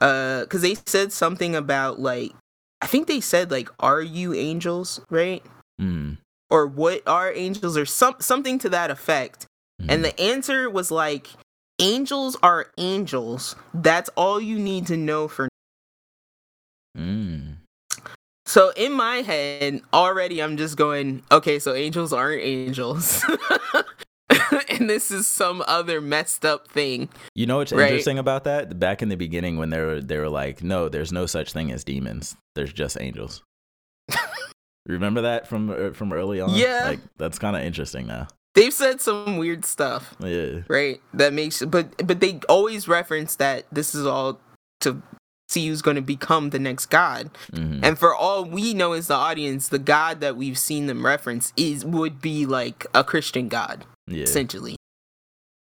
uh, 0.00 0.40
because 0.40 0.62
they 0.62 0.76
said 0.86 1.12
something 1.12 1.54
about 1.54 2.00
like, 2.00 2.32
I 2.80 2.86
think 2.86 3.06
they 3.06 3.20
said 3.20 3.50
like, 3.50 3.68
"Are 3.80 4.02
you 4.02 4.34
angels?" 4.34 5.00
Right? 5.10 5.42
Mm. 5.80 6.18
Or 6.50 6.66
what 6.66 7.06
are 7.06 7.32
angels? 7.32 7.76
Or 7.76 7.86
some 7.86 8.16
something 8.20 8.58
to 8.60 8.68
that 8.70 8.90
effect. 8.90 9.46
Mm. 9.80 9.86
And 9.90 10.04
the 10.04 10.18
answer 10.20 10.68
was 10.70 10.90
like, 10.90 11.28
"Angels 11.78 12.36
are 12.42 12.70
angels. 12.78 13.56
That's 13.74 14.08
all 14.16 14.40
you 14.40 14.58
need 14.58 14.86
to 14.88 14.96
know 14.96 15.28
for 15.28 15.48
Mm. 16.96 17.55
So 18.56 18.72
in 18.74 18.94
my 18.94 19.16
head, 19.16 19.82
already 19.92 20.42
I'm 20.42 20.56
just 20.56 20.78
going, 20.78 21.22
okay, 21.30 21.58
so 21.58 21.74
angels 21.74 22.14
aren't 22.14 22.40
angels. 22.40 23.22
and 24.70 24.88
this 24.88 25.10
is 25.10 25.26
some 25.26 25.62
other 25.66 26.00
messed 26.00 26.46
up 26.46 26.66
thing. 26.66 27.10
You 27.34 27.44
know 27.44 27.58
what's 27.58 27.70
Right. 27.70 27.82
interesting 27.90 28.18
about 28.18 28.44
that? 28.44 28.78
Back 28.80 29.02
in 29.02 29.10
the 29.10 29.16
beginning, 29.16 29.58
when 29.58 29.68
they 29.68 29.80
were 29.80 30.00
they 30.00 30.16
were 30.16 30.30
like, 30.30 30.62
"No, 30.64 30.88
there's 30.88 31.12
no 31.12 31.26
such 31.26 31.52
thing 31.52 31.70
as 31.70 31.84
demons. 31.84 32.34
There's 32.54 32.72
just 32.72 32.96
angels." 32.98 33.42
Remember 34.86 35.20
that 35.20 35.46
from 35.46 35.68
uh, 35.68 35.90
from 35.90 36.14
early 36.14 36.40
on? 36.40 36.48
Yeah. 36.54 36.80
like 36.86 37.00
that's 37.18 37.38
kind 37.38 37.56
of 37.56 37.62
interesting 37.62 38.06
now. 38.06 38.26
They've 38.54 38.72
said 38.72 39.02
some 39.02 39.36
weird 39.36 39.66
stuff, 39.66 40.14
Yeah, 40.18 40.60
right? 40.68 41.02
That 41.12 41.34
makes 41.34 41.62
but 41.62 42.06
but 42.06 42.20
they 42.20 42.40
always 42.48 42.88
reference 42.88 43.36
that 43.36 43.66
this 43.70 43.94
is 43.94 44.06
all 44.06 44.40
to 44.80 45.02
see 45.48 45.68
who's 45.68 45.82
going 45.82 45.94
to 45.96 46.02
become 46.02 46.50
the 46.50 46.58
next 46.58 46.86
god. 46.86 47.30
hmm 47.54 47.80
And 47.82 47.98
for 47.98 48.14
all 48.14 48.44
we 48.44 48.74
know 48.74 48.92
as 48.92 49.06
the 49.08 49.14
audience, 49.14 49.68
the 49.68 49.78
god 49.78 50.20
that 50.20 50.36
we've 50.36 50.58
seen 50.58 50.86
them 50.86 51.04
reference 51.06 51.52
is 51.56 51.84
would 51.84 52.20
be 52.20 52.46
like 52.46 52.86
a 52.94 53.04
Christian 53.04 53.48
god, 53.48 53.84
yeah. 54.06 54.22
essentially. 54.24 54.76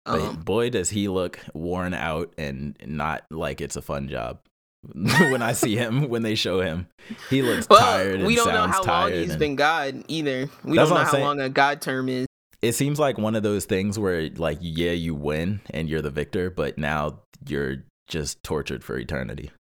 Um, 0.05 0.37
boy, 0.43 0.71
does 0.71 0.91
he 0.91 1.07
look 1.09 1.39
worn 1.55 1.95
out 1.95 2.33
and 2.37 2.77
not 2.85 3.25
like 3.31 3.61
it's 3.61 3.77
a 3.77 3.83
fun 3.83 4.09
job. 4.09 4.41
when 4.95 5.43
I 5.43 5.53
see 5.53 5.77
him, 5.77 6.09
when 6.09 6.23
they 6.23 6.35
show 6.35 6.61
him, 6.61 6.89
he 7.31 7.41
looks 7.41 7.69
well, 7.69 7.79
tired 7.79 8.23
we 8.23 8.35
don't 8.35 8.49
know 8.53 8.67
how 8.67 8.83
long 8.83 9.13
he's 9.13 9.31
and- 9.31 9.39
been 9.39 9.55
god 9.55 10.05
either. 10.09 10.49
We 10.65 10.77
That's 10.77 10.89
don't 10.89 10.99
know 10.99 11.05
how 11.05 11.13
saying. 11.13 11.25
long 11.25 11.41
a 11.41 11.49
god 11.49 11.81
term 11.81 12.09
is. 12.09 12.27
it 12.63 12.73
seems 12.73 12.99
like 12.99 13.17
one 13.17 13.37
of 13.37 13.45
those 13.45 13.65
things 13.65 13.97
where 13.97 14.29
like 14.31 14.59
yeah 14.61 14.91
you 14.91 15.15
win 15.15 15.61
and 15.71 15.89
you're 15.89 16.03
the 16.03 16.11
victor 16.11 16.51
but 16.51 16.79
now 16.79 17.21
you're 17.47 17.85
just 18.09 18.43
tortured 18.43 18.83
for 18.83 18.99
eternity 18.99 19.53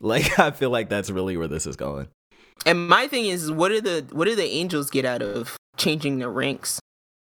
like 0.00 0.38
i 0.38 0.50
feel 0.50 0.70
like 0.70 0.88
that's 0.88 1.10
really 1.10 1.36
where 1.36 1.48
this 1.48 1.66
is 1.66 1.76
going 1.76 2.08
And 2.64 2.88
my 2.88 3.06
thing 3.06 3.26
is, 3.26 3.50
what 3.52 3.68
do 3.68 3.80
the 3.80 4.06
what 4.12 4.24
do 4.26 4.34
the 4.34 4.44
angels 4.48 4.90
get 4.90 5.04
out 5.04 5.22
of 5.22 5.56
changing 5.76 6.18
their 6.18 6.30
ranks? 6.30 6.80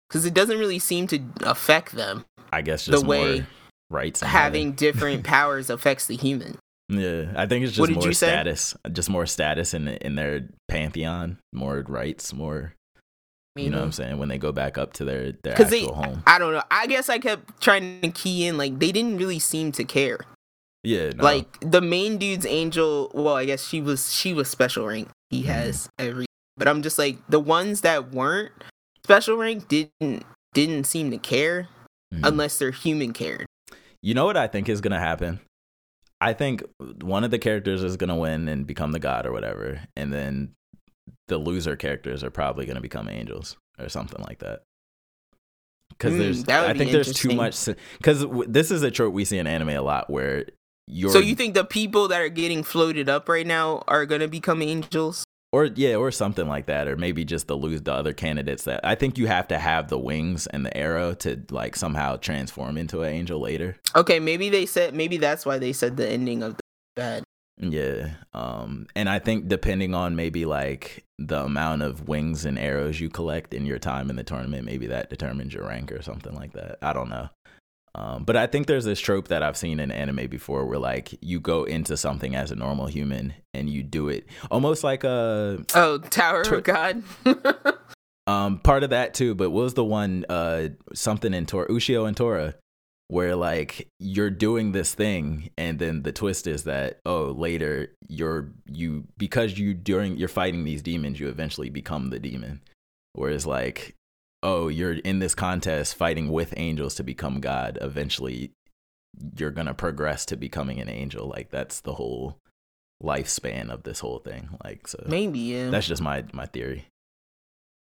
Because 0.08 0.24
it 0.24 0.32
doesn't 0.32 0.58
really 0.58 0.78
seem 0.78 1.06
to 1.08 1.20
affect 1.42 1.92
them. 1.92 2.24
i 2.52 2.62
guess 2.62 2.86
The 2.86 3.00
way 3.00 3.44
rights 3.90 4.20
Having 4.22 4.72
different 4.72 5.24
powers 5.34 5.68
affects 5.70 6.06
the 6.06 6.16
human. 6.16 6.56
yeah 6.88 7.32
i 7.36 7.44
think 7.46 7.64
it's 7.66 7.78
What 7.78 7.88
just 7.88 7.92
did 7.92 7.96
more 8.00 8.08
you 8.08 8.14
say? 8.14 8.26
status 8.28 8.74
just 8.92 9.10
more 9.10 9.26
status 9.26 9.74
in 9.74 9.88
in 9.88 10.14
their 10.14 10.48
pantheon 10.68 11.36
more 11.52 11.84
rights 11.88 12.32
more 12.32 12.72
you 13.56 13.68
know 13.70 13.78
what 13.78 13.84
i'm 13.84 13.92
saying 13.92 14.18
when 14.18 14.28
they 14.28 14.38
go 14.38 14.52
back 14.52 14.78
up 14.78 14.92
to 14.94 15.04
their 15.04 15.32
their 15.42 15.52
actual 15.60 15.68
they, 15.70 15.84
home 15.84 16.22
I 16.26 16.38
don't 16.38 16.52
know. 16.52 16.62
I 16.70 16.86
guess 16.86 17.08
I 17.08 17.18
kept 17.18 17.60
trying 17.60 18.00
to 18.02 18.10
key 18.10 18.46
in 18.46 18.56
like 18.56 18.78
they 18.78 18.92
didn't 18.92 19.18
really 19.18 19.38
seem 19.40 19.72
to 19.72 19.84
care. 19.84 20.20
Yeah 20.84 21.10
no. 21.10 21.24
Like 21.24 21.58
the 21.60 21.80
main 21.80 22.18
dude's 22.18 22.46
angel. 22.46 23.10
Well, 23.14 23.34
I 23.34 23.44
guess 23.44 23.66
she 23.66 23.80
was 23.80 24.12
she 24.12 24.32
was 24.32 24.48
special 24.48 24.86
rank. 24.86 25.08
He 25.30 25.42
Mhm. 25.42 25.46
has 25.46 25.88
every. 25.98 26.26
But 26.56 26.68
I'm 26.68 26.82
just 26.82 26.98
like 26.98 27.18
the 27.28 27.40
ones 27.40 27.82
that 27.82 28.10
weren't 28.12 28.52
special 29.04 29.36
rank 29.36 29.68
didn't 29.68 30.24
didn't 30.54 30.84
seem 30.84 31.10
to 31.10 31.18
care 31.18 31.68
Mhm. 32.14 32.26
unless 32.26 32.58
their 32.58 32.70
human 32.70 33.12
cared. 33.12 33.46
You 34.02 34.14
know 34.14 34.24
what 34.24 34.36
I 34.36 34.46
think 34.46 34.68
is 34.68 34.80
gonna 34.80 34.98
happen? 35.00 35.40
I 36.20 36.32
think 36.32 36.62
one 37.02 37.22
of 37.24 37.30
the 37.30 37.38
characters 37.38 37.82
is 37.82 37.96
gonna 37.96 38.16
win 38.16 38.48
and 38.48 38.66
become 38.66 38.92
the 38.92 38.98
god 38.98 39.24
or 39.26 39.32
whatever, 39.32 39.80
and 39.96 40.12
then 40.12 40.52
the 41.28 41.38
loser 41.38 41.76
characters 41.76 42.24
are 42.24 42.30
probably 42.30 42.66
gonna 42.66 42.80
become 42.80 43.08
angels 43.08 43.56
or 43.78 43.88
something 43.88 44.24
like 44.26 44.38
that. 44.40 44.62
Because 45.90 46.14
Mm, 46.14 46.18
there's, 46.18 46.44
that 46.44 46.60
would 46.62 46.70
I 46.70 46.72
be 46.72 46.78
think 46.80 46.92
there's 46.92 47.12
too 47.12 47.34
much. 47.34 47.66
Because 47.98 48.22
w- 48.22 48.48
this 48.48 48.70
is 48.70 48.82
a 48.82 48.90
trope 48.90 49.12
we 49.14 49.24
see 49.24 49.38
in 49.38 49.46
anime 49.46 49.70
a 49.70 49.80
lot, 49.82 50.08
where 50.10 50.44
So 50.88 51.18
you 51.18 51.34
think 51.34 51.54
the 51.54 51.64
people 51.64 52.08
that 52.08 52.20
are 52.20 52.28
getting 52.28 52.62
floated 52.62 53.08
up 53.08 53.28
right 53.28 53.46
now 53.46 53.84
are 53.86 54.06
gonna 54.06 54.28
become 54.28 54.62
angels? 54.62 55.24
or 55.52 55.64
yeah, 55.64 55.94
or 55.94 56.10
something 56.10 56.46
like 56.46 56.66
that, 56.66 56.88
or 56.88 56.96
maybe 56.96 57.24
just 57.24 57.46
the 57.46 57.56
lose 57.56 57.82
the 57.82 57.92
other 57.92 58.12
candidates 58.12 58.64
that 58.64 58.80
I 58.84 58.94
think 58.94 59.16
you 59.16 59.26
have 59.26 59.48
to 59.48 59.58
have 59.58 59.88
the 59.88 59.98
wings 59.98 60.46
and 60.46 60.64
the 60.64 60.76
arrow 60.76 61.14
to 61.14 61.42
like 61.50 61.74
somehow 61.74 62.16
transform 62.16 62.76
into 62.76 63.02
an 63.02 63.12
angel 63.12 63.40
later. 63.40 63.76
Okay, 63.96 64.20
maybe 64.20 64.50
they 64.50 64.66
said 64.66 64.94
maybe 64.94 65.16
that's 65.16 65.46
why 65.46 65.58
they 65.58 65.72
said 65.72 65.96
the 65.96 66.08
ending 66.08 66.42
of 66.42 66.56
the 66.56 66.62
bad. 66.96 67.24
Yeah. 67.60 68.10
Um 68.34 68.86
and 68.94 69.08
I 69.08 69.18
think 69.18 69.48
depending 69.48 69.94
on 69.94 70.16
maybe 70.16 70.44
like 70.44 71.04
the 71.18 71.44
amount 71.44 71.82
of 71.82 72.06
wings 72.06 72.44
and 72.44 72.58
arrows 72.58 73.00
you 73.00 73.08
collect 73.08 73.52
in 73.54 73.64
your 73.64 73.78
time 73.78 74.10
in 74.10 74.16
the 74.16 74.24
tournament, 74.24 74.64
maybe 74.64 74.86
that 74.88 75.08
determines 75.10 75.54
your 75.54 75.66
rank 75.66 75.90
or 75.90 76.02
something 76.02 76.34
like 76.34 76.52
that. 76.52 76.78
I 76.82 76.92
don't 76.92 77.08
know. 77.08 77.30
Um 77.98 78.22
but 78.24 78.36
I 78.36 78.46
think 78.46 78.66
there's 78.68 78.84
this 78.84 79.00
trope 79.00 79.28
that 79.28 79.42
I've 79.42 79.56
seen 79.56 79.80
in 79.80 79.90
anime 79.90 80.28
before 80.28 80.64
where 80.64 80.78
like 80.78 81.14
you 81.20 81.40
go 81.40 81.64
into 81.64 81.96
something 81.96 82.34
as 82.36 82.50
a 82.52 82.54
normal 82.56 82.86
human 82.86 83.34
and 83.52 83.68
you 83.68 83.82
do 83.82 84.08
it 84.08 84.26
almost 84.50 84.84
like 84.84 85.02
a 85.04 85.64
Oh, 85.74 85.98
Tower 85.98 86.44
Tw- 86.44 86.52
of 86.52 86.62
God. 86.64 87.02
um 88.26 88.58
part 88.60 88.84
of 88.84 88.90
that 88.90 89.14
too, 89.14 89.34
but 89.34 89.50
what 89.50 89.62
was 89.64 89.74
the 89.74 89.84
one 89.84 90.24
uh 90.28 90.68
something 90.94 91.34
in 91.34 91.44
Tora 91.46 91.68
Ushio 91.68 92.06
and 92.06 92.16
Tora 92.16 92.54
where 93.10 93.34
like 93.34 93.88
you're 93.98 94.28
doing 94.30 94.72
this 94.72 94.92
thing 94.94 95.48
and 95.56 95.78
then 95.78 96.02
the 96.02 96.12
twist 96.12 96.46
is 96.46 96.64
that 96.64 96.98
oh 97.06 97.24
later 97.32 97.94
you're 98.06 98.52
you 98.70 99.04
because 99.16 99.58
you 99.58 99.72
during 99.72 100.16
you're 100.18 100.28
fighting 100.28 100.64
these 100.64 100.82
demons 100.82 101.18
you 101.18 101.26
eventually 101.28 101.70
become 101.70 102.10
the 102.10 102.18
demon 102.18 102.60
whereas 103.14 103.46
like 103.46 103.94
oh 104.42 104.68
you're 104.68 104.92
in 104.92 105.18
this 105.18 105.34
contest 105.34 105.94
fighting 105.94 106.30
with 106.30 106.54
angels 106.56 106.94
to 106.94 107.02
become 107.02 107.40
god 107.40 107.78
eventually 107.80 108.50
you're 109.36 109.50
gonna 109.50 109.74
progress 109.74 110.24
to 110.26 110.36
becoming 110.36 110.80
an 110.80 110.88
angel 110.88 111.28
like 111.28 111.50
that's 111.50 111.80
the 111.80 111.94
whole 111.94 112.38
lifespan 113.02 113.70
of 113.70 113.82
this 113.84 114.00
whole 114.00 114.18
thing 114.18 114.48
like 114.64 114.86
so 114.86 115.02
maybe 115.06 115.38
yeah. 115.38 115.70
that's 115.70 115.86
just 115.86 116.02
my 116.02 116.24
my 116.32 116.46
theory 116.46 116.86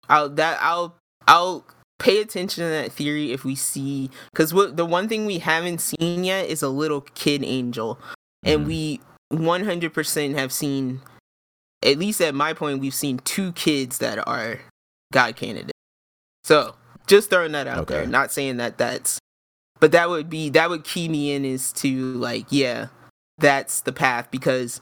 I'll 0.08 0.28
that 0.30 0.58
I'll 0.60 0.96
I'll 1.26 1.64
pay 1.98 2.20
attention 2.20 2.64
to 2.64 2.68
that 2.68 2.92
theory 2.92 3.32
if 3.32 3.44
we 3.44 3.54
see 3.54 4.10
because 4.32 4.52
what 4.52 4.76
the 4.76 4.84
one 4.84 5.08
thing 5.08 5.26
we 5.26 5.38
haven't 5.38 5.80
seen 5.80 6.24
yet 6.24 6.46
is 6.46 6.62
a 6.62 6.68
little 6.68 7.00
kid 7.00 7.42
angel, 7.44 7.98
and 8.42 8.62
Mhm. 8.62 8.66
we 8.66 9.00
100% 9.32 10.34
have 10.34 10.52
seen, 10.52 11.00
at 11.82 11.98
least 11.98 12.20
at 12.20 12.34
my 12.34 12.52
point, 12.52 12.80
we've 12.80 12.94
seen 12.94 13.18
two 13.18 13.52
kids 13.52 13.98
that 13.98 14.26
are 14.28 14.60
God 15.12 15.36
candidates. 15.36 15.72
So 16.44 16.74
just 17.06 17.30
throwing 17.30 17.52
that 17.52 17.66
out 17.66 17.86
there, 17.88 18.06
not 18.06 18.32
saying 18.32 18.58
that 18.58 18.78
that's, 18.78 19.18
but 19.80 19.92
that 19.92 20.08
would 20.08 20.28
be 20.30 20.50
that 20.50 20.70
would 20.70 20.84
key 20.84 21.08
me 21.08 21.32
in 21.32 21.44
is 21.44 21.72
to 21.74 22.12
like 22.14 22.46
yeah, 22.50 22.88
that's 23.38 23.80
the 23.82 23.92
path 23.92 24.30
because. 24.30 24.80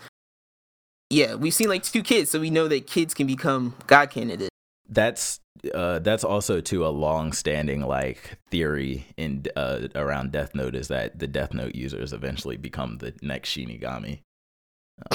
Yeah, 1.11 1.35
we've 1.35 1.53
seen 1.53 1.69
like 1.69 1.83
two 1.83 2.03
kids, 2.03 2.31
so 2.31 2.41
we 2.41 2.49
know 2.49 2.69
that 2.69 2.87
kids 2.87 3.13
can 3.13 3.27
become 3.27 3.75
God 3.87 4.09
candidates. 4.11 4.49
that's 4.89 5.41
uh 5.75 5.99
that's 5.99 6.25
also 6.25 6.59
to 6.63 6.87
a 6.87 6.89
long 6.89 7.33
standing 7.35 7.83
like 7.83 8.39
theory 8.51 9.05
in 9.19 9.45
uh 9.55 9.89
around 9.95 10.33
death 10.33 10.55
note 10.55 10.75
is 10.75 10.89
that 10.89 11.19
the 11.19 11.27
death 11.27 11.53
note 11.53 11.75
users 11.75 12.15
eventually 12.15 12.57
become 12.57 12.97
the 12.99 13.13
next 13.21 13.51
shinigami 13.51 14.21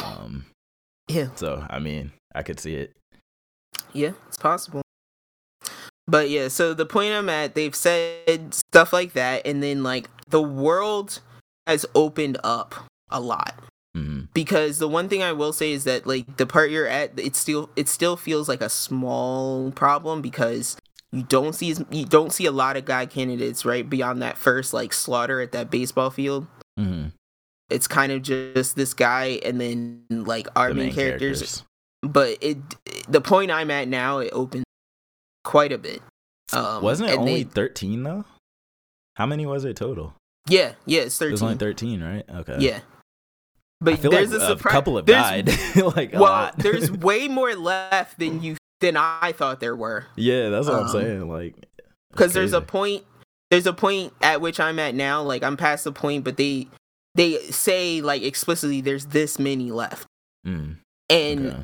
um 0.03 0.45
Yeah. 1.09 1.29
so 1.35 1.65
i 1.69 1.79
mean 1.79 2.11
i 2.35 2.43
could 2.43 2.59
see 2.59 2.75
it 2.75 2.95
Yeah, 3.93 4.11
it's 4.27 4.37
possible. 4.37 4.81
But 6.07 6.29
yeah, 6.29 6.47
so 6.47 6.73
the 6.73 6.85
point 6.85 7.13
I'm 7.13 7.29
at, 7.29 7.53
they've 7.53 7.75
said 7.75 8.53
stuff 8.53 8.93
like 8.93 9.13
that, 9.13 9.45
and 9.45 9.61
then 9.61 9.83
like 9.83 10.09
the 10.29 10.41
world 10.41 11.19
has 11.65 11.85
opened 11.95 12.37
up 12.43 12.75
a 13.09 13.19
lot. 13.19 13.53
hmm 13.93 14.21
Because 14.33 14.79
the 14.79 14.87
one 14.87 15.09
thing 15.09 15.21
I 15.21 15.33
will 15.33 15.53
say 15.53 15.71
is 15.71 15.83
that 15.83 16.07
like 16.07 16.37
the 16.37 16.45
part 16.45 16.71
you're 16.71 16.87
at, 16.87 17.19
it 17.19 17.35
still 17.35 17.69
it 17.75 17.89
still 17.89 18.15
feels 18.15 18.47
like 18.47 18.61
a 18.61 18.69
small 18.69 19.71
problem 19.71 20.21
because 20.21 20.77
you 21.11 21.23
don't 21.23 21.53
see 21.53 21.75
you 21.91 22.05
don't 22.05 22.31
see 22.31 22.45
a 22.45 22.51
lot 22.51 22.77
of 22.77 22.85
guy 22.85 23.05
candidates 23.05 23.65
right 23.65 23.89
beyond 23.89 24.21
that 24.21 24.37
first 24.37 24.73
like 24.73 24.93
slaughter 24.93 25.41
at 25.41 25.51
that 25.51 25.69
baseball 25.69 26.09
field. 26.09 26.47
hmm 26.77 27.07
It's 27.69 27.87
kind 27.87 28.13
of 28.13 28.21
just 28.21 28.77
this 28.77 28.93
guy 28.93 29.39
and 29.43 29.59
then 29.59 30.03
like 30.09 30.47
our 30.55 30.69
the 30.69 30.75
main, 30.75 30.85
main 30.85 30.95
characters 30.95 31.39
characters 31.39 31.63
but 32.03 32.37
it 32.41 32.57
the 33.09 33.21
point 33.21 33.51
I'm 33.51 33.71
at 33.71 33.87
now 33.87 34.19
it 34.19 34.29
opens 34.31 34.63
quite 35.47 35.71
a 35.71 35.77
bit. 35.77 36.01
Um, 36.53 36.81
wasn't 36.83 37.09
it 37.09 37.17
only 37.17 37.43
they- 37.43 37.49
13 37.49 38.03
though 38.03 38.25
how 39.15 39.25
many 39.25 39.45
was 39.45 39.65
it 39.65 39.75
total 39.75 40.13
yeah, 40.49 40.73
yeah, 40.85 41.01
it's 41.01 41.21
it 41.21 41.31
was 41.31 41.41
only 41.43 41.55
thirteen. 41.55 42.01
right 42.01 42.23
okay 42.29 42.55
Yeah, 42.59 42.79
but 43.81 44.01
there's 44.01 44.31
like 44.31 44.41
a 44.41 44.45
surprise. 44.47 44.71
couple 44.71 44.95
have 44.95 45.05
died 45.05 45.47
like 45.95 46.13
a 46.13 46.19
well, 46.19 46.31
lot 46.31 46.57
there's 46.57 46.89
way 46.89 47.27
more 47.27 47.53
left 47.55 48.17
than 48.19 48.41
you 48.41 48.55
than 48.79 48.95
I 48.95 49.33
thought 49.33 49.59
there 49.59 49.75
were. 49.75 50.05
yeah 50.15 50.47
that's 50.49 50.67
what 50.67 50.75
i'm 50.75 50.83
um, 50.85 50.89
saying 50.89 51.27
like 51.29 51.55
Because 52.11 52.31
there's 52.33 52.53
a 52.53 52.61
point. 52.61 53.03
There's 53.51 53.65
a 53.67 53.73
point 53.73 54.13
at 54.21 54.39
which 54.41 54.59
I'm 54.59 54.77
at 54.79 54.93
now. 54.95 55.21
Like 55.23 55.41
I'm 55.43 55.57
past 55.57 55.83
the 55.83 55.91
point, 55.91 56.23
but 56.23 56.37
they 56.37 56.67
they 57.15 57.39
say 57.49 57.99
like 58.01 58.21
explicitly 58.21 58.79
there's 58.81 59.07
this 59.07 59.39
many 59.39 59.71
left, 59.71 60.05
Mm, 60.45 60.77
and 61.09 61.47
okay. 61.47 61.63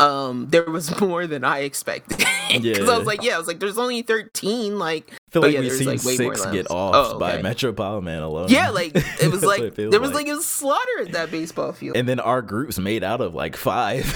Um 0.00 0.48
there 0.50 0.64
was 0.64 0.98
more 1.00 1.26
than 1.26 1.44
I 1.44 1.60
expected. 1.60 2.24
Because 2.48 2.88
I 2.88 2.96
was 2.96 3.08
like, 3.08 3.24
yeah, 3.24 3.34
I 3.34 3.38
was 3.38 3.48
like, 3.48 3.58
there's 3.58 3.76
only 3.76 4.02
thirteen. 4.02 4.78
Like 4.78 5.10
I 5.12 5.16
feel 5.32 5.42
like 5.42 5.52
yeah, 5.52 5.60
we've 5.60 5.72
seen 5.72 5.88
like, 5.88 5.98
six 5.98 6.46
get 6.46 6.70
off 6.70 6.94
Oh, 7.14 7.18
by 7.18 7.32
okay. 7.34 7.42
Metro 7.42 7.72
Power 7.72 8.00
Man 8.00 8.22
alone. 8.22 8.46
Yeah, 8.50 8.70
like 8.70 8.92
it 9.20 9.32
was 9.32 9.42
like 9.42 9.74
feels 9.74 9.90
there 9.90 10.00
was 10.00 10.12
like. 10.12 10.28
like 10.28 10.38
a 10.38 10.40
slaughter 10.40 11.00
at 11.00 11.10
that 11.12 11.32
baseball 11.32 11.72
field. 11.72 11.96
and 11.96 12.08
then 12.08 12.20
our 12.20 12.42
group's 12.42 12.78
made 12.78 13.02
out 13.02 13.20
of 13.20 13.34
like 13.34 13.56
five. 13.56 14.06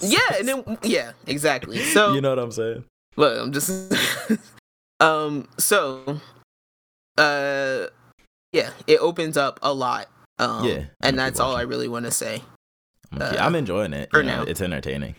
yeah, 0.00 0.18
and 0.38 0.46
then 0.46 0.78
yeah, 0.84 1.12
exactly. 1.26 1.78
So 1.80 2.14
you 2.14 2.20
know 2.20 2.30
what 2.30 2.38
I'm 2.38 2.52
saying? 2.52 2.84
look, 3.16 3.38
I'm 3.42 3.52
just 3.52 3.92
um 5.00 5.48
so 5.58 6.20
uh, 7.18 7.86
yeah, 8.52 8.70
it 8.86 9.00
opens 9.00 9.36
up 9.36 9.58
a 9.62 9.74
lot. 9.74 10.06
Um, 10.38 10.64
Yeah, 10.64 10.84
and 11.02 11.18
that's 11.18 11.40
all 11.40 11.56
I 11.56 11.62
really 11.62 11.88
want 11.88 12.04
to 12.06 12.12
say. 12.12 12.40
I'm, 13.12 13.20
Uh, 13.20 13.36
I'm 13.40 13.54
enjoying 13.56 13.92
it. 13.92 14.10
for 14.10 14.20
you 14.20 14.26
know, 14.28 14.44
now. 14.44 14.48
it's 14.48 14.60
entertaining. 14.60 15.16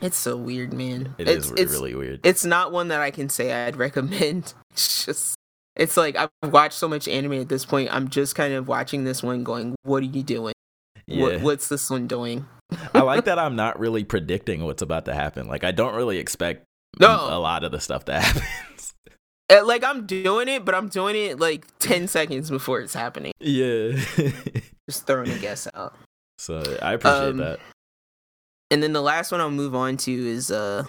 It's 0.00 0.16
so 0.16 0.36
weird, 0.36 0.72
man. 0.72 1.14
It 1.18 1.28
it's 1.28 1.46
is 1.46 1.52
it's 1.52 1.72
really 1.72 1.94
weird. 1.94 2.20
it's 2.24 2.44
not 2.44 2.70
one 2.72 2.88
that 2.88 3.00
I 3.00 3.10
can 3.10 3.28
say 3.28 3.52
I'd 3.52 3.76
recommend. 3.76 4.54
It's 4.72 5.04
just 5.06 5.34
it's 5.74 5.96
like 5.96 6.16
I've 6.16 6.30
watched 6.52 6.78
so 6.78 6.86
much 6.88 7.08
anime 7.08 7.32
at 7.34 7.48
this 7.48 7.64
point. 7.64 7.88
I'm 7.92 8.08
just 8.08 8.36
kind 8.36 8.54
of 8.54 8.68
watching 8.68 9.02
this 9.04 9.22
one, 9.24 9.42
going, 9.42 9.74
"What 9.82 10.02
are 10.02 10.06
you 10.06 10.22
doing? 10.22 10.54
yeah, 11.06 11.22
What, 11.22 11.40
what's 11.40 11.68
this 11.68 11.90
one 11.90 12.06
doing?" 12.06 12.46
I 12.94 13.00
like 13.00 13.24
that. 13.26 13.38
I'm 13.40 13.56
not 13.56 13.78
really 13.80 14.04
predicting 14.04 14.64
what's 14.64 14.82
about 14.82 15.04
to 15.06 15.14
happen. 15.14 15.48
Like 15.48 15.64
I 15.64 15.72
don't 15.72 15.94
really 15.96 16.18
expect 16.18 16.64
No. 17.00 17.08
a 17.28 17.38
lot 17.40 17.64
of 17.64 17.72
the 17.72 17.80
stuff 17.80 18.04
that 18.04 18.22
happens. 18.22 18.94
Uh, 19.50 19.64
Like 19.66 19.82
I'm 19.82 20.06
doing 20.06 20.46
it, 20.48 20.64
but 20.64 20.74
I'm 20.76 20.88
doing 20.88 21.16
it 21.16 21.40
like 21.40 21.66
ten 21.80 22.06
seconds 22.06 22.50
before 22.50 22.80
it's 22.80 22.94
happening. 22.94 23.32
yeah. 23.40 23.92
Just 24.88 25.06
throwing 25.06 25.30
a 25.30 25.38
guess 25.38 25.66
out. 25.74 25.94
so 26.38 26.58
I 26.82 26.92
appreciate 26.94 27.30
Um, 27.30 27.36
that. 27.38 27.58
And 28.70 28.82
then 28.82 28.92
the 28.92 29.00
last 29.02 29.32
one 29.32 29.40
I'll 29.40 29.50
move 29.50 29.74
on 29.74 29.96
to 29.98 30.12
is 30.12 30.50
uh 30.50 30.84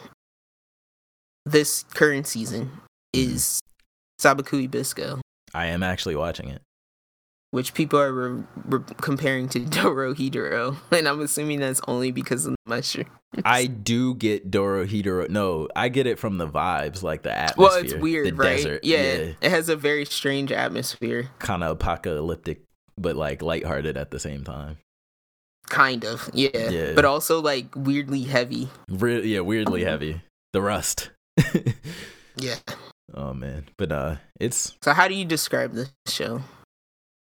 this 1.45 1.83
current 1.93 2.27
season 2.27 2.72
is 3.14 3.59
Sabikui 4.22 4.69
Bisco, 4.69 5.22
I 5.53 5.67
am 5.67 5.82
actually 5.82 6.16
watching 6.16 6.49
it. 6.49 6.61
which 7.51 7.74
people 7.74 7.99
are 7.99 8.11
re- 8.14 8.43
re- 8.66 8.83
comparing 9.01 9.49
to 9.49 9.59
Dorohedoro, 9.61 10.77
and 10.91 11.08
I'm 11.08 11.22
assuming 11.22 11.59
that's 11.61 11.82
only 11.88 12.11
because 12.11 12.45
of 12.45 12.51
the 12.66 12.69
mushroom. 12.69 13.08
I 13.45 13.66
do 13.67 14.14
get 14.16 14.51
Dorohedoro. 14.51 15.30
No, 15.30 15.69
I 15.75 15.90
get 15.90 16.06
it 16.08 16.19
from 16.19 16.38
the 16.38 16.48
vibes, 16.48 17.01
like 17.01 17.24
the 17.24 17.32
atmosphere. 17.32 17.64
Well, 17.64 17.83
it's 17.83 17.93
weird, 17.95 18.38
right? 18.38 18.58
Desert. 18.58 18.83
Yeah, 18.83 18.98
yeah. 18.98 19.33
it 19.41 19.49
has 19.49 19.69
a 19.69 19.75
very 19.75 20.06
strange 20.06 20.51
atmosphere, 20.51 21.30
kind 21.40 21.64
of 21.64 21.72
apocalyptic, 21.72 22.61
but 22.98 23.16
like 23.16 23.41
lighthearted 23.41 23.98
at 23.98 24.11
the 24.11 24.19
same 24.19 24.43
time. 24.43 24.77
Kind 25.70 26.04
of. 26.06 26.30
Yeah, 26.34 26.70
Yeah. 26.70 26.94
but 26.96 27.06
also 27.06 27.42
like 27.42 27.68
weirdly 27.76 28.24
heavy. 28.24 28.70
Re- 28.90 29.26
yeah, 29.26 29.40
weirdly 29.42 29.84
heavy. 29.84 30.22
The 30.54 30.62
rust. 30.62 31.12
Yeah. 32.38 32.56
oh 33.14 33.34
man, 33.34 33.66
but 33.78 33.92
uh, 33.92 34.16
it's 34.40 34.76
So 34.82 34.94
how 34.94 35.08
do 35.10 35.14
you 35.14 35.26
describe 35.26 35.74
this 35.74 35.92
show? 36.08 36.42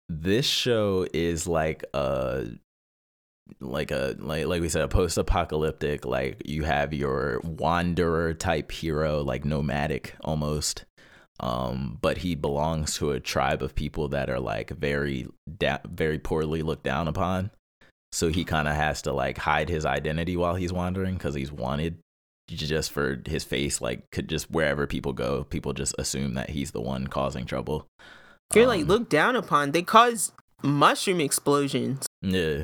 this 0.10 0.46
show 0.46 1.08
is 1.14 1.48
like 1.48 1.84
a 1.94 2.46
like 3.62 3.90
a 3.92 4.16
like 4.20 4.46
like 4.46 4.62
we 4.62 4.70
said 4.70 4.82
a 4.84 4.88
post-apocalyptic 4.88 6.06
like 6.06 6.42
you 6.46 6.64
have 6.66 6.94
your 6.94 7.40
wanderer 7.44 8.34
type 8.34 8.72
hero 8.72 9.22
like 9.24 9.44
nomadic 9.46 10.14
almost 10.22 10.84
um 11.40 11.98
but 12.02 12.18
he 12.20 12.36
belongs 12.36 12.96
to 12.96 13.12
a 13.12 13.20
tribe 13.22 13.62
of 13.64 13.74
people 13.74 14.10
that 14.10 14.30
are 14.30 14.40
like 14.40 14.70
very 14.72 15.28
da- 15.58 15.80
very 15.90 16.20
poorly 16.20 16.62
looked 16.62 16.84
down 16.84 17.08
upon 17.08 17.50
so 18.12 18.30
he 18.30 18.44
kind 18.44 18.68
of 18.68 18.76
has 18.76 19.02
to 19.04 19.14
like 19.14 19.38
hide 19.38 19.70
his 19.70 19.86
identity 19.86 20.36
while 20.38 20.56
he's 20.56 20.74
wandering 20.74 21.18
cuz 21.18 21.34
he's 21.36 21.52
wanted 21.52 21.98
just 22.48 22.92
for 22.92 23.22
his 23.28 23.44
face 23.46 23.80
like 23.80 24.04
could 24.12 24.28
just 24.28 24.52
wherever 24.52 24.86
people 24.86 25.14
go 25.14 25.46
people 25.46 25.72
just 25.74 25.96
assume 25.98 26.34
that 26.34 26.50
he's 26.50 26.72
the 26.72 26.82
one 26.82 27.08
causing 27.08 27.46
trouble 27.46 27.88
You're 28.54 28.68
like 28.68 28.82
Um, 28.82 28.88
looked 28.88 29.10
down 29.10 29.38
upon. 29.38 29.72
They 29.72 29.84
cause 29.84 30.34
mushroom 30.62 31.22
explosions. 31.22 32.06
Yeah. 32.22 32.64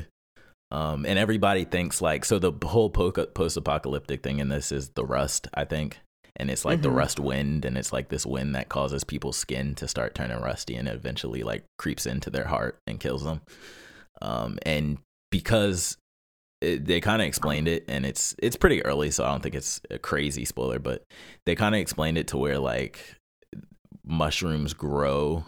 Um, 0.70 1.06
and 1.06 1.18
everybody 1.18 1.64
thinks 1.64 2.02
like 2.02 2.26
so 2.26 2.38
the 2.38 2.52
whole 2.66 2.90
post 2.90 3.56
apocalyptic 3.56 4.22
thing 4.22 4.38
in 4.38 4.50
this 4.50 4.70
is 4.70 4.90
the 4.90 5.06
rust, 5.06 5.48
I 5.54 5.64
think. 5.64 5.98
And 6.36 6.50
it's 6.50 6.66
like 6.66 6.82
the 6.82 6.90
Mhm. 6.90 6.96
rust 6.96 7.18
wind, 7.18 7.64
and 7.64 7.78
it's 7.78 7.90
like 7.92 8.10
this 8.10 8.26
wind 8.26 8.54
that 8.54 8.68
causes 8.68 9.02
people's 9.02 9.38
skin 9.38 9.74
to 9.76 9.88
start 9.88 10.14
turning 10.14 10.40
rusty 10.42 10.76
and 10.76 10.86
eventually 10.86 11.42
like 11.42 11.64
creeps 11.78 12.04
into 12.04 12.28
their 12.28 12.48
heart 12.48 12.76
and 12.86 13.00
kills 13.00 13.24
them. 13.24 13.40
Um, 14.20 14.58
and 14.66 14.98
because 15.30 15.96
it, 16.60 16.86
they 16.86 17.00
kind 17.00 17.22
of 17.22 17.28
explained 17.28 17.68
it, 17.68 17.84
and 17.88 18.04
it's 18.04 18.34
it's 18.38 18.56
pretty 18.56 18.84
early, 18.84 19.10
so 19.10 19.24
I 19.24 19.28
don't 19.28 19.42
think 19.42 19.54
it's 19.54 19.80
a 19.90 19.98
crazy 19.98 20.44
spoiler, 20.44 20.78
but 20.78 21.04
they 21.46 21.54
kind 21.54 21.74
of 21.74 21.80
explained 21.80 22.18
it 22.18 22.28
to 22.28 22.36
where 22.36 22.58
like 22.58 22.98
mushrooms 24.04 24.74
grow 24.74 25.44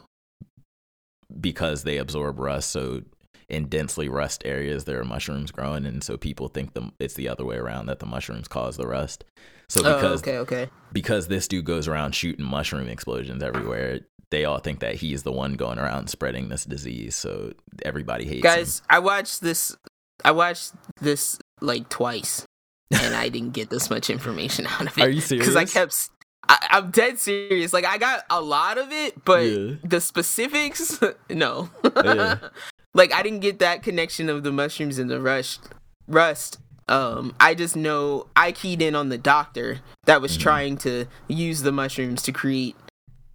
because 1.41 1.85
they 1.85 1.97
absorb 1.97 2.39
rust. 2.39 2.71
So 2.71 3.03
in 3.49 3.67
densely 3.67 4.09
rust 4.09 4.43
areas, 4.45 4.85
there 4.85 5.01
are 5.01 5.05
mushrooms 5.05 5.51
growing, 5.51 5.85
and 5.87 6.05
so 6.05 6.17
people 6.17 6.49
think 6.49 6.75
the 6.75 6.91
it's 7.01 7.15
the 7.15 7.29
other 7.29 7.45
way 7.45 7.57
around 7.57 7.87
that 7.87 7.99
the 7.99 8.07
mushrooms 8.07 8.49
cause 8.49 8.77
the 8.77 8.87
rust. 8.87 9.25
So 9.69 9.81
Oh, 9.85 9.95
because 9.95 10.21
okay, 10.23 10.39
okay. 10.39 10.71
because 10.93 11.29
this 11.29 11.47
dude 11.49 11.65
goes 11.65 11.87
around 11.89 12.15
shooting 12.15 12.45
mushroom 12.45 12.89
explosions 12.89 13.43
everywhere, 13.43 14.01
they 14.31 14.45
all 14.45 14.59
think 14.59 14.81
that 14.81 14.95
he's 14.97 15.23
the 15.23 15.33
one 15.33 15.55
going 15.55 15.79
around 15.79 16.09
spreading 16.09 16.49
this 16.49 16.65
disease. 16.65 17.17
So 17.17 17.53
everybody 17.85 18.25
hates 18.25 18.37
him. 18.37 18.43
Guys, 18.43 18.83
I 18.89 18.99
watched 19.01 19.41
this. 19.41 19.77
I 20.25 20.31
watched 20.33 20.73
this 21.01 21.39
like 21.61 21.89
twice, 21.89 22.45
and 22.93 23.15
I 23.15 23.29
didn't 23.29 23.53
get 23.53 23.71
this 23.71 23.91
much 23.91 24.11
information 24.11 24.67
out 24.67 24.83
of 24.87 24.97
it. 24.99 25.03
Are 25.03 25.09
you 25.11 25.21
serious? 25.21 25.47
Because 25.47 25.57
I 25.57 25.65
kept. 25.65 26.11
I, 26.49 26.79
am 26.79 26.91
dead 26.91 27.19
serious. 27.19 27.73
Like 27.73 27.85
I 27.85 27.99
got 27.99 28.25
a 28.31 28.41
lot 28.41 28.79
of 28.79 28.91
it, 28.93 29.25
but 29.25 29.43
Yeah. 29.45 29.75
the 29.85 30.01
specifics, 30.01 31.01
no. 31.31 31.71
Yeah. 31.97 32.39
like 32.95 33.13
I 33.13 33.23
didn't 33.23 33.41
get 33.41 33.59
that 33.61 33.83
connection 33.83 34.29
of 34.29 34.43
the 34.43 34.51
mushrooms 34.53 34.99
and 34.99 35.11
the 35.11 35.21
rust. 35.21 35.69
Rust. 36.09 36.59
Um, 36.89 37.37
I 37.39 37.55
just 37.55 37.77
know 37.77 38.27
I 38.35 38.51
keyed 38.51 38.83
in 38.83 38.97
on 38.97 39.11
the 39.11 39.19
doctor 39.19 39.79
that 40.07 40.21
was 40.21 40.37
Mhm. 40.37 40.41
trying 40.41 40.77
to 40.79 41.07
use 41.29 41.63
the 41.63 41.71
mushrooms 41.71 42.21
to 42.23 42.33
create 42.33 42.75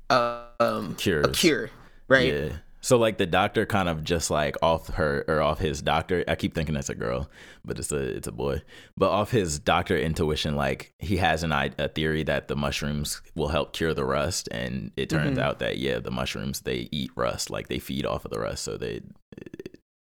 uh, 0.10 0.46
um, 0.60 0.92
a 1.08 1.30
cure, 1.30 1.70
right? 2.08 2.34
Yeah. 2.34 2.50
So 2.82 2.98
like 2.98 3.18
the 3.18 3.26
doctor 3.26 3.66
kind 3.66 3.90
of 3.90 4.04
just 4.04 4.30
like 4.30 4.56
off 4.62 4.90
her 4.90 5.26
or 5.28 5.42
off 5.42 5.58
his 5.58 5.82
doctor. 5.82 6.24
I 6.28 6.36
keep 6.36 6.54
thinking 6.54 6.76
it's 6.76 6.90
a 6.90 6.94
girl, 6.94 7.28
but 7.64 7.80
it's 7.80 7.92
a 7.92 7.98
it's 7.98 8.28
a 8.28 8.32
boy. 8.32 8.62
But 8.96 9.10
off 9.10 9.32
his 9.32 9.58
doctor 9.58 9.98
intuition, 9.98 10.56
like 10.56 10.94
he 11.00 11.18
has 11.18 11.42
an 11.42 11.52
a 11.52 11.88
theory 11.90 12.22
that 12.26 12.48
the 12.48 12.56
mushrooms 12.56 13.24
will 13.34 13.48
help 13.48 13.74
cure 13.74 13.96
the 13.96 14.06
rust, 14.06 14.48
and 14.52 14.92
it 14.98 15.10
turns 15.10 15.40
Mhm. 15.40 15.42
out 15.42 15.58
that 15.60 15.80
yeah, 15.80 15.98
the 15.98 16.12
mushrooms 16.12 16.62
they 16.62 16.88
eat 16.92 17.10
rust, 17.16 17.50
like 17.50 17.70
they 17.70 17.80
feed 17.80 18.06
off 18.06 18.24
of 18.24 18.30
the 18.30 18.40
rust. 18.40 18.64
So 18.64 18.78
they 18.78 19.02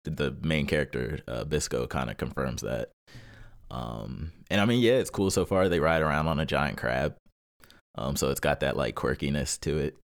the 0.04 0.34
main 0.40 0.66
character 0.66 1.20
uh, 1.28 1.44
Bisco 1.44 1.86
kind 1.86 2.08
of 2.10 2.16
confirms 2.16 2.62
that. 2.62 2.92
Um, 3.70 4.32
and 4.50 4.60
I 4.60 4.64
mean, 4.64 4.80
yeah, 4.80 4.94
it's 4.94 5.10
cool 5.10 5.30
so 5.30 5.44
far. 5.44 5.68
They 5.68 5.80
ride 5.80 6.02
around 6.02 6.26
on 6.28 6.40
a 6.40 6.46
giant 6.46 6.78
crab, 6.78 7.14
um, 8.00 8.16
so 8.16 8.30
it's 8.30 8.40
got 8.40 8.60
that 8.60 8.76
like 8.76 8.94
quirkiness 8.94 9.60
to 9.60 9.78
it. 9.78 9.96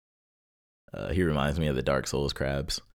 Uh, 0.92 1.08
he 1.12 1.22
reminds 1.22 1.58
me 1.58 1.66
of 1.66 1.76
the 1.76 1.82
Dark 1.82 2.06
Souls 2.06 2.32
crabs. 2.32 2.80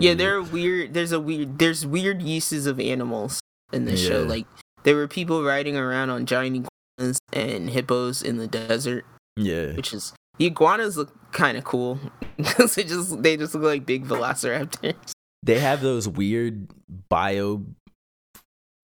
Yeah, 0.00 0.14
there 0.14 0.36
are 0.36 0.42
weird. 0.42 0.94
There's 0.94 1.12
a 1.12 1.20
weird. 1.20 1.58
There's 1.58 1.86
weird 1.86 2.22
uses 2.22 2.66
of 2.66 2.80
animals 2.80 3.40
in 3.72 3.84
this 3.84 4.04
show. 4.04 4.22
Like 4.22 4.46
there 4.84 4.96
were 4.96 5.08
people 5.08 5.42
riding 5.42 5.76
around 5.76 6.10
on 6.10 6.26
giant 6.26 6.68
iguanas 6.98 7.18
and 7.32 7.68
hippos 7.70 8.22
in 8.22 8.38
the 8.38 8.46
desert, 8.46 9.04
yeah, 9.36 9.72
which 9.72 9.92
is 9.92 10.14
the 10.38 10.46
iguanas 10.46 10.96
look 10.96 11.12
kind 11.32 11.56
of 11.58 11.64
cool 11.64 11.98
because 12.36 12.78
it 12.78 12.88
just 12.88 13.22
they 13.22 13.36
just 13.36 13.54
look 13.54 13.62
like 13.64 13.84
big 13.86 14.06
velociraptors. 14.06 14.94
they 15.42 15.58
have 15.58 15.80
those 15.82 16.08
weird 16.08 16.68
bio 17.08 17.62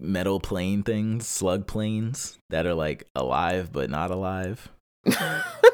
metal 0.01 0.41
plane 0.41 0.83
things, 0.83 1.27
slug 1.27 1.67
planes 1.67 2.39
that 2.51 2.67
are 2.67 2.75
like 2.75 3.05
alive 3.15 3.73
but 3.73 3.91
not 3.91 4.10
alive. 4.10 4.68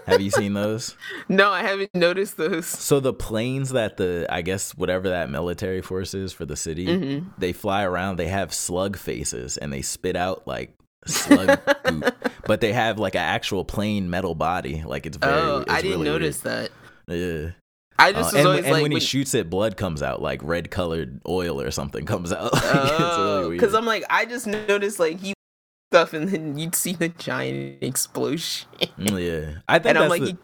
Have 0.06 0.20
you 0.20 0.30
seen 0.30 0.52
those? 0.52 0.96
no, 1.28 1.50
I 1.50 1.62
haven't 1.62 1.94
noticed 1.94 2.36
those. 2.36 2.66
So 2.66 3.00
the 3.00 3.12
planes 3.12 3.70
that 3.70 3.96
the 3.96 4.26
I 4.28 4.42
guess 4.42 4.74
whatever 4.76 5.08
that 5.08 5.30
military 5.30 5.80
force 5.80 6.14
is 6.14 6.32
for 6.32 6.44
the 6.44 6.56
city, 6.56 6.96
hmm 6.96 7.28
they 7.38 7.52
fly 7.52 7.82
around. 7.84 8.16
They 8.16 8.28
have 8.28 8.52
slug 8.52 8.96
faces 8.96 9.56
and 9.56 9.72
they 9.72 9.82
spit 9.82 10.16
out 10.16 10.46
like 10.46 10.74
slug 11.06 11.58
goop, 11.84 12.14
but 12.46 12.60
they 12.60 12.72
have 12.72 12.98
like 12.98 13.14
an 13.14 13.22
actual 13.22 13.64
plain 13.64 14.10
metal 14.10 14.34
body. 14.34 14.82
Like 14.84 15.06
it's 15.06 15.16
very. 15.16 15.34
Oh, 15.34 15.58
it's 15.60 15.70
I 15.72 15.80
didn't 15.82 16.00
really 16.00 16.10
notice 16.10 16.40
that. 16.40 16.70
Yeah. 17.08 17.50
I 17.98 18.10
Uh, 18.10 18.12
just 18.14 18.24
was 18.32 18.34
and 18.34 18.46
always 18.48 18.64
and 18.64 18.72
like, 18.72 18.82
when 18.82 18.92
he 18.92 19.00
shoots 19.00 19.34
it, 19.34 19.48
blood 19.48 19.76
comes 19.76 20.02
out 20.02 20.20
like 20.20 20.42
red 20.42 20.70
colored 20.70 21.20
oil 21.28 21.60
or 21.60 21.70
something 21.70 22.04
comes 22.12 22.32
out. 22.32 22.52
Like, 22.52 22.62
Oh, 22.64 23.40
really 23.42 23.56
because 23.56 23.74
I'm 23.74 23.86
like, 23.86 24.04
I 24.10 24.24
just 24.24 24.46
noticed 24.46 24.98
like 24.98 25.20
he 25.20 25.34
stuff, 25.92 26.12
and 26.12 26.28
then 26.28 26.58
you'd 26.58 26.74
see 26.74 26.92
the 26.94 27.08
giant 27.10 27.82
explosion, 27.84 28.66
Mm, 28.98 29.20
yeah, 29.24 29.58
I 29.68 29.78
think 29.78 29.90
and 29.90 29.98
I'm 29.98 30.08
like, 30.10 30.22
the- 30.22 30.26
he, 30.28 30.36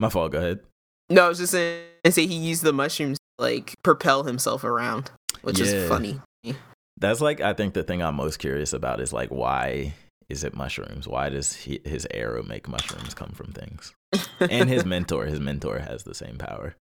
my 0.00 0.08
fault. 0.08 0.32
Go 0.32 0.38
ahead. 0.38 0.60
no, 1.10 1.26
I 1.26 1.28
was 1.28 1.38
just 1.38 1.52
saying, 1.52 1.84
say 2.10 2.26
he 2.26 2.34
used 2.34 2.62
the 2.62 2.72
mushrooms 2.72 3.18
to, 3.18 3.44
like 3.44 3.74
propel 3.82 4.24
himself 4.24 4.64
around, 4.64 5.10
which 5.42 5.58
Yeah. 5.60 5.66
is 5.66 5.88
funny. 5.88 6.20
That's 6.98 7.20
like 7.20 7.40
I 7.40 7.54
think 7.54 7.72
the 7.74 7.82
thing 7.82 8.02
I'm 8.02 8.16
most 8.16 8.38
curious 8.38 8.72
about 8.72 9.00
is 9.00 9.12
like 9.12 9.30
why 9.30 9.94
is 10.28 10.44
it 10.44 10.54
mushrooms? 10.54 11.08
Why 11.08 11.28
does 11.30 11.54
he, 11.54 11.80
his 11.84 12.06
arrow 12.10 12.42
make 12.42 12.68
mushrooms 12.68 13.14
come 13.14 13.30
from 13.30 13.52
things? 13.52 13.92
And 14.40 14.68
his 14.68 14.84
mentor, 14.94 15.26
his 15.26 15.40
mentor 15.40 15.78
has 15.80 16.02
the 16.04 16.14
same 16.14 16.36
power. 16.36 16.74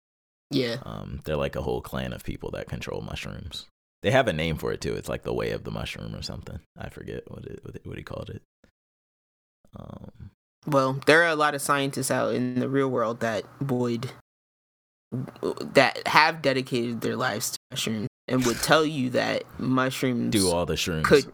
yeah, 0.51 0.77
Um, 0.83 1.19
they're 1.25 1.35
like 1.35 1.55
a 1.55 1.61
whole 1.61 1.81
clan 1.81 2.13
of 2.13 2.23
people 2.23 2.51
that 2.51 2.67
control 2.69 3.01
mushrooms. 3.01 3.65
They 4.03 4.11
have 4.11 4.27
a 4.27 4.33
name 4.33 4.57
for 4.57 4.71
it 4.71 4.79
too. 4.81 4.93
It's 4.93 5.09
like 5.09 5.23
the 5.23 5.33
way 5.33 5.51
of 5.51 5.63
the 5.63 5.71
mushroom 5.71 6.15
or 6.15 6.21
something. 6.21 6.59
I 6.77 6.89
forget 6.89 7.29
what 7.29 7.45
it 7.45 7.59
what, 7.63 7.75
it, 7.75 7.81
what 7.85 7.97
he 7.97 8.03
called 8.03 8.29
it. 8.29 8.41
Um, 9.77 10.29
well, 10.65 10.99
there 11.05 11.23
are 11.23 11.27
a 11.29 11.35
lot 11.35 11.55
of 11.55 11.61
scientists 11.61 12.11
out 12.11 12.33
in 12.35 12.59
the 12.59 12.69
real 12.69 12.87
world 12.89 13.19
that 13.21 13.43
would 13.61 14.11
that 15.41 16.05
have 16.07 16.41
dedicated 16.41 17.01
their 17.01 17.15
lives 17.15 17.51
to 17.51 17.57
mushrooms 17.71 18.07
and 18.27 18.45
would 18.45 18.57
tell 18.61 18.85
you 18.85 19.09
that 19.11 19.43
mushrooms 19.59 20.31
Do 20.31 20.49
all 20.51 20.65
the 20.65 20.75
shrooms. 20.75 21.03
could 21.03 21.31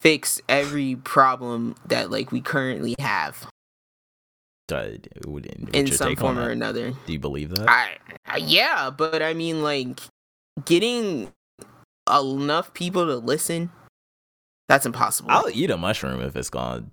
fix 0.00 0.40
every 0.48 0.96
problem 0.96 1.76
that 1.86 2.10
like 2.10 2.32
we 2.32 2.40
currently 2.40 2.94
have 2.98 3.46
Uh, 4.72 4.96
would- 5.26 5.46
in 5.74 5.86
some 5.92 6.16
form 6.16 6.38
or 6.38 6.50
another. 6.50 6.92
Do 7.06 7.12
you 7.12 7.18
believe 7.18 7.50
that? 7.50 7.68
I, 7.68 7.96
I 8.26 8.36
yeah, 8.38 8.90
but 8.90 9.22
I 9.22 9.34
mean 9.34 9.62
like 9.62 10.00
getting 10.64 11.32
enough 12.10 12.72
people 12.74 13.06
to 13.06 13.16
listen 13.16 13.70
that's 14.68 14.86
impossible. 14.86 15.30
I'll 15.32 15.50
eat 15.50 15.70
a 15.70 15.76
mushroom 15.76 16.20
if 16.22 16.36
it's 16.36 16.50
gone. 16.50 16.92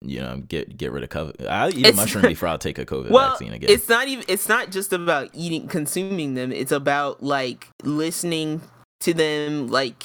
You 0.00 0.20
know, 0.20 0.38
get 0.38 0.76
get 0.76 0.90
rid 0.90 1.04
of 1.04 1.10
COVID. 1.10 1.46
I'll 1.46 1.72
eat 1.72 1.86
a 1.86 1.92
mushroom 1.92 2.22
before 2.28 2.48
I'll 2.48 2.58
take 2.58 2.78
a 2.78 2.84
COVID 2.84 3.10
well, 3.10 3.28
vaccine 3.30 3.52
again. 3.52 3.70
it's 3.70 3.88
not 3.88 4.08
even 4.08 4.24
it's 4.26 4.48
not 4.48 4.72
just 4.72 4.92
about 4.92 5.30
eating 5.32 5.68
consuming 5.68 6.34
them. 6.34 6.50
It's 6.50 6.72
about 6.72 7.22
like 7.22 7.68
listening 7.84 8.60
to 9.02 9.14
them 9.14 9.68
like 9.68 10.02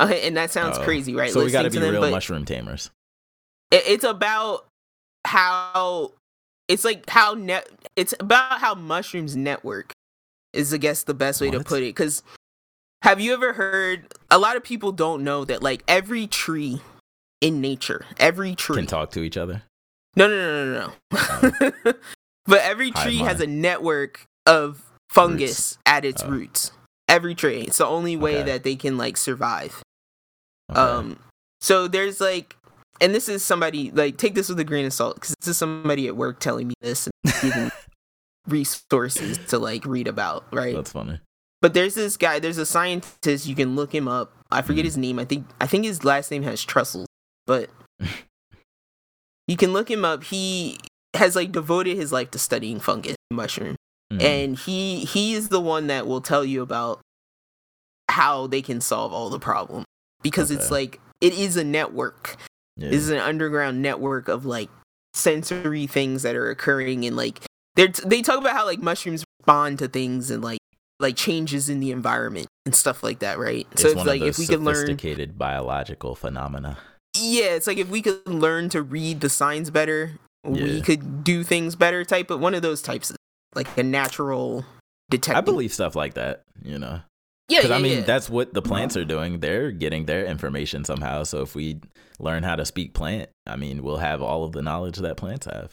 okay, 0.00 0.26
and 0.26 0.36
that 0.36 0.50
sounds 0.50 0.78
Oh. 0.78 0.82
crazy, 0.82 1.14
right? 1.14 1.30
So 1.30 1.44
we 1.44 1.52
got 1.52 1.62
to 1.62 1.70
be 1.70 1.78
them, 1.78 1.92
real 1.92 2.10
mushroom 2.10 2.44
tamers. 2.44 2.90
it- 3.70 3.84
it's 3.86 4.04
about 4.04 4.66
how 5.24 6.10
it's 6.68 6.84
like 6.84 7.08
how 7.10 7.34
net 7.34 7.68
it's 7.96 8.14
about 8.20 8.58
how 8.60 8.74
mushrooms 8.74 9.36
network 9.36 9.92
is 10.52 10.72
i 10.72 10.76
guess 10.76 11.04
the 11.04 11.14
best 11.14 11.40
way 11.40 11.50
to 11.50 11.60
put 11.60 11.82
it 11.82 11.86
because 11.94 12.22
have 13.02 13.20
you 13.20 13.32
ever 13.34 13.52
heard 13.54 14.12
a 14.30 14.38
lot 14.38 14.56
of 14.56 14.62
people 14.62 14.92
don't 14.92 15.24
know 15.24 15.44
that 15.44 15.62
like 15.62 15.82
every 15.88 16.26
tree 16.26 16.80
in 17.40 17.60
nature 17.60 18.04
every 18.18 18.54
tree 18.54 18.76
Can 18.76 18.86
talk 18.86 19.10
to 19.12 19.20
each 19.22 19.36
other. 19.36 19.62
no 20.16 20.28
no 20.28 20.64
no 20.74 20.92
no 21.10 21.70
no 21.84 21.92
but 22.46 22.60
every 22.60 22.90
tree 22.90 23.18
has 23.18 23.40
a 23.40 23.46
network 23.46 24.24
of 24.46 24.82
fungus 25.10 25.78
at 25.86 26.04
its 26.04 26.22
Oh. 26.22 26.28
roots 26.28 26.70
every 27.08 27.34
tree 27.34 27.62
it's 27.62 27.78
the 27.78 27.86
only 27.86 28.16
way 28.16 28.36
Okay. 28.36 28.50
that 28.52 28.62
they 28.64 28.76
can 28.76 28.96
like 28.96 29.16
survive 29.16 29.82
Okay. 30.70 30.80
um, 30.80 31.18
so 31.60 31.86
there's 31.86 32.20
like, 32.20 32.56
and 33.00 33.14
this 33.14 33.28
is 33.28 33.44
somebody 33.44 33.90
like 33.90 34.16
take 34.16 34.34
this 34.34 34.48
with 34.48 34.58
a 34.60 34.64
grain 34.64 34.86
of 34.86 34.92
salt 34.92 35.16
because 35.16 35.34
this 35.40 35.48
is 35.48 35.56
somebody 35.58 36.06
at 36.06 36.16
work 36.16 36.38
telling 36.40 36.68
me 36.68 36.74
this 36.80 37.06
and 37.24 37.34
giving 37.42 37.70
resources 38.46 39.38
to 39.48 39.58
like 39.58 39.84
read 39.86 40.08
about, 40.08 40.44
right? 40.52 40.74
That's 40.74 40.92
funny. 40.92 41.20
But 41.60 41.74
there's 41.74 41.94
this 41.94 42.16
guy, 42.16 42.38
there's 42.40 42.58
a 42.58 42.66
scientist. 42.66 43.46
You 43.46 43.54
can 43.54 43.76
look 43.76 43.94
him 43.94 44.08
up. 44.08 44.32
I 44.50 44.62
forget 44.62 44.82
Mhm. 44.82 44.86
his 44.86 44.96
name. 44.96 45.18
I 45.18 45.24
think 45.24 45.46
I 45.60 45.66
think 45.66 45.84
his 45.84 46.04
last 46.04 46.30
name 46.30 46.42
has 46.42 46.64
Trussell, 46.64 47.06
but 47.46 47.70
you 49.48 49.56
can 49.56 49.72
look 49.72 49.90
him 49.90 50.04
up. 50.04 50.24
He 50.24 50.78
has 51.14 51.36
like 51.36 51.52
devoted 51.52 51.96
his 51.96 52.12
life 52.12 52.30
to 52.32 52.38
studying 52.38 52.80
fungus 52.80 53.14
and 53.30 53.36
mushroom 53.36 53.76
Mhm. 54.12 54.22
and 54.22 54.58
he 54.58 55.04
he 55.04 55.34
is 55.34 55.48
the 55.50 55.60
one 55.60 55.86
that 55.88 56.06
will 56.06 56.20
tell 56.22 56.44
you 56.44 56.62
about 56.62 57.00
how 58.10 58.46
they 58.46 58.62
can 58.62 58.80
solve 58.80 59.12
all 59.12 59.28
the 59.30 59.38
problems 59.38 59.84
because 60.22 60.50
it's 60.50 60.70
like 60.70 61.00
it 61.20 61.32
is 61.34 61.56
a 61.56 61.64
network 61.64 62.36
yeah. 62.76 62.88
is 62.88 63.10
an 63.10 63.18
underground 63.18 63.82
network 63.82 64.28
of 64.28 64.44
like 64.44 64.70
sensory 65.14 65.86
things 65.86 66.22
that 66.22 66.34
are 66.34 66.50
occurring 66.50 67.04
and 67.04 67.16
like 67.16 67.40
they 67.76 67.86
they 68.04 68.22
talk 68.22 68.38
about 68.38 68.52
how 68.52 68.64
like 68.64 68.80
mushrooms 68.80 69.24
respond 69.40 69.78
to 69.78 69.88
things 69.88 70.30
and 70.30 70.42
like 70.42 70.58
like 71.00 71.16
changes 71.16 71.68
in 71.68 71.80
the 71.80 71.90
environment 71.90 72.46
and 72.64 72.74
stuff 72.74 73.02
like 73.02 73.18
that 73.18 73.38
right 73.38 73.66
it's 73.72 73.82
so 73.82 73.88
it's 73.88 73.96
one 73.96 74.06
like 74.06 74.22
of 74.22 74.28
if 74.28 74.38
we 74.38 74.46
could 74.46 74.60
learn 74.60 74.74
sophisticated 74.74 75.36
biological 75.36 76.14
phenomena. 76.14 76.78
yeah 77.16 77.50
it's 77.50 77.66
like 77.66 77.78
if 77.78 77.88
we 77.88 78.00
could 78.00 78.26
learn 78.26 78.68
to 78.68 78.82
read 78.82 79.20
the 79.20 79.28
signs 79.28 79.70
better 79.70 80.12
we 80.44 80.80
could 80.80 81.22
do 81.22 81.44
things 81.44 81.76
better 81.76 82.04
type 82.04 82.30
of 82.30 82.40
one 82.40 82.54
of 82.54 82.62
those 82.62 82.82
types 82.82 83.10
of 83.10 83.16
like 83.54 83.76
a 83.76 83.82
natural 83.82 84.64
detective 85.12 85.38
I 85.38 85.40
believe 85.42 85.72
stuff 85.72 85.94
like 85.94 86.14
that. 86.14 86.42
You 86.62 86.78
know, 86.78 87.00
yeah, 87.48 87.58
because 87.58 87.70
yeah 87.70 87.76
I 87.76 87.80
mean 87.80 87.98
yeah. 87.98 88.04
that's 88.04 88.30
what 88.30 88.54
the 88.54 88.60
uh-huh. 88.60 88.68
plants 88.68 88.96
are 88.96 89.04
doing. 89.04 89.40
They're 89.40 89.70
getting 89.70 90.06
their 90.06 90.24
information 90.24 90.84
somehow. 90.84 91.24
So 91.24 91.42
if 91.42 91.54
we 91.54 91.80
learn 92.18 92.42
how 92.42 92.56
to 92.56 92.64
speak 92.64 92.94
plant, 92.94 93.30
I 93.46 93.56
mean, 93.56 93.82
we'll 93.82 93.98
have 93.98 94.22
all 94.22 94.44
of 94.44 94.52
the 94.52 94.62
knowledge 94.62 94.98
that 94.98 95.16
plants 95.16 95.46
have. 95.46 95.72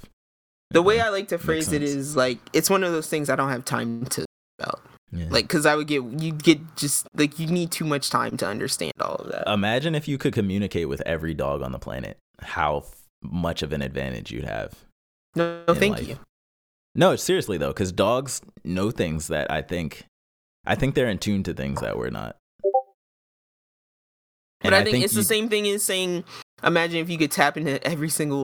the 0.72 0.82
way? 0.82 1.00
I 1.00 1.10
like 1.10 1.30
to 1.30 1.38
phrase 1.38 1.72
it 1.72 1.84
is 1.84 2.16
like 2.16 2.40
it's 2.54 2.70
one 2.70 2.84
of 2.84 2.92
those 2.92 3.08
things 3.08 3.30
I 3.30 3.36
don't 3.36 3.50
have 3.50 3.66
time 3.66 4.06
to 4.06 4.26
about. 4.60 4.82
Yeah. 5.12 5.26
Like, 5.30 5.50
cause 5.50 5.66
I 5.66 5.76
would 5.76 5.88
get 5.88 6.04
you 6.04 6.32
get 6.32 6.76
just 6.76 7.08
like 7.16 7.40
you 7.40 7.48
need 7.48 7.72
too 7.72 7.86
much 7.86 8.10
time 8.10 8.38
to 8.38 8.48
understand 8.48 8.94
all 9.00 9.16
of 9.16 9.32
that. 9.32 9.52
Imagine 9.52 9.96
if 9.96 10.08
you 10.08 10.18
could 10.18 10.34
communicate 10.34 10.88
with 10.88 11.02
every 11.02 11.34
dog 11.34 11.62
on 11.62 11.72
the 11.72 11.80
planet. 11.80 12.18
How 12.42 12.80
f- 12.80 13.08
much 13.24 13.64
of 13.64 13.74
an 13.74 13.82
advantage 13.82 14.32
you'd 14.32 14.44
have. 14.44 14.74
no, 15.36 15.64
no 15.68 15.74
thank 15.74 15.98
life. 15.98 16.08
you. 16.08 16.20
No, 16.96 17.16
seriously 17.16 17.58
though, 17.58 17.70
because 17.70 17.92
dogs 17.92 18.42
know 18.64 18.92
things 18.92 19.28
that 19.28 19.52
I 19.52 19.62
think, 19.62 20.06
I 20.66 20.76
think 20.76 20.96
they're 20.96 21.10
in 21.10 21.18
tune 21.20 21.44
to 21.44 21.54
things 21.54 21.82
that 21.82 21.98
we're 21.98 22.10
not. 22.10 22.36
But 24.62 24.74
And 24.74 24.76
I, 24.76 24.84
think, 24.84 25.04
it's 25.04 25.14
you- 25.14 25.22
the 25.22 25.26
same 25.26 25.50
thing 25.50 25.68
as 25.68 25.84
saying, 25.84 26.24
imagine 26.64 26.98
if 27.00 27.10
you 27.10 27.18
could 27.18 27.32
tap 27.32 27.56
into 27.58 27.82
every 27.86 28.10
single 28.10 28.44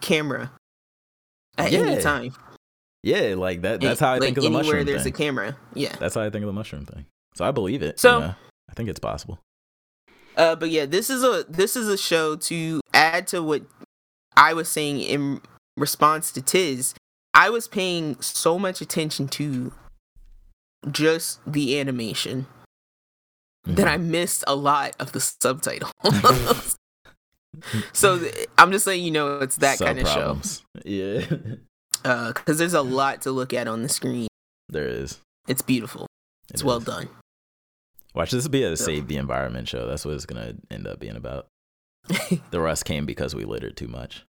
camera 0.00 0.50
at 1.56 1.72
any 1.72 2.00
time. 2.02 2.34
Yeah, 3.02 3.34
like 3.36 3.62
that. 3.62 3.80
That's 3.80 4.00
how 4.00 4.10
I 4.10 4.12
like 4.14 4.22
think 4.22 4.36
of 4.38 4.42
the 4.44 4.50
mushroom. 4.50 4.76
anywhere 4.76 4.84
there's 4.84 5.04
thing. 5.04 5.14
a 5.14 5.16
camera. 5.16 5.56
Yeah. 5.74 5.94
That's 5.98 6.14
how 6.16 6.20
I 6.22 6.30
think 6.30 6.42
of 6.42 6.48
the 6.48 6.52
mushroom 6.52 6.84
thing. 6.84 7.06
So 7.34 7.44
I 7.44 7.50
believe 7.52 7.82
it. 7.82 7.98
So- 8.00 8.14
you 8.18 8.20
know? 8.26 8.34
I 8.68 8.72
think 8.74 8.88
it's 8.88 9.00
possible. 9.00 9.38
Uh, 10.36 10.54
but 10.54 10.70
yeah, 10.70 10.86
this 10.86 11.10
is 11.10 11.24
a 11.24 11.44
this 11.48 11.74
is 11.74 11.88
a 11.88 11.98
show 11.98 12.36
to 12.36 12.80
add 12.94 13.26
to 13.28 13.42
what 13.42 13.62
I 14.36 14.54
was 14.54 14.68
saying 14.68 15.00
in 15.00 15.40
response 15.76 16.30
to 16.32 16.40
Tiz. 16.42 16.94
I 17.34 17.50
was 17.50 17.66
paying 17.66 18.16
so 18.20 18.56
much 18.58 18.80
attention 18.80 19.26
to 19.28 19.72
just 20.90 21.40
the 21.46 21.78
animation 21.78 22.46
that 23.64 23.86
mm-hmm. 23.86 23.88
I 23.88 23.96
missed 23.98 24.44
a 24.46 24.54
lot 24.54 24.94
of 24.98 25.12
the 25.12 25.20
subtitles. 25.20 25.92
so 27.92 28.18
th- 28.18 28.48
I'm 28.58 28.72
just 28.72 28.86
letting 28.86 29.04
you 29.04 29.10
know 29.10 29.38
it's 29.38 29.56
that 29.56 29.78
Some 29.78 29.86
kind 29.86 29.98
of 30.00 30.08
show. 30.08 30.38
Yeah, 30.84 31.24
uh, 32.04 32.32
because 32.32 32.58
there's 32.58 32.74
a 32.74 32.82
lot 32.82 33.22
to 33.22 33.32
look 33.32 33.52
at 33.52 33.68
on 33.68 33.82
the 33.82 33.88
screen. 33.88 34.28
there 34.68 34.86
is. 34.86 35.20
It's 35.48 35.62
beautiful. 35.62 36.02
It 36.48 36.54
It's 36.54 36.64
well 36.64 36.80
done. 36.80 37.08
Watch 38.14 38.30
this 38.30 38.48
be 38.48 38.62
a 38.62 38.76
So- 38.76 38.86
save 38.86 39.08
the 39.08 39.16
environment 39.16 39.68
show. 39.68 39.86
That's 39.86 40.04
what 40.04 40.14
it's 40.14 40.26
gonna 40.26 40.54
end 40.70 40.86
up 40.86 41.00
being 41.00 41.16
about. 41.16 41.46
The 42.50 42.60
rust 42.60 42.84
came 42.84 43.06
because 43.06 43.34
we 43.34 43.44
littered 43.44 43.76
too 43.76 43.86
much, 43.86 44.24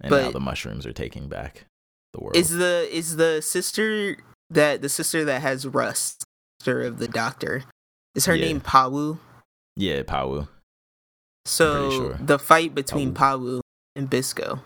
and 0.00 0.10
now 0.10 0.30
the 0.30 0.40
mushrooms 0.40 0.86
are 0.86 0.92
taking 0.92 1.28
back 1.28 1.66
the 2.12 2.20
world. 2.20 2.36
Is 2.36 2.50
the 2.50 2.88
is 2.90 3.16
the 3.16 3.40
sister 3.42 4.16
that 4.50 4.82
the 4.82 4.88
sister 4.88 5.24
that 5.24 5.42
has 5.42 5.66
Rust, 5.66 6.24
sister 6.60 6.82
of 6.82 6.98
the 6.98 7.08
doctor, 7.08 7.64
is 8.14 8.26
her 8.26 8.34
Yeah. 8.34 8.46
name 8.46 8.60
Pawu? 8.60 9.18
yeah, 9.76 10.02
Pawu. 10.02 10.48
So 11.44 11.90
sure. 11.90 12.14
the 12.20 12.38
fight 12.38 12.74
between 12.74 13.14
Pawu 13.14 13.60
and 13.96 14.08
Bisco 14.10 14.60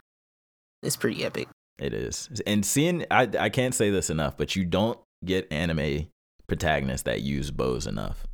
is 0.83 0.97
pretty 0.97 1.25
epic. 1.25 1.49
It 1.79 1.95
is. 1.95 2.29
And 2.47 2.65
seeing 2.67 3.05
I 3.11 3.29
I 3.39 3.49
can't 3.49 3.75
say 3.75 3.91
this 3.91 4.11
enough, 4.11 4.37
but 4.37 4.57
you 4.57 4.65
don't 4.65 4.99
get 5.25 5.47
anime 5.53 6.09
protagonists 6.49 7.05
that 7.05 7.23
use 7.23 7.51
bows 7.51 7.87
enough. 7.87 8.27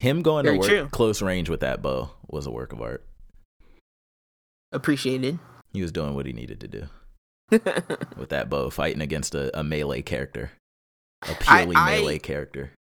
Him 0.00 0.22
going 0.22 0.44
Very 0.44 0.56
to 0.56 0.60
work 0.60 0.68
true. 0.68 0.88
close 0.90 1.22
range 1.22 1.48
with 1.48 1.60
that 1.60 1.80
bow 1.82 2.10
was 2.28 2.46
a 2.46 2.50
work 2.50 2.72
of 2.72 2.80
art. 2.82 3.04
Appreciated. 4.72 5.38
He 5.72 5.82
was 5.82 5.92
doing 5.92 6.14
what 6.14 6.26
he 6.26 6.32
needed 6.32 6.60
to 6.60 6.68
do 6.68 6.88
with 8.16 8.28
that 8.30 8.48
bow, 8.48 8.70
fighting 8.70 9.02
against 9.02 9.34
a, 9.34 9.56
a 9.58 9.62
melee 9.62 10.02
character. 10.02 10.52
A 11.22 11.34
purely 11.34 11.76
I- 11.76 11.98
melee 11.98 12.18
character. 12.18 12.72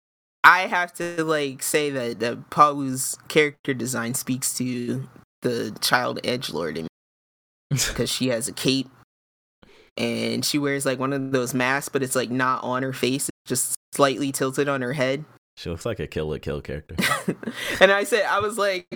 I 0.43 0.61
have 0.61 0.91
to 0.93 1.23
like 1.23 1.61
say 1.61 1.91
that 1.91 2.19
that 2.19 2.49
Pawu's 2.49 3.15
character 3.27 3.75
design 3.75 4.15
speaks 4.15 4.57
to 4.57 5.07
the 5.43 5.77
child 5.81 6.19
edge 6.23 6.49
lord 6.49 6.77
in 6.77 6.83
me 6.85 6.89
because 7.69 8.09
she 8.09 8.29
has 8.29 8.47
a 8.47 8.51
cape 8.51 8.89
and 9.97 10.43
she 10.43 10.57
wears 10.57 10.85
like 10.85 10.99
one 10.99 11.13
of 11.13 11.31
those 11.31 11.53
masks, 11.53 11.89
but 11.89 12.01
it's 12.01 12.15
like 12.15 12.31
not 12.31 12.63
on 12.63 12.81
her 12.81 12.93
face, 12.93 13.29
it's 13.29 13.49
just 13.49 13.75
slightly 13.93 14.31
tilted 14.31 14.67
on 14.67 14.81
her 14.81 14.93
head. 14.93 15.25
She 15.57 15.69
looks 15.69 15.85
like 15.85 15.99
a 15.99 16.07
Kill 16.07 16.29
la 16.29 16.37
Kill 16.37 16.61
character. 16.61 16.95
and 17.79 17.91
I 17.91 18.03
said, 18.03 18.25
I 18.25 18.39
was 18.39 18.57
like, 18.57 18.87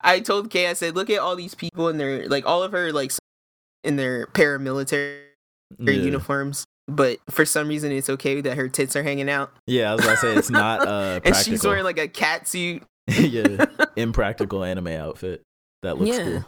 I 0.00 0.20
told 0.20 0.50
Kay, 0.50 0.68
I 0.68 0.74
said, 0.74 0.94
look 0.94 1.10
at 1.10 1.18
all 1.18 1.34
these 1.34 1.54
people 1.54 1.88
and 1.88 1.98
they're 1.98 2.28
like 2.28 2.46
all 2.46 2.62
of 2.62 2.72
her 2.72 2.92
like 2.92 3.10
in 3.84 3.96
their 3.96 4.26
paramilitary 4.28 5.20
Yeah. 5.78 5.92
uniforms, 5.92 6.64
but 6.88 7.18
for 7.30 7.44
some 7.44 7.68
reason 7.68 7.92
it's 7.92 8.10
okay 8.10 8.40
that 8.40 8.56
her 8.56 8.68
tits 8.68 8.94
are 8.96 9.02
hanging 9.02 9.28
out, 9.30 9.52
Yeah, 9.66 9.90
I 9.90 9.94
was 9.94 10.04
gonna 10.04 10.16
say 10.16 10.34
it's 10.34 10.50
not 10.50 10.86
uh 10.86 10.90
and 11.14 11.22
practical. 11.24 11.42
she's 11.52 11.64
wearing 11.64 11.84
like 11.84 11.98
a 11.98 12.08
cat 12.08 12.46
suit. 12.48 12.82
yeah, 13.08 13.64
impractical 13.96 14.62
anime 14.64 14.88
outfit 14.88 15.42
that 15.82 15.98
looks 15.98 16.16
Yeah. 16.16 16.24
cool. 16.24 16.44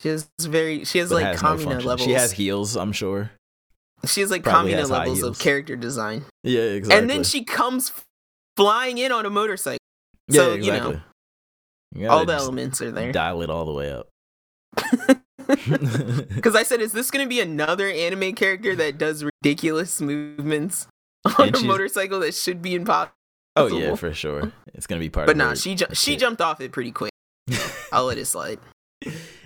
She 0.00 0.08
has 0.10 0.28
very, 0.42 0.84
she 0.84 0.98
has 0.98 1.08
But 1.08 1.16
like 1.16 1.24
has 1.26 1.42
no 1.42 1.48
Kamina 1.48 1.64
function. 1.64 1.88
levels. 1.88 2.06
She 2.06 2.12
has 2.12 2.30
heels, 2.32 2.76
I'm 2.76 2.92
sure. 2.92 3.32
she 4.06 4.20
has 4.20 4.30
like 4.30 4.44
probably 4.44 4.72
Kamina 4.72 4.78
has 4.78 4.90
levels 4.90 5.22
of 5.24 5.38
character 5.40 5.74
design, 5.76 6.24
Yeah, 6.44 6.60
exactly. 6.62 6.98
and 7.00 7.10
then 7.10 7.24
she 7.24 7.42
comes 7.44 7.90
flying 8.56 8.98
in 8.98 9.10
on 9.12 9.26
a 9.26 9.30
motorcycle. 9.30 9.78
yeah, 10.28 10.40
so, 10.42 10.54
you 10.54 10.70
know, 10.72 10.76
exactly. 10.76 11.02
You 11.94 12.08
All 12.08 12.24
the 12.26 12.34
elements 12.34 12.80
are 12.82 12.90
there. 12.92 13.10
Dial 13.12 13.42
it 13.42 13.50
all 13.50 13.64
the 13.64 13.72
way 13.72 13.90
up. 13.92 14.08
Because 15.48 16.54
I 16.54 16.62
said, 16.62 16.80
is 16.80 16.92
this 16.92 17.10
going 17.10 17.24
to 17.24 17.28
be 17.28 17.40
another 17.40 17.88
anime 17.88 18.34
character 18.34 18.76
that 18.76 18.98
does 18.98 19.24
ridiculous 19.24 20.00
movements 20.00 20.86
on 21.24 21.46
And 21.48 21.54
a 21.54 21.58
she's- 21.58 21.66
motorcycle 21.68 22.20
that 22.20 22.34
should 22.34 22.60
be 22.62 22.74
impossible? 22.74 23.14
oh 23.56 23.66
yeah, 23.66 23.94
for 23.96 24.12
sure. 24.14 24.52
It's 24.74 24.86
gonna 24.86 25.00
be 25.00 25.08
part 25.10 25.26
But 25.26 25.32
of 25.32 25.38
nah, 25.38 25.48
her, 25.50 25.56
she 25.56 25.74
ju- 25.74 25.86
she 25.92 26.16
jumped 26.16 26.40
off 26.40 26.60
it 26.60 26.70
pretty 26.70 26.92
quick. 26.92 27.10
I'll 27.92 28.04
let 28.04 28.16
it 28.18 28.26
slide. 28.26 28.60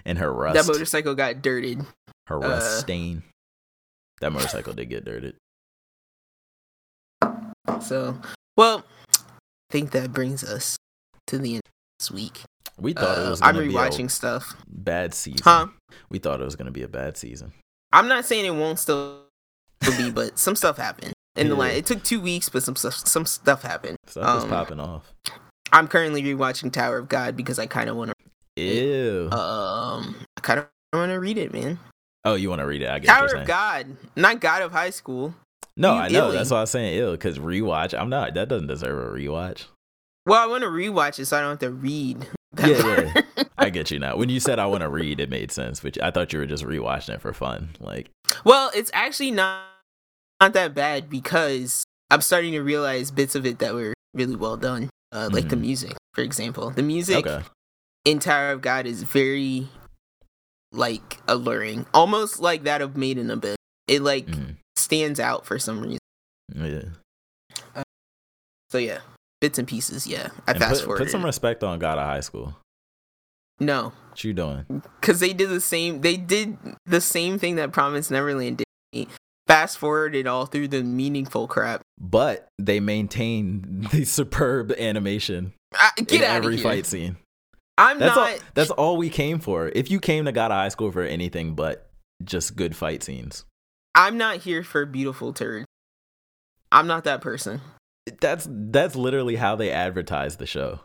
and 0.05 0.19
her 0.19 0.31
rust. 0.33 0.55
That 0.55 0.71
motorcycle 0.71 1.15
got 1.15 1.41
dirted. 1.41 1.87
her 2.27 2.39
rust 2.39 2.67
uh, 2.67 2.81
stain. 2.81 3.23
That 4.21 4.33
motorcycle 4.33 4.75
did 4.75 4.91
get 4.91 5.05
dirted. 5.07 5.37
So, 7.81 8.19
well, 8.57 8.85
I 9.17 9.21
think 9.71 9.93
that 9.93 10.13
brings 10.13 10.45
us 10.45 10.77
to 11.29 11.39
the 11.39 11.55
end 11.55 11.63
of 11.65 11.73
this 12.01 12.11
week. 12.11 12.43
We 12.79 12.93
thought 12.93 13.19
it 13.19 13.27
Uh, 13.27 13.31
was 13.31 13.43
I'm 13.43 13.55
gonna 13.55 13.67
be 13.67 13.75
rewatching 13.75 14.07
a 14.07 14.09
stuff. 14.11 14.57
bad 14.67 15.15
season. 15.15 15.43
Huh? 15.45 15.67
We 16.09 16.19
thought 16.19 16.41
it 16.41 16.45
was 16.45 16.57
gonna 16.57 16.71
be 16.71 16.83
a 16.83 16.89
bad 16.89 17.17
season. 17.17 17.53
I'm 17.93 18.09
not 18.09 18.25
saying 18.25 18.45
it 18.45 18.51
won't 18.55 18.79
still 18.79 19.25
be, 19.99 20.11
but 20.11 20.39
some 20.39 20.57
stuff 20.57 20.77
happened. 20.79 21.13
In 21.37 21.49
the 21.49 21.55
Yeah. 21.55 21.59
line, 21.61 21.77
it 21.77 21.87
took 21.87 22.03
two 22.03 22.21
weeks, 22.21 22.49
but 22.49 22.63
some 22.63 22.77
stuff 22.77 22.95
some 22.95 23.25
stuff 23.27 23.63
happened. 23.63 23.97
Stuff 24.07 24.35
was 24.35 24.45
Um, 24.45 24.51
popping 24.51 24.81
off. 24.81 25.13
I'm 25.73 25.89
currently 25.89 26.23
rewatching 26.23 26.73
Tower 26.73 26.99
of 26.99 27.09
God 27.09 27.37
because 27.37 27.59
I 27.59 27.67
kind 27.67 27.89
of 27.89 27.97
want 27.97 28.13
to. 28.57 28.63
Ew. 28.63 29.31
Um, 29.33 30.17
I 30.37 30.41
kind 30.43 30.61
of 30.61 30.67
want 30.93 31.11
to 31.11 31.19
read 31.21 31.39
it, 31.39 31.53
man. 31.53 31.79
oh, 32.25 32.35
you 32.35 32.49
want 32.51 32.61
to 32.61 32.67
read 32.67 32.83
it? 32.83 32.89
I 32.91 32.99
get 32.99 33.09
Tower 33.09 33.35
of. 33.35 33.47
God, 33.47 33.97
not 34.17 34.41
God 34.41 34.61
of 34.63 34.73
High 34.73 34.91
School. 34.91 35.35
No, 35.77 35.95
you 35.95 36.01
I 36.01 36.09
know. 36.09 36.27
illy. 36.27 36.37
That's 36.37 36.51
why 36.51 36.59
I 36.59 36.61
was 36.63 36.71
saying 36.71 36.99
ill. 36.99 37.13
Because 37.13 37.39
rewatch, 37.39 37.99
I'm 37.99 38.11
not. 38.11 38.35
That 38.35 38.49
doesn't 38.49 38.67
deserve 38.69 38.99
a 38.99 39.17
rewatch. 39.19 39.65
Well, 40.27 40.41
I 40.43 40.47
want 40.47 40.63
to 40.63 40.69
rewatch 40.69 41.19
it 41.19 41.25
so 41.27 41.39
I 41.39 41.41
don't 41.41 41.51
have 41.51 41.59
to 41.61 41.71
read. 41.71 42.29
That 42.55 42.69
Yeah, 42.69 43.13
part. 43.13 43.49
I 43.59 43.71
get 43.71 43.91
you 43.91 43.99
now. 43.99 44.17
When 44.17 44.29
you 44.29 44.41
said 44.41 44.59
I 44.59 44.67
want 44.67 44.83
to 44.83 44.89
read, 44.89 45.21
it 45.21 45.31
made 45.31 45.51
sense. 45.53 45.81
But 45.81 46.03
I 46.03 46.11
thought 46.11 46.33
you 46.33 46.39
were 46.39 46.47
just 46.47 46.65
rewatching 46.65 47.15
it 47.15 47.21
for 47.21 47.33
fun. 47.33 47.71
Like, 47.81 48.11
Well, 48.45 48.71
it's 48.75 48.91
actually 48.95 49.31
not 49.31 49.65
not 50.41 50.53
that 50.55 50.75
bad 50.75 51.09
because 51.09 51.85
I'm 52.11 52.21
starting 52.21 52.53
to 52.53 52.61
realize 52.61 53.11
bits 53.11 53.35
of 53.35 53.47
it 53.47 53.59
that 53.61 53.75
were 53.75 53.95
really 54.13 54.37
well 54.37 54.57
done. 54.57 54.91
Uh, 55.13 55.29
like 55.33 55.49
the 55.51 55.57
Mhm. 55.57 55.61
music, 55.61 55.97
for 56.15 56.23
example. 56.23 56.71
The 56.71 56.83
music 56.83 57.27
okay, 57.27 57.45
in 58.05 58.19
Tower 58.19 58.51
of 58.51 58.61
God 58.63 58.87
is 58.87 59.03
very 59.03 59.69
like 60.73 61.21
alluring, 61.29 61.87
almost 61.95 62.41
like 62.41 62.65
that 62.65 62.81
of 62.81 62.97
Made 62.97 63.19
in 63.19 63.31
Abyss. 63.31 63.57
It 63.87 64.03
like 64.03 64.27
Mhm. 64.27 64.57
stands 64.77 65.21
out 65.21 65.45
for 65.47 65.59
some 65.59 65.81
reason. 65.81 65.99
yeah. 66.55 66.83
So 68.71 68.79
yeah, 68.79 69.01
bits 69.43 69.59
and 69.59 69.69
pieces. 69.69 70.07
Yeah, 70.07 70.29
I 70.47 70.53
And 70.53 70.59
fast 70.61 70.85
forward. 70.85 70.99
put 71.01 71.11
some 71.11 71.23
respect 71.25 71.63
on 71.63 71.79
God 71.79 71.99
of 71.99 72.05
High 72.07 72.21
School. 72.21 72.57
no, 73.61 73.93
What 74.09 74.25
you 74.25 74.33
doing? 74.33 74.65
because 75.01 75.21
they 75.21 75.35
did 75.35 75.51
the 75.51 75.61
same. 75.61 76.01
They 76.01 76.17
did 76.17 76.57
the 76.87 77.01
same 77.03 77.39
thing 77.39 77.57
that 77.57 77.73
Promised 77.73 78.11
Neverland 78.11 78.63
did. 78.93 79.09
Fast 79.47 79.77
forwarded 79.79 80.27
all 80.27 80.47
through 80.47 80.69
the 80.69 80.83
meaningful 80.83 81.47
crap. 81.49 81.83
But 82.01 82.49
they 82.59 82.81
maintain 82.81 83.87
the 83.93 84.05
superb 84.05 84.73
animation 84.73 85.53
Ah, 85.75 85.93
get 85.97 86.13
in 86.13 86.23
out 86.23 86.37
every 86.37 86.55
of 86.55 86.61
here. 86.61 86.71
fight 86.71 86.87
scene. 86.87 87.17
I'm 87.79 87.99
That's 87.99 88.17
not. 88.17 88.31
all. 88.33 88.39
That's 88.55 88.71
all 88.71 88.97
we 88.97 89.11
came 89.11 89.41
for. 89.41 89.71
If 89.75 89.91
you 89.91 89.99
came 89.99 90.25
to 90.27 90.33
God 90.33 90.51
of 90.53 90.57
High 90.57 90.69
School 90.69 90.93
for 90.93 91.03
anything 91.03 91.55
but 91.55 91.89
just 92.25 92.55
good 92.55 92.77
fight 92.77 93.03
scenes, 93.03 93.45
I'm 93.95 94.17
not 94.17 94.39
here 94.39 94.63
for 94.63 94.87
beautiful 94.87 95.33
turds. 95.33 95.67
I'm 96.71 96.87
not 96.87 97.05
that 97.05 97.21
person. 97.21 97.61
That's 98.21 98.47
that's 98.51 98.97
literally 98.97 99.37
how 99.37 99.57
they 99.57 99.71
advertise 99.71 100.37
the 100.37 100.47
show. 100.47 100.81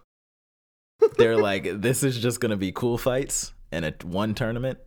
They're 1.17 1.37
like, 1.37 1.63
this 1.81 2.03
is 2.03 2.17
just 2.19 2.39
gonna 2.39 2.57
be 2.57 2.71
cool 2.71 2.97
fights 2.97 3.53
and 3.71 3.85
a 3.85 3.93
one 4.03 4.33
tournament. 4.35 4.79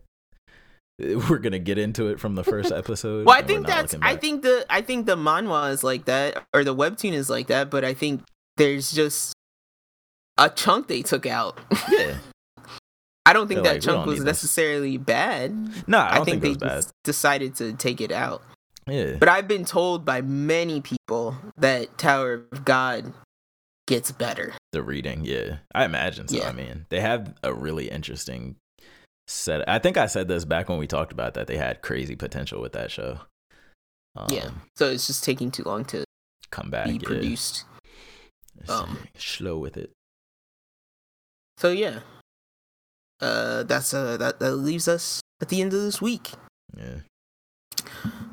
We're 0.99 1.39
gonna 1.39 1.59
get 1.59 1.77
into 1.77 2.07
it 2.07 2.19
from 2.19 2.35
the 2.35 2.43
first 2.43 2.71
episode. 2.73 3.25
Well, 3.25 3.37
I 3.37 3.41
think 3.41 3.65
that's. 3.67 3.95
I 4.01 4.15
think 4.15 4.43
the. 4.43 4.65
I 4.69 4.81
think 4.81 5.05
the 5.05 5.15
manhwa 5.15 5.71
is 5.71 5.83
like 5.83 6.05
that, 6.05 6.43
or 6.53 6.63
the 6.63 6.75
webtoon 6.75 7.13
is 7.13 7.29
like 7.29 7.47
that. 7.47 7.69
But 7.69 7.83
I 7.85 7.93
think 7.93 8.21
there's 8.57 8.91
just 8.91 9.33
a 10.37 10.49
chunk 10.49 10.87
they 10.87 11.01
took 11.01 11.25
out. 11.25 11.59
yeah. 11.89 12.17
I 13.23 13.33
don't 13.33 13.47
think 13.47 13.61
They're 13.63 13.73
that 13.79 13.85
like, 13.85 13.95
chunk 13.95 14.05
was 14.07 14.15
need 14.19 14.19
this. 14.27 14.43
necessarily 14.43 14.97
bad. 14.97 15.53
No, 15.87 15.99
I 15.99 16.19
I, 16.19 16.23
think, 16.23 16.41
think, 16.41 16.59
they 16.59 16.67
it 16.67 16.73
was 16.75 16.85
bad. 16.85 16.93
decided 17.03 17.55
to 17.57 17.73
take 17.73 18.01
it 18.01 18.11
out. 18.11 18.41
Yeah. 18.87 19.15
But 19.19 19.29
I've 19.29 19.47
been 19.47 19.65
told 19.65 20.05
by 20.05 20.21
many 20.21 20.81
people 20.81 21.35
that 21.57 21.97
Tower 21.97 22.45
of 22.51 22.65
God 22.65 23.13
gets 23.87 24.11
better. 24.11 24.53
the 24.71 24.81
reading 24.81 25.25
yeah 25.25 25.57
i 25.75 25.83
imagine 25.83 26.25
so 26.27 26.37
Yeah. 26.37 26.47
i 26.47 26.53
mean 26.53 26.85
they 26.89 27.01
have 27.01 27.33
a 27.43 27.53
really 27.53 27.89
interesting 27.89 28.55
set 29.27 29.67
i 29.67 29.79
think 29.79 29.97
i 29.97 30.05
said 30.05 30.29
this 30.29 30.45
back 30.45 30.69
when 30.69 30.77
we 30.77 30.87
talked 30.87 31.11
about 31.11 31.33
that 31.33 31.47
they 31.47 31.57
had 31.57 31.81
crazy 31.81 32.15
potential 32.15 32.61
with 32.61 32.71
that 32.73 32.89
show 32.89 33.19
um, 34.15 34.27
yeah. 34.29 34.51
So 34.77 34.89
it's 34.89 35.07
just 35.07 35.23
taking 35.25 35.51
too 35.51 35.63
long 35.63 35.83
to 35.85 36.05
come 36.51 36.69
back 36.69 36.85
be 36.87 36.93
yeah. 36.93 36.99
produced. 37.03 37.65
Um, 38.69 38.99
slow 39.17 39.57
with 39.57 39.75
it 39.77 39.91
So 41.57 41.71
yeah. 41.71 41.99
Uh 43.19 43.63
that's 43.63 43.93
uh 43.93 44.15
that, 44.17 44.39
that 44.39 44.55
leaves 44.55 44.87
us 44.87 45.19
at 45.41 45.49
the 45.49 45.61
end 45.61 45.73
of 45.73 45.81
this 45.81 46.01
week. 46.01 46.31
yeah 46.77 46.99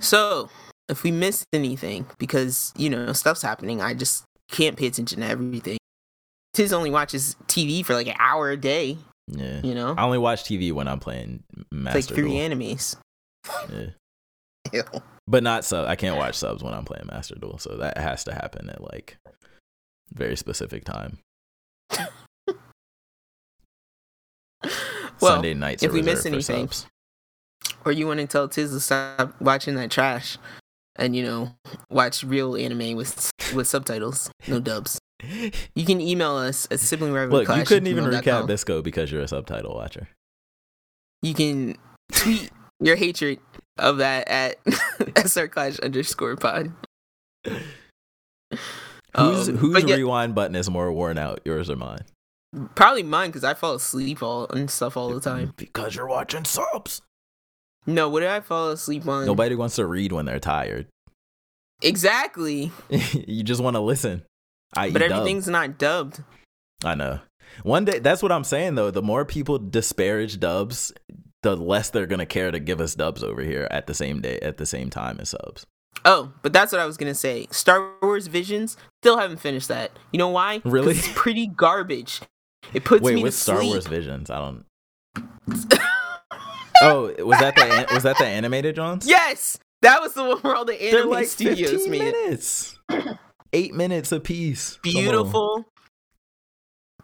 So 0.00 0.48
if 0.88 1.02
we 1.02 1.10
missed 1.10 1.44
anything, 1.52 2.06
because 2.18 2.72
you 2.76 2.90
know, 2.90 3.12
stuff's 3.12 3.42
happening, 3.42 3.80
I 3.80 3.94
just 3.94 4.24
can't 4.50 4.76
pay 4.76 4.86
attention 4.86 5.20
to 5.20 5.26
everything. 5.26 5.78
Tiz 6.54 6.72
only 6.72 6.90
watches 6.90 7.36
TV 7.46 7.84
for 7.84 7.94
like 7.94 8.06
an 8.08 8.16
hour 8.18 8.50
a 8.50 8.56
day, 8.56 8.98
yeah 9.30 9.60
you 9.62 9.74
know? 9.74 9.94
i 9.98 10.02
only 10.02 10.16
watch 10.16 10.42
tv 10.44 10.72
when 10.72 10.88
i'm 10.88 10.98
playing 10.98 11.42
It's 11.54 11.66
master 11.70 11.98
like 11.98 12.04
three 12.06 12.30
duel 12.30 12.36
animes. 12.48 12.96
yeah. 13.70 13.86
Ew. 14.72 14.82
but 15.26 15.42
not 15.42 15.64
sub 15.66 15.86
i 15.86 15.96
can't 15.96 16.16
watch 16.16 16.34
subs 16.34 16.62
when 16.62 16.72
i'm 16.72 16.84
playing 16.86 17.06
master 17.10 17.34
duel 17.34 17.58
so 17.58 17.76
that 17.76 17.98
has 17.98 18.24
to 18.24 18.32
happen 18.32 18.70
at 18.70 18.80
like 18.82 19.18
very 20.14 20.34
specific 20.36 20.84
time 20.84 21.18
Well, 25.20 25.34
sunday 25.34 25.54
nights 25.54 25.82
if 25.82 25.92
we 25.92 26.00
miss 26.02 26.24
anything, 26.26 26.68
subs. 26.68 26.86
Or 27.84 27.92
you 27.92 28.06
want 28.06 28.20
to 28.20 28.26
tell 28.26 28.48
Tiz 28.48 28.70
to 28.72 28.80
stop 28.80 29.40
watching 29.40 29.74
that 29.76 29.90
trash 29.90 30.38
and 30.96 31.14
you 31.14 31.22
know 31.22 31.54
watch 31.90 32.22
real 32.24 32.56
anime 32.56 32.96
with 32.96 33.30
with 33.54 33.66
subtitles, 33.66 34.30
no 34.46 34.60
dubs. 34.70 34.98
You 35.74 35.84
can 35.84 36.00
email 36.00 36.36
us 36.36 36.68
at 36.70 36.78
sibling 36.80 37.12
look 37.12 37.48
you 37.48 37.64
couldn't 37.64 37.88
even 37.88 38.04
recap 38.04 38.46
bisco 38.46 38.82
because 38.82 39.10
you're 39.10 39.22
a 39.22 39.26
subtitle 39.26 39.74
watcher 39.74 40.08
You 41.22 41.34
can 41.34 41.76
tweet 42.12 42.52
your 42.78 42.94
hatred 42.94 43.40
of 43.78 43.98
that 43.98 44.28
at 44.28 44.58
sr 45.28 45.48
clash 45.48 45.78
underscore 45.80 46.36
pod. 46.36 46.72
Whose 49.16 49.48
Um, 49.48 49.56
whose 49.56 49.84
yeah, 49.84 49.96
rewind 49.96 50.34
button 50.36 50.54
is 50.54 50.70
more 50.70 50.92
worn 50.92 51.18
out, 51.18 51.40
yours 51.44 51.68
or 51.70 51.76
mine? 51.76 52.04
probably 52.74 53.02
mine 53.02 53.30
because 53.30 53.44
I 53.44 53.54
fall 53.54 53.74
asleep 53.74 54.22
all 54.22 54.46
and 54.48 54.70
stuff 54.70 54.96
all 54.96 55.10
the 55.10 55.20
time. 55.20 55.52
Because 55.56 55.94
you're 55.96 56.06
watching 56.08 56.44
subs. 56.44 57.02
No, 57.88 58.10
what 58.10 58.20
did 58.20 58.28
I 58.28 58.40
fall 58.40 58.68
asleep 58.68 59.08
on? 59.08 59.24
Nobody 59.24 59.54
wants 59.54 59.76
to 59.76 59.86
read 59.86 60.12
when 60.12 60.26
they're 60.26 60.38
tired. 60.38 60.88
Exactly, 61.80 62.70
you 62.90 63.42
just 63.42 63.62
want 63.62 63.76
to 63.76 63.80
listen. 63.80 64.24
I 64.76 64.90
but 64.90 65.00
everything's 65.00 65.48
not 65.48 65.78
dubbed. 65.78 66.22
I 66.84 66.94
know. 66.94 67.20
One 67.62 67.86
day, 67.86 67.98
that's 67.98 68.22
what 68.22 68.30
I'm 68.30 68.44
saying 68.44 68.74
though. 68.74 68.90
The 68.90 69.00
more 69.00 69.24
people 69.24 69.58
disparage 69.58 70.38
dubs, 70.38 70.92
the 71.42 71.56
less 71.56 71.88
they're 71.88 72.06
gonna 72.06 72.26
care 72.26 72.50
to 72.50 72.60
give 72.60 72.82
us 72.82 72.94
dubs 72.94 73.24
over 73.24 73.40
here 73.40 73.66
at 73.70 73.86
the 73.86 73.94
same 73.94 74.20
day, 74.20 74.38
at 74.40 74.58
the 74.58 74.66
same 74.66 74.90
time 74.90 75.18
as 75.18 75.30
subs. 75.30 75.64
Oh, 76.04 76.34
but 76.42 76.52
that's 76.52 76.72
what 76.72 76.82
I 76.82 76.86
was 76.86 76.98
gonna 76.98 77.14
say. 77.14 77.46
Star 77.50 77.94
Wars 78.02 78.26
Visions 78.26 78.76
still 79.00 79.16
haven't 79.16 79.40
finished 79.40 79.68
that. 79.68 79.92
You 80.12 80.18
know 80.18 80.28
why? 80.28 80.60
Really? 80.66 80.92
It's 80.92 81.08
pretty 81.14 81.46
garbage. 81.46 82.20
It 82.74 82.84
puts 82.84 83.02
Wait, 83.02 83.14
me 83.14 83.22
to 83.22 83.32
Star 83.32 83.60
sleep. 83.60 83.70
Wars 83.70 83.86
Visions? 83.86 84.28
I 84.28 84.38
don't. 84.38 85.78
Oh, 86.82 87.12
was 87.24 87.38
that 87.40 87.56
the 87.56 87.64
an- 87.64 87.86
was 87.94 88.02
that 88.04 88.18
the 88.18 88.26
animated 88.26 88.76
Johns? 88.76 89.06
yes, 89.06 89.58
that 89.82 90.00
was 90.00 90.14
the 90.14 90.24
one 90.24 90.38
where 90.38 90.54
all 90.54 90.64
the 90.64 90.76
they're 90.78 91.00
anime 91.00 91.10
like 91.10 91.26
studios 91.28 91.70
15 91.70 91.90
made 91.90 92.02
it. 92.02 92.14
minutes, 92.14 92.78
eight 93.52 93.74
minutes 93.74 94.12
a 94.12 94.20
piece. 94.20 94.78
Beautiful 94.82 95.64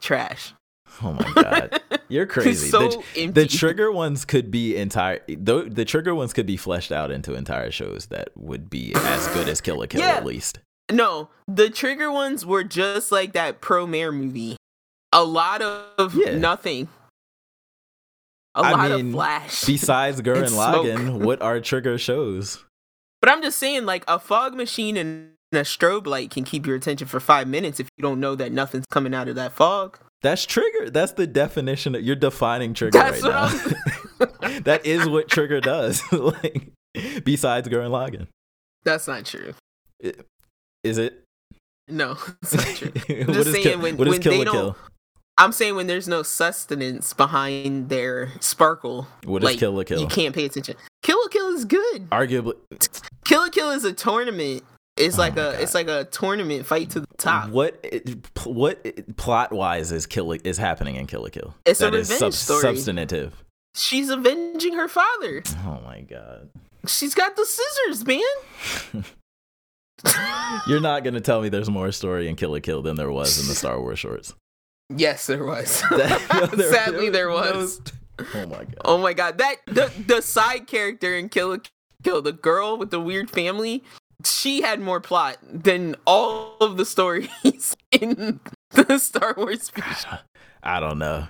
trash. 0.00 0.54
Oh 1.02 1.12
my 1.12 1.42
god, 1.42 1.82
you're 2.08 2.26
crazy. 2.26 2.68
so 2.68 2.88
the, 2.88 2.96
empty. 3.16 3.26
the 3.30 3.46
trigger 3.46 3.90
ones 3.90 4.24
could 4.24 4.50
be 4.50 4.76
entire. 4.76 5.20
Though 5.28 5.62
the 5.62 5.84
trigger 5.84 6.14
ones 6.14 6.32
could 6.32 6.46
be 6.46 6.56
fleshed 6.56 6.92
out 6.92 7.10
into 7.10 7.34
entire 7.34 7.70
shows 7.72 8.06
that 8.06 8.28
would 8.36 8.70
be 8.70 8.92
as 8.94 9.26
good 9.28 9.48
as 9.48 9.60
Kill 9.60 9.78
la 9.80 9.86
Kill 9.86 10.00
Yeah. 10.00 10.10
at 10.14 10.24
least. 10.24 10.60
No, 10.92 11.30
the 11.48 11.70
trigger 11.70 12.12
ones 12.12 12.44
were 12.46 12.62
just 12.62 13.10
like 13.10 13.32
that 13.32 13.60
Promare 13.60 14.14
movie. 14.14 14.56
A 15.12 15.24
lot 15.24 15.62
of 15.62 16.14
Yeah. 16.14 16.36
nothing. 16.36 16.88
A 18.56 18.60
I 18.60 18.70
lot 18.72 18.90
mean, 18.90 19.06
of 19.08 19.12
flash. 19.12 19.64
Besides 19.64 20.20
Gurren 20.22 20.42
And 20.42 20.50
smoke. 20.50 21.22
What 21.24 21.42
are 21.42 21.60
trigger 21.60 21.98
shows? 21.98 22.64
but 23.20 23.30
I'm 23.30 23.42
just 23.42 23.58
saying, 23.58 23.86
like 23.86 24.04
a 24.06 24.18
fog 24.18 24.54
machine 24.54 24.96
and 24.96 25.30
a 25.52 25.58
strobe 25.60 26.06
light 26.06 26.30
can 26.30 26.44
keep 26.44 26.66
your 26.66 26.76
attention 26.76 27.08
for 27.08 27.20
five 27.20 27.48
minutes 27.48 27.80
if 27.80 27.88
you 27.96 28.02
don't 28.02 28.20
know 28.20 28.34
that 28.34 28.52
nothing's 28.52 28.84
coming 28.90 29.14
out 29.14 29.28
of 29.28 29.34
that 29.36 29.52
fog. 29.52 29.98
That's 30.22 30.44
trigger. 30.46 30.90
That's 30.90 31.12
the 31.12 31.26
definition. 31.26 31.94
Of, 31.94 32.02
you're 32.02 32.16
defining 32.16 32.74
trigger 32.74 32.98
That's 32.98 33.22
right 33.22 33.72
now. 34.20 34.60
That 34.64 34.86
is 34.86 35.08
what 35.08 35.28
Trigger 35.28 35.60
does. 35.60 36.00
like, 36.12 36.70
besides 37.24 37.68
Gurren 37.68 37.90
Lagann, 37.90 38.28
That's 38.84 39.06
not 39.08 39.24
true. 39.24 39.54
is 40.82 40.98
it? 40.98 41.22
No, 41.88 42.16
it's 42.42 42.54
not 42.54 42.66
true. 42.76 42.92
what 43.26 43.34
just 43.34 43.52
saying 43.52 43.62
kill, 43.64 43.78
when- 43.80 43.96
what 43.96 44.06
is 44.08 44.12
when 44.12 44.22
kill 44.22 44.32
they 44.32 44.40
a 44.42 44.44
don't- 44.44 44.54
kill? 44.54 44.76
I'm 45.36 45.50
saying 45.52 45.74
when 45.74 45.88
there's 45.88 46.06
no 46.06 46.22
sustenance 46.22 47.12
behind 47.12 47.88
their 47.88 48.30
sparkle, 48.40 49.08
What 49.24 49.42
is 49.42 49.46
like, 49.50 49.58
Kill 49.58 49.72
la 49.72 49.82
Kill? 49.82 50.00
you 50.00 50.06
can't 50.06 50.34
pay 50.34 50.44
attention. 50.44 50.76
Kill 51.02 51.18
la 51.20 51.28
Kill 51.28 51.48
is 51.54 51.64
good. 51.64 52.08
Arguably, 52.10 52.54
Kill 53.24 53.40
la 53.42 53.48
Kill 53.48 53.70
is 53.70 53.84
a 53.84 53.92
tournament. 53.92 54.62
It's 54.96 55.16
Oh 55.16 55.22
like 55.22 55.32
a 55.32 55.36
God. 55.52 55.54
it's 55.60 55.74
like 55.74 55.88
a 55.88 56.04
tournament 56.04 56.66
fight 56.66 56.90
to 56.90 57.00
the 57.00 57.06
top. 57.18 57.50
what 57.50 57.84
what 58.44 59.16
plot 59.16 59.50
wise 59.52 59.90
is 59.90 60.06
kill 60.06 60.30
is 60.30 60.56
happening 60.56 60.94
in 60.94 61.08
Kill 61.08 61.22
la 61.22 61.30
Kill? 61.30 61.52
It's 61.66 61.80
a 61.80 61.86
That 61.90 61.94
is 61.94 62.10
revenge 62.12 62.34
story. 62.34 62.60
substantive. 62.62 63.34
She's 63.74 64.08
avenging 64.10 64.74
her 64.74 64.86
father. 64.86 65.42
Oh 65.66 65.80
my 65.84 66.02
god. 66.02 66.48
She's 66.86 67.12
got 67.14 67.34
the 67.34 67.44
scissors, 67.44 68.06
man. 68.06 69.04
You're 70.68 70.80
not 70.80 71.02
gonna 71.02 71.20
tell 71.20 71.40
me 71.42 71.48
there's 71.48 71.70
more 71.70 71.90
story 71.90 72.28
in 72.28 72.36
Kill 72.36 72.50
la 72.52 72.60
Kill 72.60 72.82
than 72.82 72.94
there 72.96 73.10
was 73.10 73.40
in 73.40 73.48
the 73.48 73.54
Star 73.56 73.80
Wars 73.80 73.98
shorts. 73.98 74.32
Yes, 74.96 75.26
there 75.26 75.44
was. 75.44 75.82
That- 75.90 76.50
there- 76.56 76.72
Sadly, 76.72 77.08
there 77.10 77.28
no- 77.28 77.34
was. 77.36 77.80
Oh 78.34 78.46
my 78.46 78.56
god. 78.64 78.74
Oh 78.84 78.98
my 78.98 79.12
god, 79.12 79.38
that 79.38 79.56
the 79.66 79.90
the 80.06 80.22
side 80.22 80.66
character 80.66 81.16
in 81.16 81.28
Kill 81.28 81.48
la 81.50 81.56
Kill, 82.02 82.22
the 82.22 82.32
girl 82.32 82.76
with 82.78 82.90
the 82.90 83.00
weird 83.00 83.28
family, 83.30 83.82
she 84.24 84.60
had 84.62 84.80
more 84.80 85.00
plot 85.00 85.38
than 85.42 85.96
all 86.06 86.56
of 86.60 86.76
the 86.76 86.84
stories 86.84 87.28
in 87.90 88.38
the 88.70 88.98
Star 88.98 89.34
Wars. 89.36 89.70
Vision. 89.70 90.18
I 90.62 90.78
don't 90.80 90.98
know. 90.98 91.26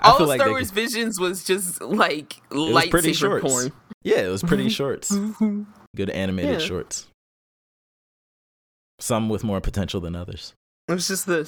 I 0.00 0.10
All 0.10 0.22
of 0.22 0.28
like 0.28 0.40
Star 0.40 0.50
Wars 0.50 0.68
could- 0.70 0.74
Visions 0.74 1.18
was 1.18 1.44
just 1.44 1.80
like 1.80 2.36
lightsaber 2.50 3.40
porn. 3.40 3.72
Yeah, 4.02 4.18
it 4.20 4.28
was 4.28 4.42
pretty 4.42 4.68
shorts. 4.68 5.10
Good 5.96 6.10
animated 6.10 6.60
Yeah. 6.60 6.66
shorts. 6.66 7.06
Some 9.00 9.28
with 9.28 9.44
more 9.44 9.60
potential 9.60 10.00
than 10.00 10.14
others. 10.14 10.52
It 10.88 10.92
was 10.92 11.08
just 11.08 11.26
the. 11.26 11.44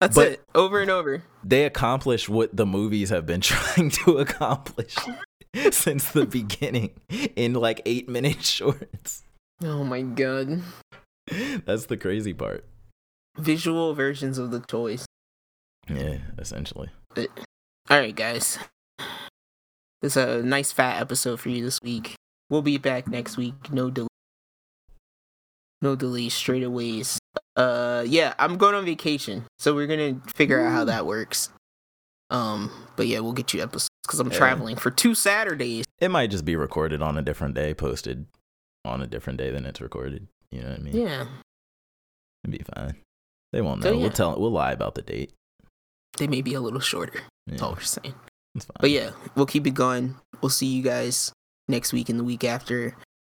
That's 0.00 0.14
But- 0.14 0.28
it, 0.32 0.44
over 0.54 0.80
and 0.80 0.90
over. 0.90 1.22
They 1.44 1.64
accomplish 1.64 2.28
what 2.28 2.54
the 2.56 2.66
movies 2.66 3.10
have 3.10 3.26
been 3.26 3.40
trying 3.42 3.90
to 3.90 4.18
accomplish 4.18 4.94
since 5.70 6.10
the 6.12 6.26
beginning 6.30 6.90
in 7.36 7.54
like 7.54 7.80
eight 7.86 8.08
minute 8.08 8.44
shorts. 8.44 9.22
Oh 9.62 9.82
my 9.82 10.02
god, 10.02 10.62
That's 11.64 11.86
the 11.86 11.96
crazy 11.96 12.32
part. 12.32 12.64
visual 13.36 13.94
versions 13.94 14.38
of 14.38 14.50
the 14.52 14.60
toys. 14.60 15.04
Yeah, 15.88 16.18
essentially. 16.38 16.90
All 17.16 17.26
right, 17.98 18.14
guys. 18.14 18.58
This 20.00 20.16
is 20.16 20.22
a 20.22 20.42
nice 20.42 20.70
fat 20.70 21.00
episode 21.00 21.40
for 21.40 21.48
you 21.48 21.64
this 21.64 21.80
week. 21.82 22.14
We'll 22.50 22.62
be 22.62 22.78
back 22.78 23.08
next 23.08 23.36
week. 23.36 23.72
No 23.72 23.90
delay. 23.90 24.06
No 25.82 25.94
delay. 25.96 26.28
Straight 26.28 26.62
aways. 26.62 27.18
Uh, 27.56 28.04
yeah, 28.06 28.34
I'm 28.38 28.56
going 28.56 28.74
on 28.74 28.84
vacation, 28.84 29.44
so 29.58 29.74
we're 29.74 29.86
gonna 29.86 30.20
figure 30.34 30.60
out 30.64 30.72
how 30.72 30.84
that 30.84 31.06
works. 31.06 31.50
Um, 32.30 32.70
but 32.96 33.06
yeah, 33.06 33.20
we'll 33.20 33.32
get 33.32 33.54
you 33.54 33.62
episodes 33.62 33.88
because 34.04 34.20
I'm 34.20 34.30
Yeah. 34.30 34.38
traveling 34.38 34.76
for 34.76 34.90
two 34.90 35.14
Saturdays. 35.14 35.84
It 35.98 36.10
might 36.10 36.30
just 36.30 36.44
be 36.44 36.56
recorded 36.56 37.00
on 37.02 37.16
a 37.16 37.22
different 37.22 37.54
day, 37.54 37.74
posted 37.74 38.26
on 38.84 39.00
a 39.00 39.06
different 39.06 39.38
day 39.38 39.50
than 39.50 39.64
it's 39.64 39.80
recorded. 39.80 40.28
You 40.50 40.62
know 40.62 40.70
what 40.70 40.78
I 40.80 40.82
mean? 40.82 40.96
Yeah, 40.96 41.26
It'd 42.44 42.58
be 42.58 42.64
fine. 42.76 42.96
They 43.52 43.60
won't 43.60 43.82
So, 43.82 43.90
know. 43.90 43.96
yeah. 43.96 44.02
We'll 44.02 44.10
tell. 44.12 44.38
We'll 44.40 44.52
lie 44.52 44.72
about 44.72 44.94
the 44.94 45.02
date. 45.02 45.32
they 46.18 46.26
may 46.26 46.42
be 46.42 46.54
a 46.54 46.60
little 46.60 46.80
shorter. 46.80 47.22
That's 47.46 47.62
all 47.62 47.72
we're 47.74 47.80
saying. 47.80 48.14
it's 48.54 48.64
fine. 48.64 48.76
But 48.80 48.90
yeah, 48.90 49.10
we'll 49.36 49.46
keep 49.46 49.66
it 49.66 49.74
going. 49.74 50.16
We'll 50.42 50.50
see 50.50 50.66
you 50.66 50.82
guys 50.82 51.32
next 51.68 51.92
week 51.92 52.08
and 52.08 52.18
the 52.18 52.24
week 52.24 52.44
after. 52.44 52.96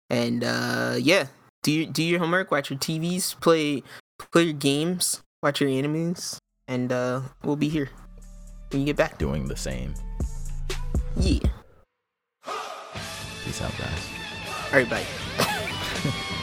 And 0.09 0.43
uh 0.43 0.97
yeah, 0.99 1.27
do 1.63 1.73
you 1.73 1.87
do 1.87 2.03
your 2.03 2.19
homework, 2.19 2.51
watch 2.51 2.71
your 2.71 2.79
TVs, 2.79 3.39
play 3.41 3.83
play 4.19 4.45
your 4.45 4.53
games, 4.53 5.23
watch 5.43 5.61
your 5.61 5.71
animes, 5.71 6.39
and 6.69 6.93
uh 6.93 7.21
we'll 7.45 7.57
be 7.57 7.69
here 7.69 7.91
when 8.71 8.81
you 8.81 8.87
get 8.87 8.97
back. 8.97 9.19
doing 9.19 9.47
the 9.47 9.57
same. 9.57 9.95
Yeah. 11.17 11.41
Peace 13.45 13.63
out, 13.63 13.73
guys. 13.79 14.09
All 14.73 14.79
right, 14.79 14.89
bye. 14.89 16.27